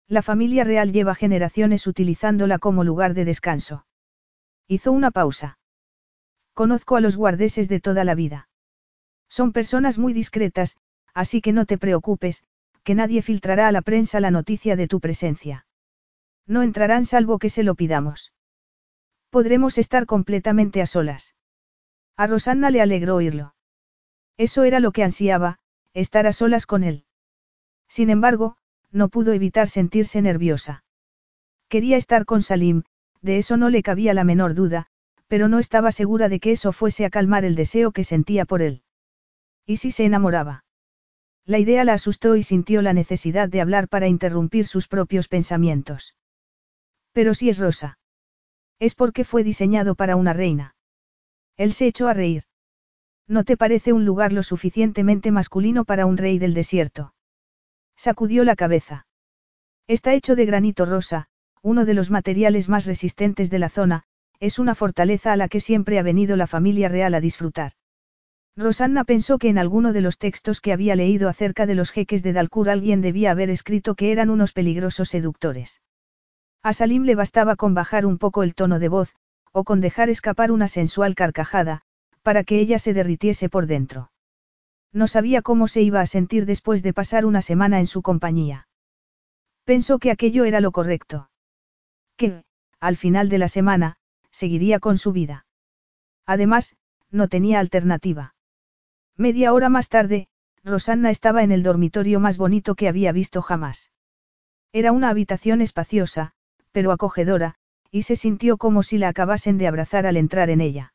La 0.08 0.22
familia 0.22 0.64
real 0.64 0.92
lleva 0.92 1.16
generaciones 1.16 1.88
utilizándola 1.88 2.60
como 2.60 2.84
lugar 2.84 3.14
de 3.14 3.26
descanso. 3.26 3.86
Hizo 4.68 4.92
una 4.92 5.12
pausa. 5.12 5.58
Conozco 6.54 6.96
a 6.96 7.02
los 7.02 7.16
guardeses 7.16 7.70
de 7.70 7.80
toda 7.80 8.04
la 8.04 8.16
vida. 8.16 8.50
Son 9.30 9.52
personas 9.52 9.98
muy 9.98 10.14
discretas, 10.14 10.78
así 11.16 11.42
que 11.42 11.54
no 11.54 11.66
te 11.66 11.80
preocupes, 11.80 12.44
que 12.84 12.94
nadie 12.94 13.24
filtrará 13.24 13.68
a 13.68 13.72
la 13.72 13.82
prensa 13.82 14.20
la 14.20 14.30
noticia 14.30 14.76
de 14.76 14.88
tu 14.88 15.00
presencia. 15.00 15.66
No 16.46 16.62
entrarán 16.62 17.06
salvo 17.06 17.40
que 17.40 17.50
se 17.50 17.64
lo 17.64 17.74
pidamos. 17.74 18.32
Podremos 19.32 19.80
estar 19.80 20.06
completamente 20.06 20.82
a 20.82 20.86
solas. 20.86 21.34
A 22.16 22.28
Rosanna 22.28 22.70
le 22.70 22.82
alegró 22.82 23.16
oírlo. 23.16 23.56
Eso 24.38 24.64
era 24.64 24.80
lo 24.80 24.92
que 24.92 25.04
ansiaba, 25.04 25.58
estar 25.94 26.28
a 26.28 26.34
solas 26.34 26.68
con 26.68 26.84
él. 26.84 27.06
Sin 27.88 28.10
embargo, 28.10 28.58
no 28.92 29.10
pudo 29.10 29.34
evitar 29.34 29.68
sentirse 29.70 30.22
nerviosa. 30.22 30.84
Quería 31.70 31.98
estar 31.98 32.26
con 32.26 32.44
Salim, 32.44 32.84
de 33.22 33.38
eso 33.38 33.58
no 33.58 33.70
le 33.70 33.82
cabía 33.82 34.14
la 34.14 34.24
menor 34.24 34.54
duda, 34.54 34.88
pero 35.28 35.48
no 35.48 35.60
estaba 35.60 35.92
segura 35.92 36.30
de 36.30 36.40
que 36.40 36.52
eso 36.52 36.72
fuese 36.72 37.06
a 37.06 37.10
calmar 37.10 37.46
el 37.46 37.56
deseo 37.56 37.92
que 37.92 38.04
sentía 38.04 38.46
por 38.46 38.62
él. 38.62 38.84
¿Y 39.66 39.78
si 39.78 39.92
se 39.92 40.06
enamoraba? 40.06 40.65
La 41.46 41.60
idea 41.60 41.84
la 41.84 41.94
asustó 41.94 42.36
y 42.36 42.44
sintió 42.44 42.82
la 42.82 42.94
necesidad 42.94 43.50
de 43.50 43.62
hablar 43.62 43.88
para 43.88 44.08
interrumpir 44.08 44.66
sus 44.66 44.88
propios 44.88 45.28
pensamientos. 45.28 46.16
Pero 47.12 47.34
si 47.34 47.50
es 47.50 47.60
rosa. 47.60 48.00
Es 48.80 48.96
porque 48.96 49.24
fue 49.24 49.44
diseñado 49.44 49.96
para 49.96 50.16
una 50.16 50.34
reina. 50.34 50.76
Él 51.56 51.74
se 51.74 51.88
echó 51.88 52.08
a 52.08 52.14
reír. 52.14 52.44
¿No 53.28 53.44
te 53.44 53.58
parece 53.58 53.94
un 53.94 54.06
lugar 54.06 54.34
lo 54.34 54.44
suficientemente 54.44 55.32
masculino 55.32 55.86
para 55.86 56.06
un 56.06 56.18
rey 56.18 56.40
del 56.40 56.54
desierto? 56.54 57.14
Sacudió 57.96 58.44
la 58.44 58.56
cabeza. 58.56 59.08
Está 59.88 60.14
hecho 60.14 60.36
de 60.36 60.46
granito 60.46 60.86
rosa, 60.86 61.28
uno 61.62 61.86
de 61.86 61.94
los 61.94 62.10
materiales 62.10 62.70
más 62.70 62.86
resistentes 62.86 63.50
de 63.50 63.60
la 63.60 63.70
zona, 63.70 64.04
es 64.40 64.60
una 64.60 64.76
fortaleza 64.76 65.32
a 65.32 65.38
la 65.38 65.48
que 65.48 65.62
siempre 65.62 66.00
ha 66.00 66.04
venido 66.04 66.36
la 66.36 66.48
familia 66.48 66.90
real 66.90 67.14
a 67.14 67.22
disfrutar. 67.22 67.74
Rosanna 68.58 69.04
pensó 69.04 69.38
que 69.38 69.50
en 69.50 69.58
alguno 69.58 69.92
de 69.92 70.00
los 70.00 70.18
textos 70.18 70.62
que 70.62 70.72
había 70.72 70.96
leído 70.96 71.28
acerca 71.28 71.66
de 71.66 71.76
los 71.76 71.92
jeques 71.92 72.24
de 72.24 72.32
Dalkur 72.32 72.70
alguien 72.70 73.02
debía 73.02 73.32
haber 73.32 73.50
escrito 73.50 73.96
que 73.96 74.14
eran 74.14 74.30
unos 74.30 74.54
peligrosos 74.54 75.10
seductores. 75.10 75.82
A 76.64 76.72
Salim 76.72 77.04
le 77.04 77.16
bastaba 77.16 77.58
con 77.58 77.74
bajar 77.74 78.06
un 78.06 78.18
poco 78.18 78.44
el 78.44 78.56
tono 78.56 78.80
de 78.80 78.88
voz, 78.88 79.14
o 79.52 79.64
con 79.66 79.82
dejar 79.82 80.10
escapar 80.10 80.52
una 80.52 80.68
sensual 80.68 81.16
carcajada, 81.16 81.82
para 82.22 82.44
que 82.44 82.60
ella 82.60 82.80
se 82.80 82.94
derritiese 82.94 83.50
por 83.50 83.68
dentro. 83.68 84.12
No 84.94 85.08
sabía 85.08 85.42
cómo 85.42 85.68
se 85.68 85.82
iba 85.82 86.00
a 86.00 86.06
sentir 86.06 86.46
después 86.46 86.82
de 86.82 86.94
pasar 86.94 87.26
una 87.26 87.42
semana 87.42 87.80
en 87.80 87.88
su 87.88 88.02
compañía. 88.02 88.68
Pensó 89.66 90.00
que 90.00 90.12
aquello 90.12 90.46
era 90.46 90.62
lo 90.62 90.72
correcto. 90.72 91.30
Que, 92.16 92.44
al 92.80 92.96
final 92.96 93.28
de 93.28 93.38
la 93.38 93.50
semana, 93.50 93.98
seguiría 94.32 94.80
con 94.80 94.98
su 94.98 95.12
vida. 95.12 95.46
Además, 96.26 96.78
no 97.12 97.28
tenía 97.28 97.60
alternativa. 97.60 98.35
Media 99.18 99.54
hora 99.54 99.70
más 99.70 99.88
tarde, 99.88 100.28
Rosanna 100.64 101.10
estaba 101.10 101.44
en 101.44 101.54
el 101.54 101.64
dormitorio 101.64 102.20
más 102.20 102.38
bonito 102.38 102.76
que 102.76 102.90
había 102.90 103.14
visto 103.14 103.42
jamás. 103.42 103.92
Era 104.74 104.92
una 104.92 105.10
habitación 105.10 105.62
espaciosa, 105.62 106.34
pero 106.74 106.92
acogedora, 106.92 107.56
y 107.92 108.02
se 108.02 108.18
sintió 108.18 108.58
como 108.58 108.84
si 108.84 108.98
la 108.98 109.08
acabasen 109.08 109.58
de 109.58 109.68
abrazar 109.68 110.06
al 110.06 110.18
entrar 110.18 110.50
en 110.50 110.60
ella. 110.60 110.94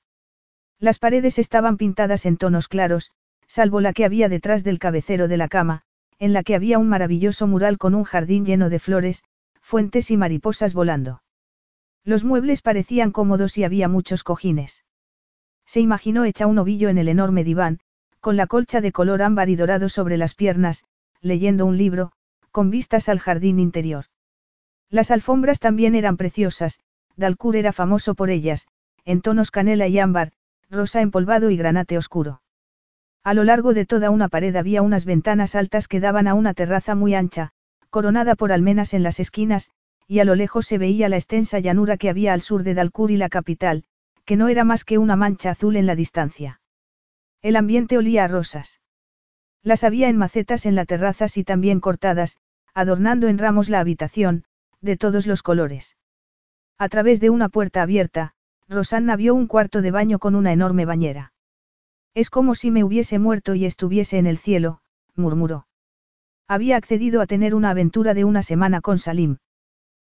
Las 0.79 0.99
paredes 0.99 1.39
estaban 1.39 1.79
pintadas 1.79 2.27
en 2.27 2.37
tonos 2.37 2.69
claros, 2.69 3.11
salvo 3.47 3.81
la 3.81 3.95
que 3.95 4.05
había 4.05 4.29
detrás 4.29 4.65
del 4.65 4.79
cabecero 4.79 5.27
de 5.27 5.39
la 5.39 5.49
cama, 5.49 5.83
en 6.19 6.35
la 6.35 6.43
que 6.43 6.55
había 6.55 6.79
un 6.79 6.91
maravilloso 6.91 7.47
mural 7.47 7.79
con 7.79 7.95
un 7.95 8.05
jardín 8.05 8.45
lleno 8.45 8.69
de 8.69 8.81
flores, 8.81 9.25
fuentes 9.63 10.11
y 10.11 10.19
mariposas 10.19 10.75
volando. 10.75 11.23
Los 12.05 12.25
muebles 12.25 12.61
parecían 12.61 13.13
cómodos 13.13 13.57
y 13.57 13.65
había 13.65 13.89
muchos 13.89 14.25
cojines. 14.25 14.85
Se 15.65 15.81
imaginó 15.81 16.25
hecha 16.25 16.47
un 16.47 16.59
ovillo 16.59 16.91
en 16.91 16.99
el 16.99 17.09
enorme 17.09 17.45
diván, 17.45 17.81
con 18.21 18.37
la 18.37 18.47
colcha 18.47 18.81
de 18.81 18.93
color 18.93 19.23
ámbar 19.23 19.49
y 19.49 19.57
dorado 19.57 19.89
sobre 19.89 20.17
las 20.17 20.35
piernas, 20.35 20.85
leyendo 21.21 21.67
un 21.67 21.77
libro, 21.77 22.13
con 22.51 22.71
vistas 22.71 23.09
al 23.09 23.19
jardín 23.19 23.59
interior. 23.59 24.07
Las 24.91 25.11
alfombras 25.11 25.59
también 25.59 25.95
eran 25.95 26.17
preciosas, 26.17 26.81
Dalcur 27.17 27.57
era 27.57 27.73
famoso 27.73 28.15
por 28.15 28.31
ellas, 28.31 28.67
en 29.05 29.21
tonos 29.23 29.51
canela 29.51 29.87
y 29.89 29.99
ámbar, 29.99 30.33
rosa 30.69 31.01
empolvado 31.01 31.51
y 31.51 31.57
granate 31.57 31.97
oscuro. 31.97 32.43
A 33.23 33.35
lo 33.35 33.45
largo 33.45 33.75
de 33.75 33.87
toda 33.87 34.11
una 34.11 34.29
pared 34.29 34.55
había 34.57 34.83
unas 34.83 35.05
ventanas 35.05 35.55
altas 35.55 35.89
que 35.89 36.01
daban 36.01 36.27
a 36.27 36.35
una 36.35 36.55
terraza 36.55 36.95
muy 36.95 37.15
ancha, 37.15 37.51
coronada 37.91 38.35
por 38.35 38.53
almenas 38.53 38.95
en 38.95 39.03
las 39.03 39.21
esquinas, 39.21 39.71
y 40.07 40.21
a 40.21 40.25
lo 40.25 40.35
lejos 40.35 40.67
se 40.67 40.79
veía 40.79 41.09
la 41.09 41.17
extensa 41.17 41.59
llanura 41.59 41.97
que 41.97 42.09
había 42.09 42.33
al 42.33 42.41
sur 42.41 42.63
de 42.63 42.75
Dalcur 42.75 43.11
y 43.11 43.17
la 43.17 43.29
capital, 43.29 43.85
que 44.25 44.37
no 44.37 44.49
era 44.49 44.65
más 44.65 44.85
que 44.85 44.99
una 44.99 45.17
mancha 45.17 45.51
azul 45.51 45.77
en 45.77 45.87
la 45.87 45.95
distancia. 45.95 46.61
El 47.43 47.57
ambiente 47.57 47.97
olía 47.97 48.25
a 48.25 48.29
rosas. 48.29 48.81
Las 49.63 49.85
había 49.85 50.09
en 50.09 50.17
macetas 50.17 50.67
en 50.67 50.75
la 50.75 50.85
terrazas 50.85 51.37
y 51.37 51.45
también 51.45 51.81
cortadas, 51.81 52.37
adornando 52.75 53.29
en 53.29 53.39
ramos 53.39 53.69
la 53.69 53.81
habitación, 53.81 54.45
de 54.81 54.97
todos 54.97 55.27
los 55.27 55.43
colores. 55.43 55.97
A 56.79 56.89
través 56.89 57.21
de 57.21 57.31
una 57.31 57.49
puerta 57.49 57.83
abierta, 57.83 58.35
Rosanna 58.69 59.17
vio 59.17 59.35
un 59.35 59.47
cuarto 59.47 59.83
de 59.83 59.91
baño 59.91 60.19
con 60.19 60.35
una 60.35 60.53
enorme 60.53 60.85
bañera. 60.85 61.33
Es 62.15 62.31
como 62.31 62.55
si 62.55 62.71
me 62.71 62.85
hubiese 62.85 63.19
muerto 63.19 63.55
y 63.55 63.67
estuviese 63.67 64.19
en 64.19 64.27
el 64.27 64.39
cielo, 64.39 64.81
murmuró. 65.15 65.67
Había 66.49 66.77
accedido 66.77 67.21
a 67.21 67.27
tener 67.27 67.55
una 67.55 67.71
aventura 67.71 68.15
de 68.15 68.25
una 68.25 68.43
semana 68.43 68.81
con 68.81 68.99
Salim. 68.99 69.39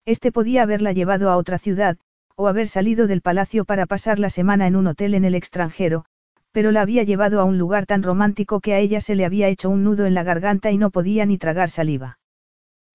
Este 0.05 0.31
podía 0.31 0.63
haberla 0.63 0.91
llevado 0.91 1.29
a 1.29 1.37
otra 1.37 1.57
ciudad, 1.57 1.97
o 2.35 2.47
haber 2.47 2.67
salido 2.67 3.07
del 3.07 3.21
palacio 3.21 3.65
para 3.65 3.85
pasar 3.85 4.19
la 4.19 4.29
semana 4.29 4.67
en 4.67 4.75
un 4.75 4.87
hotel 4.87 5.13
en 5.13 5.25
el 5.25 5.35
extranjero, 5.35 6.05
pero 6.53 6.71
la 6.71 6.81
había 6.81 7.03
llevado 7.03 7.41
a 7.41 7.43
un 7.43 7.57
lugar 7.57 7.85
tan 7.85 8.03
romántico 8.03 8.61
que 8.61 8.73
a 8.73 8.79
ella 8.79 9.01
se 9.01 9.15
le 9.15 9.25
había 9.25 9.49
hecho 9.49 9.69
un 9.69 9.83
nudo 9.83 10.05
en 10.05 10.13
la 10.13 10.23
garganta 10.23 10.71
y 10.71 10.77
no 10.77 10.91
podía 10.91 11.25
ni 11.25 11.37
tragar 11.37 11.69
saliva. 11.69 12.19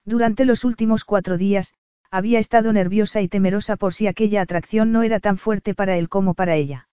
Durante 0.04 0.46
los 0.46 0.64
últimos 0.64 1.04
cuatro 1.04 1.36
días, 1.36 1.74
había 2.10 2.38
estado 2.38 2.72
nerviosa 2.72 3.20
y 3.20 3.28
temerosa 3.28 3.76
por 3.76 3.92
si 3.92 4.06
aquella 4.06 4.40
atracción 4.40 4.92
no 4.92 5.02
era 5.02 5.20
tan 5.20 5.36
fuerte 5.36 5.74
para 5.74 5.98
él 5.98 6.08
como 6.08 6.34
para 6.34 6.54
ella. 6.54 6.88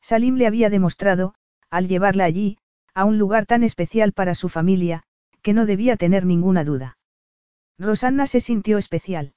Salim 0.00 0.36
le 0.36 0.46
había 0.46 0.70
demostrado, 0.70 1.34
al 1.68 1.88
llevarla 1.88 2.24
allí, 2.24 2.56
a 2.94 3.04
un 3.04 3.18
lugar 3.18 3.44
tan 3.44 3.64
especial 3.64 4.12
para 4.12 4.34
su 4.34 4.48
familia, 4.48 5.02
que 5.42 5.52
no 5.52 5.66
debía 5.66 5.96
tener 5.96 6.24
ninguna 6.24 6.64
duda. 6.64 6.98
Rosanna 7.78 8.26
se 8.26 8.40
sintió 8.40 8.78
especial. 8.78 9.34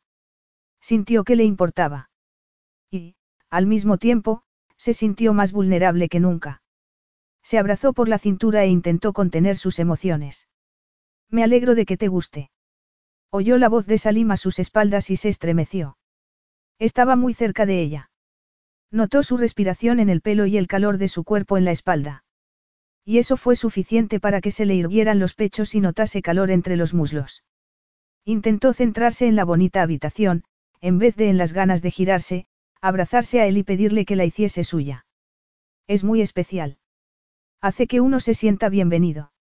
Sintió 0.80 1.24
que 1.24 1.36
le 1.36 1.46
importaba. 1.46 2.10
Y, 2.92 3.16
al 3.50 3.66
mismo 3.66 3.98
tiempo, 3.98 4.44
se 4.84 4.94
sintió 4.94 5.34
más 5.34 5.54
vulnerable 5.54 6.10
que 6.10 6.20
nunca. 6.20 6.62
Se 7.42 7.58
abrazó 7.58 7.94
por 7.94 8.10
la 8.10 8.20
cintura 8.20 8.66
e 8.66 8.68
intentó 8.68 9.14
contener 9.14 9.56
sus 9.56 9.80
emociones. 9.80 10.50
Me 11.30 11.42
alegro 11.42 11.74
de 11.74 11.86
que 11.86 11.96
te 11.96 12.10
guste. 12.10 12.52
Oyó 13.30 13.58
la 13.58 13.70
voz 13.70 13.88
de 13.88 13.98
Salim 13.98 14.32
a 14.32 14.36
sus 14.36 14.60
espaldas 14.60 15.10
y 15.10 15.16
se 15.16 15.30
estremeció. 15.30 15.98
Estaba 16.80 17.16
muy 17.16 17.34
cerca 17.34 17.66
de 17.66 17.80
ella. 17.80 18.12
Notó 18.92 19.24
su 19.24 19.38
respiración 19.38 20.02
en 20.02 20.10
el 20.10 20.20
pelo 20.20 20.48
y 20.48 20.58
el 20.58 20.68
calor 20.68 20.98
de 20.98 21.08
su 21.08 21.24
cuerpo 21.24 21.56
en 21.58 21.64
la 21.64 21.72
espalda. 21.72 22.26
Y 23.06 23.20
eso 23.20 23.38
fue 23.38 23.56
suficiente 23.56 24.20
para 24.20 24.42
que 24.42 24.52
se 24.52 24.66
le 24.66 24.76
hirvieran 24.76 25.18
los 25.18 25.34
pechos 25.34 25.76
y 25.76 25.80
notase 25.80 26.22
calor 26.22 26.52
entre 26.52 26.76
los 26.76 26.94
muslos. 26.94 27.46
Intentó 28.26 28.74
centrarse 28.74 29.28
en 29.28 29.38
la 29.38 29.46
bonita 29.46 29.82
habitación, 29.82 30.44
en 30.82 30.98
vez 30.98 31.16
de 31.16 31.30
en 31.30 31.38
las 31.38 31.54
ganas 31.54 31.82
de 31.82 31.92
girarse, 31.92 32.48
abrazarse 32.84 33.40
a 33.40 33.48
él 33.48 33.58
y 33.58 33.64
pedirle 33.64 34.04
que 34.04 34.18
la 34.18 34.26
hiciese 34.26 34.66
suya. 34.66 35.06
Es 35.88 36.04
muy 36.04 36.22
especial. 36.22 36.78
Hace 37.62 37.88
que 37.88 38.02
uno 38.02 38.20
se 38.20 38.34
sienta 38.34 38.68
bienvenido. 38.68 39.32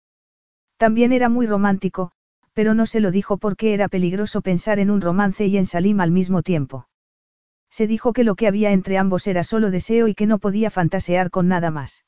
También 0.76 1.12
era 1.12 1.28
muy 1.28 1.48
romántico, 1.48 2.12
pero 2.52 2.72
no 2.72 2.86
se 2.86 3.00
lo 3.00 3.10
dijo 3.10 3.38
porque 3.38 3.74
era 3.74 3.88
peligroso 3.88 4.42
pensar 4.42 4.78
en 4.78 4.92
un 4.92 5.00
romance 5.00 5.44
y 5.46 5.56
en 5.56 5.66
Salim 5.66 6.00
al 6.00 6.12
mismo 6.12 6.42
tiempo. 6.42 6.86
Se 7.68 7.88
dijo 7.88 8.12
que 8.12 8.22
lo 8.22 8.36
que 8.36 8.46
había 8.46 8.70
entre 8.70 8.96
ambos 8.96 9.26
era 9.26 9.42
solo 9.42 9.72
deseo 9.72 10.06
y 10.06 10.14
que 10.14 10.26
no 10.26 10.38
podía 10.38 10.70
fantasear 10.70 11.30
con 11.30 11.48
nada 11.48 11.72
más. 11.72 12.04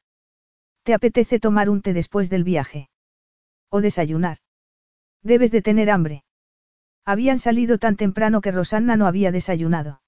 ¿Te 0.84 0.94
apetece 0.94 1.40
tomar 1.40 1.68
un 1.68 1.82
té 1.82 1.94
después 1.94 2.30
del 2.30 2.44
viaje? 2.44 2.90
¿O 3.70 3.80
desayunar? 3.80 4.38
Debes 5.24 5.50
de 5.50 5.62
tener 5.62 5.90
hambre. 5.90 6.22
Habían 7.04 7.40
salido 7.40 7.78
tan 7.78 7.96
temprano 7.96 8.40
que 8.40 8.52
Rosanna 8.52 8.96
no 8.96 9.08
había 9.08 9.32
desayunado. 9.32 10.03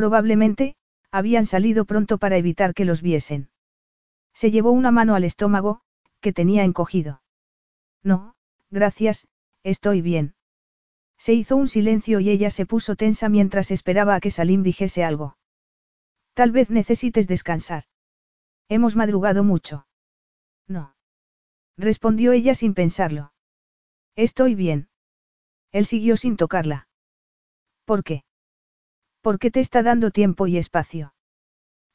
Probablemente, 0.00 0.76
habían 1.10 1.44
salido 1.44 1.84
pronto 1.84 2.16
para 2.16 2.38
evitar 2.38 2.72
que 2.72 2.86
los 2.86 3.02
viesen. 3.02 3.50
Se 4.32 4.50
llevó 4.50 4.70
una 4.70 4.90
mano 4.90 5.14
al 5.14 5.24
estómago, 5.24 5.82
que 6.22 6.32
tenía 6.32 6.64
encogido. 6.64 7.20
No, 8.02 8.34
gracias, 8.70 9.28
estoy 9.62 10.00
bien. 10.00 10.34
Se 11.18 11.34
hizo 11.34 11.54
un 11.54 11.68
silencio 11.68 12.18
y 12.20 12.30
ella 12.30 12.48
se 12.48 12.64
puso 12.64 12.96
tensa 12.96 13.28
mientras 13.28 13.70
esperaba 13.70 14.14
a 14.14 14.20
que 14.20 14.30
Salim 14.30 14.62
dijese 14.62 15.04
algo. 15.04 15.36
Tal 16.32 16.50
vez 16.50 16.70
necesites 16.70 17.28
descansar. 17.28 17.84
Hemos 18.70 18.96
madrugado 18.96 19.44
mucho. 19.44 19.86
No. 20.66 20.96
Respondió 21.76 22.32
ella 22.32 22.54
sin 22.54 22.72
pensarlo. 22.72 23.34
Estoy 24.16 24.54
bien. 24.54 24.88
Él 25.72 25.84
siguió 25.84 26.16
sin 26.16 26.38
tocarla. 26.38 26.88
¿Por 27.84 28.02
qué? 28.02 28.24
Porque 29.20 29.50
te 29.50 29.60
está 29.60 29.82
dando 29.82 30.10
tiempo 30.10 30.46
y 30.46 30.56
espacio. 30.56 31.14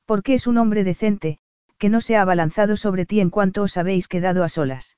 Porque 0.06 0.34
es 0.36 0.48
un 0.48 0.58
hombre 0.58 0.84
decente, 0.84 1.40
que 1.78 1.90
no 1.90 2.02
se 2.02 2.16
ha 2.16 2.22
abalanzado 2.22 2.78
sobre 2.78 3.06
ti 3.06 3.20
en 3.20 3.30
cuanto 3.30 3.64
os 3.64 3.78
habéis 3.78 4.08
quedado 4.08 4.44
a 4.44 4.50
solas. 4.50 4.98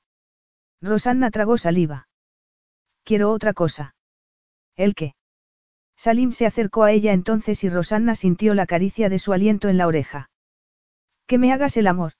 Rosanna 0.81 1.31
tragó 1.31 1.57
saliva. 1.57 2.07
Quiero 3.03 3.31
otra 3.31 3.53
cosa. 3.53 3.95
¿El 4.75 4.93
qué? 4.93 5.15
Salim 5.95 6.31
se 6.31 6.45
acercó 6.45 6.83
a 6.83 6.91
ella 6.91 7.13
entonces 7.13 7.63
y 7.63 7.69
Rosanna 7.69 8.13
sintió 8.13 8.53
la 8.53 8.67
caricia 8.67 9.09
de 9.09 9.17
su 9.17 9.33
aliento 9.33 9.69
en 9.69 9.77
la 9.77 9.87
oreja. 9.87 10.29
Que 11.25 11.39
me 11.39 11.51
hagas 11.51 11.75
el 11.77 11.87
amor. 11.87 12.13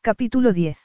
Capítulo 0.00 0.52
10. 0.52 0.78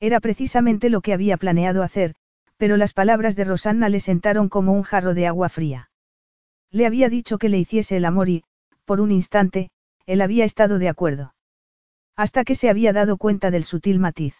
Era 0.00 0.20
precisamente 0.20 0.88
lo 0.88 1.02
que 1.02 1.12
había 1.12 1.36
planeado 1.36 1.82
hacer, 1.82 2.14
pero 2.56 2.76
las 2.76 2.94
palabras 2.94 3.36
de 3.36 3.44
Rosanna 3.44 3.88
le 3.90 4.00
sentaron 4.00 4.48
como 4.48 4.72
un 4.72 4.82
jarro 4.82 5.12
de 5.12 5.26
agua 5.26 5.50
fría. 5.50 5.90
Le 6.72 6.86
había 6.86 7.10
dicho 7.10 7.36
que 7.36 7.50
le 7.50 7.58
hiciese 7.58 7.98
el 7.98 8.06
amor 8.06 8.30
y, 8.30 8.44
por 8.86 9.00
un 9.00 9.12
instante, 9.12 9.70
él 10.06 10.22
había 10.22 10.46
estado 10.46 10.78
de 10.78 10.88
acuerdo. 10.88 11.34
Hasta 12.16 12.44
que 12.44 12.54
se 12.54 12.70
había 12.70 12.92
dado 12.92 13.18
cuenta 13.18 13.50
del 13.50 13.64
sutil 13.64 13.98
matiz. 13.98 14.34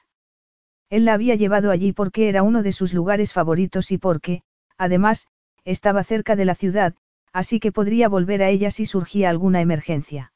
Él 0.88 1.04
la 1.04 1.14
había 1.14 1.34
llevado 1.34 1.70
allí 1.70 1.92
porque 1.92 2.28
era 2.28 2.42
uno 2.42 2.62
de 2.62 2.72
sus 2.72 2.94
lugares 2.94 3.32
favoritos 3.32 3.92
y 3.92 3.98
porque, 3.98 4.42
además, 4.78 5.28
estaba 5.64 6.04
cerca 6.04 6.34
de 6.34 6.46
la 6.46 6.54
ciudad, 6.54 6.94
así 7.32 7.60
que 7.60 7.70
podría 7.70 8.08
volver 8.08 8.42
a 8.42 8.48
ella 8.48 8.70
si 8.70 8.86
surgía 8.86 9.30
alguna 9.30 9.60
emergencia. 9.60 10.32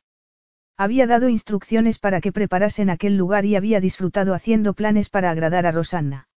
Había 0.76 1.07
dado 1.07 1.31
instrucciones 1.31 1.99
para 1.99 2.20
que 2.20 2.33
preparasen 2.33 2.91
aquel 2.91 3.16
lugar 3.16 3.47
y 3.47 3.57
había 3.57 3.81
disfrutado 3.81 4.34
haciendo 4.34 4.75
planes 4.75 5.08
para 5.08 5.31
agradar 5.31 5.66
a 5.66 5.73
Rosanna. 5.73 6.28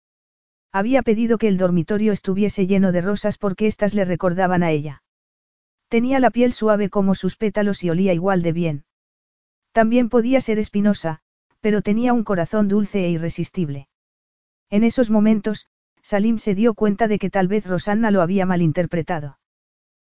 Había 0.71 1.01
pedido 1.01 1.38
que 1.38 1.49
el 1.49 1.57
dormitorio 1.57 2.13
estuviese 2.13 2.65
lleno 2.65 2.93
de 2.93 3.01
rosas 3.01 3.38
porque 3.38 3.67
éstas 3.67 3.93
le 3.93 4.05
recordaban 4.05 4.63
a 4.63 4.71
ella. 4.71 5.01
Tenía 5.90 6.19
la 6.19 6.30
piel 6.30 6.53
suave 6.53 6.90
como 6.90 7.16
sus 7.16 7.35
pétalos 7.35 7.84
y 7.84 7.90
olía 7.90 8.14
igual 8.14 8.43
de 8.43 8.53
bien. 8.53 8.85
También 9.72 10.09
podía 10.09 10.40
ser 10.40 10.59
espinosa, 10.59 11.19
pero 11.61 11.82
tenía 11.82 12.14
un 12.14 12.24
corazón 12.24 12.68
dulce 12.68 13.06
e 13.06 13.09
irresistible. 13.09 13.90
En 14.69 14.84
esos 14.84 15.09
momentos, 15.09 15.68
Salim 16.01 16.38
se 16.38 16.56
dio 16.56 16.76
cuenta 16.76 17.08
de 17.08 17.19
que 17.19 17.30
tal 17.30 17.48
vez 17.48 17.66
Rosanna 17.66 18.11
lo 18.11 18.22
había 18.22 18.45
malinterpretado. 18.45 19.40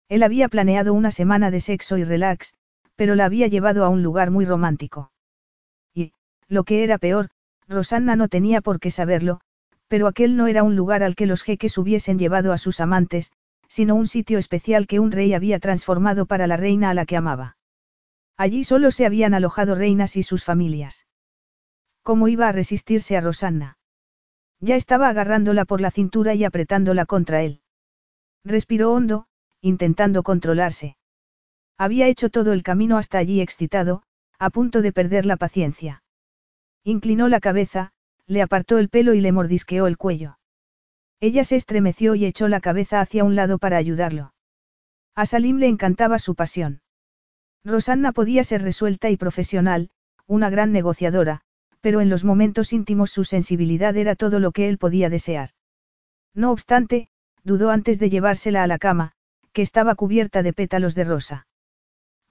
Él 0.09 0.23
había 0.23 0.49
planeado 0.49 0.93
una 0.93 1.11
semana 1.11 1.51
de 1.51 1.59
sexo 1.59 1.97
y 1.97 2.03
relax, 2.03 2.55
pero 2.95 3.15
la 3.15 3.25
había 3.25 3.47
llevado 3.47 3.85
a 3.85 3.89
un 3.89 4.01
lugar 4.01 4.31
muy 4.31 4.45
romántico. 4.45 5.11
Y, 5.93 6.11
lo 6.47 6.63
que 6.63 6.83
era 6.83 6.97
peor, 6.97 7.29
Rosanna 7.67 8.15
no 8.15 8.27
tenía 8.29 8.61
por 8.61 8.79
qué 8.79 8.89
saberlo, 8.89 9.41
pero 9.87 10.07
aquel 10.07 10.35
no 10.35 10.47
era 10.47 10.63
un 10.63 10.75
lugar 10.75 11.03
al 11.03 11.15
que 11.15 11.27
los 11.27 11.43
jeques 11.43 11.77
hubiesen 11.77 12.17
llevado 12.17 12.51
a 12.51 12.57
sus 12.57 12.79
amantes, 12.79 13.31
sino 13.67 13.95
un 13.95 14.07
sitio 14.07 14.37
especial 14.37 14.87
que 14.87 14.99
un 14.99 15.11
rey 15.11 15.33
había 15.33 15.59
transformado 15.59 16.25
para 16.25 16.47
la 16.47 16.57
reina 16.57 16.89
a 16.89 16.93
la 16.93 17.05
que 17.05 17.17
amaba. 17.17 17.57
Allí 18.37 18.63
solo 18.63 18.91
se 18.91 19.05
habían 19.05 19.33
alojado 19.33 19.75
reinas 19.75 20.15
y 20.15 20.23
sus 20.23 20.43
familias. 20.43 21.07
¿Cómo 22.03 22.27
iba 22.27 22.47
a 22.47 22.51
resistirse 22.51 23.17
a 23.17 23.21
Rosanna? 23.21 23.77
Ya 24.59 24.75
estaba 24.75 25.09
agarrándola 25.09 25.65
por 25.65 25.81
la 25.81 25.91
cintura 25.91 26.33
y 26.33 26.43
apretándola 26.43 27.05
contra 27.05 27.41
él. 27.43 27.61
Respiró 28.43 28.93
hondo, 28.93 29.27
intentando 29.61 30.23
controlarse. 30.23 30.97
Había 31.77 32.07
hecho 32.07 32.29
todo 32.29 32.53
el 32.53 32.63
camino 32.63 32.97
hasta 32.97 33.17
allí 33.17 33.41
excitado, 33.41 34.03
a 34.39 34.49
punto 34.49 34.81
de 34.81 34.93
perder 34.93 35.25
la 35.25 35.37
paciencia. 35.37 36.03
Inclinó 36.83 37.27
la 37.27 37.39
cabeza, 37.39 37.91
le 38.25 38.41
apartó 38.41 38.77
el 38.77 38.89
pelo 38.89 39.13
y 39.13 39.21
le 39.21 39.31
mordisqueó 39.31 39.87
el 39.87 39.97
cuello. 39.97 40.36
Ella 41.19 41.43
se 41.43 41.55
estremeció 41.55 42.15
y 42.15 42.25
echó 42.25 42.47
la 42.47 42.59
cabeza 42.59 43.01
hacia 43.01 43.23
un 43.23 43.35
lado 43.35 43.57
para 43.57 43.77
ayudarlo. 43.77 44.33
A 45.15 45.25
Salim 45.25 45.57
le 45.57 45.67
encantaba 45.67 46.19
su 46.19 46.35
pasión. 46.35 46.81
Rosanna 47.63 48.11
podía 48.11 48.43
ser 48.43 48.61
resuelta 48.61 49.09
y 49.09 49.17
profesional, 49.17 49.89
una 50.27 50.49
gran 50.49 50.71
negociadora, 50.71 51.41
pero 51.81 52.01
en 52.01 52.09
los 52.09 52.23
momentos 52.23 52.71
íntimos 52.71 53.11
su 53.11 53.23
sensibilidad 53.23 53.97
era 53.97 54.15
todo 54.15 54.39
lo 54.39 54.51
que 54.51 54.69
él 54.69 54.77
podía 54.77 55.09
desear. 55.09 55.51
No 56.35 56.51
obstante, 56.51 57.09
dudó 57.43 57.71
antes 57.71 57.97
de 57.97 58.09
llevársela 58.09 58.61
a 58.61 58.67
la 58.67 58.77
cama, 58.77 59.13
que 59.53 59.63
estaba 59.63 59.95
cubierta 59.95 60.43
de 60.43 60.53
pétalos 60.53 60.93
de 60.93 61.03
rosa. 61.03 61.47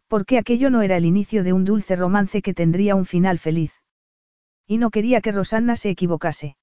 Porque 0.06 0.38
aquello 0.38 0.70
no 0.70 0.82
era 0.82 0.96
el 0.96 1.04
inicio 1.04 1.42
de 1.42 1.52
un 1.52 1.64
dulce 1.64 1.96
romance 1.96 2.40
que 2.40 2.54
tendría 2.54 2.94
un 2.94 3.04
final 3.04 3.38
feliz. 3.38 3.72
Y 4.64 4.78
no 4.78 4.90
quería 4.90 5.20
que 5.20 5.32
Rosanna 5.32 5.74
se 5.74 5.90
equivocase. 5.90 6.56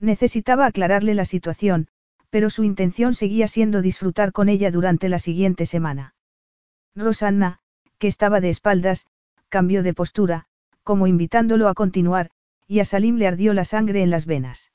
Necesitaba 0.00 0.66
aclararle 0.66 1.14
la 1.14 1.24
situación, 1.24 1.88
pero 2.30 2.50
su 2.50 2.64
intención 2.64 3.14
seguía 3.14 3.48
siendo 3.48 3.82
disfrutar 3.82 4.32
con 4.32 4.48
ella 4.48 4.70
durante 4.70 5.08
la 5.08 5.18
siguiente 5.18 5.66
semana. 5.66 6.14
Rosanna, 6.94 7.60
que 7.98 8.06
estaba 8.06 8.40
de 8.40 8.50
espaldas, 8.50 9.06
cambió 9.48 9.82
de 9.82 9.94
postura, 9.94 10.46
como 10.82 11.06
invitándolo 11.06 11.68
a 11.68 11.74
continuar, 11.74 12.30
y 12.66 12.80
a 12.80 12.84
Salim 12.84 13.16
le 13.16 13.26
ardió 13.26 13.54
la 13.54 13.64
sangre 13.64 14.02
en 14.02 14.10
las 14.10 14.26
venas. 14.26 14.72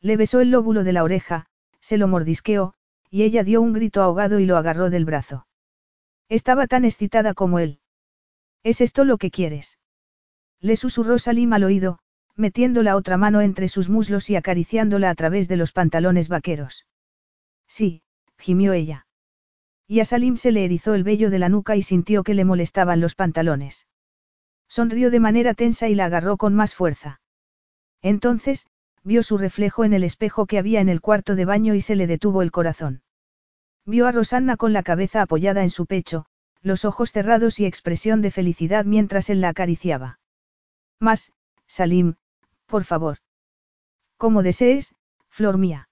Le 0.00 0.16
besó 0.16 0.40
el 0.40 0.50
lóbulo 0.50 0.84
de 0.84 0.92
la 0.92 1.02
oreja, 1.02 1.46
se 1.80 1.96
lo 1.96 2.08
mordisqueó, 2.08 2.74
y 3.10 3.22
ella 3.22 3.42
dio 3.42 3.60
un 3.60 3.72
grito 3.72 4.02
ahogado 4.02 4.38
y 4.38 4.46
lo 4.46 4.56
agarró 4.56 4.90
del 4.90 5.04
brazo. 5.04 5.46
Estaba 6.28 6.66
tan 6.66 6.84
excitada 6.84 7.34
como 7.34 7.58
él. 7.58 7.80
¿Es 8.62 8.80
esto 8.80 9.04
lo 9.04 9.16
que 9.16 9.30
quieres? 9.30 9.78
Le 10.60 10.76
susurró 10.76 11.18
Salim 11.18 11.52
al 11.52 11.64
oído, 11.64 11.98
metiendo 12.36 12.82
la 12.82 12.96
otra 12.96 13.16
mano 13.16 13.40
entre 13.40 13.68
sus 13.68 13.88
muslos 13.88 14.30
y 14.30 14.36
acariciándola 14.36 15.10
a 15.10 15.14
través 15.14 15.48
de 15.48 15.56
los 15.56 15.72
pantalones 15.72 16.28
vaqueros. 16.28 16.86
Sí, 17.66 18.02
gimió 18.38 18.72
ella. 18.72 19.06
Y 19.88 20.00
a 20.00 20.04
Salim 20.04 20.36
se 20.36 20.52
le 20.52 20.64
erizó 20.64 20.94
el 20.94 21.04
vello 21.04 21.30
de 21.30 21.38
la 21.38 21.48
nuca 21.48 21.76
y 21.76 21.82
sintió 21.82 22.22
que 22.22 22.34
le 22.34 22.44
molestaban 22.44 23.00
los 23.00 23.14
pantalones. 23.14 23.86
Sonrió 24.68 25.10
de 25.10 25.20
manera 25.20 25.54
tensa 25.54 25.88
y 25.88 25.94
la 25.94 26.06
agarró 26.06 26.36
con 26.36 26.54
más 26.54 26.74
fuerza. 26.74 27.20
Entonces, 28.02 28.66
vio 29.04 29.22
su 29.22 29.38
reflejo 29.38 29.84
en 29.84 29.92
el 29.92 30.02
espejo 30.02 30.46
que 30.46 30.58
había 30.58 30.80
en 30.80 30.88
el 30.88 31.00
cuarto 31.00 31.36
de 31.36 31.44
baño 31.44 31.74
y 31.74 31.80
se 31.80 31.94
le 31.94 32.06
detuvo 32.06 32.42
el 32.42 32.50
corazón. 32.50 33.02
Vio 33.84 34.08
a 34.08 34.12
Rosanna 34.12 34.56
con 34.56 34.72
la 34.72 34.82
cabeza 34.82 35.22
apoyada 35.22 35.62
en 35.62 35.70
su 35.70 35.86
pecho, 35.86 36.26
los 36.60 36.84
ojos 36.84 37.12
cerrados 37.12 37.60
y 37.60 37.64
expresión 37.66 38.20
de 38.20 38.32
felicidad 38.32 38.84
mientras 38.84 39.30
él 39.30 39.40
la 39.40 39.50
acariciaba. 39.50 40.18
Más, 40.98 41.32
Salim, 41.68 42.16
por 42.66 42.84
favor. 42.84 43.18
Como 44.16 44.42
desees, 44.42 44.94
flor 45.28 45.58
mía. 45.58 45.88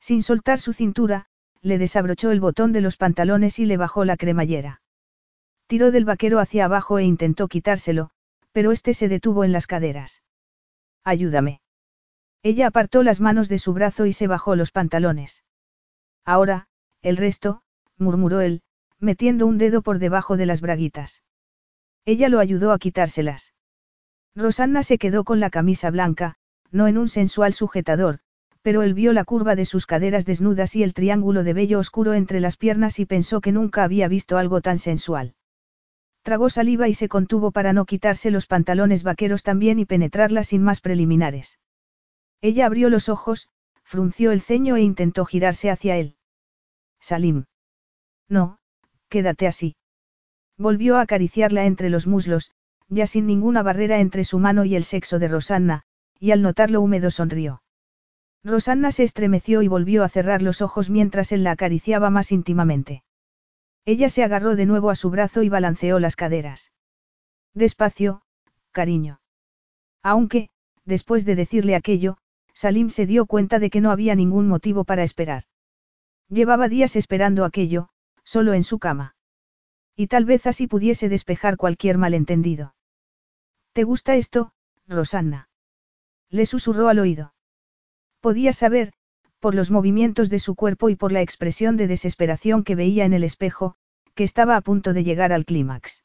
Sin 0.00 0.22
soltar 0.22 0.60
su 0.60 0.72
cintura, 0.72 1.26
le 1.62 1.78
desabrochó 1.78 2.30
el 2.30 2.40
botón 2.40 2.72
de 2.72 2.80
los 2.80 2.96
pantalones 2.96 3.58
y 3.58 3.66
le 3.66 3.76
bajó 3.76 4.04
la 4.04 4.16
cremallera. 4.16 4.82
Tiró 5.66 5.90
del 5.90 6.04
vaquero 6.04 6.38
hacia 6.38 6.66
abajo 6.66 6.98
e 6.98 7.04
intentó 7.04 7.48
quitárselo, 7.48 8.10
pero 8.52 8.70
este 8.70 8.94
se 8.94 9.08
detuvo 9.08 9.42
en 9.42 9.52
las 9.52 9.66
caderas. 9.66 10.22
Ayúdame. 11.02 11.60
Ella 12.42 12.68
apartó 12.68 13.02
las 13.02 13.20
manos 13.20 13.48
de 13.48 13.58
su 13.58 13.72
brazo 13.72 14.06
y 14.06 14.12
se 14.12 14.28
bajó 14.28 14.54
los 14.54 14.70
pantalones. 14.70 15.42
Ahora, 16.24 16.68
el 17.02 17.16
resto, 17.16 17.62
murmuró 17.98 18.40
él, 18.40 18.62
metiendo 19.00 19.46
un 19.46 19.58
dedo 19.58 19.82
por 19.82 19.98
debajo 19.98 20.36
de 20.36 20.46
las 20.46 20.60
braguitas. 20.60 21.24
Ella 22.04 22.28
lo 22.28 22.38
ayudó 22.38 22.70
a 22.70 22.78
quitárselas. 22.78 23.55
Rosanna 24.36 24.82
se 24.82 24.98
quedó 24.98 25.24
con 25.24 25.40
la 25.40 25.48
camisa 25.48 25.90
blanca, 25.90 26.34
no 26.70 26.86
en 26.86 26.98
un 26.98 27.08
sensual 27.08 27.54
sujetador, 27.54 28.18
pero 28.60 28.82
él 28.82 28.92
vio 28.92 29.14
la 29.14 29.24
curva 29.24 29.56
de 29.56 29.64
sus 29.64 29.86
caderas 29.86 30.26
desnudas 30.26 30.76
y 30.76 30.82
el 30.82 30.92
triángulo 30.92 31.42
de 31.42 31.54
vello 31.54 31.78
oscuro 31.78 32.12
entre 32.12 32.40
las 32.40 32.58
piernas 32.58 32.98
y 32.98 33.06
pensó 33.06 33.40
que 33.40 33.50
nunca 33.50 33.82
había 33.82 34.08
visto 34.08 34.36
algo 34.36 34.60
tan 34.60 34.78
sensual. 34.78 35.34
Tragó 36.22 36.50
saliva 36.50 36.88
y 36.88 36.94
se 36.94 37.08
contuvo 37.08 37.50
para 37.50 37.72
no 37.72 37.86
quitarse 37.86 38.30
los 38.30 38.46
pantalones 38.46 39.04
vaqueros 39.04 39.42
también 39.42 39.78
y 39.78 39.86
penetrarla 39.86 40.44
sin 40.44 40.62
más 40.62 40.80
preliminares. 40.80 41.58
Ella 42.42 42.66
abrió 42.66 42.90
los 42.90 43.08
ojos, 43.08 43.48
frunció 43.84 44.32
el 44.32 44.42
ceño 44.42 44.76
e 44.76 44.82
intentó 44.82 45.24
girarse 45.24 45.70
hacia 45.70 45.96
él. 45.96 46.16
Salim. 47.00 47.44
No, 48.28 48.58
quédate 49.08 49.46
así. 49.46 49.76
Volvió 50.58 50.96
a 50.96 51.02
acariciarla 51.02 51.64
entre 51.64 51.88
los 51.88 52.08
muslos, 52.08 52.50
ya 52.88 53.06
sin 53.06 53.26
ninguna 53.26 53.62
barrera 53.62 54.00
entre 54.00 54.24
su 54.24 54.38
mano 54.38 54.64
y 54.64 54.76
el 54.76 54.84
sexo 54.84 55.18
de 55.18 55.28
Rosanna, 55.28 55.82
y 56.18 56.30
al 56.30 56.42
notarlo 56.42 56.80
húmedo 56.80 57.10
sonrió. 57.10 57.62
Rosanna 58.44 58.92
se 58.92 59.02
estremeció 59.02 59.62
y 59.62 59.68
volvió 59.68 60.04
a 60.04 60.08
cerrar 60.08 60.40
los 60.40 60.62
ojos 60.62 60.88
mientras 60.88 61.32
él 61.32 61.42
la 61.42 61.52
acariciaba 61.52 62.10
más 62.10 62.30
íntimamente. 62.30 63.02
Ella 63.84 64.08
se 64.08 64.22
agarró 64.22 64.54
de 64.54 64.66
nuevo 64.66 64.90
a 64.90 64.94
su 64.94 65.10
brazo 65.10 65.42
y 65.42 65.48
balanceó 65.48 65.98
las 65.98 66.14
caderas. 66.14 66.72
Despacio, 67.54 68.22
cariño. 68.70 69.20
Aunque, 70.02 70.50
después 70.84 71.24
de 71.24 71.34
decirle 71.34 71.74
aquello, 71.74 72.18
Salim 72.54 72.90
se 72.90 73.06
dio 73.06 73.26
cuenta 73.26 73.58
de 73.58 73.68
que 73.68 73.80
no 73.80 73.90
había 73.90 74.14
ningún 74.14 74.46
motivo 74.46 74.84
para 74.84 75.02
esperar. 75.02 75.42
Llevaba 76.28 76.68
días 76.68 76.94
esperando 76.94 77.44
aquello, 77.44 77.88
solo 78.22 78.54
en 78.54 78.62
su 78.62 78.78
cama. 78.78 79.16
Y 79.96 80.06
tal 80.06 80.24
vez 80.24 80.46
así 80.46 80.66
pudiese 80.66 81.08
despejar 81.08 81.56
cualquier 81.56 81.98
malentendido. 81.98 82.75
¿Te 83.76 83.84
gusta 83.84 84.16
esto, 84.16 84.52
Rosanna? 84.88 85.50
Le 86.30 86.46
susurró 86.46 86.88
al 86.88 86.98
oído. 86.98 87.34
Podía 88.22 88.54
saber, 88.54 88.94
por 89.38 89.54
los 89.54 89.70
movimientos 89.70 90.30
de 90.30 90.38
su 90.38 90.54
cuerpo 90.54 90.88
y 90.88 90.96
por 90.96 91.12
la 91.12 91.20
expresión 91.20 91.76
de 91.76 91.86
desesperación 91.86 92.64
que 92.64 92.74
veía 92.74 93.04
en 93.04 93.12
el 93.12 93.22
espejo, 93.22 93.74
que 94.14 94.24
estaba 94.24 94.56
a 94.56 94.62
punto 94.62 94.94
de 94.94 95.04
llegar 95.04 95.30
al 95.30 95.44
clímax. 95.44 96.04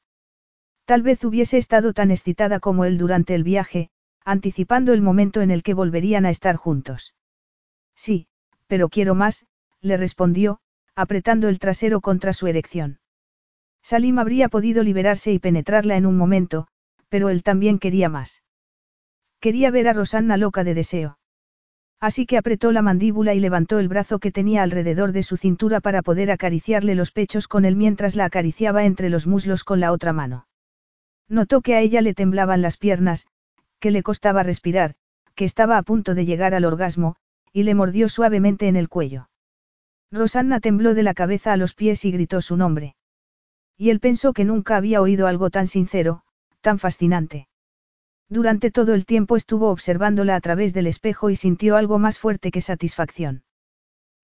Tal 0.83 1.01
vez 1.01 1.23
hubiese 1.23 1.57
estado 1.57 1.93
tan 1.93 2.11
excitada 2.11 2.59
como 2.59 2.83
él 2.83 2.97
durante 2.97 3.35
el 3.35 3.45
viaje, 3.45 3.89
anticipando 4.25 4.91
el 4.91 5.01
momento 5.01 5.39
en 5.39 5.49
el 5.49 5.63
que 5.63 5.73
volverían 5.73 6.25
a 6.25 6.29
estar 6.29 6.57
juntos. 6.57 7.15
Sí, 7.95 8.27
pero 8.67 8.89
quiero 8.89 9.15
más, 9.15 9.45
le 9.79 9.95
respondió, 9.95 10.59
apretando 10.93 11.47
el 11.47 11.57
trasero 11.57 12.01
contra 12.01 12.33
su 12.33 12.47
erección. 12.47 12.99
Salim 13.81 14.19
habría 14.19 14.49
podido 14.49 14.83
liberarse 14.83 15.31
y 15.31 15.39
penetrarla 15.39 15.95
en 15.95 16.05
un 16.05 16.17
momento, 16.17 16.67
pero 17.11 17.29
él 17.29 17.43
también 17.43 17.77
quería 17.77 18.07
más. 18.07 18.41
Quería 19.41 19.69
ver 19.69 19.89
a 19.89 19.93
Rosanna 19.93 20.37
loca 20.37 20.63
de 20.63 20.73
deseo. 20.73 21.19
Así 21.99 22.25
que 22.25 22.37
apretó 22.37 22.71
la 22.71 22.81
mandíbula 22.81 23.33
y 23.33 23.41
levantó 23.41 23.79
el 23.79 23.89
brazo 23.89 24.19
que 24.19 24.31
tenía 24.31 24.63
alrededor 24.63 25.11
de 25.11 25.21
su 25.21 25.35
cintura 25.35 25.81
para 25.81 26.03
poder 26.03 26.31
acariciarle 26.31 26.95
los 26.95 27.11
pechos 27.11 27.49
con 27.49 27.65
él 27.65 27.75
mientras 27.75 28.15
la 28.15 28.25
acariciaba 28.25 28.85
entre 28.85 29.09
los 29.09 29.27
muslos 29.27 29.65
con 29.65 29.81
la 29.81 29.91
otra 29.91 30.13
mano. 30.13 30.47
Notó 31.27 31.59
que 31.59 31.75
a 31.75 31.81
ella 31.81 32.01
le 32.01 32.13
temblaban 32.13 32.61
las 32.61 32.77
piernas, 32.77 33.27
que 33.79 33.91
le 33.91 34.03
costaba 34.03 34.41
respirar, 34.41 34.95
que 35.35 35.43
estaba 35.43 35.77
a 35.77 35.83
punto 35.83 36.15
de 36.15 36.25
llegar 36.25 36.55
al 36.55 36.63
orgasmo, 36.63 37.17
y 37.51 37.63
le 37.63 37.75
mordió 37.75 38.07
suavemente 38.07 38.69
en 38.69 38.77
el 38.77 38.87
cuello. 38.87 39.29
Rosanna 40.11 40.61
tembló 40.61 40.93
de 40.93 41.03
la 41.03 41.13
cabeza 41.13 41.51
a 41.51 41.57
los 41.57 41.73
pies 41.73 42.05
y 42.05 42.11
gritó 42.11 42.41
su 42.41 42.55
nombre. 42.55 42.95
Y 43.77 43.89
él 43.89 43.99
pensó 43.99 44.31
que 44.31 44.45
nunca 44.45 44.77
había 44.77 45.01
oído 45.01 45.27
algo 45.27 45.49
tan 45.49 45.67
sincero, 45.67 46.23
tan 46.61 46.79
fascinante. 46.79 47.47
Durante 48.29 48.71
todo 48.71 48.93
el 48.93 49.05
tiempo 49.05 49.35
estuvo 49.35 49.69
observándola 49.69 50.35
a 50.37 50.41
través 50.41 50.73
del 50.73 50.87
espejo 50.87 51.29
y 51.29 51.35
sintió 51.35 51.75
algo 51.75 51.99
más 51.99 52.17
fuerte 52.17 52.49
que 52.49 52.61
satisfacción. 52.61 53.43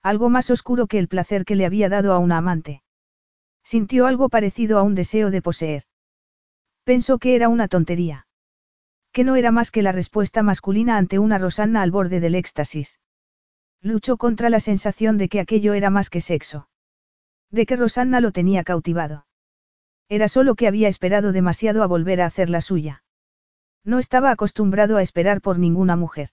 Algo 0.01 0.29
más 0.29 0.49
oscuro 0.49 0.87
que 0.87 0.99
el 0.99 1.09
placer 1.09 1.43
que 1.43 1.55
le 1.55 1.65
había 1.65 1.89
dado 1.89 2.13
a 2.13 2.19
una 2.19 2.37
amante. 2.37 2.83
Sintió 3.65 4.05
algo 4.05 4.29
parecido 4.29 4.77
a 4.77 4.83
un 4.83 4.95
deseo 4.95 5.29
de 5.29 5.41
poseer. 5.41 5.83
Pensó 6.85 7.17
que 7.17 7.35
era 7.35 7.49
una 7.49 7.67
tontería. 7.67 8.27
Que 9.11 9.25
no 9.25 9.35
era 9.35 9.51
más 9.51 9.71
que 9.71 9.81
la 9.81 9.91
respuesta 9.91 10.41
masculina 10.41 10.95
ante 10.95 11.19
una 11.19 11.37
Rosanna 11.37 11.81
al 11.81 11.91
borde 11.91 12.21
del 12.21 12.35
éxtasis. 12.35 13.01
Luchó 13.81 14.15
contra 14.15 14.49
la 14.49 14.61
sensación 14.61 15.17
de 15.17 15.27
que 15.27 15.41
aquello 15.41 15.73
era 15.73 15.89
más 15.89 16.09
que 16.09 16.21
sexo. 16.21 16.69
De 17.51 17.65
que 17.65 17.75
Rosanna 17.75 18.21
lo 18.21 18.31
tenía 18.31 18.63
cautivado. 18.63 19.26
Era 20.09 20.27
solo 20.27 20.55
que 20.55 20.67
había 20.67 20.87
esperado 20.87 21.31
demasiado 21.31 21.83
a 21.83 21.87
volver 21.87 22.21
a 22.21 22.25
hacer 22.25 22.49
la 22.49 22.61
suya. 22.61 23.03
No 23.83 23.99
estaba 23.99 24.31
acostumbrado 24.31 24.97
a 24.97 25.01
esperar 25.01 25.41
por 25.41 25.59
ninguna 25.59 25.95
mujer. 25.95 26.29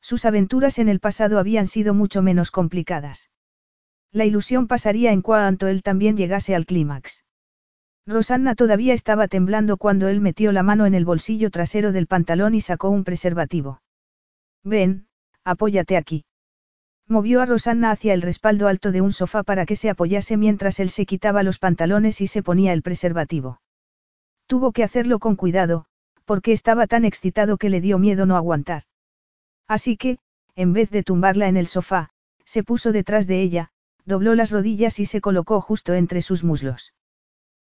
Sus 0.00 0.24
aventuras 0.24 0.78
en 0.78 0.88
el 0.88 1.00
pasado 1.00 1.38
habían 1.38 1.66
sido 1.66 1.94
mucho 1.94 2.22
menos 2.22 2.50
complicadas. 2.50 3.30
La 4.12 4.24
ilusión 4.24 4.68
pasaría 4.68 5.12
en 5.12 5.22
cuanto 5.22 5.66
él 5.66 5.82
también 5.82 6.16
llegase 6.16 6.54
al 6.54 6.66
clímax. 6.66 7.24
Rosanna 8.06 8.54
todavía 8.54 8.92
estaba 8.92 9.28
temblando 9.28 9.76
cuando 9.76 10.08
él 10.08 10.20
metió 10.20 10.52
la 10.52 10.62
mano 10.62 10.84
en 10.84 10.94
el 10.94 11.04
bolsillo 11.04 11.50
trasero 11.50 11.90
del 11.90 12.06
pantalón 12.06 12.54
y 12.54 12.60
sacó 12.60 12.90
un 12.90 13.02
preservativo. 13.02 13.80
Ven, 14.62 15.06
apóyate 15.42 15.96
aquí. 15.96 16.24
Movió 17.06 17.42
a 17.42 17.46
Rosanna 17.46 17.90
hacia 17.90 18.14
el 18.14 18.22
respaldo 18.22 18.66
alto 18.66 18.90
de 18.90 19.02
un 19.02 19.12
sofá 19.12 19.42
para 19.42 19.66
que 19.66 19.76
se 19.76 19.90
apoyase 19.90 20.36
mientras 20.36 20.80
él 20.80 20.88
se 20.88 21.04
quitaba 21.04 21.42
los 21.42 21.58
pantalones 21.58 22.20
y 22.20 22.26
se 22.26 22.42
ponía 22.42 22.72
el 22.72 22.82
preservativo. 22.82 23.60
Tuvo 24.46 24.72
que 24.72 24.84
hacerlo 24.84 25.18
con 25.18 25.36
cuidado, 25.36 25.84
porque 26.24 26.52
estaba 26.52 26.86
tan 26.86 27.04
excitado 27.04 27.58
que 27.58 27.68
le 27.68 27.80
dio 27.80 27.98
miedo 27.98 28.24
no 28.24 28.36
aguantar. 28.36 28.84
Así 29.68 29.96
que, 29.96 30.18
en 30.54 30.72
vez 30.72 30.90
de 30.90 31.02
tumbarla 31.02 31.48
en 31.48 31.56
el 31.56 31.66
sofá, 31.66 32.10
se 32.44 32.62
puso 32.62 32.92
detrás 32.92 33.26
de 33.26 33.42
ella, 33.42 33.70
dobló 34.06 34.34
las 34.34 34.50
rodillas 34.50 34.98
y 34.98 35.06
se 35.06 35.20
colocó 35.20 35.60
justo 35.60 35.94
entre 35.94 36.22
sus 36.22 36.44
muslos. 36.44 36.94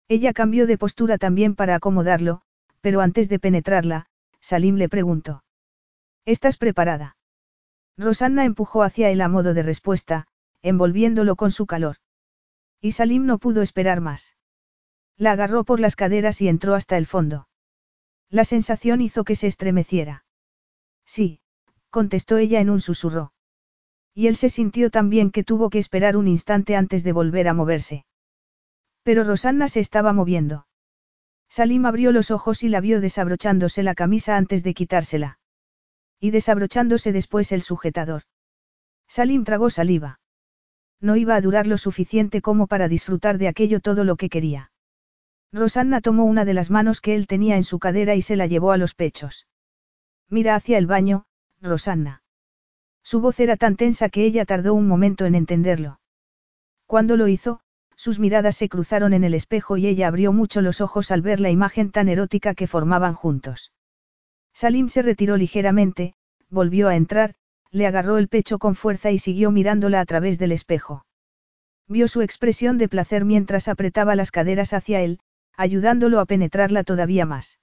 Ella 0.07 0.33
cambió 0.33 0.67
de 0.67 0.77
postura 0.77 1.17
también 1.17 1.55
para 1.55 1.75
acomodarlo, 1.75 2.41
pero 2.81 3.01
antes 3.01 3.29
de 3.29 3.39
penetrarla, 3.39 4.07
Salim 4.39 4.77
le 4.77 4.89
preguntó. 4.89 5.43
¿Estás 6.25 6.57
preparada? 6.57 7.16
Rosanna 7.97 8.45
empujó 8.45 8.83
hacia 8.83 9.09
él 9.09 9.21
a 9.21 9.27
modo 9.27 9.53
de 9.53 9.63
respuesta, 9.63 10.27
envolviéndolo 10.61 11.35
con 11.35 11.51
su 11.51 11.65
calor. 11.65 11.97
Y 12.79 12.91
Salim 12.91 13.25
no 13.25 13.39
pudo 13.39 13.61
esperar 13.61 14.01
más. 14.01 14.35
La 15.17 15.31
agarró 15.31 15.63
por 15.63 15.79
las 15.79 15.95
caderas 15.95 16.41
y 16.41 16.47
entró 16.47 16.75
hasta 16.75 16.97
el 16.97 17.07
fondo. 17.07 17.47
La 18.29 18.43
sensación 18.43 19.01
hizo 19.01 19.23
que 19.23 19.35
se 19.35 19.47
estremeciera. 19.47 20.25
Sí, 21.05 21.39
contestó 21.89 22.37
ella 22.37 22.59
en 22.59 22.69
un 22.69 22.81
susurro. 22.81 23.33
Y 24.13 24.27
él 24.27 24.35
se 24.35 24.49
sintió 24.49 24.91
tan 24.91 25.09
bien 25.09 25.31
que 25.31 25.43
tuvo 25.43 25.69
que 25.69 25.79
esperar 25.79 26.17
un 26.17 26.27
instante 26.27 26.75
antes 26.75 27.03
de 27.03 27.13
volver 27.13 27.47
a 27.47 27.53
moverse. 27.53 28.05
Pero 29.03 29.23
Rosanna 29.23 29.69
se 29.69 29.79
estaba 29.79 30.13
moviendo. 30.13 30.67
Salim 31.49 31.85
abrió 31.85 32.11
los 32.11 32.29
ojos 32.29 32.61
y 32.61 32.69
la 32.69 32.81
vio 32.81 32.99
desabrochándose 32.99 33.81
la 33.81 33.95
camisa 33.95 34.35
antes 34.35 34.63
de 34.63 34.73
quitársela. 34.73 35.39
Y 36.19 36.31
desabrochándose 36.31 37.11
después 37.11 37.51
el 37.51 37.61
sujetador. 37.61 38.23
Salim 39.07 39.43
tragó 39.43 39.69
saliva. 39.69 40.19
No 40.99 41.15
iba 41.15 41.35
a 41.35 41.41
durar 41.41 41.67
lo 41.67 41.77
suficiente 41.77 42.41
como 42.41 42.67
para 42.67 42.87
disfrutar 42.87 43.37
de 43.37 43.47
aquello 43.47 43.79
todo 43.79 44.03
lo 44.03 44.15
que 44.15 44.29
quería. 44.29 44.71
Rosanna 45.53 46.01
tomó 46.01 46.25
una 46.25 46.43
de 46.43 46.53
las 46.53 46.69
manos 46.69 47.01
que 47.01 47.15
él 47.15 47.27
tenía 47.27 47.55
en 47.55 47.63
su 47.63 47.79
cadera 47.79 48.15
y 48.15 48.21
se 48.21 48.35
la 48.35 48.47
llevó 48.47 48.71
a 48.71 48.77
los 48.77 48.95
pechos. 48.95 49.47
Mira 50.29 50.55
hacia 50.55 50.77
el 50.77 50.87
baño, 50.87 51.25
Rosanna. 51.61 52.23
Su 53.03 53.21
voz 53.21 53.39
era 53.39 53.55
tan 53.55 53.77
tensa 53.77 54.09
que 54.09 54.25
ella 54.25 54.43
tardó 54.43 54.73
un 54.73 54.87
momento 54.87 55.25
en 55.25 55.35
entenderlo. 55.35 55.99
Cuando 56.85 57.15
lo 57.15 57.27
hizo, 57.27 57.61
sus 57.95 58.19
miradas 58.19 58.57
se 58.57 58.67
cruzaron 58.67 59.13
en 59.13 59.23
el 59.23 59.33
espejo 59.33 59.77
y 59.77 59.87
ella 59.87 60.07
abrió 60.07 60.33
mucho 60.33 60.61
los 60.61 60.81
ojos 60.81 61.11
al 61.11 61.21
ver 61.21 61.39
la 61.39 61.49
imagen 61.49 61.91
tan 61.91 62.09
erótica 62.09 62.53
que 62.53 62.67
formaban 62.67 63.13
juntos. 63.13 63.71
Salim 64.57 64.89
se 64.89 65.03
retiró 65.03 65.37
ligeramente, 65.37 66.15
volvió 66.49 66.87
a 66.87 66.95
entrar, 66.95 67.35
le 67.69 67.85
agarró 67.85 68.17
el 68.17 68.27
pecho 68.27 68.57
con 68.57 68.73
fuerza 68.73 69.11
y 69.11 69.19
siguió 69.19 69.51
mirándola 69.51 69.99
a 69.99 70.05
través 70.05 70.39
del 70.39 70.51
espejo. 70.51 71.05
Vio 71.87 72.07
su 72.07 72.23
expresión 72.23 72.79
de 72.79 72.89
placer 72.89 73.23
mientras 73.23 73.67
apretaba 73.67 74.15
las 74.15 74.31
caderas 74.31 74.73
hacia 74.73 75.01
él, 75.01 75.19
ayudándolo 75.55 76.19
a 76.19 76.25
penetrarla 76.25 76.83
todavía 76.83 77.23
más. 77.27 77.59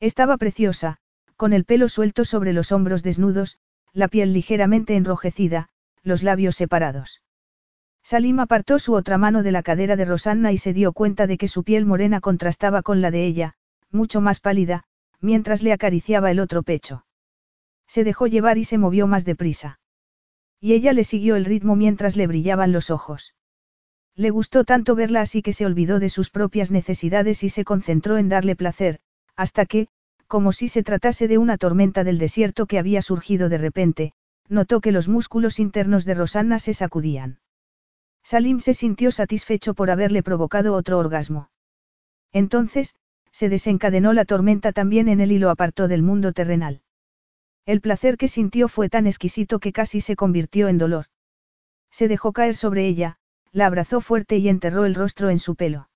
Estaba 0.00 0.38
preciosa, 0.38 0.96
con 1.36 1.52
el 1.52 1.66
pelo 1.66 1.86
suelto 1.86 2.24
sobre 2.24 2.54
los 2.54 2.72
hombros 2.72 3.02
desnudos, 3.02 3.58
la 3.92 4.08
piel 4.08 4.32
ligeramente 4.32 4.96
enrojecida, 4.96 5.68
los 6.02 6.22
labios 6.22 6.56
separados. 6.56 7.20
Salim 8.02 8.40
apartó 8.40 8.78
su 8.78 8.94
otra 8.94 9.18
mano 9.18 9.42
de 9.42 9.52
la 9.52 9.62
cadera 9.62 9.96
de 9.96 10.06
Rosanna 10.06 10.50
y 10.50 10.56
se 10.56 10.72
dio 10.72 10.94
cuenta 10.94 11.26
de 11.26 11.36
que 11.36 11.46
su 11.46 11.62
piel 11.62 11.84
morena 11.84 12.22
contrastaba 12.22 12.80
con 12.80 13.02
la 13.02 13.10
de 13.10 13.26
ella, 13.26 13.52
mucho 13.90 14.22
más 14.22 14.40
pálida, 14.40 14.85
mientras 15.20 15.62
le 15.62 15.72
acariciaba 15.72 16.30
el 16.30 16.40
otro 16.40 16.62
pecho. 16.62 17.04
Se 17.86 18.04
dejó 18.04 18.26
llevar 18.26 18.58
y 18.58 18.64
se 18.64 18.78
movió 18.78 19.06
más 19.06 19.24
deprisa. 19.24 19.78
Y 20.60 20.72
ella 20.72 20.92
le 20.92 21.04
siguió 21.04 21.36
el 21.36 21.44
ritmo 21.44 21.76
mientras 21.76 22.16
le 22.16 22.26
brillaban 22.26 22.72
los 22.72 22.90
ojos. 22.90 23.34
Le 24.14 24.30
gustó 24.30 24.64
tanto 24.64 24.94
verla 24.94 25.20
así 25.20 25.42
que 25.42 25.52
se 25.52 25.66
olvidó 25.66 26.00
de 26.00 26.08
sus 26.08 26.30
propias 26.30 26.70
necesidades 26.70 27.44
y 27.44 27.50
se 27.50 27.64
concentró 27.64 28.16
en 28.16 28.28
darle 28.28 28.56
placer, 28.56 29.00
hasta 29.36 29.66
que, 29.66 29.88
como 30.26 30.52
si 30.52 30.68
se 30.68 30.82
tratase 30.82 31.28
de 31.28 31.38
una 31.38 31.58
tormenta 31.58 32.02
del 32.02 32.18
desierto 32.18 32.66
que 32.66 32.78
había 32.78 33.02
surgido 33.02 33.48
de 33.48 33.58
repente, 33.58 34.12
notó 34.48 34.80
que 34.80 34.92
los 34.92 35.08
músculos 35.08 35.58
internos 35.58 36.04
de 36.04 36.14
Rosanna 36.14 36.58
se 36.58 36.72
sacudían. 36.72 37.40
Salim 38.22 38.58
se 38.58 38.74
sintió 38.74 39.10
satisfecho 39.10 39.74
por 39.74 39.90
haberle 39.90 40.22
provocado 40.22 40.74
otro 40.74 40.98
orgasmo. 40.98 41.50
Entonces, 42.32 42.96
se 43.36 43.50
desencadenó 43.50 44.14
la 44.14 44.24
tormenta 44.24 44.72
también 44.72 45.08
en 45.08 45.20
él 45.20 45.30
y 45.30 45.38
lo 45.38 45.50
apartó 45.50 45.88
del 45.88 46.02
mundo 46.02 46.32
terrenal. 46.32 46.80
El 47.66 47.82
placer 47.82 48.16
que 48.16 48.28
sintió 48.28 48.66
fue 48.66 48.88
tan 48.88 49.06
exquisito 49.06 49.58
que 49.58 49.74
casi 49.74 50.00
se 50.00 50.16
convirtió 50.16 50.68
en 50.68 50.78
dolor. 50.78 51.04
Se 51.90 52.08
dejó 52.08 52.32
caer 52.32 52.56
sobre 52.56 52.86
ella, 52.86 53.18
la 53.52 53.66
abrazó 53.66 54.00
fuerte 54.00 54.38
y 54.38 54.48
enterró 54.48 54.86
el 54.86 54.94
rostro 54.94 55.28
en 55.28 55.38
su 55.38 55.54
pelo. 55.54 55.90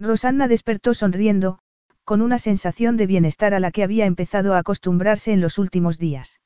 Rosanna 0.00 0.48
despertó 0.48 0.94
sonriendo, 0.94 1.58
con 2.02 2.22
una 2.22 2.38
sensación 2.38 2.96
de 2.96 3.08
bienestar 3.08 3.52
a 3.52 3.60
la 3.60 3.70
que 3.70 3.82
había 3.82 4.06
empezado 4.06 4.54
a 4.54 4.58
acostumbrarse 4.58 5.34
en 5.34 5.42
los 5.42 5.58
últimos 5.58 5.98
días. 5.98 6.40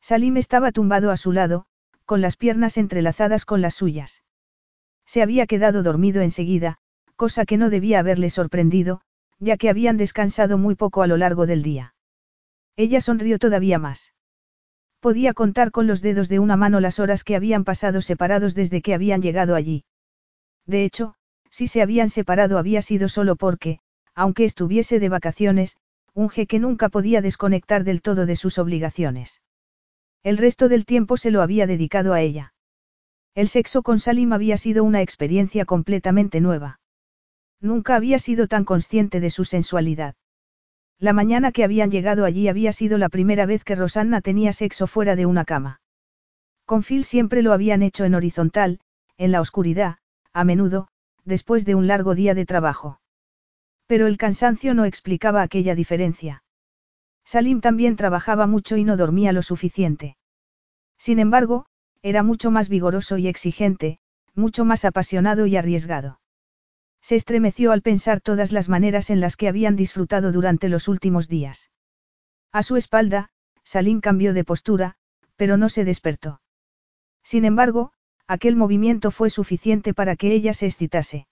Salim 0.00 0.36
estaba 0.36 0.70
tumbado 0.70 1.10
a 1.10 1.16
su 1.16 1.32
lado, 1.32 1.66
con 2.04 2.20
las 2.20 2.36
piernas 2.36 2.76
entrelazadas 2.76 3.44
con 3.44 3.60
las 3.60 3.74
suyas. 3.74 4.22
Se 5.04 5.20
había 5.20 5.48
quedado 5.48 5.82
dormido 5.82 6.22
enseguida, 6.22 6.78
cosa 7.16 7.44
que 7.44 7.56
no 7.56 7.70
debía 7.70 7.98
haberle 7.98 8.30
sorprendido, 8.30 9.02
ya 9.42 9.56
que 9.56 9.68
habían 9.68 9.96
descansado 9.96 10.56
muy 10.56 10.76
poco 10.76 11.02
a 11.02 11.08
lo 11.08 11.16
largo 11.16 11.46
del 11.46 11.64
día. 11.64 11.94
Ella 12.76 13.00
sonrió 13.00 13.40
todavía 13.40 13.78
más. 13.78 14.14
Podía 15.00 15.34
contar 15.34 15.72
con 15.72 15.88
los 15.88 16.00
dedos 16.00 16.28
de 16.28 16.38
una 16.38 16.56
mano 16.56 16.78
las 16.78 17.00
horas 17.00 17.24
que 17.24 17.34
habían 17.34 17.64
pasado 17.64 18.02
separados 18.02 18.54
desde 18.54 18.82
que 18.82 18.94
habían 18.94 19.20
llegado 19.20 19.56
allí. 19.56 19.84
De 20.64 20.84
hecho, 20.84 21.16
si 21.50 21.66
se 21.66 21.82
habían 21.82 22.08
separado 22.08 22.56
había 22.56 22.82
sido 22.82 23.08
solo 23.08 23.34
porque, 23.34 23.80
aunque 24.14 24.44
estuviese 24.44 25.00
de 25.00 25.08
vacaciones, 25.08 25.76
un 26.14 26.30
jeque 26.30 26.60
nunca 26.60 26.88
podía 26.88 27.20
desconectar 27.20 27.82
del 27.82 28.00
todo 28.00 28.26
de 28.26 28.36
sus 28.36 28.58
obligaciones. 28.58 29.42
El 30.22 30.38
resto 30.38 30.68
del 30.68 30.84
tiempo 30.84 31.16
se 31.16 31.32
lo 31.32 31.42
había 31.42 31.66
dedicado 31.66 32.12
a 32.12 32.20
ella. 32.20 32.54
El 33.34 33.48
sexo 33.48 33.82
con 33.82 33.98
Salim 33.98 34.32
había 34.32 34.56
sido 34.56 34.84
una 34.84 35.02
experiencia 35.02 35.64
completamente 35.64 36.40
nueva. 36.40 36.78
Nunca 37.62 37.94
había 37.94 38.18
sido 38.18 38.48
tan 38.48 38.64
consciente 38.64 39.20
de 39.20 39.30
su 39.30 39.44
sensualidad. 39.44 40.16
La 40.98 41.12
mañana 41.12 41.52
que 41.52 41.62
habían 41.62 41.92
llegado 41.92 42.24
allí 42.24 42.48
había 42.48 42.72
sido 42.72 42.98
la 42.98 43.08
primera 43.08 43.46
vez 43.46 43.62
que 43.62 43.76
Rosanna 43.76 44.20
tenía 44.20 44.52
sexo 44.52 44.88
fuera 44.88 45.14
de 45.14 45.26
una 45.26 45.44
cama. 45.44 45.80
Con 46.66 46.82
Phil 46.82 47.04
siempre 47.04 47.40
lo 47.42 47.52
habían 47.52 47.82
hecho 47.82 48.04
en 48.04 48.16
horizontal, 48.16 48.80
en 49.16 49.30
la 49.30 49.40
oscuridad, 49.40 49.98
a 50.32 50.42
menudo, 50.42 50.88
después 51.24 51.64
de 51.64 51.76
un 51.76 51.86
largo 51.86 52.16
día 52.16 52.34
de 52.34 52.46
trabajo. 52.46 53.00
Pero 53.86 54.08
el 54.08 54.16
cansancio 54.16 54.74
no 54.74 54.84
explicaba 54.84 55.42
aquella 55.42 55.76
diferencia. 55.76 56.42
Salim 57.24 57.60
también 57.60 57.94
trabajaba 57.94 58.48
mucho 58.48 58.76
y 58.76 58.82
no 58.82 58.96
dormía 58.96 59.32
lo 59.32 59.42
suficiente. 59.42 60.16
Sin 60.98 61.20
embargo, 61.20 61.66
era 62.02 62.24
mucho 62.24 62.50
más 62.50 62.68
vigoroso 62.68 63.18
y 63.18 63.28
exigente, 63.28 64.00
mucho 64.34 64.64
más 64.64 64.84
apasionado 64.84 65.46
y 65.46 65.56
arriesgado. 65.56 66.21
Se 67.02 67.16
estremeció 67.16 67.72
al 67.72 67.82
pensar 67.82 68.20
todas 68.20 68.52
las 68.52 68.68
maneras 68.68 69.10
en 69.10 69.20
las 69.20 69.36
que 69.36 69.48
habían 69.48 69.76
disfrutado 69.76 70.30
durante 70.30 70.68
los 70.68 70.86
últimos 70.86 71.28
días. 71.28 71.70
A 72.52 72.62
su 72.62 72.76
espalda, 72.76 73.30
Salim 73.64 74.00
cambió 74.00 74.32
de 74.32 74.44
postura, 74.44 74.94
pero 75.36 75.56
no 75.56 75.68
se 75.68 75.84
despertó. 75.84 76.40
Sin 77.24 77.44
embargo, 77.44 77.92
aquel 78.28 78.56
movimiento 78.56 79.10
fue 79.10 79.30
suficiente 79.30 79.94
para 79.94 80.16
que 80.16 80.32
ella 80.32 80.54
se 80.54 80.66
excitase. 80.66 81.26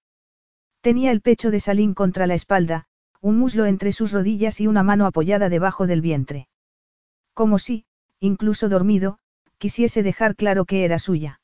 Tenía 0.80 1.12
el 1.12 1.20
pecho 1.20 1.50
de 1.50 1.60
Salim 1.60 1.94
contra 1.94 2.26
la 2.26 2.34
espalda, 2.34 2.86
un 3.20 3.38
muslo 3.38 3.66
entre 3.66 3.92
sus 3.92 4.12
rodillas 4.12 4.60
y 4.60 4.66
una 4.66 4.82
mano 4.82 5.06
apoyada 5.06 5.48
debajo 5.48 5.86
del 5.86 6.00
vientre. 6.00 6.48
Como 7.34 7.58
si, 7.58 7.84
incluso 8.18 8.68
dormido, 8.68 9.18
quisiese 9.58 10.02
dejar 10.02 10.36
claro 10.36 10.64
que 10.64 10.84
era 10.84 10.98
suya. 10.98 11.40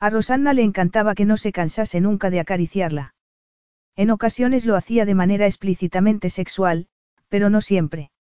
A 0.00 0.10
Rosanna 0.10 0.52
le 0.52 0.62
encantaba 0.62 1.14
que 1.14 1.24
no 1.24 1.36
se 1.36 1.52
cansase 1.52 2.00
nunca 2.00 2.30
de 2.30 2.40
acariciarla. 2.40 3.14
En 3.98 4.12
ocasiones 4.12 4.64
lo 4.64 4.76
hacía 4.76 5.04
de 5.04 5.16
manera 5.16 5.46
explícitamente 5.46 6.30
sexual, 6.30 6.86
pero 7.28 7.50
no 7.50 7.60
siempre. 7.60 8.12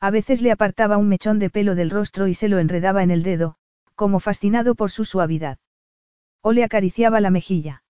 A 0.00 0.10
veces 0.10 0.42
le 0.42 0.50
apartaba 0.50 0.96
un 0.96 1.06
mechón 1.06 1.38
de 1.38 1.48
pelo 1.48 1.76
del 1.76 1.90
rostro 1.90 2.26
y 2.26 2.34
se 2.34 2.48
lo 2.48 2.58
enredaba 2.58 3.04
en 3.04 3.12
el 3.12 3.22
dedo, 3.22 3.54
como 3.94 4.18
fascinado 4.18 4.74
por 4.74 4.90
su 4.90 5.04
suavidad. 5.04 5.60
O 6.42 6.50
le 6.50 6.64
acariciaba 6.64 7.20
la 7.20 7.30
mejilla. 7.30 7.84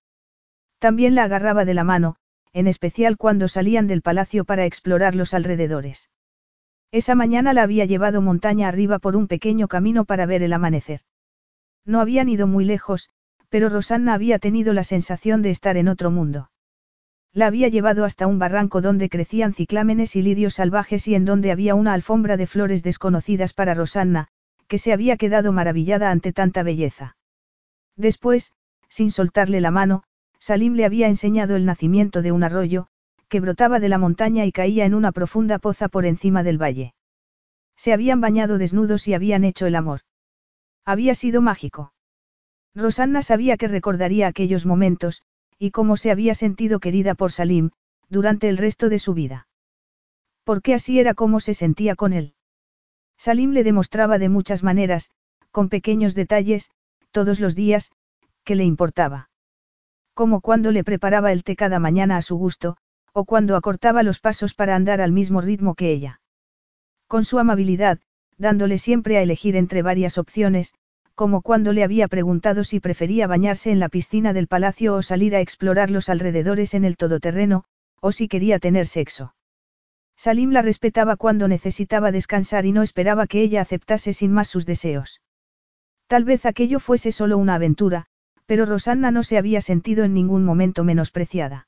También 0.79 1.15
la 1.15 1.25
agarraba 1.25 1.65
de 1.65 1.73
la 1.73 1.85
mano, 1.85 2.17
en 2.53 2.67
especial 2.67 3.17
cuando 3.17 3.49
salían 3.49 3.87
del 3.87 4.03
palacio 4.03 4.45
para 4.45 4.67
explorar 4.67 5.15
los 5.15 5.33
alrededores. 5.33 6.11
Esa 6.93 7.15
mañana 7.15 7.55
la 7.55 7.63
había 7.63 7.87
llevado 7.87 8.21
montaña 8.21 8.69
arriba 8.69 8.99
por 8.99 9.17
un 9.17 9.27
pequeño 9.27 9.69
camino 9.69 10.05
para 10.05 10.27
ver 10.27 10.43
el 10.43 10.53
amanecer. 10.53 11.01
No 11.87 12.03
habían 12.03 12.29
ido 12.29 12.47
muy 12.47 12.67
lejos, 12.67 13.09
pero 13.49 13.71
Rosanna 13.71 14.13
había 14.13 14.39
tenido 14.39 14.75
la 14.75 14.85
sensación 14.85 15.41
de 15.41 15.49
estar 15.49 15.79
en 15.79 15.89
otro 15.89 16.11
mundo. 16.11 16.51
La 17.37 17.49
había 17.49 17.69
llevado 17.69 18.07
hasta 18.07 18.27
un 18.27 18.39
barranco 18.39 18.81
donde 18.81 19.11
crecían 19.11 19.53
ciclámenes 19.53 20.17
y 20.17 20.23
lirios 20.23 20.55
salvajes 20.55 21.07
y 21.07 21.15
en 21.15 21.27
donde 21.27 21.53
había 21.53 21.75
una 21.75 21.93
alfombra 21.93 22.39
de 22.39 22.47
flores 22.47 22.83
desconocidas 22.83 23.53
para 23.53 23.75
Rosanna, 23.75 24.29
que 24.69 24.79
se 24.79 24.91
había 24.95 25.19
quedado 25.19 25.53
maravillada 25.53 26.11
ante 26.11 26.33
tanta 26.33 26.63
belleza. 26.63 27.19
Después, 27.95 28.55
sin 28.89 29.11
soltarle 29.11 29.61
la 29.61 29.71
mano, 29.71 30.03
Salim 30.39 30.77
le 30.77 30.87
había 30.87 31.09
enseñado 31.09 31.57
el 31.57 31.67
nacimiento 31.67 32.23
de 32.23 32.33
un 32.33 32.43
arroyo, 32.43 32.87
que 33.29 33.41
brotaba 33.41 33.81
de 33.81 33.91
la 33.91 33.99
montaña 33.99 34.47
y 34.47 34.51
caía 34.51 34.87
en 34.87 34.95
una 34.95 35.13
profunda 35.13 35.59
poza 35.59 35.89
por 35.89 36.07
encima 36.07 36.43
del 36.43 36.57
valle. 36.57 36.95
Se 37.77 37.93
habían 37.93 38.23
bañado 38.23 38.57
desnudos 38.57 39.07
y 39.09 39.13
habían 39.13 39.45
hecho 39.45 39.67
el 39.67 39.77
amor. 39.77 40.01
Había 40.87 41.15
sido 41.15 41.43
mágico. 41.43 41.93
Rosanna 42.75 43.21
sabía 43.21 43.59
que 43.59 43.69
recordaría 43.69 44.27
aquellos 44.27 44.65
momentos, 44.65 45.21
y 45.59 45.71
cómo 45.71 45.97
se 45.97 46.11
había 46.11 46.35
sentido 46.35 46.81
querida 46.81 47.15
por 47.15 47.33
Salim, 47.33 47.71
durante 48.09 48.49
el 48.49 48.59
resto 48.59 48.89
de 48.89 48.99
su 48.99 49.15
vida. 49.15 49.49
Porque 50.45 50.75
así 50.75 51.01
era 51.01 51.15
como 51.15 51.41
se 51.41 51.55
sentía 51.55 51.97
con 51.97 52.13
él. 52.13 52.35
Salim 53.17 53.53
le 53.53 53.65
demostraba 53.65 54.19
de 54.19 54.29
muchas 54.29 54.63
maneras, 54.63 55.11
con 55.51 55.69
pequeños 55.69 56.15
detalles, 56.15 56.71
todos 57.11 57.41
los 57.41 57.55
días, 57.55 57.91
que 58.45 58.55
le 58.55 58.65
importaba. 58.65 59.31
Como 60.15 60.41
cuando 60.41 60.71
le 60.71 60.85
preparaba 60.85 61.33
el 61.33 61.45
té 61.45 61.57
cada 61.57 61.79
mañana 61.79 62.17
a 62.17 62.23
su 62.23 62.37
gusto, 62.37 62.77
o 63.13 63.25
cuando 63.25 63.57
acortaba 63.57 64.03
los 64.03 64.21
pasos 64.21 64.55
para 64.55 64.77
andar 64.77 65.01
al 65.01 65.13
mismo 65.13 65.41
ritmo 65.41 65.75
que 65.75 65.91
ella. 65.91 66.21
Con 67.07 67.25
su 67.25 67.39
amabilidad, 67.39 68.01
dándole 68.37 68.79
siempre 68.79 69.17
a 69.17 69.23
elegir 69.23 69.57
entre 69.57 69.83
varias 69.83 70.19
opciones, 70.19 70.75
como 71.17 71.41
cuando 71.41 71.73
le 71.73 71.83
había 71.83 72.09
preguntado 72.09 72.63
si 72.63 72.79
prefería 72.79 73.27
bañarse 73.27 73.71
en 73.71 73.81
la 73.81 73.89
piscina 73.89 74.35
del 74.35 74.49
palacio 74.49 74.95
o 74.95 75.03
salir 75.03 75.35
a 75.35 75.41
explorar 75.41 75.91
los 75.91 76.11
alrededores 76.11 76.75
en 76.75 76.85
el 76.85 76.99
todoterreno, 76.99 77.65
o 78.01 78.13
si 78.13 78.29
quería 78.29 78.59
tener 78.59 78.87
sexo. 78.87 79.35
Salim 80.17 80.51
la 80.51 80.61
respetaba 80.61 81.17
cuando 81.17 81.49
necesitaba 81.49 82.13
descansar 82.13 82.67
y 82.67 82.73
no 82.73 82.83
esperaba 82.83 83.27
que 83.27 83.41
ella 83.41 83.63
aceptase 83.63 84.13
sin 84.13 84.31
más 84.31 84.49
sus 84.49 84.67
deseos. 84.67 85.23
Tal 86.07 86.25
vez 86.25 86.45
aquello 86.45 86.81
fuese 86.81 87.13
solo 87.13 87.39
una 87.39 87.55
aventura, 87.55 88.05
pero 88.45 88.67
Rosanna 88.67 89.11
no 89.11 89.23
se 89.23 89.39
había 89.39 89.63
sentido 89.63 90.05
en 90.05 90.13
ningún 90.13 90.45
momento 90.45 90.85
menospreciada. 90.85 91.67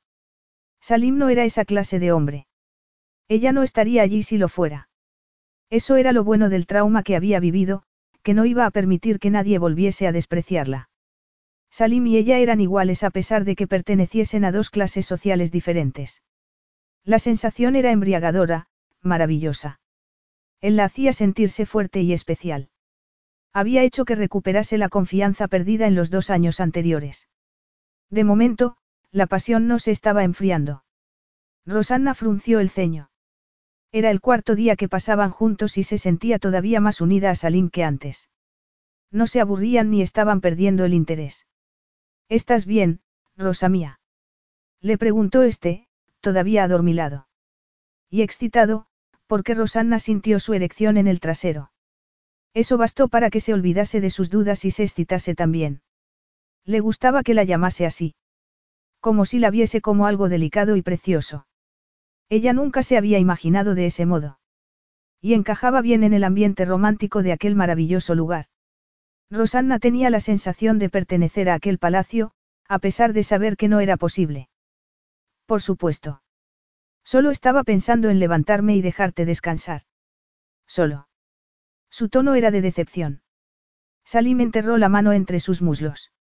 Salim 0.81 1.17
no 1.17 1.31
era 1.31 1.45
esa 1.45 1.65
clase 1.65 1.99
de 1.99 2.13
hombre. 2.13 2.47
Ella 3.29 3.53
no 3.53 3.63
estaría 3.63 4.03
allí 4.03 4.23
si 4.23 4.37
lo 4.37 4.49
fuera. 4.49 4.91
Eso 5.71 5.97
era 5.97 6.13
lo 6.13 6.23
bueno 6.23 6.51
del 6.51 6.67
trauma 6.67 7.03
que 7.03 7.17
había 7.17 7.41
vivido, 7.41 7.83
que 8.23 8.35
no 8.35 8.45
iba 8.45 8.67
a 8.67 8.71
permitir 8.71 9.19
que 9.19 9.31
nadie 9.31 9.59
volviese 9.59 10.07
a 10.07 10.13
despreciarla. 10.13 10.89
Salim 11.71 12.07
y 12.07 12.17
ella 12.17 12.39
eran 12.39 12.61
iguales 12.61 13.03
a 13.03 13.11
pesar 13.11 13.45
de 13.45 13.55
que 13.55 13.67
perteneciesen 13.67 14.45
a 14.45 14.53
dos 14.53 14.71
clases 14.71 15.07
sociales 15.07 15.53
diferentes. 15.53 16.23
La 17.05 17.19
sensación 17.19 17.77
era 17.77 17.91
embriagadora, 17.91 18.67
maravillosa. 19.03 19.81
Él 20.61 20.77
la 20.77 20.85
hacía 20.85 21.13
sentirse 21.13 21.67
fuerte 21.67 22.01
y 22.01 22.13
especial. 22.13 22.71
Había 23.53 23.83
hecho 23.83 24.05
que 24.05 24.15
recuperase 24.15 24.79
la 24.79 24.89
confianza 24.89 25.49
perdida 25.49 25.87
en 25.87 25.95
los 25.95 26.11
dos 26.11 26.31
años 26.31 26.61
anteriores. 26.61 27.29
De 28.11 28.25
momento, 28.25 28.77
la 29.11 29.27
pasión 29.27 29.67
no 29.67 29.79
se 29.79 29.91
estaba 29.91 30.25
enfriando. 30.25 30.85
Rosanna 31.67 32.15
frunció 32.15 32.61
el 32.61 32.71
ceño. 32.71 33.11
Era 33.93 34.11
el 34.11 34.21
cuarto 34.21 34.55
día 34.55 34.77
que 34.77 34.89
pasaban 34.89 35.31
juntos 35.31 35.79
y 35.79 35.83
se 35.83 35.99
sentía 35.99 36.39
todavía 36.39 36.81
más 36.81 37.01
unida 37.01 37.31
a 37.31 37.35
Salim 37.35 37.71
que 37.71 37.85
antes. 37.85 38.29
No 39.11 39.27
se 39.27 39.41
aburrían 39.41 39.91
ni 39.91 40.03
estaban 40.03 40.41
perdiendo 40.41 40.85
el 40.85 40.93
interés. 40.93 41.47
¿Estás 42.29 42.67
bien, 42.67 43.01
Rosa 43.37 43.69
mía? 43.71 44.01
Le 44.81 44.99
preguntó 44.99 45.43
este, 45.43 45.89
todavía 46.21 46.65
adormilado. 46.65 47.29
Y 48.11 48.23
excitado, 48.23 48.87
porque 49.27 49.55
Rosanna 49.55 49.99
sintió 49.99 50.41
su 50.41 50.53
erección 50.53 50.99
en 50.99 51.07
el 51.07 51.21
trasero. 51.21 51.73
Eso 52.53 52.77
bastó 52.77 53.09
para 53.09 53.31
que 53.31 53.41
se 53.41 53.55
olvidase 53.55 54.01
de 54.01 54.11
sus 54.11 54.31
dudas 54.31 54.65
y 54.65 54.71
se 54.71 54.83
excitase 54.83 55.35
también. 55.35 55.83
Le 56.65 56.81
gustaba 56.81 57.23
que 57.23 57.35
la 57.35 57.45
llamase 57.45 57.87
así. 57.87 58.15
Como 59.01 59.25
si 59.25 59.39
la 59.39 59.51
viese 59.51 59.81
como 59.81 60.07
algo 60.07 60.29
delicado 60.29 60.77
y 60.77 60.83
precioso. 60.83 61.47
Ella 62.29 62.53
nunca 62.53 62.83
se 62.83 62.97
había 62.97 63.19
imaginado 63.19 63.75
de 63.75 63.87
ese 63.87 64.07
modo. 64.07 64.39
Y 65.21 65.35
encajaba 65.35 65.81
bien 65.81 66.03
en 66.05 66.13
el 66.13 66.25
ambiente 66.25 66.65
romántico 66.65 67.23
de 67.23 67.33
aquel 67.33 67.55
maravilloso 67.55 68.15
lugar. 68.15 68.47
Rosanna 69.31 69.79
tenía 69.79 70.11
la 70.11 70.21
sensación 70.21 70.79
de 70.79 70.89
pertenecer 70.89 71.51
a 71.51 71.55
aquel 71.55 71.79
palacio, 71.79 72.33
a 72.69 72.79
pesar 72.79 73.13
de 73.13 73.23
saber 73.23 73.57
que 73.57 73.69
no 73.69 73.81
era 73.81 73.97
posible. 73.97 74.49
Por 75.47 75.63
supuesto. 75.63 76.23
Solo 77.05 77.31
estaba 77.31 77.65
pensando 77.65 78.11
en 78.11 78.19
levantarme 78.19 78.77
y 78.77 78.83
dejarte 78.83 79.25
descansar. 79.25 79.83
Solo. 80.67 81.09
Su 81.91 82.11
tono 82.11 82.35
era 82.35 82.51
de 82.51 82.61
decepción. 82.61 83.23
Salim 84.05 84.41
enterró 84.41 84.77
la 84.77 84.89
mano 84.89 85.13
entre 85.13 85.41
sus 85.41 85.63
muslos. 85.63 86.13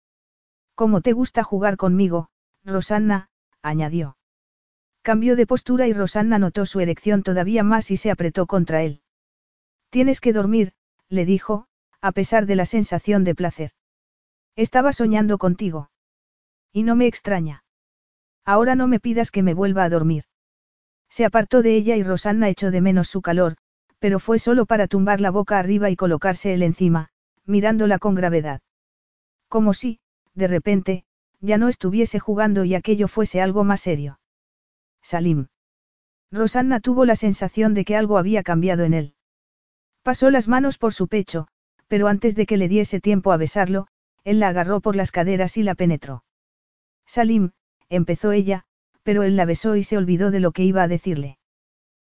Como 0.74 1.00
te 1.00 1.12
gusta 1.12 1.42
jugar 1.42 1.76
conmigo, 1.76 2.28
Rosanna, 2.64 3.28
añadió. 3.62 4.15
Cambió 5.06 5.36
de 5.36 5.46
postura 5.46 5.86
y 5.86 5.92
Rosanna 5.92 6.36
notó 6.40 6.66
su 6.66 6.80
erección 6.80 7.22
todavía 7.22 7.62
más 7.62 7.92
y 7.92 7.96
se 7.96 8.10
apretó 8.10 8.46
contra 8.46 8.82
él. 8.82 9.02
Tienes 9.88 10.20
que 10.20 10.32
dormir, 10.32 10.72
le 11.08 11.24
dijo, 11.24 11.68
a 12.00 12.10
pesar 12.10 12.44
de 12.44 12.56
la 12.56 12.66
sensación 12.66 13.22
de 13.22 13.36
placer. 13.36 13.70
Estaba 14.56 14.92
soñando 14.92 15.38
contigo. 15.38 15.90
Y 16.72 16.82
no 16.82 16.96
me 16.96 17.06
extraña. 17.06 17.62
Ahora 18.44 18.74
no 18.74 18.88
me 18.88 18.98
pidas 18.98 19.30
que 19.30 19.44
me 19.44 19.54
vuelva 19.54 19.84
a 19.84 19.90
dormir. 19.90 20.24
Se 21.08 21.24
apartó 21.24 21.62
de 21.62 21.76
ella 21.76 21.94
y 21.94 22.02
Rosanna 22.02 22.48
echó 22.48 22.72
de 22.72 22.80
menos 22.80 23.06
su 23.06 23.22
calor, 23.22 23.58
pero 24.00 24.18
fue 24.18 24.40
solo 24.40 24.66
para 24.66 24.88
tumbar 24.88 25.20
la 25.20 25.30
boca 25.30 25.60
arriba 25.60 25.88
y 25.88 25.94
colocarse 25.94 26.52
él 26.52 26.64
encima, 26.64 27.10
mirándola 27.44 28.00
con 28.00 28.16
gravedad. 28.16 28.60
Como 29.48 29.72
si, 29.72 30.00
de 30.34 30.48
repente, 30.48 31.04
ya 31.38 31.58
no 31.58 31.68
estuviese 31.68 32.18
jugando 32.18 32.64
y 32.64 32.74
aquello 32.74 33.06
fuese 33.06 33.40
algo 33.40 33.62
más 33.62 33.82
serio. 33.82 34.18
Salim. 35.06 35.46
Rosanna 36.32 36.80
tuvo 36.80 37.04
la 37.04 37.14
sensación 37.14 37.74
de 37.74 37.84
que 37.84 37.94
algo 37.94 38.18
había 38.18 38.42
cambiado 38.42 38.82
en 38.82 38.92
él. 38.92 39.14
Pasó 40.02 40.32
las 40.32 40.48
manos 40.48 40.78
por 40.78 40.92
su 40.92 41.06
pecho, 41.06 41.46
pero 41.86 42.08
antes 42.08 42.34
de 42.34 42.44
que 42.44 42.56
le 42.56 42.66
diese 42.66 43.00
tiempo 43.00 43.30
a 43.30 43.36
besarlo, 43.36 43.86
él 44.24 44.40
la 44.40 44.48
agarró 44.48 44.80
por 44.80 44.96
las 44.96 45.12
caderas 45.12 45.56
y 45.58 45.62
la 45.62 45.76
penetró. 45.76 46.24
Salim, 47.06 47.52
empezó 47.88 48.32
ella, 48.32 48.64
pero 49.04 49.22
él 49.22 49.36
la 49.36 49.44
besó 49.44 49.76
y 49.76 49.84
se 49.84 49.96
olvidó 49.96 50.32
de 50.32 50.40
lo 50.40 50.50
que 50.50 50.64
iba 50.64 50.82
a 50.82 50.88
decirle. 50.88 51.38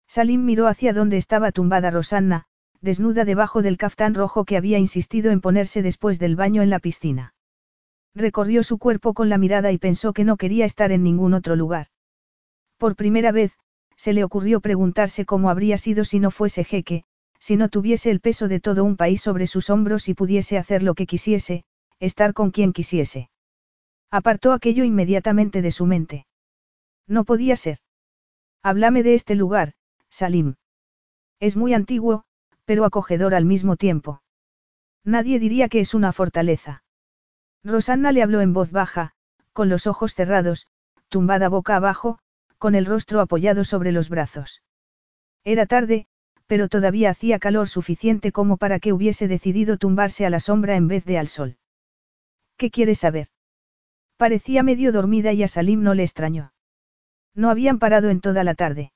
Salim 0.06 0.44
miró 0.44 0.68
hacia 0.68 0.92
donde 0.92 1.16
estaba 1.16 1.50
tumbada 1.50 1.90
Rosanna, 1.90 2.44
desnuda 2.80 3.24
debajo 3.24 3.60
del 3.60 3.76
caftán 3.76 4.14
rojo 4.14 4.44
que 4.44 4.56
había 4.56 4.78
insistido 4.78 5.32
en 5.32 5.40
ponerse 5.40 5.82
después 5.82 6.20
del 6.20 6.36
baño 6.36 6.62
en 6.62 6.70
la 6.70 6.78
piscina. 6.78 7.34
Recorrió 8.14 8.62
su 8.62 8.78
cuerpo 8.78 9.14
con 9.14 9.28
la 9.28 9.38
mirada 9.38 9.72
y 9.72 9.78
pensó 9.78 10.12
que 10.12 10.22
no 10.22 10.36
quería 10.36 10.64
estar 10.64 10.92
en 10.92 11.02
ningún 11.02 11.34
otro 11.34 11.56
lugar. 11.56 11.88
Por 12.84 12.96
primera 12.96 13.32
vez, 13.32 13.56
se 13.96 14.12
le 14.12 14.24
ocurrió 14.24 14.60
preguntarse 14.60 15.24
cómo 15.24 15.48
habría 15.48 15.78
sido 15.78 16.04
si 16.04 16.20
no 16.20 16.30
fuese 16.30 16.64
jeque, 16.64 17.04
si 17.38 17.56
no 17.56 17.70
tuviese 17.70 18.10
el 18.10 18.20
peso 18.20 18.46
de 18.46 18.60
todo 18.60 18.84
un 18.84 18.98
país 18.98 19.22
sobre 19.22 19.46
sus 19.46 19.70
hombros 19.70 20.06
y 20.10 20.12
pudiese 20.12 20.58
hacer 20.58 20.82
lo 20.82 20.92
que 20.92 21.06
quisiese, 21.06 21.64
estar 21.98 22.34
con 22.34 22.50
quien 22.50 22.74
quisiese. 22.74 23.30
Apartó 24.10 24.52
aquello 24.52 24.84
inmediatamente 24.84 25.62
de 25.62 25.70
su 25.70 25.86
mente. 25.86 26.26
No 27.06 27.24
podía 27.24 27.56
ser. 27.56 27.78
Háblame 28.62 29.02
de 29.02 29.14
este 29.14 29.34
lugar, 29.34 29.72
Salim. 30.10 30.56
Es 31.40 31.56
muy 31.56 31.72
antiguo, 31.72 32.24
pero 32.66 32.84
acogedor 32.84 33.34
al 33.34 33.46
mismo 33.46 33.76
tiempo. 33.76 34.20
Nadie 35.04 35.38
diría 35.38 35.70
que 35.70 35.80
es 35.80 35.94
una 35.94 36.12
fortaleza. 36.12 36.84
Rosanna 37.62 38.12
le 38.12 38.22
habló 38.22 38.42
en 38.42 38.52
voz 38.52 38.72
baja, 38.72 39.12
con 39.54 39.70
los 39.70 39.86
ojos 39.86 40.14
cerrados, 40.14 40.66
tumbada 41.08 41.48
boca 41.48 41.76
abajo, 41.76 42.18
con 42.58 42.74
el 42.74 42.86
rostro 42.86 43.20
apoyado 43.20 43.64
sobre 43.64 43.92
los 43.92 44.08
brazos. 44.08 44.62
Era 45.44 45.66
tarde, 45.66 46.06
pero 46.46 46.68
todavía 46.68 47.10
hacía 47.10 47.38
calor 47.38 47.68
suficiente 47.68 48.32
como 48.32 48.56
para 48.56 48.78
que 48.78 48.92
hubiese 48.92 49.28
decidido 49.28 49.76
tumbarse 49.76 50.26
a 50.26 50.30
la 50.30 50.40
sombra 50.40 50.76
en 50.76 50.88
vez 50.88 51.04
de 51.04 51.18
al 51.18 51.28
sol. 51.28 51.56
¿Qué 52.56 52.70
quieres 52.70 52.98
saber? 52.98 53.28
Parecía 54.16 54.62
medio 54.62 54.92
dormida 54.92 55.32
y 55.32 55.42
a 55.42 55.48
Salim 55.48 55.82
no 55.82 55.94
le 55.94 56.02
extrañó. 56.02 56.52
No 57.34 57.50
habían 57.50 57.78
parado 57.78 58.10
en 58.10 58.20
toda 58.20 58.44
la 58.44 58.54
tarde. 58.54 58.92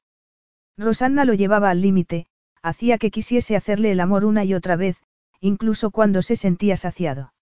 Rosanna 0.77 1.25
lo 1.25 1.35
llevaba 1.35 1.71
al 1.71 1.81
límite, 1.81 2.27
hacía 2.63 2.99
que 2.99 3.11
quisiese 3.11 3.57
hacerle 3.57 3.91
el 3.91 4.01
amor 4.01 4.25
una 4.25 4.45
y 4.45 4.55
otra 4.55 4.77
vez, 4.77 4.97
incluso 5.41 5.91
cuando 5.91 6.23
se 6.23 6.37
sentía 6.37 6.77
saciado. 6.77 7.33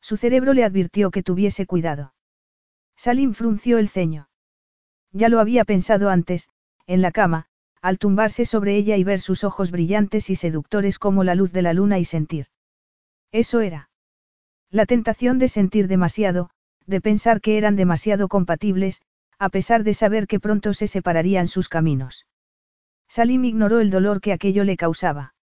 Su 0.00 0.16
cerebro 0.16 0.54
le 0.54 0.64
advirtió 0.64 1.10
que 1.10 1.22
tuviese 1.22 1.66
cuidado. 1.66 2.14
Salim 2.96 3.34
frunció 3.34 3.78
el 3.78 3.88
ceño. 3.88 4.28
Ya 5.14 5.28
lo 5.28 5.38
había 5.38 5.64
pensado 5.64 6.10
antes, 6.10 6.50
en 6.86 7.00
la 7.00 7.12
cama, 7.12 7.46
al 7.80 7.98
tumbarse 7.98 8.44
sobre 8.44 8.76
ella 8.76 8.96
y 8.96 9.04
ver 9.04 9.20
sus 9.20 9.44
ojos 9.44 9.70
brillantes 9.70 10.28
y 10.28 10.34
seductores 10.34 10.98
como 10.98 11.22
la 11.22 11.36
luz 11.36 11.52
de 11.52 11.62
la 11.62 11.72
luna 11.72 12.00
y 12.00 12.04
sentir. 12.04 12.48
Eso 13.30 13.60
era. 13.60 13.90
La 14.70 14.86
tentación 14.86 15.38
de 15.38 15.48
sentir 15.48 15.86
demasiado, 15.86 16.50
de 16.86 17.00
pensar 17.00 17.40
que 17.40 17.56
eran 17.58 17.76
demasiado 17.76 18.26
compatibles, 18.26 19.02
a 19.38 19.50
pesar 19.50 19.84
de 19.84 19.94
saber 19.94 20.26
que 20.26 20.40
pronto 20.40 20.74
se 20.74 20.88
separarían 20.88 21.46
sus 21.46 21.68
caminos. 21.68 22.26
Salim 23.06 23.44
ignoró 23.44 23.78
el 23.78 23.90
dolor 23.90 24.20
que 24.20 24.32
aquello 24.32 24.64
le 24.64 24.76
causaba. 24.76 25.34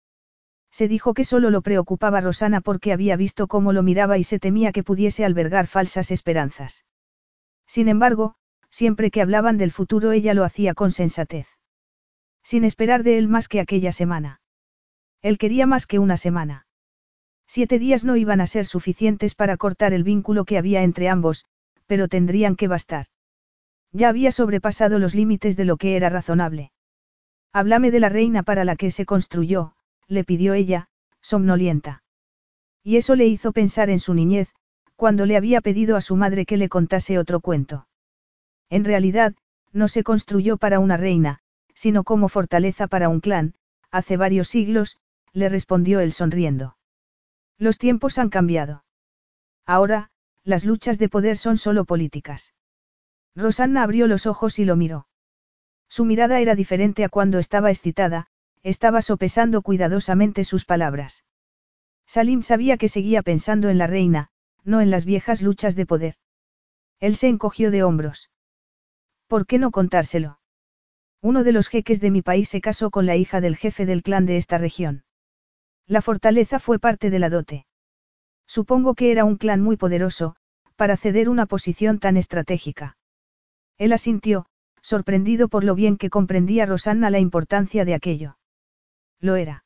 Se 0.73 0.89
dijo 0.89 1.15
que 1.15 1.24
solo 1.24 1.50
lo 1.50 1.62
preocupaba 1.62 2.20
Rosana 2.20 2.60
porque 2.60 2.92
había 2.92 3.15
visto 3.15 3.47
cómo 3.47 3.73
lo 3.73 3.84
miraba 3.84 4.18
y 4.18 4.24
se 4.24 4.40
temía 4.40 4.73
que 4.73 4.82
pudiese 4.82 5.24
albergar 5.24 5.68
falsas 5.68 6.10
esperanzas. 6.10 6.84
Sin 7.66 7.89
embargo, 7.89 8.34
siempre 8.70 9.10
que 9.10 9.23
hablaban 9.23 9.57
del 9.57 9.73
futuro 9.73 10.12
ella 10.12 10.34
lo 10.34 10.44
hacía 10.44 10.74
con 10.74 10.92
sensatez. 10.92 11.47
Sin 12.42 12.65
esperar 12.65 13.02
de 13.02 13.18
él 13.18 13.28
más 13.28 13.49
que 13.49 13.60
aquella 13.60 13.92
semana. 13.92 14.40
Él 15.23 15.39
quería 15.39 15.66
más 15.66 15.86
que 15.86 15.99
una 15.99 16.16
semana. 16.16 16.66
Siete 17.47 17.78
días 17.78 18.05
no 18.05 18.16
iban 18.16 18.40
a 18.40 18.47
ser 18.47 18.65
suficientes 18.65 19.34
para 19.34 19.57
cortar 19.57 19.92
el 19.92 20.05
vínculo 20.05 20.44
que 20.44 20.57
había 20.57 20.82
entre 20.82 21.08
ambos, 21.08 21.47
pero 21.86 22.08
tendrían 22.08 22.57
que 22.57 22.68
bastar. 22.68 23.07
Ya 23.92 24.08
había 24.08 24.31
sobrepasado 24.31 24.99
los 24.99 25.15
límites 25.15 25.57
de 25.57 25.65
lo 25.65 25.76
que 25.76 25.97
era 25.97 26.08
razonable. 26.08 26.70
Háblame 27.52 27.90
de 27.90 28.00
la 28.00 28.08
reina 28.08 28.44
para 28.44 28.65
la 28.65 28.76
que 28.76 28.92
se 28.92 29.05
construyó, 29.05 29.74
le 30.07 30.23
pidió 30.23 30.55
ella, 30.55 30.89
somnolienta. 31.20 32.05
Y 32.84 32.97
eso 32.97 33.16
le 33.16 33.26
hizo 33.26 33.52
pensar 33.52 33.90
en 33.90 33.99
su 33.99 34.15
niñez, 34.15 34.49
cuando 34.94 35.26
le 35.26 35.36
había 35.36 35.60
pedido 35.60 35.97
a 35.97 36.00
su 36.00 36.15
madre 36.15 36.47
que 36.47 36.57
le 36.57 36.68
contase 36.68 37.18
otro 37.18 37.40
cuento. 37.40 37.89
En 38.70 38.84
realidad, 38.84 39.34
no 39.73 39.89
se 39.89 40.02
construyó 40.02 40.57
para 40.57 40.78
una 40.78 40.97
reina, 40.97 41.40
sino 41.74 42.05
como 42.05 42.28
fortaleza 42.28 42.86
para 42.86 43.08
un 43.08 43.20
clan, 43.20 43.55
hace 43.90 44.16
varios 44.16 44.49
siglos, 44.49 44.99
le 45.32 45.49
respondió 45.49 46.00
él 46.00 46.12
sonriendo. 46.12 46.76
Los 47.58 47.78
tiempos 47.78 48.18
han 48.18 48.31
cambiado. 48.31 48.84
Ahora, 49.66 50.10
las 50.44 50.65
luchas 50.65 50.99
de 50.99 51.08
poder 51.08 51.36
son 51.36 51.58
solo 51.58 51.84
políticas. 51.84 52.55
Rosanna 53.34 53.82
abrió 53.82 54.07
los 54.07 54.26
ojos 54.26 54.58
y 54.58 54.65
lo 54.65 54.76
miró. 54.76 55.07
Su 55.89 56.05
mirada 56.05 56.40
era 56.40 56.55
diferente 56.55 57.05
a 57.05 57.08
cuando 57.08 57.39
estaba 57.39 57.70
excitada, 57.70 58.28
estaba 58.62 59.02
sopesando 59.02 59.62
cuidadosamente 59.62 60.44
sus 60.44 60.65
palabras. 60.65 61.24
Salim 62.07 62.42
sabía 62.42 62.76
que 62.76 62.89
seguía 62.89 63.23
pensando 63.23 63.68
en 63.68 63.78
la 63.78 63.86
reina, 63.86 64.31
no 64.65 64.81
en 64.81 64.90
las 64.90 65.05
viejas 65.05 65.42
luchas 65.42 65.76
de 65.76 65.86
poder. 65.86 66.15
Él 66.99 67.16
se 67.16 67.28
encogió 67.28 67.70
de 67.70 67.82
hombros. 67.82 68.31
¿Por 69.31 69.47
qué 69.47 69.60
no 69.60 69.70
contárselo? 69.70 70.41
Uno 71.23 71.44
de 71.44 71.52
los 71.52 71.68
jeques 71.68 72.00
de 72.00 72.10
mi 72.10 72.20
país 72.20 72.49
se 72.49 72.60
casó 72.60 72.91
con 72.91 73.07
la 73.07 73.15
hija 73.15 73.41
del 73.41 73.57
jefe 73.57 73.86
del 73.86 74.02
clan 74.02 74.26
de 74.26 74.36
esta 74.36 74.59
región. 74.59 75.05
La 75.86 76.02
fortaleza 76.02 76.59
fue 76.59 76.81
parte 76.81 77.10
de 77.10 77.20
la 77.20 77.31
dote. 77.31 77.65
Supongo 78.49 78.97
que 78.97 79.12
era 79.12 79.25
un 79.25 79.36
clan 79.36 79.60
muy 79.60 79.76
poderoso, 79.76 80.34
para 80.75 80.97
ceder 80.97 81.28
una 81.28 81.47
posición 81.47 82.00
tan 82.00 82.17
estratégica. 82.17 82.97
Él 83.78 83.92
asintió, 83.92 84.47
sorprendido 84.83 85.47
por 85.47 85.62
lo 85.62 85.76
bien 85.76 85.97
que 85.97 86.10
comprendía 86.10 86.67
Rosanna 86.67 87.09
la 87.09 87.20
importancia 87.20 87.84
de 87.84 87.94
aquello. 87.94 88.36
Lo 89.20 89.36
era. 89.36 89.65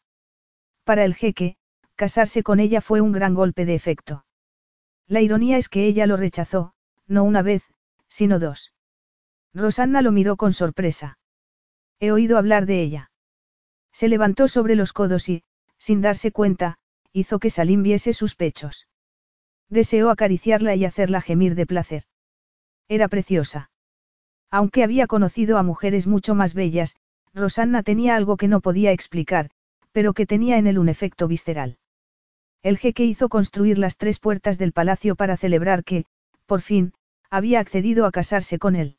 Para 0.84 1.07
el 1.07 1.15
jeque, 1.15 1.57
casarse 1.94 2.43
con 2.43 2.60
ella 2.60 2.83
fue 2.83 3.01
un 3.01 3.12
gran 3.12 3.33
golpe 3.33 3.65
de 3.65 3.75
efecto. 3.75 4.26
La 5.07 5.23
ironía 5.23 5.57
es 5.57 5.70
que 5.70 5.86
ella 5.86 6.07
lo 6.07 6.18
rechazó, 6.18 6.75
no 7.07 7.25
una 7.25 7.41
vez, 7.41 7.62
sino 8.09 8.39
dos. 8.39 8.74
Rosanna 9.55 10.02
lo 10.02 10.10
miró 10.10 10.36
con 10.36 10.52
sorpresa. 10.52 11.18
He 12.00 12.10
oído 12.10 12.39
hablar 12.39 12.66
de 12.66 12.83
ella. 12.83 13.10
Se 13.92 14.08
levantó 14.08 14.49
sobre 14.49 14.74
los 14.74 14.92
codos 14.92 15.28
y, 15.28 15.44
sin 15.78 16.00
darse 16.00 16.33
cuenta, 16.33 16.76
hizo 17.12 17.39
que 17.39 17.50
Salim 17.50 17.83
viese 17.83 18.12
sus 18.12 18.34
pechos. 18.34 18.89
Deseó 19.68 20.10
acariciarla 20.10 20.74
y 20.74 20.84
hacerla 20.84 21.20
gemir 21.20 21.55
de 21.55 21.66
placer. 21.66 22.05
Era 22.89 23.08
preciosa. 23.08 23.70
Aunque 24.50 24.83
había 24.83 25.07
conocido 25.07 25.57
a 25.57 25.62
mujeres 25.62 26.07
mucho 26.07 26.34
más 26.34 26.55
bellas, 26.55 26.97
Rosanna 27.33 27.83
tenía 27.83 28.16
algo 28.16 28.36
que 28.36 28.49
no 28.49 28.60
podía 28.60 28.92
explicar, 28.92 29.50
pero 29.92 30.12
que 30.12 30.26
tenía 30.26 30.58
en 30.58 30.66
él 30.66 30.78
un 30.78 30.89
efecto 30.89 31.28
visceral. 31.28 31.78
El 32.62 32.78
jeque 32.78 33.05
hizo 33.05 33.28
construir 33.28 33.78
las 33.78 33.97
tres 33.97 34.18
puertas 34.18 34.58
del 34.58 34.73
palacio 34.73 35.15
para 35.16 35.36
celebrar 35.36 35.84
que, 35.84 36.07
por 36.47 36.60
fin, 36.60 36.94
había 37.31 37.60
accedido 37.60 38.07
a 38.07 38.10
casarse 38.10 38.58
con 38.58 38.74
él. 38.74 38.97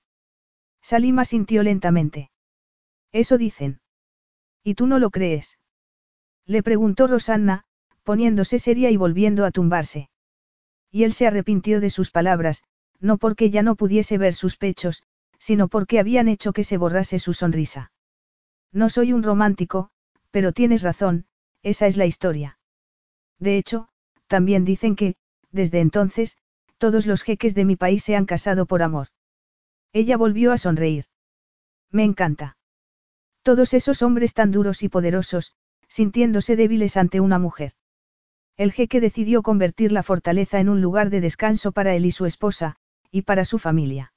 Salima 0.85 1.25
sintió 1.25 1.63
lentamente. 1.63 2.29
Eso 3.11 3.39
dicen. 3.39 3.79
¿Y 4.63 4.75
tú 4.75 4.85
no 4.85 4.99
lo 4.99 5.09
crees? 5.09 5.57
Le 6.45 6.61
preguntó 6.61 7.07
Rosanna, 7.07 7.63
poniéndose 8.03 8.59
seria 8.59 8.91
y 8.91 8.95
volviendo 8.95 9.45
a 9.45 9.49
tumbarse. 9.49 10.11
Y 10.91 11.05
él 11.05 11.13
se 11.13 11.25
arrepintió 11.25 11.81
de 11.81 11.89
sus 11.89 12.11
palabras, 12.11 12.61
no 12.99 13.17
porque 13.17 13.49
ya 13.49 13.63
no 13.63 13.75
pudiese 13.75 14.19
ver 14.19 14.35
sus 14.35 14.57
pechos, 14.57 15.01
sino 15.39 15.69
porque 15.69 15.97
habían 15.97 16.27
hecho 16.27 16.53
que 16.53 16.63
se 16.63 16.77
borrase 16.77 17.17
su 17.17 17.33
sonrisa. 17.33 17.91
No 18.71 18.89
soy 18.89 19.11
un 19.11 19.23
romántico, 19.23 19.89
pero 20.29 20.51
tienes 20.51 20.83
razón, 20.83 21.25
esa 21.63 21.87
es 21.87 21.97
la 21.97 22.05
historia. 22.05 22.59
De 23.39 23.57
hecho, 23.57 23.87
también 24.27 24.65
dicen 24.65 24.95
que, 24.95 25.15
desde 25.49 25.79
entonces, 25.79 26.37
todos 26.77 27.07
los 27.07 27.23
jeques 27.23 27.55
de 27.55 27.65
mi 27.65 27.75
país 27.75 28.03
se 28.03 28.15
han 28.15 28.27
casado 28.27 28.67
por 28.67 28.83
amor. 28.83 29.07
Ella 29.95 30.17
volvió 30.17 30.51
a 30.51 30.57
sonreír. 30.57 31.05
Me 31.89 32.03
encanta. 32.03 32.57
Todos 33.43 33.73
esos 33.73 34.01
hombres 34.01 34.33
tan 34.33 34.51
duros 34.51 34.83
y 34.83 34.89
poderosos, 34.89 35.53
sintiéndose 35.87 36.57
débiles 36.57 36.97
ante 36.97 37.21
una 37.21 37.39
mujer. 37.39 37.75
El 38.57 38.73
jeque 38.73 38.99
decidió 38.99 39.41
convertir 39.41 39.93
la 39.93 40.03
fortaleza 40.03 40.59
en 40.59 40.67
un 40.67 40.81
lugar 40.81 41.09
de 41.09 41.21
descanso 41.21 41.71
para 41.71 41.95
él 41.95 42.05
y 42.05 42.11
su 42.11 42.25
esposa, 42.25 42.75
y 43.09 43.21
para 43.21 43.45
su 43.45 43.57
familia. 43.57 44.11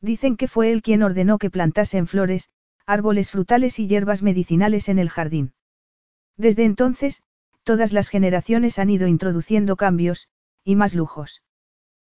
Dicen 0.00 0.36
que 0.36 0.46
fue 0.46 0.70
él 0.70 0.82
quien 0.82 1.02
ordenó 1.02 1.38
que 1.38 1.50
plantasen 1.50 2.06
flores, 2.06 2.50
árboles 2.86 3.32
frutales 3.32 3.80
y 3.80 3.88
hierbas 3.88 4.22
medicinales 4.22 4.88
en 4.88 5.00
el 5.00 5.10
jardín. 5.10 5.52
Desde 6.36 6.64
entonces, 6.64 7.24
todas 7.64 7.92
las 7.92 8.08
generaciones 8.08 8.78
han 8.78 8.88
ido 8.88 9.08
introduciendo 9.08 9.74
cambios, 9.74 10.28
y 10.62 10.76
más 10.76 10.94
lujos. 10.94 11.42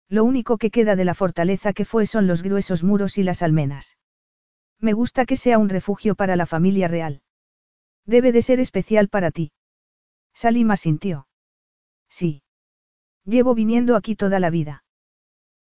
Lo 0.10 0.24
único 0.24 0.58
que 0.58 0.72
queda 0.72 0.96
de 0.96 1.06
la 1.06 1.14
fortaleza 1.14 1.74
que 1.74 1.86
fue 1.86 2.06
son 2.06 2.28
los 2.28 2.42
gruesos 2.42 2.84
muros 2.84 3.18
y 3.18 3.24
las 3.24 3.42
almenas. 3.42 3.98
Me 4.80 4.94
gusta 4.94 5.26
que 5.26 5.38
sea 5.38 5.58
un 5.58 5.70
refugio 5.70 6.16
para 6.16 6.36
la 6.36 6.46
familia 6.46 6.88
real. 6.88 7.22
Debe 8.06 8.32
de 8.32 8.42
ser 8.42 8.60
especial 8.60 9.10
para 9.10 9.32
ti. 9.32 9.52
Salima 10.34 10.78
sintió. 10.78 11.28
Sí. 12.10 12.44
Llevo 13.26 13.54
viniendo 13.54 13.96
aquí 13.96 14.16
toda 14.16 14.40
la 14.40 14.50
vida. 14.50 14.86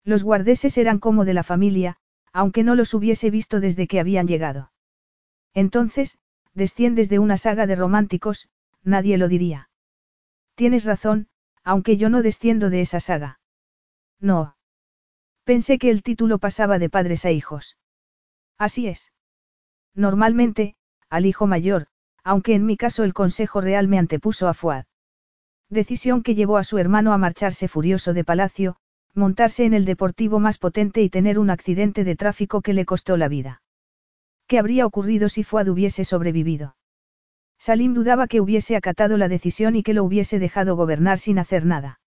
Los 0.05 0.23
guardeses 0.23 0.77
eran 0.77 0.99
como 0.99 1.25
de 1.25 1.33
la 1.33 1.43
familia, 1.43 1.97
aunque 2.31 2.63
no 2.63 2.75
los 2.75 2.93
hubiese 2.93 3.29
visto 3.29 3.59
desde 3.59 3.87
que 3.87 3.99
habían 3.99 4.27
llegado. 4.27 4.71
Entonces, 5.53 6.17
desciendes 6.53 7.09
de 7.09 7.19
una 7.19 7.35
saga 7.35 7.67
de 7.67 7.75
románticos, 7.75 8.47
nadie 8.83 9.17
lo 9.17 9.27
diría. 9.27 9.69
Tienes 10.55 10.85
razón, 10.85 11.27
aunque 11.63 11.97
yo 11.97 12.09
no 12.09 12.21
desciendo 12.21 12.69
de 12.69 12.81
esa 12.81 13.01
saga. 13.01 13.39
No. 14.19 14.55
Pensé 15.43 15.77
que 15.77 15.89
el 15.89 16.03
título 16.03 16.39
pasaba 16.39 16.79
de 16.79 16.89
padres 16.89 17.25
a 17.25 17.31
hijos. 17.31 17.77
Así 18.57 18.87
es. 18.87 19.13
Normalmente, 19.93 20.75
al 21.09 21.25
hijo 21.25 21.47
mayor, 21.47 21.87
aunque 22.23 22.53
en 22.53 22.65
mi 22.65 22.77
caso 22.77 23.03
el 23.03 23.13
Consejo 23.13 23.61
Real 23.61 23.87
me 23.87 23.99
antepuso 23.99 24.47
a 24.47 24.53
Fuad. 24.53 24.85
Decisión 25.69 26.23
que 26.23 26.35
llevó 26.35 26.57
a 26.57 26.63
su 26.63 26.77
hermano 26.77 27.13
a 27.13 27.17
marcharse 27.17 27.67
furioso 27.67 28.13
de 28.13 28.23
palacio, 28.23 28.77
montarse 29.13 29.65
en 29.65 29.73
el 29.73 29.85
deportivo 29.85 30.39
más 30.39 30.57
potente 30.57 31.01
y 31.01 31.09
tener 31.09 31.39
un 31.39 31.49
accidente 31.49 32.03
de 32.03 32.15
tráfico 32.15 32.61
que 32.61 32.73
le 32.73 32.85
costó 32.85 33.17
la 33.17 33.27
vida. 33.27 33.61
¿Qué 34.47 34.59
habría 34.59 34.85
ocurrido 34.85 35.29
si 35.29 35.43
Fuad 35.43 35.67
hubiese 35.67 36.05
sobrevivido? 36.05 36.75
Salim 37.57 37.93
dudaba 37.93 38.27
que 38.27 38.39
hubiese 38.39 38.75
acatado 38.75 39.17
la 39.17 39.27
decisión 39.27 39.75
y 39.75 39.83
que 39.83 39.93
lo 39.93 40.03
hubiese 40.03 40.39
dejado 40.39 40.75
gobernar 40.75 41.19
sin 41.19 41.39
hacer 41.39 41.65
nada. 41.65 41.99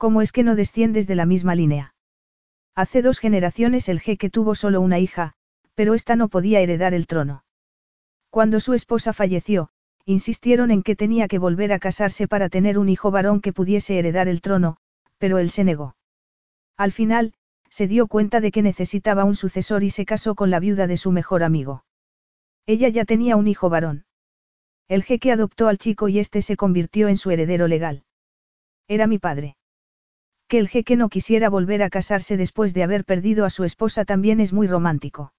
¿Cómo 0.00 0.22
es 0.22 0.32
que 0.32 0.44
no 0.44 0.56
desciendes 0.56 1.06
de 1.06 1.14
la 1.14 1.26
misma 1.26 1.54
línea? 1.54 1.94
Hace 2.74 3.02
dos 3.02 3.18
generaciones 3.18 3.86
el 3.90 4.00
jeque 4.00 4.30
tuvo 4.30 4.54
solo 4.54 4.80
una 4.80 4.98
hija, 4.98 5.34
pero 5.74 5.92
ésta 5.92 6.16
no 6.16 6.28
podía 6.28 6.60
heredar 6.60 6.94
el 6.94 7.06
trono. 7.06 7.44
Cuando 8.30 8.60
su 8.60 8.72
esposa 8.72 9.12
falleció, 9.12 9.68
insistieron 10.06 10.70
en 10.70 10.82
que 10.82 10.96
tenía 10.96 11.28
que 11.28 11.38
volver 11.38 11.70
a 11.74 11.78
casarse 11.78 12.26
para 12.28 12.48
tener 12.48 12.78
un 12.78 12.88
hijo 12.88 13.10
varón 13.10 13.42
que 13.42 13.52
pudiese 13.52 13.98
heredar 13.98 14.26
el 14.26 14.40
trono, 14.40 14.78
pero 15.18 15.36
él 15.36 15.50
se 15.50 15.64
negó. 15.64 15.96
Al 16.78 16.92
final, 16.92 17.34
se 17.68 17.86
dio 17.86 18.06
cuenta 18.06 18.40
de 18.40 18.52
que 18.52 18.62
necesitaba 18.62 19.24
un 19.24 19.36
sucesor 19.36 19.84
y 19.84 19.90
se 19.90 20.06
casó 20.06 20.34
con 20.34 20.48
la 20.48 20.60
viuda 20.60 20.86
de 20.86 20.96
su 20.96 21.12
mejor 21.12 21.42
amigo. 21.42 21.84
Ella 22.64 22.88
ya 22.88 23.04
tenía 23.04 23.36
un 23.36 23.48
hijo 23.48 23.68
varón. 23.68 24.06
El 24.88 25.02
jeque 25.02 25.30
adoptó 25.30 25.68
al 25.68 25.76
chico 25.76 26.08
y 26.08 26.20
este 26.20 26.40
se 26.40 26.56
convirtió 26.56 27.08
en 27.08 27.18
su 27.18 27.30
heredero 27.30 27.68
legal. 27.68 28.04
Era 28.88 29.06
mi 29.06 29.18
padre. 29.18 29.58
Que 30.50 30.58
el 30.58 30.66
jeque 30.66 30.96
no 30.96 31.10
quisiera 31.10 31.48
volver 31.48 31.80
a 31.80 31.90
casarse 31.90 32.36
después 32.36 32.74
de 32.74 32.82
haber 32.82 33.04
perdido 33.04 33.44
a 33.44 33.50
su 33.50 33.62
esposa 33.62 34.04
también 34.04 34.40
es 34.40 34.52
muy 34.52 34.66
romántico. 34.66 35.32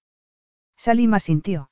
Salima 0.78 1.20
sintió. 1.20 1.70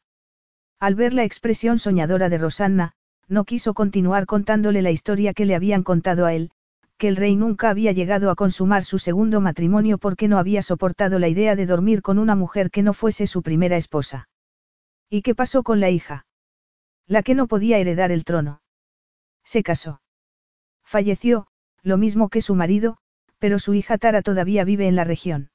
Al 0.77 0.95
ver 0.95 1.13
la 1.13 1.23
expresión 1.23 1.79
soñadora 1.79 2.27
de 2.27 2.37
Rosanna, 2.37 2.91
no 3.29 3.45
quiso 3.45 3.73
continuar 3.73 4.25
contándole 4.25 4.81
la 4.81 4.91
historia 4.91 5.33
que 5.33 5.45
le 5.45 5.55
habían 5.55 5.83
contado 5.83 6.25
a 6.25 6.33
él, 6.33 6.51
que 6.97 7.07
el 7.07 7.15
rey 7.15 7.37
nunca 7.37 7.69
había 7.69 7.93
llegado 7.93 8.29
a 8.29 8.35
consumar 8.35 8.83
su 8.83 8.99
segundo 8.99 9.39
matrimonio 9.39 9.99
porque 9.99 10.27
no 10.27 10.37
había 10.37 10.61
soportado 10.61 11.17
la 11.17 11.29
idea 11.29 11.55
de 11.55 11.65
dormir 11.65 12.01
con 12.01 12.19
una 12.19 12.35
mujer 12.35 12.69
que 12.69 12.83
no 12.83 12.91
fuese 12.91 13.25
su 13.25 13.41
primera 13.41 13.77
esposa. 13.77 14.27
¿Y 15.09 15.21
qué 15.21 15.33
pasó 15.33 15.63
con 15.63 15.79
la 15.79 15.89
hija? 15.89 16.25
La 17.07 17.23
que 17.23 17.35
no 17.35 17.47
podía 17.47 17.77
heredar 17.77 18.11
el 18.11 18.25
trono. 18.25 18.61
Se 19.45 19.63
casó. 19.63 20.01
Falleció, 20.83 21.47
lo 21.83 21.95
mismo 21.95 22.27
que 22.27 22.41
su 22.41 22.53
marido, 22.53 22.97
pero 23.39 23.57
su 23.57 23.73
hija 23.73 23.97
Tara 23.97 24.21
todavía 24.21 24.63
vive 24.63 24.87
en 24.87 24.95
la 24.95 25.03
región. 25.03 25.49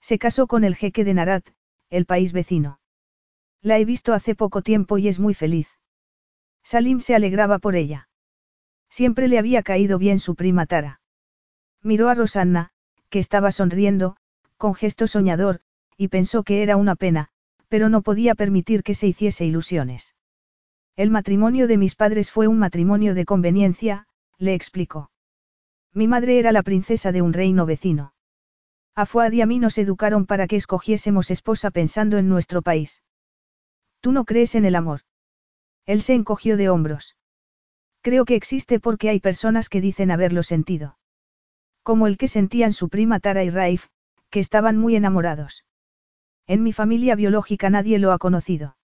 Se 0.00 0.18
casó 0.18 0.46
con 0.46 0.64
el 0.64 0.76
jeque 0.76 1.04
de 1.04 1.14
Narat, 1.14 1.48
el 1.88 2.04
país 2.04 2.32
vecino. 2.32 2.80
La 3.62 3.78
he 3.78 3.84
visto 3.84 4.12
hace 4.12 4.34
poco 4.34 4.62
tiempo 4.62 4.98
y 4.98 5.08
es 5.08 5.18
muy 5.18 5.34
feliz. 5.34 5.68
Salim 6.62 7.00
se 7.00 7.14
alegraba 7.14 7.58
por 7.58 7.76
ella. 7.76 8.08
Siempre 8.90 9.28
le 9.28 9.38
había 9.38 9.62
caído 9.62 9.98
bien 9.98 10.18
su 10.18 10.34
prima 10.34 10.66
Tara. 10.66 11.00
Miró 11.82 12.08
a 12.08 12.14
Rosanna, 12.14 12.70
que 13.08 13.18
estaba 13.18 13.52
sonriendo, 13.52 14.16
con 14.56 14.74
gesto 14.74 15.06
soñador, 15.06 15.60
y 15.96 16.08
pensó 16.08 16.42
que 16.42 16.62
era 16.62 16.76
una 16.76 16.96
pena, 16.96 17.28
pero 17.68 17.88
no 17.88 18.02
podía 18.02 18.34
permitir 18.34 18.82
que 18.82 18.94
se 18.94 19.06
hiciese 19.06 19.44
ilusiones. 19.44 20.14
El 20.96 21.10
matrimonio 21.10 21.66
de 21.68 21.76
mis 21.76 21.94
padres 21.94 22.30
fue 22.30 22.48
un 22.48 22.58
matrimonio 22.58 23.14
de 23.14 23.24
conveniencia, 23.24 24.06
le 24.38 24.54
explicó. 24.54 25.10
Mi 25.96 26.08
madre 26.08 26.38
era 26.38 26.52
la 26.52 26.62
princesa 26.62 27.10
de 27.10 27.22
un 27.22 27.32
reino 27.32 27.64
vecino. 27.64 28.12
A 28.94 29.06
Fuad 29.06 29.32
y 29.32 29.40
a 29.40 29.46
mí 29.46 29.58
nos 29.58 29.78
educaron 29.78 30.26
para 30.26 30.46
que 30.46 30.56
escogiésemos 30.56 31.30
esposa 31.30 31.70
pensando 31.70 32.18
en 32.18 32.28
nuestro 32.28 32.60
país. 32.60 33.02
¿Tú 34.02 34.12
no 34.12 34.26
crees 34.26 34.54
en 34.56 34.66
el 34.66 34.74
amor? 34.74 35.00
Él 35.86 36.02
se 36.02 36.12
encogió 36.12 36.58
de 36.58 36.68
hombros. 36.68 37.16
Creo 38.02 38.26
que 38.26 38.34
existe 38.34 38.78
porque 38.78 39.08
hay 39.08 39.20
personas 39.20 39.70
que 39.70 39.80
dicen 39.80 40.10
haberlo 40.10 40.42
sentido. 40.42 40.98
Como 41.82 42.06
el 42.06 42.18
que 42.18 42.28
sentían 42.28 42.74
su 42.74 42.90
prima 42.90 43.18
Tara 43.18 43.42
y 43.42 43.48
Raif, 43.48 43.86
que 44.28 44.40
estaban 44.40 44.76
muy 44.76 44.96
enamorados. 44.96 45.64
En 46.46 46.62
mi 46.62 46.74
familia 46.74 47.14
biológica 47.14 47.70
nadie 47.70 47.98
lo 47.98 48.12
ha 48.12 48.18
conocido. 48.18 48.76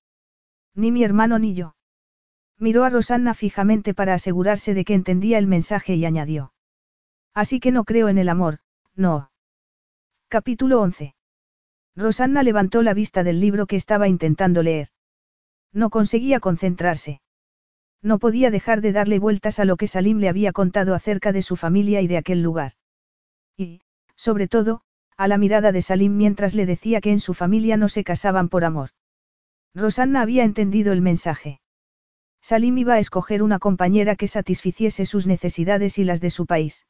Ni 0.75 0.91
mi 0.91 1.05
hermano 1.05 1.39
ni 1.39 1.53
yo. 1.53 1.77
Miró 2.59 2.85
a 2.85 2.89
Rosanna 2.89 3.35
fijamente 3.35 3.93
para 3.93 4.15
asegurarse 4.15 4.73
de 4.73 4.87
que 4.87 4.95
entendía 4.95 5.37
el 5.37 5.47
mensaje 5.47 5.95
y 5.95 6.07
añadió. 6.07 6.52
Así 7.35 7.61
que 7.61 7.70
no 7.70 7.85
creo 7.85 8.09
en 8.09 8.19
el 8.19 8.28
amor, 8.28 8.59
no. 8.94 9.31
Capítulo 10.28 10.81
11. 10.81 11.15
Rosanna 11.97 12.43
levantó 12.43 12.83
la 12.83 12.94
vista 12.94 13.23
del 13.23 13.41
libro 13.41 13.67
que 13.67 13.77
estaba 13.77 14.09
intentando 14.09 14.62
leer. 14.62 14.89
No 15.73 15.91
conseguía 15.91 16.41
concentrarse. 16.41 17.20
No 18.02 18.19
podía 18.19 18.51
dejar 18.51 18.81
de 18.81 18.93
darle 18.93 19.19
vueltas 19.19 19.59
a 19.59 19.65
lo 19.65 19.77
que 19.77 19.86
Salim 19.86 20.19
le 20.19 20.28
había 20.28 20.52
contado 20.52 20.94
acerca 20.94 21.33
de 21.33 21.43
su 21.43 21.57
familia 21.57 22.01
y 22.01 22.07
de 22.07 22.17
aquel 22.17 22.43
lugar. 22.43 22.73
Y, 23.57 23.81
sobre 24.17 24.49
todo, 24.49 24.83
a 25.17 25.28
la 25.28 25.39
mirada 25.39 25.73
de 25.73 25.83
Salim 25.83 26.17
mientras 26.17 26.55
le 26.55 26.67
decía 26.67 27.01
que 27.01 27.12
en 27.12 27.20
su 27.20 27.33
familia 27.33 27.77
no 27.77 27.89
se 27.89 28.05
casaban 28.05 28.49
por 28.49 28.65
amor. 28.65 28.91
Rosanna 29.75 30.20
había 30.20 30.44
entendido 30.44 30.93
el 30.93 31.01
mensaje. 31.01 31.61
Salim 32.43 32.77
iba 32.77 32.94
a 32.94 32.99
escoger 32.99 33.43
una 33.43 33.59
compañera 33.59 34.17
que 34.17 34.28
satisficiese 34.28 35.07
sus 35.07 35.27
necesidades 35.27 35.99
y 35.99 36.05
las 36.05 36.20
de 36.20 36.31
su 36.31 36.47
país. 36.47 36.86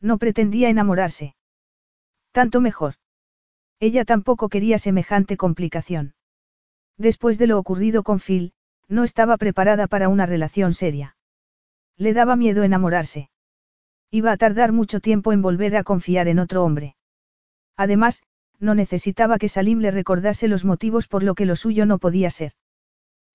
No 0.00 0.18
pretendía 0.18 0.68
enamorarse. 0.68 1.34
Tanto 2.32 2.60
mejor. 2.60 2.94
Ella 3.80 4.04
tampoco 4.04 4.48
quería 4.48 4.78
semejante 4.78 5.36
complicación. 5.36 6.14
Después 6.96 7.38
de 7.38 7.46
lo 7.46 7.58
ocurrido 7.58 8.02
con 8.02 8.20
Phil, 8.20 8.52
no 8.88 9.04
estaba 9.04 9.36
preparada 9.36 9.86
para 9.86 10.08
una 10.08 10.26
relación 10.26 10.74
seria. 10.74 11.16
Le 11.96 12.12
daba 12.12 12.36
miedo 12.36 12.62
enamorarse. 12.62 13.30
Iba 14.10 14.32
a 14.32 14.36
tardar 14.36 14.72
mucho 14.72 15.00
tiempo 15.00 15.32
en 15.32 15.42
volver 15.42 15.76
a 15.76 15.84
confiar 15.84 16.28
en 16.28 16.38
otro 16.38 16.64
hombre. 16.64 16.96
Además, 17.76 18.22
no 18.60 18.74
necesitaba 18.74 19.38
que 19.38 19.48
Salim 19.48 19.80
le 19.80 19.90
recordase 19.90 20.48
los 20.48 20.64
motivos 20.64 21.08
por 21.08 21.22
lo 21.22 21.34
que 21.34 21.46
lo 21.46 21.56
suyo 21.56 21.86
no 21.86 21.98
podía 21.98 22.30
ser. 22.30 22.52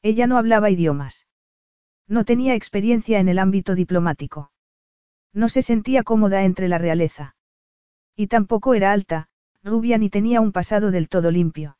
Ella 0.01 0.27
no 0.27 0.37
hablaba 0.37 0.69
idiomas. 0.69 1.27
No 2.07 2.23
tenía 2.23 2.55
experiencia 2.55 3.19
en 3.19 3.27
el 3.27 3.39
ámbito 3.39 3.75
diplomático. 3.75 4.51
No 5.33 5.49
se 5.49 5.61
sentía 5.61 6.03
cómoda 6.03 6.43
entre 6.43 6.67
la 6.67 6.77
realeza. 6.77 7.35
Y 8.15 8.27
tampoco 8.27 8.73
era 8.73 8.91
alta, 8.91 9.27
rubia 9.63 9.97
ni 9.97 10.09
tenía 10.09 10.41
un 10.41 10.51
pasado 10.51 10.91
del 10.91 11.09
todo 11.09 11.31
limpio. 11.31 11.77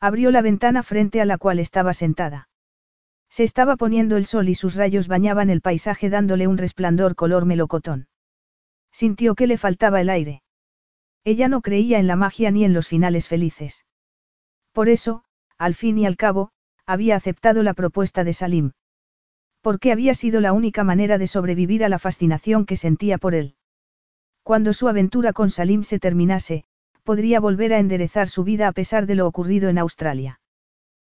Abrió 0.00 0.30
la 0.30 0.42
ventana 0.42 0.82
frente 0.82 1.20
a 1.20 1.24
la 1.24 1.36
cual 1.36 1.58
estaba 1.58 1.92
sentada. 1.94 2.48
Se 3.28 3.44
estaba 3.44 3.76
poniendo 3.76 4.16
el 4.16 4.26
sol 4.26 4.48
y 4.48 4.54
sus 4.54 4.74
rayos 4.74 5.08
bañaban 5.08 5.50
el 5.50 5.60
paisaje 5.60 6.10
dándole 6.10 6.46
un 6.46 6.58
resplandor 6.58 7.14
color 7.14 7.44
melocotón. 7.44 8.08
Sintió 8.92 9.34
que 9.34 9.46
le 9.46 9.58
faltaba 9.58 10.00
el 10.00 10.10
aire. 10.10 10.42
Ella 11.24 11.48
no 11.48 11.60
creía 11.60 11.98
en 11.98 12.06
la 12.06 12.16
magia 12.16 12.50
ni 12.50 12.64
en 12.64 12.72
los 12.72 12.88
finales 12.88 13.28
felices. 13.28 13.84
Por 14.72 14.88
eso, 14.88 15.24
al 15.58 15.74
fin 15.74 15.98
y 15.98 16.06
al 16.06 16.16
cabo, 16.16 16.50
había 16.86 17.14
aceptado 17.14 17.62
la 17.62 17.74
propuesta 17.74 18.24
de 18.24 18.32
Salim 18.32 18.72
porque 19.62 19.92
había 19.92 20.14
sido 20.14 20.40
la 20.40 20.52
única 20.52 20.84
manera 20.84 21.18
de 21.18 21.26
sobrevivir 21.26 21.84
a 21.84 21.88
la 21.88 21.98
fascinación 21.98 22.66
que 22.66 22.76
sentía 22.76 23.18
por 23.18 23.34
él. 23.34 23.54
Cuando 24.42 24.72
su 24.72 24.88
aventura 24.88 25.32
con 25.32 25.50
Salim 25.50 25.82
se 25.82 25.98
terminase, 25.98 26.64
podría 27.04 27.40
volver 27.40 27.72
a 27.74 27.78
enderezar 27.78 28.28
su 28.28 28.44
vida 28.44 28.68
a 28.68 28.72
pesar 28.72 29.06
de 29.06 29.14
lo 29.14 29.26
ocurrido 29.26 29.68
en 29.68 29.78
Australia. 29.78 30.40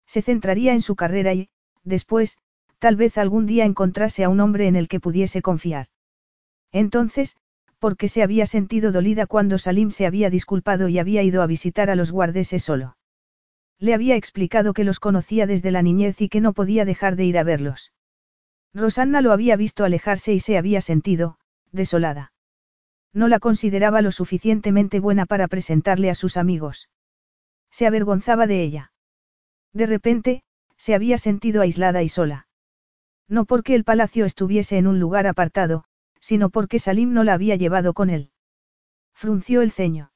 Se 0.06 0.22
centraría 0.22 0.74
en 0.74 0.82
su 0.82 0.96
carrera 0.96 1.34
y, 1.34 1.50
después, 1.84 2.38
tal 2.80 2.96
vez 2.96 3.18
algún 3.18 3.46
día 3.46 3.66
encontrase 3.66 4.24
a 4.24 4.30
un 4.30 4.40
hombre 4.40 4.68
en 4.68 4.76
el 4.76 4.88
que 4.88 5.00
pudiese 5.00 5.42
confiar. 5.42 5.88
Entonces, 6.72 7.38
porque 7.80 8.08
se 8.08 8.24
había 8.24 8.46
sentido 8.46 8.92
dolida 8.92 9.26
cuando 9.26 9.58
Salim 9.58 9.92
se 9.92 10.06
había 10.06 10.30
disculpado 10.30 10.88
y 10.88 11.00
había 11.00 11.24
ido 11.24 11.42
a 11.42 11.48
visitar 11.48 11.90
a 11.90 11.96
los 11.96 12.12
guardeses 12.12 12.64
solo. 12.64 12.98
Le 13.80 13.94
había 13.94 14.16
explicado 14.16 14.74
que 14.74 14.84
los 14.84 15.00
conocía 15.00 15.48
desde 15.48 15.72
la 15.72 15.82
niñez 15.82 16.22
y 16.22 16.30
que 16.30 16.42
no 16.42 16.54
podía 16.54 16.86
dejar 16.86 17.16
de 17.16 17.26
ir 17.26 17.38
a 17.38 17.44
verlos. 17.44 17.92
Rosanna 18.76 19.22
lo 19.22 19.32
había 19.32 19.56
visto 19.56 19.86
alejarse 19.86 20.34
y 20.34 20.42
se 20.42 20.58
había 20.58 20.82
sentido, 20.82 21.38
desolada. 21.72 22.34
No 23.14 23.30
la 23.30 23.40
consideraba 23.40 24.02
lo 24.02 24.12
suficientemente 24.12 25.00
buena 25.00 25.26
para 25.26 25.48
presentarle 25.48 26.10
a 26.10 26.16
sus 26.16 26.36
amigos. 26.36 26.90
Se 27.72 27.88
avergonzaba 27.88 28.48
de 28.48 28.62
ella. 28.62 28.92
De 29.72 29.86
repente, 29.86 30.44
se 30.78 30.94
había 30.94 31.18
sentido 31.18 31.62
aislada 31.62 32.04
y 32.04 32.10
sola. 32.10 32.48
No 33.30 33.46
porque 33.46 33.76
el 33.76 33.86
palacio 33.86 34.26
estuviese 34.26 34.78
en 34.78 34.88
un 34.88 35.00
lugar 35.00 35.26
apartado, 35.26 35.86
sino 36.20 36.50
porque 36.50 36.80
Salim 36.80 37.14
no 37.14 37.24
la 37.24 37.34
había 37.34 37.56
llevado 37.56 37.94
con 37.94 38.10
él. 38.10 38.32
Frunció 39.14 39.62
el 39.62 39.72
ceño. 39.72 40.12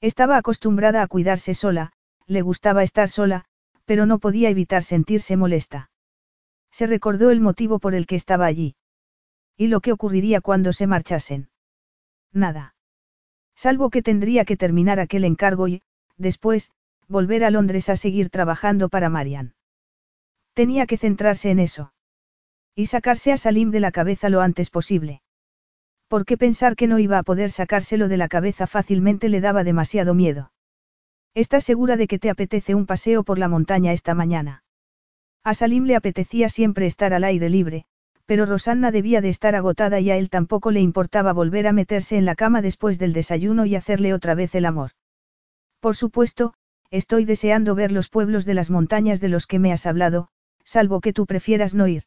Estaba 0.00 0.36
acostumbrada 0.36 1.02
a 1.02 1.08
cuidarse 1.08 1.54
sola, 1.54 1.92
le 2.26 2.42
gustaba 2.42 2.84
estar 2.84 3.08
sola, 3.08 3.44
pero 3.84 4.06
no 4.06 4.20
podía 4.20 4.50
evitar 4.50 4.84
sentirse 4.84 5.36
molesta. 5.36 5.90
Se 6.72 6.86
recordó 6.86 7.30
el 7.30 7.40
motivo 7.40 7.78
por 7.78 7.94
el 7.94 8.06
que 8.06 8.16
estaba 8.16 8.46
allí. 8.46 8.74
¿Y 9.56 9.66
lo 9.68 9.80
que 9.80 9.92
ocurriría 9.92 10.40
cuando 10.40 10.72
se 10.72 10.86
marchasen? 10.86 11.50
Nada. 12.32 12.74
Salvo 13.54 13.90
que 13.90 14.02
tendría 14.02 14.44
que 14.46 14.56
terminar 14.56 14.98
aquel 14.98 15.24
encargo 15.24 15.68
y, 15.68 15.82
después, 16.16 16.72
volver 17.08 17.44
a 17.44 17.50
Londres 17.50 17.90
a 17.90 17.96
seguir 17.96 18.30
trabajando 18.30 18.88
para 18.88 19.10
Marian. 19.10 19.54
Tenía 20.54 20.86
que 20.86 20.96
centrarse 20.96 21.50
en 21.50 21.58
eso. 21.58 21.92
Y 22.74 22.86
sacarse 22.86 23.32
a 23.32 23.36
Salim 23.36 23.70
de 23.70 23.80
la 23.80 23.92
cabeza 23.92 24.30
lo 24.30 24.40
antes 24.40 24.70
posible. 24.70 25.20
Porque 26.08 26.38
pensar 26.38 26.74
que 26.74 26.86
no 26.86 26.98
iba 26.98 27.18
a 27.18 27.22
poder 27.22 27.50
sacárselo 27.50 28.08
de 28.08 28.16
la 28.16 28.28
cabeza 28.28 28.66
fácilmente 28.66 29.28
le 29.28 29.42
daba 29.42 29.62
demasiado 29.62 30.14
miedo. 30.14 30.52
¿Estás 31.34 31.64
segura 31.64 31.96
de 31.96 32.06
que 32.06 32.18
te 32.18 32.30
apetece 32.30 32.74
un 32.74 32.86
paseo 32.86 33.24
por 33.24 33.38
la 33.38 33.48
montaña 33.48 33.92
esta 33.92 34.14
mañana? 34.14 34.64
A 35.44 35.54
Salim 35.54 35.84
le 35.84 35.96
apetecía 35.96 36.48
siempre 36.48 36.86
estar 36.86 37.12
al 37.12 37.24
aire 37.24 37.48
libre, 37.48 37.84
pero 38.26 38.46
Rosanna 38.46 38.92
debía 38.92 39.20
de 39.20 39.28
estar 39.28 39.56
agotada 39.56 39.98
y 39.98 40.10
a 40.10 40.16
él 40.16 40.30
tampoco 40.30 40.70
le 40.70 40.80
importaba 40.80 41.32
volver 41.32 41.66
a 41.66 41.72
meterse 41.72 42.16
en 42.16 42.24
la 42.24 42.36
cama 42.36 42.62
después 42.62 42.98
del 42.98 43.12
desayuno 43.12 43.66
y 43.66 43.74
hacerle 43.74 44.14
otra 44.14 44.34
vez 44.34 44.54
el 44.54 44.66
amor. 44.66 44.92
Por 45.80 45.96
supuesto, 45.96 46.54
estoy 46.90 47.24
deseando 47.24 47.74
ver 47.74 47.90
los 47.90 48.08
pueblos 48.08 48.44
de 48.44 48.54
las 48.54 48.70
montañas 48.70 49.20
de 49.20 49.28
los 49.28 49.46
que 49.46 49.58
me 49.58 49.72
has 49.72 49.86
hablado, 49.86 50.28
salvo 50.64 51.00
que 51.00 51.12
tú 51.12 51.26
prefieras 51.26 51.74
no 51.74 51.88
ir. 51.88 52.04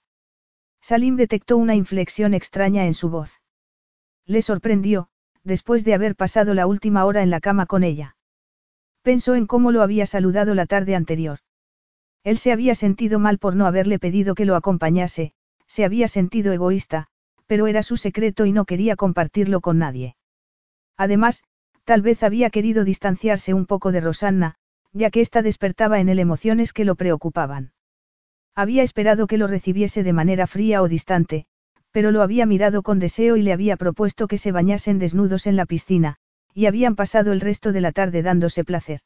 Salim 0.81 1.17
detectó 1.17 1.57
una 1.57 1.75
inflexión 1.75 2.33
extraña 2.33 2.85
en 2.85 2.93
su 2.93 3.09
voz. 3.09 3.41
Le 4.25 4.41
sorprendió, 4.41 5.09
después 5.43 5.83
de 5.83 5.93
haber 5.93 6.15
pasado 6.15 6.53
la 6.53 6.67
última 6.67 7.03
hora 7.03 7.21
en 7.21 7.29
la 7.29 7.41
cama 7.41 7.65
con 7.65 7.83
ella. 7.83 8.15
Pensó 9.01 9.35
en 9.35 9.45
cómo 9.45 9.71
lo 9.71 9.81
había 9.81 10.05
saludado 10.05 10.55
la 10.55 10.65
tarde 10.65 10.95
anterior. 10.95 11.39
Él 12.25 12.39
se 12.39 12.51
había 12.51 12.73
sentido 12.73 13.19
mal 13.19 13.37
por 13.37 13.55
no 13.55 13.67
haberle 13.67 13.99
pedido 13.99 14.33
que 14.33 14.45
lo 14.45 14.55
acompañase, 14.55 15.33
se 15.67 15.85
había 15.85 16.07
sentido 16.07 16.51
egoísta, 16.53 17.05
pero 17.45 17.67
era 17.67 17.83
su 17.83 17.97
secreto 17.97 18.47
y 18.47 18.51
no 18.51 18.65
quería 18.65 18.95
compartirlo 18.95 19.61
con 19.61 19.77
nadie. 19.77 20.15
Además, 20.97 21.43
tal 21.83 22.01
vez 22.01 22.23
había 22.23 22.49
querido 22.49 22.83
distanciarse 22.83 23.53
un 23.53 23.67
poco 23.67 23.91
de 23.91 24.01
Rosanna, 24.01 24.55
ya 24.91 25.11
que 25.11 25.21
ésta 25.21 25.43
despertaba 25.43 25.99
en 25.99 26.09
él 26.09 26.17
emociones 26.17 26.73
que 26.73 26.83
lo 26.83 26.95
preocupaban. 26.95 27.73
Había 28.55 28.81
esperado 28.81 29.27
que 29.27 29.37
lo 29.37 29.45
recibiese 29.45 30.01
de 30.01 30.13
manera 30.13 30.47
fría 30.47 30.81
o 30.81 30.87
distante, 30.87 31.45
pero 31.91 32.09
lo 32.09 32.23
había 32.23 32.47
mirado 32.47 32.81
con 32.81 32.97
deseo 32.97 33.37
y 33.37 33.43
le 33.43 33.53
había 33.53 33.77
propuesto 33.77 34.27
que 34.27 34.39
se 34.39 34.51
bañasen 34.51 34.97
desnudos 34.97 35.45
en 35.45 35.57
la 35.57 35.67
piscina, 35.67 36.15
y 36.55 36.65
habían 36.65 36.95
pasado 36.95 37.33
el 37.33 37.39
resto 37.39 37.71
de 37.71 37.81
la 37.81 37.91
tarde 37.91 38.23
dándose 38.23 38.63
placer. 38.63 39.01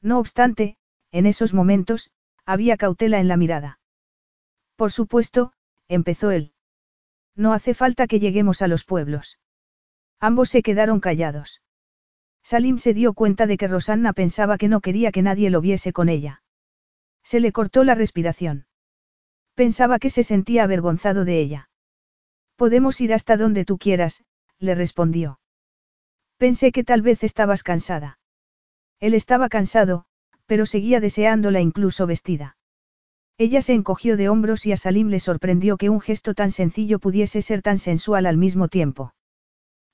No 0.00 0.18
obstante, 0.18 0.76
en 1.12 1.26
esos 1.26 1.54
momentos, 1.54 2.10
había 2.44 2.76
cautela 2.76 3.20
en 3.20 3.28
la 3.28 3.36
mirada. 3.36 3.78
Por 4.76 4.92
supuesto, 4.92 5.52
empezó 5.88 6.30
él. 6.30 6.52
No 7.34 7.52
hace 7.52 7.74
falta 7.74 8.06
que 8.06 8.20
lleguemos 8.20 8.62
a 8.62 8.68
los 8.68 8.84
pueblos. 8.84 9.38
Ambos 10.20 10.50
se 10.50 10.62
quedaron 10.62 11.00
callados. 11.00 11.62
Salim 12.42 12.78
se 12.78 12.94
dio 12.94 13.14
cuenta 13.14 13.46
de 13.46 13.56
que 13.56 13.68
Rosanna 13.68 14.12
pensaba 14.12 14.58
que 14.58 14.68
no 14.68 14.80
quería 14.80 15.12
que 15.12 15.22
nadie 15.22 15.50
lo 15.50 15.60
viese 15.60 15.92
con 15.92 16.08
ella. 16.08 16.42
Se 17.22 17.40
le 17.40 17.52
cortó 17.52 17.84
la 17.84 17.94
respiración. 17.94 18.66
Pensaba 19.54 19.98
que 19.98 20.10
se 20.10 20.24
sentía 20.24 20.64
avergonzado 20.64 21.24
de 21.24 21.40
ella. 21.40 21.70
Podemos 22.56 23.00
ir 23.00 23.14
hasta 23.14 23.36
donde 23.36 23.64
tú 23.64 23.78
quieras, 23.78 24.24
le 24.58 24.74
respondió. 24.74 25.40
Pensé 26.36 26.72
que 26.72 26.84
tal 26.84 27.02
vez 27.02 27.22
estabas 27.22 27.62
cansada. 27.62 28.18
Él 28.98 29.14
estaba 29.14 29.48
cansado, 29.48 30.06
pero 30.46 30.66
seguía 30.66 31.00
deseándola 31.00 31.60
incluso 31.60 32.06
vestida. 32.06 32.56
Ella 33.38 33.62
se 33.62 33.72
encogió 33.72 34.16
de 34.16 34.28
hombros 34.28 34.66
y 34.66 34.72
a 34.72 34.76
Salim 34.76 35.08
le 35.08 35.20
sorprendió 35.20 35.76
que 35.76 35.88
un 35.88 36.00
gesto 36.00 36.34
tan 36.34 36.50
sencillo 36.50 36.98
pudiese 36.98 37.42
ser 37.42 37.62
tan 37.62 37.78
sensual 37.78 38.26
al 38.26 38.36
mismo 38.36 38.68
tiempo. 38.68 39.14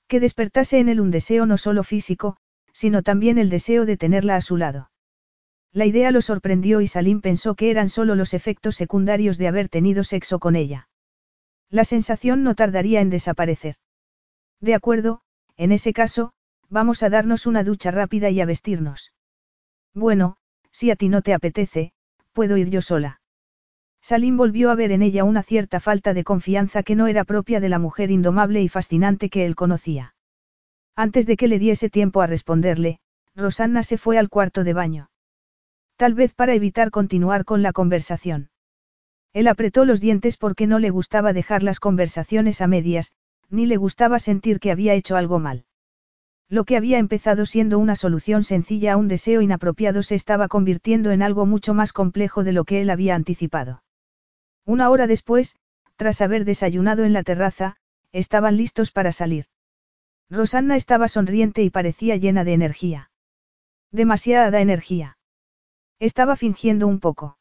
Que 0.07 0.19
despertase 0.19 0.79
en 0.79 0.89
él 0.89 0.99
un 0.99 1.11
deseo 1.11 1.45
no 1.45 1.57
solo 1.57 1.83
físico, 1.83 2.37
sino 2.73 3.03
también 3.03 3.37
el 3.37 3.49
deseo 3.49 3.85
de 3.85 3.97
tenerla 3.97 4.35
a 4.35 4.41
su 4.41 4.57
lado. 4.57 4.91
La 5.71 5.85
idea 5.85 6.11
lo 6.11 6.21
sorprendió 6.21 6.81
y 6.81 6.87
Salim 6.87 7.21
pensó 7.21 7.55
que 7.55 7.69
eran 7.69 7.89
solo 7.89 8.15
los 8.15 8.33
efectos 8.33 8.75
secundarios 8.75 9.37
de 9.37 9.47
haber 9.47 9.69
tenido 9.69 10.03
sexo 10.03 10.39
con 10.39 10.55
ella. 10.55 10.89
La 11.69 11.83
sensación 11.83 12.43
no 12.43 12.55
tardaría 12.55 13.01
en 13.01 13.11
desaparecer. 13.11 13.75
De 14.59 14.73
acuerdo, 14.73 15.21
en 15.57 15.71
ese 15.71 15.93
caso, 15.93 16.33
vamos 16.69 17.03
a 17.03 17.09
darnos 17.09 17.45
una 17.45 17.63
ducha 17.63 17.91
rápida 17.91 18.31
y 18.31 18.41
a 18.41 18.45
vestirnos. 18.45 19.13
Bueno, 19.93 20.37
si 20.79 20.91
a 20.91 20.95
ti 20.95 21.09
no 21.09 21.21
te 21.21 21.33
apetece, 21.33 21.91
puedo 22.31 22.55
ir 22.55 22.69
yo 22.69 22.81
sola. 22.81 23.19
Salim 24.01 24.37
volvió 24.37 24.71
a 24.71 24.75
ver 24.75 24.93
en 24.93 25.01
ella 25.01 25.25
una 25.25 25.43
cierta 25.43 25.81
falta 25.81 26.13
de 26.13 26.23
confianza 26.23 26.83
que 26.83 26.95
no 26.95 27.07
era 27.07 27.25
propia 27.25 27.59
de 27.59 27.67
la 27.67 27.79
mujer 27.79 28.11
indomable 28.11 28.61
y 28.61 28.69
fascinante 28.69 29.29
que 29.29 29.45
él 29.45 29.57
conocía. 29.57 30.15
Antes 30.95 31.25
de 31.25 31.35
que 31.35 31.49
le 31.49 31.59
diese 31.59 31.89
tiempo 31.89 32.21
a 32.21 32.27
responderle, 32.27 32.99
Rosanna 33.35 33.83
se 33.83 33.97
fue 33.97 34.17
al 34.17 34.29
cuarto 34.29 34.63
de 34.63 34.71
baño. 34.71 35.09
Tal 35.97 36.13
vez 36.13 36.33
para 36.33 36.53
evitar 36.53 36.91
continuar 36.91 37.43
con 37.43 37.61
la 37.61 37.73
conversación. 37.73 38.49
Él 39.33 39.49
apretó 39.49 39.83
los 39.83 39.99
dientes 39.99 40.37
porque 40.37 40.65
no 40.65 40.79
le 40.79 40.91
gustaba 40.91 41.33
dejar 41.33 41.61
las 41.61 41.81
conversaciones 41.81 42.61
a 42.61 42.67
medias, 42.67 43.11
ni 43.49 43.65
le 43.65 43.75
gustaba 43.75 44.17
sentir 44.17 44.61
que 44.61 44.71
había 44.71 44.93
hecho 44.93 45.17
algo 45.17 45.39
mal. 45.39 45.65
Lo 46.49 46.63
que 46.63 46.77
había 46.77 46.97
empezado 46.97 47.45
siendo 47.45 47.77
una 47.77 47.95
solución 47.95 48.43
sencilla 48.43 48.93
a 48.93 48.97
un 48.97 49.07
deseo 49.07 49.41
inapropiado 49.41 50.01
se 50.01 50.15
estaba 50.15 50.47
convirtiendo 50.47 51.11
en 51.11 51.21
algo 51.21 51.45
mucho 51.45 51.75
más 51.75 51.93
complejo 51.93 52.43
de 52.43 52.53
lo 52.53 52.63
que 52.65 52.81
él 52.81 52.89
había 52.89 53.13
anticipado. 53.13 53.83
Una 54.65 54.89
hora 54.89 55.05
después, 55.05 55.55
tras 55.95 56.21
haber 56.21 56.45
desayunado 56.45 57.03
en 57.03 57.13
la 57.13 57.21
terraza, 57.21 57.75
estaban 58.11 58.57
listos 58.57 58.91
para 58.91 59.11
salir. 59.11 59.45
Rosanna 60.31 60.75
estaba 60.75 61.07
sonriente 61.07 61.61
y 61.61 61.69
parecía 61.69 62.15
llena 62.15 62.43
de 62.43 62.53
energía. 62.53 63.11
Demasiada 63.91 64.59
energía. 64.59 65.17
Estaba 65.99 66.35
fingiendo 66.35 66.87
un 66.87 66.99
poco. 66.99 67.37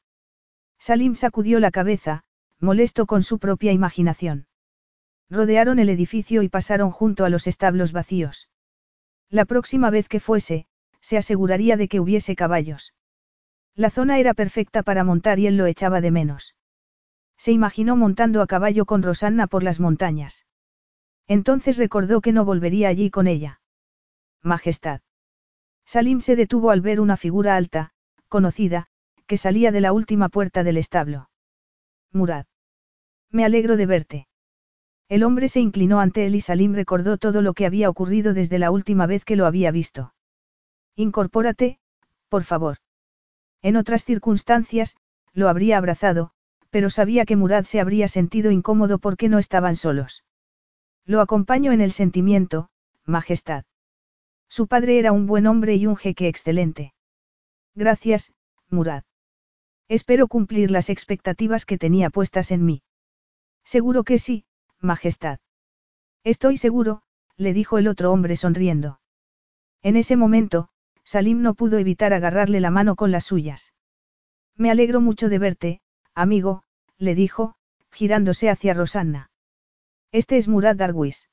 Salim 0.78 1.14
sacudió 1.14 1.60
la 1.60 1.70
cabeza, 1.70 2.24
molesto 2.60 3.06
con 3.06 3.22
su 3.22 3.38
propia 3.38 3.72
imaginación. 3.72 4.46
Rodearon 5.30 5.78
el 5.78 5.88
edificio 5.88 6.42
y 6.42 6.48
pasaron 6.48 6.90
junto 6.90 7.24
a 7.24 7.30
los 7.30 7.46
establos 7.46 7.92
vacíos. 7.92 8.47
La 9.30 9.44
próxima 9.44 9.90
vez 9.90 10.08
que 10.08 10.20
fuese, 10.20 10.66
se 11.00 11.18
aseguraría 11.18 11.76
de 11.76 11.88
que 11.88 12.00
hubiese 12.00 12.34
caballos. 12.34 12.94
La 13.74 13.90
zona 13.90 14.18
era 14.18 14.34
perfecta 14.34 14.82
para 14.82 15.04
montar 15.04 15.38
y 15.38 15.46
él 15.46 15.56
lo 15.56 15.66
echaba 15.66 16.00
de 16.00 16.10
menos. 16.10 16.54
Se 17.36 17.52
imaginó 17.52 17.96
montando 17.96 18.42
a 18.42 18.46
caballo 18.46 18.84
con 18.86 19.02
Rosanna 19.02 19.46
por 19.46 19.62
las 19.62 19.80
montañas. 19.80 20.46
Entonces 21.28 21.76
recordó 21.76 22.20
que 22.20 22.32
no 22.32 22.44
volvería 22.44 22.88
allí 22.88 23.10
con 23.10 23.26
ella. 23.26 23.60
Majestad. 24.42 25.00
Salim 25.84 26.20
se 26.20 26.36
detuvo 26.36 26.70
al 26.70 26.80
ver 26.80 27.00
una 27.00 27.16
figura 27.16 27.56
alta, 27.56 27.92
conocida, 28.28 28.88
que 29.26 29.36
salía 29.36 29.72
de 29.72 29.80
la 29.80 29.92
última 29.92 30.28
puerta 30.28 30.64
del 30.64 30.78
establo. 30.78 31.30
Murad. 32.12 32.46
Me 33.30 33.44
alegro 33.44 33.76
de 33.76 33.86
verte. 33.86 34.27
El 35.08 35.22
hombre 35.22 35.48
se 35.48 35.60
inclinó 35.60 36.00
ante 36.00 36.26
él 36.26 36.34
y 36.34 36.40
Salim 36.42 36.74
recordó 36.74 37.16
todo 37.16 37.40
lo 37.40 37.54
que 37.54 37.64
había 37.64 37.88
ocurrido 37.88 38.34
desde 38.34 38.58
la 38.58 38.70
última 38.70 39.06
vez 39.06 39.24
que 39.24 39.36
lo 39.36 39.46
había 39.46 39.70
visto. 39.70 40.12
Incorpórate, 40.96 41.78
por 42.28 42.44
favor. 42.44 42.78
En 43.62 43.76
otras 43.76 44.04
circunstancias, 44.04 44.96
lo 45.32 45.48
habría 45.48 45.78
abrazado, 45.78 46.32
pero 46.70 46.90
sabía 46.90 47.24
que 47.24 47.36
Murad 47.36 47.64
se 47.64 47.80
habría 47.80 48.08
sentido 48.08 48.50
incómodo 48.50 48.98
porque 48.98 49.28
no 49.28 49.38
estaban 49.38 49.76
solos. 49.76 50.24
Lo 51.06 51.20
acompaño 51.22 51.72
en 51.72 51.80
el 51.80 51.92
sentimiento, 51.92 52.68
Majestad. 53.04 53.64
Su 54.48 54.66
padre 54.66 54.98
era 54.98 55.12
un 55.12 55.26
buen 55.26 55.46
hombre 55.46 55.76
y 55.76 55.86
un 55.86 55.96
jeque 55.96 56.28
excelente. 56.28 56.92
Gracias, 57.74 58.34
Murad. 58.68 59.04
Espero 59.88 60.28
cumplir 60.28 60.70
las 60.70 60.90
expectativas 60.90 61.64
que 61.64 61.78
tenía 61.78 62.10
puestas 62.10 62.50
en 62.50 62.66
mí. 62.66 62.82
Seguro 63.64 64.04
que 64.04 64.18
sí, 64.18 64.44
Majestad. 64.80 65.40
Estoy 66.24 66.56
seguro, 66.56 67.02
le 67.36 67.52
dijo 67.52 67.78
el 67.78 67.88
otro 67.88 68.12
hombre 68.12 68.36
sonriendo. 68.36 69.00
En 69.82 69.96
ese 69.96 70.16
momento, 70.16 70.68
Salim 71.04 71.42
no 71.42 71.54
pudo 71.54 71.78
evitar 71.78 72.12
agarrarle 72.12 72.60
la 72.60 72.70
mano 72.70 72.96
con 72.96 73.10
las 73.10 73.24
suyas. 73.24 73.72
Me 74.56 74.70
alegro 74.70 75.00
mucho 75.00 75.28
de 75.28 75.38
verte, 75.38 75.80
amigo, 76.14 76.64
le 76.98 77.14
dijo, 77.14 77.54
girándose 77.90 78.50
hacia 78.50 78.74
Rosanna. 78.74 79.30
Este 80.12 80.36
es 80.36 80.48
Murad 80.48 80.76
Darwis. 80.76 81.28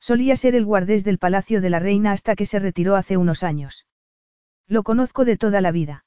Solía 0.00 0.36
ser 0.36 0.54
el 0.54 0.64
guardés 0.64 1.04
del 1.04 1.18
palacio 1.18 1.60
de 1.60 1.70
la 1.70 1.78
reina 1.78 2.12
hasta 2.12 2.36
que 2.36 2.46
se 2.46 2.58
retiró 2.58 2.96
hace 2.96 3.16
unos 3.16 3.42
años. 3.42 3.86
Lo 4.66 4.82
conozco 4.82 5.24
de 5.24 5.36
toda 5.36 5.60
la 5.60 5.72
vida. 5.72 6.04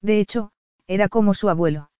De 0.00 0.20
hecho, 0.20 0.52
era 0.86 1.08
como 1.08 1.34
su 1.34 1.48
abuelo. 1.48 1.90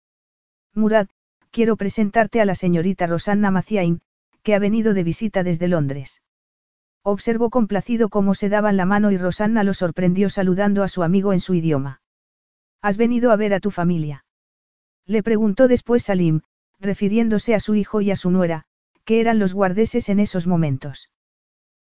Murad, 0.75 1.09
quiero 1.53 1.77
presentarte 1.77 2.41
a 2.41 2.45
la 2.47 2.55
señorita 2.55 3.07
Rosanna 3.07 3.51
Maciain, 3.51 4.01
que 4.43 4.55
ha 4.55 4.59
venido 4.59 4.95
de 4.95 5.05
visita 5.05 5.45
desde 5.45 5.69
Londres. 5.69 6.23
Observó 7.05 7.51
complacido 7.51 8.09
cómo 8.09 8.35
se 8.35 8.49
daban 8.49 8.77
la 8.77 8.87
mano 8.87 9.11
y 9.11 9.19
Rosanna 9.19 9.63
lo 9.63 9.75
sorprendió 9.75 10.31
saludando 10.31 10.83
a 10.83 10.89
su 10.89 11.03
amigo 11.03 11.33
en 11.33 11.41
su 11.41 11.55
idioma. 11.55 12.01
¿Has 12.81 12.97
venido 12.97 13.31
a 13.31 13.37
ver 13.37 13.55
a 13.55 13.61
tu 13.61 13.71
familia? 13.71 14.25
Le 15.07 15.23
preguntó 15.23 15.69
después 15.69 16.05
Salim, 16.05 16.41
refiriéndose 16.81 17.55
a 17.55 17.61
su 17.61 17.75
hijo 17.75 18.01
y 18.01 18.11
a 18.11 18.17
su 18.17 18.31
nuera, 18.31 18.65
que 19.05 19.21
eran 19.21 19.39
los 19.39 19.53
guardeses 19.53 20.09
en 20.09 20.21
esos 20.21 20.47
momentos. 20.47 21.11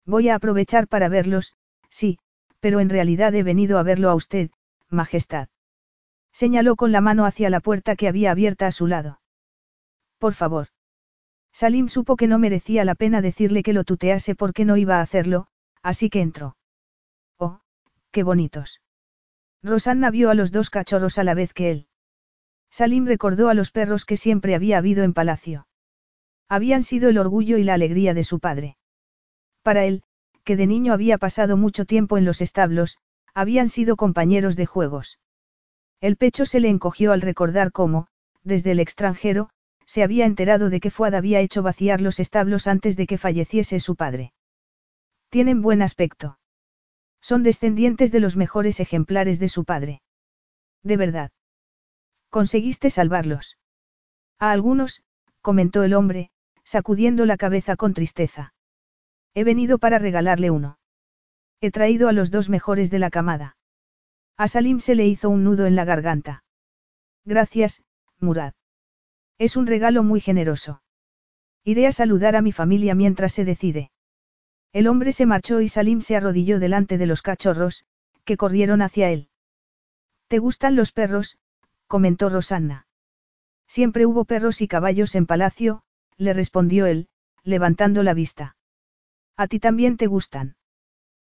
Voy 0.05 0.29
a 0.29 0.37
aprovechar 0.37 0.87
para 0.87 1.09
verlos, 1.09 1.55
sí, 1.91 2.19
pero 2.61 2.79
en 2.79 2.89
realidad 2.89 3.35
he 3.35 3.43
venido 3.43 3.79
a 3.79 3.83
verlo 3.83 4.11
a 4.11 4.15
usted, 4.15 4.51
Majestad. 4.91 5.49
Señaló 6.33 6.77
con 6.77 6.93
la 6.93 7.01
mano 7.01 7.27
hacia 7.27 7.51
la 7.51 7.61
puerta 7.61 7.97
que 7.97 8.07
había 8.07 8.31
abierta 8.31 8.67
a 8.67 8.73
su 8.73 8.87
lado. 8.87 9.21
Por 10.19 10.35
favor. 10.35 10.69
Salim 11.53 11.89
supo 11.89 12.17
que 12.17 12.27
no 12.27 12.39
merecía 12.39 12.85
la 12.85 12.95
pena 12.95 13.23
decirle 13.23 13.63
que 13.63 13.73
lo 13.73 13.85
tutease 13.85 14.35
porque 14.35 14.65
no 14.65 14.77
iba 14.77 14.99
a 14.99 15.03
hacerlo, 15.03 15.47
así 15.83 16.11
que 16.11 16.21
entró. 16.21 16.57
Oh, 17.39 17.61
qué 18.11 18.23
bonitos. 18.23 18.81
Rosanna 19.63 20.11
vio 20.11 20.31
a 20.31 20.35
los 20.35 20.53
dos 20.53 20.71
cachorros 20.71 21.19
a 21.19 21.25
la 21.25 21.35
vez 21.35 21.55
que 21.55 21.71
él. 21.71 21.89
Salim 22.71 23.07
recordó 23.07 23.49
a 23.49 23.55
los 23.55 23.71
perros 23.71 24.05
que 24.05 24.17
siempre 24.17 24.55
había 24.55 24.79
habido 24.79 25.03
en 25.03 25.15
palacio. 25.15 25.67
Habían 26.49 26.83
sido 26.83 27.09
el 27.09 27.19
orgullo 27.19 27.57
y 27.59 27.65
la 27.65 27.75
alegría 27.75 28.15
de 28.15 28.25
su 28.25 28.39
padre. 28.39 28.77
Para 29.63 29.85
él, 29.85 30.03
que 30.45 30.57
de 30.57 30.67
niño 30.67 30.93
había 30.93 31.19
pasado 31.19 31.57
mucho 31.57 31.87
tiempo 31.87 32.19
en 32.19 32.25
los 32.25 32.41
establos, 32.41 32.99
habían 33.35 33.69
sido 33.69 33.97
compañeros 33.97 34.57
de 34.57 34.67
juegos. 34.67 35.19
El 36.01 36.17
pecho 36.17 36.45
se 36.45 36.61
le 36.61 36.69
encogió 36.69 37.13
al 37.13 37.21
recordar 37.21 37.73
cómo, 37.73 38.07
desde 38.45 38.71
el 38.73 38.81
extranjero, 38.81 39.51
se 39.87 40.03
había 40.03 40.27
enterado 40.27 40.69
de 40.69 40.81
que 40.81 40.91
Fuad 40.91 41.15
había 41.15 41.41
hecho 41.41 41.63
vaciar 41.63 42.01
los 42.01 42.21
establos 42.21 42.67
antes 42.67 42.97
de 42.97 43.07
que 43.07 43.19
falleciese 43.19 43.81
su 43.81 43.97
padre. 43.97 44.33
Tienen 45.31 45.63
buen 45.63 45.81
aspecto. 45.81 46.39
Son 47.21 47.43
descendientes 47.43 48.13
de 48.13 48.21
los 48.21 48.37
mejores 48.37 48.81
ejemplares 48.81 49.39
de 49.39 49.49
su 49.49 49.65
padre. 49.65 50.03
De 50.83 50.97
verdad. 50.97 51.31
Conseguiste 52.31 52.91
salvarlos. 52.91 53.59
A 54.39 54.51
algunos, 54.51 55.03
comentó 55.41 55.83
el 55.83 55.95
hombre, 55.95 56.31
sacudiendo 56.65 57.25
la 57.25 57.37
cabeza 57.37 57.77
con 57.77 57.95
tristeza. 57.95 58.53
He 59.35 59.45
venido 59.45 59.79
para 59.79 59.99
regalarle 59.99 60.51
uno. 60.51 60.79
He 61.61 61.71
traído 61.71 62.09
a 62.09 62.13
los 62.13 62.31
dos 62.31 62.49
mejores 62.49 62.91
de 62.91 62.99
la 62.99 63.11
camada. 63.11 63.57
A 64.37 64.49
Salim 64.49 64.81
se 64.81 64.95
le 64.95 65.07
hizo 65.07 65.31
un 65.31 65.45
nudo 65.45 65.67
en 65.67 65.77
la 65.77 65.85
garganta. 65.85 66.45
Gracias, 67.25 67.83
Murad. 68.21 68.53
Es 69.39 69.57
un 69.57 69.67
regalo 69.67 70.03
muy 70.03 70.21
generoso. 70.21 70.83
Iré 71.65 71.87
a 71.87 71.93
saludar 71.93 72.37
a 72.37 72.43
mi 72.43 72.53
familia 72.53 72.95
mientras 72.95 73.33
se 73.33 73.45
decide. 73.45 73.91
El 74.73 74.89
hombre 74.89 75.13
se 75.13 75.27
marchó 75.27 75.61
y 75.61 75.69
Salim 75.69 76.01
se 76.01 76.17
arrodilló 76.17 76.59
delante 76.59 76.99
de 76.99 77.07
los 77.07 77.23
cachorros, 77.23 77.85
que 78.25 78.37
corrieron 78.37 78.83
hacia 78.83 79.11
él. 79.11 79.29
¿Te 80.29 80.39
gustan 80.39 80.77
los 80.77 80.93
perros? 80.93 81.39
comentó 81.87 82.29
Rosanna. 82.29 82.87
Siempre 83.67 84.07
hubo 84.07 84.25
perros 84.25 84.61
y 84.61 84.69
caballos 84.69 85.15
en 85.15 85.27
palacio, 85.27 85.83
le 86.17 86.33
respondió 86.33 86.87
él, 86.87 87.09
levantando 87.43 88.03
la 88.03 88.15
vista. 88.15 88.57
¿A 89.37 89.47
ti 89.47 89.61
también 89.61 89.97
te 89.97 90.07
gustan? 90.07 90.57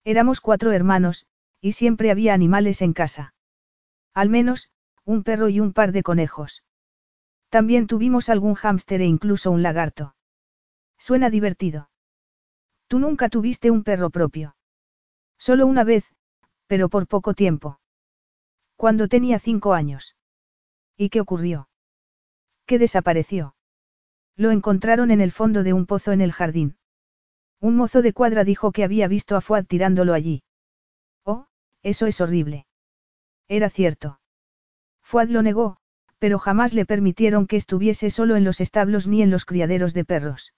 Éramos 0.04 0.42
cuatro 0.42 0.72
hermanos, 0.72 1.28
y 1.62 1.74
siempre 1.74 2.10
había 2.10 2.34
animales 2.34 2.82
en 2.82 2.94
casa. 2.94 3.34
Al 4.14 4.30
menos, 4.30 4.70
un 5.06 5.24
perro 5.24 5.50
y 5.50 5.60
un 5.60 5.74
par 5.74 5.92
de 5.92 6.04
conejos. 6.04 6.64
También 7.52 7.86
tuvimos 7.86 8.30
algún 8.30 8.56
hámster 8.56 9.02
e 9.02 9.06
incluso 9.06 9.52
un 9.52 9.62
lagarto. 9.62 10.16
Suena 10.98 11.30
divertido. 11.30 11.90
Tú 12.88 12.98
nunca 12.98 13.28
tuviste 13.28 13.70
un 13.70 13.84
perro 13.84 14.10
propio. 14.10 14.56
Solo 15.38 15.68
una 15.68 15.84
vez, 15.84 16.06
pero 16.68 16.88
por 16.88 17.08
poco 17.08 17.34
tiempo. 17.34 17.82
Cuando 18.78 19.10
tenía 19.10 19.38
cinco 19.38 19.74
años. 19.74 20.16
¿Y 20.96 21.10
qué 21.10 21.20
ocurrió? 21.20 21.68
¿Qué 22.66 22.80
desapareció? 22.80 23.54
Lo 24.38 24.52
encontraron 24.52 25.12
en 25.12 25.20
el 25.20 25.34
fondo 25.34 25.64
de 25.64 25.74
un 25.74 25.86
pozo 25.88 26.14
en 26.14 26.22
el 26.22 26.32
jardín. 26.32 26.78
Un 27.60 27.76
mozo 27.76 28.02
de 28.02 28.14
cuadra 28.14 28.46
dijo 28.46 28.72
que 28.72 28.86
había 28.86 29.10
visto 29.10 29.36
a 29.36 29.42
Fuad 29.42 29.66
tirándolo 29.66 30.14
allí. 30.14 30.44
Oh, 31.26 31.48
eso 31.84 32.08
es 32.08 32.22
horrible. 32.22 32.66
Era 33.50 33.70
cierto. 33.70 34.22
Fuad 35.02 35.28
lo 35.28 35.42
negó, 35.42 35.81
pero 36.22 36.38
jamás 36.38 36.75
le 36.75 36.85
permitieron 36.85 37.48
que 37.48 37.56
estuviese 37.56 38.11
solo 38.11 38.35
en 38.35 38.43
los 38.43 38.61
establos 38.61 39.08
ni 39.08 39.24
en 39.24 39.32
los 39.32 39.43
criaderos 39.43 39.95
de 39.95 40.06
perros. 40.06 40.53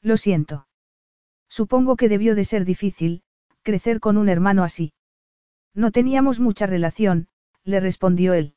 Lo 0.00 0.16
siento. 0.16 0.66
Supongo 1.46 1.94
que 1.94 2.08
debió 2.08 2.34
de 2.34 2.46
ser 2.46 2.64
difícil, 2.64 3.22
crecer 3.62 4.00
con 4.00 4.16
un 4.16 4.30
hermano 4.30 4.64
así. 4.64 4.94
No 5.74 5.90
teníamos 5.90 6.40
mucha 6.40 6.64
relación, 6.64 7.28
le 7.64 7.80
respondió 7.80 8.32
él. 8.32 8.54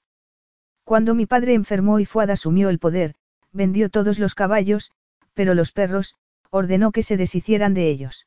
Cuando 0.85 1.15
mi 1.15 1.25
padre 1.25 1.53
enfermó 1.53 1.99
y 1.99 2.05
Fuad 2.05 2.29
asumió 2.29 2.69
el 2.69 2.79
poder, 2.79 3.15
vendió 3.51 3.89
todos 3.89 4.17
los 4.17 4.33
caballos, 4.33 4.93
pero 5.33 5.53
los 5.53 5.73
perros, 5.73 6.15
ordenó 6.49 6.93
que 6.93 7.03
se 7.03 7.17
deshicieran 7.17 7.73
de 7.73 7.89
ellos. 7.89 8.25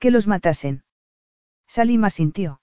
Que 0.00 0.10
los 0.10 0.26
matasen. 0.26 0.82
Salima 1.68 2.10
sintió. 2.10 2.60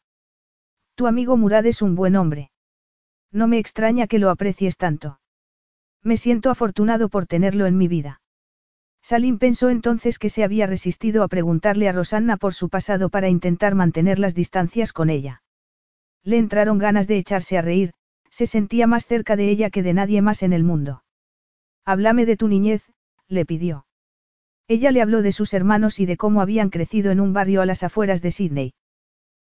Tu 0.95 1.07
amigo 1.07 1.38
Murad 1.38 1.65
es 1.65 1.81
un 1.81 1.95
buen 1.95 2.17
hombre. 2.17 2.51
No 3.33 3.47
me 3.47 3.57
extraña 3.57 4.05
que 4.05 4.19
lo 4.19 4.29
aprecies 4.29 4.77
tanto. 4.77 5.19
Me 6.03 6.17
siento 6.17 6.51
afortunado 6.51 7.09
por 7.09 7.25
tenerlo 7.25 7.65
en 7.65 7.77
mi 7.77 7.87
vida. 7.87 8.21
Salim 9.01 9.39
pensó 9.39 9.69
entonces 9.69 10.19
que 10.19 10.29
se 10.29 10.43
había 10.43 10.67
resistido 10.67 11.23
a 11.23 11.27
preguntarle 11.27 11.89
a 11.89 11.91
Rosanna 11.91 12.37
por 12.37 12.53
su 12.53 12.69
pasado 12.69 13.09
para 13.09 13.27
intentar 13.27 13.73
mantener 13.73 14.19
las 14.19 14.35
distancias 14.35 14.93
con 14.93 15.09
ella. 15.09 15.41
Le 16.23 16.37
entraron 16.37 16.77
ganas 16.77 17.07
de 17.07 17.17
echarse 17.17 17.57
a 17.57 17.61
reír, 17.61 17.93
se 18.29 18.45
sentía 18.45 18.87
más 18.87 19.07
cerca 19.07 19.35
de 19.35 19.49
ella 19.49 19.71
que 19.71 19.83
de 19.83 19.93
nadie 19.93 20.21
más 20.21 20.43
en 20.43 20.53
el 20.53 20.63
mundo. 20.63 21.03
Háblame 21.83 22.25
de 22.25 22.37
tu 22.37 22.47
niñez, 22.47 22.93
le 23.27 23.45
pidió. 23.45 23.87
Ella 24.67 24.91
le 24.91 25.01
habló 25.01 25.21
de 25.21 25.31
sus 25.33 25.53
hermanos 25.53 25.99
y 25.99 26.05
de 26.05 26.17
cómo 26.17 26.41
habían 26.41 26.69
crecido 26.69 27.11
en 27.11 27.19
un 27.19 27.33
barrio 27.33 27.61
a 27.61 27.65
las 27.65 27.83
afueras 27.83 28.21
de 28.21 28.31
Sydney. 28.31 28.73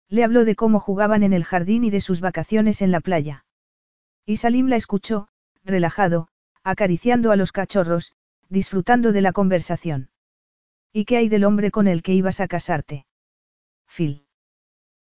Le 0.09 0.23
habló 0.23 0.45
de 0.45 0.55
cómo 0.55 0.79
jugaban 0.79 1.23
en 1.23 1.33
el 1.33 1.45
jardín 1.45 1.83
y 1.83 1.89
de 1.89 2.01
sus 2.01 2.21
vacaciones 2.21 2.83
en 2.83 2.91
la 2.91 3.01
playa. 3.01 3.45
Y 4.29 4.37
Salim 4.37 4.67
la 4.67 4.75
escuchó, 4.75 5.29
relajado, 5.63 6.27
acariciando 6.61 7.31
a 7.31 7.37
los 7.37 7.53
cachorros, 7.53 8.11
disfrutando 8.49 9.13
de 9.13 9.21
la 9.21 9.31
conversación. 9.31 10.09
¿Y 10.91 11.05
qué 11.05 11.15
hay 11.15 11.29
del 11.29 11.45
hombre 11.45 11.71
con 11.71 11.87
el 11.87 12.03
que 12.03 12.13
ibas 12.13 12.41
a 12.41 12.49
casarte? 12.49 13.05
Phil. 13.87 14.27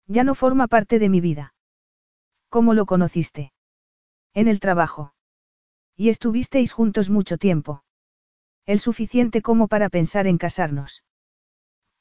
Ya 0.07 0.25
no 0.25 0.35
forma 0.35 0.67
parte 0.67 0.99
de 0.99 1.07
mi 1.07 1.21
vida. 1.21 1.55
¿Cómo 2.49 2.73
lo 2.73 2.85
conociste? 2.85 3.53
En 4.33 4.49
el 4.49 4.59
trabajo. 4.59 5.13
Y 5.95 6.09
estuvisteis 6.09 6.73
juntos 6.73 7.09
mucho 7.09 7.37
tiempo. 7.37 7.85
El 8.65 8.81
suficiente 8.81 9.41
como 9.41 9.69
para 9.69 9.87
pensar 9.87 10.27
en 10.27 10.37
casarnos. 10.37 11.05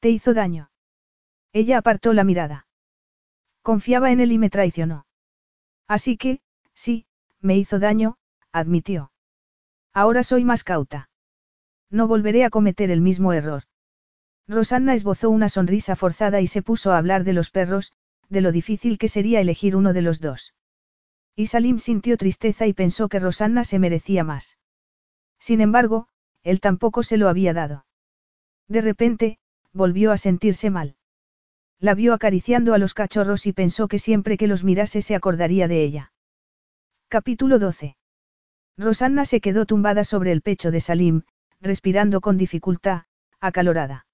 ¿Te 0.00 0.10
hizo 0.10 0.34
daño? 0.34 0.72
Ella 1.52 1.78
apartó 1.78 2.14
la 2.14 2.24
mirada. 2.24 2.66
Confiaba 3.62 4.10
en 4.10 4.18
él 4.18 4.32
y 4.32 4.38
me 4.38 4.50
traicionó. 4.50 5.06
Así 5.86 6.16
que, 6.16 6.40
sí, 6.74 7.06
me 7.42 7.58
hizo 7.58 7.78
daño, 7.78 8.16
admitió. 8.52 9.12
Ahora 9.92 10.22
soy 10.22 10.44
más 10.44 10.64
cauta. 10.64 11.10
No 11.90 12.08
volveré 12.08 12.44
a 12.44 12.50
cometer 12.50 12.90
el 12.90 13.02
mismo 13.02 13.32
error. 13.34 13.64
Rosanna 14.48 14.94
esbozó 14.94 15.28
una 15.28 15.48
sonrisa 15.48 15.96
forzada 15.96 16.40
y 16.40 16.46
se 16.46 16.62
puso 16.62 16.92
a 16.92 16.98
hablar 16.98 17.24
de 17.24 17.34
los 17.34 17.50
perros, 17.50 17.92
de 18.28 18.40
lo 18.40 18.52
difícil 18.52 18.96
que 18.96 19.08
sería 19.08 19.40
elegir 19.40 19.76
uno 19.76 19.92
de 19.92 20.02
los 20.02 20.20
dos. 20.20 20.54
Y 21.36 21.46
Salim 21.46 21.78
sintió 21.78 22.16
tristeza 22.16 22.66
y 22.66 22.72
pensó 22.72 23.08
que 23.08 23.18
Rosanna 23.18 23.64
se 23.64 23.78
merecía 23.78 24.24
más. 24.24 24.58
Sin 25.38 25.60
embargo, 25.60 26.08
él 26.42 26.60
tampoco 26.60 27.02
se 27.02 27.16
lo 27.16 27.28
había 27.28 27.52
dado. 27.52 27.86
De 28.68 28.80
repente, 28.80 29.38
volvió 29.72 30.12
a 30.12 30.16
sentirse 30.16 30.70
mal. 30.70 30.96
La 31.78 31.94
vio 31.94 32.14
acariciando 32.14 32.74
a 32.74 32.78
los 32.78 32.94
cachorros 32.94 33.46
y 33.46 33.52
pensó 33.52 33.88
que 33.88 33.98
siempre 33.98 34.36
que 34.36 34.46
los 34.46 34.64
mirase 34.64 35.02
se 35.02 35.14
acordaría 35.14 35.68
de 35.68 35.82
ella. 35.82 36.11
Capítulo 37.12 37.58
12. 37.58 37.94
Rosanna 38.78 39.26
se 39.26 39.42
quedó 39.42 39.66
tumbada 39.66 40.02
sobre 40.02 40.32
el 40.32 40.40
pecho 40.40 40.70
de 40.70 40.80
Salim, 40.80 41.24
respirando 41.60 42.22
con 42.22 42.38
dificultad, 42.38 43.02
acalorada. 43.38 44.06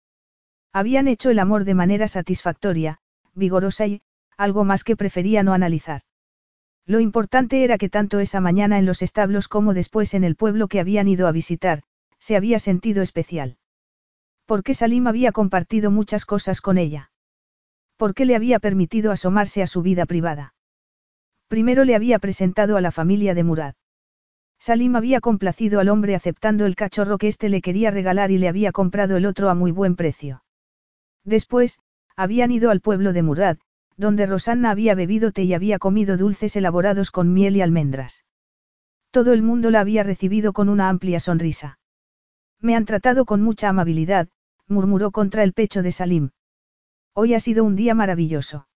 Habían 0.72 1.06
hecho 1.06 1.30
el 1.30 1.38
amor 1.38 1.62
de 1.62 1.74
manera 1.74 2.08
satisfactoria, 2.08 2.98
vigorosa 3.34 3.86
y, 3.86 4.02
algo 4.36 4.64
más 4.64 4.82
que 4.82 4.96
prefería 4.96 5.44
no 5.44 5.52
analizar. 5.52 6.00
Lo 6.86 6.98
importante 6.98 7.62
era 7.62 7.78
que 7.78 7.88
tanto 7.88 8.18
esa 8.18 8.40
mañana 8.40 8.80
en 8.80 8.86
los 8.86 9.00
establos 9.00 9.46
como 9.46 9.74
después 9.74 10.12
en 10.14 10.24
el 10.24 10.34
pueblo 10.34 10.66
que 10.66 10.80
habían 10.80 11.06
ido 11.06 11.28
a 11.28 11.30
visitar, 11.30 11.84
se 12.18 12.34
había 12.34 12.58
sentido 12.58 13.00
especial. 13.00 13.58
Porque 14.44 14.74
Salim 14.74 15.06
había 15.06 15.30
compartido 15.30 15.92
muchas 15.92 16.24
cosas 16.24 16.60
con 16.60 16.78
ella. 16.78 17.12
Porque 17.96 18.24
le 18.24 18.34
había 18.34 18.58
permitido 18.58 19.12
asomarse 19.12 19.62
a 19.62 19.68
su 19.68 19.82
vida 19.82 20.04
privada. 20.04 20.54
Primero 21.48 21.84
le 21.84 21.94
había 21.94 22.18
presentado 22.18 22.76
a 22.76 22.80
la 22.82 22.92
familia 22.92 23.34
de 23.34 23.42
Murad. 23.42 23.74
Salim 24.58 24.96
había 24.96 25.20
complacido 25.20 25.80
al 25.80 25.88
hombre 25.88 26.14
aceptando 26.14 26.66
el 26.66 26.76
cachorro 26.76 27.16
que 27.16 27.28
éste 27.28 27.48
le 27.48 27.62
quería 27.62 27.90
regalar 27.90 28.30
y 28.30 28.38
le 28.38 28.48
había 28.48 28.70
comprado 28.70 29.16
el 29.16 29.24
otro 29.24 29.48
a 29.48 29.54
muy 29.54 29.70
buen 29.70 29.96
precio. 29.96 30.42
Después, 31.24 31.78
habían 32.16 32.50
ido 32.50 32.70
al 32.70 32.80
pueblo 32.80 33.12
de 33.12 33.22
Murad, 33.22 33.56
donde 33.96 34.26
Rosanna 34.26 34.70
había 34.70 34.94
bebido 34.94 35.32
té 35.32 35.44
y 35.44 35.54
había 35.54 35.78
comido 35.78 36.16
dulces 36.16 36.54
elaborados 36.56 37.10
con 37.10 37.32
miel 37.32 37.56
y 37.56 37.62
almendras. 37.62 38.24
Todo 39.10 39.32
el 39.32 39.42
mundo 39.42 39.70
la 39.70 39.80
había 39.80 40.02
recibido 40.02 40.52
con 40.52 40.68
una 40.68 40.88
amplia 40.88 41.18
sonrisa. 41.18 41.78
Me 42.60 42.76
han 42.76 42.84
tratado 42.84 43.24
con 43.24 43.40
mucha 43.40 43.68
amabilidad, 43.68 44.28
murmuró 44.66 45.12
contra 45.12 45.44
el 45.44 45.54
pecho 45.54 45.82
de 45.82 45.92
Salim. 45.92 46.30
Hoy 47.14 47.34
ha 47.34 47.40
sido 47.40 47.64
un 47.64 47.74
día 47.74 47.94
maravilloso. 47.94 48.68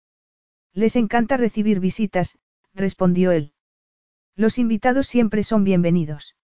Les 0.73 0.97
encanta 0.97 1.37
recibir 1.37 1.79
visitas, 1.81 2.39
respondió 2.75 3.33
él. 3.33 3.53
Los 4.37 4.59
invitados 4.59 5.07
siempre 5.07 5.43
son 5.43 5.65
bienvenidos. 5.65 6.37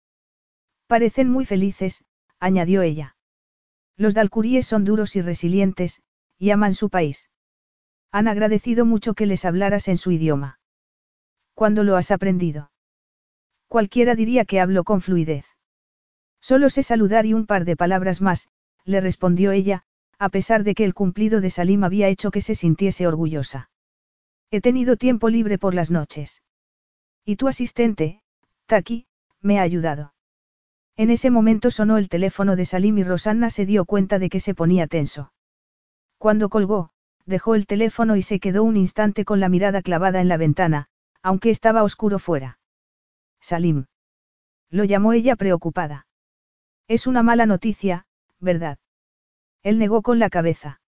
Parecen 0.87 1.29
muy 1.31 1.45
felices, 1.45 2.05
añadió 2.39 2.83
ella. 2.83 3.17
Los 3.97 4.15
dalcuríes 4.15 4.67
son 4.67 4.85
duros 4.85 5.17
y 5.17 5.21
resilientes, 5.21 6.03
y 6.39 6.51
aman 6.51 6.75
su 6.75 6.91
país. 6.91 7.31
Han 8.13 8.29
agradecido 8.29 8.85
mucho 8.85 9.15
que 9.15 9.27
les 9.27 9.45
hablaras 9.45 9.89
en 9.89 9.99
su 9.99 10.11
idioma. 10.11 10.59
¿Cuándo 11.55 11.85
lo 11.85 11.97
has 11.97 12.11
aprendido? 12.11 12.71
Cualquiera 13.69 14.15
diría 14.15 14.45
que 14.45 14.61
hablo 14.61 14.85
con 14.85 15.01
fluidez. 15.01 15.47
Solo 16.41 16.71
sé 16.71 16.83
saludar 16.83 17.27
y 17.27 17.35
un 17.35 17.47
par 17.47 17.65
de 17.65 17.77
palabras 17.77 18.21
más, 18.21 18.49
le 18.85 19.01
respondió 19.01 19.53
ella, 19.53 19.83
a 20.19 20.29
pesar 20.29 20.65
de 20.65 20.75
que 20.75 20.85
el 20.85 20.95
cumplido 20.95 21.41
de 21.41 21.51
Salim 21.51 21.83
había 21.85 22.09
hecho 22.09 22.31
que 22.31 22.41
se 22.41 22.55
sintiese 22.55 23.07
orgullosa. 23.07 23.71
He 24.51 24.61
tenido 24.61 24.97
tiempo 24.97 25.29
libre 25.29 25.59
por 25.59 25.75
las 25.75 25.91
noches. 25.91 26.43
Y 27.25 27.37
tu 27.37 27.49
asistente, 27.49 28.23
Taki, 28.67 29.07
me 29.41 29.59
ha 29.59 29.63
ayudado. 29.63 30.15
En 30.97 31.11
ese 31.11 31.31
momento 31.31 31.71
sonó 31.71 31.99
el 31.99 32.09
teléfono 32.09 32.57
de 32.57 32.65
Salim 32.65 32.99
y 32.99 33.05
Rosanna 33.05 33.51
se 33.51 33.67
dio 33.67 33.85
cuenta 33.85 34.19
de 34.19 34.31
que 34.31 34.41
se 34.41 34.55
ponía 34.55 34.87
tenso. 34.87 35.33
Cuando 36.19 36.49
colgó, 36.49 36.91
dejó 37.27 37.55
el 37.55 37.67
teléfono 37.67 38.17
y 38.17 38.23
se 38.23 38.41
quedó 38.41 38.63
un 38.63 38.77
instante 38.77 39.25
con 39.25 39.41
la 39.41 39.49
mirada 39.49 39.83
clavada 39.83 40.21
en 40.21 40.29
la 40.29 40.37
ventana, 40.37 40.89
aunque 41.23 41.51
estaba 41.51 41.83
oscuro 41.83 42.19
fuera. 42.19 42.59
Salim. 43.41 43.87
Lo 44.71 44.85
llamó 44.85 45.13
ella 45.13 45.37
preocupada. 45.37 46.07
Es 46.89 47.07
una 47.07 47.23
mala 47.23 47.47
noticia, 47.47 48.07
¿verdad? 48.41 48.79
Él 49.63 49.79
negó 49.79 50.03
con 50.03 50.19
la 50.19 50.31
cabeza. 50.31 50.81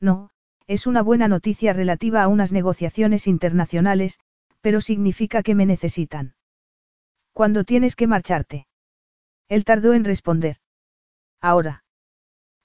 No, 0.00 0.30
es 0.66 0.86
una 0.86 1.02
buena 1.02 1.28
noticia 1.28 1.72
relativa 1.72 2.22
a 2.22 2.28
unas 2.28 2.52
negociaciones 2.52 3.26
internacionales, 3.26 4.18
pero 4.60 4.80
significa 4.80 5.42
que 5.42 5.54
me 5.54 5.66
necesitan. 5.66 6.34
¿Cuándo 7.32 7.64
tienes 7.64 7.94
que 7.94 8.06
marcharte? 8.06 8.66
Él 9.48 9.64
tardó 9.64 9.94
en 9.94 10.04
responder. 10.04 10.56
Ahora. 11.40 11.84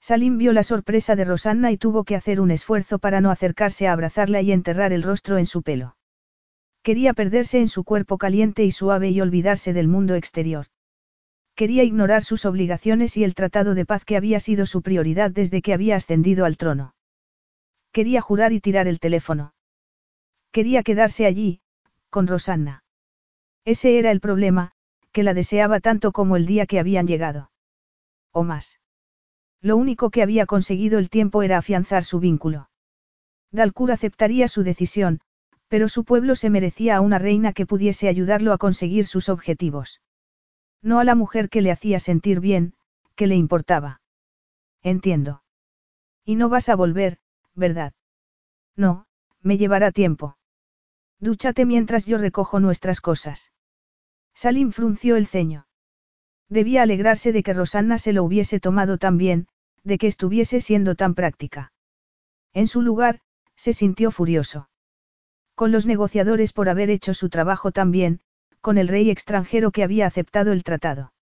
Salim 0.00 0.36
vio 0.36 0.52
la 0.52 0.64
sorpresa 0.64 1.14
de 1.14 1.24
Rosanna 1.24 1.70
y 1.70 1.76
tuvo 1.76 2.02
que 2.02 2.16
hacer 2.16 2.40
un 2.40 2.50
esfuerzo 2.50 2.98
para 2.98 3.20
no 3.20 3.30
acercarse 3.30 3.86
a 3.86 3.92
abrazarla 3.92 4.40
y 4.40 4.50
enterrar 4.50 4.92
el 4.92 5.04
rostro 5.04 5.38
en 5.38 5.46
su 5.46 5.62
pelo. 5.62 5.96
Quería 6.82 7.12
perderse 7.14 7.60
en 7.60 7.68
su 7.68 7.84
cuerpo 7.84 8.18
caliente 8.18 8.64
y 8.64 8.72
suave 8.72 9.10
y 9.10 9.20
olvidarse 9.20 9.72
del 9.72 9.86
mundo 9.86 10.16
exterior. 10.16 10.66
Quería 11.54 11.84
ignorar 11.84 12.24
sus 12.24 12.44
obligaciones 12.44 13.16
y 13.16 13.22
el 13.22 13.34
tratado 13.34 13.76
de 13.76 13.86
paz 13.86 14.04
que 14.04 14.16
había 14.16 14.40
sido 14.40 14.66
su 14.66 14.82
prioridad 14.82 15.30
desde 15.30 15.62
que 15.62 15.72
había 15.72 15.94
ascendido 15.94 16.44
al 16.44 16.56
trono. 16.56 16.94
Quería 17.92 18.20
jurar 18.22 18.52
y 18.52 18.60
tirar 18.60 18.88
el 18.88 19.00
teléfono. 19.00 19.54
Quería 20.50 20.82
quedarse 20.82 21.26
allí, 21.26 21.60
con 22.10 22.26
Rosanna. 22.26 22.84
Ese 23.64 23.98
era 23.98 24.10
el 24.10 24.20
problema, 24.20 24.72
que 25.12 25.22
la 25.22 25.34
deseaba 25.34 25.80
tanto 25.80 26.12
como 26.12 26.36
el 26.36 26.46
día 26.46 26.66
que 26.66 26.78
habían 26.78 27.06
llegado. 27.06 27.50
O 28.32 28.44
más. 28.44 28.80
Lo 29.60 29.76
único 29.76 30.10
que 30.10 30.22
había 30.22 30.46
conseguido 30.46 30.98
el 30.98 31.10
tiempo 31.10 31.42
era 31.42 31.58
afianzar 31.58 32.02
su 32.02 32.18
vínculo. 32.18 32.70
Dalcur 33.52 33.92
aceptaría 33.92 34.48
su 34.48 34.62
decisión, 34.62 35.20
pero 35.68 35.88
su 35.88 36.04
pueblo 36.04 36.34
se 36.34 36.50
merecía 36.50 36.96
a 36.96 37.00
una 37.00 37.18
reina 37.18 37.52
que 37.52 37.66
pudiese 37.66 38.08
ayudarlo 38.08 38.52
a 38.52 38.58
conseguir 38.58 39.06
sus 39.06 39.28
objetivos. 39.28 40.00
No 40.82 40.98
a 40.98 41.04
la 41.04 41.14
mujer 41.14 41.48
que 41.48 41.60
le 41.60 41.70
hacía 41.70 42.00
sentir 42.00 42.40
bien, 42.40 42.74
que 43.14 43.26
le 43.26 43.36
importaba. 43.36 44.00
Entiendo. 44.82 45.42
Y 46.24 46.36
no 46.36 46.48
vas 46.48 46.68
a 46.68 46.74
volver, 46.74 47.18
¿verdad? 47.54 47.92
No, 48.76 49.06
me 49.40 49.58
llevará 49.58 49.92
tiempo. 49.92 50.36
Dúchate 51.18 51.66
mientras 51.66 52.06
yo 52.06 52.18
recojo 52.18 52.60
nuestras 52.60 53.00
cosas. 53.00 53.52
Salim 54.34 54.72
frunció 54.72 55.16
el 55.16 55.26
ceño. 55.26 55.66
Debía 56.48 56.82
alegrarse 56.82 57.32
de 57.32 57.42
que 57.42 57.54
Rosanna 57.54 57.98
se 57.98 58.12
lo 58.12 58.24
hubiese 58.24 58.60
tomado 58.60 58.98
tan 58.98 59.18
bien, 59.18 59.46
de 59.84 59.98
que 59.98 60.06
estuviese 60.06 60.60
siendo 60.60 60.94
tan 60.94 61.14
práctica. 61.14 61.72
En 62.52 62.66
su 62.66 62.82
lugar, 62.82 63.20
se 63.56 63.72
sintió 63.72 64.10
furioso. 64.10 64.68
Con 65.54 65.72
los 65.72 65.86
negociadores 65.86 66.52
por 66.52 66.68
haber 66.68 66.90
hecho 66.90 67.14
su 67.14 67.28
trabajo 67.28 67.72
tan 67.72 67.90
bien, 67.90 68.20
con 68.60 68.78
el 68.78 68.88
rey 68.88 69.10
extranjero 69.10 69.70
que 69.70 69.82
había 69.82 70.06
aceptado 70.06 70.52
el 70.52 70.62
tratado. 70.62 71.12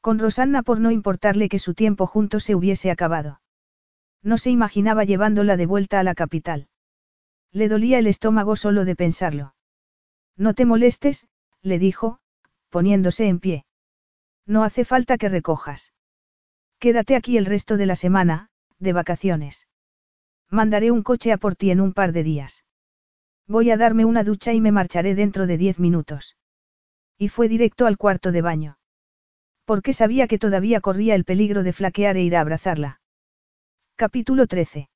Con 0.00 0.18
Rosanna 0.18 0.62
por 0.62 0.80
no 0.80 0.90
importarle 0.90 1.48
que 1.48 1.58
su 1.58 1.74
tiempo 1.74 2.06
juntos 2.06 2.44
se 2.44 2.54
hubiese 2.54 2.90
acabado. 2.90 3.40
No 4.24 4.38
se 4.38 4.50
imaginaba 4.50 5.04
llevándola 5.04 5.58
de 5.58 5.66
vuelta 5.66 6.00
a 6.00 6.02
la 6.02 6.14
capital. 6.14 6.66
Le 7.52 7.68
dolía 7.68 7.98
el 7.98 8.06
estómago 8.06 8.56
solo 8.56 8.86
de 8.86 8.96
pensarlo. 8.96 9.54
No 10.36 10.54
te 10.54 10.64
molestes, 10.64 11.28
le 11.62 11.78
dijo, 11.78 12.18
poniéndose 12.70 13.28
en 13.28 13.38
pie. 13.38 13.66
No 14.46 14.64
hace 14.64 14.86
falta 14.86 15.18
que 15.18 15.28
recojas. 15.28 15.92
Quédate 16.78 17.16
aquí 17.16 17.36
el 17.36 17.46
resto 17.46 17.76
de 17.76 17.86
la 17.86 17.96
semana, 17.96 18.48
de 18.78 18.94
vacaciones. 18.94 19.68
Mandaré 20.50 20.90
un 20.90 21.02
coche 21.02 21.30
a 21.30 21.36
por 21.36 21.54
ti 21.54 21.70
en 21.70 21.80
un 21.80 21.92
par 21.92 22.12
de 22.12 22.24
días. 22.24 22.64
Voy 23.46 23.70
a 23.70 23.76
darme 23.76 24.06
una 24.06 24.24
ducha 24.24 24.54
y 24.54 24.60
me 24.60 24.72
marcharé 24.72 25.14
dentro 25.14 25.46
de 25.46 25.58
diez 25.58 25.78
minutos. 25.78 26.36
Y 27.18 27.28
fue 27.28 27.48
directo 27.48 27.86
al 27.86 27.98
cuarto 27.98 28.32
de 28.32 28.40
baño. 28.40 28.78
Porque 29.66 29.92
sabía 29.92 30.26
que 30.26 30.38
todavía 30.38 30.80
corría 30.80 31.14
el 31.14 31.24
peligro 31.24 31.62
de 31.62 31.74
flaquear 31.74 32.16
e 32.16 32.22
ir 32.22 32.36
a 32.36 32.40
abrazarla. 32.40 33.00
Capítulo 33.96 34.48
13. 34.48 34.88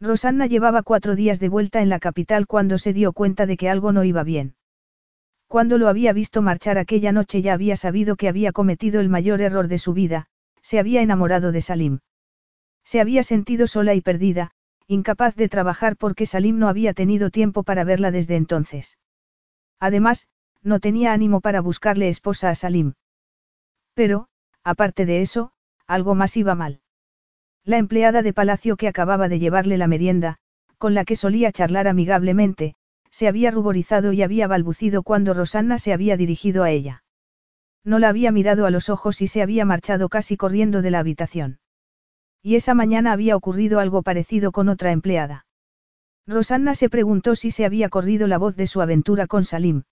Rosanna 0.00 0.46
llevaba 0.46 0.82
cuatro 0.82 1.14
días 1.14 1.40
de 1.40 1.50
vuelta 1.50 1.82
en 1.82 1.90
la 1.90 1.98
capital 1.98 2.46
cuando 2.46 2.78
se 2.78 2.94
dio 2.94 3.12
cuenta 3.12 3.44
de 3.44 3.58
que 3.58 3.68
algo 3.68 3.92
no 3.92 4.02
iba 4.02 4.24
bien. 4.24 4.56
Cuando 5.46 5.76
lo 5.76 5.88
había 5.88 6.14
visto 6.14 6.40
marchar 6.40 6.78
aquella 6.78 7.12
noche 7.12 7.42
ya 7.42 7.52
había 7.52 7.76
sabido 7.76 8.16
que 8.16 8.30
había 8.30 8.52
cometido 8.52 9.02
el 9.02 9.10
mayor 9.10 9.42
error 9.42 9.68
de 9.68 9.76
su 9.76 9.92
vida, 9.92 10.24
se 10.62 10.78
había 10.78 11.02
enamorado 11.02 11.52
de 11.52 11.60
Salim. 11.60 11.98
Se 12.82 12.98
había 12.98 13.22
sentido 13.24 13.66
sola 13.66 13.92
y 13.92 14.00
perdida, 14.00 14.52
incapaz 14.86 15.36
de 15.36 15.50
trabajar 15.50 15.98
porque 15.98 16.24
Salim 16.24 16.58
no 16.58 16.68
había 16.68 16.94
tenido 16.94 17.28
tiempo 17.28 17.62
para 17.62 17.84
verla 17.84 18.10
desde 18.10 18.36
entonces. 18.36 18.96
Además, 19.78 20.28
no 20.62 20.80
tenía 20.80 21.12
ánimo 21.12 21.42
para 21.42 21.60
buscarle 21.60 22.08
esposa 22.08 22.48
a 22.48 22.54
Salim. 22.54 22.94
Pero, 23.92 24.28
aparte 24.62 25.04
de 25.04 25.20
eso, 25.20 25.52
algo 25.86 26.14
más 26.14 26.38
iba 26.38 26.54
mal. 26.54 26.80
La 27.66 27.78
empleada 27.78 28.20
de 28.20 28.34
palacio 28.34 28.76
que 28.76 28.88
acababa 28.88 29.30
de 29.30 29.38
llevarle 29.38 29.78
la 29.78 29.86
merienda, 29.86 30.36
con 30.76 30.92
la 30.92 31.06
que 31.06 31.16
solía 31.16 31.50
charlar 31.50 31.88
amigablemente, 31.88 32.74
se 33.10 33.26
había 33.26 33.50
ruborizado 33.50 34.12
y 34.12 34.22
había 34.22 34.46
balbucido 34.46 35.02
cuando 35.02 35.32
Rosanna 35.32 35.78
se 35.78 35.94
había 35.94 36.18
dirigido 36.18 36.62
a 36.62 36.70
ella. 36.70 37.04
No 37.82 37.98
la 37.98 38.10
había 38.10 38.32
mirado 38.32 38.66
a 38.66 38.70
los 38.70 38.90
ojos 38.90 39.22
y 39.22 39.28
se 39.28 39.40
había 39.40 39.64
marchado 39.64 40.10
casi 40.10 40.36
corriendo 40.36 40.82
de 40.82 40.90
la 40.90 40.98
habitación. 40.98 41.58
Y 42.42 42.56
esa 42.56 42.74
mañana 42.74 43.12
había 43.12 43.34
ocurrido 43.34 43.80
algo 43.80 44.02
parecido 44.02 44.52
con 44.52 44.68
otra 44.68 44.92
empleada. 44.92 45.46
Rosanna 46.26 46.74
se 46.74 46.90
preguntó 46.90 47.34
si 47.34 47.50
se 47.50 47.64
había 47.64 47.88
corrido 47.88 48.26
la 48.26 48.36
voz 48.36 48.56
de 48.56 48.66
su 48.66 48.82
aventura 48.82 49.26
con 49.26 49.46
Salim. 49.46 49.84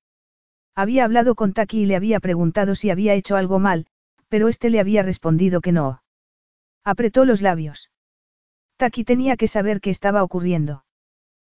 Había 0.74 1.04
hablado 1.04 1.34
con 1.34 1.54
Taki 1.54 1.80
y 1.80 1.86
le 1.86 1.96
había 1.96 2.20
preguntado 2.20 2.74
si 2.74 2.90
había 2.90 3.14
hecho 3.14 3.36
algo 3.36 3.58
mal, 3.58 3.86
pero 4.28 4.48
éste 4.48 4.68
le 4.68 4.80
había 4.80 5.02
respondido 5.02 5.62
que 5.62 5.72
no. 5.72 6.01
Apretó 6.84 7.24
los 7.24 7.42
labios. 7.42 7.90
Taki 8.76 9.04
tenía 9.04 9.36
que 9.36 9.48
saber 9.48 9.80
qué 9.80 9.90
estaba 9.90 10.22
ocurriendo. 10.22 10.84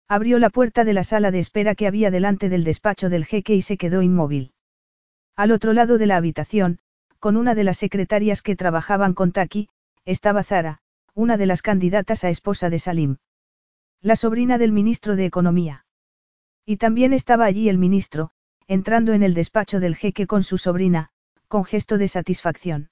Abrió 0.07 0.39
la 0.39 0.51
puerta 0.51 0.85
de 0.85 0.93
la 0.93 1.05
sala 1.05 1.31
de 1.31 1.39
espera 1.39 1.75
que 1.75 1.87
había 1.87 2.11
delante 2.11 2.49
del 2.49 2.65
despacho 2.65 3.09
del 3.09 3.25
jeque 3.25 3.55
y 3.55 3.63
se 3.63 3.79
quedó 3.79 4.03
inmóvil. 4.03 4.53
Al 5.35 5.51
otro 5.51 5.73
lado 5.73 5.97
de 5.97 6.07
la 6.07 6.17
habitación, 6.17 6.79
con 7.19 7.37
una 7.37 7.55
de 7.55 7.65
las 7.65 7.79
secretarias 7.79 8.43
que 8.43 8.55
trabajaban 8.55 9.15
con 9.15 9.33
Taki, 9.33 9.71
estaba 10.05 10.45
Zara, 10.45 10.81
una 11.15 11.39
de 11.39 11.47
las 11.47 11.63
candidatas 11.63 12.23
a 12.25 12.29
esposa 12.29 12.69
de 12.69 12.79
Salim. 12.79 13.17
La 14.03 14.17
sobrina 14.17 14.59
del 14.59 14.73
ministro 14.73 15.17
de 15.17 15.25
Economía. 15.25 15.87
Y 16.67 16.77
también 16.77 17.15
estaba 17.15 17.47
allí 17.47 17.71
el 17.71 17.79
ministro, 17.79 18.31
entrando 18.67 19.15
en 19.15 19.23
el 19.23 19.33
despacho 19.33 19.81
del 19.81 19.97
jeque 19.97 20.27
con 20.27 20.43
su 20.43 20.59
sobrina, 20.59 21.09
con 21.49 21.65
gesto 21.65 21.97
de 21.97 22.09
satisfacción. 22.09 22.91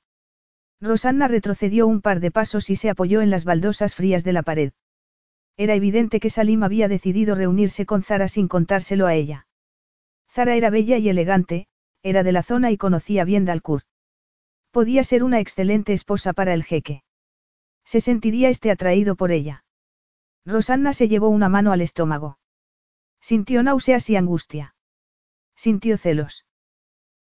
Rosanna 0.83 1.28
retrocedió 1.28 1.86
un 1.86 2.01
par 2.01 2.19
de 2.19 2.33
pasos 2.33 2.69
y 2.69 2.75
se 2.75 2.91
apoyó 2.91 3.20
en 3.20 3.31
las 3.31 3.44
baldosas 3.44 3.94
frías 3.94 4.25
de 4.25 4.33
la 4.33 4.43
pared. 4.43 4.73
Era 5.57 5.75
evidente 5.75 6.19
que 6.19 6.28
Salim 6.28 6.65
había 6.65 6.89
decidido 6.89 7.36
reunirse 7.36 7.86
con 7.86 8.02
Zara 8.02 8.27
sin 8.27 8.49
contárselo 8.49 9.07
a 9.07 9.15
ella. 9.15 9.47
Zara 10.28 10.57
era 10.57 10.70
bella 10.70 10.99
y 10.99 11.09
elegante, 11.09 11.69
era 12.02 12.25
de 12.25 12.33
la 12.33 12.43
zona 12.43 12.73
y 12.73 12.77
conocía 12.77 13.25
bien 13.25 13.44
Dalcourt. 13.44 13.86
Podía 14.73 15.05
ser 15.05 15.23
una 15.23 15.39
excelente 15.39 15.93
esposa 15.93 16.33
para 16.33 16.52
el 16.52 16.65
jeque. 16.65 17.05
Se 17.85 18.01
sentiría 18.01 18.49
este 18.49 18.73
atraído 18.73 19.15
por 19.15 19.31
ella. 19.31 19.65
Rosanna 20.44 20.93
se 20.94 21.07
llevó 21.07 21.28
una 21.28 21.49
mano 21.49 21.70
al 21.70 21.81
estómago. 21.81 22.39
Sintió 23.20 23.62
náuseas 23.62 24.11
y 24.11 24.17
angustia. 24.17 24.75
Sintió 25.55 25.97
celos. 25.97 26.44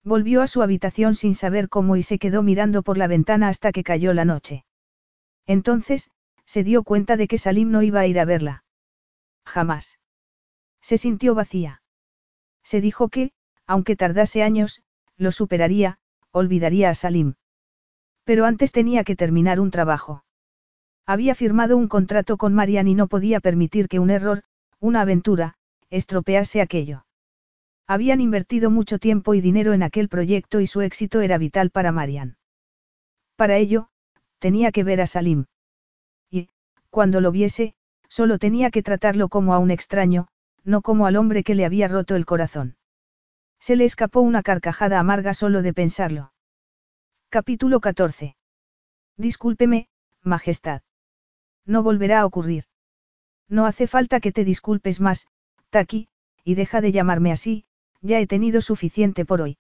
Volvió 0.09 0.41
a 0.41 0.47
su 0.47 0.63
habitación 0.63 1.13
sin 1.13 1.35
saber 1.35 1.69
cómo 1.69 1.95
y 1.95 2.01
se 2.01 2.17
quedó 2.17 2.41
mirando 2.41 2.81
por 2.81 2.97
la 2.97 3.05
ventana 3.05 3.47
hasta 3.47 3.71
que 3.71 3.83
cayó 3.83 4.11
la 4.11 4.25
noche. 4.25 4.65
Entonces, 5.45 6.09
se 6.45 6.63
dio 6.63 6.81
cuenta 6.81 7.15
de 7.15 7.27
que 7.27 7.37
Salim 7.37 7.69
no 7.69 7.83
iba 7.83 7.99
a 7.99 8.07
ir 8.07 8.19
a 8.19 8.25
verla. 8.25 8.63
Jamás. 9.45 9.99
Se 10.81 10.97
sintió 10.97 11.35
vacía. 11.35 11.83
Se 12.63 12.81
dijo 12.81 13.09
que, 13.09 13.33
aunque 13.67 13.95
tardase 13.95 14.41
años, 14.41 14.81
lo 15.15 15.31
superaría, 15.31 15.99
olvidaría 16.31 16.89
a 16.89 16.95
Salim. 16.95 17.35
Pero 18.23 18.45
antes 18.45 18.71
tenía 18.71 19.03
que 19.03 19.15
terminar 19.15 19.59
un 19.59 19.69
trabajo. 19.69 20.23
Había 21.05 21.35
firmado 21.35 21.77
un 21.77 21.87
contrato 21.87 22.37
con 22.37 22.55
Marian 22.55 22.87
y 22.87 22.95
no 22.95 23.05
podía 23.05 23.41
permitir 23.41 23.87
que 23.87 23.99
un 23.99 24.09
error, 24.09 24.41
una 24.79 25.01
aventura, 25.01 25.53
estropease 25.91 26.61
aquello. 26.61 27.05
Habían 27.89 28.21
invertido 28.21 28.69
mucho 28.69 28.99
tiempo 28.99 29.33
y 29.33 29.41
dinero 29.41 29.73
en 29.73 29.81
aquel 29.81 30.09
proyecto 30.09 30.59
y 30.59 30.67
su 30.67 30.81
éxito 30.81 31.21
era 31.21 31.39
vital 31.39 31.71
para 31.71 31.91
Marian. 31.91 32.37
Para 33.35 33.57
ello, 33.57 33.89
tenía 34.37 34.71
que 34.71 34.83
ver 34.83 35.01
a 35.01 35.07
Salim. 35.07 35.45
Y, 36.29 36.49
cuando 36.91 37.19
lo 37.19 37.31
viese, 37.31 37.73
solo 38.07 38.37
tenía 38.37 38.69
que 38.69 38.83
tratarlo 38.83 39.27
como 39.27 39.55
a 39.55 39.57
un 39.57 39.71
extraño, 39.71 40.27
no 40.63 40.83
como 40.83 41.07
al 41.07 41.15
hombre 41.15 41.43
que 41.43 41.55
le 41.55 41.65
había 41.65 41.87
roto 41.87 42.15
el 42.15 42.27
corazón. 42.27 42.77
Se 43.59 43.75
le 43.75 43.85
escapó 43.85 44.21
una 44.21 44.43
carcajada 44.43 44.99
amarga 44.99 45.33
solo 45.33 45.63
de 45.63 45.73
pensarlo. 45.73 46.31
Capítulo 47.29 47.79
14. 47.79 48.35
Discúlpeme, 49.17 49.89
Majestad. 50.21 50.83
No 51.65 51.81
volverá 51.81 52.19
a 52.19 52.27
ocurrir. 52.27 52.65
No 53.47 53.65
hace 53.65 53.87
falta 53.87 54.19
que 54.19 54.31
te 54.31 54.43
disculpes 54.43 55.01
más, 55.01 55.25
Taki, 55.71 56.07
y 56.43 56.53
deja 56.53 56.81
de 56.81 56.91
llamarme 56.91 57.31
así, 57.31 57.65
ya 58.01 58.19
he 58.19 58.27
tenido 58.27 58.61
suficiente 58.61 59.25
por 59.25 59.41
hoy. 59.41 59.57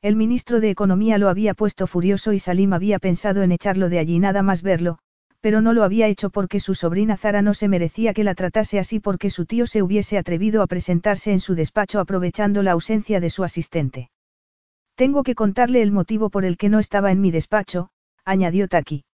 El 0.00 0.16
ministro 0.16 0.60
de 0.60 0.70
Economía 0.70 1.18
lo 1.18 1.28
había 1.28 1.54
puesto 1.54 1.86
furioso 1.86 2.32
y 2.32 2.38
Salim 2.38 2.72
había 2.72 2.98
pensado 2.98 3.42
en 3.42 3.52
echarlo 3.52 3.88
de 3.88 3.98
allí 3.98 4.18
nada 4.18 4.42
más 4.42 4.62
verlo, 4.62 4.98
pero 5.40 5.60
no 5.60 5.72
lo 5.72 5.82
había 5.84 6.06
hecho 6.08 6.30
porque 6.30 6.60
su 6.60 6.74
sobrina 6.74 7.16
Zara 7.16 7.42
no 7.42 7.54
se 7.54 7.68
merecía 7.68 8.14
que 8.14 8.24
la 8.24 8.34
tratase 8.34 8.78
así 8.78 9.00
porque 9.00 9.30
su 9.30 9.46
tío 9.46 9.66
se 9.66 9.82
hubiese 9.82 10.18
atrevido 10.18 10.62
a 10.62 10.66
presentarse 10.66 11.32
en 11.32 11.40
su 11.40 11.54
despacho 11.54 12.00
aprovechando 12.00 12.62
la 12.62 12.72
ausencia 12.72 13.20
de 13.20 13.30
su 13.30 13.44
asistente. 13.44 14.10
Tengo 14.94 15.22
que 15.22 15.34
contarle 15.34 15.82
el 15.82 15.90
motivo 15.90 16.30
por 16.30 16.44
el 16.44 16.56
que 16.56 16.68
no 16.68 16.78
estaba 16.78 17.10
en 17.10 17.20
mi 17.20 17.30
despacho, 17.30 17.90
añadió 18.24 18.68
Taki. 18.68 19.04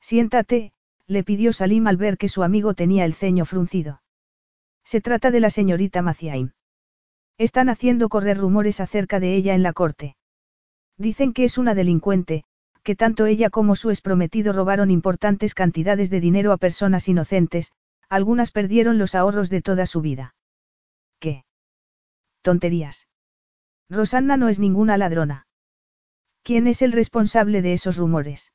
Siéntate, 0.00 0.72
le 1.06 1.24
pidió 1.24 1.52
Salim 1.52 1.86
al 1.86 1.96
ver 1.96 2.18
que 2.18 2.28
su 2.28 2.42
amigo 2.42 2.74
tenía 2.74 3.04
el 3.04 3.14
ceño 3.14 3.44
fruncido. 3.44 4.02
Se 4.84 5.00
trata 5.00 5.30
de 5.30 5.40
la 5.40 5.50
señorita 5.50 6.02
Maciain. 6.02 6.52
Están 7.38 7.68
haciendo 7.68 8.08
correr 8.08 8.38
rumores 8.38 8.80
acerca 8.80 9.20
de 9.20 9.34
ella 9.34 9.54
en 9.54 9.62
la 9.62 9.72
corte. 9.72 10.16
Dicen 10.96 11.32
que 11.32 11.44
es 11.44 11.58
una 11.58 11.74
delincuente, 11.74 12.44
que 12.82 12.96
tanto 12.96 13.26
ella 13.26 13.50
como 13.50 13.76
su 13.76 13.90
exprometido 13.90 14.52
robaron 14.52 14.90
importantes 14.90 15.54
cantidades 15.54 16.08
de 16.08 16.20
dinero 16.20 16.52
a 16.52 16.56
personas 16.56 17.08
inocentes, 17.08 17.72
algunas 18.08 18.52
perdieron 18.52 18.98
los 18.98 19.14
ahorros 19.14 19.50
de 19.50 19.60
toda 19.60 19.86
su 19.86 20.00
vida. 20.00 20.34
¿Qué? 21.18 21.44
Tonterías. 22.42 23.08
Rosanna 23.90 24.36
no 24.36 24.48
es 24.48 24.58
ninguna 24.58 24.96
ladrona. 24.96 25.46
¿Quién 26.42 26.66
es 26.68 26.80
el 26.80 26.92
responsable 26.92 27.60
de 27.60 27.72
esos 27.72 27.96
rumores? 27.96 28.52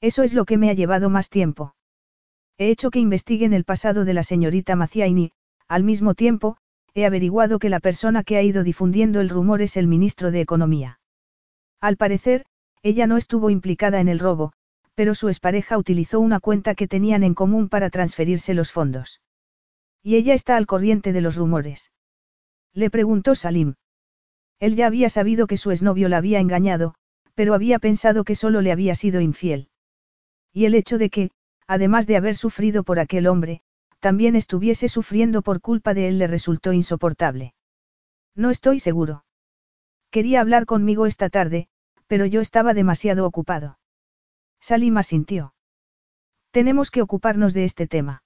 Eso 0.00 0.22
es 0.22 0.34
lo 0.34 0.44
que 0.46 0.56
me 0.56 0.70
ha 0.70 0.72
llevado 0.72 1.10
más 1.10 1.28
tiempo. 1.28 1.74
He 2.58 2.70
hecho 2.70 2.90
que 2.90 2.98
investiguen 2.98 3.52
el 3.52 3.64
pasado 3.64 4.04
de 4.04 4.14
la 4.14 4.22
señorita 4.22 4.76
Maciaini, 4.76 5.32
al 5.68 5.84
mismo 5.84 6.14
tiempo, 6.14 6.56
he 6.94 7.06
averiguado 7.06 7.58
que 7.58 7.70
la 7.70 7.80
persona 7.80 8.22
que 8.22 8.36
ha 8.36 8.42
ido 8.42 8.64
difundiendo 8.64 9.20
el 9.20 9.28
rumor 9.28 9.62
es 9.62 9.76
el 9.76 9.86
ministro 9.86 10.30
de 10.30 10.40
Economía. 10.40 11.00
Al 11.80 11.96
parecer, 11.96 12.44
ella 12.82 13.06
no 13.06 13.16
estuvo 13.16 13.50
implicada 13.50 14.00
en 14.00 14.08
el 14.08 14.18
robo, 14.18 14.52
pero 14.94 15.14
su 15.14 15.28
expareja 15.28 15.78
utilizó 15.78 16.20
una 16.20 16.40
cuenta 16.40 16.74
que 16.74 16.88
tenían 16.88 17.22
en 17.22 17.34
común 17.34 17.68
para 17.68 17.90
transferirse 17.90 18.54
los 18.54 18.72
fondos. 18.72 19.20
Y 20.02 20.16
ella 20.16 20.34
está 20.34 20.56
al 20.56 20.66
corriente 20.66 21.12
de 21.12 21.20
los 21.20 21.36
rumores. 21.36 21.92
Le 22.74 22.90
preguntó 22.90 23.34
Salim. 23.34 23.74
Él 24.58 24.76
ya 24.76 24.86
había 24.86 25.08
sabido 25.08 25.46
que 25.46 25.56
su 25.56 25.70
exnovio 25.70 26.08
la 26.08 26.18
había 26.18 26.40
engañado, 26.40 26.94
pero 27.34 27.54
había 27.54 27.78
pensado 27.78 28.24
que 28.24 28.34
solo 28.34 28.60
le 28.60 28.72
había 28.72 28.94
sido 28.94 29.20
infiel. 29.20 29.68
Y 30.52 30.66
el 30.66 30.74
hecho 30.74 30.98
de 30.98 31.08
que, 31.08 31.30
además 31.66 32.06
de 32.06 32.16
haber 32.16 32.36
sufrido 32.36 32.82
por 32.82 32.98
aquel 32.98 33.26
hombre, 33.26 33.62
también 34.02 34.34
estuviese 34.34 34.88
sufriendo 34.88 35.42
por 35.42 35.60
culpa 35.60 35.94
de 35.94 36.08
él 36.08 36.18
le 36.18 36.26
resultó 36.26 36.72
insoportable. 36.72 37.54
No 38.34 38.50
estoy 38.50 38.80
seguro. 38.80 39.24
Quería 40.10 40.40
hablar 40.40 40.66
conmigo 40.66 41.06
esta 41.06 41.30
tarde, 41.30 41.68
pero 42.08 42.26
yo 42.26 42.40
estaba 42.40 42.74
demasiado 42.74 43.24
ocupado. 43.24 43.78
Salima 44.58 45.04
sintió. 45.04 45.54
Tenemos 46.50 46.90
que 46.90 47.00
ocuparnos 47.00 47.54
de 47.54 47.64
este 47.64 47.86
tema. 47.86 48.24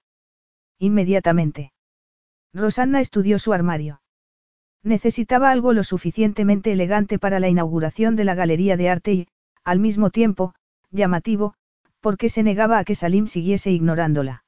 Inmediatamente. 0.79 1.75
Rosanna 2.55 3.01
estudió 3.01 3.39
su 3.39 3.53
armario. 3.53 4.01
Necesitaba 4.83 5.51
algo 5.51 5.75
lo 5.75 5.85
suficientemente 5.85 6.73
elegante 6.73 7.19
para 7.19 7.39
la 7.39 7.51
inauguración 7.51 8.17
de 8.17 8.25
la 8.25 8.35
galería 8.35 8.79
de 8.79 8.89
arte 8.89 9.13
y, 9.13 9.29
al 9.63 9.79
mismo 9.79 10.09
tiempo, 10.09 10.55
llamativo, 10.91 11.53
porque 12.01 12.31
se 12.31 12.43
negaba 12.43 12.79
a 12.79 12.85
que 12.85 12.95
Salim 12.95 13.27
siguiese 13.27 13.73
ignorándola. 13.73 14.46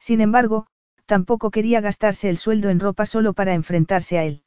Sin 0.00 0.20
embargo, 0.20 0.66
tampoco 1.06 1.50
quería 1.50 1.80
gastarse 1.80 2.28
el 2.28 2.38
sueldo 2.38 2.70
en 2.70 2.80
ropa 2.80 3.06
solo 3.06 3.34
para 3.34 3.54
enfrentarse 3.54 4.18
a 4.18 4.24
él. 4.24 4.42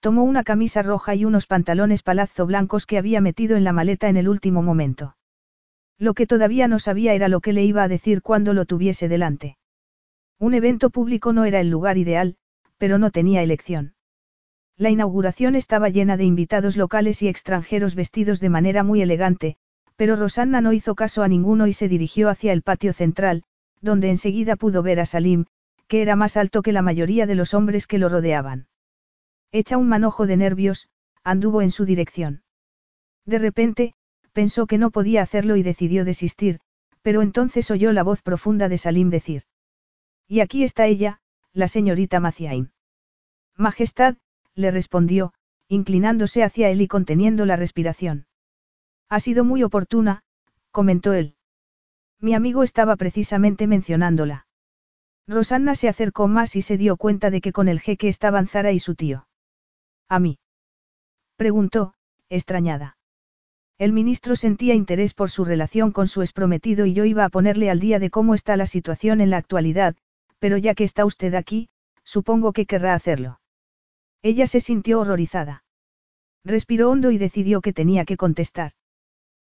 Tomó 0.00 0.24
una 0.24 0.42
camisa 0.42 0.82
roja 0.82 1.14
y 1.14 1.24
unos 1.24 1.46
pantalones 1.46 2.02
palazzo 2.02 2.46
blancos 2.46 2.86
que 2.86 2.98
había 2.98 3.20
metido 3.20 3.56
en 3.56 3.64
la 3.64 3.72
maleta 3.72 4.08
en 4.08 4.16
el 4.16 4.28
último 4.28 4.62
momento. 4.62 5.16
Lo 5.98 6.14
que 6.14 6.26
todavía 6.26 6.66
no 6.66 6.78
sabía 6.78 7.14
era 7.14 7.28
lo 7.28 7.40
que 7.40 7.52
le 7.52 7.64
iba 7.64 7.82
a 7.82 7.88
decir 7.88 8.20
cuando 8.20 8.52
lo 8.52 8.64
tuviese 8.64 9.08
delante. 9.08 9.56
Un 10.38 10.54
evento 10.54 10.90
público 10.90 11.32
no 11.32 11.44
era 11.44 11.60
el 11.60 11.70
lugar 11.70 11.96
ideal, 11.98 12.36
pero 12.78 12.98
no 12.98 13.10
tenía 13.10 13.42
elección. 13.42 13.94
La 14.76 14.90
inauguración 14.90 15.54
estaba 15.54 15.88
llena 15.88 16.16
de 16.16 16.24
invitados 16.24 16.76
locales 16.76 17.22
y 17.22 17.28
extranjeros 17.28 17.94
vestidos 17.94 18.40
de 18.40 18.50
manera 18.50 18.82
muy 18.82 19.02
elegante, 19.02 19.56
pero 19.96 20.16
Rosanna 20.16 20.60
no 20.60 20.72
hizo 20.72 20.94
caso 20.94 21.22
a 21.22 21.28
ninguno 21.28 21.66
y 21.66 21.72
se 21.72 21.88
dirigió 21.88 22.28
hacia 22.28 22.52
el 22.52 22.62
patio 22.62 22.92
central, 22.92 23.44
donde 23.84 24.08
enseguida 24.08 24.56
pudo 24.56 24.82
ver 24.82 24.98
a 24.98 25.06
Salim, 25.06 25.44
que 25.88 26.00
era 26.00 26.16
más 26.16 26.38
alto 26.38 26.62
que 26.62 26.72
la 26.72 26.80
mayoría 26.80 27.26
de 27.26 27.34
los 27.34 27.52
hombres 27.52 27.86
que 27.86 27.98
lo 27.98 28.08
rodeaban. 28.08 28.66
Hecha 29.52 29.76
un 29.76 29.88
manojo 29.88 30.26
de 30.26 30.38
nervios, 30.38 30.88
anduvo 31.22 31.60
en 31.60 31.70
su 31.70 31.84
dirección. 31.84 32.42
De 33.26 33.38
repente, 33.38 33.94
pensó 34.32 34.66
que 34.66 34.78
no 34.78 34.90
podía 34.90 35.20
hacerlo 35.20 35.56
y 35.56 35.62
decidió 35.62 36.04
desistir, 36.04 36.60
pero 37.02 37.20
entonces 37.20 37.70
oyó 37.70 37.92
la 37.92 38.02
voz 38.02 38.22
profunda 38.22 38.68
de 38.70 38.78
Salim 38.78 39.10
decir. 39.10 39.42
Y 40.26 40.40
aquí 40.40 40.64
está 40.64 40.86
ella, 40.86 41.20
la 41.52 41.68
señorita 41.68 42.20
Maciain. 42.20 42.72
Majestad, 43.56 44.16
le 44.54 44.70
respondió, 44.70 45.34
inclinándose 45.68 46.42
hacia 46.42 46.70
él 46.70 46.80
y 46.80 46.88
conteniendo 46.88 47.44
la 47.44 47.56
respiración. 47.56 48.26
Ha 49.10 49.20
sido 49.20 49.44
muy 49.44 49.62
oportuna, 49.62 50.22
comentó 50.70 51.12
él. 51.12 51.36
Mi 52.20 52.34
amigo 52.34 52.62
estaba 52.62 52.96
precisamente 52.96 53.66
mencionándola. 53.66 54.46
Rosanna 55.26 55.74
se 55.74 55.88
acercó 55.88 56.28
más 56.28 56.56
y 56.56 56.62
se 56.62 56.76
dio 56.76 56.96
cuenta 56.96 57.30
de 57.30 57.40
que 57.40 57.52
con 57.52 57.68
el 57.68 57.80
jeque 57.80 58.08
estaban 58.08 58.46
Zara 58.46 58.72
y 58.72 58.78
su 58.78 58.94
tío. 58.94 59.26
¿A 60.08 60.18
mí? 60.18 60.38
Preguntó, 61.36 61.94
extrañada. 62.28 62.96
El 63.78 63.92
ministro 63.92 64.36
sentía 64.36 64.74
interés 64.74 65.14
por 65.14 65.30
su 65.30 65.44
relación 65.44 65.90
con 65.92 66.06
su 66.06 66.22
exprometido 66.22 66.86
y 66.86 66.92
yo 66.92 67.04
iba 67.04 67.24
a 67.24 67.28
ponerle 67.28 67.70
al 67.70 67.80
día 67.80 67.98
de 67.98 68.10
cómo 68.10 68.34
está 68.34 68.56
la 68.56 68.66
situación 68.66 69.20
en 69.20 69.30
la 69.30 69.38
actualidad, 69.38 69.96
pero 70.38 70.58
ya 70.58 70.74
que 70.74 70.84
está 70.84 71.04
usted 71.04 71.34
aquí, 71.34 71.68
supongo 72.04 72.52
que 72.52 72.66
querrá 72.66 72.94
hacerlo. 72.94 73.40
Ella 74.22 74.46
se 74.46 74.60
sintió 74.60 75.00
horrorizada. 75.00 75.64
Respiró 76.44 76.90
hondo 76.90 77.10
y 77.10 77.18
decidió 77.18 77.60
que 77.62 77.72
tenía 77.72 78.04
que 78.04 78.16
contestar. 78.16 78.72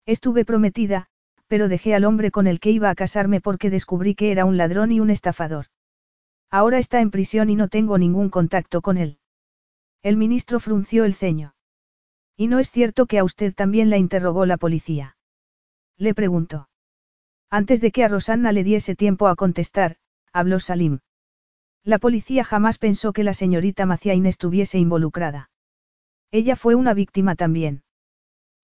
Estuve 0.05 0.45
prometida, 0.45 1.07
pero 1.47 1.67
dejé 1.67 1.93
al 1.95 2.05
hombre 2.05 2.31
con 2.31 2.47
el 2.47 2.59
que 2.59 2.71
iba 2.71 2.89
a 2.89 2.95
casarme 2.95 3.41
porque 3.41 3.69
descubrí 3.69 4.15
que 4.15 4.31
era 4.31 4.45
un 4.45 4.57
ladrón 4.57 4.91
y 4.91 4.99
un 4.99 5.09
estafador. 5.09 5.67
Ahora 6.49 6.77
está 6.77 7.01
en 7.01 7.11
prisión 7.11 7.49
y 7.49 7.55
no 7.55 7.67
tengo 7.67 7.97
ningún 7.97 8.29
contacto 8.29 8.81
con 8.81 8.97
él. 8.97 9.19
El 10.01 10.17
ministro 10.17 10.59
frunció 10.59 11.05
el 11.05 11.13
ceño. 11.13 11.55
¿Y 12.35 12.47
no 12.47 12.59
es 12.59 12.71
cierto 12.71 13.05
que 13.05 13.19
a 13.19 13.23
usted 13.23 13.53
también 13.53 13.89
la 13.89 13.97
interrogó 13.97 14.45
la 14.45 14.57
policía? 14.57 15.17
Le 15.97 16.13
preguntó. 16.13 16.69
Antes 17.49 17.81
de 17.81 17.91
que 17.91 18.03
a 18.03 18.07
Rosanna 18.07 18.51
le 18.51 18.63
diese 18.63 18.95
tiempo 18.95 19.27
a 19.27 19.35
contestar, 19.35 19.97
habló 20.31 20.59
Salim. 20.59 20.99
La 21.83 21.99
policía 21.99 22.43
jamás 22.43 22.79
pensó 22.79 23.13
que 23.13 23.23
la 23.23 23.35
señorita 23.35 23.85
Maciain 23.85 24.25
estuviese 24.25 24.79
involucrada. 24.79 25.51
Ella 26.31 26.55
fue 26.55 26.73
una 26.73 26.95
víctima 26.95 27.35
también. 27.35 27.83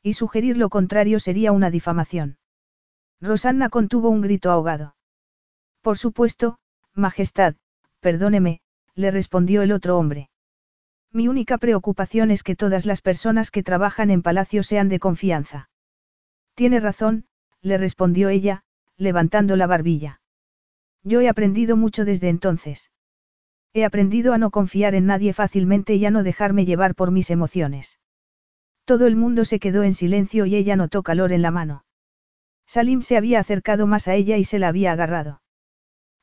Y 0.01 0.13
sugerir 0.13 0.57
lo 0.57 0.69
contrario 0.69 1.19
sería 1.19 1.51
una 1.51 1.69
difamación. 1.69 2.38
Rosanna 3.21 3.69
contuvo 3.69 4.09
un 4.09 4.21
grito 4.21 4.49
ahogado. 4.49 4.95
Por 5.81 5.97
supuesto, 5.97 6.57
Majestad, 6.93 7.55
perdóneme, 7.99 8.61
le 8.95 9.11
respondió 9.11 9.61
el 9.61 9.71
otro 9.71 9.97
hombre. 9.97 10.29
Mi 11.11 11.27
única 11.27 11.57
preocupación 11.57 12.31
es 12.31 12.43
que 12.43 12.55
todas 12.55 12.85
las 12.85 13.01
personas 13.01 13.51
que 13.51 13.63
trabajan 13.63 14.11
en 14.11 14.21
palacio 14.21 14.63
sean 14.63 14.89
de 14.89 14.99
confianza. 14.99 15.69
Tiene 16.53 16.79
razón, 16.79 17.25
le 17.61 17.77
respondió 17.77 18.29
ella, 18.29 18.63
levantando 18.95 19.55
la 19.55 19.67
barbilla. 19.67 20.21
Yo 21.03 21.21
he 21.21 21.29
aprendido 21.29 21.75
mucho 21.75 22.05
desde 22.05 22.29
entonces. 22.29 22.91
He 23.73 23.85
aprendido 23.85 24.33
a 24.33 24.37
no 24.37 24.51
confiar 24.51 24.95
en 24.95 25.05
nadie 25.05 25.33
fácilmente 25.33 25.95
y 25.95 26.05
a 26.05 26.11
no 26.11 26.23
dejarme 26.23 26.65
llevar 26.65 26.95
por 26.95 27.11
mis 27.11 27.29
emociones. 27.29 27.99
Todo 28.85 29.07
el 29.07 29.15
mundo 29.15 29.45
se 29.45 29.59
quedó 29.59 29.83
en 29.83 29.93
silencio 29.93 30.45
y 30.45 30.55
ella 30.55 30.75
notó 30.75 31.03
calor 31.03 31.31
en 31.31 31.41
la 31.41 31.51
mano. 31.51 31.83
Salim 32.69 33.01
se 33.01 33.17
había 33.17 33.39
acercado 33.39 33.87
más 33.87 34.07
a 34.07 34.13
ella 34.13 34.37
y 34.37 34.45
se 34.45 34.59
la 34.59 34.67
había 34.67 34.91
agarrado. 34.91 35.41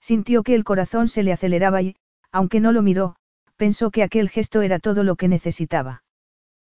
Sintió 0.00 0.44
que 0.44 0.54
el 0.54 0.62
corazón 0.62 1.08
se 1.08 1.24
le 1.24 1.32
aceleraba 1.32 1.82
y, 1.82 1.96
aunque 2.30 2.60
no 2.60 2.70
lo 2.70 2.82
miró, 2.82 3.16
pensó 3.56 3.90
que 3.90 4.04
aquel 4.04 4.28
gesto 4.28 4.62
era 4.62 4.78
todo 4.78 5.02
lo 5.02 5.16
que 5.16 5.26
necesitaba. 5.26 6.04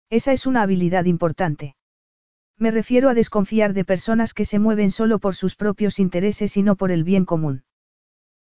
Esa 0.10 0.34
es 0.34 0.46
una 0.46 0.64
habilidad 0.64 1.06
importante. 1.06 1.78
Me 2.58 2.70
refiero 2.70 3.08
a 3.08 3.14
desconfiar 3.14 3.72
de 3.72 3.86
personas 3.86 4.34
que 4.34 4.44
se 4.44 4.60
mueven 4.60 4.92
solo 4.92 5.20
por 5.20 5.36
sus 5.36 5.56
propios 5.56 6.00
intereses 6.00 6.58
y 6.58 6.64
no 6.64 6.76
por 6.76 6.92
el 6.92 7.06
bien 7.06 7.24
común. 7.24 7.64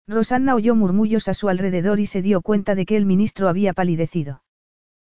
Rosanna 0.09 0.53
oyó 0.53 0.75
murmullos 0.75 1.29
a 1.29 1.33
su 1.33 1.47
alrededor 1.47 2.01
y 2.01 2.07
se 2.07 2.21
dio 2.21 2.41
cuenta 2.41 2.75
de 2.75 2.85
que 2.85 2.97
el 2.97 3.05
ministro 3.05 3.47
había 3.47 3.71
palidecido. 3.71 4.43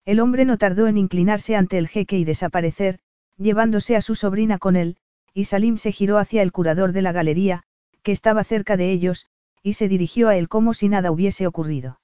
El 0.03 0.19
hombre 0.19 0.43
no 0.43 0.57
tardó 0.57 0.87
en 0.87 0.97
inclinarse 0.97 1.55
ante 1.55 1.77
el 1.77 1.87
jeque 1.87 2.17
y 2.17 2.25
desaparecer, 2.25 2.99
llevándose 3.37 3.95
a 3.95 4.01
su 4.01 4.15
sobrina 4.15 4.57
con 4.57 4.75
él, 4.75 4.97
y 5.33 5.45
Salim 5.45 5.77
se 5.77 5.91
giró 5.91 6.17
hacia 6.17 6.41
el 6.41 6.51
curador 6.51 6.91
de 6.91 7.01
la 7.01 7.11
galería, 7.11 7.63
que 8.03 8.11
estaba 8.11 8.43
cerca 8.43 8.77
de 8.77 8.91
ellos, 8.91 9.27
y 9.63 9.73
se 9.73 9.87
dirigió 9.87 10.27
a 10.27 10.35
él 10.35 10.49
como 10.49 10.73
si 10.73 10.89
nada 10.89 11.11
hubiese 11.11 11.47
ocurrido. 11.47 11.99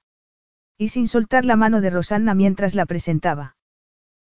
Y 0.77 0.89
sin 0.89 1.07
soltar 1.07 1.43
la 1.43 1.55
mano 1.55 1.81
de 1.81 1.89
Rosanna 1.89 2.35
mientras 2.35 2.75
la 2.75 2.85
presentaba. 2.85 3.55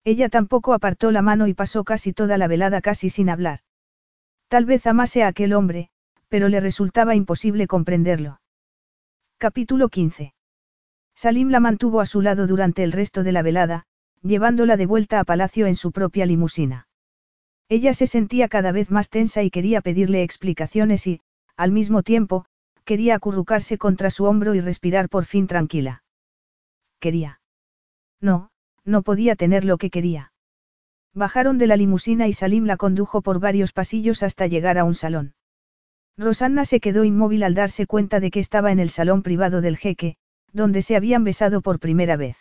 Ella 0.04 0.28
tampoco 0.28 0.74
apartó 0.74 1.10
la 1.10 1.22
mano 1.22 1.46
y 1.46 1.54
pasó 1.54 1.84
casi 1.84 2.12
toda 2.12 2.36
la 2.36 2.46
velada 2.46 2.82
casi 2.82 3.08
sin 3.08 3.30
hablar. 3.30 3.60
Tal 4.48 4.66
vez 4.66 4.86
amase 4.86 5.22
a 5.22 5.28
aquel 5.28 5.54
hombre, 5.54 5.88
pero 6.28 6.48
le 6.48 6.60
resultaba 6.60 7.14
imposible 7.14 7.66
comprenderlo. 7.66 8.40
Capítulo 9.38 9.88
15. 9.88 10.34
Salim 11.14 11.48
la 11.48 11.60
mantuvo 11.60 12.00
a 12.00 12.06
su 12.06 12.20
lado 12.20 12.46
durante 12.46 12.82
el 12.82 12.92
resto 12.92 13.22
de 13.22 13.32
la 13.32 13.42
velada, 13.42 13.86
llevándola 14.22 14.76
de 14.76 14.86
vuelta 14.86 15.20
a 15.20 15.24
palacio 15.24 15.66
en 15.66 15.76
su 15.76 15.92
propia 15.92 16.26
limusina. 16.26 16.88
Ella 17.68 17.94
se 17.94 18.06
sentía 18.06 18.48
cada 18.48 18.72
vez 18.72 18.90
más 18.90 19.08
tensa 19.08 19.42
y 19.42 19.50
quería 19.50 19.80
pedirle 19.80 20.22
explicaciones 20.22 21.06
y, 21.06 21.20
al 21.56 21.72
mismo 21.72 22.02
tiempo, 22.02 22.44
quería 22.84 23.14
acurrucarse 23.14 23.78
contra 23.78 24.10
su 24.10 24.24
hombro 24.24 24.54
y 24.54 24.60
respirar 24.60 25.08
por 25.08 25.24
fin 25.24 25.46
tranquila. 25.46 26.02
Quería. 27.00 27.40
No, 28.20 28.50
no 28.84 29.02
podía 29.02 29.36
tener 29.36 29.64
lo 29.64 29.78
que 29.78 29.90
quería. 29.90 30.32
Bajaron 31.14 31.58
de 31.58 31.66
la 31.66 31.76
limusina 31.76 32.28
y 32.28 32.32
Salim 32.32 32.64
la 32.64 32.76
condujo 32.76 33.22
por 33.22 33.40
varios 33.40 33.72
pasillos 33.72 34.22
hasta 34.22 34.46
llegar 34.46 34.78
a 34.78 34.84
un 34.84 34.94
salón. 34.94 35.34
Rosanna 36.16 36.64
se 36.64 36.80
quedó 36.80 37.04
inmóvil 37.04 37.42
al 37.42 37.54
darse 37.54 37.86
cuenta 37.86 38.20
de 38.20 38.30
que 38.30 38.40
estaba 38.40 38.72
en 38.72 38.78
el 38.78 38.90
salón 38.90 39.22
privado 39.22 39.60
del 39.60 39.76
jeque, 39.76 40.16
donde 40.52 40.82
se 40.82 40.96
habían 40.96 41.24
besado 41.24 41.60
por 41.60 41.80
primera 41.80 42.16
vez. 42.16 42.36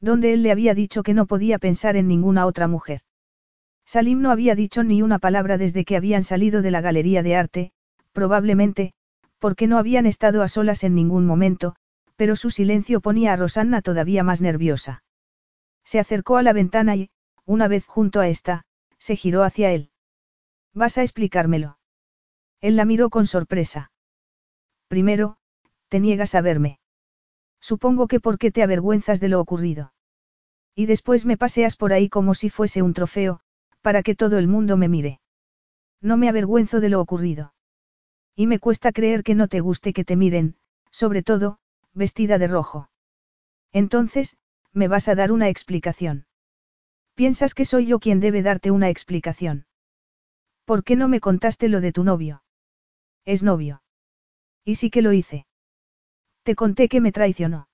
Donde 0.00 0.32
él 0.32 0.42
le 0.42 0.50
había 0.50 0.74
dicho 0.74 1.02
que 1.02 1.14
no 1.14 1.26
podía 1.26 1.58
pensar 1.58 1.96
en 1.96 2.08
ninguna 2.08 2.46
otra 2.46 2.66
mujer. 2.66 3.02
Salim 3.84 4.20
no 4.22 4.30
había 4.30 4.54
dicho 4.54 4.82
ni 4.82 5.02
una 5.02 5.18
palabra 5.18 5.58
desde 5.58 5.84
que 5.84 5.96
habían 5.96 6.22
salido 6.22 6.62
de 6.62 6.70
la 6.70 6.80
galería 6.80 7.22
de 7.22 7.36
arte, 7.36 7.72
probablemente, 8.12 8.94
porque 9.38 9.66
no 9.66 9.78
habían 9.78 10.06
estado 10.06 10.42
a 10.42 10.48
solas 10.48 10.84
en 10.84 10.94
ningún 10.94 11.26
momento, 11.26 11.74
pero 12.16 12.36
su 12.36 12.50
silencio 12.50 13.00
ponía 13.00 13.32
a 13.32 13.36
Rosanna 13.36 13.82
todavía 13.82 14.22
más 14.22 14.40
nerviosa. 14.40 15.02
Se 15.84 15.98
acercó 15.98 16.36
a 16.36 16.42
la 16.42 16.52
ventana 16.52 16.94
y, 16.96 17.10
una 17.44 17.68
vez 17.68 17.86
junto 17.86 18.20
a 18.20 18.28
esta, 18.28 18.64
se 18.98 19.16
giró 19.16 19.42
hacia 19.42 19.72
él. 19.72 19.90
¿Vas 20.72 20.96
a 20.96 21.02
explicármelo? 21.02 21.78
Él 22.60 22.76
la 22.76 22.84
miró 22.84 23.10
con 23.10 23.26
sorpresa. 23.26 23.90
Primero, 24.86 25.36
te 25.88 25.98
niegas 25.98 26.34
a 26.34 26.40
verme. 26.40 26.78
Supongo 27.60 28.06
que 28.06 28.20
porque 28.20 28.52
te 28.52 28.62
avergüenzas 28.62 29.20
de 29.20 29.28
lo 29.28 29.40
ocurrido. 29.40 29.92
Y 30.74 30.86
después 30.86 31.26
me 31.26 31.36
paseas 31.36 31.76
por 31.76 31.92
ahí 31.92 32.08
como 32.08 32.34
si 32.34 32.48
fuese 32.48 32.82
un 32.82 32.94
trofeo, 32.94 33.40
para 33.82 34.02
que 34.02 34.14
todo 34.14 34.38
el 34.38 34.48
mundo 34.48 34.76
me 34.76 34.88
mire. 34.88 35.20
No 36.00 36.16
me 36.16 36.28
avergüenzo 36.28 36.80
de 36.80 36.88
lo 36.88 37.00
ocurrido. 37.00 37.54
Y 38.34 38.46
me 38.46 38.58
cuesta 38.58 38.92
creer 38.92 39.22
que 39.22 39.34
no 39.34 39.48
te 39.48 39.60
guste 39.60 39.92
que 39.92 40.04
te 40.04 40.16
miren, 40.16 40.56
sobre 40.90 41.22
todo, 41.22 41.58
vestida 41.92 42.38
de 42.38 42.48
rojo. 42.48 42.88
Entonces, 43.72 44.36
me 44.72 44.88
vas 44.88 45.08
a 45.08 45.14
dar 45.14 45.32
una 45.32 45.48
explicación. 45.48 46.26
¿Piensas 47.14 47.54
que 47.54 47.64
soy 47.66 47.86
yo 47.86 47.98
quien 47.98 48.20
debe 48.20 48.42
darte 48.42 48.70
una 48.70 48.88
explicación? 48.88 49.66
¿Por 50.64 50.82
qué 50.82 50.96
no 50.96 51.08
me 51.08 51.20
contaste 51.20 51.68
lo 51.68 51.80
de 51.80 51.92
tu 51.92 52.04
novio? 52.04 52.42
Es 53.24 53.42
novio. 53.42 53.82
Y 54.64 54.76
sí 54.76 54.90
que 54.90 55.02
lo 55.02 55.12
hice. 55.12 55.46
Te 56.42 56.54
conté 56.54 56.88
que 56.88 57.00
me 57.00 57.12
traicionó. 57.12 57.68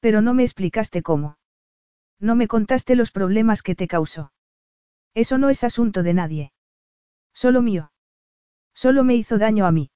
Pero 0.00 0.20
no 0.20 0.34
me 0.34 0.44
explicaste 0.44 1.02
cómo. 1.02 1.38
No 2.20 2.36
me 2.36 2.48
contaste 2.48 2.94
los 2.94 3.10
problemas 3.10 3.62
que 3.62 3.74
te 3.74 3.88
causó. 3.88 4.32
Eso 5.16 5.38
no 5.38 5.48
es 5.48 5.64
asunto 5.64 6.02
de 6.02 6.12
nadie. 6.12 6.52
Solo 7.32 7.62
mío. 7.62 7.90
Solo 8.74 9.02
me 9.02 9.14
hizo 9.14 9.38
daño 9.38 9.64
a 9.64 9.72
mí. 9.72 9.90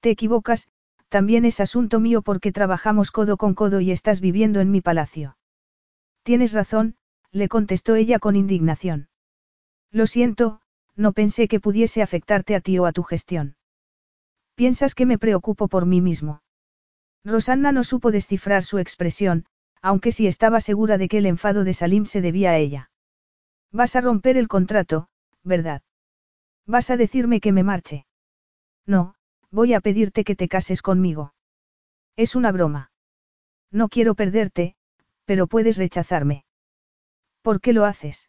Te 0.00 0.08
equivocas, 0.08 0.68
también 1.10 1.44
es 1.44 1.60
asunto 1.60 2.00
mío 2.00 2.22
porque 2.22 2.50
trabajamos 2.50 3.10
codo 3.10 3.36
con 3.36 3.52
codo 3.52 3.82
y 3.82 3.90
estás 3.90 4.22
viviendo 4.22 4.60
en 4.60 4.70
mi 4.70 4.80
palacio. 4.80 5.36
Tienes 6.22 6.54
razón, 6.54 6.96
le 7.30 7.48
contestó 7.48 7.96
ella 7.96 8.18
con 8.18 8.34
indignación. 8.34 9.10
Lo 9.90 10.06
siento, 10.06 10.62
no 10.96 11.12
pensé 11.12 11.46
que 11.46 11.60
pudiese 11.60 12.00
afectarte 12.00 12.54
a 12.54 12.60
ti 12.60 12.78
o 12.78 12.86
a 12.86 12.92
tu 12.92 13.02
gestión. 13.02 13.56
¿Piensas 14.54 14.94
que 14.94 15.04
me 15.04 15.18
preocupo 15.18 15.68
por 15.68 15.84
mí 15.84 16.00
mismo? 16.00 16.40
Rosanna 17.24 17.72
no 17.72 17.84
supo 17.84 18.10
descifrar 18.10 18.64
su 18.64 18.78
expresión, 18.78 19.44
aunque 19.82 20.12
sí 20.12 20.26
estaba 20.26 20.62
segura 20.62 20.96
de 20.96 21.08
que 21.08 21.18
el 21.18 21.26
enfado 21.26 21.62
de 21.62 21.74
Salim 21.74 22.06
se 22.06 22.22
debía 22.22 22.52
a 22.52 22.56
ella. 22.56 22.89
Vas 23.72 23.96
a 23.96 24.00
romper 24.00 24.36
el 24.36 24.48
contrato, 24.48 25.08
¿verdad? 25.44 25.82
Vas 26.66 26.90
a 26.90 26.96
decirme 26.96 27.40
que 27.40 27.52
me 27.52 27.62
marche. 27.62 28.06
No, 28.86 29.14
voy 29.50 29.74
a 29.74 29.80
pedirte 29.80 30.24
que 30.24 30.36
te 30.36 30.48
cases 30.48 30.82
conmigo. 30.82 31.34
Es 32.16 32.34
una 32.34 32.52
broma. 32.52 32.90
No 33.70 33.88
quiero 33.88 34.14
perderte, 34.14 34.76
pero 35.24 35.46
puedes 35.46 35.76
rechazarme. 35.76 36.44
¿Por 37.42 37.60
qué 37.60 37.72
lo 37.72 37.84
haces? 37.84 38.28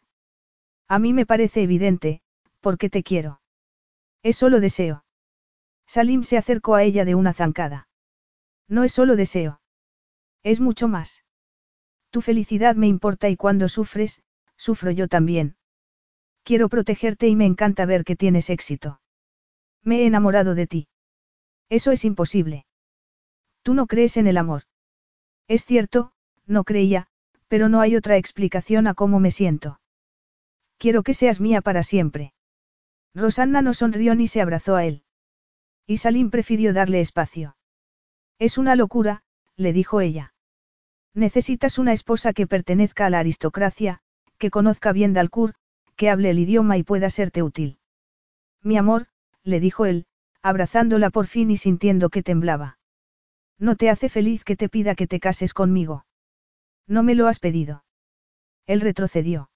A 0.88 0.98
mí 0.98 1.12
me 1.12 1.26
parece 1.26 1.62
evidente, 1.62 2.22
porque 2.60 2.88
te 2.88 3.02
quiero. 3.02 3.40
Es 4.22 4.36
solo 4.36 4.60
deseo. 4.60 5.04
Salim 5.86 6.22
se 6.22 6.38
acercó 6.38 6.74
a 6.74 6.84
ella 6.84 7.04
de 7.04 7.14
una 7.14 7.32
zancada. 7.32 7.88
No 8.68 8.84
es 8.84 8.92
solo 8.92 9.16
deseo. 9.16 9.60
Es 10.42 10.60
mucho 10.60 10.88
más. 10.88 11.24
Tu 12.10 12.20
felicidad 12.20 12.76
me 12.76 12.86
importa 12.86 13.28
y 13.28 13.36
cuando 13.36 13.68
sufres, 13.68 14.22
sufro 14.62 14.92
yo 14.92 15.08
también. 15.08 15.56
Quiero 16.44 16.68
protegerte 16.68 17.26
y 17.26 17.34
me 17.34 17.46
encanta 17.46 17.84
ver 17.84 18.04
que 18.04 18.14
tienes 18.14 18.48
éxito. 18.48 19.00
Me 19.82 20.02
he 20.02 20.06
enamorado 20.06 20.54
de 20.54 20.68
ti. 20.68 20.88
Eso 21.68 21.90
es 21.90 22.04
imposible. 22.04 22.64
Tú 23.62 23.74
no 23.74 23.86
crees 23.86 24.16
en 24.16 24.28
el 24.28 24.36
amor. 24.36 24.62
Es 25.48 25.64
cierto, 25.64 26.12
no 26.46 26.62
creía, 26.62 27.08
pero 27.48 27.68
no 27.68 27.80
hay 27.80 27.96
otra 27.96 28.16
explicación 28.16 28.86
a 28.86 28.94
cómo 28.94 29.18
me 29.18 29.32
siento. 29.32 29.80
Quiero 30.78 31.02
que 31.02 31.14
seas 31.14 31.40
mía 31.40 31.60
para 31.60 31.82
siempre. 31.82 32.32
Rosanna 33.14 33.62
no 33.62 33.74
sonrió 33.74 34.14
ni 34.14 34.28
se 34.28 34.40
abrazó 34.40 34.76
a 34.76 34.84
él. 34.84 35.02
Y 35.86 35.96
Salim 35.96 36.30
prefirió 36.30 36.72
darle 36.72 37.00
espacio. 37.00 37.56
Es 38.38 38.58
una 38.58 38.76
locura, 38.76 39.24
le 39.56 39.72
dijo 39.72 40.00
ella. 40.00 40.34
Necesitas 41.14 41.78
una 41.78 41.92
esposa 41.92 42.32
que 42.32 42.46
pertenezca 42.46 43.06
a 43.06 43.10
la 43.10 43.18
aristocracia, 43.18 44.02
que 44.42 44.50
conozca 44.50 44.90
bien 44.90 45.12
Dalcour, 45.12 45.54
que 45.94 46.10
hable 46.10 46.30
el 46.30 46.40
idioma 46.40 46.76
y 46.76 46.82
pueda 46.82 47.10
serte 47.10 47.44
útil. 47.44 47.78
Mi 48.60 48.76
amor, 48.76 49.06
le 49.44 49.60
dijo 49.60 49.86
él, 49.86 50.04
abrazándola 50.42 51.10
por 51.10 51.28
fin 51.28 51.52
y 51.52 51.56
sintiendo 51.56 52.10
que 52.10 52.24
temblaba. 52.24 52.76
No 53.60 53.76
te 53.76 53.88
hace 53.88 54.08
feliz 54.08 54.42
que 54.42 54.56
te 54.56 54.68
pida 54.68 54.96
que 54.96 55.06
te 55.06 55.20
cases 55.20 55.54
conmigo. 55.54 56.06
No 56.88 57.04
me 57.04 57.14
lo 57.14 57.28
has 57.28 57.38
pedido. 57.38 57.84
Él 58.66 58.80
retrocedió. 58.80 59.48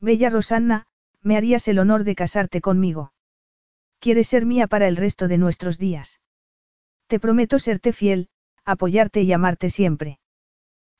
Bella 0.00 0.28
Rosanna, 0.28 0.88
me 1.22 1.36
harías 1.36 1.68
el 1.68 1.78
honor 1.78 2.02
de 2.02 2.16
casarte 2.16 2.60
conmigo. 2.60 3.12
Quieres 4.00 4.26
ser 4.26 4.44
mía 4.44 4.66
para 4.66 4.88
el 4.88 4.96
resto 4.96 5.28
de 5.28 5.38
nuestros 5.38 5.78
días. 5.78 6.20
Te 7.06 7.20
prometo 7.20 7.60
serte 7.60 7.92
fiel, 7.92 8.28
apoyarte 8.64 9.22
y 9.22 9.32
amarte 9.32 9.70
siempre. 9.70 10.18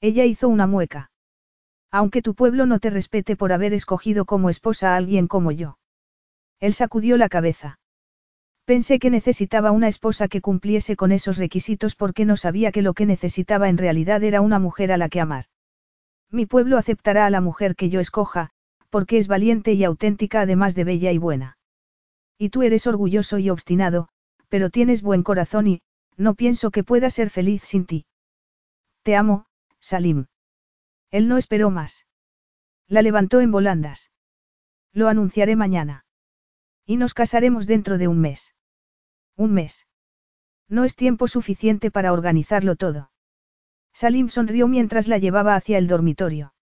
Ella 0.01 0.27
hizo 0.27 0.49
una 0.49 0.69
mueca. 0.69 1.11
Aunque 1.91 2.23
tu 2.23 2.35
pueblo 2.35 2.67
no 2.67 2.79
te 2.79 2.91
respete 2.91 3.37
por 3.37 3.53
haber 3.53 3.75
escogido 3.75 4.25
como 4.25 4.51
esposa 4.51 4.93
a 4.93 4.97
alguien 4.97 5.27
como 5.27 5.51
yo. 5.51 5.79
Él 6.61 6.75
sacudió 6.75 7.17
la 7.17 7.29
cabeza. 7.29 7.79
Pensé 8.65 8.99
que 9.01 9.11
necesitaba 9.11 9.73
una 9.73 9.89
esposa 9.89 10.29
que 10.29 10.41
cumpliese 10.41 10.95
con 10.95 11.11
esos 11.11 11.39
requisitos 11.39 11.97
porque 11.97 12.25
no 12.25 12.37
sabía 12.37 12.71
que 12.71 12.83
lo 12.83 12.95
que 12.95 13.07
necesitaba 13.07 13.69
en 13.69 13.79
realidad 13.79 14.23
era 14.23 14.41
una 14.41 14.59
mujer 14.61 14.93
a 14.93 14.97
la 14.97 15.09
que 15.09 15.21
amar. 15.21 15.47
Mi 16.31 16.47
pueblo 16.47 16.79
aceptará 16.79 17.27
a 17.27 17.31
la 17.31 17.41
mujer 17.41 17.75
que 17.75 17.89
yo 17.89 17.99
escoja, 17.99 18.51
porque 18.89 19.19
es 19.19 19.27
valiente 19.27 19.73
y 19.73 19.83
auténtica 19.83 20.43
además 20.43 20.77
de 20.77 20.85
bella 20.85 21.11
y 21.11 21.19
buena. 21.19 21.59
Y 22.39 22.51
tú 22.51 22.63
eres 22.63 22.87
orgulloso 22.87 23.39
y 23.39 23.51
obstinado, 23.51 24.09
pero 24.49 24.71
tienes 24.71 25.03
buen 25.03 25.25
corazón 25.25 25.67
y, 25.67 25.83
no 26.17 26.35
pienso 26.35 26.71
que 26.71 26.85
pueda 26.85 27.11
ser 27.11 27.31
feliz 27.31 27.63
sin 27.65 27.87
ti. 27.87 28.07
Te 29.03 29.17
amo, 29.17 29.47
Salim. 29.81 30.27
Él 31.11 31.29
no 31.29 31.39
esperó 31.39 31.71
más. 31.71 32.07
La 32.87 33.03
levantó 33.03 33.41
en 33.41 33.51
volandas. 33.51 34.11
Lo 34.93 35.09
anunciaré 35.09 35.57
mañana. 35.57 36.05
Y 36.87 36.97
nos 36.97 37.15
casaremos 37.15 37.67
dentro 37.67 37.99
de 37.99 38.09
un 38.09 38.21
mes. 38.21 38.55
Un 39.37 39.53
mes. 39.53 39.87
No 40.69 40.85
es 40.85 40.97
tiempo 40.97 41.29
suficiente 41.29 41.91
para 41.91 42.13
organizarlo 42.13 42.77
todo. 42.77 43.11
Salim 43.93 44.29
sonrió 44.29 44.69
mientras 44.69 45.09
la 45.09 45.19
llevaba 45.19 45.55
hacia 45.55 45.79
el 45.79 45.89
dormitorio. 45.89 46.55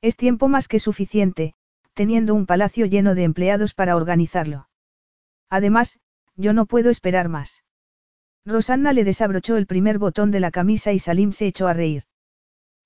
Es 0.00 0.16
tiempo 0.16 0.48
más 0.48 0.68
que 0.68 0.78
suficiente, 0.78 1.54
teniendo 1.94 2.34
un 2.34 2.46
palacio 2.46 2.86
lleno 2.86 3.14
de 3.14 3.24
empleados 3.24 3.74
para 3.74 3.96
organizarlo. 3.96 4.68
Además, 5.48 5.98
yo 6.34 6.52
no 6.52 6.66
puedo 6.66 6.90
esperar 6.90 7.28
más. 7.28 7.62
Rosanna 8.44 8.92
le 8.92 9.04
desabrochó 9.04 9.56
el 9.56 9.66
primer 9.66 9.98
botón 9.98 10.30
de 10.30 10.40
la 10.40 10.50
camisa 10.50 10.92
y 10.92 10.98
Salim 10.98 11.32
se 11.32 11.46
echó 11.46 11.66
a 11.66 11.72
reír. 11.72 12.04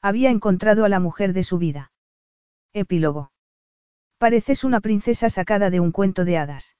Había 0.03 0.31
encontrado 0.31 0.85
a 0.85 0.89
la 0.89 1.01
mujer 1.01 1.33
de 1.33 1.43
su 1.43 1.59
vida. 1.59 1.93
Epílogo. 2.73 3.33
Pareces 4.19 4.65
una 4.65 4.81
princesa 4.81 5.29
sacada 5.29 5.70
de 5.70 5.81
un 5.81 5.93
cuento 5.93 6.25
de 6.25 6.39
hadas. 6.39 6.77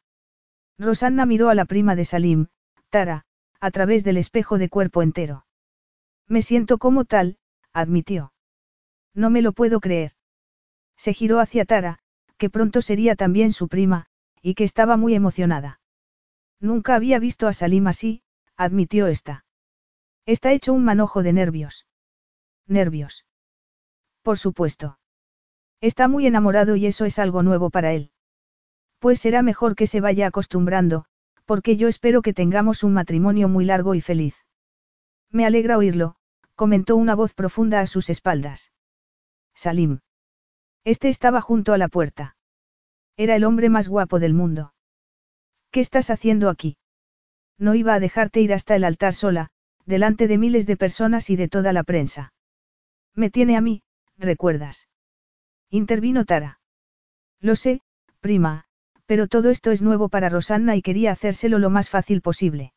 Rosanna 0.78 1.26
miró 1.26 1.49
a 1.50 1.55
la 1.55 1.65
prima 1.66 1.97
de 1.97 2.05
Salim, 2.05 2.47
Tara, 2.89 3.24
a 3.60 3.70
través 3.70 4.05
del 4.05 4.16
espejo 4.16 4.57
de 4.57 4.68
cuerpo 4.68 5.02
entero. 5.02 5.47
Me 6.26 6.42
siento 6.42 6.78
como 6.78 7.05
tal, 7.05 7.39
admitió. 7.73 8.32
No 9.15 9.28
me 9.31 9.42
lo 9.42 9.52
puedo 9.52 9.81
creer. 9.81 10.12
Se 10.97 11.12
giró 11.12 11.40
hacia 11.40 11.65
Tara, 11.65 11.99
que 12.39 12.49
pronto 12.49 12.81
sería 12.81 13.16
también 13.16 13.52
su 13.52 13.68
prima, 13.68 14.07
y 14.40 14.55
que 14.55 14.65
estaba 14.65 14.97
muy 14.97 15.15
emocionada. 15.15 15.81
Nunca 16.58 16.94
había 16.94 17.18
visto 17.18 17.49
a 17.49 17.52
Salim 17.52 17.86
así, 17.86 18.23
admitió 18.57 19.07
esta. 19.07 19.44
Está 20.24 20.52
hecho 20.52 20.73
un 20.73 20.84
manojo 20.84 21.23
de 21.23 21.32
nervios. 21.32 21.86
Nervios. 22.70 23.26
Por 24.23 24.39
supuesto. 24.39 24.99
Está 25.81 26.08
muy 26.08 26.26
enamorado 26.26 26.76
y 26.76 26.86
eso 26.86 27.05
es 27.05 27.18
algo 27.18 27.42
nuevo 27.42 27.68
para 27.70 27.92
él. 27.92 28.12
Pues 29.00 29.20
será 29.20 29.42
mejor 29.42 29.74
que 29.74 29.86
se 29.86 30.00
vaya 30.00 30.26
acostumbrando, 30.26 31.05
porque 31.47 31.76
yo 31.76 31.89
espero 31.89 32.23
que 32.23 32.32
tengamos 32.32 32.84
un 32.84 32.92
matrimonio 32.92 33.49
muy 33.49 33.65
largo 33.65 33.94
y 33.94 34.00
feliz. 34.00 34.36
Me 35.31 35.47
alegra 35.47 35.78
oírlo, 35.78 36.15
comentó 36.55 36.94
una 36.94 37.15
voz 37.16 37.34
profunda 37.34 37.81
a 37.81 37.86
sus 37.86 38.08
espaldas. 38.08 38.73
Salim. 39.55 39.99
Este 40.84 41.08
estaba 41.08 41.40
junto 41.40 41.73
a 41.73 41.78
la 41.78 41.89
puerta. 41.89 42.36
Era 43.16 43.34
el 43.34 43.44
hombre 43.44 43.68
más 43.68 43.89
guapo 43.89 44.20
del 44.20 44.34
mundo. 44.34 44.74
¿Qué 45.73 45.81
estás 45.81 46.10
haciendo 46.10 46.49
aquí? 46.49 46.76
No 47.58 47.74
iba 47.74 47.94
a 47.94 48.00
dejarte 48.00 48.40
ir 48.40 48.52
hasta 48.52 48.76
el 48.76 48.84
altar 48.84 49.15
sola, 49.15 49.49
delante 49.86 50.28
de 50.28 50.39
miles 50.39 50.66
de 50.66 50.76
personas 50.76 51.31
y 51.31 51.36
de 51.36 51.49
toda 51.49 51.73
la 51.73 51.82
prensa. 51.82 52.32
Me 53.14 53.30
tiene 53.30 53.56
a 53.56 53.60
mí, 53.60 53.82
recuerdas. 54.16 54.89
Intervino 55.70 56.24
Tara. 56.24 56.60
Lo 57.40 57.56
sé, 57.56 57.80
prima, 58.20 58.64
pero 59.06 59.26
todo 59.26 59.50
esto 59.50 59.70
es 59.70 59.82
nuevo 59.82 60.08
para 60.08 60.28
Rosanna 60.28 60.76
y 60.76 60.82
quería 60.82 61.12
hacérselo 61.12 61.58
lo 61.58 61.70
más 61.70 61.90
fácil 61.90 62.22
posible. 62.22 62.72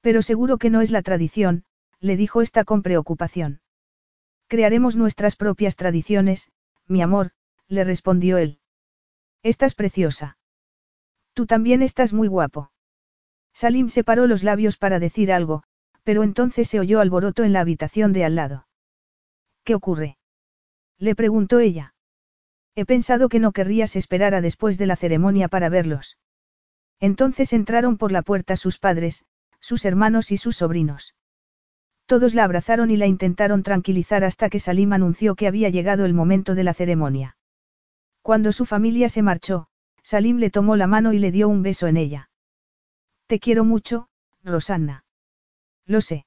Pero 0.00 0.22
seguro 0.22 0.58
que 0.58 0.70
no 0.70 0.80
es 0.80 0.90
la 0.90 1.02
tradición, 1.02 1.64
le 2.00 2.16
dijo 2.16 2.42
esta 2.42 2.64
con 2.64 2.82
preocupación. 2.82 3.60
Crearemos 4.48 4.96
nuestras 4.96 5.36
propias 5.36 5.76
tradiciones, 5.76 6.50
mi 6.86 7.02
amor, 7.02 7.32
le 7.68 7.84
respondió 7.84 8.38
él. 8.38 8.60
Estás 9.42 9.74
preciosa. 9.74 10.38
Tú 11.34 11.46
también 11.46 11.82
estás 11.82 12.12
muy 12.12 12.28
guapo. 12.28 12.70
Salim 13.54 13.88
separó 13.88 14.26
los 14.26 14.42
labios 14.42 14.76
para 14.76 14.98
decir 14.98 15.32
algo, 15.32 15.62
pero 16.02 16.22
entonces 16.22 16.68
se 16.68 16.80
oyó 16.80 17.00
alboroto 17.00 17.44
en 17.44 17.52
la 17.52 17.60
habitación 17.60 18.12
de 18.12 18.24
al 18.24 18.34
lado. 18.34 18.66
¿Qué 19.64 19.74
ocurre? 19.74 20.18
Le 20.98 21.14
preguntó 21.14 21.58
ella. 21.58 21.94
He 22.74 22.84
pensado 22.84 23.28
que 23.28 23.38
no 23.38 23.52
querrías 23.52 23.96
esperar 23.96 24.34
a 24.34 24.40
después 24.40 24.78
de 24.78 24.86
la 24.86 24.96
ceremonia 24.96 25.48
para 25.48 25.68
verlos. 25.68 26.18
Entonces 27.00 27.52
entraron 27.52 27.98
por 27.98 28.12
la 28.12 28.22
puerta 28.22 28.56
sus 28.56 28.78
padres, 28.78 29.24
sus 29.60 29.84
hermanos 29.84 30.30
y 30.30 30.36
sus 30.36 30.56
sobrinos. 30.56 31.14
Todos 32.06 32.34
la 32.34 32.44
abrazaron 32.44 32.90
y 32.90 32.96
la 32.96 33.06
intentaron 33.06 33.62
tranquilizar 33.62 34.24
hasta 34.24 34.50
que 34.50 34.60
Salim 34.60 34.92
anunció 34.92 35.34
que 35.34 35.46
había 35.46 35.68
llegado 35.68 36.04
el 36.04 36.14
momento 36.14 36.54
de 36.54 36.64
la 36.64 36.74
ceremonia. 36.74 37.36
Cuando 38.22 38.52
su 38.52 38.66
familia 38.66 39.08
se 39.08 39.22
marchó, 39.22 39.68
Salim 40.02 40.38
le 40.38 40.50
tomó 40.50 40.76
la 40.76 40.86
mano 40.86 41.12
y 41.12 41.18
le 41.18 41.30
dio 41.30 41.48
un 41.48 41.62
beso 41.62 41.86
en 41.86 41.96
ella. 41.96 42.30
Te 43.26 43.38
quiero 43.38 43.64
mucho, 43.64 44.08
Rosanna. 44.42 45.04
Lo 45.86 46.00
sé. 46.00 46.26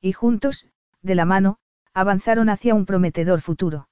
Y 0.00 0.12
juntos, 0.12 0.66
de 1.02 1.14
la 1.14 1.24
mano, 1.24 1.58
avanzaron 1.96 2.50
hacia 2.50 2.74
un 2.74 2.84
prometedor 2.84 3.40
futuro. 3.40 3.88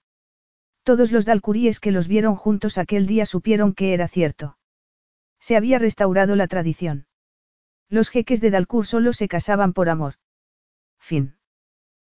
Todos 0.83 1.11
los 1.11 1.25
dalcuríes 1.25 1.81
que 1.81 1.91
los 1.91 2.07
vieron 2.07 2.37
juntos 2.37 2.77
aquel 2.77 3.07
día 3.07 3.25
supieron 3.25 3.73
que 3.73 3.95
era 3.95 4.09
cierto. 4.09 4.59
Se 5.41 5.57
había 5.57 5.79
restaurado 5.79 6.37
la 6.37 6.47
tradición. 6.47 7.07
Los 7.89 8.11
jeques 8.11 8.43
de 8.43 8.51
Dalcur 8.51 8.85
solo 8.85 9.15
se 9.15 9.27
casaban 9.27 9.73
por 9.73 9.89
amor. 9.89 10.17
Fin. 10.99 11.37